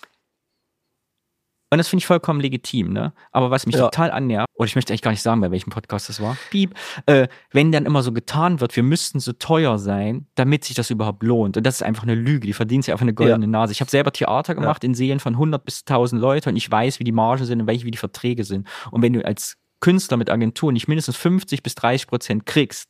Und 1.73 1.79
das 1.79 1.87
finde 1.87 2.01
ich 2.01 2.05
vollkommen 2.07 2.39
legitim, 2.39 2.93
ne? 2.93 3.13
Aber 3.31 3.49
was 3.49 3.65
mich 3.65 3.75
Ja. 3.75 3.85
total 3.85 4.11
annähert, 4.11 4.45
oder 4.53 4.67
ich 4.67 4.75
möchte 4.75 4.93
eigentlich 4.93 5.01
gar 5.01 5.09
nicht 5.09 5.23
sagen, 5.23 5.41
bei 5.41 5.49
welchem 5.49 5.71
Podcast 5.71 6.07
das 6.07 6.19
war, 6.21 6.37
piep, 6.51 6.75
äh, 7.07 7.27
wenn 7.51 7.71
dann 7.71 7.85
immer 7.87 8.03
so 8.03 8.11
getan 8.11 8.59
wird, 8.59 8.75
wir 8.75 8.83
müssten 8.83 9.19
so 9.19 9.33
teuer 9.33 9.79
sein, 9.79 10.27
damit 10.35 10.63
sich 10.65 10.75
das 10.75 10.91
überhaupt 10.91 11.23
lohnt. 11.23 11.57
Und 11.57 11.65
das 11.65 11.75
ist 11.75 11.81
einfach 11.83 12.03
eine 12.03 12.13
Lüge, 12.15 12.45
die 12.45 12.53
verdienen 12.53 12.83
sich 12.83 12.91
einfach 12.91 13.01
eine 13.03 13.15
goldene 13.15 13.47
Nase. 13.47 13.71
Ich 13.73 13.81
habe 13.81 13.89
selber 13.89 14.11
Theater 14.11 14.53
gemacht 14.53 14.83
in 14.83 14.93
Serien 14.93 15.19
von 15.19 15.33
100 15.35 15.65
bis 15.65 15.83
1000 15.83 16.21
Leute 16.21 16.49
und 16.49 16.55
ich 16.55 16.69
weiß, 16.71 16.99
wie 16.99 17.03
die 17.03 17.11
Margen 17.11 17.43
sind 17.45 17.59
und 17.61 17.67
welche, 17.67 17.85
wie 17.85 17.91
die 17.91 17.97
Verträge 17.97 18.43
sind. 18.43 18.67
Und 18.91 19.01
wenn 19.01 19.13
du 19.13 19.25
als 19.25 19.57
Künstler 19.79 20.17
mit 20.17 20.29
Agentur 20.29 20.71
nicht 20.71 20.87
mindestens 20.87 21.15
50 21.17 21.63
bis 21.63 21.73
30 21.75 22.05
Prozent 22.07 22.45
kriegst, 22.45 22.89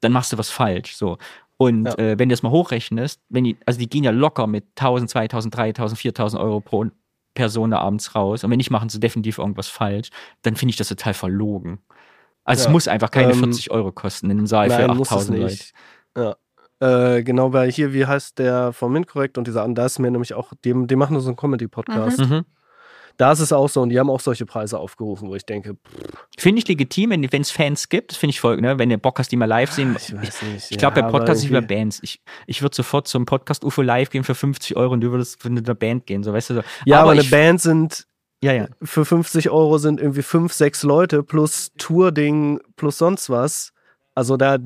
dann 0.00 0.12
machst 0.12 0.32
du 0.32 0.38
was 0.38 0.50
falsch. 0.50 0.94
So. 0.94 1.18
Und 1.56 1.84
Ja. 1.84 1.94
äh, 1.98 2.18
wenn 2.18 2.28
du 2.30 2.32
das 2.32 2.42
mal 2.42 2.50
hochrechnest, 2.52 3.20
wenn 3.28 3.44
die, 3.44 3.58
also 3.66 3.78
die 3.78 3.90
gehen 3.90 4.04
ja 4.04 4.12
locker 4.12 4.46
mit 4.46 4.64
1000, 4.76 5.10
2000, 5.10 5.54
3000, 5.54 5.98
4000 6.00 6.42
Euro 6.42 6.60
pro 6.60 6.86
Person 7.34 7.70
da 7.70 7.78
abends 7.78 8.14
raus. 8.14 8.44
Und 8.44 8.50
wenn 8.50 8.56
nicht, 8.58 8.70
machen 8.70 8.88
sie 8.88 9.00
definitiv 9.00 9.38
irgendwas 9.38 9.68
falsch. 9.68 10.10
Dann 10.42 10.56
finde 10.56 10.70
ich 10.70 10.76
das 10.76 10.88
total 10.88 11.14
verlogen. 11.14 11.78
Also 12.44 12.60
es 12.62 12.66
Ja. 12.66 12.72
muss 12.72 12.88
einfach 12.88 13.10
keine 13.10 13.32
Ähm, 13.32 13.38
40 13.38 13.70
Euro 13.70 13.92
kosten 13.92 14.26
in 14.30 14.38
einem 14.38 14.46
Saal 14.46 14.70
für 14.70 14.78
Nein, 14.86 14.90
es 15.00 15.10
8000 15.12 15.38
Leute. 15.38 15.64
Ja. 16.16 16.36
Äh, 16.82 17.22
genau, 17.22 17.52
weil 17.52 17.70
hier, 17.70 17.92
wie 17.92 18.06
heißt 18.06 18.38
der 18.38 18.72
von 18.72 18.90
Minkorrekt 18.92 19.36
und 19.36 19.46
dieser 19.46 19.62
andere, 19.62 19.82
da 19.82 19.86
ist 19.86 19.98
mir 19.98 20.10
nämlich 20.10 20.32
auch, 20.34 20.52
die, 20.64 20.74
die 20.86 20.96
machen 20.96 21.12
nur 21.12 21.20
so 21.22 21.28
einen 21.28 21.36
Comedy-Podcast. 21.36 22.18
Mhm. 22.18 22.44
Da 23.20 23.32
ist 23.32 23.40
es 23.40 23.52
auch 23.52 23.68
so 23.68 23.82
und 23.82 23.90
die 23.90 24.00
haben 24.00 24.08
auch 24.08 24.18
solche 24.18 24.46
Preise 24.46 24.78
aufgerufen, 24.78 25.28
wo 25.28 25.34
ich 25.34 25.44
denke, 25.44 25.76
Finde 26.38 26.60
ich 26.60 26.68
legitim, 26.68 27.10
wenn 27.10 27.42
es 27.42 27.50
Fans 27.50 27.90
gibt, 27.90 28.14
finde 28.14 28.30
ich 28.30 28.40
voll, 28.40 28.58
ne? 28.62 28.78
wenn 28.78 28.88
du 28.88 28.96
Bock 28.96 29.18
hast, 29.18 29.30
die 29.30 29.36
mal 29.36 29.44
live 29.44 29.70
sehen. 29.70 29.94
ich 29.94 30.16
weiß 30.16 30.40
nicht. 30.40 30.70
Ich 30.70 30.78
glaube, 30.78 30.96
ja, 30.96 31.02
bei 31.02 31.08
aber 31.08 31.18
Podcasts 31.18 31.44
ist 31.44 31.50
über 31.50 31.60
Bands. 31.60 32.00
Ich, 32.02 32.22
ich 32.46 32.62
würde 32.62 32.74
sofort 32.74 33.08
zum 33.08 33.26
Podcast 33.26 33.62
UFO 33.62 33.82
live 33.82 34.08
gehen 34.08 34.24
für 34.24 34.34
50 34.34 34.74
Euro 34.74 34.94
und 34.94 35.02
du 35.02 35.10
würdest 35.10 35.42
für 35.42 35.48
eine 35.48 35.60
Band 35.60 36.06
gehen, 36.06 36.22
so 36.22 36.32
weißt 36.32 36.48
du 36.48 36.54
so. 36.54 36.62
Ja, 36.86 37.02
aber, 37.02 37.10
eine 37.10 37.20
ich, 37.20 37.30
Band 37.30 37.60
sind, 37.60 38.06
Ja, 38.42 38.54
ja. 38.54 38.68
für 38.82 39.04
50 39.04 39.50
Euro 39.50 39.76
sind 39.76 40.00
irgendwie 40.00 40.22
fünf, 40.22 40.54
sechs 40.54 40.82
Leute 40.82 41.22
plus 41.22 41.72
Tour-Ding 41.76 42.58
plus 42.76 42.96
sonst 42.96 43.28
was. 43.28 43.74
Also 44.14 44.38
da 44.38 44.56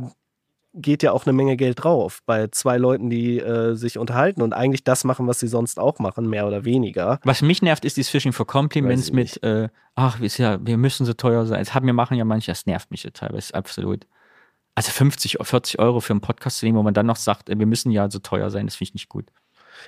geht 0.74 1.02
ja 1.02 1.12
auch 1.12 1.24
eine 1.24 1.32
Menge 1.32 1.56
Geld 1.56 1.82
drauf 1.82 2.20
bei 2.26 2.48
zwei 2.48 2.76
Leuten, 2.78 3.09
die 3.09 3.38
äh, 3.38 3.74
sich 3.74 3.96
unterhalten 3.96 4.42
und 4.42 4.52
eigentlich 4.52 4.84
das 4.84 5.05
machen, 5.05 5.26
was 5.26 5.40
sie 5.40 5.48
sonst 5.48 5.78
auch 5.78 5.98
machen, 6.01 6.28
mehr 6.28 6.46
oder 6.46 6.64
weniger. 6.64 7.20
Was 7.24 7.42
mich 7.42 7.62
nervt, 7.62 7.84
ist 7.84 7.96
dieses 7.96 8.10
Fishing 8.10 8.32
for 8.32 8.46
Compliments 8.46 9.12
mit, 9.12 9.42
äh, 9.42 9.68
ach, 9.94 10.20
ist 10.20 10.38
ja, 10.38 10.59
wir 10.64 10.76
müssen 10.76 11.06
so 11.06 11.12
teuer 11.12 11.46
sein. 11.46 11.60
Das 11.60 11.74
haben 11.74 11.86
wir 11.86 11.92
machen 11.92 12.16
ja 12.16 12.24
manche, 12.24 12.51
das 12.51 12.66
nervt 12.66 12.90
mich 12.90 13.05
ja 13.05 13.10
teilweise 13.10 13.55
absolut. 13.55 14.06
Also 14.74 14.90
50, 14.90 15.38
40 15.40 15.78
Euro 15.78 16.01
für 16.01 16.12
einen 16.12 16.20
Podcast 16.20 16.59
zu 16.59 16.66
nehmen, 16.66 16.78
wo 16.78 16.82
man 16.82 16.94
dann 16.94 17.06
noch 17.06 17.16
sagt, 17.16 17.48
äh, 17.48 17.59
wir 17.59 17.66
müssen 17.66 17.92
ja 17.92 18.10
so 18.10 18.18
teuer 18.18 18.51
sein, 18.51 18.66
das 18.66 18.74
finde 18.76 18.88
ich 18.88 18.94
nicht 18.94 19.09
gut. 19.09 19.26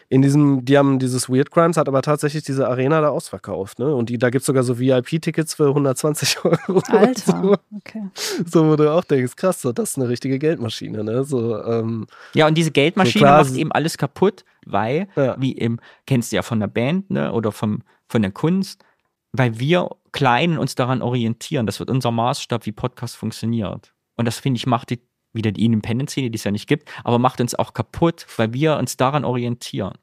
In 0.09 0.23
diesem, 0.23 0.65
die 0.65 0.77
haben 0.79 0.99
dieses 0.99 1.29
Weird 1.29 1.51
Crimes, 1.51 1.77
hat 1.77 1.89
aber 1.89 2.03
tatsächlich 2.03 2.45
diese 2.45 2.69
Arena 2.69 3.01
da 3.01 3.09
ausverkauft, 3.09 3.79
ne? 3.79 3.95
Und 3.95 4.09
die, 4.09 4.19
da 4.19 4.31
gibt 4.31 4.41
es 4.43 4.47
sogar 4.47 4.63
so 4.63 4.79
VIP-Tickets 4.79 5.55
für 5.55 5.69
120 5.69 6.39
Euro. 6.45 6.83
Alter. 6.89 7.43
So, 7.43 7.57
Okay. 7.77 8.03
so, 8.47 8.69
wo 8.69 8.77
du 8.77 8.91
auch 8.93 9.05
denkst, 9.05 9.37
krass, 9.37 9.61
so, 9.63 9.73
das 9.73 9.91
ist 9.91 9.99
eine 9.99 10.09
richtige 10.09 10.39
Geldmaschine, 10.39 11.05
ne? 11.05 11.25
So, 11.25 11.63
ähm, 11.63 12.07
Ja, 12.35 12.47
und 12.47 12.55
diese 12.57 12.71
Geldmaschine 12.71 13.27
So 13.27 13.33
macht 13.33 13.55
eben 13.57 13.73
alles 13.73 13.97
kaputt, 13.99 14.45
weil, 14.65 15.09
Ja. 15.17 15.37
wie 15.39 15.53
im, 15.53 15.79
kennst 16.07 16.33
du 16.33 16.37
ja 16.37 16.43
von 16.43 16.61
der 16.61 16.67
Band, 16.69 17.11
ne, 17.11 17.33
oder 17.33 17.53
vom, 17.53 17.83
von 18.09 18.23
der 18.23 18.31
Kunst, 18.33 18.85
weil 19.33 19.59
wir 19.59 19.91
Kleinen 20.13 20.57
uns 20.57 20.75
daran 20.75 21.03
orientieren. 21.03 21.67
Das 21.67 21.79
wird 21.79 21.91
unser 21.91 22.11
Maßstab, 22.11 22.65
wie 22.65 22.73
Podcast 22.73 23.17
funktioniert. 23.17 23.93
Und 24.17 24.25
das, 24.25 24.39
finde 24.39 24.57
ich, 24.57 24.67
macht 24.67 24.89
die, 24.91 25.01
wieder 25.37 25.53
die 25.53 25.65
Independent-Szene, 25.65 26.31
die 26.31 26.37
es 26.37 26.45
ja 26.45 26.51
nicht 26.51 26.67
gibt, 26.67 26.91
aber 27.05 27.19
macht 27.19 27.41
uns 27.41 27.55
auch 27.55 27.75
kaputt, 27.75 28.27
weil 28.37 28.53
wir 28.53 28.77
uns 28.77 28.97
daran 28.97 29.25
orientieren. 29.25 29.95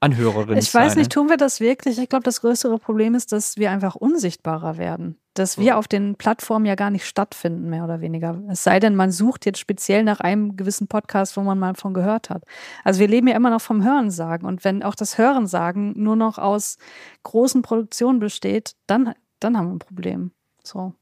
An 0.00 0.16
Hörerinnen. 0.16 0.58
Ich 0.58 0.72
weiß 0.72 0.94
nicht, 0.94 1.10
tun 1.10 1.28
wir 1.28 1.36
das 1.36 1.58
wirklich? 1.58 1.98
Ich 1.98 2.08
glaube, 2.08 2.22
das 2.22 2.40
größere 2.40 2.78
Problem 2.78 3.16
ist, 3.16 3.32
dass 3.32 3.56
wir 3.56 3.72
einfach 3.72 3.96
unsichtbarer 3.96 4.78
werden. 4.78 5.18
Dass 5.34 5.58
wir 5.58 5.76
auf 5.76 5.88
den 5.88 6.14
Plattformen 6.14 6.66
ja 6.66 6.76
gar 6.76 6.90
nicht 6.90 7.04
stattfinden, 7.04 7.68
mehr 7.68 7.82
oder 7.82 8.00
weniger. 8.00 8.40
Es 8.48 8.62
sei 8.62 8.78
denn, 8.78 8.94
man 8.94 9.10
sucht 9.10 9.44
jetzt 9.44 9.58
speziell 9.58 10.04
nach 10.04 10.20
einem 10.20 10.56
gewissen 10.56 10.86
Podcast, 10.86 11.36
wo 11.36 11.40
man 11.40 11.58
mal 11.58 11.74
von 11.74 11.94
gehört 11.94 12.30
hat. 12.30 12.44
Also 12.84 13.00
wir 13.00 13.08
leben 13.08 13.26
ja 13.26 13.34
immer 13.34 13.50
noch 13.50 13.60
vom 13.60 13.82
Hörensagen. 13.82 14.46
Und 14.46 14.62
wenn 14.62 14.84
auch 14.84 14.94
das 14.94 15.18
Hörensagen 15.18 16.00
nur 16.00 16.14
noch 16.14 16.38
aus 16.38 16.78
großen 17.24 17.62
Produktionen 17.62 18.20
besteht, 18.20 18.76
dann, 18.86 19.14
dann 19.40 19.58
haben 19.58 19.66
wir 19.66 19.74
ein 19.74 19.80
Problem. 19.80 20.30
So. 20.62 20.94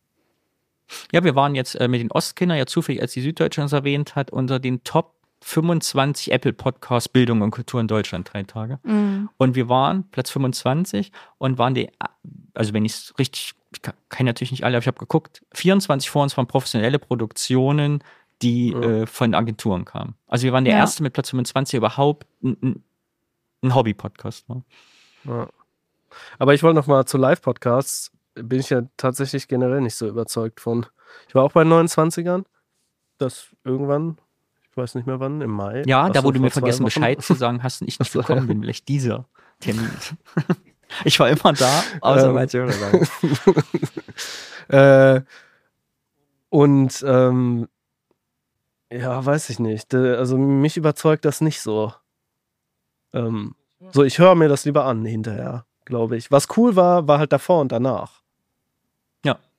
Ja, 1.12 1.24
wir 1.24 1.34
waren 1.34 1.54
jetzt 1.54 1.74
äh, 1.74 1.88
mit 1.88 2.00
den 2.00 2.10
Ostkindern 2.12 2.58
ja 2.58 2.66
zufällig, 2.66 3.00
als 3.02 3.12
die 3.12 3.20
Süddeutsche 3.20 3.62
uns 3.62 3.72
erwähnt 3.72 4.14
hat, 4.16 4.30
unter 4.30 4.58
den 4.58 4.84
Top 4.84 5.14
25 5.42 6.32
Apple 6.32 6.52
Podcasts 6.52 7.08
Bildung 7.08 7.42
und 7.42 7.50
Kultur 7.50 7.80
in 7.80 7.88
Deutschland 7.88 8.32
drei 8.32 8.42
Tage. 8.42 8.78
Und 9.36 9.54
wir 9.54 9.68
waren 9.68 10.08
Platz 10.10 10.30
25 10.30 11.12
und 11.38 11.58
waren 11.58 11.74
die, 11.74 11.90
also 12.54 12.72
wenn 12.72 12.84
ich 12.84 12.92
es 12.92 13.14
richtig, 13.18 13.52
ich 13.72 13.82
kann, 13.82 13.94
kann 14.08 14.26
natürlich 14.26 14.50
nicht 14.50 14.64
alle, 14.64 14.76
aber 14.76 14.82
ich 14.82 14.86
habe 14.88 14.98
geguckt, 14.98 15.44
24 15.54 16.08
vor 16.10 16.22
uns 16.22 16.36
waren 16.36 16.46
professionelle 16.46 16.98
Produktionen, 16.98 18.02
die 18.42 18.72
äh, 18.72 19.06
von 19.06 19.34
Agenturen 19.34 19.84
kamen. 19.84 20.14
Also 20.26 20.44
wir 20.44 20.52
waren 20.52 20.64
der 20.64 20.74
Ja. 20.74 20.80
erste 20.80 21.02
mit 21.02 21.12
Platz 21.12 21.30
25 21.30 21.72
der 21.72 21.78
überhaupt 21.78 22.26
ein, 22.42 22.56
ein, 22.62 22.82
ein 23.62 23.74
Hobby-Podcast 23.74 24.48
war. 24.48 24.62
Ja. 25.24 25.48
Aber 26.38 26.54
ich 26.54 26.62
wollte 26.62 26.76
noch 26.76 26.86
mal 26.86 27.04
zu 27.06 27.18
Live-Podcasts, 27.18 28.10
bin 28.36 28.60
ich 28.60 28.70
ja 28.70 28.82
tatsächlich 28.96 29.48
generell 29.48 29.80
nicht 29.80 29.96
so 29.96 30.06
überzeugt 30.06 30.60
von. 30.60 30.86
Ich 31.28 31.34
war 31.34 31.44
auch 31.44 31.52
bei 31.52 31.62
29ern, 31.62 32.44
das 33.18 33.48
irgendwann, 33.64 34.18
ich 34.70 34.76
weiß 34.76 34.94
nicht 34.94 35.06
mehr 35.06 35.20
wann, 35.20 35.40
im 35.40 35.50
Mai. 35.50 35.82
Ja, 35.86 36.08
da 36.10 36.22
wo 36.24 36.30
du 36.30 36.40
mir 36.40 36.50
vergessen 36.50 36.80
Wochen. 36.80 36.86
Bescheid 36.86 37.22
zu 37.22 37.34
sagen 37.34 37.62
hast 37.62 37.80
und 37.82 37.88
ich 37.88 37.98
nicht 37.98 38.12
gekommen 38.12 38.46
bin, 38.46 38.60
vielleicht 38.60 38.88
dieser 38.88 39.26
Termin. 39.60 39.90
ich 41.04 41.18
war 41.18 41.28
immer 41.28 41.52
da, 41.52 41.82
außer 42.00 42.28
Ähm. 42.28 42.70
bei. 42.80 43.06
Äh, 44.68 45.22
und 46.48 47.04
ähm, 47.06 47.68
ja, 48.90 49.24
weiß 49.24 49.50
ich 49.50 49.60
nicht. 49.60 49.94
Also 49.94 50.36
mich 50.36 50.76
überzeugt 50.76 51.24
das 51.24 51.40
nicht 51.40 51.60
so. 51.60 51.92
Ähm, 53.12 53.54
so, 53.92 54.02
ich 54.02 54.18
höre 54.18 54.34
mir 54.34 54.48
das 54.48 54.64
lieber 54.64 54.84
an 54.84 55.04
hinterher, 55.04 55.66
glaube 55.84 56.16
ich. 56.16 56.32
Was 56.32 56.48
cool 56.56 56.74
war, 56.74 57.06
war 57.06 57.20
halt 57.20 57.32
davor 57.32 57.60
und 57.60 57.70
danach. 57.70 58.22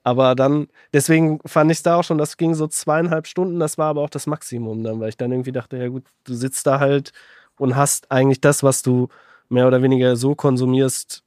Aber 0.08 0.36
dann, 0.36 0.70
deswegen 0.94 1.40
fand 1.46 1.70
ich 1.70 1.80
es 1.80 1.84
da 1.84 1.98
auch 1.98 2.04
schon, 2.06 2.18
das 2.18 2.38
ging 2.38 2.54
so 2.56 2.66
zweieinhalb 2.68 3.28
Stunden, 3.28 3.60
das 3.60 3.78
war 3.78 3.88
aber 3.90 4.02
auch 4.04 4.10
das 4.10 4.26
Maximum 4.26 4.82
dann, 4.82 5.02
weil 5.02 5.10
ich 5.10 5.18
dann 5.18 5.34
irgendwie 5.34 5.52
dachte, 5.52 5.76
ja 5.76 5.90
gut, 5.90 6.06
du 6.24 6.34
sitzt 6.34 6.66
da 6.66 6.80
halt 6.80 7.12
und 7.58 7.76
hast 7.76 8.10
eigentlich 8.10 8.40
das, 8.40 8.64
was 8.64 8.84
du 8.84 9.10
mehr 9.50 9.68
oder 9.68 9.82
weniger 9.82 10.16
so 10.16 10.34
konsumierst, 10.34 11.24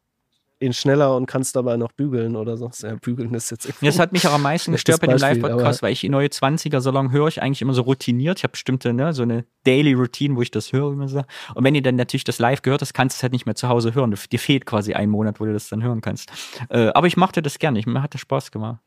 in 0.61 0.75
schneller 0.75 1.17
und 1.17 1.25
kannst 1.25 1.57
dabei 1.57 1.79
noch 1.79 1.91
bügeln 1.93 2.37
oder 2.37 2.59
so. 2.59 2.71
Ja, 2.83 2.95
bügeln 2.95 3.33
ist 3.33 3.51
jetzt 3.51 3.65
irgendwie. 3.65 3.87
Das 3.87 3.99
hat 3.99 4.13
mich 4.13 4.29
auch 4.29 4.35
am 4.35 4.43
meisten 4.43 4.73
gestört 4.73 5.01
bei 5.01 5.07
dem 5.07 5.17
Live-Podcast, 5.17 5.83
weil 5.83 5.93
ich 5.93 6.01
die 6.01 6.11
neue 6.11 6.29
20er-Salon 6.29 7.11
höre 7.11 7.29
ich 7.29 7.43
eigentlich 7.43 7.63
immer 7.63 7.73
so 7.73 7.83
routiniert. 7.83 8.39
Ich 8.39 8.45
habe 8.45 8.53
bestimmte, 8.53 8.93
ne, 8.93 9.15
so 9.15 9.23
eine 9.23 9.47
Daily 9.65 9.95
Routine, 9.95 10.37
wo 10.37 10.43
ich 10.43 10.51
das 10.51 10.73
höre, 10.73 10.93
man 10.93 11.09
sagt. 11.09 11.31
Und 11.55 11.65
wenn 11.65 11.75
ihr 11.75 11.83
dann 11.83 11.97
natürlich 11.97 12.25
das 12.25 12.39
live 12.39 12.61
gehört 12.61 12.83
hast, 12.83 12.93
kannst 12.93 13.17
du 13.17 13.19
es 13.19 13.23
halt 13.23 13.33
nicht 13.33 13.47
mehr 13.47 13.55
zu 13.55 13.69
Hause 13.69 13.95
hören. 13.95 14.15
Dir 14.31 14.39
fehlt 14.39 14.67
quasi 14.67 14.93
ein 14.93 15.09
Monat, 15.09 15.41
wo 15.41 15.47
du 15.47 15.53
das 15.55 15.71
dann 15.71 15.83
hören 15.83 16.03
kannst. 16.03 16.31
Äh, 16.69 16.89
aber 16.89 17.07
ich 17.07 17.17
machte 17.17 17.41
das 17.41 17.59
gerne. 17.59 17.79
Ich, 17.79 17.87
mir 17.87 18.03
hat 18.03 18.13
das 18.13 18.21
Spaß 18.21 18.51
gemacht. 18.51 18.81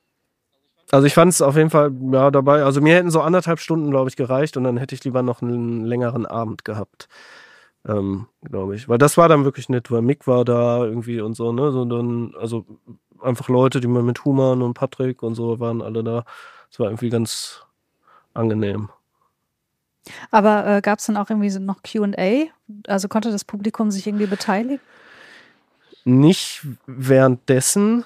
Also 0.92 1.08
ich 1.08 1.16
fand 1.16 1.32
es 1.32 1.42
auf 1.42 1.56
jeden 1.58 1.72
Fall 1.72 1.92
ja, 2.12 2.30
dabei. 2.30 2.64
Also 2.64 2.82
mir 2.82 2.94
hätten 2.96 3.10
so 3.10 3.22
anderthalb 3.22 3.60
Stunden, 3.60 3.90
glaube 3.90 4.10
ich, 4.10 4.16
gereicht 4.16 4.58
und 4.58 4.64
dann 4.64 4.78
hätte 4.78 4.94
ich 4.94 5.04
lieber 5.04 5.24
noch 5.24 5.42
einen 5.42 5.86
längeren 5.86 6.28
Abend 6.28 6.66
gehabt. 6.66 7.08
Ähm, 7.88 8.28
glaube 8.44 8.76
ich. 8.76 8.88
Weil 8.88 8.98
das 8.98 9.18
war 9.18 9.28
dann 9.28 9.44
wirklich 9.44 9.68
nett, 9.70 9.92
weil 9.92 10.02
Mick 10.02 10.26
war 10.26 10.46
da 10.46 10.86
irgendwie 10.86 11.20
und 11.20 11.34
so, 11.34 11.52
ne? 11.52 11.72
So 11.72 11.84
dann, 11.86 12.34
also 12.40 12.66
einfach 13.22 13.50
Leute, 13.50 13.82
die 13.82 13.88
man 13.88 14.06
mit 14.06 14.24
Human 14.26 14.62
und 14.62 14.74
Patrick 14.74 15.24
und 15.24 15.36
so 15.36 15.60
waren 15.60 15.82
alle 15.82 16.04
da. 16.04 16.26
Es 16.72 16.80
war 16.80 16.88
irgendwie 16.88 17.10
ganz 17.10 17.66
angenehm. 18.34 18.90
Aber 20.32 20.66
äh, 20.68 20.82
gab 20.82 21.00
es 21.00 21.06
dann 21.06 21.18
auch 21.18 21.30
irgendwie 21.30 21.50
so 21.50 21.60
noch 21.60 21.82
QA? 21.84 22.46
Also 22.88 23.08
konnte 23.08 23.32
das 23.32 23.46
Publikum 23.46 23.92
sich 23.92 24.08
irgendwie 24.08 24.26
beteiligen? 24.26 24.80
Nicht 26.06 26.66
währenddessen, 26.86 28.04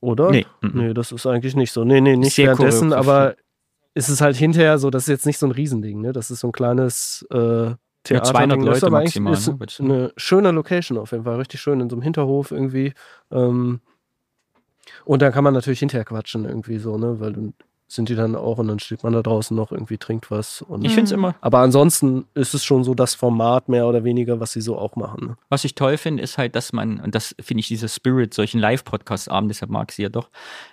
oder? 0.00 0.30
Nee. 0.30 0.46
Nee, 0.60 0.92
das 0.92 1.12
ist 1.12 1.26
eigentlich 1.26 1.56
nicht 1.56 1.72
so. 1.72 1.84
Nee, 1.84 2.00
nee, 2.00 2.16
nicht 2.16 2.34
Sehr 2.34 2.46
währenddessen, 2.46 2.92
aber 2.92 3.36
es 3.94 4.08
ist 4.08 4.20
halt 4.20 4.36
hinterher 4.36 4.78
so, 4.78 4.90
das 4.90 5.04
ist 5.04 5.08
jetzt 5.08 5.26
nicht 5.26 5.38
so 5.38 5.46
ein 5.46 5.52
Riesending, 5.52 6.00
ne? 6.00 6.12
Das 6.12 6.30
ist 6.30 6.40
so 6.40 6.48
ein 6.48 6.52
kleines 6.52 7.26
äh, 7.30 7.72
Theater. 8.04 8.30
200 8.30 8.58
Das 8.58 8.62
ist 8.62 8.82
Leute 8.82 8.86
aber 8.86 8.98
eigentlich 8.98 9.20
maximal, 9.20 9.66
ist 9.66 9.80
ne, 9.80 9.94
eine 9.94 10.12
schöne 10.16 10.50
Location 10.52 10.98
auf 10.98 11.12
jeden 11.12 11.24
Fall, 11.24 11.36
richtig 11.36 11.60
schön 11.60 11.80
in 11.80 11.90
so 11.90 11.96
einem 11.96 12.02
Hinterhof 12.02 12.50
irgendwie. 12.50 12.94
Ähm, 13.30 13.80
und 15.04 15.22
dann 15.22 15.32
kann 15.32 15.44
man 15.44 15.54
natürlich 15.54 15.80
hinterher 15.80 16.04
quatschen 16.04 16.44
irgendwie 16.44 16.78
so, 16.78 16.96
ne? 16.96 17.20
Weil 17.20 17.32
du 17.32 17.52
sind 17.92 18.08
die 18.08 18.14
dann 18.14 18.36
auch 18.36 18.58
und 18.58 18.68
dann 18.68 18.78
steht 18.78 19.02
man 19.02 19.12
da 19.12 19.20
draußen 19.20 19.56
noch 19.56 19.72
irgendwie, 19.72 19.98
trinkt 19.98 20.30
was. 20.30 20.62
Und 20.62 20.84
Ich 20.84 20.92
finde 20.92 21.06
es 21.06 21.10
immer, 21.12 21.34
aber 21.40 21.58
ansonsten 21.58 22.24
ist 22.34 22.54
es 22.54 22.64
schon 22.64 22.84
so 22.84 22.94
das 22.94 23.16
Format 23.16 23.68
mehr 23.68 23.86
oder 23.88 24.04
weniger, 24.04 24.38
was 24.38 24.52
sie 24.52 24.60
so 24.60 24.78
auch 24.78 24.94
machen. 24.94 25.26
Ne? 25.26 25.36
was 25.48 25.64
ich 25.64 25.74
toll 25.74 25.96
finde, 25.96 26.22
ist 26.22 26.38
halt, 26.38 26.54
dass 26.54 26.72
man, 26.72 27.00
und 27.00 27.16
das 27.16 27.34
finde 27.40 27.60
ich 27.60 27.66
dieser 27.68 27.88
Spirit, 27.88 28.32
solchen 28.32 28.60
Live-Podcast-Abend, 28.60 29.50
deshalb 29.50 29.72
mag 29.72 29.90
ich 29.90 29.96
sie 29.96 30.02
ja 30.04 30.08
doch, 30.08 30.30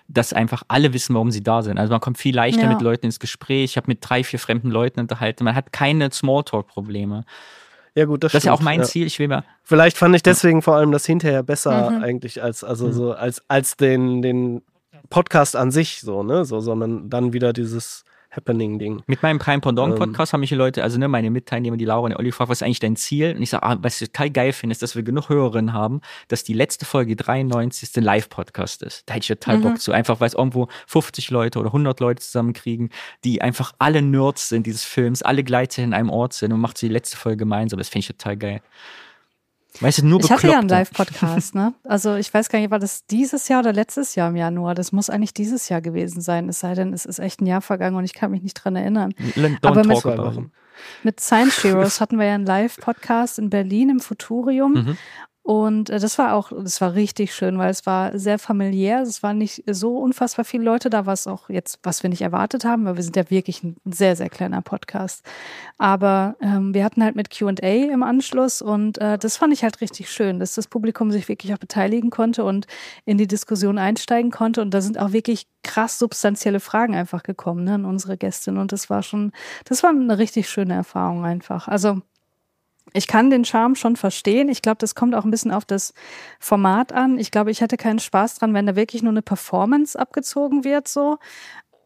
dass 0.07 0.31
einfach 0.31 0.61
alle 0.68 0.94
wissen, 0.94 1.15
warum 1.15 1.31
sie 1.31 1.41
da 1.41 1.64
sind. 1.64 1.80
Also 1.80 1.91
man 1.91 2.02
kommt 2.02 2.19
viel 2.19 2.35
leichter 2.35 2.61
Ja. 2.64 2.69
mit 2.69 2.81
Leuten 2.81 3.07
ins 3.07 3.19
Gespräch. 3.19 3.72
Ich 3.72 3.77
habe 3.77 3.88
mit 3.88 3.98
drei, 4.02 4.23
vier 4.23 4.38
fremden 4.39 4.69
Leuten 4.69 4.99
unterhalten. 4.99 5.44
Man 5.44 5.56
hat 5.56 5.73
keine 5.73 6.11
Smalltalk-Probleme. 6.11 7.23
Ja 7.95 8.06
gut, 8.06 8.23
das, 8.23 8.31
Das 8.34 8.44
ist 8.44 8.45
ja 8.45 8.53
auch 8.53 8.61
mein 8.61 8.84
Ziel. 8.84 9.07
Ich 9.07 9.18
will 9.18 9.27
mal, 9.27 9.44
Vielleicht 9.64 9.98
fand 9.98 10.15
ich 10.15 10.22
deswegen 10.22 10.61
vor 10.61 10.76
allem 10.76 10.91
das 10.91 11.06
hinterher 11.07 11.41
besser 11.41 11.89
Mhm. 11.89 12.03
eigentlich 12.03 12.44
als 12.44 12.61
Mhm. 12.61 12.68
also 12.69 12.91
so 12.91 13.14
als 13.14 13.41
als 13.48 13.76
den 13.76 14.22
den 14.22 14.61
Podcast 15.10 15.56
an 15.56 15.72
sich 15.72 16.02
so 16.02 16.24
ne 16.24 16.45
so 16.45 16.60
sondern 16.60 17.10
dann 17.10 17.34
wieder 17.34 17.53
dieses 17.53 18.03
Happening 18.30 18.78
Ding. 18.78 19.02
Mit 19.07 19.24
meinem 19.24 19.40
Prime 19.40 19.61
Pendant 19.61 19.94
Ähm. 19.94 19.99
Podcast 19.99 20.34
haben 20.34 20.41
mich 20.41 20.49
die 20.49 20.56
Leute, 20.56 20.84
also 20.84 20.99
ne, 20.99 21.07
meine 21.07 21.32
Mitteilnehmer, 21.32 21.78
die 21.78 21.86
Laura 21.86 22.02
und 22.03 22.10
der 22.11 22.19
Olli, 22.19 22.30
gefragt, 22.30 22.49
was 22.49 22.60
ist 22.60 22.64
eigentlich 22.64 22.80
dein 22.80 22.95
Ziel? 22.95 23.34
Und 23.36 23.41
ich 23.41 23.49
sage, 23.49 23.64
ah, 23.64 23.78
was 23.82 24.02
ich 24.02 24.10
total 24.11 24.30
geil 24.30 24.53
finde, 24.53 24.74
ist, 24.74 24.82
dass 24.82 24.95
wir 24.95 25.02
genug 25.02 25.30
Hörerinnen 25.30 25.74
haben, 25.74 26.02
dass 26.28 26.44
die 26.44 26.53
letzte 26.53 26.86
Folge 26.86 27.15
93. 27.15 27.90
ein 27.98 28.03
Live-Podcast 28.03 28.84
ist. 28.84 29.03
Da 29.10 29.15
hätte 29.15 29.24
ich 29.24 29.40
total 29.40 29.57
Mhm. 29.57 29.61
Bock 29.64 29.80
zu. 29.82 29.91
Einfach, 29.91 30.19
weil 30.19 30.28
es 30.28 30.34
irgendwo 30.36 30.68
50 30.88 31.32
Leute 31.32 31.57
oder 31.57 31.69
100 31.72 31.99
Leute 31.99 32.22
zusammenkriegen, 32.22 32.90
die 33.24 33.41
einfach 33.41 33.74
alle 33.80 34.02
Nerds 34.02 34.49
sind 34.49 34.68
dieses 34.68 34.84
Films, 34.84 35.24
alle 35.24 35.44
gleichzeitig 35.44 35.86
in 35.86 35.94
einem 35.94 36.10
Ort 36.10 36.34
sind 36.34 36.52
und 36.53 36.60
macht 36.60 36.78
sie 36.78 36.90
die 36.90 36.94
letzte 36.94 37.18
Folge 37.18 37.38
gemeinsam. 37.38 37.80
Das 37.80 37.90
finde 37.90 38.02
ich 38.02 38.07
total 38.07 38.38
geil. 38.38 38.61
Weißt 39.80 39.99
du, 39.99 40.06
nur 40.06 40.20
Ich 40.20 40.32
hatte 40.32 40.48
ja 40.48 40.60
einen. 40.60 40.70
Live-Podcast, 40.70 41.56
ne? 41.56 41.74
Also 41.84 42.16
ich 42.16 42.34
weiß 42.34 42.49
gar 42.49 42.60
nicht, 42.60 42.72
war 42.72 42.80
das 42.80 43.06
dieses 43.06 43.48
Jahr 43.48 43.60
oder 43.62 43.74
letztes 43.74 44.16
Jahr 44.16 44.30
im 44.30 44.36
Januar? 44.36 44.76
Das 44.76 44.91
muss 44.91 45.10
eigentlich 45.10 45.34
dieses 45.34 45.70
Jahr 45.70 45.82
gewesen 45.82 46.22
sein, 46.22 46.49
es 46.49 46.60
sei 46.60 46.74
denn, 46.74 46.94
es 46.94 47.06
ist 47.06 47.20
echt 47.20 47.41
ein 47.41 47.45
Jahr 47.45 47.62
vergangen 47.62 47.95
und 47.95 48.04
ich 48.06 48.14
kann 48.14 48.32
mich 48.32 48.41
nicht 48.41 48.56
dran 48.56 48.76
erinnern. 48.76 49.14
Don't 49.36 49.58
Aber 49.62 49.84
mit-. 49.84 50.49
Mit 51.04 51.20
Science 51.20 51.64
Heroes 51.64 51.99
hatten 52.02 52.20
wir 52.20 52.28
ja 52.28 52.36
einen 52.36 52.45
Live-Podcast 52.45 53.40
in 53.40 53.49
Berlin 53.49 53.90
im 53.90 53.99
Futurium. 53.99 54.74
Mhm. 54.74 54.98
Und 55.48 55.90
äh, 55.90 55.99
das 55.99 56.18
war 56.18 56.34
auch, 56.34 56.52
das 56.52 56.82
war 56.82 56.94
richtig 56.94 57.34
schön, 57.34 57.57
weil 57.57 57.69
es 57.69 57.86
war 57.86 58.19
sehr 58.19 58.38
familiär. 58.38 59.02
Es 59.02 59.24
waren 59.24 59.38
nicht 59.38 59.64
so 59.65 59.98
unfassbar 59.98 60.44
viele 60.44 60.65
Leute 60.65 60.90
da, 60.90 61.06
was 61.06 61.26
auch 61.26 61.49
jetzt, 61.49 61.80
was 61.84 62.03
wir 62.03 62.10
nicht 62.10 62.22
erwartet 62.22 62.65
haben, 62.65 62.84
weil 62.84 62.98
wir 62.98 63.03
sind 63.03 63.15
ja 63.15 63.30
wirklich 63.30 63.64
ein 63.64 63.78
sehr, 63.86 64.18
sehr 64.18 64.30
kleiner 64.30 64.61
Podcast. 64.61 65.24
Aber 65.78 66.36
ähm, 66.41 66.74
wir 66.74 66.84
hatten 66.84 67.02
halt 67.02 67.15
mit 67.15 67.30
QA 67.30 67.52
im 67.61 68.03
Anschluss 68.03 68.61
und 68.61 68.98
äh, 68.98 69.18
das 69.18 69.38
fand 69.38 69.53
ich 69.53 69.64
halt 69.64 69.80
richtig 69.80 70.11
schön, 70.11 70.41
dass 70.41 70.53
das 70.56 70.68
Publikum 70.68 71.11
sich 71.11 71.30
wirklich 71.30 71.53
auch 71.53 71.60
beteiligen 71.60 72.10
konnte 72.10 72.44
und 72.44 72.68
in 73.06 73.18
die 73.18 73.28
Diskussion 73.28 73.78
einsteigen 73.78 74.32
konnte. 74.32 74.61
Und 74.61 74.74
da 74.74 74.82
sind 74.82 74.99
auch 74.99 75.14
wirklich 75.14 75.48
krass 75.64 75.98
substanzielle 75.98 76.60
Fragen 76.60 76.94
einfach 76.94 77.24
gekommen 77.24 77.64
ne, 77.64 77.76
an 77.76 77.86
unsere 77.86 78.18
Gästin. 78.18 78.57
Und 78.57 78.74
das 78.74 78.90
war 78.90 79.02
schon, 79.02 79.32
das 79.64 79.82
war 79.82 79.91
eine 79.91 80.18
richtig 80.18 80.49
schöne 80.49 80.74
Erfahrung 80.74 81.24
einfach. 81.24 81.69
Also 81.69 82.02
ich 82.94 83.08
kann 83.08 83.30
den 83.30 83.46
Charme 83.46 83.76
schon 83.76 83.96
verstehen. 83.96 84.50
Ich 84.50 84.62
glaube, 84.62 84.78
das 84.80 84.96
kommt 84.96 85.16
auch 85.16 85.26
ein 85.26 85.32
bisschen 85.32 85.52
auf 85.52 85.66
das 85.66 85.94
Format 86.40 86.92
an. 86.94 87.20
Ich 87.20 87.32
glaube, 87.32 87.52
ich 87.52 87.62
hätte 87.62 87.78
keinen 87.78 88.00
Spaß 88.00 88.36
dran, 88.36 88.54
wenn 88.54 88.66
da 88.66 88.76
wirklich 88.76 89.04
nur 89.04 89.12
eine 89.12 89.22
Performance 89.22 89.98
abgezogen 89.98 90.64
wird, 90.64 90.88
so 90.88 91.18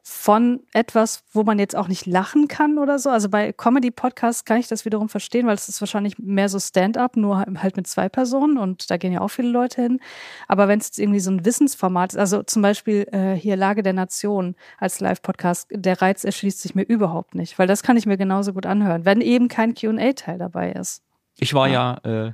von 0.04 0.62
etwas, 0.74 1.24
wo 1.32 1.44
man 1.44 1.60
jetzt 1.60 1.76
auch 1.76 1.88
nicht 1.88 2.08
lachen 2.08 2.48
kann 2.48 2.80
oder 2.80 2.98
so. 2.98 3.10
Also 3.10 3.30
bei 3.30 3.54
Comedy-Podcasts 3.54 4.46
kann 4.46 4.58
ich 4.58 4.68
das 4.68 4.84
wiederum 4.84 5.10
verstehen, 5.10 5.46
weil 5.46 5.54
es 5.54 5.70
ist 5.70 5.80
wahrscheinlich 5.80 6.18
mehr 6.18 6.50
so 6.50 6.60
Stand-up, 6.60 7.18
nur 7.18 7.40
halt 7.40 7.78
mit 7.78 7.86
zwei 7.86 8.10
Personen 8.10 8.58
und 8.58 8.90
da 8.90 8.98
gehen 8.98 9.14
ja 9.14 9.22
auch 9.22 9.28
viele 9.28 9.50
Leute 9.50 9.84
hin. 9.84 10.00
Aber 10.48 10.68
wenn 10.68 10.80
es 10.80 10.88
jetzt 10.88 11.00
irgendwie 11.00 11.20
so 11.20 11.30
ein 11.30 11.46
Wissensformat 11.46 12.14
ist, 12.14 12.20
also 12.20 12.42
zum 12.42 12.64
Beispiel 12.64 13.08
äh, 13.12 13.36
hier 13.36 13.56
Lage 13.56 13.84
der 13.84 13.94
Nation 13.94 14.56
als 14.80 15.00
Live-Podcast, 15.00 15.68
der 15.72 16.02
Reiz 16.02 16.24
erschließt 16.24 16.62
sich 16.62 16.74
mir 16.74 16.84
überhaupt 16.84 17.36
nicht, 17.36 17.60
weil 17.60 17.68
das 17.68 17.84
kann 17.84 17.96
ich 17.96 18.08
mir 18.08 18.18
genauso 18.18 18.54
gut 18.54 18.66
anhören, 18.66 19.06
wenn 19.06 19.22
eben 19.22 19.50
kein 19.50 19.76
Q&A-Teil 19.76 20.40
dabei 20.40 20.72
ist. 20.72 21.04
Ich 21.38 21.54
war 21.54 21.68
ja, 21.68 21.98
äh, 22.04 22.32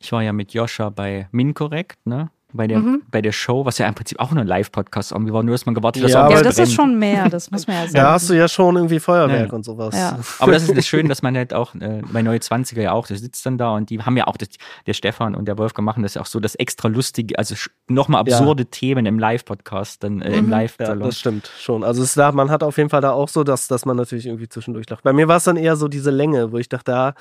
ich 0.00 0.10
war 0.10 0.22
ja 0.22 0.32
mit 0.32 0.52
Joscha 0.52 0.90
bei 0.90 1.28
Minkorrekt, 1.30 2.06
ne? 2.06 2.30
Bei 2.54 2.66
der, 2.66 2.78
Mhm. 2.78 3.02
bei 3.10 3.20
der 3.20 3.32
Show, 3.32 3.66
was 3.66 3.76
ja 3.76 3.86
im 3.86 3.94
Prinzip 3.94 4.18
auch 4.20 4.30
nur 4.30 4.40
ein 4.40 4.46
Live-Podcast 4.46 5.12
irgendwie 5.12 5.34
war, 5.34 5.42
nur 5.42 5.52
dass 5.54 5.66
man 5.66 5.74
gewartet 5.74 6.02
hat, 6.02 6.08
dass 6.08 6.14
Ja, 6.14 6.20
irgendwas 6.22 6.40
Ja, 6.40 6.44
das 6.44 6.56
brennt. 6.56 6.68
ist 6.68 6.74
schon 6.74 6.98
mehr, 6.98 7.28
das 7.28 7.50
muss 7.50 7.66
man 7.66 7.76
ja 7.76 7.82
sagen. 7.88 7.94
Da 7.94 8.12
hast 8.12 8.30
du 8.30 8.34
ja 8.34 8.48
schon 8.48 8.76
irgendwie 8.76 9.00
Feuerwerk 9.00 9.48
Ja. 9.50 9.54
und 9.54 9.64
sowas. 9.66 9.94
Ja. 9.94 10.18
Aber 10.38 10.52
das 10.52 10.62
ist 10.62 10.74
das 10.74 10.86
Schöne, 10.86 11.10
dass 11.10 11.20
man 11.20 11.36
halt 11.36 11.52
auch, 11.52 11.74
äh, 11.74 12.00
bei 12.10 12.22
Neue 12.22 12.38
20er 12.38 12.80
ja 12.80 12.92
auch, 12.92 13.06
der 13.06 13.18
sitzt 13.18 13.44
dann 13.44 13.58
da 13.58 13.72
und 13.74 13.90
die 13.90 14.00
haben 14.00 14.16
ja 14.16 14.26
auch, 14.28 14.38
das, 14.38 14.48
der 14.86 14.94
Stefan 14.94 15.34
und 15.34 15.46
der 15.46 15.58
Wolfgang 15.58 15.84
machen 15.84 16.02
das 16.02 16.14
ja 16.14 16.22
auch 16.22 16.26
so, 16.26 16.40
das 16.40 16.54
extra 16.54 16.88
lustige, 16.88 17.38
also 17.38 17.54
nochmal 17.86 18.24
Ja. 18.26 18.34
absurde 18.38 18.64
Themen 18.64 19.04
im 19.04 19.18
Live-Podcast, 19.18 20.02
dann 20.02 20.22
äh, 20.22 20.38
im 20.38 20.46
Mhm. 20.46 20.50
Ja, 20.52 20.56
Live-Salon. 20.58 21.00
das 21.04 21.18
stimmt 21.18 21.50
schon. 21.58 21.84
Also 21.84 22.02
es 22.02 22.14
da, 22.14 22.32
man 22.32 22.50
hat 22.50 22.62
auf 22.62 22.78
jeden 22.78 22.88
Fall 22.88 23.02
da 23.02 23.10
auch 23.12 23.28
so, 23.28 23.44
dass, 23.44 23.68
dass 23.68 23.84
man 23.84 23.98
natürlich 23.98 24.24
irgendwie 24.26 24.48
zwischendurch 24.48 24.88
lacht. 24.88 25.02
Bei 25.04 25.12
mir 25.12 25.28
war 25.28 25.36
es 25.36 25.44
dann 25.44 25.56
eher 25.58 25.76
so 25.76 25.86
diese 25.86 26.10
Länge, 26.10 26.50
wo 26.50 26.56
ich 26.56 26.70
dachte, 26.70 26.92
da 26.92 27.14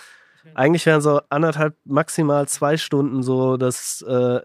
eigentlich 0.56 0.86
wären 0.86 1.02
so 1.02 1.20
anderthalb, 1.30 1.76
maximal 1.84 2.48
zwei 2.48 2.78
Stunden 2.78 3.24
so 3.24 3.58
das. 3.58 4.02
Äh, 4.08 4.40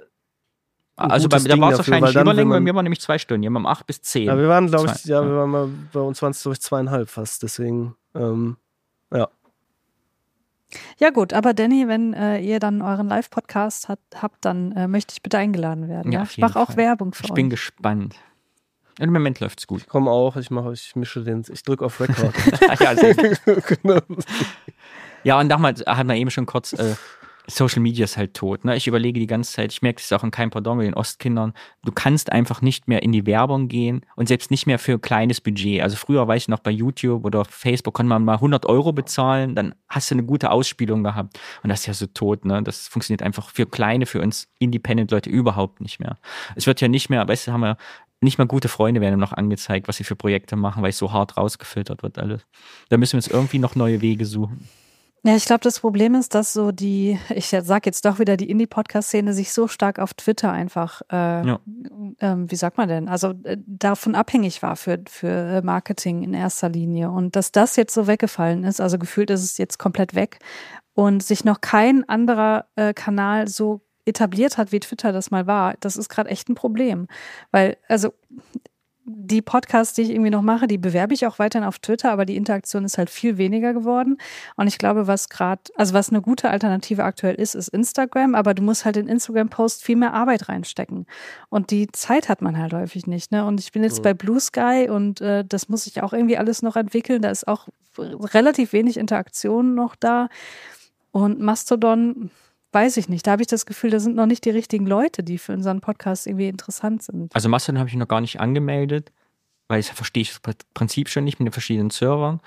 also 0.97 1.29
bei, 1.29 1.39
da 1.39 1.59
war 1.59 1.73
es 1.73 1.79
wahrscheinlich 1.79 2.15
Überlänge, 2.15 2.51
bei 2.51 2.61
mir 2.61 2.75
war 2.75 2.83
nämlich 2.83 3.01
zwei 3.01 3.19
Stunden, 3.19 3.43
wir 3.43 3.51
haben 3.51 3.67
acht 3.67 3.87
bis 3.87 4.03
zehn. 4.03 4.27
ja, 4.27 4.37
wir 4.37 4.49
waren, 4.49 4.67
glaube 4.67 4.93
ich, 4.95 5.05
ja, 5.05 5.23
ja. 5.23 5.27
wir 5.27 5.37
waren 5.37 5.51
mal 5.51 5.69
bei 5.93 6.01
uns 6.01 6.21
waren 6.23 6.33
es, 6.33 6.43
glaube 6.43 6.55
ich, 6.55 6.61
zweieinhalb 6.61 7.09
fast. 7.09 7.43
Deswegen, 7.43 7.97
ähm, 8.15 8.57
Ja 10.99 11.11
gut, 11.11 11.33
aber 11.33 11.55
Danny, 11.55 11.89
wenn 11.89 12.15
äh, 12.15 12.39
ihr 12.39 12.59
dann 12.61 12.83
euren 12.83 13.09
Live-Podcast 13.09 13.89
habt, 13.89 14.45
dann 14.45 14.73
äh, 14.73 14.89
möchte 14.89 15.13
ich 15.13 15.23
bitte 15.23 15.39
eingeladen 15.39 15.89
werden. 15.89 16.13
Ja, 16.13 16.21
Ja, 16.21 16.29
Ich 16.31 16.39
mache 16.39 16.59
auch. 16.59 16.77
Werbung 16.77 17.13
für 17.13 17.25
ich 17.25 17.31
euch. 17.31 17.35
bin 17.35 17.51
gespannt. 17.51 18.17
Im 18.99 19.13
Moment 19.13 19.41
läuft's 19.41 19.67
gut. 19.67 19.81
ich 19.81 19.89
komme 19.89 20.11
auch, 20.11 20.37
ich 20.37 20.51
mache, 20.51 20.73
ich 20.73 20.95
mische 20.97 21.23
den, 21.23 21.45
ich 21.51 21.63
drücke 21.63 21.85
auf 21.85 22.01
Record. 22.01 22.35
ja. 22.81 22.95
Genau. 23.67 24.01
Ja, 25.25 25.41
und 25.41 25.49
damals 25.49 25.81
hat 25.87 26.07
man 26.07 26.17
eben 26.17 26.31
schon 26.31 26.47
kurz, 26.47 26.73
äh, 26.73 26.95
Social 27.55 27.83
Media 27.83 28.05
ist 28.05 28.17
halt 28.17 28.35
tot. 28.35 28.65
Ne? 28.65 28.77
Ich 28.77 28.87
überlege 28.87 29.21
die 29.21 29.27
ganze 29.27 29.53
Zeit, 29.53 29.73
ich 29.73 29.83
merke 29.83 30.01
das 30.01 30.13
auch 30.13 30.25
in 30.25 30.31
keinem 30.31 30.51
Pardon 30.51 30.79
mit 30.79 30.87
den 30.87 30.95
Ostkindern, 30.95 31.53
du 31.85 31.93
kannst 31.93 32.33
einfach 32.33 32.63
nicht 32.63 32.89
mehr 32.89 33.03
in 33.03 33.13
die 33.13 33.27
Werbung 33.27 33.69
gehen 33.69 34.05
und 34.17 34.29
selbst 34.29 34.51
nicht 34.51 34.67
mehr 34.67 34.79
für 34.79 34.99
kleines 34.99 35.41
Budget. 35.41 35.83
Also 35.83 35.97
früher 35.97 36.27
weiß 36.27 36.43
ich 36.43 36.49
noch 36.49 36.61
bei 36.61 36.71
YouTube 36.71 37.25
oder 37.25 37.45
Facebook 37.45 37.95
konnte 37.95 38.09
man 38.09 38.25
mal 38.25 38.35
100 38.35 38.67
Euro 38.67 38.93
bezahlen, 38.93 39.55
dann 39.55 39.75
hast 39.89 40.11
du 40.11 40.15
eine 40.15 40.25
gute 40.25 40.51
Ausspielung 40.51 41.05
gehabt. 41.05 41.39
Und 41.63 41.71
das 41.71 41.81
ist 41.81 41.87
ja 41.87 41.95
so 41.95 42.07
tot, 42.07 42.45
ne? 42.45 42.63
Das 42.63 42.89
funktioniert 42.89 43.23
einfach 43.23 43.51
für 43.51 43.67
kleine, 43.67 44.07
für 44.07 44.21
uns 44.21 44.49
Independent-Leute 44.59 45.31
überhaupt 45.31 45.81
nicht 45.81 46.01
mehr. 46.01 46.19
Es 46.57 46.67
wird 46.67 46.81
ja 46.81 46.89
nicht 46.89 47.11
mehr, 47.11 47.27
weißt 47.27 47.49
du, 47.49 47.53
haben 47.53 47.61
wir 47.61 47.77
nicht 48.23 48.39
mal 48.39 48.47
gute 48.47 48.69
Freunde 48.69 49.01
werden 49.01 49.19
noch 49.19 49.33
angezeigt, 49.33 49.89
was 49.89 49.97
sie 49.97 50.05
für 50.05 50.17
Projekte 50.17 50.57
machen, 50.57 50.83
weil 50.83 50.91
es 50.91 50.99
so 50.99 51.13
hart 51.13 51.37
rausgefiltert 51.37 52.03
wird 52.03 52.19
alles. 52.19 52.47
Da 52.89 52.97
müssen 52.97 53.15
wir 53.15 53.19
uns 53.19 53.29
irgendwie 53.29 53.59
noch 53.59 53.75
neue 53.75 54.01
Wege 54.01 54.25
suchen. 54.25 54.69
Ja, 55.25 55.37
ich 55.37 55.45
glaube, 55.45 55.61
das 55.61 55.79
Problem 55.79 56.17
ist, 56.17 56.35
dass 56.35 56.53
so 56.53 56.73
die, 56.73 57.17
ich 57.31 57.47
sag 57.49 57.87
jetzt 57.87 58.05
doch 58.05 58.19
wieder, 58.19 58.37
die 58.37 58.51
Indie-Podcast-Szene 58.51 59.33
sich 59.33 59.53
so 59.53 59.69
stark 59.69 60.01
auf 60.01 60.15
Twitter 60.15 60.51
einfach, 60.51 61.03
äh, 61.13 61.47
Ja. 61.47 61.61
ähm, 62.19 62.51
wie 62.51 62.57
sagt 62.57 62.77
man 62.77 62.89
denn, 62.89 63.09
also 63.09 63.33
äh, 63.45 63.57
davon 63.65 64.17
abhängig 64.17 64.63
war 64.63 64.75
für, 64.75 64.99
für 65.09 65.29
äh, 65.29 65.63
Marketing 65.63 66.25
in 66.25 66.35
erster 66.35 66.69
Linie. 66.69 67.11
Und 67.11 67.37
dass 67.37 67.53
das 67.53 67.77
jetzt 67.77 67.95
so 67.95 68.09
weggefallen 68.09 68.65
ist, 68.65 68.81
also 68.81 68.99
gefühlt 68.99 69.31
ist 69.31 69.45
es 69.45 69.59
jetzt 69.59 69.79
komplett 69.79 70.17
weg 70.17 70.41
und 70.95 71.23
sich 71.23 71.45
noch 71.45 71.61
kein 71.61 72.09
anderer 72.09 72.67
äh, 72.75 72.93
Kanal 72.93 73.47
so 73.47 73.81
etabliert 74.05 74.59
hat, 74.59 74.73
wie 74.73 74.81
Twitter 74.81 75.13
das 75.13 75.31
mal 75.31 75.47
war, 75.47 75.75
das 75.79 75.97
ist 75.97 76.09
gerade 76.09 76.31
echt 76.31 76.49
ein 76.49 76.57
Problem. 76.57 77.07
Weil, 77.53 77.77
also 77.87 78.13
die 79.05 79.43
Podcasts, 79.43 79.95
die 79.95 80.03
ich 80.03 80.11
irgendwie 80.11 80.31
noch 80.31 80.43
mache, 80.43 80.67
die 80.69 80.79
bewerbe 80.79 81.13
ich 81.15 81.27
auch 81.27 81.39
weiterhin 81.39 81.67
auf 81.67 81.79
Twitter, 81.81 82.13
aber 82.13 82.25
die 82.25 82.37
Interaktion 82.37 82.85
ist 82.85 82.99
halt 82.99 83.11
viel 83.11 83.37
weniger 83.37 83.73
geworden. 83.75 84.17
Und 84.57 84.69
ich 84.69 84.79
glaube, 84.79 85.07
was 85.09 85.29
gerade, 85.29 85.63
also 85.77 85.93
was 85.95 86.11
eine 86.11 86.23
gute 86.23 86.51
Alternative 86.51 87.03
aktuell 87.03 87.35
ist, 87.35 87.55
ist 87.57 87.69
Instagram, 87.69 88.35
aber 88.37 88.55
du 88.55 88.63
musst 88.63 88.85
halt 88.85 88.97
in 88.97 89.09
Instagram-Post 89.09 89.83
viel 89.83 89.97
mehr 89.97 90.15
Arbeit 90.15 90.49
reinstecken. 90.49 91.07
Und 91.49 91.71
die 91.71 91.89
Zeit 91.91 92.29
hat 92.29 92.43
man 92.43 92.57
halt 92.57 92.73
häufig 92.73 93.07
nicht. 93.07 93.33
Ne? 93.33 93.45
Und 93.45 93.59
ich 93.59 93.73
bin 93.73 93.83
jetzt 93.83 93.99
Mhm. 93.99 94.03
bei 94.05 94.15
Blue 94.15 94.39
Sky 94.41 94.89
und 94.89 95.21
äh, 95.21 95.45
das 95.45 95.69
muss 95.69 95.87
ich 95.87 96.03
auch 96.03 96.13
irgendwie 96.13 96.39
alles 96.39 96.63
noch 96.63 96.77
entwickeln. 96.77 97.23
Da 97.23 97.31
ist 97.31 97.49
auch 97.49 97.69
relativ 97.99 98.73
wenig 98.73 98.97
Interaktion 98.97 99.75
noch 99.75 99.97
da. 99.97 100.29
Und 101.11 101.41
Mastodon, 101.41 102.31
weiß 102.73 102.97
ich 102.97 103.09
nicht. 103.09 103.27
Da 103.27 103.33
habe 103.33 103.43
ich 103.43 103.49
das 103.49 103.67
Gefühl, 103.67 103.91
da 103.91 104.01
sind 104.01 104.17
noch 104.17 104.27
nicht 104.27 104.45
die 104.45 104.51
richtigen 104.51 104.87
Leute, 104.87 105.23
die 105.23 105.39
für 105.39 105.53
unseren 105.53 105.81
Podcast 105.81 106.27
irgendwie 106.27 106.49
interessant 106.49 107.03
sind. 107.03 107.35
Also 107.35 107.49
Mastodon 107.49 107.79
habe 107.79 107.89
ich 107.89 107.95
noch 107.97 108.09
gar 108.09 108.21
nicht 108.21 108.41
angemeldet, 108.41 109.13
weil 109.69 109.81
ich 109.81 109.87
verstehe 109.93 110.23
ich 110.23 110.33
das 110.43 110.55
Prinzip 110.75 111.09
schon 111.09 111.25
nicht 111.25 111.39
mit 111.39 111.49
den 111.49 111.53
verschiedenen 111.53 111.91
Servern. 111.91 112.41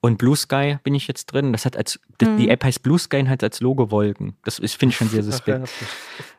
Und 0.00 0.16
Blue 0.18 0.36
Sky 0.36 0.78
bin 0.84 0.94
ich 0.94 1.08
jetzt 1.08 1.26
drin. 1.26 1.52
Das 1.52 1.64
hat 1.64 1.76
als 1.76 1.98
die- 2.20 2.24
die 2.36 2.44
Mhm. 2.44 2.48
App 2.50 2.62
heißt 2.64 2.82
Blue 2.84 2.98
Sky 3.00 3.18
und 3.18 3.28
hat 3.28 3.42
als 3.42 3.60
Logo 3.60 3.90
Wolken. 3.90 4.36
Das 4.44 4.60
ist 4.60 4.76
finde 4.76 4.92
ich 4.92 4.96
schon 4.96 5.08
sehr 5.08 5.24
suspekt. 5.24 5.68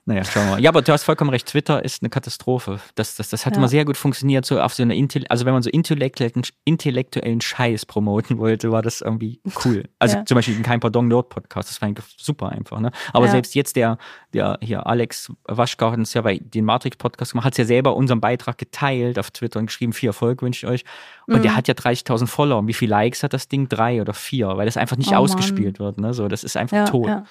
Ich- 0.09 0.15
Naja, 0.15 0.23
schauen 0.25 0.45
wir 0.47 0.51
mal. 0.55 0.61
Ja, 0.61 0.69
aber 0.71 0.81
du 0.81 0.91
hast 0.91 1.03
vollkommen 1.03 1.29
recht. 1.29 1.47
Twitter 1.47 1.83
ist 1.85 2.01
eine 2.01 2.09
Katastrophe. 2.09 2.79
Das, 2.95 3.15
das, 3.15 3.29
das 3.29 3.45
hat 3.45 3.53
Ja. 3.53 3.57
immer 3.59 3.67
sehr 3.67 3.85
gut 3.85 3.95
funktioniert, 3.97 4.45
so 4.45 4.59
auf 4.59 4.73
so 4.73 4.83
eine 4.83 4.95
Intel 4.95 5.25
also 5.29 5.45
wenn 5.45 5.53
man 5.53 5.61
so 5.63 5.69
intellektuellen, 5.69 6.41
intellektuellen 6.65 7.41
Scheiß 7.41 7.85
promoten 7.85 8.37
wollte, 8.37 8.71
war 8.71 8.81
das 8.81 9.01
irgendwie 9.01 9.39
cool. 9.65 9.83
Also 9.99 10.17
Ja. 10.17 10.25
zum 10.25 10.35
Beispiel 10.35 10.55
in 10.55 10.63
kein 10.63 10.79
Pardon 10.79 11.07
Nerd 11.07 11.29
Podcast, 11.29 11.69
das 11.69 11.81
war 11.81 11.87
eigentlich 11.87 12.05
super 12.17 12.49
einfach. 12.49 12.79
Ne? 12.79 12.91
Aber 13.13 13.25
Ja. 13.25 13.31
selbst 13.31 13.53
jetzt 13.55 13.75
der, 13.75 13.97
der 14.33 14.57
hier 14.61 14.85
Alex 14.87 15.31
Waschkau 15.45 15.91
hat 15.91 15.97
uns 15.99 16.13
ja 16.13 16.21
bei 16.21 16.37
den 16.39 16.65
Matrix 16.65 16.97
Podcast 16.97 17.31
gemacht, 17.31 17.45
hat 17.45 17.57
ja 17.57 17.65
selber 17.65 17.95
unseren 17.95 18.19
Beitrag 18.21 18.57
geteilt 18.57 19.19
auf 19.19 19.31
Twitter 19.31 19.59
und 19.59 19.67
geschrieben, 19.67 19.93
viel 19.93 20.09
Erfolg 20.09 20.41
wünsche 20.41 20.65
ich 20.65 20.71
euch. 20.71 20.83
Und 21.27 21.37
Mhm. 21.37 21.41
der 21.43 21.55
hat 21.55 21.67
ja 21.67 21.73
30.000 21.75 22.27
Follower. 22.29 22.59
Und 22.59 22.67
wie 22.67 22.73
viele 22.73 22.89
Likes 22.91 23.21
hat 23.23 23.33
das 23.33 23.47
Ding? 23.47 23.69
Drei 23.69 24.01
oder 24.01 24.13
vier, 24.13 24.47
weil 24.57 24.65
das 24.65 24.77
einfach 24.77 24.97
nicht 24.97 25.09
Oh 25.09 25.13
Mann. 25.13 25.21
ausgespielt 25.23 25.79
wird. 25.79 25.99
Ne? 25.99 26.13
So, 26.13 26.27
das 26.27 26.43
ist 26.43 26.57
einfach 26.57 26.77
Ja, 26.77 26.85
tot. 26.85 27.07
ja. 27.07 27.23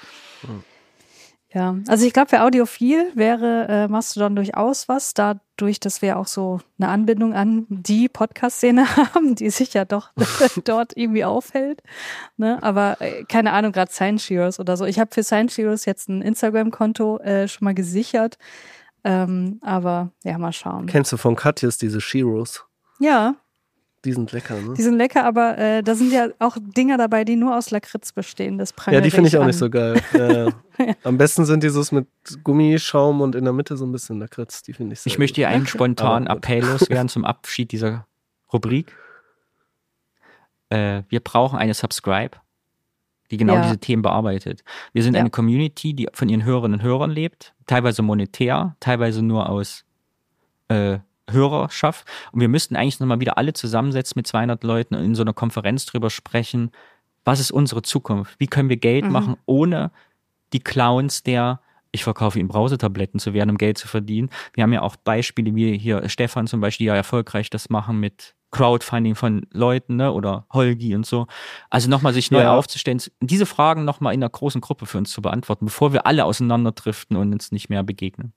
Ja, 1.51 1.77
also 1.89 2.05
ich 2.05 2.13
glaube, 2.13 2.29
für 2.29 2.43
Audiophil 2.43 3.11
wäre 3.15 3.67
äh, 3.69 3.89
Mastodon 3.89 4.37
durchaus 4.37 4.87
was, 4.87 5.15
dadurch, 5.15 5.81
dass 5.81 6.03
wir 6.03 6.19
auch 6.19 6.27
so 6.27 6.61
eine 6.79 6.91
Anbindung 6.91 7.33
an 7.33 7.65
die 7.71 8.09
Podcast-Szene 8.11 8.85
haben, 9.15 9.35
die 9.35 9.49
sich 9.49 9.73
ja 9.73 9.87
doch 9.87 10.11
dort 10.65 10.95
irgendwie 10.95 11.25
aufhält. 11.25 11.83
Ne? 12.37 12.63
Aber 12.63 13.01
äh, 13.01 13.25
keine 13.25 13.53
Ahnung, 13.53 13.73
gerade 13.73 13.91
Science 13.91 14.29
Heroes 14.29 14.61
oder 14.61 14.77
so. 14.77 14.85
Ich 14.85 14.99
habe 14.99 15.11
für 15.15 15.23
Science 15.23 15.57
Heroes 15.57 15.87
jetzt 15.87 16.11
ein 16.11 16.21
Instagram-Konto 16.21 17.19
äh, 17.21 17.49
schon 17.49 17.65
mal 17.65 17.75
gesichert. 17.75 18.37
Ähm, 19.05 19.59
aber 19.63 20.11
ja, 20.25 20.37
mal 20.37 20.53
schauen. 20.53 20.87
Kennst 20.87 21.13
du 21.13 21.17
von 21.17 21.35
Katjes 21.35 21.79
diese 21.79 22.03
Shiros? 22.03 22.67
Ja, 22.99 23.37
Die 24.09 24.15
sind 24.15 24.33
lecker, 24.33 24.55
ne? 24.59 24.73
die 24.75 24.81
sind 24.83 24.97
lecker, 24.97 25.23
aber 25.27 25.59
äh, 25.59 25.83
da 25.83 25.95
sind 25.95 26.11
ja 26.15 26.29
auch 26.39 26.57
Dinger 26.59 26.97
dabei, 26.97 27.25
die 27.27 27.37
nur 27.37 27.55
aus 27.55 27.71
Lakritz 27.71 28.11
bestehen. 28.13 28.57
Das 28.57 28.73
Ja, 28.91 29.03
die 29.03 29.11
finde 29.11 29.29
ich 29.29 29.37
auch 29.37 29.43
an. 29.43 29.49
nicht 29.49 29.59
so 29.59 29.69
geil. 29.69 30.01
Ja. 30.17 30.49
Am 31.05 31.19
besten 31.19 31.45
sind 31.45 31.63
dieses 31.63 31.93
mit 31.93 32.07
Gummischaum 32.43 33.21
und 33.21 33.35
in 33.35 33.45
der 33.45 33.53
Mitte 33.53 33.77
so 33.77 33.85
ein 33.85 33.93
bisschen 33.93 34.19
Lakritz. 34.19 34.63
Die 34.63 34.73
finde 34.73 34.95
ich 34.95 35.01
sehr 35.01 35.11
Ich 35.13 35.19
möchte 35.19 35.37
hier 35.43 35.49
einen 35.49 35.67
spontanen. 35.67 36.27
Appell 36.27 36.65
loswerden 36.65 37.11
zum 37.11 37.25
Abschied 37.27 37.71
dieser 37.73 38.07
Rubrik. 38.51 38.97
Äh, 40.71 41.03
wir 41.11 41.21
brauchen 41.21 41.59
eine 41.59 41.75
Subscribe, 41.75 42.39
die 43.31 43.37
genau 43.37 43.57
Ja. 43.57 43.63
diese 43.65 43.79
Themen 43.79 44.01
bearbeitet. 44.03 44.63
Wir 44.95 45.03
sind 45.03 45.15
Ja. 45.15 45.21
eine 45.21 45.31
Community, 45.31 45.93
die 45.95 46.09
von 46.15 46.29
ihren 46.31 46.45
Hörerinnen 46.45 46.81
und 46.81 46.87
Hörern 46.87 47.11
lebt, 47.11 47.55
teilweise 47.67 48.01
monetär, 48.03 48.75
teilweise 48.81 49.23
nur 49.23 49.49
aus 49.51 49.85
äh, 50.69 50.99
Hörerschaft. 51.31 52.07
Und 52.33 52.41
wir 52.41 52.49
müssten 52.49 52.77
eigentlich 52.77 53.01
nochmal 53.01 53.21
wieder 53.21 53.39
alle 53.39 53.53
zusammensetzen 53.53 54.15
mit 54.17 54.27
200 54.27 54.63
Leuten 54.65 54.95
und 54.95 55.05
in 55.05 55.15
so 55.15 55.23
einer 55.23 55.33
Konferenz 55.35 55.87
drüber 55.87 56.11
sprechen, 56.11 56.71
was 57.25 57.41
ist 57.41 57.51
unsere 57.51 57.83
Zukunft? 57.83 58.35
Wie 58.39 58.47
können 58.47 58.69
wir 58.71 58.79
Geld 58.79 59.05
Mhm. 59.05 59.13
machen, 59.13 59.37
ohne 59.47 59.91
die 60.53 60.61
Clowns 60.61 61.23
der 61.23 61.61
ich 61.91 62.05
verkaufe 62.05 62.39
Ihnen 62.39 62.49
Brausetabletten 62.49 63.19
zu 63.19 63.33
werden, 63.33 63.49
um 63.49 63.57
Geld 63.57 63.79
zu 63.79 63.89
verdienen. 63.89 64.29
Wir 64.53 64.63
haben 64.63 64.75
ja 64.75 64.83
auch 64.83 64.97
Beispiele 64.97 65.55
wie 65.55 65.79
hier 65.79 66.07
Stefan 66.11 66.47
zum 66.47 66.61
Beispiel, 66.61 66.85
die 66.85 66.89
ja 66.89 66.95
erfolgreich 66.95 67.49
das 67.49 67.71
machen 67.71 67.99
mit 67.99 68.35
Crowdfunding 68.51 69.15
von 69.15 69.47
Leuten 69.55 69.97
ne, 69.97 70.13
oder 70.13 70.45
Holgi 70.53 70.95
und 70.95 71.07
so. 71.07 71.27
Also 71.71 71.89
nochmal 71.89 72.13
sich 72.13 72.31
neu 72.31 72.43
Ja. 72.43 72.55
aufzustellen, 72.55 73.01
diese 73.23 73.47
Fragen 73.47 73.87
nochmal 73.87 74.13
in 74.13 74.23
einer 74.23 74.29
großen 74.29 74.61
Gruppe 74.61 74.85
für 74.85 74.99
uns 74.99 75.11
zu 75.11 75.23
beantworten, 75.23 75.65
bevor 75.65 75.95
wir 75.95 76.07
alle 76.07 76.27
auseinanderdriften 76.27 77.17
und 77.17 77.33
uns 77.33 77.53
nicht 77.53 77.71
mehr 77.71 77.83
begegnen. 77.83 78.35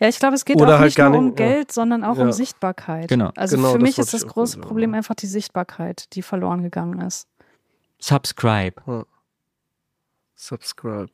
Ja, 0.00 0.08
ich 0.08 0.18
glaube, 0.18 0.34
es 0.34 0.44
geht 0.44 0.56
Oder 0.56 0.76
auch 0.76 0.78
halt 0.80 0.96
nicht 0.96 0.98
nur 0.98 1.18
um 1.18 1.26
nicht, 1.26 1.40
ja. 1.40 1.46
Geld, 1.46 1.72
sondern 1.72 2.04
auch 2.04 2.16
um 2.18 2.26
Ja. 2.26 2.32
Sichtbarkeit. 2.32 3.08
Genau. 3.08 3.30
Also 3.36 3.56
Genau, 3.56 3.72
für 3.72 3.78
mich 3.78 3.98
ist 3.98 4.12
das 4.14 4.26
große 4.26 4.54
sagen. 4.54 4.66
Problem 4.66 4.94
einfach 4.94 5.14
die 5.14 5.26
Sichtbarkeit, 5.26 6.14
die 6.14 6.22
verloren 6.22 6.62
gegangen 6.62 7.00
ist. 7.00 7.26
Subscribe. 8.00 9.06
Subscribe. 10.34 11.10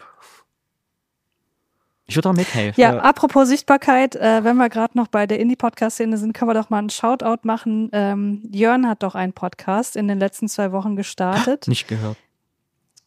Ich 2.06 2.16
würde 2.16 2.30
auch 2.30 2.34
mithelfen. 2.34 2.80
Ja, 2.80 2.94
Ja. 2.94 3.00
apropos 3.02 3.46
Sichtbarkeit, 3.48 4.16
äh, 4.16 4.42
wenn 4.42 4.56
wir 4.56 4.68
gerade 4.68 4.98
noch 4.98 5.06
bei 5.06 5.28
der 5.28 5.38
Indie-Podcast-Szene 5.38 6.16
sind, 6.18 6.32
können 6.32 6.50
wir 6.50 6.54
doch 6.54 6.68
mal 6.68 6.78
einen 6.78 6.90
Shoutout 6.90 7.42
machen. 7.44 7.88
Ähm, 7.92 8.42
Jörn 8.50 8.88
hat 8.88 9.04
doch 9.04 9.14
einen 9.14 9.32
Podcast 9.32 9.94
in 9.94 10.08
den 10.08 10.18
letzten 10.18 10.48
zwei 10.48 10.72
Wochen 10.72 10.96
gestartet. 10.96 11.68
Nicht 11.68 11.86
gehört. 11.86 12.16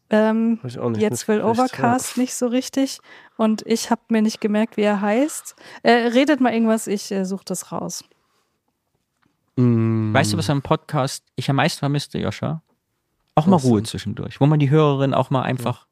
Ähm, 0.09 0.59
ich 0.63 0.75
nicht 0.77 1.01
jetzt 1.01 1.27
will 1.27 1.41
Overcast 1.41 2.17
nicht 2.17 2.35
so 2.35 2.47
richtig 2.47 2.99
und 3.37 3.63
ich 3.65 3.89
habe 3.89 4.01
mir 4.09 4.21
nicht 4.21 4.41
gemerkt, 4.41 4.77
wie 4.77 4.81
er 4.81 5.01
heißt. 5.01 5.55
Äh, 5.81 5.91
redet 5.91 6.39
mal 6.39 6.53
irgendwas, 6.53 6.87
ich 6.87 7.11
äh, 7.11 7.25
suche 7.25 7.45
das 7.45 7.71
raus. 7.71 8.03
Ja. 9.57 9.63
Mm. 9.63 10.13
Weißt 10.13 10.33
du, 10.33 10.37
was 10.37 10.49
am 10.49 10.61
Podcast 10.61 11.23
ich 11.35 11.49
am 11.49 11.55
meisten 11.57 11.79
vermisste, 11.79 12.17
Joscha? 12.19 12.61
Auch 13.35 13.45
mal 13.47 13.55
Was 13.55 13.63
Ruhe 13.63 13.79
denn? 13.81 13.85
zwischendurch, 13.85 14.39
wo 14.41 14.45
man 14.45 14.59
die 14.59 14.69
Hörerin 14.69 15.13
auch 15.13 15.29
mal 15.29 15.41
einfach 15.43 15.87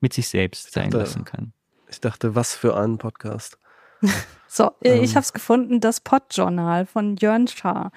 mit 0.00 0.12
sich 0.12 0.28
selbst 0.28 0.72
sein 0.72 0.90
dachte- 0.90 0.98
lassen 0.98 1.24
kann. 1.24 1.52
Ich 1.88 2.00
dachte, 2.00 2.34
was 2.34 2.54
für 2.54 2.76
ein 2.76 2.98
Podcast. 2.98 3.58
So, 4.54 4.72
äh, 4.84 4.98
ich 4.98 5.10
Ähm. 5.12 5.14
habe 5.14 5.20
es 5.20 5.32
gefunden, 5.32 5.80
das 5.80 6.00
Podjournal 6.00 6.84
von 6.84 7.16
Jörn 7.16 7.48
Schaar, 7.48 7.90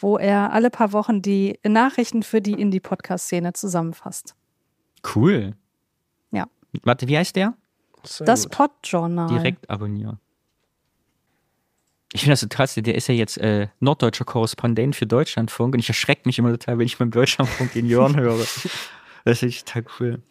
wo 0.00 0.18
er 0.18 0.52
alle 0.52 0.68
paar 0.68 0.92
Wochen 0.92 1.22
die 1.22 1.60
Nachrichten 1.64 2.24
für 2.24 2.40
die 2.40 2.54
Indie-Podcast-Szene 2.54 3.52
zusammenfasst. 3.52 4.34
Cool. 5.14 5.54
Ja. 6.30 6.46
Warte, 6.82 7.08
wie 7.08 7.16
heißt 7.16 7.36
der? 7.36 7.54
Sehr 8.02 8.26
Das. 8.26 8.48
Podjournal. 8.48 9.28
Direkt 9.28 9.68
abonnieren. 9.68 10.18
Ich 12.12 12.22
finde 12.22 12.32
das 12.32 12.40
so 12.40 12.48
krass, 12.48 12.74
der 12.74 12.94
ist 12.94 13.06
ja 13.06 13.14
jetzt 13.14 13.38
äh, 13.38 13.68
norddeutscher 13.78 14.24
Korrespondent 14.24 14.96
für 14.96 15.06
Deutschlandfunk 15.06 15.74
und 15.74 15.80
ich 15.80 15.88
erschrecke 15.88 16.22
mich 16.24 16.38
immer 16.38 16.50
total, 16.50 16.78
wenn 16.78 16.86
ich 16.86 16.98
beim 16.98 17.10
Deutschlandfunk 17.10 17.72
den 17.72 17.86
Jörn 17.86 18.16
höre. 18.16 18.44
Das 19.22 19.42
ist 19.42 19.68
total 19.68 19.84
cool. 19.98 20.22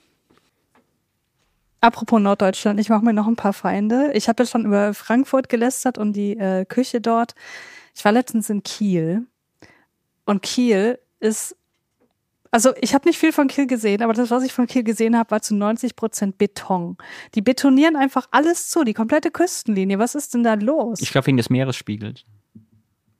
Apropos 1.80 2.20
Norddeutschland, 2.20 2.80
ich 2.80 2.90
mache 2.90 3.06
mir 3.06 3.14
noch 3.14 3.28
ein 3.28 3.36
paar 3.36 3.54
Feinde. 3.54 4.12
Ich 4.14 4.28
habe 4.28 4.42
ja 4.42 4.48
schon 4.48 4.66
über 4.66 4.96
Frankfurt 4.96 5.48
gelästert 5.48 6.00
und 6.00 6.14
die 6.14 6.36
äh, 6.36 6.66
Küche 6.66 7.00
dort. 7.00 7.36
Ich 7.96 8.04
war 8.04 8.12
letztens 8.12 8.50
in 8.50 8.64
Kiel 8.64 9.28
und 10.26 10.42
Kiel 10.42 11.00
ist, 11.20 11.56
also 12.52 12.72
ich 12.82 12.94
habe 12.94 13.08
nicht 13.08 13.18
viel 13.20 13.32
von 13.32 13.48
Kiel 13.48 13.68
gesehen, 13.68 14.02
aber 14.02 14.14
das, 14.14 14.32
was 14.32 14.44
ich 14.44 14.54
von 14.54 14.66
Kiel 14.68 14.84
gesehen 14.84 15.18
habe, 15.18 15.32
war 15.32 15.42
zu 15.42 15.56
90 15.56 15.96
Prozent 15.96 16.38
Beton. 16.38 16.98
Die 17.36 17.42
betonieren 17.42 17.96
einfach 17.96 18.28
alles 18.32 18.70
zu, 18.70 18.84
die 18.84 18.94
komplette 18.94 19.32
Küstenlinie. 19.32 20.00
Was 20.00 20.16
ist 20.16 20.34
denn 20.34 20.44
da 20.44 20.56
los? 20.56 21.00
Ich 21.02 21.12
glaube, 21.12 21.28
wegen 21.28 21.38
des 21.38 21.50
Meeresspiegels. 21.50 22.26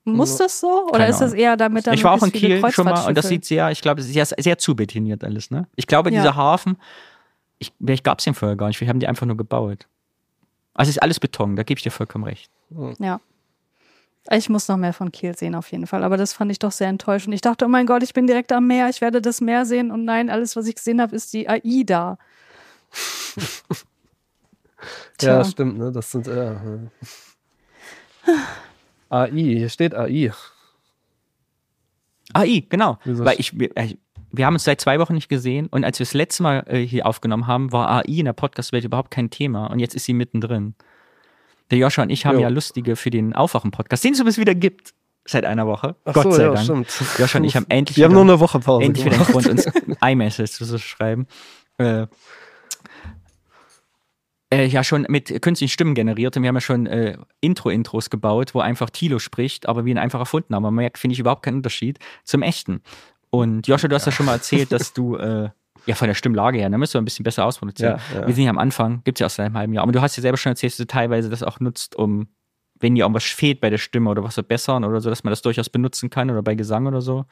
Muss 0.06 0.38
das 0.38 0.60
so? 0.60 0.88
Oder 0.88 1.00
Keine 1.00 1.10
ist 1.12 1.20
das 1.20 1.34
eher 1.34 1.56
damit 1.58 1.86
dann 1.86 1.94
Ich 1.94 2.04
war 2.04 2.14
auch 2.14 2.24
in 2.24 2.32
Kiel 2.32 2.60
schon 2.72 2.86
mal 2.86 3.08
und 3.08 3.16
das 3.16 3.28
sieht 3.28 3.46
sehr, 3.46 3.70
ich 3.70 3.82
glaube, 3.82 4.02
sehr, 4.02 4.26
sehr 4.26 4.58
zubetoniert 4.58 5.24
alles, 5.24 5.52
ne? 5.52 5.68
Ich 5.76 5.86
glaube, 5.86 6.12
Ja. 6.12 6.22
dieser 6.22 6.36
Hafen, 6.36 6.78
ich, 7.60 7.74
vielleicht 7.84 8.04
gab 8.04 8.20
es 8.20 8.26
den 8.26 8.34
vorher 8.34 8.56
gar 8.58 8.68
nicht, 8.68 8.82
wir 8.82 8.88
haben 8.88 9.00
die 9.00 9.08
einfach 9.08 9.28
nur 9.28 9.38
gebaut. 9.38 9.88
Also 10.74 10.90
es 10.90 10.96
ist 10.96 11.04
alles 11.04 11.20
Beton, 11.20 11.56
da 11.56 11.64
gebe 11.64 11.78
ich 11.78 11.84
dir 11.84 11.92
vollkommen 11.92 12.24
recht. 12.24 12.50
Ja. 13.00 13.20
Ich 14.32 14.50
muss 14.50 14.68
noch 14.68 14.78
mehr 14.78 14.94
von 14.94 15.12
Kiel 15.12 15.36
sehen, 15.36 15.56
auf 15.56 15.72
jeden 15.72 15.88
Fall. 15.88 16.04
Aber 16.04 16.18
das 16.18 16.34
fand 16.34 16.52
ich 16.52 16.60
doch 16.60 16.72
sehr 16.72 16.88
enttäuschend. 16.88 17.34
Ich 17.34 17.42
dachte, 17.42 17.66
oh 17.66 17.70
mein 17.70 17.86
Gott, 17.86 18.04
ich 18.04 18.14
bin 18.14 18.28
direkt 18.28 18.52
am 18.52 18.68
Meer, 18.68 18.90
ich 18.90 19.02
werde 19.02 19.22
das 19.22 19.42
Meer 19.42 19.66
sehen. 19.66 19.92
Und 19.92 20.06
nein, 20.06 20.30
alles, 20.30 20.56
was 20.56 20.68
ich 20.68 20.76
gesehen 20.76 21.02
habe, 21.02 21.16
ist 21.16 21.34
die 21.34 21.48
AIDA. 21.48 22.18
Ja, 25.22 25.42
Tja. 25.42 25.44
stimmt, 25.44 25.78
ne? 25.78 25.92
Das 25.92 26.10
sind. 26.10 26.28
Ja. 26.28 26.54
ja. 26.54 26.80
AI, 29.10 29.32
hier 29.32 29.70
steht 29.70 29.94
AI. 29.94 30.32
AI, 32.34 32.66
genau. 32.70 32.98
Wieso 33.04 33.26
Weil 33.26 33.40
ich, 33.40 33.58
wir, 33.60 33.76
äh, 33.76 33.96
wir 34.32 34.46
haben 34.46 34.54
uns 34.54 34.64
seit 34.64 34.80
zwei 34.80 35.00
Wochen 35.00 35.16
nicht 35.16 35.30
gesehen 35.30 35.68
und 35.68 35.84
als 35.84 36.00
wir 36.00 36.06
das 36.06 36.14
letzte 36.14 36.44
Mal 36.44 36.64
äh, 36.68 36.80
hier 36.80 37.06
aufgenommen 37.06 37.48
haben, 37.48 37.72
war 37.72 37.90
AI 37.90 38.20
in 38.20 38.26
der 38.26 38.34
Podcast-Welt 38.34 38.86
überhaupt 38.86 39.12
kein 39.12 39.30
Thema 39.30 39.68
und 39.68 39.80
jetzt 39.80 39.96
ist 39.96 40.06
sie 40.06 40.14
mittendrin. 40.14 40.76
Der 41.72 41.78
Joscha 41.78 42.02
und 42.04 42.10
ich 42.10 42.26
haben 42.26 42.36
Jo. 42.36 42.42
ja 42.44 42.50
lustige 42.50 42.96
für 42.96 43.10
den 43.10 43.34
Aufwachen-Podcast, 43.34 44.04
den 44.04 44.14
es 44.14 44.20
übrigens 44.20 44.38
wieder 44.38 44.56
gibt, 44.56 44.94
seit 45.26 45.46
einer 45.46 45.68
Woche. 45.68 45.96
Ach 46.06 46.14
Gott 46.14 46.24
so, 46.24 46.32
sei 46.32 46.44
ja, 46.44 46.54
Dank. 46.54 46.64
stimmt. 46.64 46.88
Joscha 47.20 47.38
und 47.40 47.46
ich 47.46 47.56
haben 47.56 47.66
endlich 47.70 47.98
Wir 47.98 48.06
haben 48.06 48.12
wieder- 48.12 48.24
nur 48.24 48.34
eine 48.34 48.40
Woche 48.40 48.60
Pause. 48.60 48.86
endlich 48.86 49.06
wieder 49.06 49.18
gemacht. 49.18 49.36
einen 49.48 49.58
Grund, 49.58 49.66
uns 49.96 49.98
iMessage 50.02 50.52
zu 50.52 50.80
schreiben. 50.80 51.28
Äh, 51.78 52.08
äh, 54.52 54.66
ja, 54.66 54.84
schon 54.84 55.06
mit 55.10 55.42
künstlichen 55.44 55.72
Stimmen 55.72 55.94
generiert 55.94 56.36
und 56.36 56.42
wir 56.44 56.48
haben 56.48 56.56
ja 56.56 56.62
schon 56.62 56.88
äh, 56.88 57.18
Intro-Intros 57.42 58.10
gebaut, 58.10 58.56
wo 58.56 58.62
einfach 58.62 58.90
Tilo 58.90 59.20
spricht, 59.20 59.68
aber 59.70 59.86
wir 59.86 59.92
ihn 59.92 60.00
einfach 60.00 60.20
erfunden 60.20 60.56
haben. 60.56 60.64
Man 60.64 60.74
merkt, 60.74 60.98
finde 60.98 61.14
ich, 61.14 61.20
überhaupt 61.20 61.44
keinen 61.44 61.58
Unterschied 61.58 62.00
zum 62.24 62.42
echten. 62.42 62.82
Und 63.30 63.68
Joscha, 63.68 63.88
du 63.88 63.96
hast 63.96 64.06
ja 64.08 64.12
schon 64.12 64.26
mal 64.26 64.34
erzählt, 64.34 64.72
dass 64.72 64.94
du 64.94 65.16
äh, 65.18 65.50
ja 65.86 65.96
von 65.96 66.08
der 66.08 66.16
Stimmlage 66.16 66.60
her, 66.60 66.70
da 66.70 66.78
müsst 66.78 66.94
du 66.94 66.98
ein 66.98 67.06
bisschen 67.06 67.24
besser 67.24 67.46
ausproduzieren. 67.46 68.00
Ja, 68.14 68.20
ja. 68.22 68.28
Wir 68.28 68.34
sind 68.34 68.44
ja 68.44 68.50
am 68.50 68.58
Anfang, 68.58 69.02
gibt 69.04 69.18
es 69.18 69.22
ja 69.22 69.30
seit 69.30 69.48
einem 69.48 69.58
halben 69.58 69.74
Jahr. 69.74 69.84
Aber 69.84 69.92
du 69.92 70.02
hast 70.02 70.16
ja 70.18 70.22
selber 70.22 70.38
schon 70.38 70.52
erzählt, 70.52 70.74
dass 70.74 70.78
du 70.78 70.88
teilweise 70.88 71.30
das 71.30 71.44
auch 71.44 71.60
nutzt, 71.60 71.96
um, 71.96 72.28
wenn 72.80 72.96
dir 72.96 73.02
irgendwas 73.02 73.24
fehlt 73.26 73.60
bei 73.60 73.70
der 73.70 73.78
Stimme 73.78 74.10
oder 74.10 74.24
was 74.24 74.36
verbessern 74.36 74.84
oder 74.86 75.02
so, 75.02 75.10
dass 75.10 75.24
man 75.24 75.32
das 75.32 75.42
durchaus 75.42 75.70
benutzen 75.70 76.10
kann 76.10 76.30
oder 76.30 76.42
bei 76.42 76.56
Gesang 76.56 76.88
oder 76.88 77.02
so. 77.02 77.26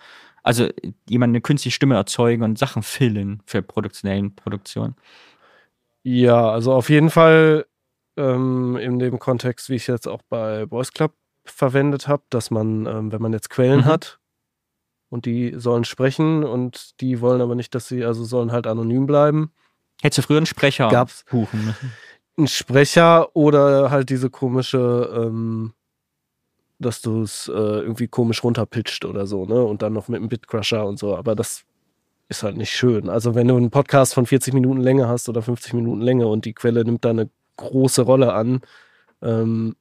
Also 0.43 0.69
jemand 1.09 1.31
eine 1.31 1.41
künstliche 1.41 1.75
Stimme 1.75 1.95
erzeugen 1.95 2.43
und 2.43 2.57
Sachen 2.57 2.83
füllen 2.83 3.41
für 3.45 3.61
produktionellen 3.61 4.35
Produktionen. 4.35 4.95
Ja, 6.03 6.49
also 6.51 6.73
auf 6.73 6.89
jeden 6.89 7.09
Fall 7.09 7.65
ähm, 8.17 8.77
in 8.77 8.99
dem 8.99 9.19
Kontext, 9.19 9.69
wie 9.69 9.75
ich 9.75 9.87
jetzt 9.87 10.07
auch 10.07 10.21
bei 10.29 10.65
Boys 10.65 10.91
Club 10.93 11.13
verwendet 11.45 12.07
habe, 12.07 12.23
dass 12.29 12.51
man, 12.51 12.85
ähm, 12.85 13.11
wenn 13.11 13.21
man 13.21 13.33
jetzt 13.33 13.49
Quellen 13.49 13.81
Mhm. 13.81 13.85
hat 13.85 14.16
und 15.09 15.25
die 15.25 15.53
sollen 15.57 15.85
sprechen 15.85 16.43
und 16.43 16.99
die 17.01 17.21
wollen 17.21 17.41
aber 17.41 17.55
nicht, 17.55 17.73
dass 17.75 17.87
sie, 17.87 18.03
also 18.03 18.23
sollen 18.23 18.51
halt 18.51 18.67
anonym 18.67 19.05
bleiben. 19.05 19.51
Hättest 20.01 20.19
du 20.19 20.21
früher 20.23 20.37
einen 20.37 20.45
Sprecher 20.45 20.89
Gab's. 20.89 21.25
buchen 21.29 21.65
müssen. 21.65 21.93
ein 22.37 22.47
Sprecher 22.47 23.35
oder 23.35 23.89
halt 23.89 24.09
diese 24.09 24.29
komische, 24.29 25.11
ähm, 25.13 25.73
dass 26.79 27.01
du 27.01 27.23
es 27.23 27.47
äh, 27.47 27.51
irgendwie 27.51 28.07
komisch 28.07 28.43
runterpitcht 28.43 29.05
oder 29.05 29.25
so, 29.25 29.45
ne? 29.45 29.63
Und 29.63 29.81
dann 29.81 29.93
noch 29.93 30.07
mit 30.07 30.19
einem 30.19 30.29
Bitcrusher 30.29 30.85
und 30.85 30.99
so. 30.99 31.15
Aber 31.15 31.35
das 31.35 31.63
ist 32.29 32.43
halt 32.43 32.57
nicht 32.57 32.71
schön. 32.71 33.09
Also 33.09 33.33
wenn 33.33 33.47
du 33.47 33.57
einen 33.57 33.71
Podcast 33.71 34.13
von 34.13 34.25
40 34.25 34.53
Minuten 34.53 34.81
Länge 34.81 35.07
hast 35.07 35.29
oder 35.29 35.41
50 35.41 35.73
Minuten 35.73 36.01
Länge 36.01 36.27
und 36.27 36.45
die 36.45 36.53
Quelle 36.53 36.83
nimmt 36.83 37.03
da 37.05 37.09
eine 37.09 37.29
große 37.55 38.03
Rolle 38.03 38.33
an. 38.33 38.61
Ähm, 39.23 39.75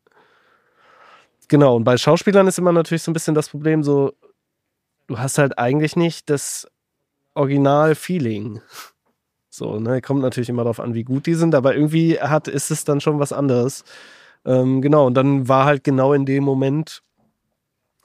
genau, 1.49 1.77
und 1.77 1.85
bei 1.85 1.99
Schauspielern 1.99 2.47
ist 2.47 2.59
immer 2.59 2.73
natürlich 2.73 3.03
so 3.03 3.11
ein 3.11 3.15
bisschen 3.15 3.35
das 3.35 3.51
Problem, 3.51 3.83
so, 3.83 4.15
du 5.07 5.19
hast 5.19 5.39
halt 5.39 5.59
eigentlich 5.59 5.97
nicht 5.97 6.31
das 6.31 6.67
Original-Feeling. 7.35 8.61
So, 9.51 9.79
ne, 9.79 10.03
kommt 10.03 10.21
natürlich 10.21 10.49
immer 10.49 10.65
darauf 10.65 10.81
an, 10.81 10.95
wie 10.95 11.05
gut 11.05 11.27
die 11.27 11.35
sind, 11.35 11.55
aber 11.55 11.75
irgendwie 11.75 12.21
hat, 12.21 12.49
ist 12.49 12.71
es 12.71 12.85
dann 12.85 13.01
schon 13.01 13.19
was 13.19 13.33
anderes. 13.33 13.85
Ähm, 14.45 14.83
genau, 14.83 15.07
und 15.07 15.15
dann 15.15 15.49
war 15.49 15.65
halt 15.65 15.83
genau 15.83 16.13
in 16.13 16.27
dem 16.27 16.45
Moment, 16.45 17.03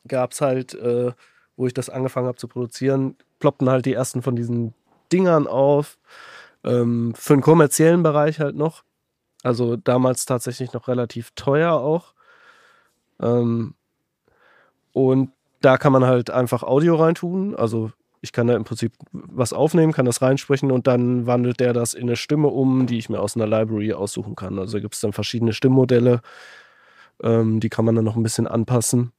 gab 0.07 0.31
es 0.31 0.41
halt, 0.41 0.73
äh, 0.75 1.11
wo 1.55 1.67
ich 1.67 1.73
das 1.73 1.89
angefangen 1.89 2.27
habe 2.27 2.37
zu 2.37 2.47
produzieren, 2.47 3.17
ploppten 3.39 3.69
halt 3.69 3.85
die 3.85 3.93
ersten 3.93 4.21
von 4.21 4.35
diesen 4.35 4.73
Dingern 5.11 5.47
auf. 5.47 5.97
Ähm, 6.63 7.13
für 7.15 7.33
den 7.33 7.41
kommerziellen 7.41 8.03
Bereich 8.03 8.39
halt 8.39 8.55
noch. 8.55 8.83
Also 9.43 9.75
damals 9.75 10.25
tatsächlich 10.25 10.73
noch 10.73 10.87
relativ 10.87 11.31
teuer 11.35 11.73
auch. 11.73 12.13
Ähm, 13.19 13.75
und 14.93 15.31
da 15.61 15.77
kann 15.77 15.93
man 15.93 16.05
halt 16.05 16.29
einfach 16.29 16.63
Audio 16.63 16.95
reintun. 16.95 17.55
Also 17.55 17.91
ich 18.21 18.31
kann 18.31 18.47
da 18.47 18.55
im 18.55 18.63
Prinzip 18.63 18.93
was 19.11 19.53
aufnehmen, 19.53 19.93
kann 19.93 20.05
das 20.05 20.21
reinsprechen 20.21 20.71
und 20.71 20.87
dann 20.87 21.25
wandelt 21.25 21.59
der 21.59 21.73
das 21.73 21.93
in 21.93 22.03
eine 22.03 22.15
Stimme 22.15 22.49
um, 22.49 22.85
die 22.85 22.99
ich 22.99 23.09
mir 23.09 23.19
aus 23.19 23.35
einer 23.35 23.47
Library 23.47 23.93
aussuchen 23.93 24.35
kann. 24.35 24.59
Also 24.59 24.79
gibt 24.79 24.93
es 24.93 25.01
dann 25.01 25.13
verschiedene 25.13 25.53
Stimmmodelle, 25.53 26.21
ähm, 27.23 27.59
die 27.59 27.69
kann 27.69 27.85
man 27.85 27.95
dann 27.95 28.05
noch 28.05 28.15
ein 28.15 28.23
bisschen 28.23 28.47
anpassen. 28.47 29.11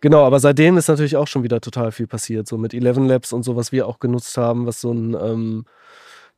Genau, 0.00 0.24
aber 0.24 0.40
seitdem 0.40 0.76
ist 0.76 0.88
natürlich 0.88 1.16
auch 1.16 1.26
schon 1.26 1.42
wieder 1.42 1.60
total 1.60 1.92
viel 1.92 2.06
passiert. 2.06 2.46
So 2.46 2.56
mit 2.56 2.72
Eleven 2.72 3.06
Labs 3.06 3.32
und 3.32 3.42
so, 3.42 3.56
was 3.56 3.72
wir 3.72 3.86
auch 3.86 3.98
genutzt 3.98 4.36
haben, 4.36 4.66
was 4.66 4.80
so 4.80 4.92
ein 4.92 5.14
ähm, 5.14 5.64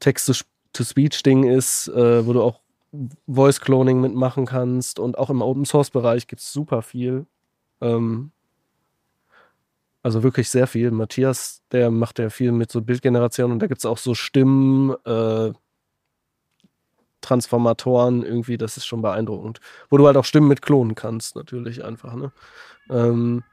Text-to-Speech-Ding 0.01 1.45
ist, 1.45 1.89
äh, 1.89 2.27
wo 2.27 2.33
du 2.33 2.43
auch 2.43 2.61
Voice-Cloning 3.27 4.01
mitmachen 4.01 4.47
kannst. 4.47 4.99
Und 4.99 5.19
auch 5.19 5.31
im 5.31 5.43
Open-Source-Bereich 5.43 6.27
gibt 6.27 6.43
es 6.43 6.53
super 6.53 6.83
viel. 6.83 7.27
Ähm, 7.81 8.33
also 10.03 10.23
wirklich 10.23 10.51
sehr 10.51 10.67
viel. 10.67 10.91
Matthias, 10.91 11.63
der 11.71 11.91
macht 11.91 12.19
ja 12.19 12.31
viel 12.31 12.53
mit 12.53 12.71
so 12.71 12.83
Bildgeneration 12.83 13.53
und 13.53 13.61
da 13.61 13.67
gibt 13.67 13.79
es 13.79 13.87
auch 13.87 13.99
so 13.99 14.15
Stimmen, 14.15 14.95
äh, 15.05 15.53
Transformatoren 17.21 18.25
irgendwie, 18.25 18.59
das 18.59 18.77
ist 18.77 18.85
schon 18.85 19.01
beeindruckend. 19.01 19.61
Wo 19.89 19.97
du 19.97 20.07
halt 20.07 20.17
auch 20.17 20.25
Stimmen 20.25 20.49
mit 20.49 20.61
klonen 20.61 20.97
kannst, 20.97 21.37
natürlich 21.37 21.85
einfach, 21.85 22.15
ne? 22.15 22.33
Ähm, 22.91 23.45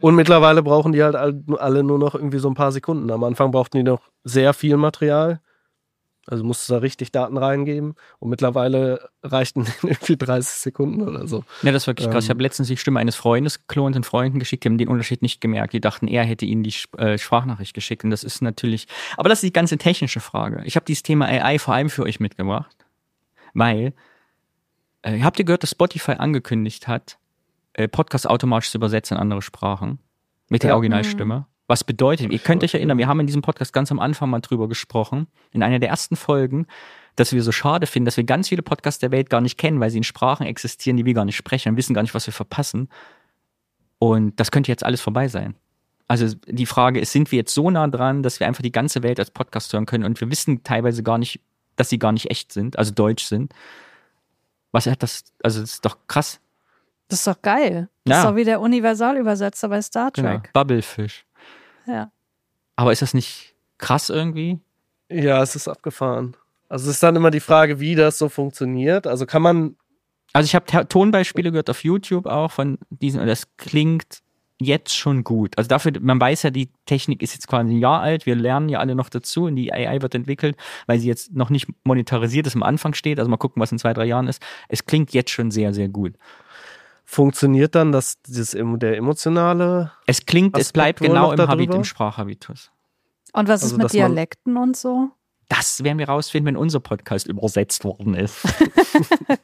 und 0.00 0.16
mittlerweile 0.16 0.64
brauchen 0.64 0.92
die 0.92 1.04
halt 1.04 1.14
alle 1.14 1.84
nur 1.84 1.98
noch 1.98 2.16
irgendwie 2.16 2.38
so 2.38 2.48
ein 2.48 2.54
paar 2.54 2.72
Sekunden. 2.72 3.08
Am 3.12 3.22
Anfang 3.22 3.52
brauchten 3.52 3.76
die 3.76 3.84
noch 3.84 4.10
sehr 4.24 4.52
viel 4.52 4.76
Material. 4.76 5.40
Also 6.26 6.44
musst 6.44 6.68
du 6.68 6.74
da 6.74 6.78
richtig 6.78 7.10
Daten 7.10 7.36
reingeben 7.36 7.94
und 8.20 8.30
mittlerweile 8.30 9.10
reichten 9.24 9.66
irgendwie 9.82 10.16
30 10.16 10.54
Sekunden 10.54 11.02
oder 11.02 11.26
so. 11.26 11.44
Ja, 11.62 11.72
das 11.72 11.82
ist 11.82 11.86
wirklich 11.88 12.08
krass. 12.08 12.24
Ähm. 12.24 12.26
Ich 12.26 12.30
habe 12.30 12.42
letztens 12.42 12.68
die 12.68 12.76
Stimme 12.76 13.00
eines 13.00 13.16
Freundes 13.16 13.66
geklont 13.66 13.96
und 13.96 14.06
Freunden 14.06 14.38
geschickt, 14.38 14.62
die 14.62 14.68
haben 14.68 14.78
den 14.78 14.88
Unterschied 14.88 15.20
nicht 15.20 15.40
gemerkt. 15.40 15.72
Die 15.72 15.80
dachten, 15.80 16.06
er 16.06 16.24
hätte 16.24 16.46
ihnen 16.46 16.62
die 16.62 16.74
äh, 16.96 17.18
Sprachnachricht 17.18 17.74
geschickt 17.74 18.04
und 18.04 18.10
das 18.10 18.22
ist 18.22 18.40
natürlich, 18.40 18.86
aber 19.16 19.28
das 19.28 19.38
ist 19.38 19.48
die 19.48 19.52
ganze 19.52 19.78
technische 19.78 20.20
Frage. 20.20 20.62
Ich 20.64 20.76
habe 20.76 20.86
dieses 20.86 21.02
Thema 21.02 21.26
AI 21.26 21.58
vor 21.58 21.74
allem 21.74 21.90
für 21.90 22.04
euch 22.04 22.20
mitgebracht, 22.20 22.76
weil, 23.52 23.92
äh, 25.02 25.20
habt 25.22 25.40
ihr 25.40 25.44
gehört, 25.44 25.64
dass 25.64 25.70
Spotify 25.70 26.12
angekündigt 26.12 26.86
hat, 26.86 27.18
äh, 27.72 27.88
Podcast 27.88 28.28
automatisch 28.28 28.70
zu 28.70 28.78
übersetzen 28.78 29.16
in 29.16 29.20
andere 29.20 29.42
Sprachen 29.42 29.98
mit 30.48 30.62
der 30.62 30.70
Ja. 30.70 30.74
Originalstimme? 30.76 31.46
Was 31.72 31.84
bedeutet, 31.84 32.30
ihr 32.30 32.38
könnt 32.38 32.62
euch 32.62 32.74
erinnern, 32.74 32.98
wir 32.98 33.08
haben 33.08 33.18
in 33.20 33.26
diesem 33.26 33.40
Podcast 33.40 33.72
ganz 33.72 33.90
am 33.90 33.98
Anfang 33.98 34.28
mal 34.28 34.40
drüber 34.40 34.68
gesprochen, 34.68 35.26
in 35.52 35.62
einer 35.62 35.78
der 35.78 35.88
ersten 35.88 36.16
Folgen, 36.16 36.66
dass 37.16 37.32
wir 37.32 37.42
so 37.42 37.50
schade 37.50 37.86
finden, 37.86 38.04
dass 38.04 38.18
wir 38.18 38.24
ganz 38.24 38.50
viele 38.50 38.60
Podcasts 38.60 39.00
der 39.00 39.10
Welt 39.10 39.30
gar 39.30 39.40
nicht 39.40 39.56
kennen, 39.56 39.80
weil 39.80 39.88
sie 39.88 39.96
in 39.96 40.04
Sprachen 40.04 40.44
existieren, 40.44 40.98
die 40.98 41.06
wir 41.06 41.14
gar 41.14 41.24
nicht 41.24 41.34
sprechen 41.34 41.70
und 41.70 41.78
wissen 41.78 41.94
gar 41.94 42.02
nicht, 42.02 42.12
was 42.12 42.26
wir 42.26 42.34
verpassen. 42.34 42.90
Und 43.98 44.38
das 44.38 44.50
könnte 44.50 44.70
jetzt 44.70 44.84
alles 44.84 45.00
vorbei 45.00 45.28
sein. 45.28 45.54
Also 46.08 46.36
die 46.46 46.66
Frage 46.66 47.00
ist, 47.00 47.10
sind 47.10 47.32
wir 47.32 47.38
jetzt 47.38 47.54
so 47.54 47.70
nah 47.70 47.88
dran, 47.88 48.22
dass 48.22 48.38
wir 48.38 48.46
einfach 48.46 48.60
die 48.60 48.70
ganze 48.70 49.02
Welt 49.02 49.18
als 49.18 49.30
Podcast 49.30 49.72
hören 49.72 49.86
können 49.86 50.04
und 50.04 50.20
wir 50.20 50.30
wissen 50.30 50.64
teilweise 50.64 51.02
gar 51.02 51.16
nicht, 51.16 51.40
dass 51.76 51.88
sie 51.88 51.98
gar 51.98 52.12
nicht 52.12 52.30
echt 52.30 52.52
sind, 52.52 52.78
also 52.78 52.92
deutsch 52.92 53.24
sind. 53.24 53.54
Was 54.72 54.84
hat 54.84 55.02
das, 55.02 55.24
also 55.42 55.62
das 55.62 55.72
ist 55.72 55.86
doch 55.86 55.96
krass. 56.06 56.38
Das 57.08 57.20
ist 57.20 57.26
doch 57.26 57.40
geil. 57.40 57.88
Das 58.04 58.12
Ja. 58.12 58.18
ist 58.24 58.28
doch 58.30 58.36
wie 58.36 58.44
der 58.44 58.60
Universalübersetzer 58.60 59.70
bei 59.70 59.80
Star 59.80 60.10
Genau. 60.10 60.32
Trek. 60.38 60.52
Bubblefish. 60.52 61.24
Ja. 61.86 62.10
Aber 62.76 62.92
ist 62.92 63.02
das 63.02 63.14
nicht 63.14 63.54
krass 63.78 64.10
irgendwie? 64.10 64.60
Ja, 65.10 65.42
es 65.42 65.56
ist 65.56 65.68
abgefahren. 65.68 66.36
Also 66.68 66.88
es 66.88 66.96
ist 66.96 67.02
dann 67.02 67.16
immer 67.16 67.30
die 67.30 67.40
Frage, 67.40 67.80
wie 67.80 67.94
das 67.94 68.18
so 68.18 68.28
funktioniert. 68.28 69.06
Also 69.06 69.26
kann 69.26 69.42
man, 69.42 69.76
Also 70.32 70.46
ich 70.46 70.54
habe 70.54 70.88
Tonbeispiele 70.88 71.50
gehört 71.50 71.68
auf 71.68 71.84
YouTube 71.84 72.26
auch 72.26 72.50
von 72.50 72.78
diesen 72.88 73.20
und 73.20 73.26
das 73.26 73.56
klingt 73.56 74.22
jetzt 74.58 74.94
schon 74.96 75.24
gut. 75.24 75.58
Also 75.58 75.68
dafür, 75.68 75.92
man 76.00 76.20
weiß 76.20 76.44
ja, 76.44 76.50
die 76.50 76.70
Technik 76.86 77.22
ist 77.22 77.34
jetzt 77.34 77.48
quasi 77.48 77.70
ein 77.72 77.78
Jahr 77.78 78.00
alt, 78.00 78.26
wir 78.26 78.36
lernen 78.36 78.68
ja 78.68 78.78
alle 78.78 78.94
noch 78.94 79.08
dazu 79.10 79.44
und 79.44 79.56
die 79.56 79.72
AI 79.72 80.00
wird 80.02 80.14
entwickelt, 80.14 80.56
weil 80.86 80.98
sie 80.98 81.08
jetzt 81.08 81.34
noch 81.34 81.50
nicht 81.50 81.68
monetarisiert 81.84 82.46
ist, 82.46 82.54
am 82.54 82.62
Anfang 82.62 82.94
steht. 82.94 83.18
Also 83.18 83.30
mal 83.30 83.36
gucken, 83.36 83.60
was 83.60 83.72
in 83.72 83.78
zwei, 83.78 83.92
drei 83.92 84.04
Jahren 84.06 84.28
ist. 84.28 84.42
Es 84.68 84.86
klingt 84.86 85.12
jetzt 85.12 85.30
schon 85.30 85.50
sehr, 85.50 85.74
sehr 85.74 85.88
gut. 85.88 86.14
Funktioniert 87.12 87.74
dann 87.74 87.92
das, 87.92 88.22
dieses, 88.22 88.52
der 88.52 88.96
emotionale 88.96 89.92
Es 90.06 90.24
klingt, 90.24 90.56
es 90.56 90.68
Aspekt 90.68 90.72
bleibt 90.72 91.00
wohl 91.02 91.08
genau 91.08 91.30
im 91.32 91.36
darüber? 91.36 91.52
Habit, 91.52 91.74
im 91.74 91.84
Sprachhabitus. 91.84 92.70
Und 93.34 93.48
was 93.48 93.62
Also, 93.62 93.76
ist 93.76 93.82
mit 93.82 93.92
Dialekten 93.92 94.56
und 94.56 94.76
so? 94.76 95.10
Das 95.48 95.84
werden 95.84 95.98
wir 95.98 96.08
rausfinden, 96.08 96.46
wenn 96.46 96.56
unser 96.56 96.80
Podcast 96.80 97.26
übersetzt 97.26 97.84
worden 97.84 98.14
ist. 98.14 98.38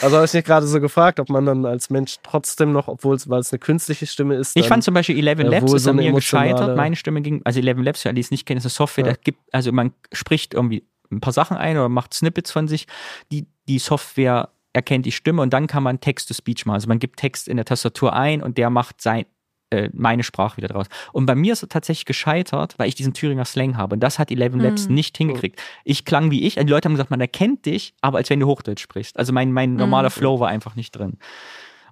Also 0.00 0.14
habe 0.14 0.26
ich 0.26 0.32
mich 0.32 0.44
gerade 0.44 0.64
so 0.64 0.80
gefragt, 0.80 1.18
ob 1.18 1.28
man 1.28 1.44
dann 1.44 1.66
als 1.66 1.90
Mensch 1.90 2.18
trotzdem 2.22 2.70
noch, 2.70 2.86
obwohl 2.86 3.16
es, 3.16 3.28
weil 3.28 3.40
es 3.40 3.52
eine 3.52 3.58
künstliche 3.58 4.06
Stimme 4.06 4.36
ist, 4.36 4.56
Ich 4.56 4.68
fand 4.68 4.84
zum 4.84 4.94
Beispiel 4.94 5.18
Eleven 5.18 5.46
äh, 5.46 5.50
Labs 5.50 5.72
ist 5.72 5.82
so 5.82 5.90
an 5.90 5.98
eine 5.98 6.08
mir 6.08 6.14
gescheitert. 6.14 6.76
Meine 6.76 6.94
Stimme 6.94 7.20
ging, 7.20 7.40
also 7.44 7.58
Eleven 7.58 7.82
Labs, 7.82 8.02
für 8.02 8.08
alle, 8.08 8.14
die 8.14 8.20
es 8.20 8.30
nicht 8.30 8.46
kennen, 8.46 8.58
ist 8.58 8.64
eine 8.64 8.70
Software, 8.70 9.06
Ja. 9.06 9.12
da 9.14 9.18
gibt, 9.20 9.40
also 9.52 9.72
man 9.72 9.92
spricht 10.12 10.54
irgendwie 10.54 10.86
ein 11.10 11.20
paar 11.20 11.32
Sachen 11.32 11.56
ein 11.56 11.76
oder 11.76 11.88
macht 11.88 12.14
Snippets 12.14 12.52
von 12.52 12.68
sich. 12.68 12.86
Die, 13.32 13.46
die 13.66 13.80
Software 13.80 14.50
erkennt 14.78 15.04
die 15.06 15.12
Stimme 15.12 15.42
und 15.42 15.52
dann 15.52 15.66
kann 15.66 15.82
man 15.82 16.00
Text-to-Speech 16.00 16.64
machen. 16.66 16.74
Also 16.76 16.88
man 16.88 16.98
gibt 16.98 17.18
Text 17.18 17.48
in 17.48 17.56
der 17.56 17.66
Tastatur 17.66 18.12
ein 18.14 18.42
und 18.42 18.56
der 18.58 18.70
macht 18.70 19.00
sein, 19.02 19.26
äh, 19.70 19.90
meine 19.92 20.22
Sprache 20.22 20.56
wieder 20.56 20.68
draus. 20.68 20.86
Und 21.12 21.26
bei 21.26 21.34
mir 21.34 21.52
ist 21.52 21.62
es 21.62 21.68
tatsächlich 21.68 22.06
gescheitert, 22.06 22.74
weil 22.78 22.88
ich 22.88 22.94
diesen 22.94 23.12
Thüringer 23.12 23.44
Slang 23.44 23.76
habe. 23.76 23.94
Und 23.96 24.00
das 24.00 24.18
hat 24.18 24.30
Eleven 24.30 24.60
Labs 24.60 24.88
Mhm. 24.88 24.94
nicht 24.94 25.18
hingekriegt. 25.18 25.60
Ich 25.84 26.06
klang 26.06 26.30
wie 26.30 26.46
ich. 26.46 26.54
Die 26.54 26.62
Leute 26.62 26.86
haben 26.86 26.94
gesagt, 26.94 27.10
man 27.10 27.20
erkennt 27.20 27.66
dich, 27.66 27.92
aber 28.00 28.16
als 28.18 28.30
wenn 28.30 28.40
du 28.40 28.46
Hochdeutsch 28.46 28.80
sprichst. 28.80 29.18
Also 29.18 29.32
mein, 29.34 29.52
mein 29.52 29.74
normaler 29.74 30.08
Mhm. 30.08 30.12
Flow 30.12 30.40
war 30.40 30.48
einfach 30.48 30.74
nicht 30.74 30.92
drin. 30.92 31.18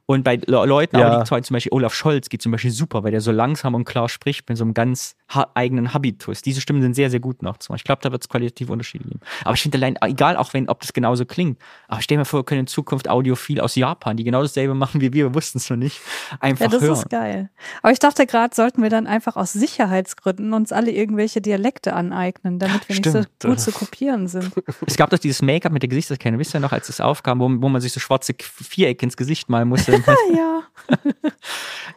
Und 0.09 0.23
bei 0.23 0.37
Le 0.37 0.65
Leuten, 0.67 0.99
Ja. 0.99 1.09
aber 1.09 1.19
die 1.25 1.29
zwei, 1.29 1.41
zum 1.41 1.55
Beispiel 1.55 1.73
Olaf 1.73 1.93
Scholz 1.93 2.29
geht 2.29 2.41
zum 2.41 2.53
Beispiel 2.53 2.71
super, 2.71 3.03
weil 3.03 3.11
der 3.11 3.21
so 3.21 3.33
langsam 3.33 3.75
und 3.75 3.85
klar 3.85 4.09
spricht 4.09 4.49
mit 4.49 4.57
so 4.57 4.63
einem 4.63 4.73
ganz 4.73 5.17
ha 5.29 5.49
eigenen 5.55 5.93
Habitus. 5.93 6.43
Diese 6.43 6.61
Stimmen 6.61 6.81
sind 6.81 6.95
sehr, 6.95 7.11
sehr 7.11 7.19
gut 7.19 7.43
noch. 7.43 7.57
Ich 7.75 7.83
glaube, 7.83 8.01
da 8.03 8.13
wird 8.13 8.23
es 8.23 8.29
qualitative 8.29 8.73
Unterschiede 8.73 9.03
geben. 9.05 9.19
Aber 9.45 9.55
ich 9.55 9.63
finde 9.63 9.79
allein, 9.79 9.97
egal 10.03 10.37
auch 10.37 10.55
wenn, 10.55 10.69
ob 10.69 10.81
das 10.81 10.93
genauso 10.93 11.25
klingt, 11.25 11.59
aber 11.89 12.01
stell 12.03 12.19
mir 12.19 12.25
vor, 12.25 12.41
wir 12.41 12.45
können 12.45 12.61
in 12.61 12.67
Zukunft 12.69 13.09
Audiophil 13.09 13.61
aus 13.61 13.75
Japan, 13.75 14.17
die 14.17 14.23
genau 14.23 14.43
dasselbe 14.43 14.75
machen 14.75 15.01
wie 15.01 15.13
wir, 15.13 15.25
wir 15.27 15.35
wussten 15.35 15.59
es 15.59 15.69
noch 15.69 15.77
nicht, 15.77 16.01
einfach 16.39 16.67
Ja, 16.67 16.71
das 16.71 16.83
hören. 16.83 16.93
ist 16.93 17.11
geil. 17.11 17.51
Aber 17.83 17.93
ich 17.93 17.99
dachte 17.99 18.27
gerade, 18.27 18.55
sollten 18.55 18.83
wir 18.83 18.91
dann 18.91 19.09
einfach 19.09 19.35
aus 19.35 19.53
Sicherheitsgründen 19.55 20.53
uns 20.53 20.71
alle 20.71 20.93
irgendwelche 20.93 21.41
Dialekte 21.41 21.95
aneignen, 21.95 22.59
damit 22.61 22.89
wir 22.89 22.95
nicht 22.95 23.07
Stimmt. 23.09 23.29
so 23.43 23.49
gut 23.49 23.59
zu 23.61 23.73
kopieren 23.73 24.29
sind. 24.29 24.53
Es 24.87 24.97
gab 24.97 25.11
doch 25.11 25.19
dieses 25.19 25.43
Make-up 25.43 25.73
mit 25.73 25.83
der 25.83 25.89
Gesichtserkennung, 25.89 26.39
wisst 26.39 26.55
ihr 26.55 26.61
noch, 26.61 26.73
als 26.73 26.89
es 26.89 27.01
aufkam, 27.01 27.41
wo, 27.41 27.45
wo 27.61 27.69
man 27.69 27.81
sich 27.81 27.93
so 27.93 27.99
schwarze 27.99 28.35
Vierecke 28.41 29.05
ins 29.05 29.17
Gesicht 29.17 29.49
malen 29.49 29.69
musste. 29.69 29.96
Ah, 30.07 30.15
ja. 30.37 30.63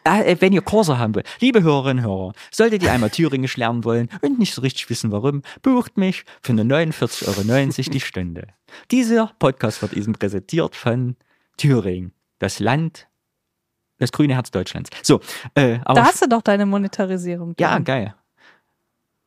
Ah, 0.05 0.21
äh, 0.21 0.38
wenn 0.39 0.53
ihr 0.53 0.61
Kurse 0.61 0.97
haben 0.97 1.13
wollt, 1.13 1.27
liebe 1.41 1.61
Hörerinnen 1.61 2.05
und 2.05 2.09
Hörer, 2.09 2.34
solltet 2.51 2.81
ihr 2.84 2.91
einmal 2.91 3.09
Thüringisch 3.09 3.57
lernen 3.57 3.84
wollen 3.84 4.07
und 4.21 4.39
nicht 4.39 4.53
so 4.53 4.61
richtig 4.61 4.89
wissen, 4.89 5.11
warum, 5.11 5.41
bucht 5.61 5.97
mich 5.97 6.23
für 6.41 6.53
nur 6.53 6.63
49,90 6.65 7.27
Euro 7.27 7.91
die 7.91 7.99
Stunde. 7.99 8.47
Dieser 8.91 9.31
Podcast 9.39 9.81
wird 9.81 9.93
Ihnen 9.93 10.13
präsentiert 10.13 10.76
von 10.76 11.17
Thüringen, 11.57 12.13
das 12.39 12.59
Land, 12.59 13.07
das 13.97 14.11
grüne 14.11 14.35
Herz 14.35 14.51
Deutschlands. 14.51 14.89
So, 15.03 15.19
äh, 15.55 15.80
aber 15.84 16.01
Da 16.01 16.05
hast 16.05 16.21
du 16.21 16.30
doch 16.30 16.41
deine 16.41 16.65
Monetarisierung. 16.65 17.53
ja, 17.59 17.76
drin. 17.76 17.84
geil. 17.84 18.15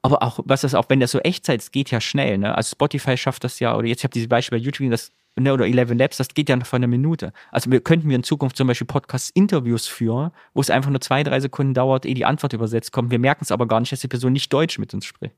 Aber 0.01 0.23
auch, 0.23 0.41
was 0.45 0.63
das 0.63 0.75
auch, 0.75 0.87
wenn 0.89 0.99
das 0.99 1.13
so 1.13 1.21
Echtzeit 1.21 1.61
ist, 1.61 1.73
geht 1.73 1.91
ja 1.93 2.01
schnell, 2.01 2.39
ne? 2.39 2.57
Also 2.57 2.71
Spotify 2.73 3.17
schafft 3.17 3.45
das 3.45 3.61
ja, 3.61 3.77
oder 3.77 3.87
jetzt, 3.87 4.01
ich 4.01 4.05
habe 4.05 4.13
dieses 4.15 4.29
Beispiel 4.29 4.59
bei 4.59 4.65
YouTube, 4.65 4.91
das, 4.91 5.13
oder 5.41 5.67
Eleven 5.67 5.97
Labs, 5.99 6.19
das 6.19 6.29
geht 6.29 6.49
ja 6.49 6.57
noch 6.57 6.67
von 6.67 6.79
einer 6.79 6.87
Minute. 6.89 7.33
Also 7.51 7.71
wir 7.71 7.81
könnten 7.81 8.09
wir 8.09 8.17
in 8.17 8.23
Zukunft 8.23 8.57
zum 8.57 8.67
Beispiel 8.69 8.87
Podcast-Interviews 8.87 9.87
führen, 9.87 10.31
wo 10.55 10.61
es 10.61 10.69
einfach 10.71 10.91
nur 10.91 11.01
zwei, 11.01 11.23
drei 11.23 11.41
Sekunden 11.41 11.73
dauert, 11.75 12.05
ehe 12.05 12.15
die 12.15 12.25
Antwort 12.27 12.53
übersetzt 12.53 12.93
kommt. 12.93 13.11
Wir 13.11 13.19
merken 13.19 13.43
es 13.45 13.51
aber 13.51 13.67
gar 13.67 13.81
nicht, 13.81 13.93
dass 13.93 14.01
die 14.01 14.09
Person 14.09 14.33
nicht 14.35 14.53
Deutsch 14.53 14.79
mit 14.79 14.93
uns 14.93 15.07
spricht. 15.07 15.35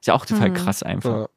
Ist 0.00 0.06
ja 0.06 0.14
auch 0.14 0.24
total 0.26 0.50
Mhm. 0.50 0.54
krass 0.54 0.82
einfach. 0.82 1.16
Ja. 1.16 1.28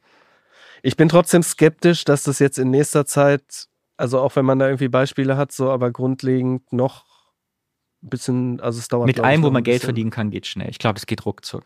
Ich 0.82 0.96
bin 0.96 1.10
trotzdem 1.10 1.44
skeptisch, 1.44 2.06
dass 2.06 2.24
das 2.24 2.40
jetzt 2.40 2.58
in 2.58 2.70
nächster 2.72 3.06
Zeit, 3.06 3.68
also 3.98 4.20
auch 4.22 4.36
wenn 4.38 4.46
man 4.46 4.60
da 4.60 4.68
irgendwie 4.68 4.88
Beispiele 4.88 5.36
hat, 5.36 5.52
so 5.52 5.70
aber 5.70 5.92
grundlegend 5.92 6.72
noch 6.72 7.06
ein 8.02 8.10
bisschen, 8.10 8.62
also 8.62 8.80
es 8.80 8.88
dauert 8.88 9.08
Mit 9.08 9.20
allem, 9.20 9.44
wo 9.44 9.50
man 9.50 9.62
Geld 9.64 9.82
verdienen 9.84 10.10
kann, 10.10 10.32
geht 10.32 10.48
schnell. 10.48 10.70
Ich 10.70 10.80
glaube, 10.80 10.98
es 10.98 11.06
geht 11.06 11.26
ruckzuck. 11.26 11.66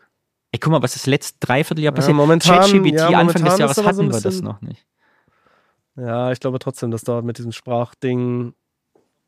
Ey, 0.50 0.58
guck 0.58 0.72
mal, 0.72 0.82
was 0.82 0.94
das 0.94 1.06
letzte 1.06 1.38
Dreivierteljahr 1.46 1.92
Ja, 1.92 1.96
passiert. 1.96 2.16
momentan- 2.16 2.60
ChatGPT, 2.62 2.94
ja, 2.94 3.06
Anfang 3.20 3.44
des 3.44 3.52
ist 3.54 3.58
Jahres 3.60 3.76
so 3.76 3.84
hatten 3.84 4.00
ein 4.00 4.12
wir 4.12 4.20
das 4.20 4.40
noch 4.42 4.60
nicht. 4.62 4.84
Ja, 5.96 6.32
ich 6.32 6.40
glaube 6.40 6.58
trotzdem, 6.58 6.90
das 6.90 7.02
dauert 7.02 7.24
mit 7.24 7.38
diesem 7.38 7.52
Sprachding. 7.52 8.54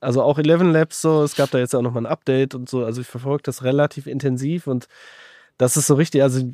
Also 0.00 0.22
auch 0.22 0.38
11 0.38 0.62
Labs 0.62 1.00
so, 1.00 1.22
es 1.22 1.36
gab 1.36 1.50
da 1.50 1.58
jetzt 1.58 1.74
auch 1.74 1.82
nochmal 1.82 2.02
ein 2.02 2.10
Update 2.12 2.54
und 2.54 2.68
so. 2.68 2.84
Also 2.84 3.00
ich 3.00 3.06
verfolge 3.06 3.42
das 3.44 3.62
relativ 3.62 4.06
intensiv 4.06 4.66
und 4.66 4.88
das 5.58 5.76
ist 5.76 5.86
so 5.86 5.94
richtig, 5.94 6.22
also 6.22 6.52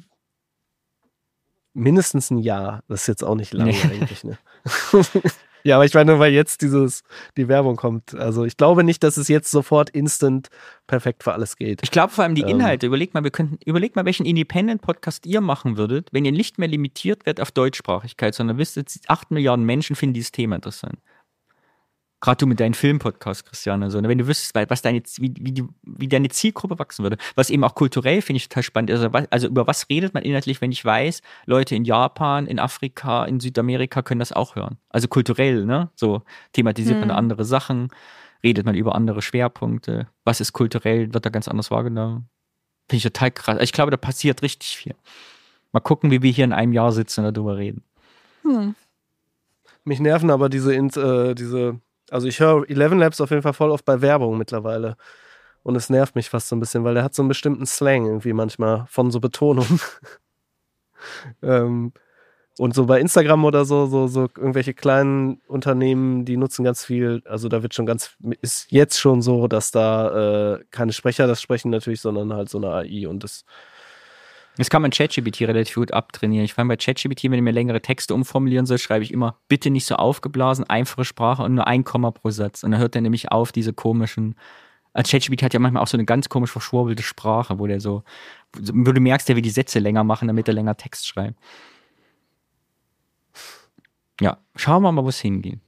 mindestens 1.74 2.30
ein 2.30 2.38
Jahr. 2.38 2.82
Das 2.88 3.02
ist 3.02 3.06
jetzt 3.08 3.24
auch 3.24 3.34
nicht 3.34 3.52
lange 3.52 3.72
Nee. 3.72 3.82
eigentlich, 3.82 4.24
ne? 4.24 4.38
ja, 5.64 5.76
aber 5.76 5.84
ich 5.84 5.94
meine, 5.94 6.18
weil 6.18 6.32
jetzt 6.32 6.62
dieses, 6.62 7.02
die 7.36 7.48
Werbung 7.48 7.76
kommt. 7.76 8.14
Also 8.14 8.44
ich 8.44 8.56
glaube 8.56 8.84
nicht, 8.84 9.02
dass 9.02 9.16
es 9.16 9.28
jetzt 9.28 9.50
sofort 9.50 9.90
instant 9.90 10.48
perfekt 10.86 11.22
für 11.22 11.32
alles 11.32 11.56
geht. 11.56 11.80
Ich 11.82 11.90
glaube 11.90 12.12
vor 12.12 12.24
allem 12.24 12.34
die 12.34 12.42
Ähm. 12.42 12.48
Inhalte. 12.48 12.86
Überlegt 12.86 13.14
mal, 13.14 13.24
wir 13.24 13.30
könnten, 13.30 13.58
überlegt 13.64 13.96
mal, 13.96 14.04
welchen 14.04 14.26
Independent-Podcast 14.26 15.26
ihr 15.26 15.40
machen 15.40 15.76
würdet, 15.76 16.08
wenn 16.12 16.24
ihr 16.24 16.32
nicht 16.32 16.58
mehr 16.58 16.68
limitiert 16.68 17.26
werdet 17.26 17.40
auf 17.40 17.50
Deutschsprachigkeit, 17.50 18.34
sondern 18.34 18.58
wisst, 18.58 18.78
8 19.08 19.30
Milliarden 19.30 19.64
Menschen 19.64 19.96
finden 19.96 20.14
dieses 20.14 20.32
Thema 20.32 20.56
interessant. 20.56 20.98
Gerade 22.22 22.36
du 22.36 22.46
mit 22.46 22.60
deinem 22.60 22.74
Filmpodcast, 22.74 23.44
Christiane, 23.44 23.90
so, 23.90 24.00
ne? 24.00 24.08
wenn 24.08 24.16
du 24.16 24.28
wüsstest, 24.28 24.54
was 24.54 24.80
deine, 24.80 25.02
wie, 25.16 25.34
wie, 25.40 25.50
die, 25.50 25.64
wie 25.82 26.06
deine 26.06 26.28
Zielgruppe 26.28 26.78
wachsen 26.78 27.02
würde. 27.02 27.16
Was 27.34 27.50
eben 27.50 27.64
auch 27.64 27.74
kulturell 27.74 28.22
finde 28.22 28.36
ich 28.36 28.48
total 28.48 28.62
spannend. 28.62 28.92
Also, 28.92 29.12
was, 29.12 29.26
also 29.32 29.48
über 29.48 29.66
was 29.66 29.88
redet 29.90 30.14
man 30.14 30.22
inhaltlich, 30.22 30.60
wenn 30.60 30.70
ich 30.70 30.84
weiß, 30.84 31.20
Leute 31.46 31.74
in 31.74 31.84
Japan, 31.84 32.46
in 32.46 32.60
Afrika, 32.60 33.24
in 33.24 33.40
Südamerika 33.40 34.02
können 34.02 34.20
das 34.20 34.32
auch 34.32 34.54
hören. 34.54 34.78
Also 34.88 35.08
kulturell, 35.08 35.66
ne? 35.66 35.90
So 35.96 36.22
thematisiert 36.52 37.00
man 37.00 37.10
Hm. 37.10 37.16
andere 37.16 37.44
Sachen, 37.44 37.88
redet 38.44 38.66
man 38.66 38.76
über 38.76 38.94
andere 38.94 39.20
Schwerpunkte. 39.20 40.06
Was 40.24 40.40
ist 40.40 40.52
kulturell, 40.52 41.12
wird 41.12 41.26
da 41.26 41.30
ganz 41.30 41.48
anders 41.48 41.72
wahrgenommen. 41.72 42.28
Finde 42.88 42.98
ich 42.98 43.02
total 43.02 43.32
krass. 43.32 43.54
Also 43.54 43.64
Ich 43.64 43.72
glaube, 43.72 43.90
da 43.90 43.96
passiert 43.96 44.42
richtig 44.42 44.76
viel. 44.76 44.94
Mal 45.72 45.80
gucken, 45.80 46.12
wie 46.12 46.22
wir 46.22 46.30
hier 46.30 46.44
in 46.44 46.52
einem 46.52 46.72
Jahr 46.72 46.92
sitzen 46.92 47.24
und 47.24 47.36
darüber 47.36 47.56
reden. 47.56 47.82
Hm. 48.42 48.76
Mich 49.82 49.98
nerven 49.98 50.30
aber 50.30 50.48
diese, 50.48 50.72
äh, 50.72 51.34
diese, 51.34 51.80
also 52.12 52.28
ich 52.28 52.40
höre 52.40 52.68
11 52.68 52.92
Labs 52.94 53.20
auf 53.20 53.30
jeden 53.30 53.42
Fall 53.42 53.54
voll 53.54 53.70
oft 53.70 53.84
bei 53.84 54.00
Werbung 54.00 54.38
mittlerweile. 54.38 54.96
Und 55.62 55.76
es 55.76 55.90
nervt 55.90 56.16
mich 56.16 56.28
fast 56.28 56.48
so 56.48 56.56
ein 56.56 56.60
bisschen, 56.60 56.84
weil 56.84 56.94
der 56.94 57.04
hat 57.04 57.14
so 57.14 57.22
einen 57.22 57.28
bestimmten 57.28 57.66
Slang 57.66 58.06
irgendwie 58.06 58.32
manchmal 58.32 58.84
von 58.88 59.10
so 59.10 59.20
Betonung. 59.20 59.80
ähm, 61.42 61.92
und 62.58 62.74
so 62.74 62.86
bei 62.86 63.00
Instagram 63.00 63.44
oder 63.44 63.64
so, 63.64 63.86
so, 63.86 64.08
so 64.08 64.28
irgendwelche 64.36 64.74
kleinen 64.74 65.40
Unternehmen, 65.46 66.24
die 66.24 66.36
nutzen 66.36 66.64
ganz 66.64 66.84
viel, 66.84 67.22
also 67.24 67.48
da 67.48 67.62
wird 67.62 67.74
schon 67.74 67.86
ganz, 67.86 68.16
ist 68.42 68.70
jetzt 68.70 68.98
schon 68.98 69.22
so, 69.22 69.48
dass 69.48 69.70
da 69.70 70.56
äh, 70.56 70.64
keine 70.70 70.92
Sprecher 70.92 71.26
das 71.26 71.40
sprechen 71.40 71.70
natürlich, 71.70 72.02
sondern 72.02 72.34
halt 72.34 72.50
so 72.50 72.58
eine 72.58 72.72
AI 72.72 73.08
und 73.08 73.24
das, 73.24 73.44
Das 74.58 74.68
kann 74.68 74.82
man 74.82 74.90
ChatGPT 74.90 75.42
relativ 75.42 75.76
gut 75.76 75.92
abtrainieren. 75.92 76.44
Ich 76.44 76.52
fand 76.52 76.68
bei 76.68 76.76
ChatGPT, 76.76 77.24
wenn 77.24 77.34
ich 77.34 77.40
mir 77.42 77.52
längere 77.52 77.80
Texte 77.80 78.14
umformulieren 78.14 78.66
soll, 78.66 78.78
schreibe 78.78 79.02
ich 79.02 79.10
immer, 79.10 79.38
bitte 79.48 79.70
nicht 79.70 79.86
so 79.86 79.94
aufgeblasen, 79.94 80.64
einfache 80.68 81.04
Sprache 81.04 81.42
und 81.42 81.54
nur 81.54 81.66
ein 81.66 81.84
Komma 81.84 82.10
pro 82.10 82.30
Satz. 82.30 82.62
Und 82.62 82.72
dann 82.72 82.80
hört 82.80 82.94
er 82.94 83.00
nämlich 83.00 83.32
auf, 83.32 83.50
diese 83.50 83.72
komischen. 83.72 84.34
Also 84.92 85.10
ChatGPT 85.10 85.42
hat 85.42 85.54
ja 85.54 85.60
manchmal 85.60 85.82
auch 85.82 85.88
so 85.88 85.96
eine 85.96 86.04
ganz 86.04 86.28
komisch 86.28 86.50
verschwurbelte 86.50 87.02
Sprache, 87.02 87.58
wo 87.58 87.66
der 87.66 87.80
so, 87.80 88.02
wo 88.54 88.92
du 88.92 89.00
merkst, 89.00 89.26
der 89.26 89.36
will 89.36 89.42
die 89.42 89.50
Sätze 89.50 89.78
länger 89.78 90.04
machen, 90.04 90.28
damit 90.28 90.48
er 90.48 90.54
länger 90.54 90.76
Text 90.76 91.06
schreibt. 91.06 91.38
Ja, 94.20 94.38
schauen 94.54 94.82
wir 94.82 94.92
mal, 94.92 95.02
wo 95.02 95.08
es 95.08 95.20
hingeht. 95.20 95.60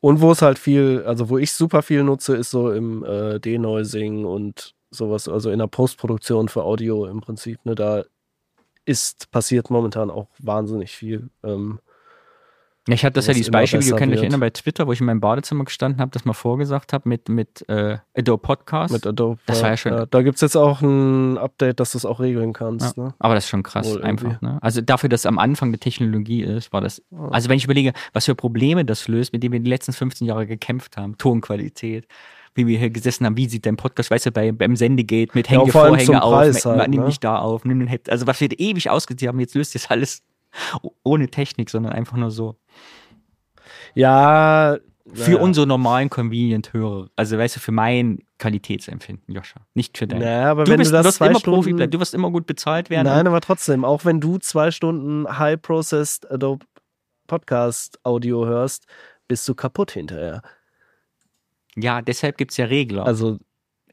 Und 0.00 0.20
wo 0.20 0.30
es 0.30 0.42
halt 0.42 0.58
viel, 0.58 1.02
also 1.06 1.28
wo 1.28 1.38
ich 1.38 1.52
super 1.52 1.82
viel 1.82 2.04
nutze, 2.04 2.36
ist 2.36 2.50
so 2.50 2.72
im 2.72 3.04
äh, 3.04 3.38
Denoising 3.40 4.24
und 4.24 4.74
sowas, 4.90 5.28
also 5.28 5.50
in 5.50 5.58
der 5.58 5.66
Postproduktion 5.66 6.48
für 6.48 6.62
Audio 6.64 7.06
im 7.06 7.20
Prinzip. 7.20 7.64
Ne, 7.64 7.74
da 7.74 8.02
ist 8.84 9.30
passiert 9.30 9.70
momentan 9.70 10.10
auch 10.10 10.28
wahnsinnig 10.38 10.90
viel. 10.92 11.28
Ähm, 11.44 11.78
Ja, 12.88 12.94
ich 12.94 13.04
hatte 13.04 13.14
das 13.14 13.26
ja 13.26 13.34
dieses 13.34 13.50
Beispiel, 13.50 13.82
ihr 13.84 13.94
könnt 13.94 14.12
euch 14.12 14.20
erinnern, 14.20 14.40
bei 14.40 14.48
Twitter, 14.50 14.86
wo 14.86 14.92
ich 14.92 15.00
in 15.00 15.06
meinem 15.06 15.20
Badezimmer 15.20 15.64
gestanden 15.64 16.00
habe, 16.00 16.10
das 16.12 16.24
mal 16.24 16.32
vorgesagt 16.32 16.92
habe 16.94 17.08
mit, 17.08 17.28
mit 17.28 17.68
äh, 17.68 17.98
Adobe 18.16 18.42
Podcast. 18.42 18.92
mit 18.92 19.06
Adobe. 19.06 19.38
Das 19.46 19.62
war 19.62 19.68
ja 19.70 19.76
schon- 19.76 20.06
da 20.10 20.22
gibt 20.22 20.36
es 20.36 20.40
jetzt 20.40 20.56
auch 20.56 20.80
ein 20.80 21.36
Update, 21.38 21.78
dass 21.78 21.92
du 21.92 21.98
es 21.98 22.06
auch 22.06 22.18
regeln 22.20 22.52
kannst. 22.54 22.96
Ja, 22.96 23.04
Ne? 23.04 23.14
aber 23.18 23.34
das 23.34 23.44
ist 23.44 23.50
schon 23.50 23.62
krass, 23.62 23.86
Wohl 23.92 24.02
einfach. 24.02 24.24
irgendwie. 24.30 24.44
Ne? 24.46 24.58
Also 24.62 24.80
dafür, 24.80 25.10
dass 25.10 25.20
es 25.20 25.26
am 25.26 25.38
Anfang 25.38 25.70
der 25.72 25.78
Technologie 25.78 26.42
ist, 26.42 26.72
war 26.72 26.80
das. 26.80 27.02
Also 27.30 27.48
wenn 27.50 27.58
ich 27.58 27.64
überlege, 27.64 27.92
was 28.14 28.24
für 28.24 28.34
Probleme 28.34 28.84
das 28.84 29.06
löst, 29.08 29.34
mit 29.34 29.42
denen 29.42 29.52
wir 29.52 29.60
die 29.60 29.70
letzten 29.70 29.92
15 29.92 30.26
Jahre 30.26 30.46
gekämpft 30.46 30.96
haben, 30.96 31.16
Tonqualität, 31.18 32.08
wie 32.54 32.66
wir 32.66 32.78
hier 32.78 32.90
gesessen 32.90 33.26
haben, 33.26 33.36
wie 33.36 33.48
sieht 33.48 33.66
dein 33.66 33.76
Podcast, 33.76 34.10
weißt 34.10 34.26
du, 34.26 34.32
bei, 34.32 34.52
beim 34.52 34.76
Sendegate 34.76 35.32
mit 35.34 35.46
Ja, 35.46 35.52
häng 35.52 35.60
und 35.60 35.66
dir 35.68 35.72
vor 35.72 35.82
allem 35.82 35.94
Vorhänge 35.94 36.22
auf, 36.22 36.32
Preis 36.32 36.64
halt, 36.64 36.90
nimm 36.90 37.00
ne? 37.00 37.06
nicht 37.06 37.22
da 37.22 37.38
auf, 37.38 37.64
nimm 37.64 37.78
den 37.78 37.88
Head. 37.88 38.10
Also 38.10 38.26
was 38.26 38.40
wir 38.40 38.48
ewig 38.58 38.90
ausgesehen 38.90 39.28
haben, 39.28 39.40
jetzt 39.40 39.54
löst 39.54 39.74
das 39.74 39.90
alles 39.90 40.22
ohne 41.04 41.28
Technik, 41.28 41.70
sondern 41.70 41.92
einfach 41.92 42.16
nur 42.16 42.30
so. 42.30 42.56
Ja. 43.94 44.78
Für 45.12 45.30
naja. 45.32 45.42
unsere 45.42 45.66
normalen 45.66 46.08
Convenient-Hörer. 46.08 47.08
Also 47.16 47.36
weißt 47.36 47.56
du, 47.56 47.60
für 47.60 47.72
mein 47.72 48.20
Qualitätsempfinden, 48.38 49.34
Joscha. 49.34 49.60
Nicht 49.74 49.98
für 49.98 50.06
dein. 50.06 50.20
Naja, 50.20 50.50
aber 50.50 50.64
du 50.64 50.70
wenn 50.70 50.78
bist, 50.78 50.92
du 50.92 50.96
das 50.96 51.06
wirst 51.06 51.16
zwei 51.16 51.28
immer 51.28 51.40
Stunden, 51.40 51.56
Profi 51.56 51.72
bleiben, 51.72 51.90
du 51.90 51.98
wirst 51.98 52.14
immer 52.14 52.30
gut 52.30 52.46
bezahlt 52.46 52.90
werden. 52.90 53.06
Nein, 53.06 53.26
aber 53.26 53.40
trotzdem, 53.40 53.84
auch 53.84 54.04
wenn 54.04 54.20
du 54.20 54.38
zwei 54.38 54.70
Stunden 54.70 55.26
High-Processed 55.38 56.30
Adobe 56.30 56.64
Podcast 57.26 57.98
Audio 58.04 58.46
hörst, 58.46 58.86
bist 59.26 59.48
du 59.48 59.54
kaputt 59.54 59.92
hinterher. 59.92 60.42
Ja, 61.76 62.02
deshalb 62.02 62.36
gibt 62.38 62.50
es 62.52 62.56
ja 62.56 62.66
Regler. 62.66 63.06
Also 63.06 63.38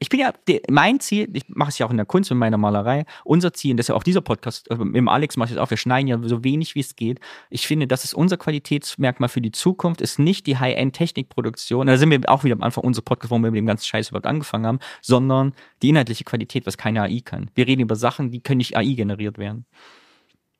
Ich 0.00 0.08
bin 0.10 0.20
ja, 0.20 0.32
mein 0.70 1.00
Ziel, 1.00 1.28
ich 1.32 1.48
mache 1.48 1.70
es 1.70 1.78
ja 1.78 1.86
auch 1.86 1.90
in 1.90 1.96
der 1.96 2.06
Kunst 2.06 2.30
und 2.30 2.38
meiner 2.38 2.56
Malerei, 2.56 3.04
unser 3.24 3.52
Ziel, 3.52 3.72
und 3.72 3.78
das 3.78 3.84
ist 3.86 3.88
ja 3.88 3.94
auch 3.96 4.04
dieser 4.04 4.20
Podcast, 4.20 4.70
äh, 4.70 4.76
mit 4.76 4.94
dem 4.94 5.08
Alex 5.08 5.36
mache 5.36 5.48
ich 5.48 5.56
das 5.56 5.62
auch, 5.62 5.70
wir 5.70 5.76
schneiden 5.76 6.06
ja 6.06 6.18
so 6.22 6.44
wenig 6.44 6.76
wie 6.76 6.80
es 6.80 6.94
geht. 6.94 7.18
Ich 7.50 7.66
finde, 7.66 7.88
das 7.88 8.04
ist 8.04 8.14
unser 8.14 8.36
Qualitätsmerkmal 8.36 9.28
für 9.28 9.40
die 9.40 9.50
Zukunft, 9.50 10.00
ist 10.00 10.20
nicht 10.20 10.46
die 10.46 10.56
High-End-Technikproduktion, 10.56 11.88
da 11.88 11.96
sind 11.96 12.10
wir 12.10 12.20
auch 12.28 12.44
wieder 12.44 12.54
am 12.54 12.62
Anfang 12.62 12.84
unserer 12.84 13.04
Podcast, 13.04 13.32
wo 13.32 13.38
wir 13.38 13.50
mit 13.50 13.58
dem 13.58 13.66
ganzen 13.66 13.86
Scheiß 13.86 14.10
überhaupt 14.10 14.26
angefangen 14.26 14.66
haben, 14.66 14.78
sondern 15.02 15.52
die 15.82 15.88
inhaltliche 15.88 16.24
Qualität, 16.24 16.66
was 16.66 16.78
keine 16.78 17.02
AI 17.02 17.20
kann. 17.24 17.50
Wir 17.56 17.66
reden 17.66 17.82
über 17.82 17.96
Sachen, 17.96 18.30
die 18.30 18.40
können 18.40 18.58
nicht 18.58 18.76
AI 18.76 18.92
generiert 18.94 19.36
werden. 19.38 19.66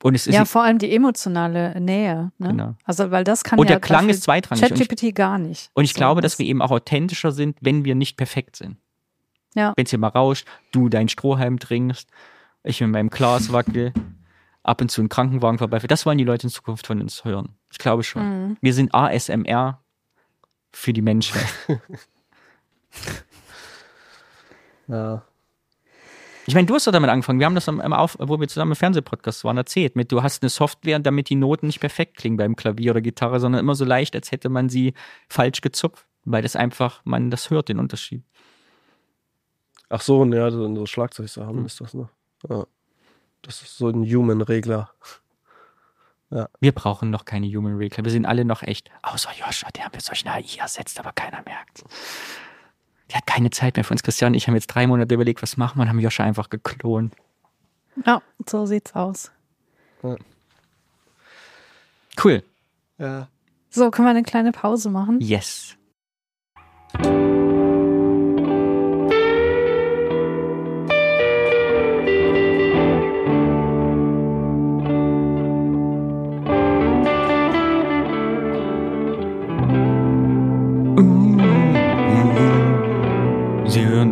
Und 0.01 0.15
es 0.15 0.27
ist 0.27 0.33
Ja, 0.35 0.45
vor 0.45 0.63
allem 0.63 0.77
die 0.77 0.93
emotionale 0.95 1.79
Nähe. 1.81 2.31
Ne? 2.37 2.47
Genau. 2.49 2.75
Also, 2.85 3.11
weil 3.11 3.23
das 3.25 3.43
kann 3.43 3.59
und 3.59 3.69
ja 3.69 3.75
der 3.75 3.81
Klang 3.81 4.07
ist 4.09 4.23
zweitrangig. 4.23 4.63
Und 4.63 4.71
ich, 4.79 4.87
ChatGPT 4.87 5.15
gar 5.15 5.37
nicht. 5.37 5.69
und 5.73 5.83
ich 5.83 5.93
So, 5.93 5.97
glaube, 5.97 6.21
das- 6.21 6.33
dass 6.33 6.39
wir 6.39 6.45
eben 6.45 6.61
auch 6.61 6.71
authentischer 6.71 7.31
sind, 7.31 7.57
wenn 7.61 7.83
wir 7.83 7.95
nicht 7.95 8.15
perfekt 8.15 8.55
sind. 8.55 8.77
Ja. 9.55 9.73
Wenn 9.75 9.85
es 9.85 9.89
hier 9.89 9.99
mal 9.99 10.07
rauscht, 10.07 10.47
du 10.71 10.87
deinen 10.89 11.09
Strohhalm 11.09 11.59
trinkst, 11.59 12.09
ich 12.63 12.79
mit 12.81 12.91
meinem 12.91 13.09
Glas 13.09 13.51
wackel, 13.51 13.93
ab 14.63 14.81
und 14.81 14.89
zu 14.89 15.01
ein 15.01 15.09
Krankenwagen 15.09 15.57
vorbeifährt. 15.57 15.91
Das 15.91 16.05
wollen 16.05 16.17
die 16.17 16.23
Leute 16.23 16.47
in 16.47 16.51
Zukunft 16.51 16.87
von 16.87 17.01
uns 17.01 17.25
hören. 17.25 17.55
Ich 17.71 17.77
glaube 17.77 18.03
schon. 18.03 18.49
Mhm. 18.49 18.57
Wir 18.61 18.73
sind 18.73 18.93
ASMR 18.93 19.81
für 20.71 20.93
die 20.93 21.01
Menschen. 21.01 21.37
ja. 24.87 25.23
Ich 26.49 26.55
meine, 26.55 26.65
du 26.65 26.73
hast 26.73 26.87
doch 26.87 26.91
damit 26.91 27.11
angefangen. 27.11 27.37
Wir 27.39 27.45
haben 27.45 27.53
das 27.53 27.69
am, 27.69 27.79
am 27.79 27.93
Auf, 27.93 28.17
wo 28.19 28.39
wir 28.39 28.47
zusammen 28.47 28.71
im 28.71 28.75
Fernsehpodcast 28.75 29.43
waren, 29.43 29.55
erzählt. 29.57 29.95
Mit, 29.95 30.11
du 30.11 30.23
hast 30.23 30.41
eine 30.41 30.49
Software, 30.49 30.97
damit 30.97 31.29
die 31.29 31.35
Noten 31.35 31.67
nicht 31.67 31.79
perfekt 31.79 32.17
klingen 32.17 32.37
beim 32.37 32.55
Klavier 32.55 32.89
oder 32.89 33.01
Gitarre, 33.01 33.39
sondern 33.39 33.59
immer 33.59 33.75
so 33.75 33.85
leicht, 33.85 34.15
als 34.15 34.31
hätte 34.31 34.49
man 34.49 34.67
sie 34.67 34.95
falsch 35.27 35.61
gezupft, 35.61 36.07
weil 36.25 36.41
das 36.41 36.55
einfach, 36.55 37.01
man 37.03 37.29
das 37.29 37.51
hört, 37.51 37.69
den 37.69 37.77
Unterschied. 37.77 38.23
Ach 39.89 40.01
so, 40.01 40.25
ja, 40.25 40.49
so, 40.49 40.75
so 40.75 40.87
Schlagzeugsachen 40.87 41.57
Hm. 41.57 41.65
ist 41.67 41.81
das, 41.81 41.93
ne? 41.93 42.09
Ja. 42.49 42.65
Das 43.43 43.61
ist 43.61 43.77
so 43.77 43.89
ein 43.89 44.03
Human-Regler. 44.03 44.89
Wir 46.59 46.71
brauchen 46.71 47.11
noch 47.11 47.25
keine 47.25 47.45
Human 47.47 47.77
Regler. 47.77 48.03
Wir 48.03 48.11
sind 48.11 48.25
alle 48.25 48.43
noch 48.43 48.63
echt. 48.63 48.89
Außer 49.03 49.29
Joscha, 49.39 49.69
der 49.71 49.85
haben 49.85 49.93
wir 49.93 50.01
durch 50.01 50.25
eine 50.25 50.35
AI 50.35 50.59
ersetzt, 50.59 50.99
aber 50.99 51.11
keiner 51.11 51.43
merkt. 51.43 51.83
Der 53.09 53.17
hat 53.17 53.25
keine 53.27 53.49
Zeit 53.49 53.75
mehr 53.75 53.83
für 53.83 53.93
uns. 53.93 54.03
Christian 54.03 54.33
und 54.33 54.35
ich 54.35 54.47
haben 54.47 54.55
jetzt 54.55 54.67
drei 54.67 54.87
Monate 54.87 55.13
überlegt, 55.13 55.41
was 55.41 55.57
machen 55.57 55.77
wir 55.77 55.83
und 55.83 55.89
haben 55.89 55.99
Joscha 55.99 56.23
einfach 56.23 56.49
geklont. 56.49 57.13
Ja, 58.05 58.21
so 58.47 58.65
sieht's 58.65 58.93
aus. 58.95 59.31
Cool. 62.23 62.43
Ja. 62.97 63.27
So, 63.69 63.91
können 63.91 64.07
wir 64.07 64.11
eine 64.11 64.23
kleine 64.23 64.51
Pause 64.51 64.89
machen? 64.89 65.19
Yes. 65.21 65.75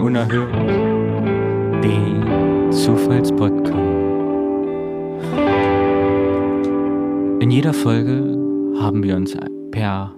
Unerhört 0.08 0.56
den 1.84 2.72
Zufallspodcast. 2.72 3.76
In 7.44 7.52
jeder 7.52 7.74
Folge 7.74 8.14
haben 8.82 9.04
wir 9.04 9.18
uns 9.18 9.36
per 9.72 10.16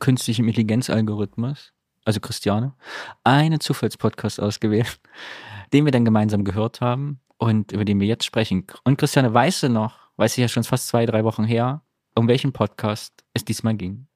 künstlichem 0.00 0.48
Intelligenzalgorithmus, 0.48 1.72
also 2.04 2.18
Christiane, 2.18 2.74
einen 3.22 3.60
Zufallspodcast 3.60 4.40
ausgewählt, 4.40 4.98
den 5.72 5.84
wir 5.84 5.92
dann 5.92 6.04
gemeinsam 6.04 6.42
gehört 6.42 6.80
haben 6.80 7.20
und 7.36 7.70
über 7.70 7.84
den 7.84 8.00
wir 8.00 8.08
jetzt 8.08 8.24
sprechen. 8.24 8.66
Und 8.82 8.98
Christiane, 8.98 9.32
weißt 9.32 9.62
du 9.62 9.68
noch, 9.68 10.10
weiß 10.16 10.32
ich 10.32 10.42
ja 10.42 10.48
schon 10.48 10.64
fast 10.64 10.88
zwei, 10.88 11.06
drei 11.06 11.22
Wochen 11.22 11.44
her, 11.44 11.82
um 12.16 12.26
welchen 12.26 12.52
Podcast 12.52 13.22
es 13.34 13.44
diesmal 13.44 13.76
ging? 13.76 14.08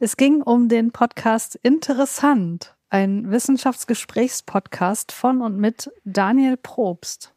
Es 0.00 0.16
ging 0.16 0.42
um 0.42 0.68
den 0.68 0.90
Podcast 0.90 1.54
Interessant, 1.62 2.75
ein 2.96 3.30
Wissenschaftsgesprächspodcast 3.30 5.12
von 5.12 5.42
und 5.42 5.58
mit 5.58 5.90
Daniel 6.04 6.56
Probst. 6.56 7.34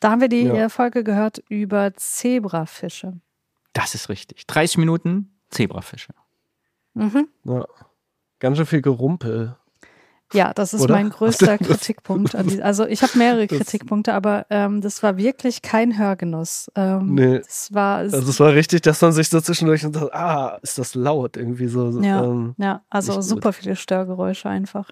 Da 0.00 0.10
haben 0.10 0.20
wir 0.20 0.28
die 0.28 0.42
Ja. 0.42 0.54
äh, 0.54 0.68
Folge 0.68 1.04
gehört 1.04 1.42
über 1.48 1.94
Zebrafische. 1.94 3.20
Das 3.72 3.94
ist 3.94 4.08
richtig. 4.08 4.46
30 4.46 4.78
Minuten 4.78 5.38
Zebrafische. 5.50 6.12
Mhm. 6.94 7.28
Ja. 7.44 7.66
Ganz 8.40 8.56
schön 8.56 8.66
viel 8.66 8.82
Gerumpel. 8.82 9.56
Ja, 10.36 10.52
das 10.54 10.74
ist 10.74 10.82
Oder? 10.82 10.94
mein 10.94 11.10
größter 11.10 11.58
Kritikpunkt. 11.58 12.34
An 12.36 12.46
die, 12.48 12.62
also 12.62 12.86
ich 12.86 13.02
habe 13.02 13.16
mehrere 13.18 13.46
Kritikpunkte, 13.48 14.14
aber 14.14 14.46
ähm, 14.50 14.80
das 14.82 15.02
war 15.02 15.16
wirklich 15.16 15.62
kein 15.62 15.98
Hörgenuss. 15.98 16.70
Ähm, 16.76 17.14
Nee. 17.14 17.38
Das 17.38 17.72
war 17.72 17.96
Also 17.98 18.18
es 18.18 18.38
war 18.38 18.52
richtig, 18.52 18.82
dass 18.82 19.00
man 19.02 19.12
sich 19.12 19.28
so 19.28 19.40
zwischendurch 19.40 19.84
und 19.84 19.94
sagt, 19.94 20.14
ah, 20.14 20.58
ist 20.62 20.78
das 20.78 20.94
laut 20.94 21.36
irgendwie 21.36 21.66
so. 21.68 21.90
Ja. 22.00 22.22
Ähm, 22.24 22.54
ja, 22.58 22.82
also 22.90 23.12
Nicht 23.12 23.20
gut. 23.22 23.28
super 23.28 23.52
viele 23.52 23.74
Störgeräusche 23.76 24.48
einfach. 24.48 24.90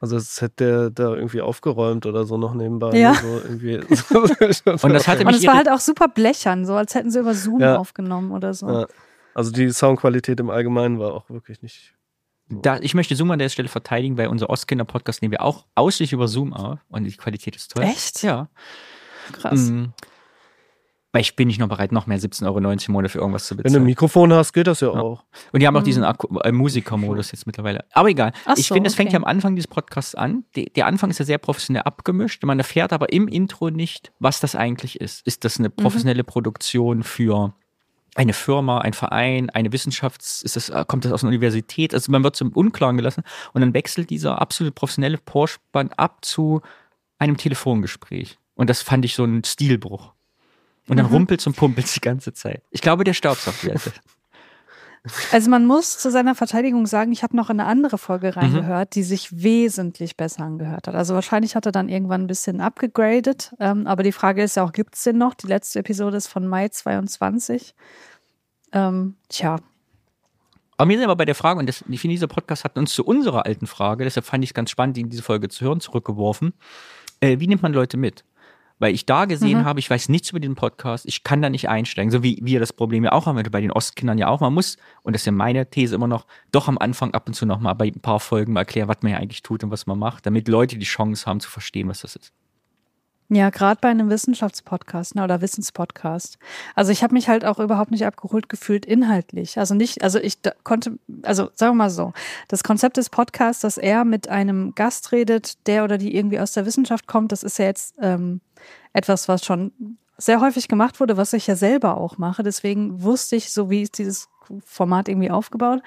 also 0.00 0.16
es 0.16 0.40
hätte 0.42 0.64
der 0.64 0.90
da 0.90 1.14
irgendwie 1.14 1.40
aufgeräumt 1.40 2.06
oder 2.06 2.24
so 2.24 2.36
noch 2.36 2.54
nebenbei. 2.54 2.98
Ja. 2.98 3.14
So 3.14 3.40
irgendwie. 3.44 3.76
Und 4.82 4.92
das 4.92 5.08
hatte 5.08 5.24
Und 5.24 5.34
es 5.34 5.46
war 5.46 5.54
halt 5.54 5.70
auch 5.70 5.80
super 5.80 6.08
blechern, 6.08 6.66
so 6.66 6.74
als 6.74 6.94
hätten 6.94 7.10
sie 7.10 7.20
über 7.20 7.34
Zoom 7.34 7.60
Ja. 7.60 7.76
aufgenommen 7.76 8.32
oder 8.32 8.52
so. 8.52 8.68
Ja. 8.68 8.86
Also 9.34 9.50
die 9.50 9.70
Soundqualität 9.70 10.40
im 10.40 10.50
Allgemeinen 10.50 10.98
war 10.98 11.14
auch 11.14 11.30
wirklich 11.30 11.62
nicht. 11.62 11.94
Da, 12.60 12.78
ich 12.80 12.94
möchte 12.94 13.16
Zoom 13.16 13.30
an 13.30 13.38
der 13.38 13.48
Stelle 13.48 13.68
verteidigen, 13.68 14.18
weil 14.18 14.28
unser 14.28 14.50
Ostkinder-Podcast 14.50 15.22
nehmen 15.22 15.32
wir 15.32 15.42
auch 15.42 15.64
ausschließlich 15.74 16.12
über 16.12 16.28
Zoom 16.28 16.52
auf 16.52 16.78
und 16.88 17.04
die 17.04 17.16
Qualität 17.16 17.56
ist 17.56 17.70
toll. 17.72 17.84
Echt? 17.84 18.22
Ja. 18.22 18.48
Krass. 19.32 19.70
Mm. 19.70 19.86
Weil 21.14 21.20
ich 21.20 21.36
bin 21.36 21.48
nicht 21.48 21.60
noch 21.60 21.68
bereit, 21.68 21.92
noch 21.92 22.06
mehr 22.06 22.18
17,90 22.18 22.46
Euro 22.46 22.58
im 22.58 22.92
Monat 22.92 23.10
für 23.10 23.18
irgendwas 23.18 23.46
zu 23.46 23.50
Wenn 23.54 23.58
du 23.58 23.60
ein 23.60 23.64
bezahlen. 23.64 23.84
Mikrofon 23.84 24.32
hast, 24.32 24.54
geht 24.54 24.66
das 24.66 24.80
ja, 24.80 24.88
Ja. 24.94 25.00
auch. 25.00 25.24
Und 25.52 25.60
die 25.60 25.66
haben 25.66 25.76
auch 25.76 25.80
Mhm. 25.82 25.84
diesen 25.84 26.04
Akku 26.04 26.38
äh, 26.38 26.52
Musiker-Modus 26.52 27.32
jetzt 27.32 27.46
mittlerweile. 27.46 27.84
Aber 27.92 28.08
egal. 28.08 28.32
Ach 28.46 28.54
ich 28.56 28.66
so, 28.68 28.74
finde, 28.74 28.88
es 28.88 28.94
fängt 28.94 29.08
okay. 29.08 29.16
ja 29.16 29.18
am 29.18 29.24
Anfang 29.26 29.54
dieses 29.54 29.68
Podcasts 29.68 30.14
an. 30.14 30.44
De, 30.56 30.70
der 30.70 30.86
Anfang 30.86 31.10
ist 31.10 31.18
ja 31.18 31.26
sehr 31.26 31.36
professionell 31.36 31.82
abgemischt. 31.82 32.42
Man 32.44 32.58
erfährt 32.58 32.94
aber 32.94 33.12
im 33.12 33.28
Intro 33.28 33.68
nicht, 33.68 34.10
was 34.20 34.40
das 34.40 34.54
eigentlich 34.56 35.02
ist. 35.02 35.26
Ist 35.26 35.44
das 35.44 35.58
eine 35.58 35.68
Mhm. 35.68 35.76
professionelle 35.76 36.24
Produktion 36.24 37.02
für 37.02 37.52
eine 38.14 38.32
Firma, 38.32 38.78
ein 38.78 38.92
Verein, 38.92 39.48
eine 39.50 39.70
Wissenschafts-, 39.72 40.42
ist 40.44 40.56
das, 40.56 40.68
äh, 40.68 40.84
kommt 40.86 41.04
das 41.04 41.12
aus 41.12 41.22
einer 41.22 41.28
Universität? 41.30 41.94
Also 41.94 42.12
man 42.12 42.22
wird 42.22 42.36
zum 42.36 42.50
Unklaren 42.52 42.96
gelassen 42.96 43.22
und 43.52 43.60
dann 43.62 43.74
wechselt 43.74 44.10
dieser 44.10 44.40
absolut 44.40 44.74
professionelle 44.74 45.18
Vorspann 45.26 45.90
ab 45.96 46.24
zu 46.24 46.60
einem 47.18 47.36
Telefongespräch. 47.36 48.38
Und 48.54 48.68
das 48.68 48.82
fand 48.82 49.04
ich 49.04 49.14
so 49.14 49.24
ein 49.24 49.44
Stilbruch. 49.44 50.12
Und 50.88 50.96
dann 50.96 51.06
Mhm. 51.06 51.12
rumpelt 51.12 51.46
und 51.46 51.56
pumpelt 51.56 51.94
die 51.94 52.00
ganze 52.00 52.32
Zeit. 52.34 52.62
Ich 52.70 52.80
glaube, 52.82 53.04
der 53.04 53.14
Staubsaugerwerte. 53.14 53.92
Also 55.32 55.50
man 55.50 55.66
muss 55.66 55.98
zu 55.98 56.10
seiner 56.12 56.36
Verteidigung 56.36 56.86
sagen, 56.86 57.10
ich 57.10 57.24
habe 57.24 57.36
noch 57.36 57.50
in 57.50 57.58
eine 57.58 57.68
andere 57.68 57.96
Mhm. 57.96 57.98
Folge 57.98 58.36
reingehört, 58.36 58.94
die 58.94 59.02
sich 59.02 59.42
wesentlich 59.42 60.16
besser 60.16 60.44
angehört 60.44 60.86
hat. 60.86 60.94
Also 60.94 61.14
wahrscheinlich 61.14 61.56
hat 61.56 61.66
er 61.66 61.72
dann 61.72 61.88
irgendwann 61.88 62.22
ein 62.22 62.26
bisschen 62.28 62.60
abgegradet. 62.60 63.52
Ähm, 63.58 63.86
aber 63.88 64.04
die 64.04 64.12
Frage 64.12 64.42
ist 64.44 64.56
ja 64.56 64.62
auch, 64.64 64.72
gibt 64.72 64.94
es 64.94 65.02
den 65.02 65.18
noch? 65.18 65.34
Die 65.34 65.48
letzte 65.48 65.80
Episode 65.80 66.16
ist 66.16 66.28
von 66.28 66.46
Mai 66.46 66.68
22. 66.68 67.74
Ähm, 68.72 69.16
tja, 69.28 69.56
Aber 70.76 70.88
wir 70.88 70.96
sind 70.96 71.04
aber 71.04 71.16
bei 71.16 71.24
der 71.24 71.34
Frage, 71.34 71.58
und 71.58 71.68
das, 71.68 71.84
ich 71.88 72.00
finde, 72.00 72.14
dieser 72.14 72.28
Podcast 72.28 72.64
hat 72.64 72.78
uns 72.78 72.92
zu 72.94 73.04
unserer 73.04 73.44
alten 73.44 73.66
Frage, 73.66 74.04
deshalb 74.04 74.24
fand 74.24 74.44
ich 74.44 74.50
es 74.50 74.54
ganz 74.54 74.70
spannend, 74.70 74.98
in 74.98 75.10
diese 75.10 75.22
Folge 75.22 75.48
zu 75.48 75.64
hören, 75.64 75.80
zurückgeworfen. 75.80 76.54
Äh, 77.20 77.40
wie 77.40 77.46
nimmt 77.48 77.62
man 77.62 77.72
Leute 77.72 77.96
mit? 77.96 78.24
Weil 78.82 78.94
ich 78.94 79.06
da 79.06 79.26
gesehen 79.26 79.60
Mhm. 79.60 79.64
habe, 79.64 79.78
ich 79.78 79.88
weiß 79.88 80.08
nichts 80.08 80.30
über 80.30 80.40
den 80.40 80.56
Podcast, 80.56 81.06
ich 81.06 81.22
kann 81.22 81.40
da 81.40 81.48
nicht 81.48 81.68
einsteigen, 81.68 82.10
so 82.10 82.24
wie 82.24 82.40
wir 82.42 82.58
das 82.58 82.72
Problem 82.72 83.04
ja 83.04 83.12
auch 83.12 83.26
haben, 83.26 83.40
bei 83.52 83.60
den 83.60 83.70
Ostkindern 83.70 84.18
ja 84.18 84.26
auch. 84.26 84.40
Man 84.40 84.52
muss, 84.52 84.76
und 85.04 85.12
das 85.14 85.22
ist 85.22 85.26
ja 85.26 85.30
meine 85.32 85.70
These 85.70 85.94
immer 85.94 86.08
noch, 86.08 86.26
doch 86.50 86.66
am 86.66 86.78
Anfang 86.78 87.14
ab 87.14 87.28
und 87.28 87.34
zu 87.34 87.46
nochmal 87.46 87.76
bei 87.76 87.86
ein 87.86 88.00
paar 88.00 88.18
Folgen 88.18 88.54
mal 88.54 88.62
erklären, 88.62 88.88
was 88.88 88.96
man 89.02 89.12
ja 89.12 89.18
eigentlich 89.18 89.44
tut 89.44 89.62
und 89.62 89.70
was 89.70 89.86
man 89.86 90.00
macht, 90.00 90.26
damit 90.26 90.48
Leute 90.48 90.78
die 90.78 90.84
Chance 90.84 91.26
haben 91.26 91.38
zu 91.38 91.48
verstehen, 91.48 91.86
was 91.86 92.00
das 92.00 92.16
ist. 92.16 92.32
Ja, 93.34 93.48
gerade 93.48 93.78
bei 93.80 93.88
einem 93.88 94.10
Wissenschaftspodcast 94.10 95.14
ne, 95.14 95.24
oder 95.24 95.40
Wissenspodcast. 95.40 96.38
Also 96.74 96.92
ich 96.92 97.02
habe 97.02 97.14
mich 97.14 97.30
halt 97.30 97.46
auch 97.46 97.60
überhaupt 97.60 97.90
nicht 97.90 98.04
abgeholt 98.04 98.50
gefühlt 98.50 98.84
inhaltlich. 98.84 99.58
Also 99.58 99.74
nicht, 99.74 100.02
also 100.02 100.18
ich 100.18 100.40
konnte, 100.64 100.98
also 101.22 101.48
sagen 101.54 101.72
wir 101.72 101.84
mal 101.84 101.90
so, 101.90 102.12
das 102.48 102.62
Konzept 102.62 102.98
des 102.98 103.08
Podcasts, 103.08 103.62
dass 103.62 103.78
er 103.78 104.04
mit 104.04 104.28
einem 104.28 104.74
Gast 104.74 105.12
redet, 105.12 105.66
der 105.66 105.84
oder 105.84 105.96
die 105.96 106.14
irgendwie 106.14 106.40
aus 106.40 106.52
der 106.52 106.66
Wissenschaft 106.66 107.06
kommt, 107.06 107.32
das 107.32 107.42
ist 107.42 107.58
ja 107.58 107.64
jetzt 107.64 107.94
ähm, 108.02 108.42
etwas, 108.92 109.28
was 109.28 109.46
schon 109.46 109.96
sehr 110.18 110.42
häufig 110.42 110.68
gemacht 110.68 111.00
wurde, 111.00 111.16
was 111.16 111.32
ich 111.32 111.46
ja 111.46 111.56
selber 111.56 111.96
auch 111.96 112.18
mache. 112.18 112.42
Deswegen 112.42 113.02
wusste 113.02 113.36
ich, 113.36 113.50
so 113.50 113.70
wie 113.70 113.80
ist 113.80 113.96
dieses 113.96 114.28
Format 114.62 115.08
irgendwie 115.08 115.30
aufgebaut. 115.30 115.80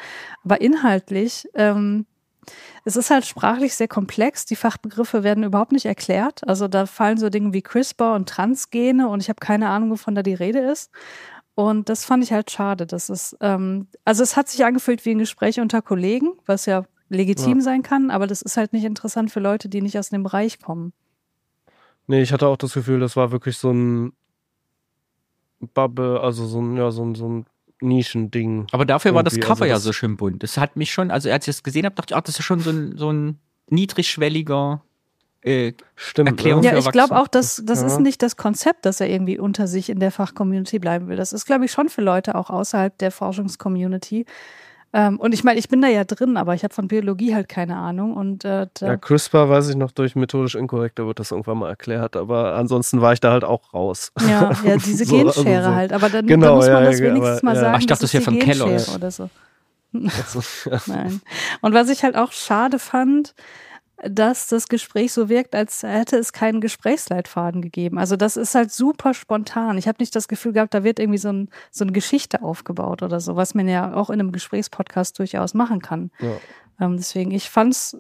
Aber 0.44 0.62
inhaltlich 0.62 1.48
ähm, 1.54 2.08
es 2.84 2.96
ist 2.96 3.10
halt 3.10 3.26
sprachlich 3.26 3.76
sehr 3.76 3.88
komplex. 3.88 4.46
Die 4.46 4.56
Fachbegriffe 4.56 5.24
werden 5.24 5.44
überhaupt 5.44 5.72
nicht 5.72 5.86
erklärt. 5.86 6.48
Also 6.48 6.68
da 6.68 6.86
fallen 6.86 7.18
so 7.18 7.30
Dinge 7.30 7.54
wie 7.54 7.62
CRISPR 7.62 8.16
und 8.16 8.30
Transgene 8.30 9.08
und 9.10 9.22
ich 9.22 9.30
habe 9.30 9.40
keine 9.40 9.70
Ahnung, 9.70 9.92
wovon 9.92 10.16
da 10.16 10.24
die 10.24 10.34
Rede 10.34 10.60
ist. 10.60 10.92
Und 11.56 11.88
das 11.90 12.04
fand 12.06 12.24
ich 12.24 12.34
halt 12.34 12.52
schade. 12.52 12.86
Das 12.86 13.10
ist, 13.10 13.38
ähm, 13.40 13.88
also 14.04 14.24
es 14.24 14.36
hat 14.36 14.50
sich 14.50 14.66
angefühlt 14.66 15.06
wie 15.06 15.12
ein 15.12 15.20
Gespräch 15.20 15.60
unter 15.60 15.82
Kollegen, 15.82 16.34
was 16.46 16.66
ja 16.66 16.86
legitim 17.10 17.58
Ja. 17.58 17.62
sein 17.64 17.84
kann, 17.84 18.12
aber 18.12 18.28
das 18.28 18.42
ist 18.42 18.58
halt 18.58 18.74
nicht 18.74 18.84
interessant 18.84 19.32
für 19.32 19.40
Leute, 19.40 19.70
die 19.70 19.82
nicht 19.82 19.98
aus 19.98 20.10
dem 20.10 20.24
Bereich 20.24 20.60
kommen. 20.60 20.92
Nee, 22.08 22.22
ich 22.22 22.34
hatte 22.34 22.48
auch 22.48 22.58
das 22.58 22.74
Gefühl, 22.74 23.00
das 23.00 23.16
war 23.16 23.32
wirklich 23.32 23.58
so 23.58 23.72
ein 23.72 24.14
Bubble, 25.74 26.20
also 26.20 26.46
so 26.46 26.62
ein, 26.62 26.78
ja, 26.78 26.92
so 26.92 27.04
ein, 27.04 27.16
so 27.16 27.28
ein 27.28 27.46
Nischending. 27.82 28.68
Aber 28.72 28.86
dafür 28.86 29.14
war 29.14 29.24
das 29.24 29.40
Cover 29.40 29.50
also 29.64 29.66
ja 29.66 29.74
das- 29.76 29.84
so 29.84 29.94
schön 29.94 30.18
bunt. 30.18 30.44
Das 30.44 30.58
hat 30.58 30.76
mich 30.76 30.92
schon, 30.92 31.12
also 31.12 31.30
als 31.30 31.48
ich 31.48 31.56
das 31.56 31.64
gesehen 31.64 31.86
habe, 31.86 31.96
dachte 31.96 32.14
ich, 32.14 32.18
ach, 32.18 32.22
das 32.22 32.40
ist 32.40 32.46
schon 32.46 32.60
so 32.60 32.70
ein, 32.72 32.98
so 32.98 33.12
ein 33.12 33.40
niedrigschwelliger 33.70 34.82
äh, 35.42 35.74
Stimmt. 35.96 36.30
Erklärung 36.30 36.64
für 36.64 36.70
Ja, 36.70 36.78
ich 36.78 36.92
glaube 36.92 37.20
auch, 37.20 37.28
dass 37.28 37.62
das 37.64 37.82
Ja. 37.82 37.88
ist 37.88 38.00
nicht 38.00 38.24
das 38.24 38.36
Konzept, 38.36 38.86
dass 38.86 39.00
er 39.00 39.10
irgendwie 39.10 39.38
unter 39.38 39.68
sich 39.68 39.90
in 39.90 40.00
der 40.00 40.12
Fachcommunity 40.12 40.80
bleiben 40.80 41.08
will. 41.08 41.18
Das 41.18 41.34
ist, 41.34 41.46
glaube 41.46 41.66
ich, 41.66 41.72
schon 41.72 41.88
für 41.90 42.02
Leute 42.02 42.34
auch 42.36 42.50
außerhalb 42.50 42.98
der 42.98 43.12
Forschungscommunity. 43.12 44.26
Ähm, 44.98 45.20
und 45.20 45.34
ich 45.34 45.44
meine, 45.44 45.60
ich 45.60 45.68
bin 45.68 45.82
da 45.82 45.90
ja 45.90 46.06
drin, 46.06 46.38
aber 46.38 46.54
ich 46.56 46.64
habe 46.64 46.74
von 46.74 46.88
Biologie 46.88 47.36
halt 47.36 47.50
keine 47.50 47.76
Ahnung. 47.76 48.16
Und 48.16 48.46
äh, 48.46 48.66
Ja, 48.80 48.96
CRISPR 48.96 49.50
weiß 49.50 49.68
ich 49.68 49.76
noch 49.76 49.92
durch 49.92 50.16
methodisch 50.16 50.56
inkorrekt, 50.56 50.98
da 51.00 51.06
wird 51.06 51.20
das 51.20 51.32
irgendwann 51.32 51.58
mal 51.58 51.68
erklärt, 51.68 52.16
aber 52.16 52.56
ansonsten 52.56 53.02
war 53.02 53.12
ich 53.12 53.20
da 53.20 53.34
halt 53.34 53.44
auch 53.44 53.74
raus. 53.74 54.14
Ja, 54.22 54.54
ja, 54.64 54.78
diese 54.78 55.04
So, 55.04 55.18
also 55.28 55.44
Genschere 55.44 55.64
so. 55.66 55.76
halt. 55.76 55.92
Aber 55.92 56.10
dann, 56.10 56.26
Genau, 56.26 56.48
dann 56.48 56.56
muss 56.56 56.68
man 56.68 56.84
ja, 56.84 56.90
das 56.90 57.00
ja, 57.02 57.06
wenigstens 57.08 57.38
aber, 57.40 57.46
mal 57.46 57.56
ja. 57.56 57.60
sagen. 57.60 57.76
Ach, 57.76 57.80
ich 57.80 57.86
dachte, 57.88 58.02
das 58.04 58.14
ist 58.14 58.20
die 58.20 58.24
von 58.24 58.40
Kellogg's. 58.40 58.96
oder 58.96 59.12
so. 59.12 59.30
Also, 59.94 60.42
ja. 60.70 60.82
Nein. 60.86 61.22
Und 61.60 61.74
was 61.74 61.90
ich 61.90 62.04
halt 62.06 62.16
auch 62.16 62.32
schade 62.32 62.80
fand, 62.80 63.36
dass 64.04 64.48
das 64.48 64.68
Gespräch 64.68 65.14
so 65.14 65.30
wirkt, 65.30 65.56
als 65.56 65.84
hätte 65.84 66.18
es 66.18 66.34
keinen 66.34 66.62
Gesprächsleitfaden 66.62 67.62
gegeben. 67.62 67.98
Also 67.98 68.16
das 68.16 68.38
ist 68.38 68.54
halt 68.54 68.72
super 68.72 69.14
spontan. 69.14 69.78
Ich 69.78 69.88
habe 69.88 69.98
nicht 70.00 70.16
das 70.16 70.28
Gefühl 70.28 70.54
gehabt, 70.54 70.74
da 70.74 70.84
wird 70.84 71.00
irgendwie 71.00 71.18
so, 71.18 71.30
ein, 71.30 71.50
so 71.72 71.86
eine 71.86 71.94
Geschichte 71.94 72.42
aufgebaut 72.42 73.04
oder 73.04 73.20
so, 73.20 73.36
was 73.36 73.56
man 73.56 73.68
ja 73.68 73.94
auch 73.94 74.10
in 74.10 74.20
einem 74.20 74.32
Gesprächspodcast 74.32 75.18
durchaus 75.18 75.54
machen 75.54 75.82
kann. 75.82 76.12
Ja. 76.20 76.38
Ähm, 76.82 76.98
deswegen, 76.98 77.32
ich 77.32 77.50
fand's, 77.50 77.98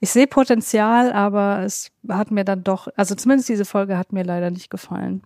ich 0.00 0.10
sehe 0.10 0.26
Potenzial, 0.26 1.12
aber 1.12 1.62
es 1.62 1.90
hat 2.08 2.30
mir 2.30 2.44
dann 2.44 2.62
doch, 2.62 2.88
also 2.96 3.14
zumindest 3.14 3.48
diese 3.48 3.64
Folge 3.64 3.96
hat 3.96 4.12
mir 4.12 4.24
leider 4.24 4.50
nicht 4.50 4.68
gefallen. 4.68 5.22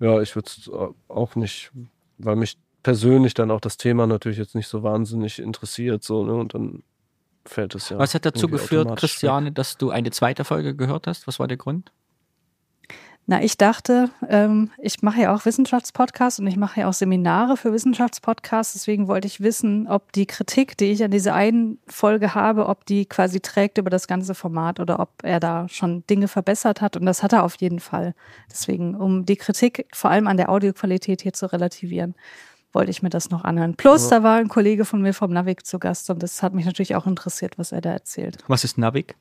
Ja, 0.00 0.20
ich 0.20 0.34
würde 0.34 0.48
es 0.48 0.70
auch 1.08 1.36
nicht, 1.36 1.72
weil 2.18 2.36
mich 2.36 2.58
persönlich 2.82 3.34
dann 3.34 3.50
auch 3.50 3.60
das 3.60 3.76
Thema 3.76 4.06
natürlich 4.06 4.38
jetzt 4.38 4.54
nicht 4.54 4.68
so 4.68 4.82
wahnsinnig 4.82 5.38
interessiert, 5.38 6.02
so, 6.02 6.24
ne? 6.24 6.34
Und 6.34 6.54
dann 6.54 6.82
fällt 7.48 7.74
es 7.74 7.88
ja. 7.88 7.98
Was 7.98 8.14
hat 8.14 8.24
dazu 8.24 8.48
geführt. 8.48 8.96
Christiane, 8.96 9.52
dass 9.52 9.76
du 9.76 9.90
eine 9.90 10.10
zweite 10.10 10.44
Folge 10.44 10.74
gehört 10.74 11.06
hast? 11.06 11.26
Was 11.26 11.38
war 11.38 11.48
der 11.48 11.56
Grund? 11.56 11.92
Na, 13.30 13.42
ich 13.42 13.58
dachte, 13.58 14.08
ähm, 14.26 14.70
ich 14.78 15.02
mache 15.02 15.20
ja 15.20 15.34
auch 15.34 15.44
Wissenschaftspodcasts 15.44 16.40
und 16.40 16.46
ich 16.46 16.56
mache 16.56 16.80
ja 16.80 16.88
auch 16.88 16.94
Seminare 16.94 17.58
für 17.58 17.74
Wissenschaftspodcasts. 17.74 18.72
Deswegen 18.72 19.06
wollte 19.06 19.26
ich 19.26 19.42
wissen, 19.42 19.86
ob 19.86 20.12
die 20.12 20.24
Kritik, 20.24 20.78
die 20.78 20.86
ich 20.86 21.04
an 21.04 21.10
dieser 21.10 21.34
einen 21.34 21.78
Folge 21.86 22.34
habe, 22.34 22.66
ob 22.66 22.86
die 22.86 23.04
quasi 23.04 23.40
trägt 23.40 23.76
über 23.76 23.90
das 23.90 24.08
ganze 24.08 24.34
Format 24.34 24.80
oder 24.80 24.98
ob 24.98 25.10
er 25.24 25.40
da 25.40 25.68
schon 25.68 26.06
Dinge 26.06 26.26
verbessert 26.26 26.80
hat. 26.80 26.96
Und 26.96 27.04
das 27.04 27.22
hat 27.22 27.34
er 27.34 27.44
auf 27.44 27.56
jeden 27.56 27.80
Fall. 27.80 28.14
Deswegen, 28.50 28.94
um 28.94 29.26
die 29.26 29.36
Kritik 29.36 29.86
vor 29.92 30.10
allem 30.10 30.26
an 30.26 30.38
der 30.38 30.48
Audioqualität 30.48 31.20
hier 31.20 31.34
zu 31.34 31.52
relativieren, 31.52 32.14
wollte 32.72 32.90
ich 32.90 33.02
mir 33.02 33.10
das 33.10 33.30
noch 33.30 33.44
anhören. 33.44 33.74
Plus, 33.74 34.08
da 34.08 34.22
war 34.22 34.36
ein 34.36 34.48
Kollege 34.48 34.84
von 34.84 35.00
mir 35.00 35.14
vom 35.14 35.32
Navik 35.32 35.64
zu 35.64 35.78
Gast 35.78 36.10
und 36.10 36.22
das 36.22 36.42
hat 36.42 36.54
mich 36.54 36.66
natürlich 36.66 36.94
auch 36.96 37.06
interessiert, 37.06 37.58
was 37.58 37.72
er 37.72 37.80
da 37.80 37.90
erzählt. 37.90 38.38
Was 38.46 38.64
ist 38.64 38.78
Navik? 38.78 39.16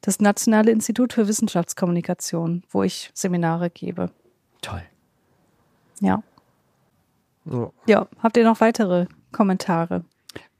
Das 0.00 0.20
Nationale 0.20 0.70
Institut 0.70 1.14
für 1.14 1.28
Wissenschaftskommunikation, 1.28 2.62
wo 2.70 2.82
ich 2.82 3.10
Seminare 3.14 3.70
gebe. 3.70 4.10
Toll. 4.60 4.82
Ja. 6.00 6.22
Ja. 7.46 7.70
Ja, 7.86 8.08
habt 8.22 8.36
ihr 8.36 8.44
noch 8.44 8.60
weitere 8.60 9.06
Kommentare? 9.32 10.04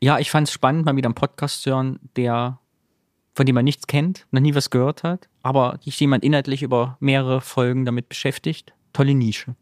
Ja, 0.01 0.19
ich 0.19 0.31
fand 0.31 0.49
es 0.49 0.55
spannend, 0.55 0.85
mal 0.85 0.97
wieder 0.97 1.09
einen 1.09 1.15
Podcast 1.15 1.63
zu 1.63 1.71
hören, 1.71 1.99
der, 2.17 2.59
von 3.35 3.47
dem 3.47 3.55
man 3.55 3.65
nichts 3.65 3.87
kennt, 3.87 4.27
noch 4.31 4.41
nie 4.41 4.55
was 4.55 4.71
gehört 4.71 5.03
hat, 5.03 5.29
aber 5.43 5.79
sich 5.83 5.99
jemand 6.01 6.25
inhaltlich 6.25 6.63
über 6.63 6.97
mehrere 7.01 7.41
Folgen 7.41 7.85
damit 7.85 8.09
beschäftigt. 8.09 8.73
Tolle 8.93 9.15
Nische. 9.15 9.57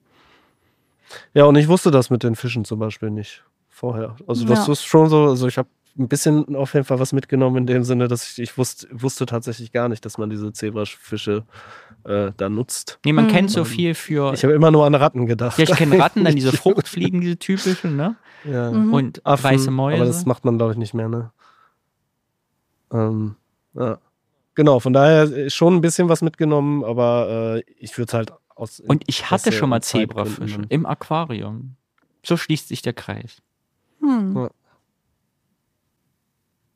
Ja, 1.34 1.44
und 1.44 1.56
ich 1.56 1.68
wusste 1.68 1.90
das 1.90 2.10
mit 2.10 2.22
den 2.22 2.36
Fischen 2.36 2.64
zum 2.64 2.78
Beispiel 2.78 3.10
nicht 3.10 3.44
vorher. 3.68 4.16
Also 4.26 4.44
das 4.46 4.66
Ja. 4.66 4.72
ist 4.72 4.84
schon 4.84 5.08
so, 5.08 5.24
also 5.28 5.46
ich 5.48 5.58
habe 5.58 5.68
ein 5.98 6.08
bisschen 6.08 6.56
auf 6.56 6.72
jeden 6.72 6.86
Fall 6.86 6.98
was 7.00 7.12
mitgenommen 7.12 7.58
in 7.58 7.66
dem 7.66 7.84
Sinne, 7.84 8.08
dass 8.08 8.30
ich, 8.30 8.38
ich 8.38 8.56
wusste, 8.58 8.88
wusste 8.92 9.26
tatsächlich 9.26 9.72
gar 9.72 9.88
nicht, 9.90 10.04
dass 10.06 10.16
man 10.16 10.30
diese 10.30 10.50
Zebrafische 10.52 11.44
äh, 12.04 12.32
da 12.36 12.48
nutzt. 12.48 12.98
Nee, 13.04 13.12
man 13.12 13.26
Hm. 13.26 13.30
kennt 13.32 13.50
so 13.50 13.64
viel 13.64 13.94
für. 13.94 14.32
Ich 14.32 14.42
habe 14.42 14.54
immer 14.54 14.70
nur 14.70 14.86
an 14.86 14.94
Ratten 14.94 15.26
gedacht. 15.26 15.58
ja, 15.58 15.64
ich 15.64 15.74
kenne 15.76 15.98
Ratten, 15.98 16.24
dann 16.24 16.34
diese 16.36 16.52
Fruchtfliegen, 16.52 17.20
diese 17.20 17.36
typischen, 17.38 17.96
ne? 17.96 18.16
ja. 18.44 18.70
Mhm. 18.70 18.92
Und 18.94 19.26
Affen, 19.26 19.44
weiße 19.44 19.70
Mäuse. 19.70 19.96
Aber 19.96 20.06
das 20.06 20.24
macht 20.24 20.44
man, 20.46 20.56
glaube 20.56 20.72
ich, 20.72 20.78
nicht 20.78 20.94
mehr, 20.94 21.08
ne? 21.08 21.30
Ähm, 22.92 23.36
ja. 23.74 23.98
Genau, 24.54 24.80
von 24.80 24.92
daher 24.92 25.24
ist 25.24 25.54
schon 25.54 25.74
ein 25.76 25.80
bisschen 25.80 26.08
was 26.10 26.20
mitgenommen, 26.20 26.84
aber 26.84 27.56
äh, 27.56 27.62
ich 27.78 27.96
würde 27.96 28.12
halt 28.16 28.32
aus. 28.62 28.80
Und 28.80 29.04
ich 29.06 29.30
hatte 29.30 29.52
schon 29.52 29.70
mal 29.70 29.82
Zebrafische 29.82 30.62
im 30.68 30.86
Aquarium. 30.86 31.76
So 32.24 32.36
schließt 32.36 32.68
sich 32.68 32.82
der 32.82 32.92
Kreis. 32.92 33.42
Hm. 34.00 34.48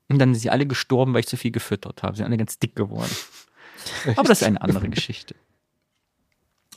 Und 0.08 0.18
dann 0.18 0.34
sind 0.34 0.40
sie 0.40 0.50
alle 0.50 0.66
gestorben, 0.66 1.14
weil 1.14 1.20
ich 1.20 1.26
zu 1.26 1.36
viel 1.36 1.50
gefüttert 1.50 2.02
habe. 2.02 2.14
Sie 2.14 2.18
sind 2.18 2.26
alle 2.26 2.36
ganz 2.36 2.58
dick 2.58 2.76
geworden. 2.76 3.10
Aber 4.16 4.28
das 4.28 4.42
ist 4.42 4.46
eine 4.46 4.60
andere 4.60 4.88
Geschichte. 4.88 5.34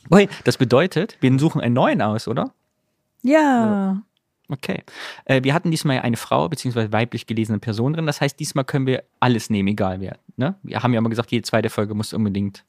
Okay, 0.08 0.28
das 0.44 0.56
bedeutet, 0.56 1.18
wir 1.20 1.38
suchen 1.38 1.60
einen 1.60 1.74
neuen 1.74 2.00
aus, 2.02 2.26
oder? 2.26 2.54
Ja. 3.22 4.02
Okay. 4.48 4.82
Äh, 5.26 5.44
wir 5.44 5.54
hatten 5.54 5.70
diesmal 5.70 5.96
ja 5.96 6.02
eine 6.02 6.16
Frau 6.16 6.48
bzw. 6.48 6.90
weiblich 6.90 7.26
gelesene 7.26 7.58
Person 7.58 7.92
drin. 7.92 8.06
Das 8.06 8.20
heißt, 8.20 8.40
diesmal 8.40 8.64
können 8.64 8.86
wir 8.86 9.04
alles 9.20 9.50
nehmen, 9.50 9.68
egal 9.68 10.00
wer. 10.00 10.18
Ne? 10.36 10.56
Wir 10.62 10.82
haben 10.82 10.92
ja 10.92 10.98
immer 10.98 11.10
gesagt, 11.10 11.30
jede 11.30 11.44
zweite 11.44 11.70
Folge 11.70 11.94
muss 11.94 12.12
unbedingt, 12.12 12.64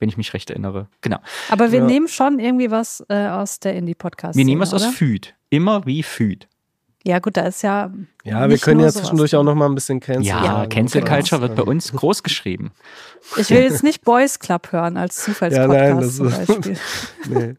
wenn 0.00 0.08
ich 0.08 0.16
mich 0.16 0.34
recht 0.34 0.50
erinnere. 0.50 0.88
Genau. 1.02 1.18
Aber 1.50 1.70
wir 1.70 1.78
Ja. 1.80 1.84
nehmen 1.84 2.08
schon 2.08 2.38
irgendwie 2.40 2.70
was 2.70 3.04
äh, 3.08 3.28
aus 3.28 3.60
der 3.60 3.74
Indie-Podcast. 3.74 4.36
Wir 4.36 4.44
nehmen 4.44 4.60
was 4.60 4.74
aus 4.74 4.82
oder? 4.82 4.92
Füd. 4.92 5.34
Immer 5.50 5.86
wie 5.86 6.02
Füd. 6.02 6.48
Ja, 7.02 7.18
gut, 7.18 7.36
da 7.36 7.42
ist 7.46 7.62
ja. 7.62 7.90
Ja, 8.24 8.48
wir 8.50 8.58
können 8.58 8.78
nur 8.78 8.86
ja 8.86 8.92
zwischendurch 8.92 9.34
auch 9.34 9.42
noch 9.42 9.54
mal 9.54 9.66
ein 9.66 9.74
bisschen 9.74 10.00
Cancel 10.00 10.26
Ja, 10.26 10.42
sagen. 10.42 10.68
Cancel 10.68 11.02
Culture 11.02 11.40
wird 11.40 11.54
bei 11.54 11.62
uns 11.62 11.92
groß 11.92 12.22
geschrieben. 12.22 12.72
Ich 13.36 13.48
will 13.50 13.62
jetzt 13.62 13.82
nicht 13.82 14.02
Boys 14.04 14.38
Club 14.38 14.72
hören 14.72 14.96
als 14.98 15.16
Zufallspodcast 15.22 15.72
Ja, 15.74 15.94
nein, 15.94 16.00
das 16.00 16.16
zum 16.16 16.30
Beispiel. 16.30 16.76
Nee. 17.28 17.54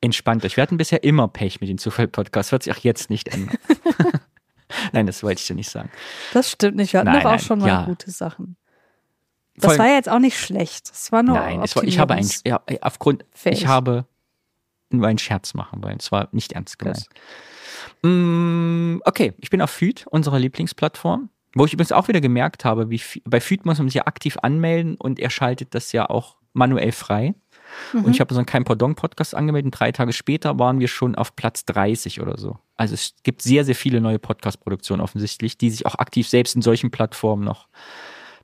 Entspannt 0.00 0.44
euch. 0.44 0.56
Wir 0.56 0.62
hatten 0.62 0.76
bisher 0.76 1.04
immer 1.04 1.26
Pech 1.28 1.60
mit 1.60 1.68
den 1.68 1.78
Zufall-Podcasts. 1.78 2.52
Wird 2.52 2.62
sich 2.62 2.72
auch 2.72 2.78
jetzt 2.78 3.10
nicht 3.10 3.28
ändern. 3.28 3.56
Nein, 4.92 5.06
das 5.06 5.22
wollte 5.22 5.40
ich 5.40 5.46
dir 5.46 5.54
nicht 5.54 5.70
sagen. 5.70 5.90
Das 6.32 6.50
stimmt 6.50 6.76
nicht. 6.76 6.92
Wir 6.92 7.00
hatten 7.00 7.10
Nein, 7.10 7.20
doch 7.20 7.26
auch 7.26 7.30
nein, 7.36 7.40
schon 7.40 7.58
mal 7.60 7.68
ja. 7.68 7.84
gute 7.84 8.10
Sachen. 8.10 8.56
Das 9.58 9.78
war 9.78 9.86
ja 9.86 9.94
jetzt 9.94 10.08
auch 10.08 10.18
nicht 10.18 10.38
schlecht. 10.38 10.90
Das 10.90 11.12
war 11.12 11.22
nur. 11.22 11.36
Nein, 11.36 11.60
war, 11.60 11.84
ich 11.84 11.98
habe 11.98 12.14
ein, 12.14 12.28
ja, 12.44 12.60
aufgrund, 12.80 13.24
Fähig. 13.32 13.58
ich 13.58 13.66
habe 13.66 14.06
nur 14.90 15.06
einen 15.06 15.18
Scherz 15.18 15.54
machen 15.54 15.82
wollen. 15.82 15.96
Es 15.98 16.12
war 16.12 16.28
nicht 16.32 16.52
ernst 16.52 16.78
gemeint. 16.78 17.08
Mm, 18.02 19.00
okay, 19.04 19.34
ich 19.38 19.50
bin 19.50 19.62
auf 19.62 19.70
Feed, 19.70 20.06
unserer 20.08 20.38
Lieblingsplattform, 20.38 21.30
wo 21.54 21.64
ich 21.64 21.72
übrigens 21.72 21.92
auch 21.92 22.08
wieder 22.08 22.20
gemerkt 22.20 22.64
habe, 22.64 22.90
wie 22.90 23.00
bei 23.24 23.40
Feed 23.40 23.64
muss 23.66 23.78
man 23.78 23.88
sich 23.88 23.94
ja 23.94 24.06
aktiv 24.06 24.36
anmelden 24.42 24.96
und 24.96 25.18
er 25.18 25.30
schaltet 25.30 25.74
das 25.74 25.92
ja 25.92 26.08
auch 26.08 26.36
manuell 26.52 26.92
frei. 26.92 27.34
Und 27.92 28.08
ich 28.10 28.20
habe 28.20 28.32
so 28.32 28.38
einen 28.38 28.46
Kein 28.46 28.64
Pardon 28.64 28.94
Podcast 28.94 29.34
angemeldet 29.34 29.66
und 29.66 29.80
drei 29.80 29.90
Tage 29.90 30.12
später 30.12 30.58
waren 30.58 30.78
wir 30.78 30.88
schon 30.88 31.14
auf 31.16 31.34
Platz 31.34 31.64
30 31.64 32.20
oder 32.20 32.38
so. 32.38 32.58
Also 32.76 32.94
es 32.94 33.14
gibt 33.24 33.42
sehr, 33.42 33.64
sehr 33.64 33.74
viele 33.74 34.00
neue 34.00 34.18
Podcast-Produktionen 34.18 35.02
offensichtlich, 35.02 35.58
die 35.58 35.70
sich 35.70 35.84
auch 35.84 35.96
aktiv 35.96 36.28
selbst 36.28 36.54
in 36.54 36.62
solchen 36.62 36.90
Plattformen 36.90 37.44
noch 37.44 37.68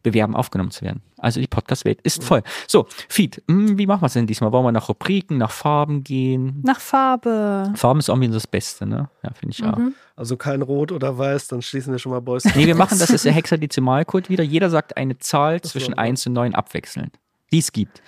bewerben, 0.03 0.35
aufgenommen 0.35 0.71
zu 0.71 0.83
werden. 0.83 1.03
Also 1.19 1.41
die 1.41 1.47
Podcast-Welt 1.47 2.01
ist 2.03 2.25
voll. 2.25 2.43
So, 2.67 2.87
Feed, 3.09 3.43
hm, 3.49 3.79
wie 3.79 3.87
machen 3.87 4.03
wir 4.03 4.07
es 4.07 4.13
denn 4.15 4.27
diesmal? 4.27 4.53
Wollen 4.53 4.65
wir 4.65 4.73
nach 4.73 4.89
Rubriken, 4.89 5.39
nach 5.39 5.51
Farben 5.51 6.03
gehen? 6.03 6.61
Nach 6.65 6.81
Farbe. 6.81 7.73
Farben 7.75 8.01
ist 8.01 8.09
irgendwie 8.09 8.29
das 8.29 8.47
Beste, 8.47 8.87
ne? 8.87 9.09
Ja, 9.23 9.33
finde 9.33 9.55
ich 9.55 9.65
auch. 9.65 9.77
Mhm. 9.77 9.95
Also 10.17 10.37
kein 10.37 10.63
Rot 10.63 10.93
oder 10.93 11.17
Weiß, 11.17 11.49
dann 11.49 11.63
schließen 11.63 11.93
wir 11.93 11.99
schon 11.99 12.13
mal 12.13 12.21
Boys. 12.21 12.45
Nee, 12.45 12.67
wir 12.67 12.75
machen 12.75 12.99
das 13.01 13.11
ist 13.11 13.25
der 13.25 13.33
Hexadezimalcode 13.33 14.29
wieder. 14.29 14.45
Jeder 14.45 14.71
sagt 14.71 14.97
eine 14.97 15.19
Zahl 15.19 15.61
so, 15.63 15.71
zwischen 15.71 15.93
ja. 15.93 15.99
1 15.99 16.27
und 16.27 16.35
9 16.35 16.55
abwechselnd. 16.55 17.19
Die 17.53 17.59
es 17.59 17.73
gibt. 17.73 18.03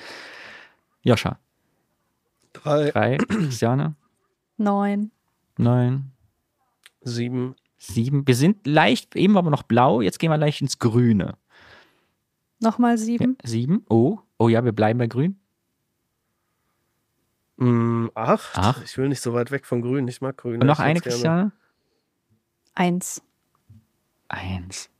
Joscha, 1.03 1.39
Drei, 2.55 2.91
3, 2.91 3.17
Christiane, 3.19 3.95
Neun. 4.57 5.11
9, 5.59 6.13
sieben, 7.03 7.57
7. 7.77 8.27
Wir 8.27 8.35
sind 8.35 8.67
leicht, 8.67 9.15
eben 9.17 9.35
waren 9.35 9.45
wir 9.45 9.51
noch 9.51 9.65
blau, 9.65 10.01
jetzt 10.01 10.19
gehen 10.19 10.31
wir 10.31 10.39
leicht 10.39 10.63
ins 10.63 10.79
Grüne. 10.79 11.37
Nochmal 12.65 12.99
sieben. 12.99 13.37
7, 13.45 13.85
oh, 13.89 14.19
oh 14.39 14.49
ja, 14.49 14.65
wir 14.65 14.73
bleiben 14.73 14.99
bei 14.99 15.07
grün. 15.07 15.39
mm, 17.59 18.09
acht. 18.15 18.59
Acht. 18.59 18.83
Ich 18.85 18.99
will 18.99 19.09
nicht 19.09 19.21
so 19.21 19.33
weit 19.35 19.51
weg 19.51 19.67
von 19.67 19.83
Grün. 19.83 20.09
Ich 20.09 20.21
mag 20.21 20.37
Grün. 20.37 20.61
Und 20.61 20.67
noch 20.67 20.81
eine. 20.81 21.01
Christiane? 21.01 21.53
Eins. 22.75 23.23
1. 24.29 24.91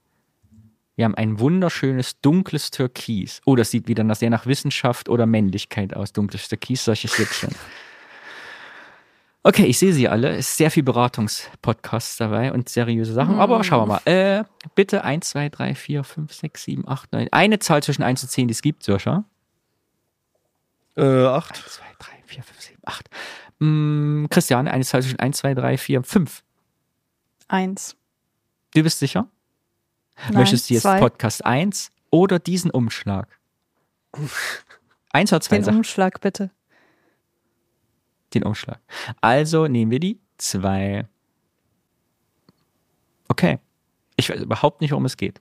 Wir 0.97 1.07
haben 1.07 1.17
ein 1.17 1.41
wunderschönes 1.41 2.21
dunkles 2.21 2.71
Türkis. 2.71 3.41
Oh, 3.47 3.57
das 3.57 3.71
sieht 3.73 3.89
wieder 3.89 4.05
nach, 4.05 4.15
sehr 4.15 4.31
nach 4.31 4.47
Wissenschaft 4.47 5.09
oder 5.09 5.27
Männlichkeit 5.27 5.97
aus. 5.97 6.13
Dunkles 6.13 6.49
Türkis, 6.49 6.85
solche 6.85 7.09
Schlippchen. 7.09 7.51
Okay, 9.47 9.67
ich 9.67 9.79
sehe 9.79 9.93
sie 9.93 10.09
alle. 10.09 10.31
Es 10.31 10.49
ist 10.49 10.57
sehr 10.57 10.71
viel 10.71 10.83
Beratungspodcasts 10.83 12.17
dabei 12.17 12.51
und 12.51 12.71
seriöse 12.71 13.13
Sachen. 13.13 13.39
Aber 13.39 13.63
schauen 13.63 13.83
wir 13.83 14.01
mal. 14.01 14.01
Äh, 14.07 14.45
bitte 14.75 15.05
1, 15.05 15.29
2, 15.29 15.51
3, 15.51 15.75
4, 15.75 16.03
5, 16.03 16.33
6, 16.33 16.65
7, 16.65 16.89
8, 16.89 17.13
9. 17.13 17.29
Eine 17.31 17.59
Zahl 17.59 17.83
zwischen 17.83 18.03
1 18.03 18.23
und 18.23 18.31
10, 18.31 18.49
die 18.49 18.53
es 18.53 18.63
gibt, 18.63 18.83
Sascha. 18.83 19.25
Äh, 20.97 21.27
acht. 21.27 21.57
1, 21.57 21.75
2, 21.75 21.85
3, 21.99 22.13
4, 22.25 22.43
5, 22.43 22.61
7, 22.61 22.81
8. 22.87 23.11
Mm, 23.59 24.27
Christian, 24.31 24.67
eine 24.67 24.83
Zahl 24.83 25.03
zwischen 25.03 25.19
1, 25.19 25.37
2, 25.37 25.55
3, 25.55 25.77
4, 25.77 26.03
5. 26.03 26.43
Eins. 27.49 27.97
Du 28.73 28.83
bist 28.83 28.99
sicher? 28.99 29.29
Nein, 30.29 30.39
Möchtest 30.39 30.71
du 30.71 30.75
jetzt 30.75 30.85
zwei. 30.85 31.01
Podcast 31.01 31.45
1 31.45 31.91
oder 32.11 32.39
diesen 32.39 32.71
Umschlag? 32.71 33.29
Eins 35.13 35.33
oder 35.33 35.43
zwei 35.43 35.57
Den 35.57 35.65
Sachen? 35.65 35.77
Umschlag 35.79 36.21
bitte. 36.23 36.51
Den 38.35 38.43
Umschlag. 38.43 38.81
Also 39.21 39.67
nehmen 39.69 39.91
wir 39.91 40.01
die 40.01 40.21
zwei. 40.39 41.07
Okay. 43.29 43.59
Ich 44.17 44.29
weiß 44.29 44.41
überhaupt 44.41 44.81
nicht, 44.81 44.91
worum 44.91 45.05
es 45.05 45.17
geht. 45.17 45.41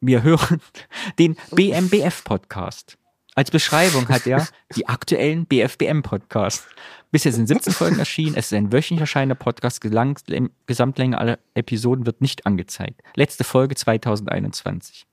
Wir 0.00 0.22
hören 0.22 0.60
den 1.18 1.36
BMBF-Podcast. 1.52 2.98
Als 3.34 3.50
Beschreibung 3.50 4.08
hat 4.08 4.26
er 4.26 4.46
die 4.76 4.86
aktuellen 4.86 5.46
BFBM-Podcasts. 5.46 6.66
Bisher 7.10 7.32
sind 7.32 7.46
17 7.46 7.72
Folgen 7.72 7.98
erschienen. 7.98 8.34
Es 8.36 8.46
ist 8.46 8.54
ein 8.54 8.72
wöchentlich 8.72 9.00
erscheinender 9.00 9.34
Podcast. 9.34 9.80
Gesamtlänge 9.80 11.18
aller 11.18 11.38
Episoden 11.54 12.06
wird 12.06 12.20
nicht 12.20 12.46
angezeigt. 12.46 13.00
Letzte 13.14 13.44
Folge 13.44 13.76
2021. 13.76 15.06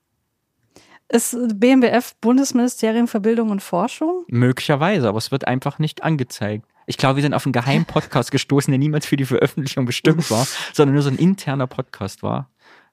Ist 1.11 1.35
BMBF 1.59 2.15
Bundesministerium 2.21 3.05
für 3.05 3.19
Bildung 3.19 3.49
und 3.49 3.61
Forschung? 3.61 4.23
Möglicherweise, 4.27 5.09
aber 5.09 5.17
es 5.17 5.29
wird 5.29 5.45
einfach 5.45 5.77
nicht 5.77 6.03
angezeigt. 6.03 6.65
Ich 6.85 6.97
glaube, 6.97 7.17
wir 7.17 7.23
sind 7.23 7.33
auf 7.33 7.45
einen 7.45 7.51
geheimen 7.51 7.83
Podcast 7.83 8.31
gestoßen, 8.31 8.71
der 8.71 8.79
niemals 8.79 9.05
für 9.05 9.17
die 9.17 9.25
Veröffentlichung 9.25 9.85
bestimmt 9.85 10.31
war, 10.31 10.47
sondern 10.71 10.93
nur 10.93 11.03
so 11.03 11.09
ein 11.09 11.17
interner 11.17 11.67
Podcast 11.67 12.23
war. 12.23 12.49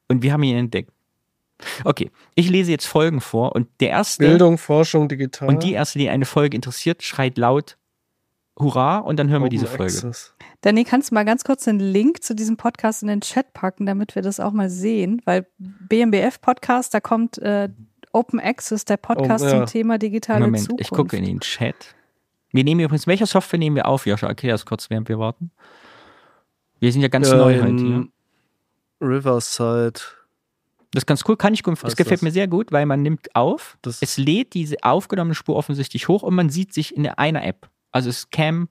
Und 0.09 0.23
wir 0.23 0.33
haben 0.33 0.43
ihn 0.43 0.57
entdeckt. 0.57 0.91
Okay, 1.85 2.11
ich 2.35 2.49
lese 2.49 2.73
jetzt 2.73 2.87
Folgen 2.87 3.21
vor 3.21 3.55
und 3.55 3.69
der 3.79 3.91
erste 3.91 4.27
Bildung, 4.27 4.59
Forschung, 4.59 5.09
digital. 5.09 5.49
und 5.49 5.63
die 5.63 5.73
erste, 5.73 6.01
die 6.01 6.09
eine 6.09 6.25
Folge 6.25 6.57
interessiert, 6.57 7.05
schreit 7.05 7.39
laut 7.39 7.79
Hurra 8.59 8.99
und 8.99 9.17
dann 9.19 9.29
hören 9.29 9.43
wir 9.43 9.47
Open 9.47 9.51
diese 9.51 9.67
Folge. 9.67 9.85
Access. 9.85 10.35
Danny, 10.61 10.83
kannst 10.83 11.11
du 11.11 11.15
mal 11.15 11.25
ganz 11.25 11.45
kurz 11.45 11.65
den 11.65 11.79
Link 11.79 12.25
zu 12.25 12.35
diesem 12.35 12.57
Podcast 12.57 13.03
in 13.03 13.09
den 13.09 13.21
Chat 13.21 13.53
packen, 13.53 13.87
damit 13.87 14.17
wir 14.17 14.23
das 14.23 14.41
auch 14.41 14.53
mal 14.53 14.71
sehen? 14.71 15.23
Weil 15.25 15.47
BMBF 15.59 16.41
Podcast, 16.41 16.95
da 16.95 17.01
kommt 17.01 17.39
äh, 17.39 17.69
Open 18.13 18.41
Access, 18.41 18.85
der 18.85 18.97
Podcast 18.97 19.45
Oh, 19.45 19.49
ja. 19.49 19.57
zum 19.59 19.67
Thema 19.67 19.99
digitale 19.99 20.41
Moment, 20.47 20.65
Zukunft. 20.65 20.81
ich 20.85 20.91
gucke 20.91 21.17
in 21.17 21.25
den 21.25 21.41
Chat. 21.41 21.95
Wir 22.51 22.65
nehmen 22.65 22.81
übrigens, 22.81 23.07
welche 23.07 23.27
Software 23.27 23.59
nehmen 23.59 23.77
wir 23.77 23.87
auf, 23.87 24.07
Joscha? 24.07 24.27
Erklär 24.27 24.55
das 24.55 24.65
kurz, 24.65 24.89
während 24.91 25.09
wir 25.09 25.19
warten. 25.19 25.51
Wir 26.81 26.93
sind 26.93 27.03
ja 27.03 27.09
ganz 27.09 27.29
Ja, 27.31 27.37
neu 27.37 27.61
heute 27.61 27.77
hier. 27.85 28.09
Riverside. 29.01 30.01
Das 30.93 31.03
ist 31.03 31.07
ganz 31.07 31.23
cool, 31.29 31.37
kann 31.37 31.53
ich 31.53 31.63
gut. 31.63 31.75
Es 31.85 31.97
gefällt 31.97 32.19
das? 32.19 32.23
mir 32.23 32.31
sehr 32.31 32.49
gut, 32.49 32.73
weil 32.73 32.87
man 32.87 33.03
nimmt 33.03 33.35
auf, 33.37 33.77
Das- 33.83 34.01
es 34.01 34.17
lädt 34.17 34.55
diese 34.55 34.77
aufgenommene 34.83 35.35
Spur 35.35 35.57
offensichtlich 35.57 36.09
hoch 36.09 36.23
und 36.23 36.35
man 36.35 36.49
sieht 36.49 36.73
sich 36.73 36.97
in 36.97 37.07
einer 37.07 37.45
App. 37.45 37.69
Also 37.93 38.09
es 38.09 38.21
ist 38.21 38.31
Cam 38.33 38.69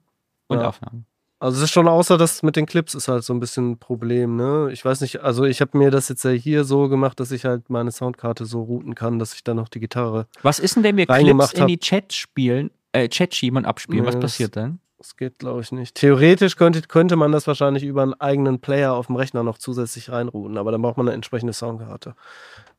und 0.48 0.58
Ja. 0.60 0.68
Aufnahme. 0.68 1.04
Also 1.40 1.58
es 1.58 1.64
ist 1.64 1.70
schon 1.70 1.86
außer 1.86 2.18
das 2.18 2.42
mit 2.42 2.56
den 2.56 2.66
Clips 2.66 2.94
ist 2.94 3.06
halt 3.08 3.22
so 3.22 3.32
ein 3.32 3.38
bisschen 3.40 3.72
ein 3.72 3.78
Problem, 3.78 4.36
ne? 4.36 4.70
Ich 4.72 4.84
weiß 4.84 5.00
nicht, 5.02 5.20
also 5.22 5.44
ich 5.44 5.60
habe 5.60 5.78
mir 5.78 5.90
das 5.90 6.08
jetzt 6.08 6.24
ja 6.24 6.30
hier 6.30 6.64
so 6.64 6.88
gemacht, 6.88 7.20
dass 7.20 7.30
ich 7.30 7.44
halt 7.44 7.70
meine 7.70 7.92
Soundkarte 7.92 8.44
so 8.44 8.62
routen 8.62 8.94
kann, 8.94 9.18
dass 9.20 9.34
ich 9.34 9.44
dann 9.44 9.56
noch 9.56 9.68
die 9.68 9.78
Gitarre. 9.80 10.26
Was 10.42 10.58
ist 10.58 10.76
denn, 10.76 10.82
wenn 10.82 10.96
wir 10.96 11.06
Clips 11.06 11.52
in 11.52 11.66
die 11.68 11.78
Chats 11.78 12.16
spielen 12.16 12.70
äh, 12.92 13.08
Chat 13.08 13.34
schieben 13.34 13.58
und 13.58 13.64
abspielen. 13.66 14.00
Nee, 14.02 14.06
Was 14.08 14.14
das- 14.14 14.22
passiert 14.22 14.56
dann? 14.56 14.80
Das 14.98 15.16
geht, 15.16 15.38
glaube 15.38 15.60
ich, 15.60 15.70
nicht. 15.70 15.94
Theoretisch 15.94 16.56
könnte, 16.56 16.82
könnte 16.82 17.14
man 17.14 17.30
das 17.30 17.46
wahrscheinlich 17.46 17.84
über 17.84 18.02
einen 18.02 18.14
eigenen 18.14 18.58
Player 18.58 18.94
auf 18.94 19.06
dem 19.06 19.14
Rechner 19.14 19.44
noch 19.44 19.58
zusätzlich 19.58 20.10
reinrouten, 20.10 20.58
aber 20.58 20.72
dann 20.72 20.82
braucht 20.82 20.96
man 20.96 21.06
eine 21.06 21.14
entsprechende 21.14 21.52
Soundkarte. 21.52 22.16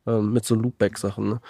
Ähm, 0.06 0.30
mit 0.34 0.44
so 0.44 0.54
Loopback-Sachen. 0.54 1.30
Ne? 1.30 1.40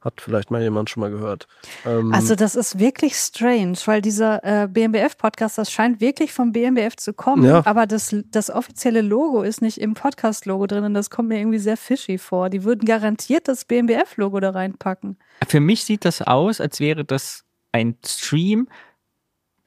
Hat 0.00 0.20
vielleicht 0.20 0.50
mal 0.50 0.62
jemand 0.62 0.88
schon 0.88 1.02
mal 1.02 1.10
gehört. 1.10 1.46
Ähm, 1.84 2.12
Also 2.14 2.34
das 2.34 2.54
ist 2.54 2.78
wirklich 2.78 3.14
strange, 3.16 3.76
weil 3.84 4.00
dieser 4.00 4.42
äh, 4.44 4.66
BMBF-Podcast, 4.66 5.58
das 5.58 5.70
scheint 5.70 6.00
wirklich 6.00 6.32
vom 6.32 6.52
BMBF 6.52 6.96
zu 6.96 7.12
kommen, 7.12 7.44
Ja. 7.44 7.66
aber 7.66 7.86
das, 7.86 8.16
das 8.30 8.48
offizielle 8.50 9.02
Logo 9.02 9.42
ist 9.42 9.60
nicht 9.60 9.78
im 9.78 9.92
Podcast-Logo 9.94 10.66
drin 10.66 10.84
und 10.84 10.94
das 10.94 11.10
kommt 11.10 11.28
mir 11.28 11.38
irgendwie 11.38 11.58
sehr 11.58 11.76
fishy 11.76 12.16
vor. 12.16 12.48
Die 12.48 12.64
würden 12.64 12.86
garantiert 12.86 13.46
das 13.46 13.66
BMBF-Logo 13.66 14.40
da 14.40 14.50
reinpacken. 14.50 15.18
Für 15.46 15.60
mich 15.60 15.84
sieht 15.84 16.04
das 16.06 16.22
aus, 16.22 16.60
als 16.62 16.80
wäre 16.80 17.04
das 17.04 17.44
ein 17.72 17.96
Stream, 18.06 18.68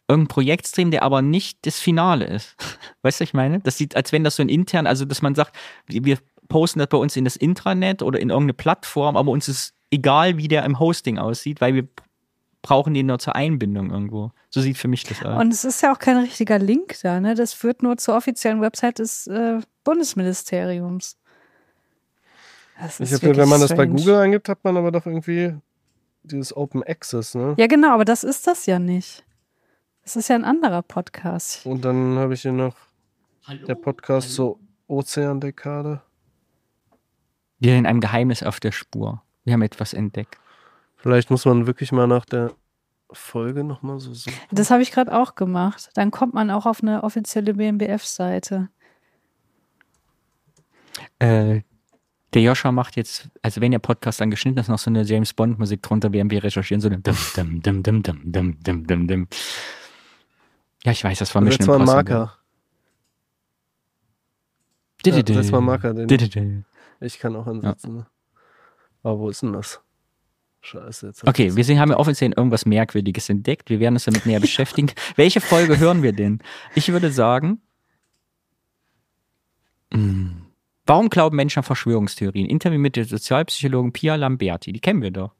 irgendein 0.07 0.27
Projektstream, 0.29 0.91
der 0.91 1.03
aber 1.03 1.21
nicht 1.21 1.59
das 1.65 1.79
Finale 1.79 2.25
ist. 2.25 2.55
Weißt 3.03 3.19
du, 3.19 3.23
was 3.23 3.29
ich 3.29 3.33
meine? 3.33 3.59
Das 3.59 3.77
sieht, 3.77 3.95
als 3.95 4.11
wenn 4.11 4.23
das 4.23 4.35
so 4.37 4.41
ein 4.43 4.49
intern, 4.49 4.87
also 4.87 5.05
dass 5.05 5.21
man 5.21 5.35
sagt, 5.35 5.55
wir 5.87 6.17
posten 6.49 6.79
das 6.79 6.89
bei 6.89 6.97
uns 6.97 7.15
in 7.15 7.23
das 7.23 7.35
Intranet 7.35 8.01
oder 8.01 8.19
in 8.19 8.29
irgendeine 8.29 8.53
Plattform, 8.53 9.15
aber 9.15 9.31
uns 9.31 9.47
ist 9.47 9.73
egal, 9.93 10.37
wie 10.37 10.47
der 10.47 10.65
im 10.65 10.79
Hosting 10.79 11.17
aussieht, 11.17 11.61
weil 11.61 11.75
wir 11.75 11.87
brauchen 12.61 12.93
den 12.93 13.05
nur 13.05 13.19
zur 13.19 13.35
Einbindung 13.35 13.91
irgendwo. 13.91 14.31
So 14.49 14.61
sieht 14.61 14.77
für 14.77 14.87
mich 14.87 15.03
das 15.03 15.23
aus. 15.23 15.39
Und 15.39 15.53
es 15.53 15.65
ist 15.65 15.81
ja 15.81 15.93
auch 15.93 15.99
kein 15.99 16.17
richtiger 16.17 16.59
Link 16.59 16.95
da, 17.03 17.19
ne? 17.19 17.35
Das 17.35 17.53
führt 17.53 17.83
nur 17.83 17.97
zur 17.97 18.15
offiziellen 18.15 18.61
Website 18.61 18.99
des 18.99 19.27
äh, 19.27 19.59
Bundesministeriums. 19.83 21.17
Das 22.79 22.99
ich 22.99 23.11
ist 23.11 23.23
hab, 23.23 23.35
wenn 23.37 23.49
man 23.49 23.61
das 23.61 23.69
bei 23.69 23.83
strange. 23.83 23.95
Google 23.95 24.15
eingibt, 24.15 24.49
hat 24.49 24.63
man 24.63 24.77
aber 24.77 24.91
doch 24.91 25.05
irgendwie 25.05 25.55
dieses 26.23 26.55
Open 26.55 26.83
Access, 26.83 27.35
ne? 27.35 27.53
Ja, 27.57 27.67
genau, 27.67 27.93
aber 27.93 28.05
das 28.05 28.23
ist 28.23 28.47
das 28.47 28.65
ja 28.65 28.79
nicht. 28.79 29.23
Das 30.03 30.15
ist 30.15 30.29
ja 30.29 30.35
ein 30.35 30.45
anderer 30.45 30.81
Podcast. 30.81 31.65
Und 31.65 31.83
dann 31.85 32.17
habe 32.17 32.33
ich 32.33 32.41
hier 32.41 32.51
noch 32.51 32.75
der 33.67 33.75
Podcast 33.75 34.33
zur 34.33 34.57
Ozeandekade. 34.87 36.01
wir 37.59 37.73
sind 37.73 37.85
einem 37.85 37.99
Geheimnis 37.99 38.43
auf 38.43 38.59
der 38.59 38.71
Spur. 38.71 39.21
Wir 39.43 39.53
haben 39.53 39.61
etwas 39.61 39.93
entdeckt. 39.93 40.37
Vielleicht 40.97 41.29
muss 41.29 41.45
man 41.45 41.67
wirklich 41.67 41.91
mal 41.91 42.07
nach 42.07 42.25
der 42.25 42.53
Folge 43.11 43.63
nochmal 43.63 43.99
so 43.99 44.13
suchen. 44.13 44.33
Das 44.51 44.71
habe 44.71 44.81
ich 44.81 44.91
gerade 44.91 45.13
auch 45.17 45.35
gemacht. 45.35 45.89
Dann 45.95 46.11
kommt 46.11 46.33
man 46.33 46.49
auch 46.49 46.65
auf 46.65 46.81
eine 46.81 47.03
offizielle 47.03 47.53
BMBF-Seite. 47.53 48.69
Äh, 51.19 51.61
der 52.33 52.41
Joscha 52.41 52.71
macht 52.71 52.95
jetzt, 52.95 53.29
also 53.41 53.61
wenn 53.61 53.71
der 53.71 53.79
Podcast 53.79 54.19
dann 54.19 54.31
geschnitten 54.31 54.59
ist, 54.59 54.67
noch 54.67 54.79
so 54.79 54.89
eine 54.89 55.03
James 55.03 55.33
Bond 55.33 55.59
Musik 55.59 55.83
drunter, 55.83 56.11
während 56.13 56.31
wir 56.31 56.43
recherchieren, 56.43 56.81
so 56.81 56.87
eine 56.87 56.99
dim, 56.99 57.15
dim, 57.35 57.61
dim, 57.61 57.83
dim, 57.83 58.03
dim, 58.03 58.31
dim, 58.31 58.59
dim, 58.63 58.87
dim, 58.87 59.07
dim. 59.07 59.27
Ja, 60.83 60.91
ich 60.91 61.03
weiß, 61.03 61.19
das 61.19 61.33
war 61.35 61.43
Setz 61.43 61.59
Mission 61.59 61.67
mal 61.67 61.73
einen 61.75 61.81
Impossible. 61.81 62.15
Marker. 62.15 62.39
Ja, 65.05 65.13
setz 65.13 65.51
mal 65.51 65.57
einen 65.57 65.67
Marker, 65.67 65.93
den-. 65.93 66.65
Ich 67.01 67.19
kann 67.19 67.35
auch 67.35 67.45
ansetzen. 67.45 67.97
Ne? 67.97 68.05
Aber 69.03 69.19
wo 69.19 69.29
ist 69.29 69.41
denn 69.41 69.53
das? 69.53 69.81
Scheiße. 70.61 71.07
Jetzt 71.07 71.27
Okay, 71.27 71.55
wir 71.55 71.63
sehen, 71.65 71.79
haben 71.79 71.91
ja 71.91 71.97
offiziell 71.97 72.31
irgendwas 72.31 72.65
Merkwürdiges 72.65 73.27
entdeckt. 73.29 73.69
Wir 73.69 73.79
werden 73.81 73.95
uns 73.95 74.05
damit 74.05 74.25
näher 74.25 74.39
beschäftigen. 74.41 74.91
Welche 75.17 75.41
Folge 75.41 75.77
hören 75.77 76.03
wir 76.03 76.13
denn? 76.13 76.39
Ich 76.73 76.89
würde 76.89 77.11
sagen, 77.11 77.61
mh, 79.93 80.29
warum 80.85 81.09
glauben 81.09 81.35
Menschen 81.35 81.59
an 81.59 81.63
Verschwörungstheorien? 81.63 82.47
Interview 82.47 82.79
mit 82.79 82.95
der 82.95 83.05
Sozialpsychologin 83.05 83.91
Pia 83.91 84.15
Lamberti. 84.15 84.71
Die 84.71 84.79
kennen 84.79 85.01
wir 85.01 85.11
doch. 85.11 85.33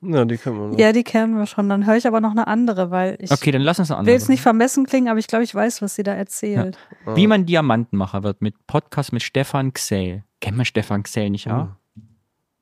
Ja, 0.00 0.24
die 0.24 0.36
können 0.36 0.58
wir 0.60 0.66
noch. 0.68 0.78
Ja, 0.78 0.92
die 0.92 1.02
kennen 1.02 1.36
wir 1.38 1.46
schon. 1.46 1.68
Dann 1.68 1.84
höre 1.86 1.96
ich 1.96 2.06
aber 2.06 2.20
noch 2.20 2.30
eine 2.30 2.46
andere, 2.46 2.90
weil 2.92 3.16
ich 3.20 3.30
Okay, 3.32 3.50
dann 3.50 3.62
lass 3.62 3.78
uns 3.80 3.90
eine 3.90 3.96
will 3.96 4.00
andere. 4.00 4.14
jetzt 4.14 4.28
nicht 4.28 4.42
vermessen 4.42 4.86
klingen, 4.86 5.08
aber 5.08 5.18
ich 5.18 5.26
glaube, 5.26 5.42
ich 5.44 5.54
weiß, 5.54 5.82
was 5.82 5.96
sie 5.96 6.04
da 6.04 6.14
erzählt. 6.14 6.78
Wie 7.14 7.26
man 7.26 7.46
Diamantenmacher 7.46 8.22
wird 8.22 8.40
mit 8.40 8.54
Podcast 8.68 9.12
mit 9.12 9.22
Stefan 9.22 9.72
Xell. 9.72 10.22
Kennt 10.40 10.56
man 10.56 10.66
Stefan 10.66 11.02
Xell 11.02 11.30
nicht 11.30 11.48
auch? 11.50 11.68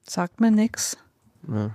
Sagt 0.09 0.41
mir 0.41 0.51
nix. 0.51 0.97
Ja. 1.49 1.71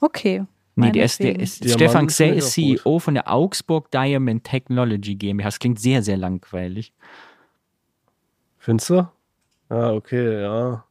Okay. 0.00 0.44
Nee, 0.76 0.92
der 0.92 1.06
ist, 1.06 1.18
der 1.18 1.38
ist 1.38 1.68
Stefan 1.68 2.06
Xell 2.06 2.34
ist 2.34 2.52
CEO 2.52 3.00
von 3.00 3.14
der 3.14 3.32
Augsburg 3.32 3.90
Diamond 3.90 4.44
Technology 4.44 5.16
GmbH. 5.16 5.48
Das 5.48 5.58
klingt 5.58 5.80
sehr, 5.80 6.04
sehr 6.04 6.16
langweilig. 6.16 6.92
Findest 8.58 8.90
du? 8.90 9.08
Ah, 9.68 9.92
okay, 9.92 10.42
ja. 10.42 10.84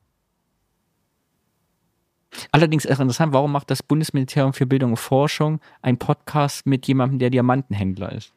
Allerdings 2.51 2.83
ist 2.83 2.99
interessant, 2.99 3.31
warum 3.31 3.51
macht 3.51 3.71
das 3.71 3.81
Bundesministerium 3.81 4.53
für 4.53 4.65
Bildung 4.65 4.91
und 4.91 4.97
Forschung 4.97 5.61
einen 5.81 5.97
Podcast 5.97 6.65
mit 6.65 6.85
jemandem, 6.87 7.19
der 7.19 7.29
Diamantenhändler 7.29 8.11
ist? 8.11 8.33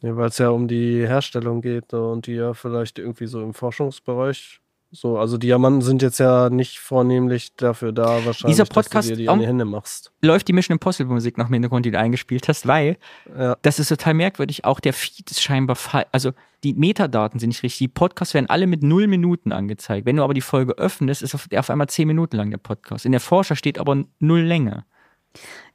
ja 0.00 0.16
Weil 0.16 0.28
es 0.28 0.38
ja 0.38 0.50
um 0.50 0.66
die 0.66 1.06
Herstellung 1.06 1.60
geht 1.60 1.94
und 1.94 2.26
die 2.26 2.34
ja 2.34 2.54
vielleicht 2.54 2.98
irgendwie 2.98 3.26
so 3.26 3.42
im 3.42 3.54
Forschungsbereich. 3.54 4.60
So, 4.92 5.18
also 5.18 5.38
Diamanten 5.38 5.82
sind 5.82 6.02
jetzt 6.02 6.18
ja 6.18 6.50
nicht 6.50 6.80
vornehmlich 6.80 7.54
dafür 7.54 7.92
da, 7.92 8.24
wahrscheinlich, 8.24 8.56
Dieser 8.56 8.64
dass 8.64 8.70
Podcast 8.70 9.08
du 9.08 9.14
dir 9.14 9.22
die 9.22 9.28
an 9.28 9.38
die 9.38 9.46
Hände 9.46 9.64
machst. 9.64 10.10
Läuft 10.20 10.48
die 10.48 10.52
Mission 10.52 10.74
Impossible 10.74 11.12
Musik 11.12 11.38
noch 11.38 11.46
im 11.46 11.52
Hintergrund, 11.52 11.86
die 11.86 11.92
du 11.92 11.98
eingespielt 11.98 12.48
hast, 12.48 12.66
weil 12.66 12.96
Ja. 13.38 13.56
das 13.62 13.78
ist 13.78 13.88
total 13.88 14.14
merkwürdig. 14.14 14.64
Auch 14.64 14.80
der 14.80 14.92
Feed 14.92 15.30
ist 15.30 15.42
scheinbar 15.42 15.76
falsch. 15.76 16.08
Also 16.10 16.32
die 16.64 16.74
Metadaten 16.74 17.38
sind 17.38 17.50
nicht 17.50 17.62
richtig. 17.62 17.78
Die 17.78 17.88
Podcasts 17.88 18.34
werden 18.34 18.50
alle 18.50 18.66
mit 18.66 18.82
null 18.82 19.06
Minuten 19.06 19.52
angezeigt. 19.52 20.06
Wenn 20.06 20.16
du 20.16 20.24
aber 20.24 20.34
die 20.34 20.40
Folge 20.40 20.72
öffnest, 20.76 21.22
ist 21.22 21.36
auf, 21.36 21.46
auf 21.54 21.70
einmal 21.70 21.88
zehn 21.88 22.08
Minuten 22.08 22.36
lang 22.36 22.50
der 22.50 22.58
Podcast. 22.58 23.06
In 23.06 23.12
der 23.12 23.20
Forscher 23.20 23.54
steht 23.54 23.78
aber 23.78 24.04
null 24.18 24.40
Länge. 24.40 24.84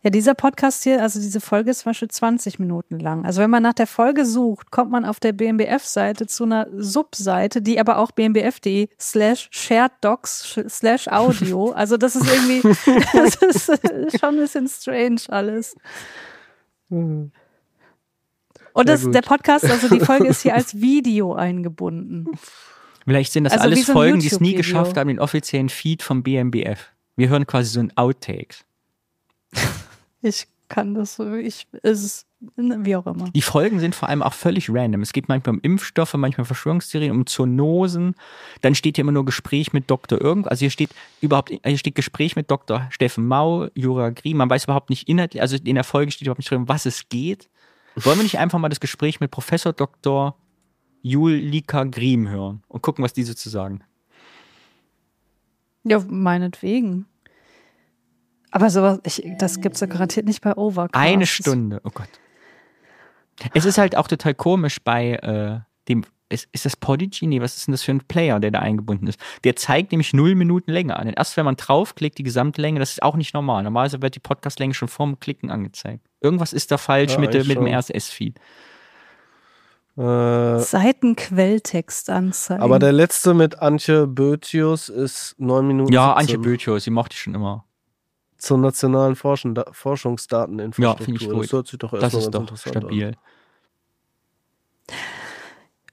Ja, 0.01 0.11
dieser 0.11 0.35
Podcast 0.35 0.83
hier, 0.83 1.01
also 1.01 1.19
diese 1.19 1.41
Folge 1.41 1.71
ist 1.71 1.79
zum 1.79 1.89
Beispiel 1.89 2.09
20 2.09 2.59
Minuten 2.59 2.99
lang. 2.99 3.25
Also 3.25 3.41
wenn 3.41 3.49
man 3.49 3.63
nach 3.63 3.73
der 3.73 3.87
Folge 3.87 4.25
sucht, 4.25 4.69
kommt 4.69 4.91
man 4.91 5.03
auf 5.03 5.19
der 5.19 5.33
BMBF-Seite 5.33 6.27
zu 6.27 6.43
einer 6.43 6.67
Subseite, 6.77 7.61
die 7.61 7.79
aber 7.79 7.97
auch 7.97 8.11
bmbf.de 8.11 8.89
slash 8.99 9.47
shared 9.51 9.93
docs 10.01 10.59
slash 10.69 11.07
audio. 11.07 11.71
Also 11.75 11.97
das 11.97 12.15
ist 12.15 12.27
irgendwie, 12.31 12.61
das 13.13 13.35
ist 13.35 13.69
äh, 13.69 14.17
schon 14.17 14.35
ein 14.35 14.37
bisschen 14.37 14.67
strange 14.67 15.21
alles. 15.29 15.75
Und 16.89 17.31
das, 18.89 19.09
der 19.09 19.21
Podcast, 19.21 19.65
also 19.65 19.89
die 19.89 20.01
Folge 20.01 20.27
ist 20.27 20.41
hier 20.41 20.53
als 20.53 20.75
Video 20.81 21.33
eingebunden. 21.33 22.27
Vielleicht 23.05 23.31
sind 23.31 23.45
das 23.45 23.53
Also 23.53 23.63
alles 23.63 23.85
so 23.85 23.93
Folgen, 23.93 24.19
die 24.19 24.27
es 24.27 24.39
nie 24.39 24.53
geschafft 24.53 24.97
haben, 24.97 25.07
den 25.07 25.19
offiziellen 25.19 25.69
Feed 25.69 26.03
vom 26.03 26.23
BMBF. 26.23 26.91
Wir 27.15 27.29
hören 27.29 27.47
quasi 27.47 27.69
so 27.69 27.79
ein 27.79 27.95
Outtakes. 27.95 28.64
Ich 30.21 30.47
kann 30.69 30.95
das 30.95 31.15
so, 31.15 31.35
ich, 31.35 31.67
es 31.83 32.03
ist, 32.03 32.27
wie 32.57 32.95
auch 32.95 33.05
immer. 33.05 33.29
Die 33.29 33.41
Folgen 33.41 33.79
sind 33.79 33.93
vor 33.93 34.09
allem 34.09 34.23
auch 34.23 34.33
völlig 34.33 34.69
random. 34.69 35.01
Es 35.01 35.13
geht 35.13 35.29
manchmal 35.29 35.55
um 35.55 35.61
Impfstoffe, 35.61 36.13
manchmal 36.15 36.43
um 36.43 36.47
Verschwörungstheorien, 36.47 37.11
um 37.11 37.25
Zoonosen. 37.27 38.15
Dann 38.61 38.75
steht 38.75 38.95
hier 38.95 39.03
immer 39.03 39.11
nur 39.11 39.25
Gespräch 39.25 39.73
mit 39.73 39.89
Dr. 39.89 40.19
Irgend. 40.19 40.47
Also 40.47 40.61
hier 40.61 40.71
steht 40.71 40.89
überhaupt, 41.21 41.49
hier 41.49 41.77
steht 41.77 41.95
Gespräch 41.95 42.35
mit 42.35 42.49
Dr. 42.49 42.87
Steffen 42.89 43.27
Mau, 43.27 43.67
Jura 43.75 44.09
Griem. 44.09 44.37
Man 44.37 44.49
weiß 44.49 44.63
überhaupt 44.63 44.89
nicht 44.89 45.07
inhaltlich, 45.07 45.41
also 45.41 45.57
in 45.57 45.75
der 45.75 45.83
Folge 45.83 46.11
steht 46.11 46.25
überhaupt 46.25 46.39
nicht 46.39 46.49
drin, 46.49 46.61
um 46.61 46.69
was 46.69 46.85
es 46.85 47.07
geht. 47.09 47.49
Wollen 47.95 48.17
wir 48.17 48.23
nicht 48.23 48.39
einfach 48.39 48.59
mal 48.59 48.69
das 48.69 48.79
Gespräch 48.79 49.19
mit 49.19 49.31
Professor 49.31 49.71
Dr. 49.71 50.35
Julika 51.01 51.83
Griem 51.83 52.27
hören 52.27 52.63
und 52.67 52.81
gucken, 52.81 53.03
was 53.03 53.13
diese 53.13 53.35
zu 53.35 53.49
sagen? 53.49 53.81
Ja, 55.83 56.03
meinetwegen. 56.07 57.05
Aber 58.51 58.69
sowas, 58.69 58.99
ich, 59.03 59.23
das 59.37 59.59
gibt's 59.61 59.79
ja 59.79 59.87
garantiert 59.87 60.25
nicht 60.25 60.41
bei 60.41 60.55
Overcast. 60.55 60.95
Eine 60.95 61.25
Stunde, 61.25 61.81
oh 61.83 61.91
Gott. 61.93 62.09
Es 63.53 63.65
ist 63.65 63.77
halt 63.77 63.97
auch 63.97 64.07
total 64.07 64.33
komisch 64.33 64.81
bei 64.81 65.13
äh, 65.13 65.59
dem, 65.89 66.05
ist, 66.29 66.47
ist 66.53 66.65
das 66.65 66.75
Podigy? 66.75 67.27
Nee, 67.27 67.41
was 67.41 67.57
ist 67.57 67.67
denn 67.67 67.73
das 67.73 67.83
für 67.83 67.91
ein 67.91 68.01
Player, 68.01 68.39
der 68.39 68.51
da 68.51 68.59
eingebunden 68.59 69.07
ist? 69.07 69.19
Der 69.43 69.55
zeigt 69.55 69.91
nämlich 69.91 70.13
null 70.13 70.35
Minuten 70.35 70.71
Länge 70.71 70.97
an. 70.97 71.07
Und 71.07 71.13
erst 71.17 71.37
wenn 71.37 71.45
man 71.45 71.55
draufklickt, 71.55 72.17
die 72.17 72.23
Gesamtlänge, 72.23 72.79
das 72.79 72.91
ist 72.91 73.03
auch 73.03 73.15
nicht 73.15 73.33
normal. 73.33 73.63
Normalerweise 73.63 74.01
wird 74.01 74.15
die 74.15 74.19
Podcastlänge 74.19 74.73
schon 74.73 74.87
vorm 74.87 75.19
Klicken 75.19 75.51
angezeigt. 75.51 76.07
Irgendwas 76.21 76.53
ist 76.53 76.71
da 76.71 76.77
falsch 76.77 77.13
Ja, 77.13 77.19
mit, 77.19 77.33
mit 77.33 77.57
dem. 77.57 77.67
RSS-Feed. 77.67 78.39
Äh, 79.97 80.59
Seitenquelltext 80.59 82.09
anzeigen. 82.09 82.61
aber 82.61 82.79
der 82.79 82.91
letzte 82.91 83.33
mit 83.33 83.59
Antje 83.59 84.07
Bötius 84.07 84.89
ist 84.89 85.35
9 85.37 85.65
Minuten. 85.65 85.93
Ja, 85.93 86.07
17 86.07 86.19
Antje 86.19 86.37
Böthius, 86.39 86.83
die 86.83 86.89
mochte 86.89 87.13
ich 87.13 87.21
schon 87.21 87.33
immer. 87.33 87.65
Zur 88.45 88.59
nationalen 88.59 89.15
Forschen 89.15 89.55
Forschungsdateninfrastruktur. 89.71 90.99
Ja, 90.99 91.03
finde 91.03 91.19
ich 91.23 91.27
gut. 91.31 91.45
Das 91.45 91.51
hört 91.51 91.67
sich 91.67 91.79
doch 91.79 91.91
Das 91.93 92.03
erstmal 92.03 92.21
ist 92.21 92.31
ganz 92.31 92.33
doch 92.33 92.41
interessant 92.41 92.75
stabil. 92.83 93.17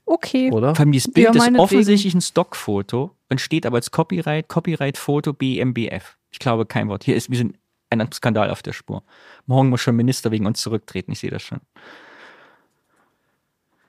okay. 0.05 0.49
an. 0.49 0.53
Oder? 0.53 0.75
Vor 0.75 0.81
allem 0.81 0.93
dieses 0.93 1.11
Bild 1.11 1.35
Ja, 1.35 1.47
ist 1.47 1.59
offensichtlich 1.59 2.13
ein 2.13 2.21
Stockfoto 2.21 3.17
und 3.31 3.41
steht 3.41 3.65
aber 3.65 3.77
als 3.77 3.91
Copyright, 3.91 4.49
Copyright-Foto 4.49 5.33
BMBF. 5.33 6.19
Ich 6.31 6.41
glaube 6.41 6.67
kein 6.67 6.89
Wort. 6.89 7.05
Hier 7.05 7.17
ist, 7.17 7.31
wir 7.31 7.39
sind 7.39 7.57
ein 7.89 8.13
Skandal 8.13 8.51
auf 8.51 8.61
der 8.61 8.75
Spur. 8.75 9.03
Morgen 9.47 9.71
muss 9.71 9.81
schon 9.81 9.97
Minister 9.97 10.31
wegen 10.31 10.45
uns 10.45 10.61
zurücktreten. 10.61 11.13
Ich 11.13 11.21
sehe 11.21 11.31
das 11.31 11.41
schon. 11.41 11.61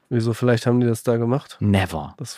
Wieso, 0.07 0.33
vielleicht 0.33 0.67
haben 0.67 0.79
die 0.79 0.87
das 0.87 1.03
da 1.03 1.17
gemacht? 1.17 1.57
Never. 1.59 2.13
Das 2.17 2.37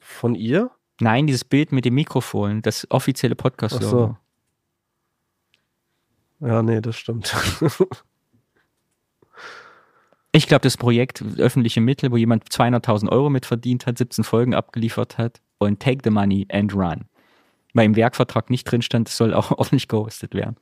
von 0.00 0.34
ihr? 0.34 0.72
Nein, 1.00 1.28
dieses 1.28 1.44
Bild 1.44 1.70
mit 1.70 1.84
dem 1.84 1.94
Mikrofon, 1.94 2.62
das 2.62 2.84
offizielle 2.90 3.36
Podcast-Logo. 3.36 3.86
Ach 3.86 3.90
so. 3.90 4.21
Ja, 6.42 6.62
nee, 6.62 6.80
das 6.80 6.96
stimmt. 6.96 7.34
Ich 10.34 10.46
glaube, 10.46 10.62
das 10.62 10.78
Projekt 10.78 11.22
öffentliche 11.36 11.82
Mittel, 11.82 12.10
wo 12.10 12.16
jemand 12.16 12.48
200.000 12.48 13.10
Euro 13.10 13.28
mit 13.28 13.44
verdient 13.44 13.84
hat, 13.84 13.98
17 13.98 14.24
Folgen 14.24 14.54
abgeliefert 14.54 15.18
hat 15.18 15.42
und 15.58 15.78
take 15.78 16.00
the 16.02 16.10
money 16.10 16.46
and 16.50 16.74
run. 16.74 17.04
Weil 17.74 17.84
im 17.84 17.96
Werkvertrag 17.96 18.48
nicht 18.48 18.64
drin 18.64 18.80
stand, 18.80 19.10
es 19.10 19.16
soll 19.18 19.34
auch 19.34 19.50
ordentlich 19.58 19.88
gehostet 19.88 20.34
werden. 20.34 20.56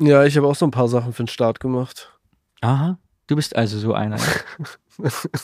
ja, 0.00 0.24
ich 0.24 0.36
habe 0.36 0.48
auch 0.48 0.56
so 0.56 0.66
ein 0.66 0.72
paar 0.72 0.88
Sachen 0.88 1.12
für 1.12 1.22
den 1.22 1.28
Start 1.28 1.60
gemacht. 1.60 2.12
Aha, 2.60 2.98
du 3.28 3.36
bist 3.36 3.54
also 3.54 3.78
so 3.78 3.94
einer. 3.94 4.18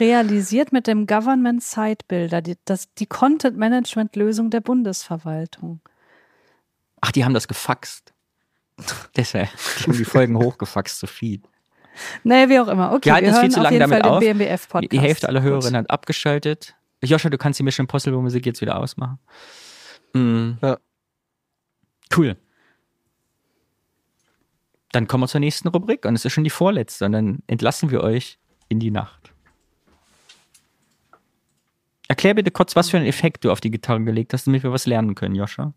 Realisiert 0.00 0.72
mit 0.72 0.88
dem 0.88 1.06
Government 1.06 1.62
Site 1.62 2.04
Builder, 2.08 2.42
die, 2.42 2.56
das, 2.64 2.92
die 2.94 3.06
Content-Management-Lösung 3.06 4.50
der 4.50 4.62
Bundesverwaltung. 4.62 5.80
Ach, 7.06 7.12
die 7.12 7.24
haben 7.24 7.34
das 7.34 7.46
gefaxt. 7.46 8.12
Deshalb, 9.16 9.48
die 9.78 9.84
haben 9.84 9.96
die 9.96 10.04
Folgen 10.04 10.36
hochgefaxt, 10.42 10.98
so 10.98 11.06
viel. 11.06 11.40
Nee, 12.24 12.48
wie 12.48 12.58
auch 12.58 12.66
immer. 12.66 12.92
Okay, 12.92 13.06
Wir 13.06 13.14
halten 13.14 13.26
wir 13.26 13.32
es 13.32 13.38
viel 13.38 13.42
hören 13.42 13.50
zu 13.52 13.58
auf 13.58 13.62
lange 13.62 13.74
jeden 13.76 13.90
damit 13.90 14.02
Fall 14.02 14.10
auf. 14.12 14.20
den 14.20 14.38
BMBF-Podcast. 14.38 14.92
Die 14.92 15.00
Hälfte 15.00 15.28
aller 15.28 15.42
Hörerinnen 15.42 15.76
hat 15.76 15.90
abgeschaltet. 15.90 16.74
Joscha, 17.04 17.30
du 17.30 17.38
kannst 17.38 17.60
die 17.60 17.62
Mission 17.62 17.84
Impossible 17.84 18.20
Musik 18.20 18.44
jetzt 18.44 18.60
wieder 18.60 18.76
ausmachen. 18.76 19.20
Mhm. 20.14 20.58
Ja. 20.60 20.78
Cool. 22.16 22.36
Dann 24.90 25.06
kommen 25.06 25.22
wir 25.22 25.28
zur 25.28 25.40
nächsten 25.40 25.68
Rubrik 25.68 26.04
und 26.06 26.16
es 26.16 26.24
ist 26.24 26.32
schon 26.32 26.44
die 26.44 26.50
vorletzte 26.50 27.04
und 27.04 27.12
dann 27.12 27.42
entlassen 27.46 27.90
wir 27.90 28.02
euch 28.02 28.38
in 28.68 28.80
die 28.80 28.90
Nacht. 28.90 29.32
Erklär 32.08 32.34
bitte 32.34 32.50
kurz, 32.50 32.74
was 32.74 32.90
für 32.90 32.96
einen 32.96 33.06
Effekt 33.06 33.44
du 33.44 33.52
auf 33.52 33.60
die 33.60 33.70
Gitarre 33.70 34.02
gelegt 34.02 34.32
hast, 34.32 34.46
damit 34.48 34.64
wir 34.64 34.72
was 34.72 34.86
lernen 34.86 35.14
können, 35.14 35.34
Joscha. 35.36 35.72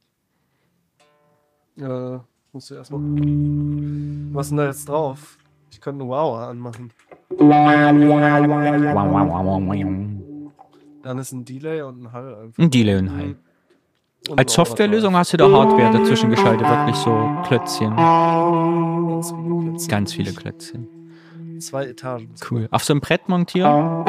Äh, 1.80 2.20
musst 2.52 2.70
du 2.70 2.76
erstmal. 2.76 3.02
Was 3.02 4.46
ist 4.48 4.50
denn 4.50 4.58
da 4.58 4.66
jetzt 4.66 4.90
drauf? 4.90 5.38
Ich 5.72 5.80
könnte 5.80 6.02
einen 6.02 6.10
Wow 6.10 6.40
anmachen. 6.40 6.92
Dann 11.02 11.18
ist 11.18 11.32
ein 11.32 11.46
Delay 11.46 11.82
und 11.82 12.04
ein 12.04 12.12
Hall 12.12 12.36
einfach. 12.36 12.64
Ein 12.64 12.70
Delay 12.72 12.98
und 12.98 13.12
Hall. 13.12 13.36
Und 14.28 14.38
Als 14.38 14.52
ein 14.52 14.56
Softwarelösung 14.66 15.16
hast 15.16 15.32
du 15.34 15.38
da 15.38 15.50
Hardware 15.50 15.94
dazwischen 15.98 16.30
geschaltet, 16.30 16.68
wirklich 16.68 16.96
so 16.98 17.12
Klötzchen. 17.46 17.96
Ganz 17.96 19.32
viele 19.32 19.54
Klötzchen. 19.54 19.88
Ganz 19.88 20.14
viele 20.14 20.34
Klötzchen. 20.34 20.88
Zwei 21.60 21.86
Etagen. 21.86 22.34
Cool. 22.50 22.68
Auf 22.72 22.84
so 22.84 22.94
einem 22.94 23.02
Brett 23.02 23.28
montieren? 23.30 24.06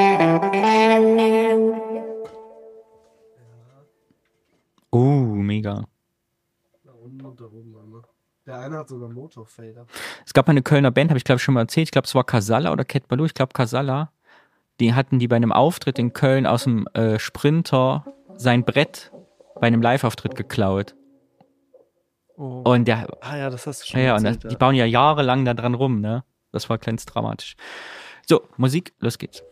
Oh, 4.90 4.98
mega. 4.98 5.84
Da 6.84 6.92
unten 6.92 7.24
und 7.24 7.40
da 7.40 7.44
oben. 7.44 7.70
Ne? 7.90 8.02
Der 8.50 8.58
eine 8.58 8.78
hat 8.78 8.88
sogar 8.88 9.08
Motorfader. 9.08 9.86
Es 10.26 10.32
gab 10.32 10.48
eine 10.48 10.60
Kölner 10.60 10.90
Band, 10.90 11.10
habe 11.10 11.18
ich 11.18 11.22
glaube 11.22 11.36
ich 11.36 11.42
schon 11.44 11.54
mal 11.54 11.60
erzählt. 11.60 11.86
Ich 11.86 11.92
glaube, 11.92 12.06
es 12.06 12.16
war 12.16 12.24
Casalla 12.24 12.72
oder 12.72 12.84
Cat 12.84 13.06
Baloo. 13.06 13.24
Ich 13.24 13.34
glaube 13.34 13.52
Casalla. 13.52 14.10
Die 14.80 14.92
hatten 14.92 15.20
die 15.20 15.28
bei 15.28 15.36
einem 15.36 15.52
Auftritt 15.52 16.00
in 16.00 16.12
Köln 16.14 16.48
aus 16.48 16.64
dem 16.64 16.88
äh, 16.88 17.20
Sprinter 17.20 18.04
sein 18.34 18.64
Brett 18.64 19.12
bei 19.60 19.68
einem 19.68 19.82
Live-Auftritt 19.82 20.34
geklaut. 20.34 20.96
Oh. 22.36 22.62
Und 22.64 22.88
der, 22.88 23.06
ah 23.20 23.36
ja, 23.36 23.50
das 23.50 23.68
hast 23.68 23.82
du 23.82 23.86
schon 23.86 24.00
ja, 24.00 24.06
ja, 24.06 24.16
und 24.16 24.24
das, 24.24 24.34
erzählt, 24.34 24.52
die 24.52 24.56
bauen 24.56 24.74
ja 24.74 24.84
jahrelang 24.84 25.44
da 25.44 25.54
dran 25.54 25.74
rum, 25.74 26.00
ne? 26.00 26.24
Das 26.50 26.68
war 26.68 26.78
ganz 26.78 27.06
dramatisch. 27.06 27.54
So, 28.26 28.48
Musik, 28.56 28.94
los 28.98 29.18
geht's. 29.18 29.44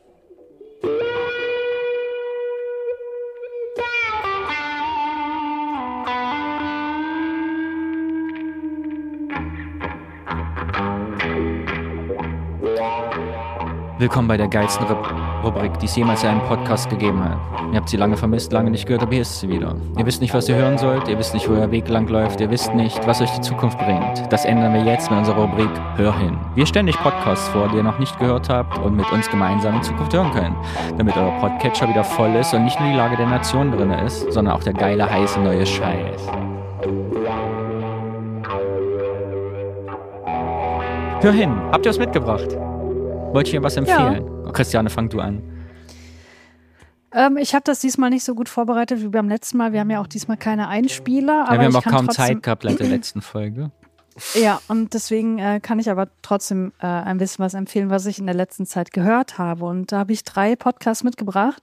Willkommen 13.99 14.29
bei 14.29 14.37
der 14.37 14.47
geilsten 14.47 14.87
Rub 14.87 15.13
Rubrik, 15.43 15.77
die 15.81 15.87
es 15.87 15.97
jemals 15.97 16.23
in 16.23 16.29
einem 16.29 16.43
Podcast 16.43 16.89
gegeben 16.89 17.21
hat. 17.25 17.37
Ihr 17.73 17.79
habt 17.79 17.89
sie 17.89 17.97
lange 17.97 18.17
vermisst, 18.17 18.53
lange 18.53 18.71
nicht 18.71 18.87
gehört, 18.87 19.03
aber 19.03 19.11
hier 19.11 19.23
ist 19.23 19.41
sie 19.41 19.49
wieder. 19.49 19.75
Ihr 19.99 20.07
wisst 20.07 20.21
nicht, 20.21 20.33
was 20.33 20.49
ihr 20.49 20.55
hören 20.55 20.79
sollt, 20.79 21.09
ihr 21.09 21.19
wisst 21.19 21.35
nicht, 21.35 21.49
wo 21.49 21.55
euer 21.55 21.73
Weg 21.73 21.89
lang 21.89 22.07
läuft, 22.07 22.41
ihr 22.41 22.49
wisst 22.49 22.73
nicht, 22.75 23.05
was 23.09 23.21
euch 23.21 23.31
die 23.33 23.41
Zukunft 23.41 23.77
bringt. 23.79 24.23
Das 24.31 24.45
ändern 24.45 24.73
wir 24.73 24.85
jetzt 24.85 25.11
mit 25.11 25.19
unserer 25.19 25.41
Rubrik 25.41 25.71
Hör 25.97 26.17
hin. 26.17 26.39
Wir 26.55 26.65
stellen 26.65 26.89
euch 26.89 27.03
Podcasts 27.03 27.49
vor, 27.49 27.69
die 27.71 27.79
ihr 27.79 27.83
noch 27.83 27.99
nicht 27.99 28.17
gehört 28.21 28.49
habt 28.49 28.79
und 28.79 28.97
mit 28.97 29.11
uns 29.11 29.29
gemeinsam 29.31 29.75
in 29.75 29.83
Zukunft 29.83 30.15
hören 30.15 30.31
könnt. 30.31 30.55
Damit 30.97 31.17
euer 31.17 31.33
Podcatcher 31.41 31.89
wieder 31.89 32.05
voll 32.05 32.37
ist 32.37 32.55
und 32.55 32.63
nicht 32.63 32.79
nur 32.79 32.91
die 32.91 32.97
Lage 32.97 33.17
der 33.17 33.27
Nation 33.27 33.73
drin 33.73 33.91
ist, 33.91 34.33
sondern 34.33 34.55
auch 34.55 34.63
der 34.63 34.75
geile, 34.75 35.11
heiße 35.11 35.41
neue 35.41 35.67
Scheiß. 35.67 36.29
Hör 41.21 41.33
hin, 41.33 41.53
habt 41.73 41.85
ihr 41.85 41.91
was 41.91 41.99
mitgebracht? 41.99 42.57
Wollt 43.33 43.53
ihr 43.53 43.63
was 43.63 43.77
empfehlen? 43.77 44.25
Oh, 44.47 44.53
Christiane, 44.53 44.89
fang 44.91 45.09
du 45.09 45.21
an. 45.21 45.43
Ähm, 47.13 47.37
ich 47.37 47.55
habe 47.55 47.63
das 47.65 47.81
diesmal 47.81 48.11
nicht 48.11 48.25
so 48.25 48.35
gut 48.35 48.49
vorbereitet 48.49 49.03
wie 49.03 49.09
beim 49.09 49.29
letzten 49.29 49.59
Mal. 49.59 49.73
Wir 49.73 49.81
haben 49.81 49.91
ja 49.91 50.01
auch 50.01 50.07
diesmal 50.07 50.37
keine 50.37 50.69
Einspieler. 50.69 51.45
Aber 51.45 51.55
Ja, 51.55 51.61
wir 51.61 51.65
haben 51.67 51.73
ich 51.73 51.77
auch 51.77 51.85
kaum 51.85 52.11
Zeit 52.11 52.43
gehabt 52.43 52.63
seit 52.65 52.81
der 52.81 52.87
letzten 52.89 53.21
Folge. 53.23 53.71
Ja, 54.35 54.61
und 54.69 54.95
deswegen 54.95 55.39
äh, 55.39 55.61
kann 55.63 55.79
ich 55.79 55.91
aber 55.91 56.09
trotzdem 56.23 56.73
äh, 56.81 56.87
ein 56.87 57.19
bisschen 57.19 57.45
was 57.45 57.55
empfehlen, 57.55 57.91
was 57.91 58.07
ich 58.07 58.19
in 58.19 58.27
der 58.27 58.35
letzten 58.35 58.67
Zeit 58.67 58.93
gehört 58.93 59.39
habe. 59.39 59.65
Und 59.65 59.93
da 59.93 59.99
habe 59.99 60.13
ich 60.13 60.25
drei 60.25 60.57
Podcasts 60.57 61.05
mitgebracht. 61.05 61.63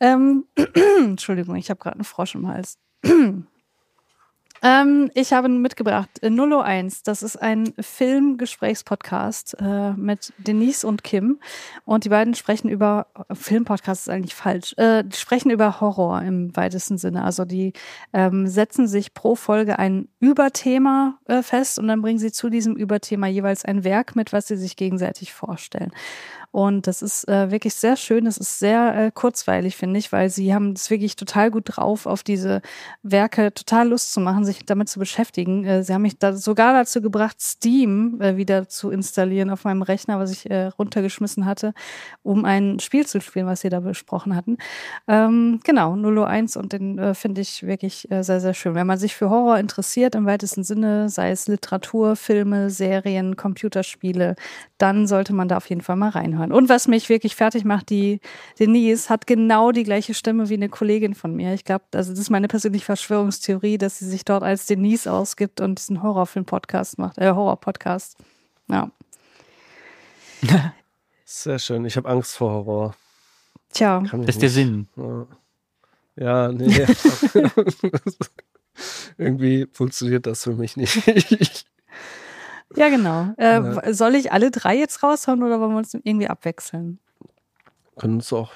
Ähm, 0.00 0.44
Entschuldigung, 1.00 1.56
ich 1.56 1.70
habe 1.70 1.78
gerade 1.78 1.96
einen 1.96 2.04
Frosch 2.04 2.34
im 2.34 2.48
Hals. 2.48 2.78
ähm, 4.62 5.10
ich 5.14 5.32
habe 5.32 5.48
mitgebracht 5.48 6.08
äh, 6.22 6.30
001. 6.30 7.02
Das 7.02 7.22
ist 7.22 7.36
ein 7.36 7.72
Filmgesprächspodcast 7.78 9.56
äh, 9.60 9.92
mit 9.92 10.32
Denise 10.38 10.86
und 10.86 11.04
Kim. 11.04 11.40
Und 11.84 12.04
die 12.04 12.08
beiden 12.08 12.34
sprechen 12.34 12.68
über, 12.68 13.06
Filmpodcast 13.32 14.08
ist 14.08 14.12
eigentlich 14.12 14.34
falsch, 14.34 14.74
äh, 14.78 15.04
sprechen 15.14 15.50
über 15.50 15.80
Horror 15.80 16.22
im 16.22 16.56
weitesten 16.56 16.98
Sinne. 16.98 17.24
Also 17.24 17.44
die 17.44 17.72
ähm, 18.12 18.46
setzen 18.46 18.88
sich 18.88 19.14
pro 19.14 19.34
Folge 19.34 19.78
ein 19.78 20.08
Überthema 20.20 21.18
äh, 21.26 21.42
fest 21.42 21.78
und 21.78 21.88
dann 21.88 22.02
bringen 22.02 22.18
sie 22.18 22.32
zu 22.32 22.50
diesem 22.50 22.76
Überthema 22.76 23.26
jeweils 23.26 23.64
ein 23.64 23.84
Werk 23.84 24.16
mit, 24.16 24.32
was 24.32 24.48
sie 24.48 24.56
sich 24.56 24.76
gegenseitig 24.76 25.32
vorstellen. 25.32 25.92
Und 26.56 26.86
das 26.86 27.02
ist 27.02 27.28
äh, 27.28 27.50
wirklich 27.50 27.74
sehr 27.74 27.96
schön. 27.96 28.26
Es 28.26 28.38
ist 28.38 28.58
sehr 28.58 28.96
äh, 28.96 29.10
kurzweilig, 29.10 29.76
finde 29.76 29.98
ich, 29.98 30.10
weil 30.10 30.30
sie 30.30 30.54
haben 30.54 30.72
es 30.72 30.88
wirklich 30.88 31.14
total 31.14 31.50
gut 31.50 31.64
drauf, 31.66 32.06
auf 32.06 32.22
diese 32.22 32.62
Werke 33.02 33.52
total 33.52 33.90
Lust 33.90 34.14
zu 34.14 34.20
machen, 34.20 34.46
sich 34.46 34.64
damit 34.64 34.88
zu 34.88 34.98
beschäftigen. 34.98 35.66
Äh, 35.66 35.84
sie 35.84 35.92
haben 35.92 36.00
mich 36.00 36.18
da 36.18 36.32
sogar 36.32 36.72
dazu 36.72 37.02
gebracht, 37.02 37.42
Steam 37.42 38.22
äh, 38.22 38.38
wieder 38.38 38.70
zu 38.70 38.88
installieren 38.88 39.50
auf 39.50 39.64
meinem 39.64 39.82
Rechner, 39.82 40.18
was 40.18 40.30
ich 40.30 40.48
äh, 40.50 40.68
runtergeschmissen 40.68 41.44
hatte, 41.44 41.74
um 42.22 42.46
ein 42.46 42.80
Spiel 42.80 43.04
zu 43.04 43.20
spielen, 43.20 43.44
was 43.44 43.60
sie 43.60 43.68
da 43.68 43.80
besprochen 43.80 44.34
hatten. 44.34 44.56
Ähm, 45.08 45.60
genau, 45.62 45.94
001 45.94 46.56
und 46.56 46.72
den 46.72 46.98
äh, 46.98 47.12
finde 47.12 47.42
ich 47.42 47.66
wirklich 47.66 48.08
sehr, 48.08 48.40
sehr 48.40 48.54
schön. 48.54 48.74
Wenn 48.74 48.86
man 48.86 48.98
sich 48.98 49.14
für 49.14 49.28
Horror 49.28 49.58
interessiert, 49.58 50.14
im 50.14 50.24
weitesten 50.24 50.64
Sinne, 50.64 51.10
sei 51.10 51.32
es 51.32 51.48
Literatur, 51.48 52.16
Filme, 52.16 52.70
Serien, 52.70 53.36
Computerspiele, 53.36 54.36
dann 54.78 55.06
sollte 55.06 55.34
man 55.34 55.48
da 55.48 55.58
auf 55.58 55.68
jeden 55.68 55.82
Fall 55.82 55.96
mal 55.96 56.08
reinhören. 56.08 56.45
Und 56.52 56.68
was 56.68 56.88
mich 56.88 57.08
wirklich 57.08 57.34
fertig 57.36 57.64
macht, 57.64 57.90
die 57.90 58.20
Denise 58.58 59.08
hat 59.08 59.26
genau 59.26 59.72
die 59.72 59.84
gleiche 59.84 60.14
Stimme 60.14 60.48
wie 60.48 60.54
eine 60.54 60.68
Kollegin 60.68 61.14
von 61.14 61.34
mir. 61.34 61.54
Ich 61.54 61.64
glaube, 61.64 61.84
also 61.94 62.10
das 62.10 62.20
ist 62.20 62.30
meine 62.30 62.48
persönliche 62.48 62.84
Verschwörungstheorie, 62.84 63.78
dass 63.78 63.98
sie 63.98 64.08
sich 64.08 64.24
dort 64.24 64.42
als 64.42 64.66
Denise 64.66 65.06
ausgibt 65.06 65.60
und 65.60 65.78
diesen 65.78 66.02
Horrorfilm-Podcast 66.02 66.98
macht, 66.98 67.18
äh, 67.18 67.30
Horror-Podcast. 67.30 68.16
Ja. 68.68 68.90
Sehr 71.24 71.58
schön. 71.58 71.84
Ich 71.84 71.96
habe 71.96 72.08
Angst 72.08 72.36
vor 72.36 72.52
Horror. 72.52 72.94
Tja, 73.72 74.00
Das 74.00 74.36
ist 74.36 74.42
der. 74.42 74.50
Sinn. 74.50 74.88
Ja, 74.96 75.26
ja 76.16 76.52
nee. 76.52 76.86
Irgendwie 79.18 79.66
funktioniert 79.72 80.26
das 80.26 80.44
für 80.44 80.54
mich 80.54 80.76
nicht. 80.76 80.96
ja 82.74 82.88
genau. 82.88 83.34
Äh, 83.38 83.60
Ja. 83.60 83.92
Soll 83.94 84.14
ich 84.14 84.32
alle 84.32 84.50
drei 84.50 84.76
jetzt 84.76 85.02
raushauen 85.02 85.42
oder 85.42 85.60
wollen 85.60 85.72
wir 85.72 85.78
uns 85.78 85.94
irgendwie 85.94 86.28
abwechseln? 86.28 86.98
Können 87.96 88.14
uns 88.16 88.32
auch. 88.32 88.52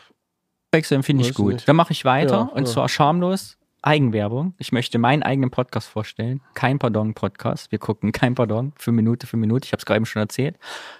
Wechseln 0.72 1.02
finde 1.02 1.24
ich 1.24 1.34
gut. 1.34 1.54
nicht. 1.54 1.68
Dann 1.68 1.76
mache 1.76 1.92
ich 1.92 2.04
weiter 2.04 2.32
Ja, 2.32 2.40
und 2.54 2.66
ja. 2.66 2.72
zwar 2.72 2.88
schamlos 2.88 3.56
Eigenwerbung. 3.82 4.54
Ich 4.58 4.72
möchte 4.72 4.98
meinen 4.98 5.22
eigenen 5.22 5.50
Podcast 5.50 5.88
vorstellen. 5.88 6.42
Kein 6.54 6.78
Pardon 6.78 7.14
Podcast. 7.14 7.72
Wir 7.72 7.78
gucken 7.78 8.12
Kein 8.12 8.34
Pardon 8.34 8.72
für 8.76 8.92
Minute 8.92 9.26
für 9.26 9.36
Minute. 9.38 9.64
Ich 9.66 9.72
habe 9.72 9.80
es 9.80 9.86
gerade 9.86 9.96
eben 9.96 10.06
schon 10.06 10.20
erzählt. 10.20 10.56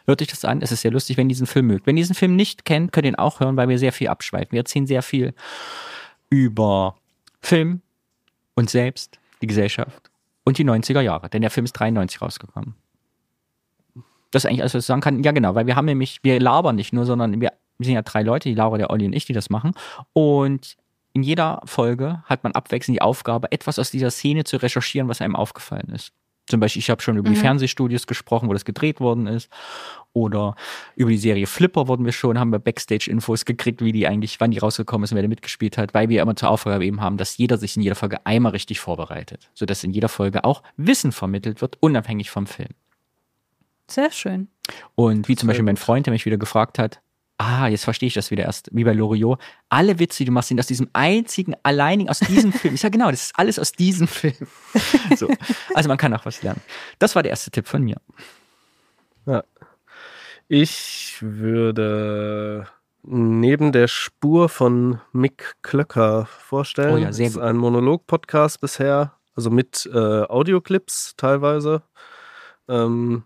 Hört 0.07 0.23
euch 0.23 0.29
das 0.29 0.45
an. 0.47 0.63
Es 0.63 0.73
ist 0.73 0.81
sehr 0.81 0.91
lustig, 0.91 1.17
wenn 1.19 1.27
ihr 1.27 1.35
diesen 1.35 1.47
Film 1.47 1.67
mögt. 1.67 1.87
Wenn 1.87 1.97
ihr 1.97 2.03
diesen 2.03 2.15
Film 2.15 2.37
nicht 2.37 2.65
kennt, 2.65 2.93
könnt 2.93 3.05
ihr 3.05 3.11
ihn 3.13 3.17
auch 3.17 3.41
hören, 3.41 3.57
weil 3.57 3.69
wir 3.69 3.79
sehr 3.79 3.93
viel 3.93 4.09
abschweifen. 4.09 4.53
Wir 4.53 4.61
erzählen 4.61 4.87
sehr 4.87 5.03
viel 5.03 5.35
über 6.31 6.97
Film, 7.43 7.83
uns 8.55 8.73
selbst, 8.73 9.19
die 9.43 9.47
Gesellschaft 9.47 10.11
und 10.45 10.57
die 10.59 10.65
90er 10.65 11.01
Jahre. 11.01 11.29
Denn 11.29 11.43
der 11.43 11.51
Film 11.51 11.67
ist 11.67 11.73
93 11.75 12.23
rausgekommen. 12.23 12.75
Das 14.31 14.45
ist 14.45 14.49
eigentlich 14.49 14.61
alles, 14.63 14.75
was 14.75 14.85
ich 14.85 14.87
sagen 14.87 15.01
kann. 15.01 15.23
Ja, 15.23 15.33
genau, 15.33 15.55
weil 15.55 15.67
wir 15.67 15.77
haben 15.77 15.87
nämlich, 15.87 16.21
wir 16.23 16.39
labern 16.41 16.77
nicht 16.77 16.93
nur, 16.93 17.05
sondern 17.05 17.41
wir, 17.41 17.53
wir 17.79 17.85
sind 17.85 17.95
ja 17.95 18.03
drei 18.03 18.23
Leute, 18.23 18.49
die 18.49 18.55
Laura, 18.55 18.79
der 18.79 18.91
Olli 18.91 19.07
und 19.07 19.13
ich, 19.13 19.25
die 19.25 19.33
das 19.33 19.51
machen. 19.51 19.73
Und 20.13 20.77
in 21.13 21.23
jeder 21.23 21.61
Folge 21.65 22.23
hat 22.27 22.45
man 22.45 22.53
abwechselnd 22.53 22.97
die 22.97 23.03
Aufgabe, 23.03 23.51
etwas 23.51 23.79
aus 23.79 23.91
dieser 23.91 24.11
Szene 24.11 24.45
zu 24.45 24.57
recherchieren, 24.59 25.09
was 25.09 25.21
einem 25.21 25.35
aufgefallen 25.35 25.91
ist. 25.95 26.13
Zum 26.47 26.59
Beispiel, 26.59 26.81
ich 26.81 26.91
habe 26.91 27.01
schon 27.01 27.17
über 27.17 27.29
die 27.29 27.37
Mhm. 27.37 27.41
Fernsehstudios 27.41 28.07
gesprochen, 28.09 28.49
wo 28.49 28.53
das 28.53 28.65
gedreht 28.65 29.01
worden 29.01 29.29
ist. 29.29 29.49
Oder 30.13 30.57
über 30.97 31.11
die 31.11 31.17
Serie 31.17 31.47
Flipper 31.47 31.87
wurden 31.87 32.05
wir 32.05 32.13
schon, 32.13 32.39
haben 32.39 32.51
wir 32.51 32.59
Backstage-Infos 32.59 33.45
gekriegt, 33.45 33.83
wie 33.85 33.93
die 33.93 34.09
eigentlich, 34.09 34.41
wann 34.41 34.51
die 34.51 34.59
rausgekommen 34.59 35.05
ist 35.05 35.13
und 35.13 35.17
wer 35.17 35.23
da 35.23 35.29
mitgespielt 35.29 35.79
hat, 35.79 35.95
weil 35.95 36.09
wir 36.09 36.21
immer 36.23 36.35
zur 36.35 36.51
Aufgabe 36.51 36.85
eben 36.85 37.01
haben, 37.01 37.17
dass 37.17 37.37
jeder 37.37 37.57
sich 37.57 37.77
in 37.77 37.83
jeder 37.83 37.95
Folge 37.95 38.19
einmal 38.27 38.51
richtig 38.53 38.81
vorbereitet. 38.81 39.49
Sodass 39.55 39.85
in 39.85 39.93
jeder 39.93 40.09
Folge 40.09 40.43
auch 40.45 40.65
Wissen 40.77 41.13
vermittelt 41.13 41.61
wird, 41.61 41.77
unabhängig 41.81 42.31
vom 42.31 42.49
Film. 42.49 42.71
Sehr 43.91 44.11
schön. 44.11 44.49
Und 44.95 45.29
wie 45.29 45.37
zum 45.37 45.47
Beispiel 45.49 45.65
mein. 45.65 45.77
Freund, 45.77 46.07
der 46.07 46.13
mich 46.13 46.27
wieder 46.27 46.37
gefragt 46.37 46.79
hat, 46.79 47.01
ah, 47.39 47.69
jetzt 47.69 47.85
verstehe 47.85 48.07
ich 48.07 48.15
das 48.15 48.31
wieder 48.31 48.45
erst, 48.45 48.69
wie 48.73 48.85
bei 48.85 48.93
Loriot, 48.93 49.41
alle 49.71 49.99
Witze, 49.99 50.19
die 50.19 50.25
du 50.27 50.33
machst, 50.33 50.49
sind 50.49 50.61
aus 50.61 50.67
diesem 50.67 50.91
einzigen, 50.93 51.55
alleinigen, 51.63 52.11
aus 52.11 52.21
diesem 52.21 52.53
Film. 52.53 52.75
Ich 52.75 52.83
sage 52.83 52.93
genau, 52.93 53.11
das 53.11 53.23
ist 53.23 53.39
alles 53.39 53.59
aus 53.59 53.73
diesem 53.73 54.07
Film. 54.07 54.47
So. 55.17 55.29
Also 55.75 55.89
man 55.89 55.99
kann 55.99 56.15
auch 56.15 56.25
was 56.25 56.43
lernen. 56.43 56.61
Das 56.99 57.17
war 57.17 57.23
der 57.23 57.31
erste 57.31 57.51
Tipp 57.51 57.67
von 57.67 57.83
mir. 57.83 58.01
Ich 60.49 61.17
würde 61.21 62.67
neben 63.03 63.73
der 63.73 63.89
Spur 63.89 64.49
von 64.49 65.01
Mick 65.13 65.57
Klöcker 65.63 66.27
vorstellen. 66.27 66.95
Oh 66.95 66.97
ja, 66.97 67.13
sehr 67.13 67.27
das 67.27 67.37
ist 67.37 67.43
ein 67.43 67.57
Monolog-Podcast 67.57 68.61
bisher, 68.61 69.15
also 69.35 69.51
mit 69.51 69.89
äh, 69.93 69.97
Audioclips 69.97 71.15
teilweise. 71.17 71.83
Ähm, 72.69 73.25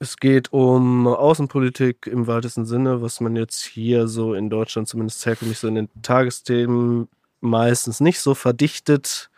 es 0.00 0.16
geht 0.16 0.52
um 0.52 1.06
Außenpolitik 1.06 2.06
im 2.06 2.26
weitesten 2.26 2.64
Sinne, 2.66 3.02
was 3.02 3.20
man 3.20 3.34
jetzt 3.36 3.64
hier 3.64 4.06
so 4.06 4.34
in 4.34 4.48
Deutschland 4.50 4.88
zumindest 4.88 5.24
herkömmlich 5.26 5.58
so 5.58 5.68
in 5.68 5.74
den 5.74 5.88
Tagesthemen 6.02 7.08
meistens 7.40 8.00
nicht 8.00 8.20
so 8.20 8.34
verdichtet 8.34 9.30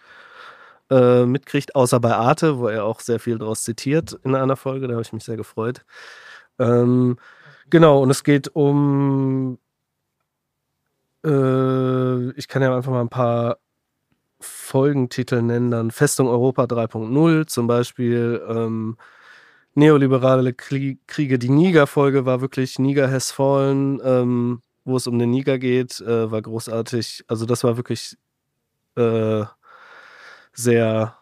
äh, 0.91 1.25
mitkriegt, 1.25 1.75
außer 1.75 2.01
bei 2.01 2.15
Arte, 2.15 2.59
wo 2.59 2.69
er 2.69 2.85
auch 2.85 3.01
sehr 3.01 3.21
viel 3.21 3.39
daraus 3.39 3.63
zitiert 3.63 4.19
in 4.25 4.35
einer 4.35 4.57
Folge. 4.57 4.87
Da 4.87 4.95
habe 4.95 5.03
ich 5.03 5.13
mich 5.13 5.25
sehr 5.25 5.37
gefreut. 5.37 5.85
Ähm, 6.59 7.17
genau, 7.71 8.03
und 8.03 8.11
es 8.11 8.25
geht 8.25 8.49
um, 8.49 9.59
äh, 11.25 12.31
ich 12.33 12.49
kann 12.49 12.63
ja 12.63 12.77
einfach 12.77 12.93
mal 12.93 13.01
ein 13.01 13.09
paar 13.09 13.59
Folgentitel 14.41 15.43
nennen, 15.43 15.71
dann 15.71 15.91
Festung 15.91 16.29
Europa 16.29 16.65
3.0 16.65 17.47
zum 17.47 17.67
Beispiel, 17.67 18.43
ähm, 18.49 18.97
Neoliberale 19.75 20.51
Krie- 20.53 20.99
Kriege, 21.07 21.39
die 21.39 21.49
Niger-Folge 21.49 22.27
war 22.27 22.41
wirklich 22.41 22.79
Niger 22.79 23.11
has 23.11 23.31
fallen, 23.31 24.01
ähm, 24.05 24.63
wo 24.85 24.97
es 24.97 25.07
um 25.07 25.19
den 25.19 25.31
Niger 25.31 25.59
geht, 25.59 26.01
äh, 26.01 26.31
war 26.31 26.43
großartig. 26.43 27.25
Also 27.29 27.47
das 27.47 27.63
war 27.63 27.77
wirklich 27.77 28.17
äh, 28.97 29.45
sehr, 30.53 31.17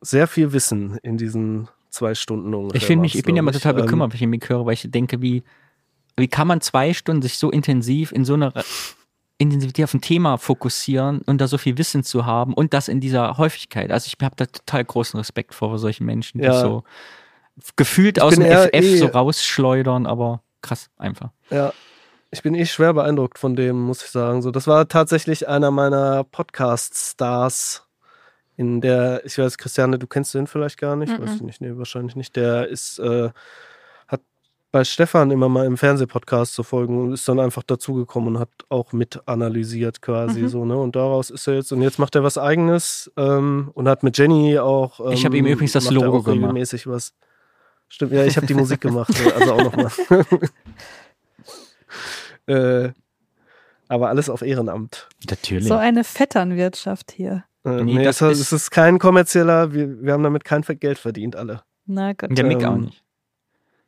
sehr 0.00 0.26
viel 0.26 0.52
Wissen 0.52 0.98
in 1.02 1.18
diesen 1.18 1.68
zwei 1.90 2.14
Stunden 2.14 2.54
ungefähr. 2.54 2.76
Ich 2.90 2.96
mich, 2.96 3.14
ich 3.14 3.24
bin 3.24 3.36
ja 3.36 3.40
immer 3.40 3.52
total 3.52 3.74
Ähm, 3.74 3.84
bekümmert, 3.84 4.12
wenn 4.12 4.20
ich 4.20 4.26
mich 4.26 4.48
höre, 4.48 4.64
weil 4.64 4.74
ich 4.74 4.90
denke, 4.90 5.20
wie, 5.20 5.42
wie 6.16 6.28
kann 6.28 6.48
man 6.48 6.60
zwei 6.60 6.94
Stunden 6.94 7.20
sich 7.22 7.36
so 7.36 7.50
intensiv 7.50 8.12
in 8.12 8.24
so 8.24 8.34
einer 8.34 8.54
Intensivität 9.40 9.84
auf 9.84 9.94
ein 9.94 10.00
Thema 10.00 10.36
fokussieren 10.36 11.22
und 11.22 11.40
da 11.40 11.48
so 11.48 11.58
viel 11.58 11.76
Wissen 11.78 12.04
zu 12.04 12.26
haben 12.26 12.54
und 12.54 12.74
das 12.74 12.88
in 12.88 13.00
dieser 13.00 13.38
Häufigkeit. 13.38 13.90
Also 13.90 14.06
ich 14.06 14.16
habe 14.24 14.36
da 14.36 14.46
total 14.46 14.84
großen 14.84 15.18
Respekt 15.18 15.54
vor 15.54 15.78
solchen 15.78 16.04
Menschen, 16.06 16.38
die 16.40 16.46
Ja. 16.46 16.60
so 16.60 16.84
gefühlt 17.76 18.20
aus 18.20 18.34
bin 18.36 18.44
dem 18.44 18.52
FF 18.52 18.74
eh- 18.74 18.96
so 18.98 19.06
rausschleudern, 19.06 20.06
aber 20.06 20.42
krass 20.62 20.90
einfach. 20.96 21.30
Ja, 21.50 21.72
ich 22.30 22.42
bin 22.42 22.54
eh 22.54 22.64
schwer 22.66 22.92
beeindruckt 22.94 23.38
von 23.38 23.56
dem, 23.56 23.80
muss 23.80 24.02
ich 24.04 24.10
sagen. 24.10 24.40
So, 24.42 24.50
das 24.50 24.66
war 24.66 24.86
tatsächlich 24.88 25.48
einer 25.48 25.70
meiner 25.70 26.24
Podcast-Stars. 26.24 27.86
In 28.56 28.82
der, 28.82 29.24
ich 29.24 29.38
weiß, 29.38 29.56
Christiane, 29.56 29.98
du 29.98 30.06
kennst 30.06 30.34
den 30.34 30.46
vielleicht 30.46 30.78
gar 30.78 30.94
nicht, 30.94 31.18
weiß 31.18 31.36
ich 31.36 31.40
nicht, 31.42 31.62
nee, 31.62 31.72
wahrscheinlich 31.76 32.14
nicht. 32.14 32.36
Der 32.36 32.68
ist, 32.68 32.98
äh, 32.98 33.30
bei 34.72 34.84
Stefan 34.84 35.30
immer 35.32 35.48
mal 35.48 35.66
im 35.66 35.76
Fernsehpodcast 35.76 36.54
zu 36.54 36.62
folgen 36.62 36.98
und 37.02 37.12
ist 37.12 37.28
dann 37.28 37.40
einfach 37.40 37.62
dazugekommen 37.64 38.36
und 38.36 38.40
hat 38.40 38.50
auch 38.68 38.92
mit 38.92 39.20
analysiert 39.26 40.00
quasi 40.00 40.42
Mhm. 40.42 40.48
so, 40.48 40.64
ne? 40.64 40.76
Und 40.76 40.94
daraus 40.96 41.30
ist 41.30 41.46
er 41.48 41.54
jetzt, 41.54 41.72
und 41.72 41.82
jetzt 41.82 41.98
macht 41.98 42.14
er 42.14 42.22
was 42.22 42.38
eigenes 42.38 43.10
ähm, 43.16 43.70
und 43.74 43.88
hat 43.88 44.02
mit 44.04 44.16
Jenny 44.16 44.58
auch. 44.58 45.00
Ähm, 45.00 45.12
Ich 45.12 45.24
habe 45.24 45.36
ihm 45.36 45.46
übrigens 45.46 45.72
das 45.72 45.90
Logo 45.90 46.18
auch 46.18 46.24
gemacht. 46.24 46.28
regelmäßig 46.36 46.86
was. 46.86 47.14
Stimmt, 47.88 48.12
ja, 48.12 48.24
ich 48.24 48.36
habe 48.36 48.46
die 48.46 48.54
Musik 48.54 48.80
gemacht, 48.80 49.12
so, 49.12 49.30
also 49.32 49.52
auch 49.54 49.62
nochmal. 49.64 49.90
äh, 52.86 52.92
aber 53.88 54.08
alles 54.08 54.28
auf 54.30 54.42
Ehrenamt. 54.42 55.08
Natürlich. 55.28 55.66
So 55.66 55.74
eine 55.74 56.04
Vetternwirtschaft 56.04 57.10
hier. 57.10 57.44
Äh, 57.64 57.82
Nee, 57.82 57.94
nee, 57.94 58.04
das 58.04 58.18
das 58.18 58.38
ist- 58.38 58.40
es 58.40 58.52
ist 58.52 58.70
kein 58.70 58.98
kommerzieller, 58.98 59.72
wir, 59.72 60.00
wir 60.02 60.12
haben 60.12 60.22
damit 60.22 60.44
kein 60.44 60.62
Geld 60.62 60.98
verdient, 60.98 61.34
alle. 61.36 61.62
Na 61.86 62.12
gut. 62.12 62.36
der 62.38 62.44
Mick 62.44 62.62
ähm, 62.62 62.68
auch 62.68 62.76
nicht. 62.76 63.02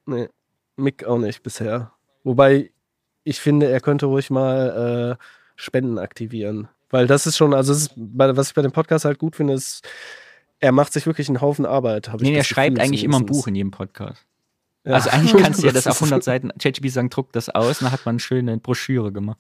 Nee, 0.07 0.29
Mick 0.77 1.05
auch 1.05 1.19
nicht 1.19 1.43
bisher. 1.43 1.93
Wobei 2.25 2.71
ich 3.25 3.41
finde, 3.41 3.69
er 3.71 3.81
könnte 3.81 4.07
ruhig 4.07 4.31
mal 4.31 5.17
äh, 5.21 5.25
Spenden 5.57 5.99
aktivieren. 5.99 6.69
Weil 6.91 7.07
das 7.07 7.27
ist 7.27 7.37
schon, 7.37 7.55
also 7.55 7.73
ist, 7.73 7.93
was 7.97 8.49
ich 8.49 8.55
bei 8.55 8.63
dem 8.63 8.73
Podcast 8.73 9.05
halt 9.05 9.19
gut 9.19 9.37
finde, 9.37 9.55
ist, 9.55 9.87
er 10.61 10.73
macht 10.73 10.93
sich 10.93 11.07
wirklich 11.07 11.29
einen 11.29 11.41
Haufen 11.41 11.65
Arbeit. 11.67 12.11
Nee, 12.21 12.35
er 12.35 12.45
schreibt 12.45 12.77
Gefühl 12.77 12.87
eigentlich 12.87 13.05
immer 13.05 13.19
ein. 13.19 13.27
Buch 13.27 13.47
in 13.47 13.55
jedem 13.55 13.71
Podcast. 13.71 14.25
Ja. 14.85 14.95
Also 14.95 15.11
eigentlich 15.11 15.41
kannst 15.43 15.63
du 15.63 15.67
ja 15.67 15.73
das 15.75 15.87
auf 15.87 15.95
ist- 15.97 16.03
100 16.03 16.23
Seiten, 16.25 16.51
ChatGPT 16.59 16.91
sagen, 16.91 17.11
druck 17.11 17.33
das 17.33 17.49
aus, 17.49 17.79
dann 17.79 17.93
hat 17.93 18.05
man 18.05 18.15
eine 18.15 18.21
schöne 18.21 18.59
Broschüre 18.59 19.13
gemacht. 19.13 19.39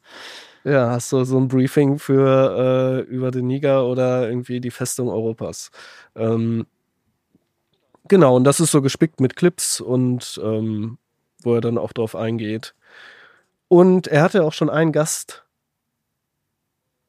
Ja, 0.64 0.90
hast 0.90 1.10
du 1.12 1.24
so 1.24 1.38
ein 1.38 1.48
Briefing 1.48 1.98
für 1.98 3.04
äh, 3.06 3.10
über 3.12 3.32
den 3.32 3.48
Niger 3.48 3.84
oder 3.86 4.28
irgendwie 4.28 4.60
die 4.60 4.70
Festung 4.70 5.08
Europas. 5.08 5.70
Ähm, 6.14 6.66
genau, 8.08 8.36
und 8.36 8.44
das 8.44 8.60
ist 8.60 8.70
so 8.70 8.80
gespickt 8.80 9.20
mit 9.20 9.34
Clips 9.36 9.80
und 9.80 10.40
ähm, 10.42 10.98
wo 11.44 11.54
er 11.54 11.60
dann 11.60 11.78
auch 11.78 11.92
drauf 11.92 12.14
eingeht. 12.16 12.74
Und 13.68 14.06
er 14.06 14.22
hatte 14.22 14.44
auch 14.44 14.52
schon 14.52 14.70
einen 14.70 14.92
Gast. 14.92 15.44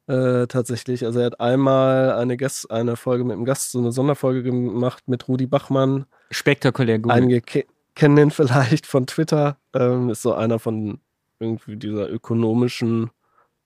Äh, 0.07 0.47
tatsächlich. 0.47 1.05
Also 1.05 1.19
er 1.19 1.27
hat 1.27 1.39
einmal 1.39 2.11
eine 2.13 2.35
Gast, 2.35 2.69
eine 2.69 2.97
Folge 2.97 3.23
mit 3.23 3.33
einem 3.33 3.45
Gast, 3.45 3.71
so 3.71 3.79
eine 3.79 3.91
Sonderfolge 3.93 4.43
gemacht 4.43 5.03
mit 5.07 5.27
Rudi 5.29 5.47
Bachmann. 5.47 6.05
Spektakulär 6.29 6.99
gut. 6.99 7.11
Einige 7.11 7.41
ke 7.41 7.65
kennen 7.95 8.15
den 8.17 8.31
vielleicht 8.31 8.85
von 8.85 9.07
Twitter. 9.07 9.57
Ähm, 9.73 10.09
ist 10.09 10.21
so 10.21 10.33
einer 10.33 10.59
von 10.59 10.99
irgendwie 11.39 11.77
dieser 11.77 12.09
ökonomischen 12.09 13.11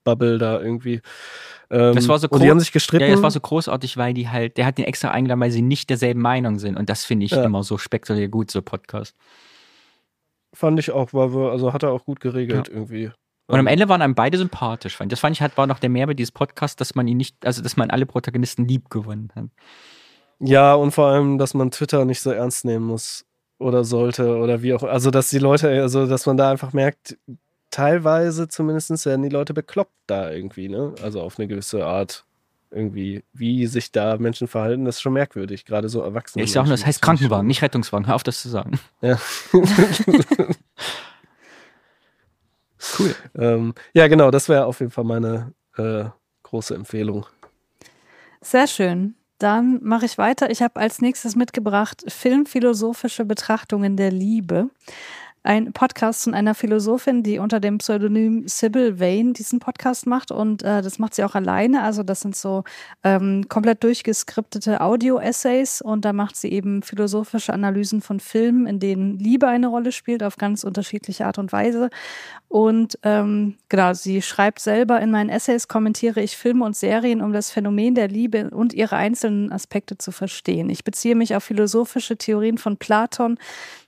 Bubble 0.04 0.38
da 0.38 0.60
irgendwie. 0.60 1.00
Ähm, 1.70 1.94
Das 1.96 2.06
war 2.08 2.18
so 2.18 2.28
und 2.28 2.42
die 2.42 2.50
haben 2.50 2.60
sich 2.60 2.72
gestritten. 2.72 3.04
Ja, 3.06 3.10
das 3.12 3.22
war 3.22 3.30
so 3.30 3.40
großartig, 3.40 3.96
weil 3.96 4.14
die 4.14 4.28
halt, 4.28 4.56
der 4.58 4.66
hat 4.66 4.78
den 4.78 4.84
extra 4.84 5.10
eingeladen, 5.10 5.40
weil 5.40 5.50
sie 5.50 5.62
nicht 5.62 5.90
derselben 5.90 6.20
Meinung 6.20 6.58
sind. 6.58 6.76
Und 6.76 6.88
das 6.88 7.04
finde 7.04 7.26
ich 7.26 7.32
Ja. 7.32 7.42
immer 7.42 7.64
so 7.64 7.78
spektakulär 7.78 8.28
gut, 8.28 8.50
so 8.50 8.62
Podcast. 8.62 9.16
Fand 10.54 10.78
ich 10.78 10.90
auch, 10.90 11.12
war, 11.12 11.50
also 11.50 11.72
hat 11.72 11.82
er 11.82 11.90
auch 11.90 12.04
gut 12.04 12.20
geregelt 12.20 12.68
irgendwie. 12.68 13.10
Und 13.46 13.58
am 13.58 13.66
Ähm, 13.66 13.72
Ende 13.72 13.88
waren 13.88 14.02
einem 14.02 14.14
beide 14.14 14.36
sympathisch. 14.38 14.98
Das 15.08 15.20
fand 15.20 15.34
ich 15.34 15.40
halt, 15.40 15.56
war 15.56 15.66
noch 15.66 15.78
der 15.78 15.88
Mehrwert 15.88 16.18
dieses 16.18 16.32
Podcasts, 16.32 16.76
dass 16.76 16.94
man 16.94 17.08
ihn 17.08 17.16
nicht, 17.16 17.36
also 17.44 17.62
dass 17.62 17.76
man 17.76 17.90
alle 17.90 18.06
Protagonisten 18.06 18.66
lieb 18.66 18.90
gewonnen 18.90 19.30
hat. 19.34 19.46
Ja, 20.40 20.74
und 20.74 20.92
vor 20.92 21.06
allem, 21.06 21.38
dass 21.38 21.54
man 21.54 21.70
Twitter 21.70 22.04
nicht 22.04 22.20
so 22.20 22.30
ernst 22.30 22.64
nehmen 22.64 22.86
muss 22.86 23.24
oder 23.58 23.84
sollte 23.84 24.36
oder 24.36 24.62
wie 24.62 24.74
auch. 24.74 24.82
Also, 24.82 25.10
dass 25.10 25.30
die 25.30 25.38
Leute, 25.38 25.68
also, 25.68 26.06
dass 26.06 26.26
man 26.26 26.36
da 26.36 26.50
einfach 26.50 26.72
merkt, 26.72 27.16
teilweise 27.70 28.48
zumindest 28.48 29.04
werden 29.06 29.22
die 29.22 29.28
Leute 29.28 29.54
bekloppt 29.54 29.96
da 30.06 30.30
irgendwie, 30.30 30.68
ne? 30.68 30.94
Also 31.02 31.20
auf 31.20 31.38
eine 31.38 31.48
gewisse 31.48 31.84
Art. 31.84 32.24
Irgendwie, 32.70 33.24
wie 33.32 33.66
sich 33.66 33.92
da 33.92 34.18
Menschen 34.18 34.46
verhalten, 34.46 34.84
das 34.84 34.96
ist 34.96 35.02
schon 35.02 35.14
merkwürdig, 35.14 35.64
gerade 35.64 35.88
so 35.88 36.02
Erwachsene. 36.02 36.42
Ja, 36.42 36.44
ich 36.44 36.52
sag 36.52 36.64
nur, 36.64 36.72
das 36.72 36.84
heißt 36.84 37.00
Krankenwagen, 37.00 37.46
nicht 37.46 37.62
Rettungswagen. 37.62 38.06
Hör 38.06 38.14
auf, 38.14 38.22
das 38.22 38.42
zu 38.42 38.48
sagen. 38.48 38.78
Ja. 39.00 39.18
Cool. 42.96 43.14
ähm, 43.36 43.74
ja, 43.92 44.06
genau, 44.06 44.30
das 44.30 44.48
wäre 44.48 44.66
auf 44.66 44.78
jeden 44.78 44.92
Fall 44.92 45.04
meine 45.04 45.52
äh, 45.76 46.04
große 46.44 46.74
Empfehlung. 46.74 47.26
Sehr 48.40 48.66
schön. 48.66 49.14
Dann 49.38 49.80
mache 49.82 50.06
ich 50.06 50.18
weiter. 50.18 50.50
Ich 50.50 50.62
habe 50.62 50.80
als 50.80 51.00
nächstes 51.00 51.36
mitgebracht 51.36 52.04
Filmphilosophische 52.08 53.24
Betrachtungen 53.24 53.96
der 53.96 54.10
Liebe. 54.10 54.70
Ein 55.48 55.72
Podcast 55.72 56.24
von 56.24 56.34
einer 56.34 56.54
Philosophin, 56.54 57.22
die 57.22 57.38
unter 57.38 57.58
dem 57.58 57.78
Pseudonym 57.78 58.46
Sybil 58.46 59.00
Vane 59.00 59.32
diesen 59.32 59.60
Podcast 59.60 60.06
macht. 60.06 60.30
Und 60.30 60.62
äh, 60.62 60.82
das 60.82 60.98
macht 60.98 61.14
sie 61.14 61.24
auch 61.24 61.34
alleine. 61.34 61.84
Also 61.84 62.02
das 62.02 62.20
sind 62.20 62.36
so 62.36 62.64
ähm, 63.02 63.46
komplett 63.48 63.82
durchgeskriptete 63.82 64.82
Audio-Essays. 64.82 65.80
Und 65.80 66.04
da 66.04 66.12
macht 66.12 66.36
sie 66.36 66.52
eben 66.52 66.82
philosophische 66.82 67.54
Analysen 67.54 68.02
von 68.02 68.20
Filmen, 68.20 68.66
in 68.66 68.78
denen 68.78 69.18
Liebe 69.18 69.48
eine 69.48 69.68
Rolle 69.68 69.90
spielt, 69.90 70.22
auf 70.22 70.36
ganz 70.36 70.64
unterschiedliche 70.64 71.24
Art 71.24 71.38
und 71.38 71.50
Weise. 71.50 71.88
Und 72.48 72.98
ähm, 73.02 73.56
genau, 73.70 73.94
sie 73.94 74.20
schreibt 74.20 74.58
selber, 74.58 75.00
in 75.00 75.10
meinen 75.10 75.30
Essays 75.30 75.66
kommentiere 75.66 76.20
ich 76.20 76.36
Filme 76.36 76.66
und 76.66 76.76
Serien, 76.76 77.22
um 77.22 77.32
das 77.32 77.50
Phänomen 77.50 77.94
der 77.94 78.08
Liebe 78.08 78.50
und 78.50 78.74
ihre 78.74 78.96
einzelnen 78.96 79.50
Aspekte 79.50 79.96
zu 79.96 80.12
verstehen. 80.12 80.68
Ich 80.68 80.84
beziehe 80.84 81.14
mich 81.14 81.34
auf 81.34 81.44
philosophische 81.44 82.18
Theorien 82.18 82.58
von 82.58 82.76
Platon, 82.76 83.38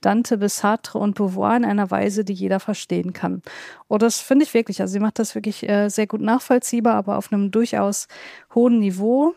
Dante 0.01 0.39
bis 0.39 0.57
Sartre 0.57 0.97
und 0.97 1.13
Beauvoir 1.13 1.50
zwar 1.51 1.57
in 1.57 1.65
einer 1.65 1.91
Weise, 1.91 2.23
die 2.23 2.33
jeder 2.33 2.59
verstehen 2.59 3.13
kann. 3.13 3.41
Und 3.87 4.01
das 4.01 4.19
finde 4.19 4.45
ich 4.45 4.53
wirklich, 4.53 4.81
also 4.81 4.91
sie 4.91 4.99
macht 4.99 5.19
das 5.19 5.35
wirklich 5.35 5.67
äh, 5.67 5.89
sehr 5.89 6.07
gut 6.07 6.21
nachvollziehbar, 6.21 6.95
aber 6.95 7.17
auf 7.17 7.31
einem 7.31 7.51
durchaus 7.51 8.07
hohen 8.55 8.79
Niveau 8.79 9.33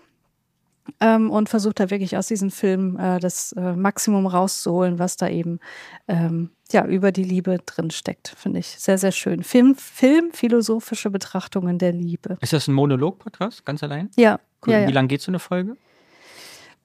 ähm, 1.00 1.30
und 1.30 1.48
versucht 1.48 1.80
da 1.80 1.90
wirklich 1.90 2.16
aus 2.16 2.28
diesem 2.28 2.50
Film 2.50 2.98
äh, 2.98 3.18
das 3.18 3.52
äh, 3.52 3.72
Maximum 3.72 4.26
rauszuholen, 4.26 4.98
was 4.98 5.16
da 5.16 5.28
eben 5.28 5.58
ähm, 6.06 6.50
ja 6.70 6.86
über 6.86 7.10
die 7.10 7.24
Liebe 7.24 7.58
drin 7.66 7.90
steckt. 7.90 8.34
Finde 8.36 8.60
ich 8.60 8.68
sehr, 8.68 8.98
sehr 8.98 9.12
schön. 9.12 9.42
Film, 9.42 9.74
Film, 9.74 10.30
philosophische 10.32 11.10
Betrachtungen 11.10 11.78
der 11.78 11.92
Liebe. 11.92 12.36
Ist 12.40 12.52
das 12.52 12.68
ein 12.68 12.74
Monolog-Podcast, 12.74 13.64
ganz 13.64 13.82
allein? 13.82 14.10
Ja. 14.16 14.38
Cool. 14.64 14.72
ja, 14.72 14.80
Wie 14.80 14.90
ja. 14.90 14.90
lange 14.90 15.08
geht 15.08 15.20
so 15.20 15.30
eine 15.30 15.38
Folge? 15.40 15.76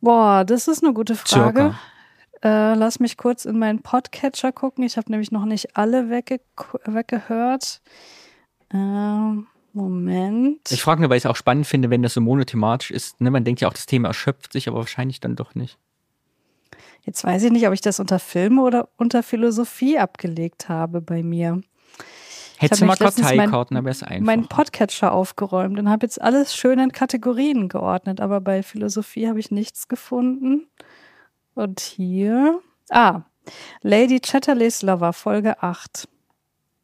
Boah, 0.01 0.43
das 0.45 0.67
ist 0.67 0.83
eine 0.83 0.93
gute 0.93 1.15
Frage. 1.15 1.59
Circa. 1.59 1.79
Äh, 2.43 2.73
lass 2.75 2.99
mich 2.99 3.17
kurz 3.17 3.45
in 3.45 3.59
meinen 3.59 3.81
Podcatcher 3.81 4.51
gucken. 4.51 4.83
Ich 4.83 4.97
habe 4.97 5.11
nämlich 5.11 5.31
noch 5.31 5.45
nicht 5.45 5.75
alle 5.75 6.09
wegge 6.09 6.39
weggehört. 6.85 7.81
Ähm, 8.73 9.47
Moment. 9.73 10.71
Ich 10.71 10.81
frage 10.81 11.01
nur, 11.01 11.09
weil 11.09 11.17
ich 11.17 11.25
es 11.25 11.29
auch 11.29 11.35
spannend 11.35 11.67
finde, 11.67 11.89
wenn 11.89 12.01
das 12.01 12.13
so 12.13 12.21
monothematisch 12.21 12.91
ist. 12.91 13.21
Ne? 13.21 13.29
Man 13.31 13.43
denkt 13.43 13.61
ja 13.61 13.67
auch, 13.67 13.73
das 13.73 13.85
Thema 13.85 14.07
erschöpft 14.09 14.53
sich, 14.53 14.67
aber 14.67 14.77
wahrscheinlich 14.77 15.19
dann 15.19 15.35
doch 15.35 15.53
nicht. 15.55 15.77
Jetzt 17.03 17.23
weiß 17.23 17.43
ich 17.43 17.51
nicht, 17.51 17.67
ob 17.67 17.73
ich 17.73 17.81
das 17.81 17.99
unter 17.99 18.19
Filme 18.19 18.61
oder 18.61 18.89
unter 18.97 19.23
Philosophie 19.23 19.97
abgelegt 19.97 20.69
habe 20.69 21.01
bei 21.01 21.23
mir. 21.23 21.61
Hättest 22.57 22.81
du 22.81 22.85
mal 22.85 22.97
mein- 22.99 23.13
Karteikarten, 23.15 23.75
dann 23.75 23.85
wäre 23.85 23.91
es 23.91 24.03
einfach. 24.03 24.25
Meinen 24.25 24.47
Podcatcher 24.47 25.13
aufgeräumt 25.13 25.79
und 25.79 25.89
habe 25.89 26.05
jetzt 26.05 26.21
alles 26.21 26.53
schön 26.53 26.77
in 26.79 26.91
Kategorien 26.91 27.69
geordnet, 27.69 28.19
aber 28.19 28.41
bei 28.41 28.63
Philosophie 28.63 29.29
habe 29.29 29.39
ich 29.39 29.49
nichts 29.49 29.87
gefunden. 29.87 30.67
Und 31.59 31.81
hier. 31.81 32.61
Ah, 32.89 33.23
Lady 33.81 34.21
Chatterley's 34.21 34.81
Lover, 34.81 35.11
Folge 35.11 35.61
8. 35.61 36.07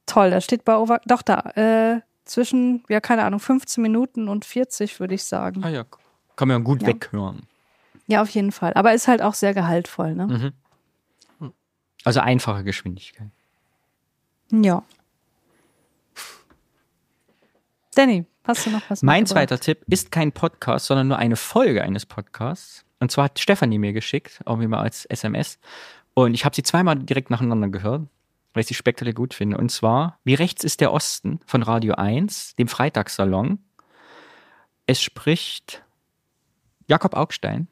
Toll, 0.06 0.32
da 0.32 0.42
steht 0.42 0.66
bei 0.66 0.76
Over. 0.76 1.00
Doch, 1.06 1.22
da. 1.22 1.40
Äh, 1.56 2.02
zwischen, 2.26 2.84
ja, 2.90 3.00
keine 3.00 3.24
Ahnung, 3.24 3.40
15 3.40 3.82
Minuten 3.82 4.28
und 4.28 4.44
40, 4.44 5.00
würde 5.00 5.14
ich 5.16 5.24
sagen. 5.24 5.64
ah 5.64 5.70
ja, 5.70 5.86
kann 6.36 6.48
man 6.50 6.58
ja 6.58 6.64
gut 6.64 6.82
Ja. 6.82 6.90
weghören. 6.90 7.44
Ja, 8.08 8.22
auf 8.22 8.30
jeden 8.30 8.52
Fall. 8.52 8.74
Aber 8.74 8.94
ist 8.94 9.08
halt 9.08 9.22
auch 9.22 9.34
sehr 9.34 9.54
gehaltvoll, 9.54 10.14
ne? 10.14 10.54
Mhm. 11.40 11.54
Also 12.04 12.20
einfache 12.20 12.64
Geschwindigkeit. 12.64 13.30
Ja. 14.52 14.84
Danny, 17.96 18.26
hast 18.44 18.66
du 18.66 18.72
noch 18.72 18.82
was 18.90 19.02
Mein 19.04 19.26
zweiter 19.26 19.58
Tipp 19.60 19.84
ist 19.88 20.12
kein 20.12 20.34
Podcast, 20.34 20.88
sondern 20.88 21.08
nur 21.08 21.18
eine 21.18 21.38
Folge 21.38 21.82
eines 21.82 22.06
Podcasts. 22.06 22.84
Und 23.06 23.12
zwar 23.12 23.26
hat 23.26 23.38
Stefanie 23.38 23.78
mir 23.78 23.94
geschickt, 23.94 24.42
auch 24.46 24.58
mal 24.58 24.80
als 24.80 25.06
SMS. 25.06 25.60
Und 26.16 26.34
ich 26.34 26.44
habe 26.44 26.56
sie 26.56 26.64
zweimal 26.64 26.96
direkt 26.96 27.30
nacheinander 27.30 27.68
gehört, 27.68 28.08
weil 28.56 28.62
ich 28.62 28.68
sie 28.68 28.74
spektakulär 28.74 29.14
gut 29.14 29.36
finde. 29.36 29.60
Und 29.60 29.70
zwar, 29.70 30.18
wie 30.24 30.34
rechts 30.34 30.64
ist 30.64 30.82
der 30.82 30.92
Osten 30.92 31.40
von 31.46 31.62
Radio 31.62 31.94
1, 31.94 32.56
dem 32.56 32.68
Freitagssalon. 32.68 33.60
Es 34.88 35.04
spricht 35.04 35.84
Jakob 36.88 37.14
Augstein 37.14 37.68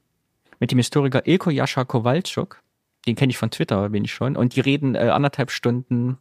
mit 0.59 0.69
dem 0.69 0.77
Historiker 0.77 1.25
Ilko 1.25 1.49
Jascha 1.49 1.83
Kowalczuk. 1.83 2.61
Den 3.07 3.15
kenne 3.15 3.31
ich 3.31 3.37
von 3.39 3.49
Twitter, 3.49 3.89
bin 3.89 4.05
ich 4.05 4.13
schon. 4.13 4.37
Und 4.37 4.55
die 4.55 4.61
reden 4.61 4.93
äh, 4.93 5.09
anderthalb 5.09 5.49
Stunden 5.49 6.19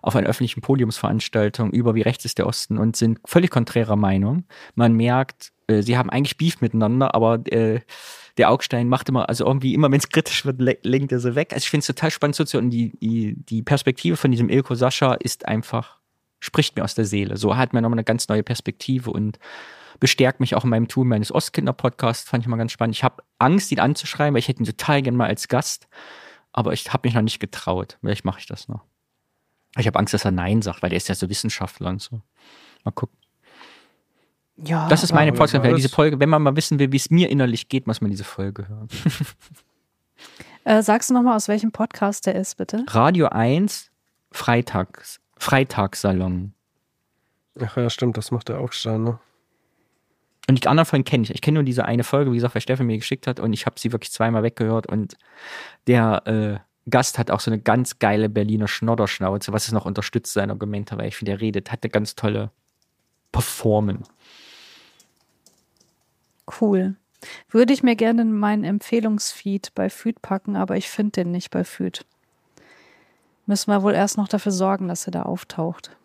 auf 0.00 0.16
einer 0.16 0.26
öffentlichen 0.26 0.62
Podiumsveranstaltung 0.62 1.70
über 1.70 1.94
wie 1.94 2.00
rechts 2.00 2.24
ist 2.24 2.38
der 2.38 2.46
Osten 2.46 2.78
und 2.78 2.96
sind 2.96 3.20
völlig 3.26 3.50
konträrer 3.50 3.96
Meinung. 3.96 4.44
Man 4.74 4.94
merkt, 4.94 5.52
äh, 5.66 5.82
sie 5.82 5.98
haben 5.98 6.08
eigentlich 6.08 6.38
Beef 6.38 6.62
miteinander, 6.62 7.14
aber 7.14 7.46
äh, 7.52 7.80
der 8.36 8.50
Augstein 8.50 8.88
macht 8.88 9.08
immer, 9.08 9.28
also 9.28 9.46
irgendwie 9.46 9.74
immer, 9.74 9.90
wenn 9.90 9.98
es 9.98 10.08
kritisch 10.08 10.44
wird, 10.44 10.60
le 10.60 10.78
lenkt 10.82 11.12
er 11.12 11.20
sie 11.20 11.34
weg. 11.34 11.52
Also 11.52 11.64
ich 11.64 11.70
finde 11.70 11.82
es 11.82 11.86
total 11.86 12.10
spannend 12.10 12.34
so 12.36 12.58
und 12.58 12.70
die, 12.70 12.92
die, 13.00 13.36
die 13.36 13.62
Perspektive 13.62 14.16
von 14.16 14.30
diesem 14.30 14.48
Ilko 14.48 14.74
Sascha 14.74 15.14
ist 15.14 15.46
einfach, 15.46 15.98
spricht 16.40 16.76
mir 16.76 16.84
aus 16.84 16.94
der 16.94 17.04
Seele. 17.04 17.36
So 17.36 17.56
hat 17.56 17.72
man 17.72 17.82
nochmal 17.82 17.98
eine 17.98 18.04
ganz 18.04 18.28
neue 18.28 18.42
Perspektive 18.42 19.10
und 19.10 19.38
bestärkt 20.00 20.40
mich 20.40 20.56
auch 20.56 20.64
in 20.64 20.70
meinem 20.70 20.88
Tun 20.88 21.08
meines 21.08 21.32
Ostkinder-Podcasts, 21.32 22.28
fand 22.28 22.42
ich 22.42 22.48
mal 22.48 22.56
ganz 22.56 22.72
spannend. 22.72 22.96
Ich 22.96 23.04
habe 23.04 23.22
Angst, 23.38 23.70
ihn 23.70 23.78
anzuschreiben, 23.78 24.34
weil 24.34 24.40
ich 24.40 24.48
hätte 24.48 24.62
ihn 24.62 24.66
total 24.66 25.02
gern 25.02 25.14
mal 25.14 25.28
als 25.28 25.46
Gast, 25.46 25.86
aber 26.52 26.72
ich 26.72 26.92
habe 26.92 27.06
mich 27.06 27.14
noch 27.14 27.22
nicht 27.22 27.38
getraut. 27.38 27.98
Vielleicht 28.00 28.24
mache 28.24 28.40
ich 28.40 28.46
das 28.46 28.68
noch. 28.68 28.82
Ich 29.78 29.86
habe 29.86 29.98
Angst, 29.98 30.14
dass 30.14 30.24
er 30.24 30.30
Nein 30.32 30.62
sagt, 30.62 30.82
weil 30.82 30.90
der 30.90 30.96
ist 30.96 31.08
ja 31.08 31.14
so 31.14 31.28
Wissenschaftler 31.28 31.90
und 31.90 32.00
so. 32.00 32.20
Mal 32.84 32.92
gucken. 32.92 33.16
Ja, 34.56 34.88
Das 34.88 35.02
ist 35.02 35.12
meine 35.12 35.32
Podcast. 35.32 35.64
was? 35.64 35.74
Diese 35.74 35.88
Folge, 35.88 36.20
wenn 36.20 36.28
man 36.28 36.42
mal 36.42 36.56
wissen 36.56 36.78
will, 36.78 36.92
wie 36.92 36.96
es 36.96 37.10
mir 37.10 37.28
innerlich 37.28 37.68
geht, 37.68 37.86
muss 37.86 38.00
man 38.00 38.10
diese 38.10 38.24
Folge 38.24 38.68
hören. 38.68 38.88
äh, 40.64 40.82
sagst 40.82 41.10
du 41.10 41.14
nochmal, 41.14 41.36
aus 41.36 41.48
welchem 41.48 41.72
Podcast 41.72 42.26
der 42.26 42.36
ist, 42.36 42.56
bitte? 42.56 42.84
Radio 42.88 43.26
1, 43.26 43.90
Freitags, 44.30 45.20
Freitagssalon. 45.36 46.54
Ach 47.60 47.76
ja, 47.76 47.90
stimmt, 47.90 48.16
das 48.16 48.30
macht 48.30 48.48
der 48.48 48.58
Augstein, 48.58 49.04
ne? 49.04 49.18
Und 50.48 50.62
die 50.62 50.68
anderen 50.68 50.86
Folgen 50.86 51.04
kenne 51.04 51.24
ich. 51.24 51.30
Ich 51.30 51.40
kenne 51.40 51.54
nur 51.54 51.64
diese 51.64 51.86
eine 51.86 52.04
Folge, 52.04 52.30
wie 52.30 52.36
gesagt, 52.36 52.54
weil 52.54 52.60
Steffen 52.60 52.86
mir 52.86 52.98
geschickt 52.98 53.26
hat 53.26 53.40
und 53.40 53.52
ich 53.54 53.64
habe 53.64 53.80
sie 53.80 53.92
wirklich 53.92 54.12
zweimal 54.12 54.42
weggehört 54.42 54.86
und 54.86 55.16
der 55.86 56.26
äh, 56.26 56.90
Gast 56.90 57.18
hat 57.18 57.30
auch 57.30 57.40
so 57.40 57.50
eine 57.50 57.60
ganz 57.60 57.98
geile 57.98 58.28
Berliner 58.28 58.68
Schnodderschnauze, 58.68 59.52
was 59.52 59.66
es 59.66 59.72
noch 59.72 59.86
unterstützt 59.86 60.34
sein 60.34 60.50
Argument, 60.50 60.92
weil 60.92 61.08
ich 61.08 61.16
finde, 61.16 61.32
er 61.32 61.40
redet, 61.40 61.72
hat 61.72 61.82
eine 61.82 61.90
ganz 61.90 62.14
tolle 62.14 62.50
Performance. 63.32 64.10
Cool. 66.60 66.96
Würde 67.48 67.72
ich 67.72 67.82
mir 67.82 67.96
gerne 67.96 68.22
in 68.22 68.32
meinen 68.32 68.64
Empfehlungsfeed 68.64 69.72
bei 69.74 69.88
Feed 69.88 70.20
packen, 70.22 70.56
aber 70.56 70.76
ich 70.76 70.88
finde 70.90 71.12
den 71.12 71.30
nicht 71.30 71.50
bei 71.50 71.64
Feed. 71.64 72.04
Müssen 73.46 73.70
wir 73.70 73.82
wohl 73.82 73.94
erst 73.94 74.16
noch 74.16 74.28
dafür 74.28 74.52
sorgen, 74.52 74.88
dass 74.88 75.06
er 75.06 75.12
da 75.12 75.22
auftaucht. 75.22 75.96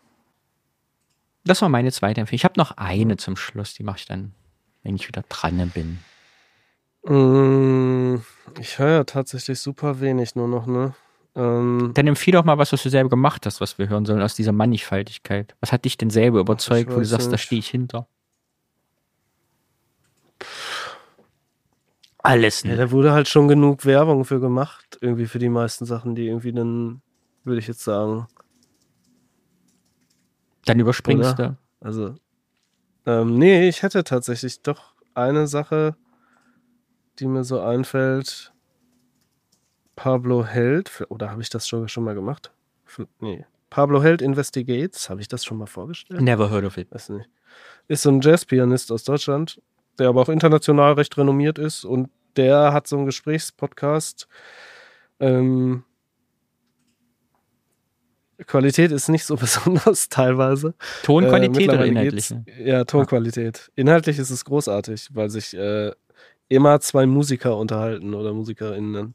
Das 1.46 1.62
war 1.62 1.70
meine 1.70 1.92
zweite 1.92 2.22
Empfehlung. 2.22 2.36
Ich 2.38 2.44
habe 2.46 2.56
noch 2.58 2.72
eine 2.78 3.18
zum 3.18 3.36
Schluss, 3.36 3.74
die 3.74 3.84
mache 3.84 4.00
ich 4.00 4.06
dann, 4.06 4.34
wenn 4.84 4.96
ich 4.96 5.08
wieder 5.08 5.24
dran 5.30 5.72
bin. 5.74 6.00
Mm, 7.04 8.22
Ich 8.60 8.78
höre 8.80 8.90
ja 8.90 9.04
tatsächlich 9.04 9.60
super 9.60 10.02
wenig 10.02 10.36
nur 10.36 10.48
noch, 10.48 10.68
ne? 10.68 10.94
Ähm, 11.36 11.92
Dann 11.94 12.08
empfehle 12.08 12.38
doch 12.38 12.46
mal 12.46 12.58
was, 12.58 12.74
was 12.74 12.84
du 12.84 12.90
selber 12.90 13.10
gemacht 13.10 13.46
hast, 13.46 13.62
was 13.62 13.78
wir 13.78 13.88
hören 13.88 14.06
sollen 14.06 14.22
aus 14.22 14.36
dieser 14.36 14.52
Mannigfaltigkeit. 14.52 15.56
Was 15.62 15.72
hat 15.72 15.86
dich 15.86 15.98
denn 15.98 16.10
selber 16.10 16.40
überzeugt, 16.40 16.92
wo 16.92 16.98
du 16.98 17.06
sagst, 17.06 17.28
da 17.28 17.34
nicht. 17.34 17.44
stehe 17.44 17.60
ich 17.60 17.70
hinter? 17.70 18.08
Alles 22.20 22.64
ja, 22.64 22.72
nicht. 22.72 22.80
da 22.80 22.92
wurde 22.92 23.14
halt 23.14 23.28
schon 23.28 23.48
genug 23.48 23.86
Werbung 23.86 24.26
für 24.26 24.40
gemacht, 24.40 24.98
irgendwie 25.02 25.26
für 25.26 25.40
die 25.40 25.50
meisten 25.50 25.86
Sachen, 25.86 26.16
die 26.16 26.28
irgendwie 26.28 26.52
dann, 26.52 27.02
würde 27.44 27.60
ich 27.60 27.68
jetzt 27.68 27.84
sagen, 27.84 28.28
Dann 30.66 30.80
überspringst 30.80 31.34
Oder? 31.34 31.48
du. 31.50 31.58
Also, 31.86 32.16
ähm, 33.06 33.38
nee, 33.38 33.68
ich 33.70 33.84
hätte 33.84 34.04
tatsächlich 34.04 34.62
doch 34.62 34.94
eine 35.14 35.48
Sache, 35.48 35.96
die 37.20 37.28
mir 37.28 37.44
so 37.44 37.62
einfällt. 37.62 38.54
Pablo 39.96 40.46
Held, 40.46 41.06
oder 41.10 41.32
habe 41.32 41.42
ich 41.42 41.50
das 41.50 41.68
schon, 41.68 41.88
schon 41.90 42.04
mal 42.04 42.16
gemacht? 42.16 42.54
Nee. 43.20 43.46
Pablo 43.70 44.02
Held 44.02 44.22
Investigates, 44.22 45.10
habe 45.10 45.22
ich 45.22 45.28
das 45.28 45.44
schon 45.46 45.58
mal 45.58 45.68
vorgestellt? 45.68 46.22
Never 46.22 46.50
heard 46.50 46.66
of 46.66 46.78
it. 46.78 46.92
Weiß 46.92 47.10
nicht. 47.10 47.30
Ist 47.88 48.04
so 48.04 48.10
ein 48.10 48.22
Jazzpianist 48.22 48.92
aus 48.92 49.04
Deutschland, 49.04 49.62
der 50.00 50.10
aber 50.10 50.22
auch 50.22 50.30
international 50.30 50.94
recht 50.94 51.18
renommiert 51.18 51.60
ist 51.60 51.86
und 51.86 52.10
der 52.36 52.74
hat 52.74 52.88
so 52.88 52.96
einen 52.98 53.06
Gesprächspodcast. 53.06 54.28
Ähm, 55.20 55.84
Qualität 58.46 58.92
ist 58.92 59.10
nicht 59.10 59.26
so 59.26 59.36
besonders 59.38 60.10
teilweise. 60.10 60.74
Tonqualität 61.04 61.68
Äh, 61.70 61.74
oder 61.74 61.88
geht's- 61.90 62.34
Ja, 62.64 62.84
Tonqualität. 62.86 63.72
Inhaltlich 63.76 64.18
ist 64.20 64.30
es 64.30 64.46
großartig, 64.46 65.10
weil 65.14 65.30
sich 65.30 65.56
äh, 65.56 65.92
immer 66.48 66.80
zwei 66.80 67.06
Musiker 67.06 67.58
unterhalten 67.58 68.14
oder 68.14 68.34
MusikerInnen. 68.34 69.14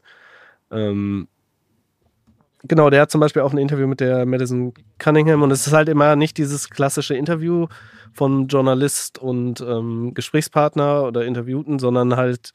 Ähm, 0.71 1.27
genau, 2.63 2.89
der 2.89 3.01
hat 3.01 3.11
zum 3.11 3.19
Beispiel 3.21 3.41
auch 3.41 3.51
ein 3.51 3.57
Interview 3.57 3.87
mit 3.87 3.99
der 3.99 4.25
Madison 4.25 4.73
Cunningham 4.99 5.41
und 5.41 5.51
es 5.51 5.65
ist 5.67 5.73
halt 5.73 5.89
immer 5.89 6.15
nicht 6.15 6.37
dieses 6.37 6.69
klassische 6.69 7.15
Interview 7.15 7.67
von 8.15 8.47
Journalist 8.47 9.19
und 9.19 9.59
ähm, 9.61 10.13
Gesprächspartner 10.13 11.03
oder 11.03 11.25
Interviewten, 11.25 11.79
sondern 11.79 12.15
halt 12.15 12.53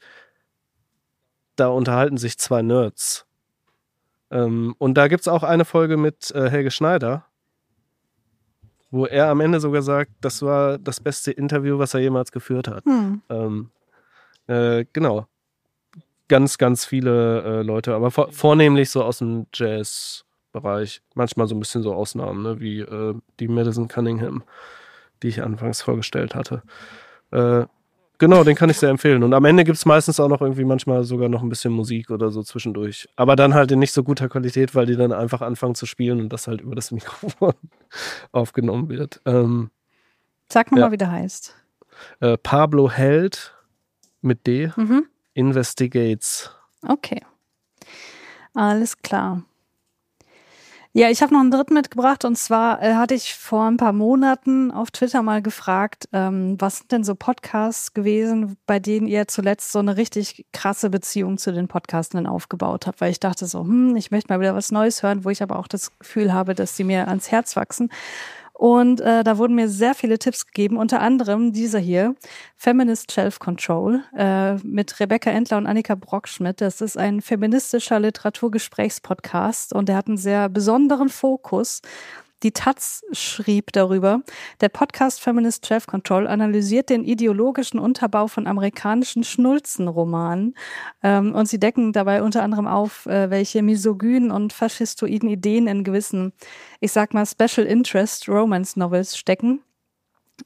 da 1.55 1.67
unterhalten 1.67 2.17
sich 2.17 2.39
zwei 2.39 2.63
Nerds. 2.63 3.27
Ähm, 4.31 4.75
und 4.79 4.95
da 4.95 5.07
gibt 5.07 5.21
es 5.21 5.27
auch 5.27 5.43
eine 5.43 5.65
Folge 5.65 5.97
mit 5.97 6.31
äh, 6.31 6.49
Helge 6.49 6.71
Schneider, 6.71 7.25
wo 8.89 9.05
er 9.05 9.29
am 9.29 9.39
Ende 9.39 9.59
sogar 9.59 9.83
sagt, 9.83 10.11
das 10.21 10.41
war 10.41 10.79
das 10.79 10.99
beste 10.99 11.31
Interview, 11.31 11.77
was 11.77 11.93
er 11.93 11.99
jemals 11.99 12.31
geführt 12.31 12.67
hat. 12.67 12.83
Hm. 12.85 13.21
Ähm, 13.29 13.71
äh, 14.47 14.85
genau. 14.91 15.27
Ganz, 16.27 16.57
ganz 16.57 16.85
viele 16.85 17.43
äh, 17.43 17.61
Leute, 17.61 17.93
aber 17.93 18.09
vor, 18.09 18.31
vornehmlich 18.31 18.89
so 18.89 19.03
aus 19.03 19.19
dem 19.19 19.47
Jazz-Bereich. 19.53 21.01
Manchmal 21.13 21.47
so 21.47 21.55
ein 21.55 21.59
bisschen 21.59 21.83
so 21.83 21.93
Ausnahmen, 21.93 22.41
ne? 22.41 22.59
wie 22.59 22.79
äh, 22.79 23.13
die 23.39 23.49
Madison 23.49 23.87
Cunningham, 23.87 24.43
die 25.23 25.27
ich 25.29 25.41
anfangs 25.43 25.81
vorgestellt 25.81 26.35
hatte. 26.35 26.63
Äh, 27.31 27.65
Genau, 28.17 28.43
den 28.43 28.55
kann 28.55 28.69
ich 28.69 28.77
sehr 28.77 28.91
empfehlen. 28.91 29.23
Und 29.23 29.33
am 29.33 29.45
Ende 29.45 29.63
gibt 29.63 29.77
es 29.79 29.85
meistens 29.87 30.19
auch 30.19 30.27
noch 30.27 30.41
irgendwie 30.41 30.63
manchmal 30.63 31.03
sogar 31.03 31.27
noch 31.27 31.41
ein 31.41 31.49
bisschen 31.49 31.73
Musik 31.73 32.11
oder 32.11 32.29
so 32.29 32.43
zwischendurch. 32.43 33.09
Aber 33.15 33.35
dann 33.35 33.55
halt 33.55 33.71
in 33.71 33.79
nicht 33.79 33.93
so 33.93 34.03
guter 34.03 34.29
Qualität, 34.29 34.75
weil 34.75 34.85
die 34.85 34.95
dann 34.95 35.11
einfach 35.11 35.41
anfangen 35.41 35.73
zu 35.73 35.87
spielen 35.87 36.19
und 36.21 36.29
das 36.29 36.45
halt 36.47 36.61
über 36.61 36.75
das 36.75 36.91
Mikrofon 36.91 37.53
aufgenommen 38.31 38.89
wird. 38.89 39.21
Ähm, 39.25 39.71
Sag 40.53 40.67
nochmal, 40.71 40.89
Ja. 40.89 40.91
wie 40.91 40.97
der 40.97 41.11
heißt. 41.11 41.55
äh, 42.19 42.37
Pablo 42.37 42.91
Held 42.91 43.55
mit 44.21 44.45
D, 44.45 44.71
Mhm. 44.75 45.07
Investigates. 45.33 46.51
Okay. 46.87 47.23
Alles 48.53 49.01
klar. 49.01 49.41
Ja, 50.93 51.09
ich 51.09 51.21
habe 51.21 51.33
noch 51.33 51.39
einen 51.39 51.51
dritten 51.51 51.73
mitgebracht 51.73 52.25
und 52.25 52.37
zwar 52.37 52.83
äh, 52.83 52.95
hatte 52.95 53.13
ich 53.13 53.33
vor 53.35 53.63
ein 53.63 53.77
paar 53.77 53.93
Monaten 53.93 54.71
auf 54.71 54.91
Twitter 54.91 55.21
mal 55.21 55.41
gefragt, 55.41 56.09
ähm, 56.11 56.57
was 56.59 56.79
sind 56.79 56.91
denn 56.91 57.03
so 57.05 57.15
Podcasts 57.15 57.93
gewesen, 57.93 58.57
bei 58.65 58.77
denen 58.79 59.07
ihr 59.07 59.25
zuletzt 59.29 59.71
so 59.71 59.79
eine 59.79 59.95
richtig 59.95 60.45
krasse 60.51 60.89
Beziehung 60.89 61.37
zu 61.37 61.53
den 61.53 61.69
Podcastenden 61.69 62.27
aufgebaut 62.27 62.87
habt, 62.87 62.99
weil 62.99 63.09
ich 63.09 63.21
dachte 63.21 63.45
so, 63.45 63.61
hm, 63.61 63.95
ich 63.95 64.11
möchte 64.11 64.33
mal 64.33 64.41
wieder 64.41 64.53
was 64.53 64.73
Neues 64.73 65.01
hören, 65.01 65.23
wo 65.23 65.29
ich 65.29 65.41
aber 65.41 65.59
auch 65.59 65.69
das 65.69 65.97
Gefühl 65.97 66.33
habe, 66.33 66.55
dass 66.55 66.75
sie 66.75 66.83
mir 66.83 67.07
ans 67.07 67.31
Herz 67.31 67.55
wachsen. 67.55 67.89
Und 68.61 69.01
äh, 69.01 69.23
da 69.23 69.39
wurden 69.39 69.55
mir 69.55 69.67
sehr 69.67 69.95
viele 69.95 70.19
Tipps 70.19 70.45
gegeben, 70.45 70.77
unter 70.77 71.01
anderem 71.01 71.51
dieser 71.51 71.79
hier, 71.79 72.13
Feminist 72.55 73.09
Self-Control, 73.09 74.03
äh, 74.15 74.53
mit 74.57 74.99
Rebecca 74.99 75.31
Endler 75.31 75.57
und 75.57 75.65
Annika 75.65 75.95
Brockschmidt. 75.95 76.61
Das 76.61 76.79
ist 76.79 76.95
ein 76.95 77.21
feministischer 77.21 77.99
Literaturgesprächspodcast 77.99 79.73
und 79.73 79.89
der 79.89 79.95
hat 79.95 80.09
einen 80.09 80.17
sehr 80.17 80.47
besonderen 80.47 81.09
Fokus. 81.09 81.81
Die 82.43 82.51
Taz 82.51 83.03
schrieb 83.11 83.71
darüber, 83.71 84.21
der 84.61 84.69
Podcast 84.69 85.21
Feminist 85.21 85.65
Self-Control 85.65 86.25
analysiert 86.25 86.89
den 86.89 87.03
ideologischen 87.03 87.79
Unterbau 87.79 88.27
von 88.27 88.47
amerikanischen 88.47 89.23
Schnulzenromanen. 89.23 90.55
Ähm, 91.03 91.35
und 91.35 91.47
sie 91.47 91.59
decken 91.59 91.93
dabei 91.93 92.23
unter 92.23 92.41
anderem 92.41 92.65
auf, 92.65 93.05
äh, 93.05 93.29
welche 93.29 93.61
misogynen 93.61 94.31
und 94.31 94.53
faschistoiden 94.53 95.29
Ideen 95.29 95.67
in 95.67 95.83
gewissen, 95.83 96.33
ich 96.79 96.91
sag 96.91 97.13
mal, 97.13 97.27
Special 97.27 97.67
Interest 97.67 98.27
Romance 98.27 98.77
Novels 98.77 99.15
stecken 99.15 99.61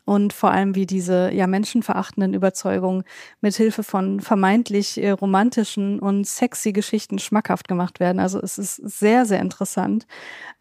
und 0.06 0.34
vor 0.34 0.52
allem 0.52 0.76
wie 0.76 0.86
diese 0.86 1.32
ja 1.32 1.48
menschenverachtenden 1.48 2.34
Überzeugungen 2.34 3.04
mithilfe 3.42 3.84
von 3.84 4.20
vermeintlich 4.20 5.02
äh, 5.02 5.12
romantischen 5.12 6.00
und 6.00 6.28
sexy 6.28 6.74
Geschichten 6.74 7.20
schmackhaft 7.20 7.68
gemacht 7.68 8.00
werden. 8.00 8.20
Also 8.20 8.40
es 8.42 8.58
ist 8.58 8.76
sehr, 8.76 9.26
sehr 9.26 9.40
interessant, 9.40 10.06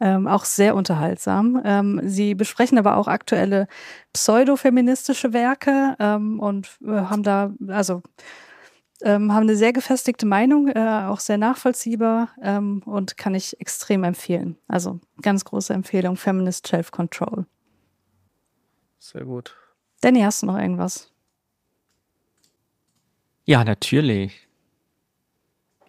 ähm, 0.00 0.26
auch 0.26 0.44
sehr 0.44 0.74
unterhaltsam. 0.74 1.60
Ähm, 1.64 2.00
sie 2.04 2.34
besprechen 2.34 2.78
aber 2.78 2.96
auch 2.96 3.08
aktuelle 3.08 3.66
pseudofeministische 4.12 5.32
Werke 5.32 5.96
ähm, 5.98 6.40
und 6.40 6.78
äh, 6.86 6.90
haben 6.90 7.22
da, 7.22 7.52
also 7.68 8.02
ähm, 9.02 9.32
haben 9.32 9.42
eine 9.42 9.56
sehr 9.56 9.72
gefestigte 9.72 10.26
Meinung, 10.26 10.68
äh, 10.68 11.04
auch 11.06 11.20
sehr 11.20 11.38
nachvollziehbar 11.38 12.30
ähm, 12.42 12.82
und 12.86 13.16
kann 13.16 13.34
ich 13.34 13.60
extrem 13.60 14.04
empfehlen. 14.04 14.56
Also 14.68 15.00
ganz 15.20 15.44
große 15.44 15.72
Empfehlung, 15.72 16.16
Feminist 16.16 16.66
Self-Control. 16.66 17.46
Sehr 19.04 19.26
gut. 19.26 19.54
Danny, 20.00 20.22
hast 20.22 20.40
du 20.40 20.46
noch 20.46 20.56
irgendwas? 20.56 21.12
Ja, 23.44 23.62
natürlich. 23.62 24.48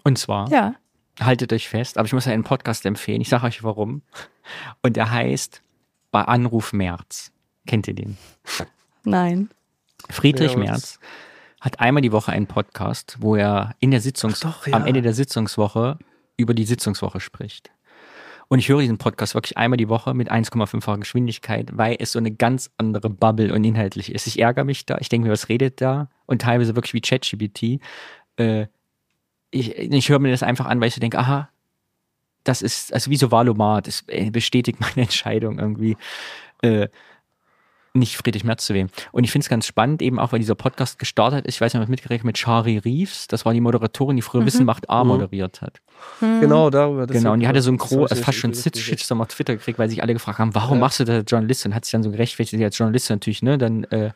Und 0.03 0.17
zwar, 0.17 0.49
Ja. 0.49 0.75
haltet 1.21 1.53
euch 1.53 1.69
fest, 1.69 1.97
aber 1.97 2.07
ich 2.07 2.11
muss 2.11 2.27
einen 2.27 2.43
Podcast 2.43 2.85
empfehlen. 2.85 3.21
Ich 3.21 3.29
sage 3.29 3.45
euch 3.47 3.63
warum. 3.63 4.01
Und 4.81 4.97
der 4.97 5.11
heißt 5.11 5.61
Bei 6.11 6.23
Anruf 6.23 6.73
März. 6.73 7.31
Kennt 7.65 7.87
ihr 7.87 7.93
den? 7.93 8.17
Nein. 9.05 9.49
Friedrich 10.09 10.51
Ja, 10.51 10.57
Merz 10.57 10.99
hat 11.61 11.79
einmal 11.79 12.01
die 12.01 12.11
Woche 12.11 12.33
einen 12.33 12.47
Podcast, 12.47 13.15
wo 13.21 13.37
er 13.37 13.75
in 13.79 13.91
der 13.91 14.01
Sitzungs 14.01 14.41
doch, 14.41 14.67
ja. 14.67 14.73
am 14.75 14.85
Ende 14.85 15.01
der 15.01 15.13
Sitzungswoche 15.13 15.97
über 16.35 16.53
die 16.53 16.65
Sitzungswoche 16.65 17.21
spricht. 17.21 17.71
Und 18.47 18.59
ich 18.59 18.69
höre 18.69 18.81
diesen 18.81 18.97
Podcast 18.97 19.33
wirklich 19.33 19.57
einmal 19.57 19.77
die 19.77 19.89
Woche 19.89 20.13
mit 20.13 20.31
1,5-facher 20.31 20.99
Geschwindigkeit, 20.99 21.69
weil 21.73 21.97
es 21.99 22.11
so 22.11 22.19
eine 22.19 22.31
ganz 22.31 22.71
andere 22.77 23.09
Bubble 23.09 23.53
und 23.53 23.63
inhaltlich 23.63 24.11
ist. 24.13 24.27
Ich 24.27 24.39
ärgere 24.39 24.63
mich 24.63 24.85
da, 24.85 24.97
ich 24.99 25.09
denke 25.09 25.27
mir, 25.27 25.33
was 25.33 25.49
redet 25.49 25.81
da? 25.81 26.09
Und 26.25 26.41
teilweise 26.41 26.75
wirklich 26.75 26.93
wie 26.93 27.01
ChatGPT. 27.01 27.81
Äh, 28.37 28.67
ich, 29.51 29.77
ich 29.77 30.09
höre 30.09 30.19
mir 30.19 30.31
das 30.31 30.43
einfach 30.43 30.65
an, 30.65 30.79
weil 30.79 30.89
ich 30.89 30.95
so 30.95 31.01
denke, 31.01 31.17
aha, 31.17 31.49
das 32.43 32.61
ist, 32.61 32.93
also 32.93 33.09
wie 33.11 33.17
so 33.17 33.31
Valomat, 33.31 33.87
das 33.87 34.03
äh, 34.07 34.29
bestätigt 34.29 34.79
meine 34.81 35.03
Entscheidung 35.07 35.59
irgendwie. 35.59 35.97
Äh, 36.61 36.89
nicht 37.95 38.17
Friedrich 38.17 38.43
Merz 38.43 38.65
zu 38.65 38.73
wählen. 38.73 38.89
Und 39.11 39.23
ich 39.23 39.31
finde 39.31 39.45
es 39.45 39.49
ganz 39.49 39.65
spannend, 39.65 40.01
eben 40.01 40.19
auch, 40.19 40.31
weil 40.31 40.39
dieser 40.39 40.55
Podcast 40.55 40.99
gestartet 40.99 41.45
ist, 41.45 41.55
ich 41.55 41.61
weiß 41.61 41.73
nicht, 41.73 41.81
ob 41.83 41.89
mitgerechnet 41.89 42.25
mit 42.25 42.37
Shari 42.37 42.77
Reeves, 42.77 43.27
das 43.27 43.45
war 43.45 43.53
die 43.53 43.61
Moderatorin, 43.61 44.15
die 44.15 44.21
früher 44.21 44.41
Mhm. 44.41 44.45
Wissen 44.45 44.65
macht 44.65 44.89
A 44.89 45.03
Mhm. 45.03 45.09
moderiert 45.09 45.61
hat. 45.61 45.81
Genau, 46.19 46.69
darüber. 46.69 47.07
genau, 47.07 47.33
und 47.33 47.39
die 47.39 47.47
hatte 47.47 47.61
so 47.61 47.71
ein 47.71 47.77
groß, 47.77 48.11
also 48.11 48.23
fast 48.23 48.37
schon. 48.37 48.53
Shitstorm 48.53 49.21
auf 49.21 49.27
Twitter 49.29 49.55
gekriegt, 49.55 49.79
weil 49.79 49.89
sich 49.89 50.01
alle 50.03 50.13
gefragt 50.13 50.39
haben, 50.39 50.53
warum 50.53 50.77
Ja. 50.77 50.81
machst 50.81 50.99
du 50.99 51.03
das 51.05 51.15
als 51.15 51.31
Journalistin? 51.31 51.73
Hat 51.73 51.85
sich 51.85 51.91
dann 51.93 52.03
so 52.03 52.11
gerechtfertigt, 52.11 52.57
sie 52.57 52.63
als 52.65 52.77
Journalistin 52.77 53.15
natürlich, 53.15 53.41
ne, 53.41 53.57
dann, 53.57 53.85
äh, 53.85 54.11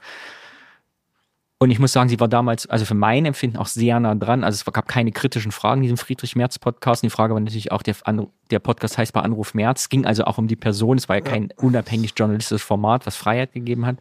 und 1.62 1.72
ich 1.72 1.80
muss 1.80 1.92
sagen, 1.92 2.08
sie 2.08 2.20
war 2.20 2.30
damals, 2.30 2.68
also 2.68 2.86
für 2.86 2.94
mein 2.94 3.26
Empfinden 3.26 3.58
auch 3.58 3.68
sehr 3.68 4.00
nah 4.00 4.16
dran. 4.16 4.46
Also 4.46 4.64
es 4.66 4.74
gab 4.74 4.88
keine 4.88 5.12
kritischen 5.12 5.52
Fragen 5.52 5.80
in 5.80 5.84
diesem 5.84 5.98
Friedrich 5.98 6.38
Merz 6.38 6.58
Podcast. 6.58 7.04
Und 7.04 7.08
die 7.08 7.16
Frage 7.16 7.34
war 7.34 7.42
natürlich 7.42 7.74
auch, 7.74 7.82
der, 7.82 7.96
der 8.50 8.60
Podcast 8.60 8.98
heißt 8.98 9.12
bei 9.12 9.22
Anruf 9.22 9.54
Merz. 9.54 9.82
Es 9.82 9.90
ging 9.90 10.06
also 10.06 10.24
auch 10.24 10.38
um 10.38 10.48
die 10.48 10.56
Person. 10.56 10.98
Es 10.98 11.10
war 11.10 11.18
ja 11.18 11.22
kein 11.22 11.50
unabhängig 11.58 12.14
journalistisches 12.16 12.64
Format, 12.64 13.06
was 13.06 13.18
Freiheit 13.18 13.52
gegeben 13.52 13.86
hat. 13.86 13.98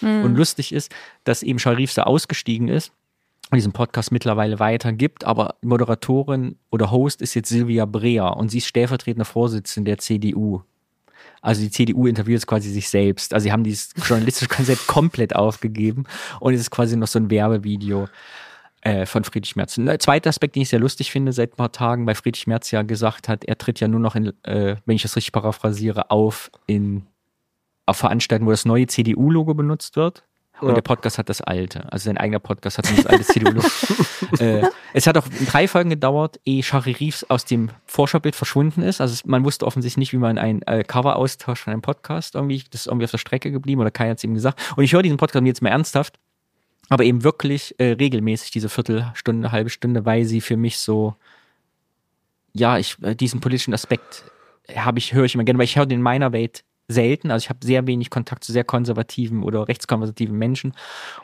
Und 0.00 0.36
lustig 0.36 0.72
ist, 0.72 0.94
dass 1.24 1.42
eben 1.42 1.58
Charif 1.58 1.92
da 1.94 2.04
ausgestiegen 2.04 2.68
ist 2.68 2.92
und 3.50 3.56
diesen 3.56 3.72
Podcast 3.72 4.10
mittlerweile 4.10 4.58
weitergibt, 4.58 5.24
aber 5.24 5.54
Moderatorin 5.62 6.58
oder 6.70 6.90
Host 6.90 7.22
ist 7.22 7.34
jetzt 7.34 7.48
Silvia 7.48 7.84
Breer 7.84 8.36
und 8.36 8.50
sie 8.50 8.58
ist 8.58 8.66
stellvertretende 8.66 9.24
Vorsitzende 9.24 9.92
der 9.92 9.98
CDU. 9.98 10.62
Also 11.42 11.62
die 11.62 11.70
CDU 11.70 12.06
interviewt 12.06 12.34
jetzt 12.34 12.46
quasi 12.46 12.70
sich 12.70 12.88
selbst. 12.88 13.34
Also 13.34 13.44
sie 13.44 13.52
haben 13.52 13.64
dieses 13.64 13.90
journalistische 13.96 14.48
Konzept 14.48 14.86
komplett 14.86 15.34
aufgegeben 15.34 16.04
und 16.40 16.54
es 16.54 16.60
ist 16.60 16.70
quasi 16.70 16.96
noch 16.96 17.08
so 17.08 17.18
ein 17.18 17.30
Werbevideo 17.30 18.08
äh, 18.82 19.06
von 19.06 19.24
Friedrich 19.24 19.56
Merz. 19.56 19.78
Ein 19.78 19.98
zweiter 20.00 20.28
Aspekt, 20.28 20.54
den 20.54 20.62
ich 20.62 20.68
sehr 20.68 20.80
lustig 20.80 21.10
finde, 21.10 21.32
seit 21.32 21.52
ein 21.52 21.56
paar 21.56 21.72
Tagen, 21.72 22.06
weil 22.06 22.14
Friedrich 22.14 22.46
Merz 22.46 22.70
ja 22.70 22.82
gesagt 22.82 23.28
hat, 23.28 23.44
er 23.44 23.58
tritt 23.58 23.80
ja 23.80 23.88
nur 23.88 24.00
noch 24.00 24.14
in, 24.14 24.32
äh, 24.44 24.76
wenn 24.84 24.96
ich 24.96 25.02
das 25.02 25.16
richtig 25.16 25.32
paraphrasiere, 25.32 26.10
auf 26.10 26.50
in 26.66 27.06
auf 27.86 27.96
Veranstaltungen, 27.98 28.48
wo 28.48 28.50
das 28.50 28.64
neue 28.64 28.86
CDU-Logo 28.86 29.54
benutzt 29.54 29.96
wird. 29.96 30.24
Und 30.60 30.68
Ja. 30.68 30.74
der 30.74 30.82
Podcast 30.82 31.18
hat 31.18 31.28
das 31.28 31.42
alte. 31.42 31.90
Also 31.92 32.04
sein 32.06 32.16
eigener 32.16 32.38
Podcast 32.38 32.78
hat 32.78 32.90
das 32.90 33.04
alte 33.04 33.24
CDU-Logo. 33.24 33.66
äh, 34.38 34.62
es 34.94 35.06
hat 35.06 35.18
auch 35.18 35.26
drei 35.46 35.68
Folgen 35.68 35.90
gedauert, 35.90 36.40
ehe 36.46 36.62
Shari 36.62 36.92
Reeves 36.92 37.28
aus 37.28 37.44
dem 37.44 37.68
Vorschaubild 37.84 38.34
verschwunden 38.34 38.80
ist. 38.82 39.00
Also 39.02 39.20
man 39.26 39.44
wusste 39.44 39.66
offensichtlich 39.66 39.98
nicht, 39.98 40.12
wie 40.14 40.18
man 40.18 40.38
ein 40.38 40.62
äh, 40.62 40.82
Cover 40.82 41.16
austauscht 41.16 41.64
von 41.64 41.72
einem 41.74 41.82
Podcast 41.82 42.34
irgendwie. 42.36 42.64
Das 42.70 42.82
ist 42.82 42.86
irgendwie 42.86 43.04
auf 43.04 43.10
der 43.10 43.18
Strecke 43.18 43.50
geblieben 43.50 43.80
oder 43.82 43.90
keiner 43.90 44.12
hat 44.12 44.18
es 44.18 44.24
ihm 44.24 44.32
gesagt. 44.34 44.58
Und 44.76 44.84
ich 44.84 44.92
höre 44.94 45.02
diesen 45.02 45.18
Podcast 45.18 45.44
jetzt 45.44 45.60
mal 45.60 45.68
ernsthaft, 45.68 46.18
aber 46.88 47.04
eben 47.04 47.22
wirklich 47.22 47.74
äh, 47.78 47.92
regelmäßig 47.92 48.50
diese 48.50 48.70
Viertelstunde, 48.70 49.52
halbe 49.52 49.68
Stunde, 49.68 50.06
weil 50.06 50.24
sie 50.24 50.40
für 50.40 50.56
mich 50.56 50.78
so, 50.78 51.16
ja, 52.54 52.78
ich, 52.78 52.96
äh, 53.02 53.14
diesen 53.14 53.40
politischen 53.40 53.74
Aspekt 53.74 54.24
habe 54.74 54.98
ich, 54.98 55.12
höre 55.12 55.24
ich 55.24 55.34
immer 55.34 55.44
gerne, 55.44 55.58
weil 55.58 55.64
ich 55.64 55.76
höre 55.76 55.84
den 55.86 55.98
in 55.98 56.02
meiner 56.02 56.32
Welt 56.32 56.64
selten. 56.88 57.30
Also 57.30 57.44
ich 57.44 57.50
habe 57.50 57.64
sehr 57.64 57.86
wenig 57.86 58.10
Kontakt 58.10 58.44
zu 58.44 58.52
sehr 58.52 58.64
konservativen 58.64 59.42
oder 59.42 59.68
rechtskonservativen 59.68 60.36
Menschen. 60.36 60.74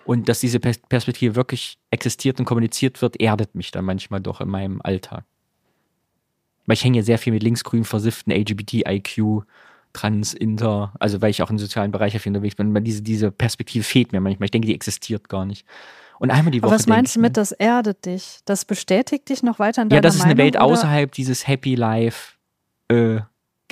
Und 0.05 0.28
dass 0.28 0.41
diese 0.41 0.58
Pers- 0.58 0.81
Perspektive 0.89 1.36
wirklich 1.36 1.78
existiert 1.91 2.39
und 2.39 2.47
kommuniziert 2.47 3.00
wird, 3.02 3.20
erdet 3.20 3.55
mich 3.55 3.70
dann 3.70 3.84
manchmal 3.84 4.20
doch 4.20 4.41
in 4.41 4.49
meinem 4.49 4.81
Alltag. 4.82 5.24
Weil 6.66 6.74
ich 6.74 6.84
hänge 6.84 6.99
ja 6.99 7.05
sehr 7.05 7.18
viel 7.18 7.32
mit 7.32 7.42
linksgrün 7.42 7.84
versifften 7.84 8.32
LGBT-IQ, 8.32 9.44
Trans, 9.92 10.32
Inter, 10.32 10.92
also 10.99 11.20
weil 11.20 11.31
ich 11.31 11.42
auch 11.42 11.50
im 11.50 11.58
sozialen 11.58 11.91
Bereich 11.91 12.18
viel 12.18 12.31
unterwegs 12.31 12.55
bin. 12.55 12.73
Diese, 12.82 13.02
diese 13.02 13.31
Perspektive 13.31 13.84
fehlt 13.84 14.12
mir 14.12 14.20
manchmal. 14.20 14.47
Ich 14.47 14.50
denke, 14.50 14.66
die 14.66 14.74
existiert 14.74 15.28
gar 15.28 15.44
nicht. 15.44 15.66
Und 16.18 16.31
einmal 16.31 16.50
die 16.52 16.62
Woche. 16.62 16.68
Aber 16.68 16.78
was 16.78 16.86
meinst 16.86 17.16
du 17.16 17.20
mit, 17.20 17.36
das 17.36 17.52
erdet 17.52 18.07
dich? 18.07 18.39
Das 18.44 18.65
bestätigt 18.65 19.28
dich 19.28 19.42
noch 19.42 19.58
weiter 19.58 19.82
in 19.82 19.89
ja, 19.89 19.97
deiner 19.97 20.02
dass 20.02 20.15
es 20.15 20.23
eine 20.23 20.34
Meinung, 20.34 20.44
Welt 20.44 20.57
oder? 20.57 20.65
außerhalb 20.65 21.12
dieses 21.12 21.47
Happy 21.47 21.74
Life 21.74 22.34
äh, 22.89 23.20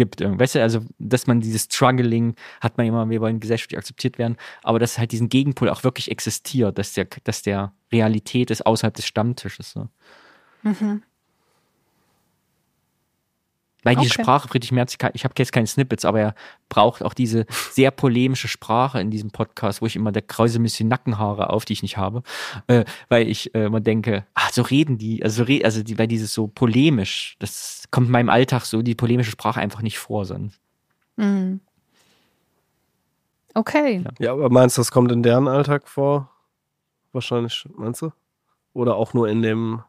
gibt. 0.01 0.23
Weißt 0.23 0.55
du, 0.55 0.63
also, 0.63 0.81
dass 0.99 1.27
man 1.27 1.41
dieses 1.41 1.65
Struggling 1.65 2.35
hat 2.63 2.79
man 2.79 2.87
immer, 2.87 3.11
wir 3.11 3.21
wollen 3.21 3.39
gesellschaftlich 3.39 3.79
akzeptiert 3.79 4.17
werden, 4.17 4.39
aber 4.63 4.79
dass 4.79 4.99
halt 4.99 5.13
diesen 5.13 5.29
Gegenpol 5.29 5.69
auch 5.69 5.85
wirklich 5.85 6.11
existiert, 6.11 6.79
dass 6.79 6.95
der, 6.95 7.07
dass 7.25 7.43
der 7.43 7.75
Realität 7.93 8.51
ist 8.51 8.65
außerhalb 8.65 8.95
des 8.95 9.07
Stammtisches. 9.07 9.73
So. 9.73 9.89
Mhm. 10.63 11.03
Weil 13.83 13.97
diese 13.97 14.13
Okay. 14.13 14.23
Sprache, 14.23 14.49
Friedrich 14.49 14.73
Merz, 14.73 14.97
ich 15.15 15.25
habe 15.25 15.35
jetzt 15.39 15.53
keine 15.53 15.67
Snippets, 15.67 16.05
aber 16.05 16.21
er 16.21 16.35
braucht 16.69 17.03
auch 17.03 17.15
diese 17.15 17.47
sehr 17.71 17.91
polemische 17.91 18.49
Sprache 18.49 19.01
in 19.01 19.11
diesem 19.11 19.31
Podcast, 19.31 19.83
wo 19.83 19.87
ich 19.87 19.97
immer, 19.97 20.13
der 20.13 20.23
krause 20.23 20.59
ein 20.59 20.63
bisschen 20.63 20.89
Nackenhaare 20.89 21.51
auf, 21.51 21.65
die 21.65 21.73
ich 21.73 21.83
nicht 21.83 21.97
habe, 21.97 22.23
äh, 22.67 22.85
weil 23.09 23.29
ich 23.29 23.55
äh, 23.55 23.65
immer 23.65 23.81
denke, 23.81 24.27
ach, 24.35 24.53
so 24.53 24.63
reden 24.63 24.99
die, 24.99 25.23
also, 25.23 25.45
re 25.45 25.61
also 25.65 25.83
die, 25.83 25.99
weil 25.99 26.09
dieses 26.09 26.35
so 26.35 26.47
polemisch, 26.47 27.37
das 27.39 27.85
kommt 27.91 28.07
in 28.07 28.13
meinem 28.13 28.29
Alltag 28.29 28.65
so, 28.65 28.83
die 28.83 28.95
polemische 28.95 29.31
Sprache 29.31 29.61
einfach 29.61 29.83
nicht 29.83 29.99
vor 29.99 30.25
sonst. 30.25 30.61
Mhm. 31.17 31.61
Okay. 33.55 34.05
Ja, 34.19 34.33
aber 34.33 34.49
meinst 34.49 34.77
du, 34.77 34.81
das 34.81 34.93
kommt 34.93 35.11
in 35.11 35.23
deren 35.23 35.49
Alltag 35.49 35.89
vor? 35.89 36.31
wahrscheinlich, 37.13 37.69
meinst 37.77 38.03
du? 38.03 38.13
Oder 38.73 38.97
auch 38.97 39.15
nur 39.15 39.29
in 39.29 39.43
dem 39.43 39.83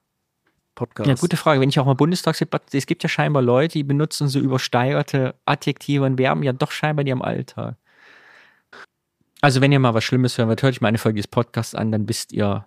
Podcast? 0.82 1.08
Ja, 1.08 1.16
gute 1.16 1.38
Frage. 1.38 1.61
Wenn 1.61 1.69
ich 1.69 1.80
auch 1.80 1.85
mal 1.85 1.93
Bundestagsdebatte, 1.93 2.76
es 2.77 2.85
gibt 2.88 3.03
ja 3.03 3.10
scheinbar 3.10 3.43
Leute, 3.43 3.74
die 3.74 3.84
benutzen 3.84 4.27
so 4.27 4.40
übersteigerte 4.40 5.35
Adjektive 5.45 6.03
und 6.06 6.18
Verben 6.18 6.43
ja 6.43 6.53
doch 6.53 6.72
scheinbar 6.72 7.01
in 7.01 7.08
ihrem 7.08 7.22
Alltag. 7.22 7.76
Also 9.42 9.61
wenn 9.61 9.72
ihr 9.72 9.80
mal 9.80 9.93
was 9.93 10.03
Schlimmes 10.03 10.38
hören 10.38 10.50
wollt, 10.50 10.61
hört 10.64 10.74
euch 10.74 10.82
mal 10.82 10.88
eine 10.88 10.98
Folge 10.98 11.18
des 11.18 11.27
Podcasts 11.27 11.76
an, 11.76 11.92
dann 11.92 12.08
wisst 12.10 12.32
ihr 12.32 12.66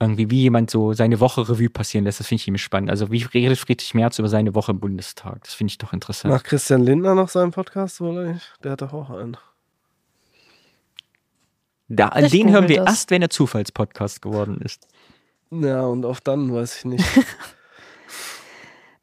irgendwie, 0.00 0.28
wie 0.30 0.42
jemand 0.42 0.70
so 0.70 0.92
seine 0.92 1.20
Woche 1.20 1.48
Revue 1.48 1.70
passieren 1.70 2.04
lässt. 2.04 2.18
Das 2.20 2.26
finde 2.26 2.40
ich 2.42 2.48
immer 2.48 2.58
spannend. 2.58 2.90
Also 2.90 3.10
wie 3.12 3.22
redet 3.22 3.58
Friedrich 3.58 3.94
Merz 3.94 4.18
über 4.18 4.28
seine 4.28 4.54
Woche 4.54 4.72
im 4.72 4.80
Bundestag? 4.80 5.42
Das 5.44 5.54
finde 5.54 5.70
ich 5.70 5.78
doch 5.78 5.92
interessant. 5.92 6.34
Macht 6.34 6.44
Christian 6.44 6.82
Lindner 6.82 7.14
noch 7.14 7.28
seinen 7.28 7.52
Podcast 7.52 8.00
wohl 8.00 8.18
eigentlich? 8.18 8.42
Der 8.62 8.72
hat 8.72 8.82
doch 8.82 8.92
auch 8.92 9.10
einen. 9.10 9.36
Da, 11.88 12.12
Ich 12.18 12.32
den 12.32 12.50
hören 12.50 12.68
wir 12.68 12.78
das. 12.78 12.88
erst, 12.88 13.10
wenn 13.10 13.22
er 13.22 13.30
Zufallspodcast 13.30 14.22
geworden 14.22 14.58
ist. 14.62 14.88
Ja, 15.62 15.82
und 15.82 16.04
auch 16.04 16.20
dann 16.20 16.52
weiß 16.52 16.78
ich 16.78 16.84
nicht. 16.86 17.04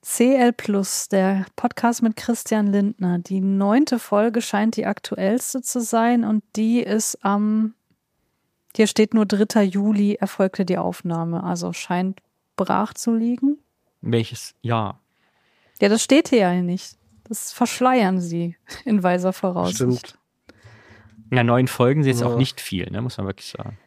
CL 0.04 0.52
Plus, 0.54 1.08
der 1.10 1.46
Podcast 1.56 2.02
mit 2.02 2.16
Christian 2.16 2.68
Lindner. 2.68 3.20
Die 3.20 3.40
neunte 3.40 4.00
Folge 4.00 4.42
scheint 4.42 4.76
die 4.76 4.86
aktuellste 4.86 5.62
zu 5.62 5.80
sein 5.80 6.24
und 6.26 6.44
die 6.56 6.82
ist 6.82 7.24
am, 7.24 7.76
hier 8.76 8.88
steht 8.88 9.14
nur 9.14 9.26
3. 9.26 9.64
Juli 9.64 10.16
erfolgte 10.16 10.66
die 10.66 10.78
Aufnahme, 10.78 11.44
also 11.44 11.72
scheint 11.72 12.20
brach 12.58 12.94
zu 12.94 13.14
liegen. 13.16 13.60
Welches 14.02 14.56
Jahr? 14.62 15.00
Ja, 15.80 15.88
das 15.90 16.04
steht 16.04 16.30
hier 16.30 16.40
ja 16.40 16.54
nicht. 16.62 16.98
Das 17.26 17.54
verschleiern 17.54 18.20
sie 18.20 18.58
in 18.86 19.04
weiser 19.04 19.32
Voraussicht. 19.34 19.78
Stimmt. 19.78 20.18
Ja, 21.32 21.44
neun 21.44 21.68
Folgen 21.68 22.04
sind 22.04 22.12
jetzt 22.12 22.22
Ja. 22.22 22.28
auch 22.28 22.38
nicht 22.38 22.60
viel, 22.60 22.90
ne, 22.92 23.02
muss 23.02 23.18
man 23.18 23.28
wirklich 23.28 23.50
sagen. 23.52 23.78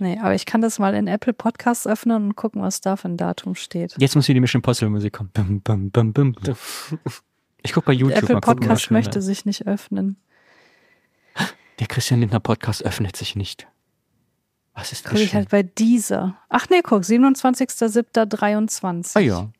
Nee, 0.00 0.18
aber 0.18 0.34
ich 0.34 0.46
kann 0.46 0.60
das 0.60 0.78
mal 0.78 0.94
in 0.94 1.08
Apple 1.08 1.32
Podcasts 1.32 1.86
öffnen 1.86 2.24
und 2.24 2.36
gucken, 2.36 2.62
was 2.62 2.80
da 2.80 2.96
für 2.96 3.08
ein 3.08 3.16
Datum 3.16 3.54
steht. 3.54 3.96
Jetzt 3.98 4.14
muss 4.14 4.28
wieder 4.28 4.34
die 4.34 4.40
Mission 4.40 4.60
Impossible 4.60 4.90
Musik 4.90 5.14
kommen. 5.14 5.30
Bum, 5.32 5.60
bum, 5.60 5.90
bum, 5.90 6.12
bum. 6.12 6.34
Ich 7.62 7.72
gucke 7.72 7.86
bei 7.86 7.92
YouTube 7.92 8.16
Apple 8.16 8.34
mal 8.34 8.40
gucken, 8.40 8.60
was 8.60 8.66
Podcast 8.66 8.82
schneller 8.82 9.00
möchte 9.00 9.22
sich 9.22 9.44
nicht 9.44 9.66
öffnen. 9.66 10.16
Der 11.80 11.86
Christian 11.86 12.20
Lindner 12.20 12.40
Podcast 12.40 12.84
öffnet 12.84 13.16
sich 13.16 13.36
nicht. 13.36 13.68
Was 14.74 14.92
ist 14.92 15.04
das? 15.04 15.12
Gucke 15.12 15.22
ich 15.22 15.34
halt 15.34 15.50
bei 15.50 15.64
dieser. 15.64 16.36
Ach 16.48 16.68
nee, 16.70 16.80
guck, 16.82 17.02
27.07.23. 17.02 19.16
ah 19.16 19.20
ja. 19.20 19.50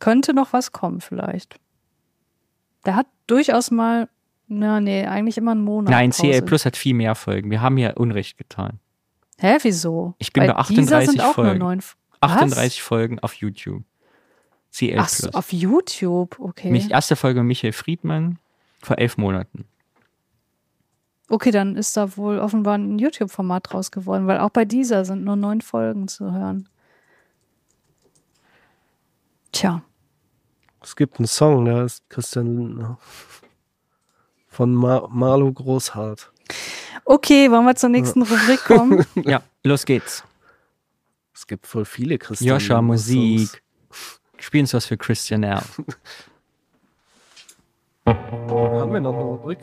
Könnte 0.00 0.34
noch 0.34 0.52
was 0.52 0.72
kommen 0.72 1.00
vielleicht. 1.00 1.56
Der 2.86 2.96
hat 2.96 3.06
durchaus 3.26 3.70
mal, 3.70 4.08
na 4.48 4.80
nee, 4.80 5.06
eigentlich 5.06 5.38
immer 5.38 5.52
einen 5.52 5.64
Monat. 5.64 5.90
Nein, 5.90 6.10
Pause. 6.10 6.30
CL 6.30 6.42
Plus 6.42 6.64
hat 6.64 6.76
viel 6.76 6.94
mehr 6.94 7.14
Folgen. 7.14 7.50
Wir 7.50 7.60
haben 7.60 7.76
hier 7.76 7.94
Unrecht 7.98 8.38
getan. 8.38 8.80
Hä, 9.40 9.56
wieso? 9.62 10.14
Ich 10.18 10.32
bin 10.32 10.42
bei 10.42 10.46
dieser 10.48 10.58
38 10.58 11.10
sind 11.10 11.20
auch 11.22 11.34
Folgen. 11.34 11.58
nur 11.58 11.68
neun. 11.68 11.78
Was? 12.20 12.30
38 12.32 12.82
Folgen 12.82 13.18
auf 13.20 13.34
YouTube. 13.34 13.82
CL 14.70 14.98
Ach 14.98 15.08
so, 15.08 15.30
auf 15.30 15.52
YouTube, 15.52 16.38
okay. 16.38 16.70
Mich, 16.70 16.90
erste 16.90 17.16
Folge 17.16 17.40
mit 17.40 17.48
Michael 17.48 17.72
Friedmann 17.72 18.38
vor 18.82 18.98
elf 18.98 19.16
Monaten. 19.16 19.64
Okay, 21.28 21.50
dann 21.50 21.76
ist 21.76 21.96
da 21.96 22.16
wohl 22.16 22.38
offenbar 22.38 22.76
ein 22.76 22.98
YouTube-Format 22.98 23.72
draus 23.72 23.90
geworden, 23.90 24.26
weil 24.26 24.38
auch 24.38 24.50
bei 24.50 24.64
dieser 24.64 25.04
sind 25.04 25.24
nur 25.24 25.36
neun 25.36 25.60
Folgen 25.60 26.06
zu 26.06 26.32
hören. 26.32 26.68
Tja, 29.52 29.82
Es 30.82 30.94
gibt 30.94 31.18
einen 31.18 31.26
Song, 31.26 31.64
der 31.64 31.82
heißt 31.82 32.08
Christian 32.08 32.56
Lindner. 32.56 32.98
Von 34.48 34.74
Mar 34.74 35.08
Marlo 35.08 35.52
Großhardt. 35.52 36.32
Okay, 37.10 37.50
wollen 37.50 37.66
wir 37.66 37.74
zur 37.74 37.88
nächsten 37.90 38.22
Rubrik 38.22 38.64
kommen? 38.64 39.04
Ja, 39.24 39.42
los 39.64 39.84
geht's. 39.84 40.22
Es 41.34 41.46
gibt 41.46 41.66
voll 41.66 41.84
viele 41.84 42.18
Christian 42.18 42.54
Joscha, 42.54 42.80
Musik. 42.82 43.62
Spielen 44.38 44.62
uns 44.64 44.74
was 44.74 44.86
für 44.86 44.96
Christian 44.96 45.42
R. 45.42 45.62
Haben 48.06 48.92
wir 48.92 49.00
noch 49.00 49.14
eine 49.14 49.22
Rubrik? 49.22 49.58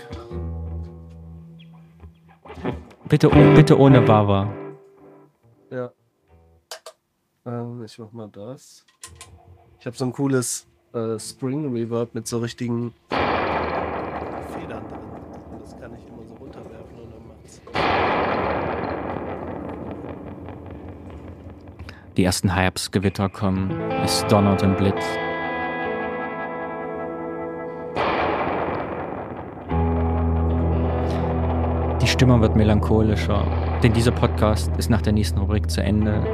Bitte, 3.07 3.29
oh- 3.29 3.53
bitte 3.55 3.77
ohne 3.79 4.01
Bava. 4.01 4.51
Ja. 5.71 5.91
Ähm, 7.45 7.83
ich 7.85 7.97
mach 7.99 8.11
mal 8.11 8.27
das. 8.29 8.85
Ich 9.79 9.85
habe 9.85 9.95
so 9.95 10.05
ein 10.05 10.11
cooles 10.13 10.67
äh, 10.93 11.17
Spring 11.19 11.71
Reverb 11.73 12.13
mit 12.13 12.27
so 12.27 12.39
richtigen 12.39 12.93
Federn 13.09 14.83
drin. 14.87 14.99
Und 15.51 15.61
das 15.61 15.79
kann 15.79 15.93
ich 15.95 16.05
immer 16.07 16.25
so 16.27 16.33
runterwerfen 16.35 16.97
und 16.99 17.11
dann 17.13 17.27
macht's. 17.27 17.61
Die 22.17 22.23
ersten 22.23 22.49
Herbstgewitter 22.49 23.29
kommen. 23.29 23.69
Es 24.03 24.25
donnert 24.25 24.63
und 24.63 24.75
blitzt. 24.75 25.19
Die 32.01 32.07
Stimmung 32.07 32.41
wird 32.41 32.55
melancholischer, 32.55 33.45
denn 33.83 33.93
dieser 33.93 34.09
Podcast 34.09 34.71
ist 34.77 34.89
nach 34.89 35.03
der 35.03 35.13
nächsten 35.13 35.37
Rubrik 35.37 35.69
zu 35.69 35.83
Ende. 35.83 36.25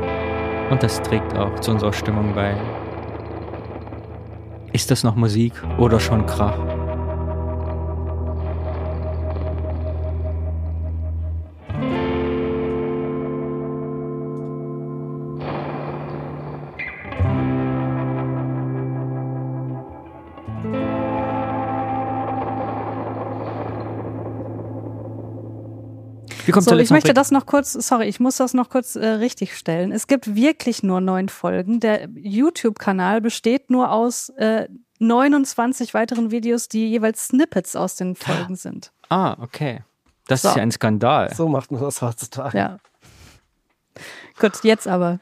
Und 0.71 0.81
das 0.81 1.01
trägt 1.01 1.35
auch 1.37 1.59
zu 1.59 1.71
unserer 1.71 1.91
Stimmung 1.91 2.33
bei. 2.33 2.55
Ist 4.71 4.89
das 4.89 5.03
noch 5.03 5.17
Musik 5.17 5.51
oder 5.77 5.99
schon 5.99 6.25
Krach? 6.25 6.82
Wie 26.53 26.57
kommt 26.57 26.65
So, 26.65 26.71
zur 26.71 26.79
ich 26.79 26.91
möchte 26.91 27.15
das 27.15 27.31
noch 27.31 27.47
kurz, 27.47 27.73
sorry, 27.73 28.05
ich 28.07 28.19
muss 28.19 28.37
das 28.37 28.53
noch 28.53 28.69
kurz 28.69 28.95
äh, 28.95 29.05
richtig 29.07 29.57
stellen. 29.57 29.91
Es 29.91 30.05
gibt 30.05 30.35
wirklich 30.35 30.83
nur 30.83 31.01
neun 31.01 31.27
Folgen. 31.27 31.79
Der 31.79 32.07
YouTube-Kanal 32.13 33.21
besteht 33.21 33.71
nur 33.71 33.91
aus 33.91 34.29
äh, 34.37 34.67
29 34.99 35.95
weiteren 35.95 36.29
Videos, 36.29 36.67
die 36.67 36.89
jeweils 36.89 37.29
Snippets 37.29 37.75
aus 37.75 37.95
den 37.95 38.15
Folgen 38.15 38.55
sind. 38.55 38.91
Ah, 39.09 39.35
okay. 39.41 39.81
Das 40.27 40.43
So. 40.43 40.49
ist 40.49 40.55
ja 40.57 40.61
ein 40.61 40.71
Skandal. 40.71 41.33
So 41.33 41.47
macht 41.47 41.71
man 41.71 41.81
das 41.81 42.03
heutzutage. 42.03 42.55
Ja. 42.55 42.77
Gut, 44.39 44.63
jetzt 44.63 44.87
aber. 44.87 45.19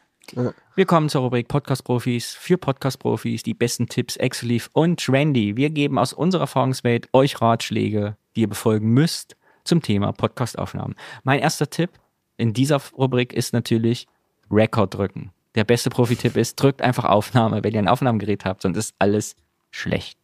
Willkommen 0.76 1.08
zur 1.08 1.22
Rubrik 1.22 1.48
Podcast-Profis 1.48 2.34
für 2.34 2.58
Podcast-Profis, 2.58 3.44
die 3.44 3.54
besten 3.54 3.88
Tipps, 3.88 4.18
Exelief 4.18 4.70
und 4.74 5.00
Trendy. 5.00 5.56
Wir 5.56 5.70
geben 5.70 5.98
aus 5.98 6.12
unserer 6.12 6.42
Erfahrungswelt 6.44 7.08
euch 7.14 7.40
Ratschläge, 7.40 8.18
die 8.36 8.42
ihr 8.42 8.50
befolgen 8.50 8.90
müsst 8.90 9.38
zum 9.64 9.82
Thema 9.82 10.12
Podcast-Aufnahmen. 10.12 10.96
Mein 11.24 11.40
erster 11.40 11.70
Tipp 11.70 11.92
in 12.38 12.54
dieser 12.54 12.82
Rubrik 12.98 13.34
ist 13.34 13.54
natürlich 13.54 14.08
Record 14.50 14.94
drücken. 14.94 15.32
Der 15.56 15.64
beste 15.64 15.90
Profi-Tipp 15.90 16.38
ist, 16.38 16.56
drückt 16.56 16.82
einfach 16.82 17.06
Aufnahme, 17.06 17.64
wenn 17.64 17.74
ihr 17.74 17.80
ein 17.80 17.88
Aufnahmegerät 17.88 18.46
habt, 18.46 18.62
sonst 18.62 18.78
ist 18.78 18.96
alles 19.00 19.36
schlecht. 19.70 20.18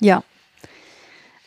Ja. 0.00 0.22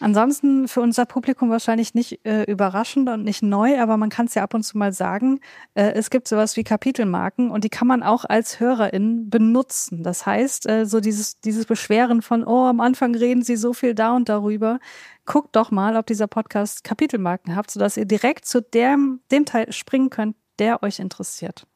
Ansonsten 0.01 0.69
für 0.69 0.79
unser 0.79 1.05
Publikum 1.05 1.49
wahrscheinlich 1.49 1.93
nicht 1.93 2.25
äh, 2.25 2.43
überraschend 2.43 3.09
und 3.09 3.23
nicht 3.23 3.43
neu, 3.43 3.81
aber 3.81 3.97
man 3.97 4.09
kann 4.09 4.27
es 4.27 4.33
ja 4.33 4.43
ab 4.43 4.53
und 4.53 4.63
zu 4.63 4.77
mal 4.77 4.93
sagen. 4.93 5.41
Äh, 5.73 5.91
es 5.91 6.09
gibt 6.09 6.29
sowas 6.29 6.55
wie 6.55 6.63
Kapitelmarken 6.63 7.51
und 7.51 7.65
die 7.65 7.69
kann 7.69 7.87
man 7.87 8.01
auch 8.01 8.23
als 8.23 8.61
Hörerin 8.61 9.29
benutzen. 9.29 10.03
Das 10.03 10.25
heißt, 10.25 10.69
äh, 10.69 10.85
so 10.85 11.01
dieses, 11.01 11.41
dieses 11.41 11.65
Beschweren 11.65 12.21
von, 12.21 12.45
oh, 12.45 12.65
am 12.65 12.79
Anfang 12.79 13.13
reden 13.13 13.43
sie 13.43 13.57
so 13.57 13.73
viel 13.73 13.93
da 13.93 14.15
und 14.15 14.29
darüber. 14.29 14.79
Guckt 15.25 15.55
doch 15.57 15.69
mal, 15.69 15.97
ob 15.97 16.05
dieser 16.05 16.27
Podcast 16.27 16.85
Kapitelmarken 16.85 17.55
hat, 17.55 17.69
sodass 17.69 17.97
ihr 17.97 18.05
direkt 18.05 18.45
zu 18.45 18.61
dem, 18.61 19.19
dem 19.31 19.45
Teil 19.45 19.71
springen 19.73 20.09
könnt, 20.09 20.37
der 20.59 20.81
euch 20.81 20.99
interessiert. 20.99 21.67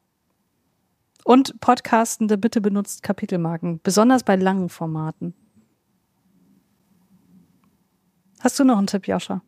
Und 1.24 1.60
Podcastende, 1.60 2.38
bitte 2.38 2.62
benutzt 2.62 3.02
Kapitelmarken, 3.02 3.80
besonders 3.82 4.24
bei 4.24 4.36
langen 4.36 4.70
Formaten. 4.70 5.34
Hast 8.44 8.60
du 8.60 8.64
noch 8.64 8.76
einen 8.76 8.86
Tipp, 8.86 9.08
Joscha? 9.08 9.40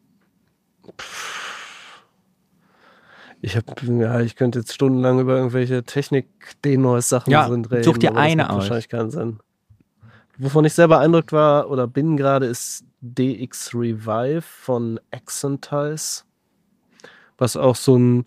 Ich 3.42 3.54
hab, 3.56 3.82
ja, 3.82 4.20
ich 4.20 4.36
könnte 4.36 4.60
jetzt 4.60 4.72
stundenlang 4.72 5.20
über 5.20 5.36
irgendwelche 5.36 5.84
Technik-Denoise-Sachen 5.84 7.30
Ja, 7.30 7.46
drin 7.46 7.66
reden. 7.66 7.84
such 7.84 7.98
dir 7.98 8.16
eine 8.16 8.44
macht 8.44 8.50
aus. 8.52 8.56
Wahrscheinlich 8.62 8.88
keinen 8.88 9.10
Sinn. 9.10 9.40
Wovon 10.38 10.64
ich 10.64 10.72
sehr 10.72 10.88
beeindruckt 10.88 11.32
war 11.32 11.68
oder 11.70 11.86
bin 11.86 12.16
gerade, 12.16 12.46
ist 12.46 12.84
DX 13.02 13.74
Revive 13.74 14.40
von 14.42 14.98
Exentize. 15.10 16.22
Was 17.36 17.56
auch 17.56 17.76
so 17.76 17.96
ein. 17.98 18.24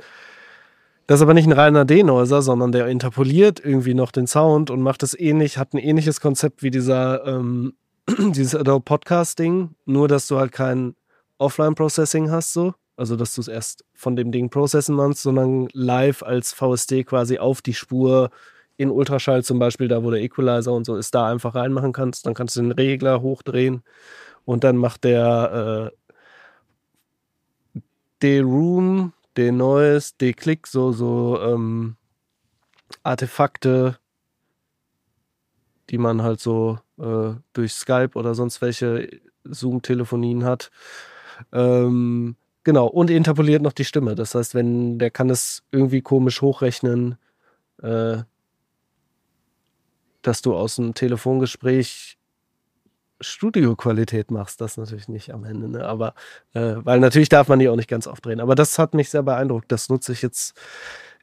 Das 1.07 1.17
ist 1.19 1.23
aber 1.23 1.33
nicht 1.33 1.48
ein 1.48 1.53
reiner 1.53 1.85
Denoiser, 1.85 2.43
sondern 2.43 2.72
der 2.72 2.85
interpoliert 2.88 3.59
irgendwie 3.59 3.95
noch 3.95 4.11
den 4.11 4.27
Sound 4.27 4.69
und 4.69 4.81
macht 4.83 5.01
es 5.01 5.19
ähnlich, 5.19 5.57
hat 5.57 5.73
ein 5.73 5.80
ähnliches 5.80 6.22
Konzept 6.22 6.61
wie 6.61 6.69
dieser, 6.69 7.25
ähm, 7.25 7.73
dieses 8.17 8.55
Adobe 8.55 8.83
Podcast-Ding, 8.83 9.75
nur 9.85 10.07
dass 10.07 10.27
du 10.27 10.38
halt 10.38 10.51
kein 10.51 10.95
Offline-Processing 11.38 12.31
hast, 12.31 12.53
so. 12.53 12.73
Also, 12.97 13.15
dass 13.15 13.35
du 13.35 13.41
es 13.41 13.47
erst 13.47 13.85
von 13.93 14.17
dem 14.17 14.31
Ding 14.31 14.49
processen 14.49 14.95
machst, 14.95 15.21
sondern 15.21 15.69
live 15.71 16.21
als 16.21 16.51
VST 16.51 17.05
quasi 17.05 17.38
auf 17.38 17.61
die 17.61 17.73
Spur 17.73 18.29
in 18.75 18.91
Ultraschall 18.91 19.43
zum 19.43 19.57
Beispiel, 19.57 19.88
da 19.88 20.03
wo 20.03 20.11
der 20.11 20.21
Equalizer 20.21 20.73
und 20.73 20.85
so 20.85 20.97
ist, 20.97 21.15
da 21.15 21.29
einfach 21.29 21.55
reinmachen 21.55 21.93
kannst. 21.93 22.25
Dann 22.25 22.33
kannst 22.33 22.57
du 22.57 22.61
den 22.61 22.71
Regler 22.73 23.21
hochdrehen 23.21 23.83
und 24.43 24.65
dann 24.65 24.75
macht 24.75 25.05
der 25.05 25.91
äh, 27.73 27.81
D-Room, 28.21 29.13
D-Noise, 29.38 30.13
D-Click, 30.19 30.67
so, 30.67 30.91
so 30.91 31.39
ähm, 31.41 31.95
Artefakte, 33.03 33.97
die 35.89 35.97
man 35.97 36.21
halt 36.21 36.41
so 36.41 36.79
äh, 37.00 37.36
durch 37.53 37.74
Skype 37.74 38.11
oder 38.16 38.36
sonst 38.36 38.61
welche 38.61 39.10
Zoom-Telefonien 39.44 40.44
hat. 40.44 40.72
Ähm, 41.52 42.36
genau, 42.64 42.88
und 42.88 43.10
interpoliert 43.10 43.61
noch 43.61 43.74
die 43.74 43.86
Stimme. 43.86 44.16
Das 44.16 44.36
heißt, 44.36 44.56
wenn 44.56 45.00
der 45.00 45.11
kann 45.11 45.30
es 45.30 45.64
irgendwie 45.72 46.02
komisch 46.02 46.42
hochrechnen, 46.42 47.18
äh, 47.82 48.18
dass 50.22 50.42
du 50.42 50.56
aus 50.56 50.80
einem 50.80 50.94
Telefongespräch 50.94 52.18
Studioqualität 53.22 54.32
machst, 54.32 54.61
das 54.61 54.78
natürlich 54.78 55.10
nicht 55.10 55.34
am 55.34 55.44
Ende, 55.44 55.68
ne? 55.68 55.86
aber 55.86 56.14
äh, 56.53 56.76
weil 56.78 57.00
natürlich 57.00 57.28
darf 57.28 57.50
man 57.50 57.60
die 57.60 57.68
auch 57.68 57.76
nicht 57.76 57.90
ganz 57.90 58.08
aufdrehen. 58.08 58.40
Aber 58.40 58.56
das 58.56 58.80
hat 58.80 58.94
mich 58.94 59.10
sehr 59.10 59.24
beeindruckt. 59.24 59.72
Das 59.72 59.90
nutze 59.90 60.14
ich 60.14 60.22
jetzt, 60.22 60.58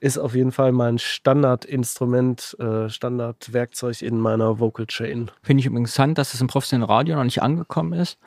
ist 0.07 0.18
auf 0.18 0.35
jeden 0.35 0.52
Fall 0.52 0.73
mein 0.73 0.99
Standardinstrument, 0.99 2.57
äh, 2.60 2.89
Standardwerkzeug 2.89 4.02
in 4.02 4.20
meiner 4.20 4.60
Vocal 4.60 4.86
Chain. 4.86 5.31
Finde 5.43 5.60
ich 5.60 5.67
übrigens 5.67 5.91
interessant, 5.91 6.18
dass 6.18 6.33
es 6.33 6.41
im 6.41 6.47
professionellen 6.47 6.89
Radio 6.89 7.17
noch 7.17 7.25
nicht 7.25 7.43
angekommen 7.43 7.93
ist. 7.93 8.18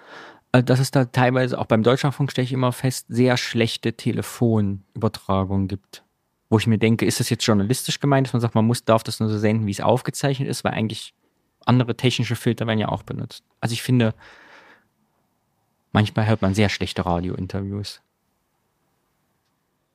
Äh, 0.52 0.64
dass 0.64 0.80
es 0.80 0.92
da 0.92 1.06
teilweise, 1.06 1.58
auch 1.58 1.66
beim 1.66 1.84
Deutschlandfunk 1.84 2.32
stelle 2.32 2.46
ich 2.46 2.54
immer 2.54 2.72
fest, 2.72 3.06
sehr 3.10 3.38
schlechte 3.38 3.94
Telefonübertragungen 3.94 5.68
gibt. 5.68 6.04
Wo 6.50 6.58
ich 6.58 6.68
mir 6.68 6.80
denke, 6.80 7.06
ist 7.06 7.20
das 7.20 7.30
jetzt 7.30 7.46
journalistisch 7.46 8.00
gemeint, 8.00 8.28
dass 8.28 8.34
man 8.34 8.42
sagt, 8.42 8.56
man 8.56 8.66
muss, 8.66 8.84
darf 8.84 9.04
das 9.04 9.20
nur 9.20 9.30
so 9.30 9.38
senden, 9.38 9.68
wie 9.68 9.72
es 9.72 9.82
aufgezeichnet 9.82 10.50
ist, 10.50 10.64
weil 10.64 10.74
eigentlich 10.74 11.14
andere 11.66 11.96
technische 11.96 12.36
Filter 12.36 12.66
werden 12.66 12.80
ja 12.80 12.90
auch 12.90 13.04
benutzt. 13.04 13.44
Also 13.62 13.74
ich 13.74 13.84
finde, 13.84 14.16
manchmal 15.92 16.28
hört 16.28 16.42
man 16.42 16.56
sehr 16.56 16.70
schlechte 16.70 17.06
Radiointerviews. 17.06 18.02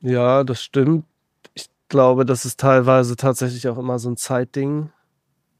Ja, 0.00 0.44
das 0.44 0.62
stimmt. 0.62 1.04
Ich 1.54 1.66
glaube, 1.94 2.24
das 2.24 2.44
ist 2.44 2.58
teilweise 2.58 3.14
tatsächlich 3.14 3.68
auch 3.68 3.78
immer 3.78 4.00
so 4.00 4.10
ein 4.10 4.16
Zeitding. 4.16 4.90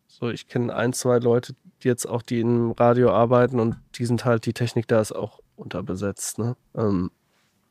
So, 0.09 0.31
ich 0.31 0.49
kenne 0.49 0.75
ein, 0.75 0.93
zwei 0.93 1.21
Leute, 1.21 1.55
die 1.81 1.87
jetzt 1.87 2.07
auch, 2.07 2.23
die 2.23 2.41
im 2.41 2.73
Radio 2.73 3.13
arbeiten 3.13 3.61
und 3.61 3.77
die 3.95 4.05
sind 4.05 4.25
halt, 4.25 4.45
die 4.45 4.53
Technik 4.53 4.89
da 4.89 5.01
ist 5.01 5.13
auch 5.13 5.39
unterbesetzt. 5.55 6.41
Ne? 6.41 6.57
Ähm, 6.77 7.13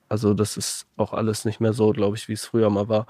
also 0.07 0.33
das 0.33 0.55
ist 0.55 0.85
auch 0.95 1.11
alles 1.11 1.43
nicht 1.43 1.59
mehr 1.59 1.73
so, 1.73 1.91
glaube 1.91 2.15
ich, 2.15 2.29
wie 2.29 2.33
es 2.33 2.45
früher 2.45 2.69
mal 2.69 2.87
war. 2.87 3.05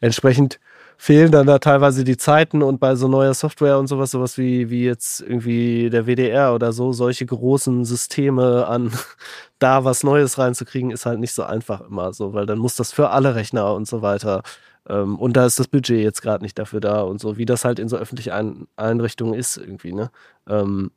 Entsprechend 0.00 0.60
fehlen 0.98 1.32
dann 1.32 1.46
da 1.46 1.58
teilweise 1.58 2.04
die 2.04 2.18
Zeiten 2.18 2.62
und 2.62 2.78
bei 2.78 2.94
so 2.94 3.08
neuer 3.08 3.32
Software 3.32 3.78
und 3.78 3.86
sowas, 3.86 4.10
sowas 4.10 4.36
wie, 4.36 4.68
wie 4.68 4.84
jetzt 4.84 5.22
irgendwie 5.22 5.88
der 5.88 6.04
WDR 6.04 6.54
oder 6.54 6.74
so, 6.74 6.92
solche 6.92 7.24
großen 7.24 7.86
Systeme 7.86 8.66
an 8.66 8.92
da 9.58 9.82
was 9.84 10.02
Neues 10.02 10.36
reinzukriegen, 10.36 10.90
ist 10.90 11.06
halt 11.06 11.20
nicht 11.20 11.32
so 11.32 11.42
einfach 11.42 11.80
immer 11.80 12.12
so, 12.12 12.34
weil 12.34 12.44
dann 12.44 12.58
muss 12.58 12.74
das 12.74 12.92
für 12.92 13.08
alle 13.08 13.34
Rechner 13.34 13.72
und 13.72 13.88
so 13.88 14.02
weiter. 14.02 14.42
Ähm, 14.90 15.18
und 15.18 15.36
da 15.36 15.46
ist 15.46 15.58
das 15.58 15.68
Budget 15.68 16.02
jetzt 16.02 16.20
gerade 16.20 16.42
nicht 16.42 16.58
dafür 16.58 16.80
da 16.80 17.02
und 17.02 17.20
so, 17.20 17.36
wie 17.36 17.46
das 17.46 17.64
halt 17.64 17.78
in 17.78 17.88
so 17.88 17.96
öffentlichen 17.96 18.32
Ein 18.32 18.66
Einrichtungen 18.76 19.34
ist 19.34 19.56
irgendwie, 19.56 19.92
ne? 19.92 20.10
Ähm, 20.48 20.90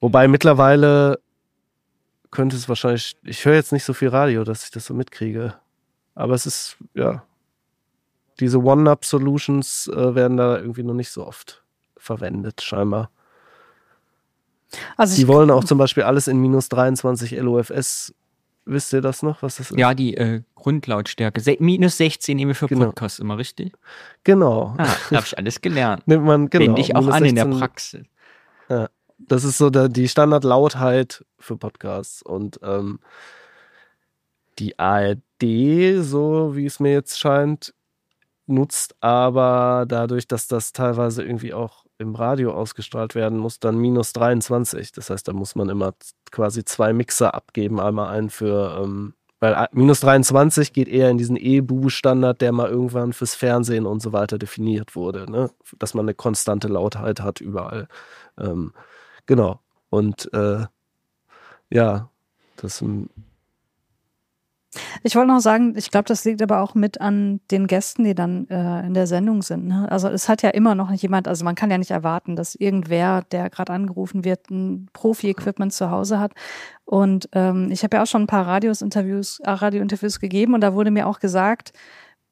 wobei 0.00 0.28
mittlerweile 0.28 1.20
könnte 2.30 2.56
es 2.56 2.68
wahrscheinlich, 2.68 3.16
ich 3.22 3.44
höre 3.44 3.54
jetzt 3.54 3.72
nicht 3.72 3.84
so 3.84 3.92
viel 3.92 4.08
Radio, 4.08 4.44
dass 4.44 4.64
ich 4.64 4.70
das 4.70 4.86
so 4.86 4.94
mitkriege. 4.94 5.54
Aber 6.14 6.34
es 6.34 6.46
ist, 6.46 6.78
ja, 6.94 7.22
diese 8.40 8.58
One-Up-Solutions 8.58 9.88
äh, 9.88 10.14
werden 10.14 10.38
da 10.38 10.56
irgendwie 10.56 10.82
noch 10.82 10.94
nicht 10.94 11.10
so 11.10 11.26
oft 11.26 11.62
verwendet, 11.96 12.62
scheinbar. 12.62 13.10
Also 14.96 15.16
Die 15.16 15.28
wollen 15.28 15.50
auch 15.50 15.64
zum 15.64 15.78
Beispiel 15.78 16.02
alles 16.02 16.26
in 16.28 16.38
minus 16.38 16.68
23 16.68 17.32
LOFS. 17.32 18.14
Wisst 18.66 18.92
ihr 18.94 19.02
das 19.02 19.22
noch, 19.22 19.42
was 19.42 19.56
das 19.56 19.70
ist? 19.70 19.78
Ja, 19.78 19.92
die 19.94 20.16
äh, 20.16 20.42
Grundlautstärke. 20.54 21.40
Se 21.40 21.56
minus 21.60 21.98
16 21.98 22.36
nehmen 22.36 22.50
wir 22.50 22.54
für 22.54 22.66
Genau. 22.66 22.86
Podcasts 22.86 23.18
immer, 23.18 23.36
richtig? 23.36 23.74
Genau. 24.24 24.74
Ah, 24.78 24.86
da 25.10 25.16
habe 25.16 25.26
ich 25.26 25.36
alles 25.36 25.60
gelernt. 25.60 26.02
Nimmt 26.08 26.24
man, 26.24 26.48
genau. 26.48 26.64
Wende 26.66 26.80
ich 26.80 26.96
auch 26.96 27.06
an 27.08 27.24
in 27.24 27.34
der 27.34 27.44
16 27.44 27.60
Praxis. 27.60 28.06
Das 29.18 29.44
ist 29.44 29.58
so 29.58 29.70
der, 29.70 29.88
die 29.88 30.08
Standardlautheit 30.08 31.24
für 31.38 31.56
Podcasts. 31.56 32.22
Und 32.22 32.58
ähm, 32.62 33.00
die 34.58 34.78
ARD, 34.78 36.00
so 36.00 36.52
wie 36.56 36.66
es 36.66 36.80
mir 36.80 36.92
jetzt 36.92 37.18
scheint, 37.18 37.74
nutzt 38.46 38.94
aber 39.00 39.84
dadurch, 39.88 40.26
dass 40.26 40.48
das 40.48 40.72
teilweise 40.72 41.22
irgendwie 41.22 41.52
auch 41.54 41.83
im 41.98 42.14
Radio 42.14 42.52
ausgestrahlt 42.52 43.14
werden 43.14 43.38
muss, 43.38 43.60
dann 43.60 43.76
minus 43.78 44.12
23. 44.12 44.92
Das 44.92 45.10
heißt, 45.10 45.26
da 45.28 45.32
muss 45.32 45.54
man 45.54 45.68
immer 45.68 45.94
quasi 46.30 46.64
zwei 46.64 46.92
Mixer 46.92 47.34
abgeben. 47.34 47.80
Einmal 47.80 48.08
einen 48.08 48.30
für, 48.30 48.80
ähm, 48.82 49.14
weil 49.40 49.54
a- 49.54 49.68
minus 49.72 50.00
23 50.00 50.72
geht 50.72 50.88
eher 50.88 51.10
in 51.10 51.18
diesen 51.18 51.36
E-Bu-Standard, 51.36 52.40
der 52.40 52.52
mal 52.52 52.68
irgendwann 52.68 53.12
fürs 53.12 53.34
Fernsehen 53.34 53.86
und 53.86 54.00
so 54.00 54.12
weiter 54.12 54.38
definiert 54.38 54.96
wurde, 54.96 55.30
ne? 55.30 55.50
dass 55.78 55.94
man 55.94 56.04
eine 56.06 56.14
konstante 56.14 56.68
Lautheit 56.68 57.20
hat 57.20 57.40
überall. 57.40 57.88
Ähm, 58.38 58.72
genau. 59.26 59.60
Und 59.90 60.32
äh, 60.34 60.66
ja, 61.70 62.08
das 62.56 62.82
ähm, 62.82 63.08
ich 65.02 65.16
wollte 65.16 65.32
noch 65.32 65.40
sagen, 65.40 65.74
ich 65.76 65.90
glaube, 65.90 66.04
das 66.04 66.24
liegt 66.24 66.42
aber 66.42 66.60
auch 66.60 66.74
mit 66.74 67.00
an 67.00 67.40
den 67.50 67.66
Gästen, 67.66 68.04
die 68.04 68.14
dann 68.14 68.48
äh, 68.48 68.86
in 68.86 68.94
der 68.94 69.06
Sendung 69.06 69.42
sind. 69.42 69.66
Ne? 69.66 69.90
Also 69.90 70.08
es 70.08 70.28
hat 70.28 70.42
ja 70.42 70.50
immer 70.50 70.74
noch 70.74 70.90
nicht 70.90 71.02
jemand, 71.02 71.28
also 71.28 71.44
man 71.44 71.54
kann 71.54 71.70
ja 71.70 71.78
nicht 71.78 71.90
erwarten, 71.90 72.36
dass 72.36 72.54
irgendwer, 72.54 73.22
der 73.32 73.50
gerade 73.50 73.72
angerufen 73.72 74.24
wird, 74.24 74.50
ein 74.50 74.88
Profi-Equipment 74.92 75.72
zu 75.72 75.90
Hause 75.90 76.20
hat. 76.20 76.32
Und 76.84 77.28
ähm, 77.32 77.70
ich 77.70 77.82
habe 77.82 77.96
ja 77.96 78.02
auch 78.02 78.06
schon 78.06 78.22
ein 78.22 78.28
paar 78.28 78.46
Radios-Interviews, 78.46 79.40
äh, 79.40 79.50
Radio-Interviews 79.50 80.20
gegeben 80.20 80.54
und 80.54 80.60
da 80.60 80.74
wurde 80.74 80.90
mir 80.90 81.06
auch 81.06 81.18
gesagt, 81.20 81.72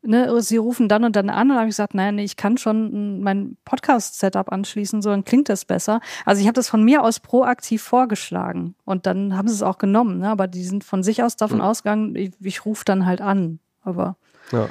ne, 0.03 0.41
sie 0.43 0.57
rufen 0.57 0.89
dann 0.89 1.05
und 1.05 1.17
dann 1.17 1.31
an 1.31 1.51
und 1.51 1.57
habe 1.57 1.67
ich 1.67 1.73
gesagt, 1.73 1.95
nein, 1.95 2.19
ich 2.19 2.37
kann 2.37 2.59
schon 2.59 3.19
mm, 3.19 3.23
mein 3.23 3.57
Podcast-Setup 3.65 4.51
anschließen, 4.53 5.03
so 5.03 5.11
dann 5.11 5.25
klingt 5.25 5.49
das 5.49 5.65
besser. 5.65 6.01
Also 6.25 6.41
ich 6.41 6.47
habe 6.47 6.55
das 6.55 6.69
von 6.69 6.83
mir 6.85 7.03
aus 7.03 7.21
proaktiv 7.21 7.83
vorgeschlagen 7.83 8.75
und 8.85 9.07
dann 9.07 9.37
haben 9.37 9.49
sie 9.49 9.55
es 9.55 9.63
auch 9.63 9.79
genommen, 9.79 10.19
ne? 10.19 10.29
aber 10.29 10.47
die 10.49 10.65
sind 10.65 10.85
von 10.85 11.03
sich 11.03 11.23
aus 11.23 11.37
davon 11.37 11.59
Mhm. 11.59 11.65
ausgegangen, 11.65 12.17
ich, 12.17 12.33
ich 12.41 12.65
rufe 12.67 12.85
dann 12.85 13.07
halt 13.07 13.21
an. 13.21 13.59
Aber 13.85 14.17
ja. 14.53 14.69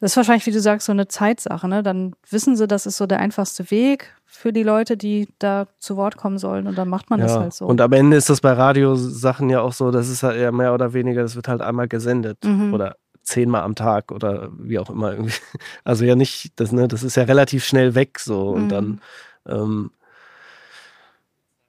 das 0.00 0.12
ist 0.12 0.16
wahrscheinlich, 0.16 0.46
wie 0.46 0.50
du 0.52 0.60
sagst, 0.60 0.86
so 0.86 0.92
eine 0.92 1.08
Zeitsache. 1.08 1.66
Ne? 1.68 1.82
Dann 1.82 2.14
wissen 2.28 2.54
sie, 2.56 2.66
das 2.66 2.84
ist 2.86 2.98
so 2.98 3.06
der 3.06 3.18
einfachste 3.20 3.70
Weg 3.70 4.14
für 4.26 4.52
die 4.52 4.62
Leute, 4.62 4.96
die 4.98 5.28
da 5.38 5.66
zu 5.78 5.96
Wort 5.96 6.16
kommen 6.18 6.36
sollen 6.36 6.66
und 6.66 6.76
dann 6.76 6.88
macht 6.88 7.08
man 7.08 7.20
das 7.20 7.32
ja. 7.32 7.40
halt 7.40 7.54
so. 7.54 7.64
Und 7.66 7.80
am 7.80 7.92
Ende 7.92 8.16
ist 8.18 8.28
das 8.28 8.40
bei 8.42 8.52
Radiosachen 8.52 9.48
ja 9.48 9.60
auch 9.62 9.72
so, 9.72 9.90
das 9.90 10.08
ist 10.10 10.22
halt 10.22 10.36
eher 10.36 10.52
mehr 10.52 10.74
oder 10.74 10.92
weniger, 10.92 11.22
das 11.22 11.36
wird 11.36 11.48
halt 11.48 11.62
einmal 11.62 11.88
gesendet 11.88 12.44
Mhm. 12.44 12.74
oder 12.74 12.96
zehnmal 13.26 13.62
am 13.62 13.74
Tag 13.74 14.12
oder 14.12 14.50
wie 14.58 14.78
auch 14.78 14.90
immer 14.90 15.12
irgendwie. 15.12 15.34
Also 15.84 16.04
ja 16.04 16.14
nicht, 16.16 16.52
das, 16.60 16.72
ne, 16.72 16.88
das 16.88 17.02
ist 17.02 17.16
ja 17.16 17.24
relativ 17.24 17.64
schnell 17.64 17.94
weg 17.94 18.18
so 18.20 18.50
und 18.50 18.64
Mhm. 18.64 18.68
dann 18.68 19.00
ähm, 19.48 19.90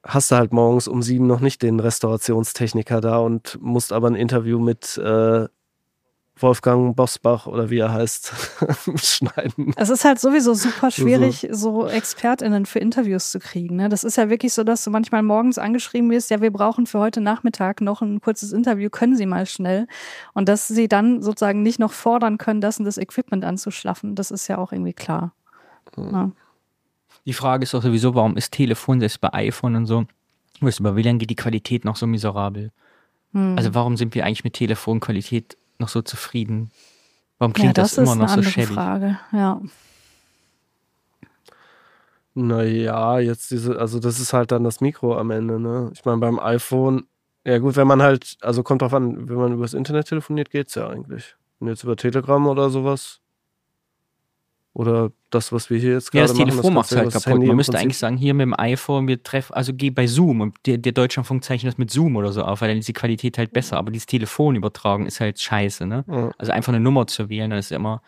hast 0.04 0.30
du 0.30 0.36
halt 0.36 0.52
morgens 0.52 0.88
um 0.88 1.02
sieben 1.02 1.26
noch 1.26 1.40
nicht 1.40 1.62
den 1.62 1.80
Restaurationstechniker 1.80 3.00
da 3.00 3.18
und 3.18 3.58
musst 3.60 3.92
aber 3.92 4.08
ein 4.08 4.14
Interview 4.14 4.58
mit 4.58 4.96
äh, 4.98 5.46
Wolfgang 6.40 6.94
Bosbach 6.94 7.46
oder 7.46 7.70
wie 7.70 7.78
er 7.78 7.92
heißt 7.92 8.32
schneiden. 8.96 9.72
Es 9.76 9.90
ist 9.90 10.04
halt 10.04 10.20
sowieso 10.20 10.54
super 10.54 10.90
schwierig, 10.90 11.48
so 11.50 11.86
ExpertInnen 11.86 12.66
für 12.66 12.78
Interviews 12.78 13.30
zu 13.30 13.38
kriegen. 13.38 13.76
Ne? 13.76 13.88
Das 13.88 14.04
ist 14.04 14.16
ja 14.16 14.30
wirklich 14.30 14.52
so, 14.52 14.64
dass 14.64 14.84
du 14.84 14.90
manchmal 14.90 15.22
morgens 15.22 15.58
angeschrieben 15.58 16.10
wirst, 16.10 16.30
ja, 16.30 16.40
wir 16.40 16.52
brauchen 16.52 16.86
für 16.86 16.98
heute 16.98 17.20
Nachmittag 17.20 17.80
noch 17.80 18.02
ein 18.02 18.20
kurzes 18.20 18.52
Interview, 18.52 18.90
können 18.90 19.16
Sie 19.16 19.26
mal 19.26 19.46
schnell. 19.46 19.86
Und 20.34 20.48
dass 20.48 20.68
sie 20.68 20.88
dann 20.88 21.22
sozusagen 21.22 21.62
nicht 21.62 21.78
noch 21.78 21.92
fordern 21.92 22.38
können, 22.38 22.60
das 22.60 22.78
und 22.78 22.84
das 22.84 22.98
Equipment 22.98 23.44
anzuschlaffen, 23.44 24.14
das 24.14 24.30
ist 24.30 24.48
ja 24.48 24.58
auch 24.58 24.72
irgendwie 24.72 24.92
klar. 24.92 25.32
Ja. 25.96 26.30
Die 27.26 27.32
Frage 27.32 27.64
ist 27.64 27.74
doch 27.74 27.82
sowieso, 27.82 28.14
warum 28.14 28.36
ist 28.36 28.52
Telefon 28.52 29.00
selbst 29.00 29.20
bei 29.20 29.32
iPhone 29.32 29.76
und 29.76 29.86
so, 29.86 30.06
weißt 30.60 30.78
du, 30.78 30.82
bei 30.84 30.96
WLAN 30.96 31.18
geht 31.18 31.30
die 31.30 31.36
Qualität 31.36 31.84
noch 31.84 31.96
so 31.96 32.06
miserabel. 32.06 32.70
Hm. 33.32 33.56
Also 33.56 33.74
warum 33.74 33.96
sind 33.96 34.14
wir 34.14 34.24
eigentlich 34.24 34.44
mit 34.44 34.54
Telefonqualität 34.54 35.56
noch 35.78 35.88
so 35.88 36.02
zufrieden? 36.02 36.70
Warum 37.38 37.52
ja, 37.52 37.60
klingt 37.60 37.78
das, 37.78 37.94
das, 37.94 37.98
immer 37.98 38.12
ist 38.12 38.30
eine 38.30 38.42
noch 38.42 38.44
so 38.44 38.50
schäbig? 38.50 38.74
Frage. 38.74 39.18
Ja. 39.32 39.60
Naja, 42.34 43.18
jetzt 43.18 43.50
diese, 43.50 43.78
also 43.80 43.98
das 43.98 44.20
ist 44.20 44.32
halt 44.32 44.52
dann 44.52 44.64
das 44.64 44.80
Mikro 44.80 45.16
am 45.18 45.30
Ende, 45.30 45.58
ne? 45.58 45.90
Ich 45.92 46.04
meine, 46.04 46.18
beim 46.18 46.38
iPhone, 46.38 47.06
ja 47.44 47.58
gut, 47.58 47.76
wenn 47.76 47.86
man 47.88 48.02
halt, 48.02 48.36
also 48.40 48.62
kommt 48.62 48.82
drauf 48.82 48.94
an, 48.94 49.28
wenn 49.28 49.36
man 49.36 49.52
übers 49.54 49.74
Internet 49.74 50.08
telefoniert, 50.08 50.50
geht's 50.50 50.74
ja 50.74 50.88
eigentlich. 50.88 51.36
Und 51.58 51.68
jetzt 51.68 51.82
über 51.82 51.96
Telegram 51.96 52.46
oder 52.46 52.70
sowas, 52.70 53.20
Oder 54.72 55.10
das, 55.30 55.50
was 55.50 55.70
wir 55.70 55.78
hier 55.78 55.92
jetzt 55.92 56.14
Ja, 56.14 56.20
gerade 56.20 56.28
das 56.28 56.38
machen. 56.38 56.50
Telefon 56.50 56.74
macht 56.74 56.88
kannst 56.88 56.92
du 56.92 56.94
ja 56.96 57.02
halt 57.02 57.14
das 57.14 57.24
kaputt. 57.24 57.32
Handy 57.34 57.46
Man 57.48 57.56
müsste 57.56 57.78
eigentlich 57.78 57.98
sagen, 57.98 58.16
hier 58.16 58.34
mit 58.34 58.44
dem 58.44 58.54
iPhone, 58.58 59.08
wir 59.08 59.22
treffen, 59.22 59.54
also 59.54 59.72
geh 59.74 59.90
bei 59.90 60.06
Zoom 60.06 60.40
und 60.40 60.56
der, 60.66 60.78
der 60.78 60.92
Deutschlandfunk 60.92 61.42
zeichnet 61.42 61.72
das 61.72 61.78
mit 61.78 61.90
Zoom 61.90 62.16
oder 62.16 62.32
so 62.32 62.42
auf, 62.42 62.60
weil 62.60 62.68
dann 62.68 62.78
ist 62.78 62.88
die 62.88 62.92
Qualität 62.92 63.38
halt 63.38 63.52
besser. 63.52 63.76
Aber 63.76 63.90
dieses 63.90 64.06
Telefon 64.06 64.56
übertragen 64.56 65.06
ist 65.06 65.20
halt 65.20 65.40
scheiße, 65.40 65.86
ne? 65.86 66.04
Ja. 66.06 66.30
Also 66.38 66.52
einfach 66.52 66.72
eine 66.72 66.80
Nummer 66.80 67.06
zu 67.06 67.28
wählen, 67.28 67.50
dann 67.50 67.58
ist 67.58 67.72
immer 67.72 68.02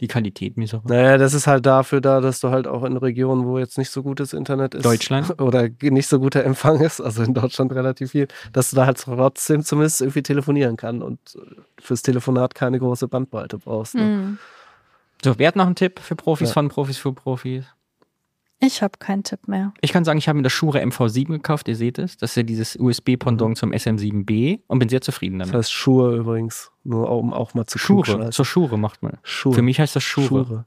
die 0.00 0.08
Qualität 0.08 0.56
miserabel. 0.56 0.96
Naja, 0.96 1.18
das 1.18 1.34
ist 1.34 1.46
halt 1.46 1.66
dafür 1.66 2.00
da, 2.00 2.20
dass 2.20 2.40
du 2.40 2.50
halt 2.50 2.66
auch 2.66 2.84
in 2.84 2.96
Regionen, 2.96 3.44
wo 3.46 3.58
jetzt 3.58 3.76
nicht 3.76 3.90
so 3.90 4.02
gutes 4.02 4.32
Internet 4.32 4.74
ist. 4.74 4.84
Deutschland? 4.84 5.40
Oder 5.40 5.68
nicht 5.82 6.08
so 6.08 6.18
guter 6.18 6.42
Empfang 6.44 6.80
ist, 6.80 7.00
also 7.00 7.22
in 7.22 7.34
Deutschland 7.34 7.72
relativ 7.72 8.12
viel, 8.12 8.28
dass 8.52 8.70
du 8.70 8.76
da 8.76 8.86
halt 8.86 8.98
trotzdem 8.98 9.62
zumindest 9.62 10.00
irgendwie 10.00 10.22
telefonieren 10.22 10.76
kann 10.76 11.02
und 11.02 11.18
fürs 11.78 12.02
Telefonat 12.02 12.54
keine 12.54 12.78
große 12.78 13.08
Bandbreite 13.08 13.58
brauchst. 13.58 13.94
Ne? 13.94 14.02
Hm. 14.02 14.38
So, 15.24 15.38
wer 15.38 15.48
hat 15.48 15.56
noch 15.56 15.66
einen 15.66 15.74
Tipp 15.74 15.98
für 16.00 16.16
Profis, 16.16 16.48
Ja. 16.48 16.54
von 16.54 16.68
Profis 16.68 16.96
für 16.98 17.12
Profis? 17.12 17.64
Ich 18.62 18.82
habe 18.82 18.98
keinen 18.98 19.22
Tipp 19.24 19.48
mehr. 19.48 19.72
Ich 19.80 19.92
kann 19.92 20.04
sagen, 20.04 20.18
ich 20.18 20.28
habe 20.28 20.36
mir 20.36 20.42
das 20.42 20.52
Shure 20.52 20.80
MV7 20.82 21.28
gekauft, 21.28 21.66
ihr 21.68 21.76
seht 21.76 21.98
es. 21.98 22.18
Das 22.18 22.30
ist 22.32 22.36
ja 22.36 22.42
dieses 22.42 22.76
USB-Pendant 22.76 23.56
zum 23.56 23.72
SM7B 23.72 24.60
und 24.66 24.78
bin 24.78 24.88
sehr 24.90 25.00
zufrieden 25.00 25.38
Das 25.38 25.48
damit. 25.48 25.58
heißt 25.64 25.72
Schuhe 25.72 26.16
übrigens, 26.16 26.70
nur 26.84 27.10
um 27.10 27.32
auch 27.32 27.54
mal 27.54 27.64
zu 27.66 27.78
klugscheißen. 27.78 28.32
zur 28.32 28.44
Schure 28.44 28.78
macht 28.78 29.02
man. 29.02 29.16
Schuhe. 29.22 29.54
Für 29.54 29.62
mich 29.62 29.80
heißt 29.80 29.96
das 29.96 30.02
Schure, 30.02 30.26
Schure. 30.44 30.66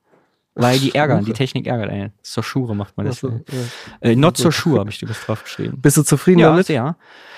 Weil 0.55 0.79
die 0.79 0.93
ärgern, 0.95 1.19
die 1.19 1.25
Schure. 1.25 1.37
Technik 1.37 1.67
ärgert 1.67 1.89
einen. 1.89 2.13
Zur 2.21 2.43
Schure 2.43 2.75
macht 2.75 2.95
man 2.97 3.05
das. 3.05 3.23
Achso, 3.23 3.41
ja. 3.51 4.09
Äh, 4.09 4.15
not 4.15 4.37
zur 4.37 4.51
Schuhe 4.51 4.79
habe 4.79 4.89
ich 4.89 4.99
dir 4.99 5.07
das 5.07 5.21
draufgeschrieben. 5.25 5.81
Bist 5.81 5.97
du 5.97 6.03
zufrieden 6.03 6.39
Ja, 6.39 6.51
damit? 6.51 6.67
sehr. 6.67 6.95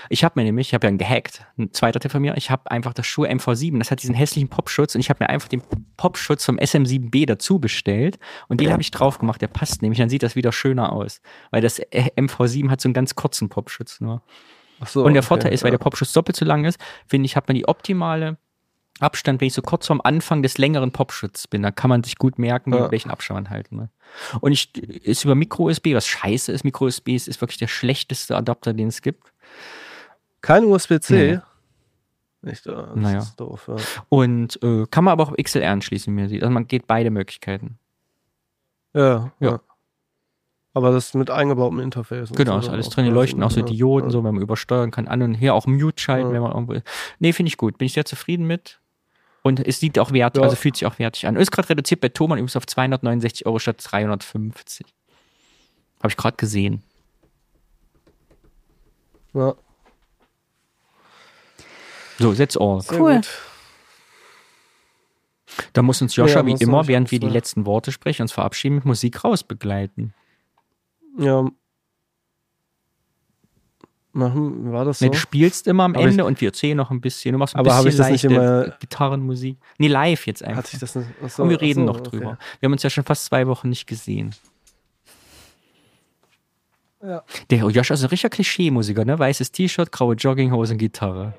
Ich 0.10 0.24
habe 0.24 0.40
mir 0.40 0.44
nämlich, 0.44 0.68
ich 0.68 0.74
habe 0.74 0.86
ja 0.86 0.90
einen 0.90 0.98
gehackt, 0.98 1.46
ein 1.58 1.74
zweiter 1.74 2.00
Tipp 2.00 2.12
von 2.12 2.22
mir, 2.22 2.36
ich 2.38 2.52
habe 2.52 2.70
einfach 2.70 2.94
das 2.94 3.08
Schuhe 3.08 3.28
MV7, 3.28 3.80
das 3.80 3.90
hat 3.90 4.04
diesen 4.04 4.14
hässlichen 4.14 4.50
Popschutz 4.50 4.94
und 4.94 5.02
ich 5.02 5.10
habe 5.10 5.24
mir 5.24 5.30
einfach 5.30 5.48
den 5.48 5.64
Popschutz 5.98 6.46
vom 6.46 6.58
SM7B 6.58 7.26
dazu 7.26 7.60
bestellt 7.60 8.20
und 8.48 8.62
den 8.62 8.72
habe 8.72 8.82
ich 8.82 8.92
drauf 8.92 9.18
gemacht, 9.18 9.42
der 9.42 9.48
passt 9.48 9.82
nämlich, 9.82 9.98
dann 9.98 10.10
sieht 10.10 10.22
das 10.22 10.36
wieder 10.36 10.52
schöner 10.52 10.92
aus, 10.92 11.22
weil 11.50 11.62
das 11.62 11.80
äh, 11.80 12.12
MV7 12.18 12.70
hat 12.70 12.82
so 12.82 12.88
einen 12.88 12.94
ganz 12.94 13.16
kurzen 13.16 13.50
Popschutz 13.50 14.00
nur. 14.00 14.22
Ach 14.80 14.88
so, 14.88 15.04
und 15.04 15.14
der 15.14 15.22
okay, 15.22 15.28
Vorteil 15.28 15.54
ist, 15.54 15.64
weil 15.64 15.72
ja. 15.72 15.78
der 15.78 15.84
Popschutz 15.84 16.14
doppelt 16.14 16.36
so 16.36 16.46
lang 16.46 16.66
ist, 16.66 16.80
finde 17.08 17.26
ich, 17.26 17.36
hat 17.36 17.48
man 17.48 17.56
die 17.56 17.68
optimale 17.68 18.38
Abstand, 19.00 19.42
wenn 19.42 19.48
ich 19.48 19.54
so 19.54 19.62
kurz 19.62 19.88
vorm 19.88 20.00
Anfang 20.04 20.42
des 20.42 20.58
längeren 20.58 20.92
Popschutzes 20.92 21.48
bin, 21.48 21.62
da 21.64 21.72
kann 21.72 21.90
man 21.90 22.04
sich 22.04 22.18
gut 22.18 22.40
merken, 22.40 22.74
Ja. 22.74 22.90
welchen 22.92 23.12
Abstand 23.12 23.44
man 23.44 23.50
halten 23.50 23.78
will. 23.80 23.90
Und 24.40 24.52
ich 24.54 24.74
ist 24.78 25.26
über 25.26 25.36
Micro-USB, 25.36 25.94
was 25.96 26.08
scheiße 26.08 26.52
ist, 26.52 26.64
Micro-USB 26.64 27.10
ist, 27.16 27.28
ist 27.28 27.42
wirklich 27.42 27.58
der 27.58 27.68
schlechteste 27.68 28.38
Adapter, 28.38 28.74
den 28.74 28.88
es 28.88 29.02
gibt. 29.02 29.34
Kein 30.42 30.64
USB-C? 30.64 31.14
Nee. 32.44 32.50
Nicht, 32.50 32.68
ah, 32.70 32.92
das 32.94 32.96
Naja. 32.96 33.18
ist 33.18 33.36
doof, 33.40 33.68
ja. 33.68 33.76
Und 34.08 34.62
äh, 34.64 34.86
kann 34.92 35.04
man 35.04 35.12
aber 35.14 35.24
auch 35.24 35.34
XLR 35.36 35.72
anschließen, 35.72 36.14
man 36.14 36.30
sieht. 36.30 36.44
Also 36.44 36.54
man 36.54 36.68
geht 36.68 36.86
beide 36.88 37.10
Möglichkeiten. 37.10 37.80
Ja, 38.94 39.32
Ja. 39.40 39.50
ja. 39.50 39.60
Aber 40.74 40.92
das 40.92 41.14
mit 41.14 41.30
eingebautem 41.30 41.80
Interface. 41.80 42.32
Genau, 42.34 42.58
ist 42.60 42.68
alles 42.68 42.90
drin. 42.90 43.06
Die 43.06 43.12
leuchten 43.12 43.42
auch 43.44 43.50
so 43.52 43.62
Dioden, 43.62 44.10
so, 44.10 44.24
wenn 44.26 44.34
man 44.36 44.44
übersteuern 44.44 44.92
kann. 44.92 45.08
An 45.08 45.22
und 45.22 45.34
her 45.34 45.54
auch 45.54 45.68
Mute 45.68 46.02
schalten, 46.04 46.34
wenn 46.34 46.42
man 46.42 46.52
irgendwo. 46.52 46.76
Nee, 47.20 47.32
finde 47.32 47.48
ich 47.48 47.56
gut. 47.56 47.78
Bin 47.78 47.86
ich 47.86 47.94
sehr 47.94 48.04
zufrieden 48.04 48.46
mit. 48.46 48.82
Und 49.46 49.60
es 49.60 49.80
sieht 49.80 50.00
auch 50.00 50.12
wert, 50.12 50.38
Ja. 50.38 50.42
also 50.44 50.56
fühlt 50.56 50.76
sich 50.76 50.88
auch 50.88 50.98
wertig 50.98 51.28
an. 51.28 51.36
Ist 51.36 51.52
gerade 51.52 51.70
reduziert 51.70 52.02
bei 52.02 52.10
Thomann 52.10 52.40
übrigens 52.40 52.56
auf 52.56 52.66
269 52.66 53.46
Euro 53.46 53.60
statt 53.60 53.78
350. 53.80 54.88
Habe 56.00 56.08
ich 56.10 56.18
gerade 56.18 56.36
gesehen. 56.36 56.82
Ja, 59.36 59.54
So, 62.18 62.34
that's 62.34 62.58
all. 62.58 62.82
sehr 62.82 63.00
Cool. 63.00 63.16
gut. 63.18 63.30
Da 65.74 65.82
muss 65.84 66.02
uns 66.02 66.16
Joscha, 66.16 66.40
Ja, 66.40 66.46
wie 66.48 66.54
immer, 66.64 66.88
während 66.88 67.12
wir 67.12 67.20
die 67.20 67.30
letzten 67.30 67.66
Worte 67.68 67.92
sprechen, 67.92 68.24
uns 68.24 68.32
verabschieden, 68.32 68.76
mit 68.76 68.86
Musik 68.86 69.24
rausbegleiten. 69.24 70.14
Ja. 71.20 71.46
Machen, 74.18 74.72
war 74.72 74.86
das 74.86 75.00
so? 75.00 75.06
Nee, 75.06 75.12
du 75.12 75.18
spielst 75.18 75.68
immer 75.68 75.84
am 75.84 75.94
Aber 75.94 76.06
ich- 76.06 76.12
Ende 76.12 76.24
und 76.24 76.40
wir 76.40 76.48
erzählen 76.48 76.78
noch 76.78 76.90
ein 76.90 77.02
bisschen. 77.02 77.34
Du 77.34 77.38
machst 77.38 77.54
ein 77.54 77.64
bisschen 77.64 77.88
ich 77.88 77.96
das 77.98 78.10
nicht 78.10 78.24
leichte 78.24 78.28
immer- 78.28 78.70
Gitarrenmusik. 78.80 79.58
Nee, 79.78 79.88
live 79.90 80.26
jetzt 80.26 80.42
einfach. 80.42 80.60
Hatte 80.60 80.70
ich 80.74 80.80
das 80.80 80.96
nicht? 80.96 81.10
Achso, 81.22 81.44
und 81.44 81.50
wir 81.50 81.60
reden 81.60 81.82
achso, 81.82 81.92
noch 81.94 82.00
okay. 82.00 82.10
drüber. 82.18 82.38
Wir 82.60 82.68
haben 82.68 82.72
uns 82.74 82.82
ja 82.84 82.90
schon 82.90 83.04
fast 83.04 83.26
zwei 83.26 83.46
Wochen 83.46 83.68
nicht 83.68 83.88
gesehen. 83.88 84.34
Ja. 87.04 87.24
Der 87.50 87.60
Josh 87.70 87.92
ist 87.92 88.04
ein 88.04 88.10
richtiger 88.10 88.30
Klischee-Musiker, 88.30 89.04
ne? 89.06 89.20
Weißes 89.20 89.52
T-Shirt, 89.52 89.92
graue 89.92 90.16
Jogginghose 90.16 90.74
und 90.74 90.80
Gitarre. 90.80 91.34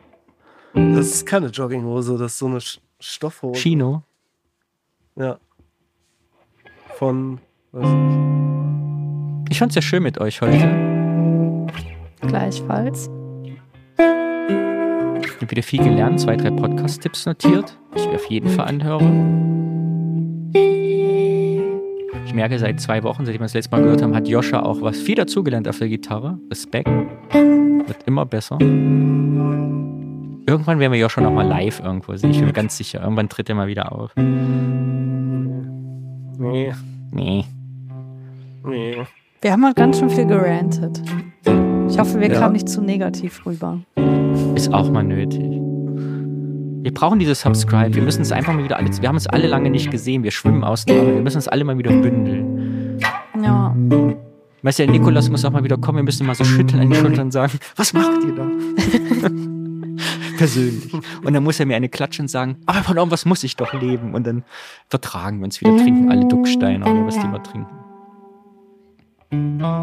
Das 0.74 1.06
ist 1.06 1.26
keine 1.26 1.46
Jogginghose, 1.46 2.18
das 2.18 2.32
ist 2.32 2.38
so 2.38 2.46
eine 2.46 2.58
Stoffhose. 3.00 3.58
Chino. 3.58 4.02
Ja. 5.16 5.38
Von. 6.98 7.40
Weiß 7.72 7.88
nicht. 7.88 9.50
Ich 9.50 9.58
fand's 9.58 9.74
ja 9.74 9.82
schön 9.82 10.02
mit 10.02 10.18
euch 10.18 10.42
heute. 10.42 10.95
Gleichfalls. 12.26 13.10
Ich 13.98 15.42
habe 15.42 15.50
wieder 15.50 15.62
viel 15.62 15.82
gelernt, 15.82 16.20
zwei, 16.20 16.36
drei 16.36 16.50
Podcast-Tipps 16.50 17.26
notiert, 17.26 17.76
die 17.94 17.98
ich 18.00 18.08
mir 18.08 18.14
auf 18.14 18.26
jeden 18.26 18.48
Fall 18.48 18.66
anhöre. 18.66 19.04
Ich 22.24 22.34
merke 22.34 22.58
seit 22.58 22.80
zwei 22.80 23.02
Wochen, 23.02 23.24
seitdem 23.24 23.40
wir 23.40 23.44
das 23.44 23.54
letzte 23.54 23.70
Mal 23.70 23.82
gehört 23.82 24.02
haben, 24.02 24.14
hat 24.14 24.28
Joscha 24.28 24.62
auch 24.62 24.80
was 24.82 24.98
viel 24.98 25.14
dazugelernt 25.14 25.68
auf 25.68 25.78
der 25.78 25.88
Gitarre. 25.88 26.38
Respekt. 26.50 26.88
Wird 26.88 28.02
immer 28.06 28.26
besser. 28.26 28.58
Irgendwann 30.48 30.78
werden 30.78 30.92
wir 30.92 30.98
Joscha 30.98 31.20
noch 31.20 31.32
mal 31.32 31.46
live 31.46 31.80
irgendwo 31.80 32.16
sehen. 32.16 32.30
Ich 32.30 32.38
bin 32.38 32.46
mir 32.46 32.52
ganz 32.52 32.76
sicher. 32.76 33.02
Irgendwann 33.02 33.28
tritt 33.28 33.48
er 33.48 33.56
mal 33.56 33.66
wieder 33.66 33.92
auf. 33.92 34.12
Nee. 36.38 36.72
Nee. 37.10 37.44
Nee. 38.64 38.96
Wir 39.40 39.52
haben 39.52 39.64
halt 39.64 39.76
ganz 39.76 39.98
schön 39.98 40.10
viel 40.10 40.26
gerantet. 40.26 41.02
Ich 41.88 41.98
hoffe, 41.98 42.20
wir 42.20 42.28
Ja. 42.30 42.40
kamen 42.40 42.52
nicht 42.54 42.68
zu 42.68 42.80
negativ 42.82 43.44
rüber. 43.46 43.80
Ist 44.54 44.72
auch 44.72 44.90
mal 44.90 45.02
nötig. 45.04 45.40
Wir 46.82 46.92
brauchen 46.94 47.18
diese 47.18 47.34
Subscribe. 47.34 47.94
Wir 47.94 48.02
müssen 48.02 48.22
es 48.22 48.30
einfach 48.32 48.52
mal 48.54 48.62
wieder 48.64 48.76
alles. 48.76 49.02
Wir 49.02 49.08
haben 49.08 49.16
es 49.16 49.26
alle 49.26 49.46
lange 49.48 49.70
nicht 49.70 49.90
gesehen. 49.90 50.22
Wir 50.22 50.30
schwimmen 50.30 50.62
Ausnahme. 50.64 51.14
Wir 51.14 51.22
müssen 51.22 51.38
es 51.38 51.48
alle 51.48 51.64
mal 51.64 51.76
wieder 51.78 51.90
bündeln. 51.90 52.98
Ja. 53.42 53.74
Weißt 54.62 54.78
du, 54.78 54.84
der 54.86 54.92
Nikolas 54.92 55.28
muss 55.30 55.44
auch 55.44 55.50
mal 55.50 55.64
wieder 55.64 55.76
kommen. 55.78 55.98
Wir 55.98 56.02
müssen 56.04 56.26
mal 56.26 56.34
so 56.34 56.44
schütteln 56.44 56.80
an 56.82 56.90
die 56.90 56.96
Schulter 56.96 57.22
und 57.22 57.32
sagen: 57.32 57.58
Was 57.76 57.92
macht 57.92 58.22
ihr 58.24 58.34
da? 58.34 58.46
Persönlich. 60.38 60.92
Und 61.24 61.32
dann 61.32 61.42
muss 61.42 61.58
er 61.60 61.66
mir 61.66 61.76
eine 61.76 61.88
klatschen 61.88 62.24
und 62.24 62.28
sagen: 62.28 62.56
Aber 62.66 62.78
von 62.82 62.96
irgendwas 62.96 63.24
muss 63.26 63.42
ich 63.44 63.56
doch 63.56 63.72
leben. 63.72 64.14
Und 64.14 64.26
dann 64.26 64.44
vertragen 64.88 65.38
wir 65.38 65.44
uns 65.44 65.60
wieder, 65.60 65.76
trinken 65.76 66.10
alle 66.10 66.26
Ducksteine 66.26 66.84
oder 66.84 67.06
was 67.06 67.14
die 67.18 67.24
immer 67.26 67.42
trinken. 67.42 67.75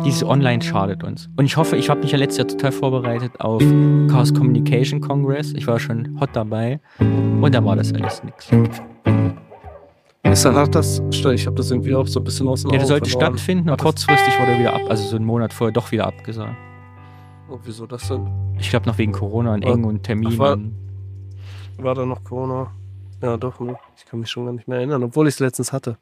Dieses 0.05 0.23
Online 0.23 0.61
schadet 0.61 1.03
uns. 1.03 1.29
Und 1.35 1.45
ich 1.45 1.57
hoffe, 1.57 1.75
ich 1.75 1.89
habe 1.89 2.01
mich 2.01 2.11
ja 2.11 2.17
letztes 2.17 2.37
Jahr 2.37 2.47
total 2.47 2.71
vorbereitet 2.71 3.31
auf 3.39 3.61
Chaos 4.09 4.33
Communication 4.33 5.01
Congress. 5.01 5.53
Ich 5.53 5.67
war 5.67 5.79
schon 5.79 6.17
hot 6.19 6.29
dabei. 6.33 6.79
Und 6.99 7.53
da 7.53 7.63
war 7.63 7.75
das 7.75 7.93
alles 7.93 8.23
nix. 8.23 8.49
Ist 10.23 10.45
dann 10.45 10.57
auch 10.57 10.67
das. 10.69 11.01
Ich 11.11 11.45
habe 11.45 11.55
das 11.57 11.69
irgendwie 11.71 11.93
auch 11.93 12.07
so 12.07 12.19
ein 12.19 12.23
bisschen 12.23 12.47
aus 12.47 12.61
dem 12.61 12.71
Ja, 12.71 12.77
der 12.77 12.81
Auge 12.81 12.87
sollte 12.87 13.09
verloren. 13.09 13.33
stattfinden 13.33 13.69
und 13.69 13.79
das- 13.79 13.83
kurzfristig 13.85 14.39
wurde 14.39 14.51
er 14.53 14.59
wieder 14.59 14.73
ab, 14.73 14.81
also 14.89 15.03
so 15.03 15.15
einen 15.17 15.25
Monat 15.25 15.53
vorher 15.53 15.73
doch 15.73 15.91
wieder 15.91 16.07
abgesagt. 16.07 16.55
Oh, 17.51 17.59
wieso 17.65 17.85
das 17.85 18.07
denn? 18.07 18.25
Ich 18.57 18.69
glaube 18.69 18.87
noch 18.87 18.97
wegen 18.97 19.11
Corona 19.11 19.53
und 19.53 19.65
War- 19.65 19.73
eng 19.73 19.83
und 19.83 20.03
Terminen. 20.03 20.37
war- 20.39 20.53
und- 20.53 20.73
War 21.77 21.93
da 21.95 22.05
noch 22.05 22.23
Corona? 22.23 22.71
Ja, 23.21 23.35
doch. 23.37 23.59
Ne? 23.59 23.75
Ich 23.97 24.05
kann 24.05 24.21
mich 24.21 24.29
schon 24.29 24.45
gar 24.45 24.53
nicht 24.53 24.67
mehr 24.67 24.77
erinnern, 24.77 25.03
obwohl 25.03 25.27
ich 25.27 25.33
es 25.35 25.39
letztens 25.39 25.73
hatte. 25.73 25.97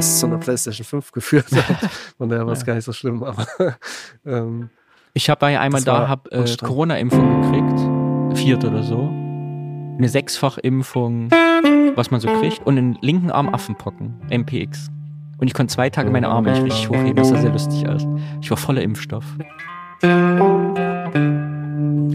Was 0.00 0.18
zu 0.18 0.24
einer 0.28 0.38
PlayStation 0.38 0.86
5 0.86 1.12
geführt 1.12 1.52
hat. 1.52 1.90
Von 2.16 2.30
daher 2.30 2.46
war 2.46 2.54
es 2.54 2.60
Ja. 2.60 2.66
gar 2.68 2.74
nicht 2.74 2.86
so 2.86 2.92
schlimm, 2.94 3.22
aber. 3.22 3.46
ähm, 4.24 4.70
Ich 5.12 5.28
habe 5.28 5.50
ja 5.52 5.60
einmal 5.60 5.82
da 5.82 6.08
hab, 6.08 6.32
äh. 6.32 6.46
Corona-Impfung 6.62 7.42
gekriegt. 7.42 8.38
Vierte 8.38 8.70
oder 8.70 8.82
so. 8.82 8.96
Eine 9.98 10.08
Sechsfach-Impfung, 10.08 11.30
was 11.96 12.10
man 12.10 12.18
so 12.22 12.28
kriegt. 12.40 12.66
Und 12.66 12.78
einen 12.78 12.96
linken 13.02 13.30
Arm 13.30 13.50
Affenpocken. 13.50 14.14
MPX. 14.30 14.88
Und 15.36 15.48
ich 15.48 15.52
konnte 15.52 15.74
zwei 15.74 15.90
Tage 15.90 16.08
meine 16.10 16.28
Arme 16.28 16.50
nicht 16.50 16.62
richtig 16.62 16.88
hochheben. 16.88 17.16
Das 17.16 17.28
sah 17.28 17.36
sehr 17.36 17.52
lustig 17.52 17.86
aus. 17.86 18.06
Ich 18.40 18.48
war 18.48 18.56
voller 18.56 18.80
Impfstoff. 18.80 19.24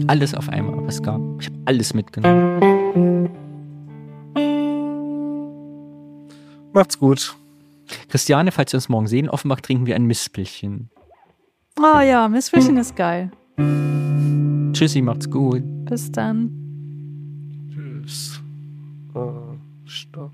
Alles 0.08 0.34
auf 0.34 0.48
einmal, 0.48 0.84
was 0.88 1.00
gab. 1.00 1.20
Ich 1.38 1.46
habe 1.46 1.58
alles 1.66 1.94
mitgenommen. 1.94 3.30
macht's 6.72 6.98
gut. 6.98 7.36
Christiane, 8.08 8.52
falls 8.52 8.72
wir 8.72 8.78
uns 8.78 8.88
morgen 8.88 9.06
sehen, 9.06 9.28
offenbach 9.28 9.60
trinken 9.60 9.86
wir 9.86 9.94
ein 9.94 10.04
Mispelchen. 10.04 10.90
Oh 11.78 12.00
ja, 12.00 12.28
Miss 12.28 12.48
Fishing 12.48 12.78
ist 12.78 12.96
geil. 12.96 13.30
Tschüssi, 14.72 15.02
macht's 15.02 15.30
gut. 15.30 15.62
Bis 15.84 16.10
dann. 16.10 16.50
Tschüss. 17.72 18.40
Äh, 19.14 19.20
stopp. 19.84 20.32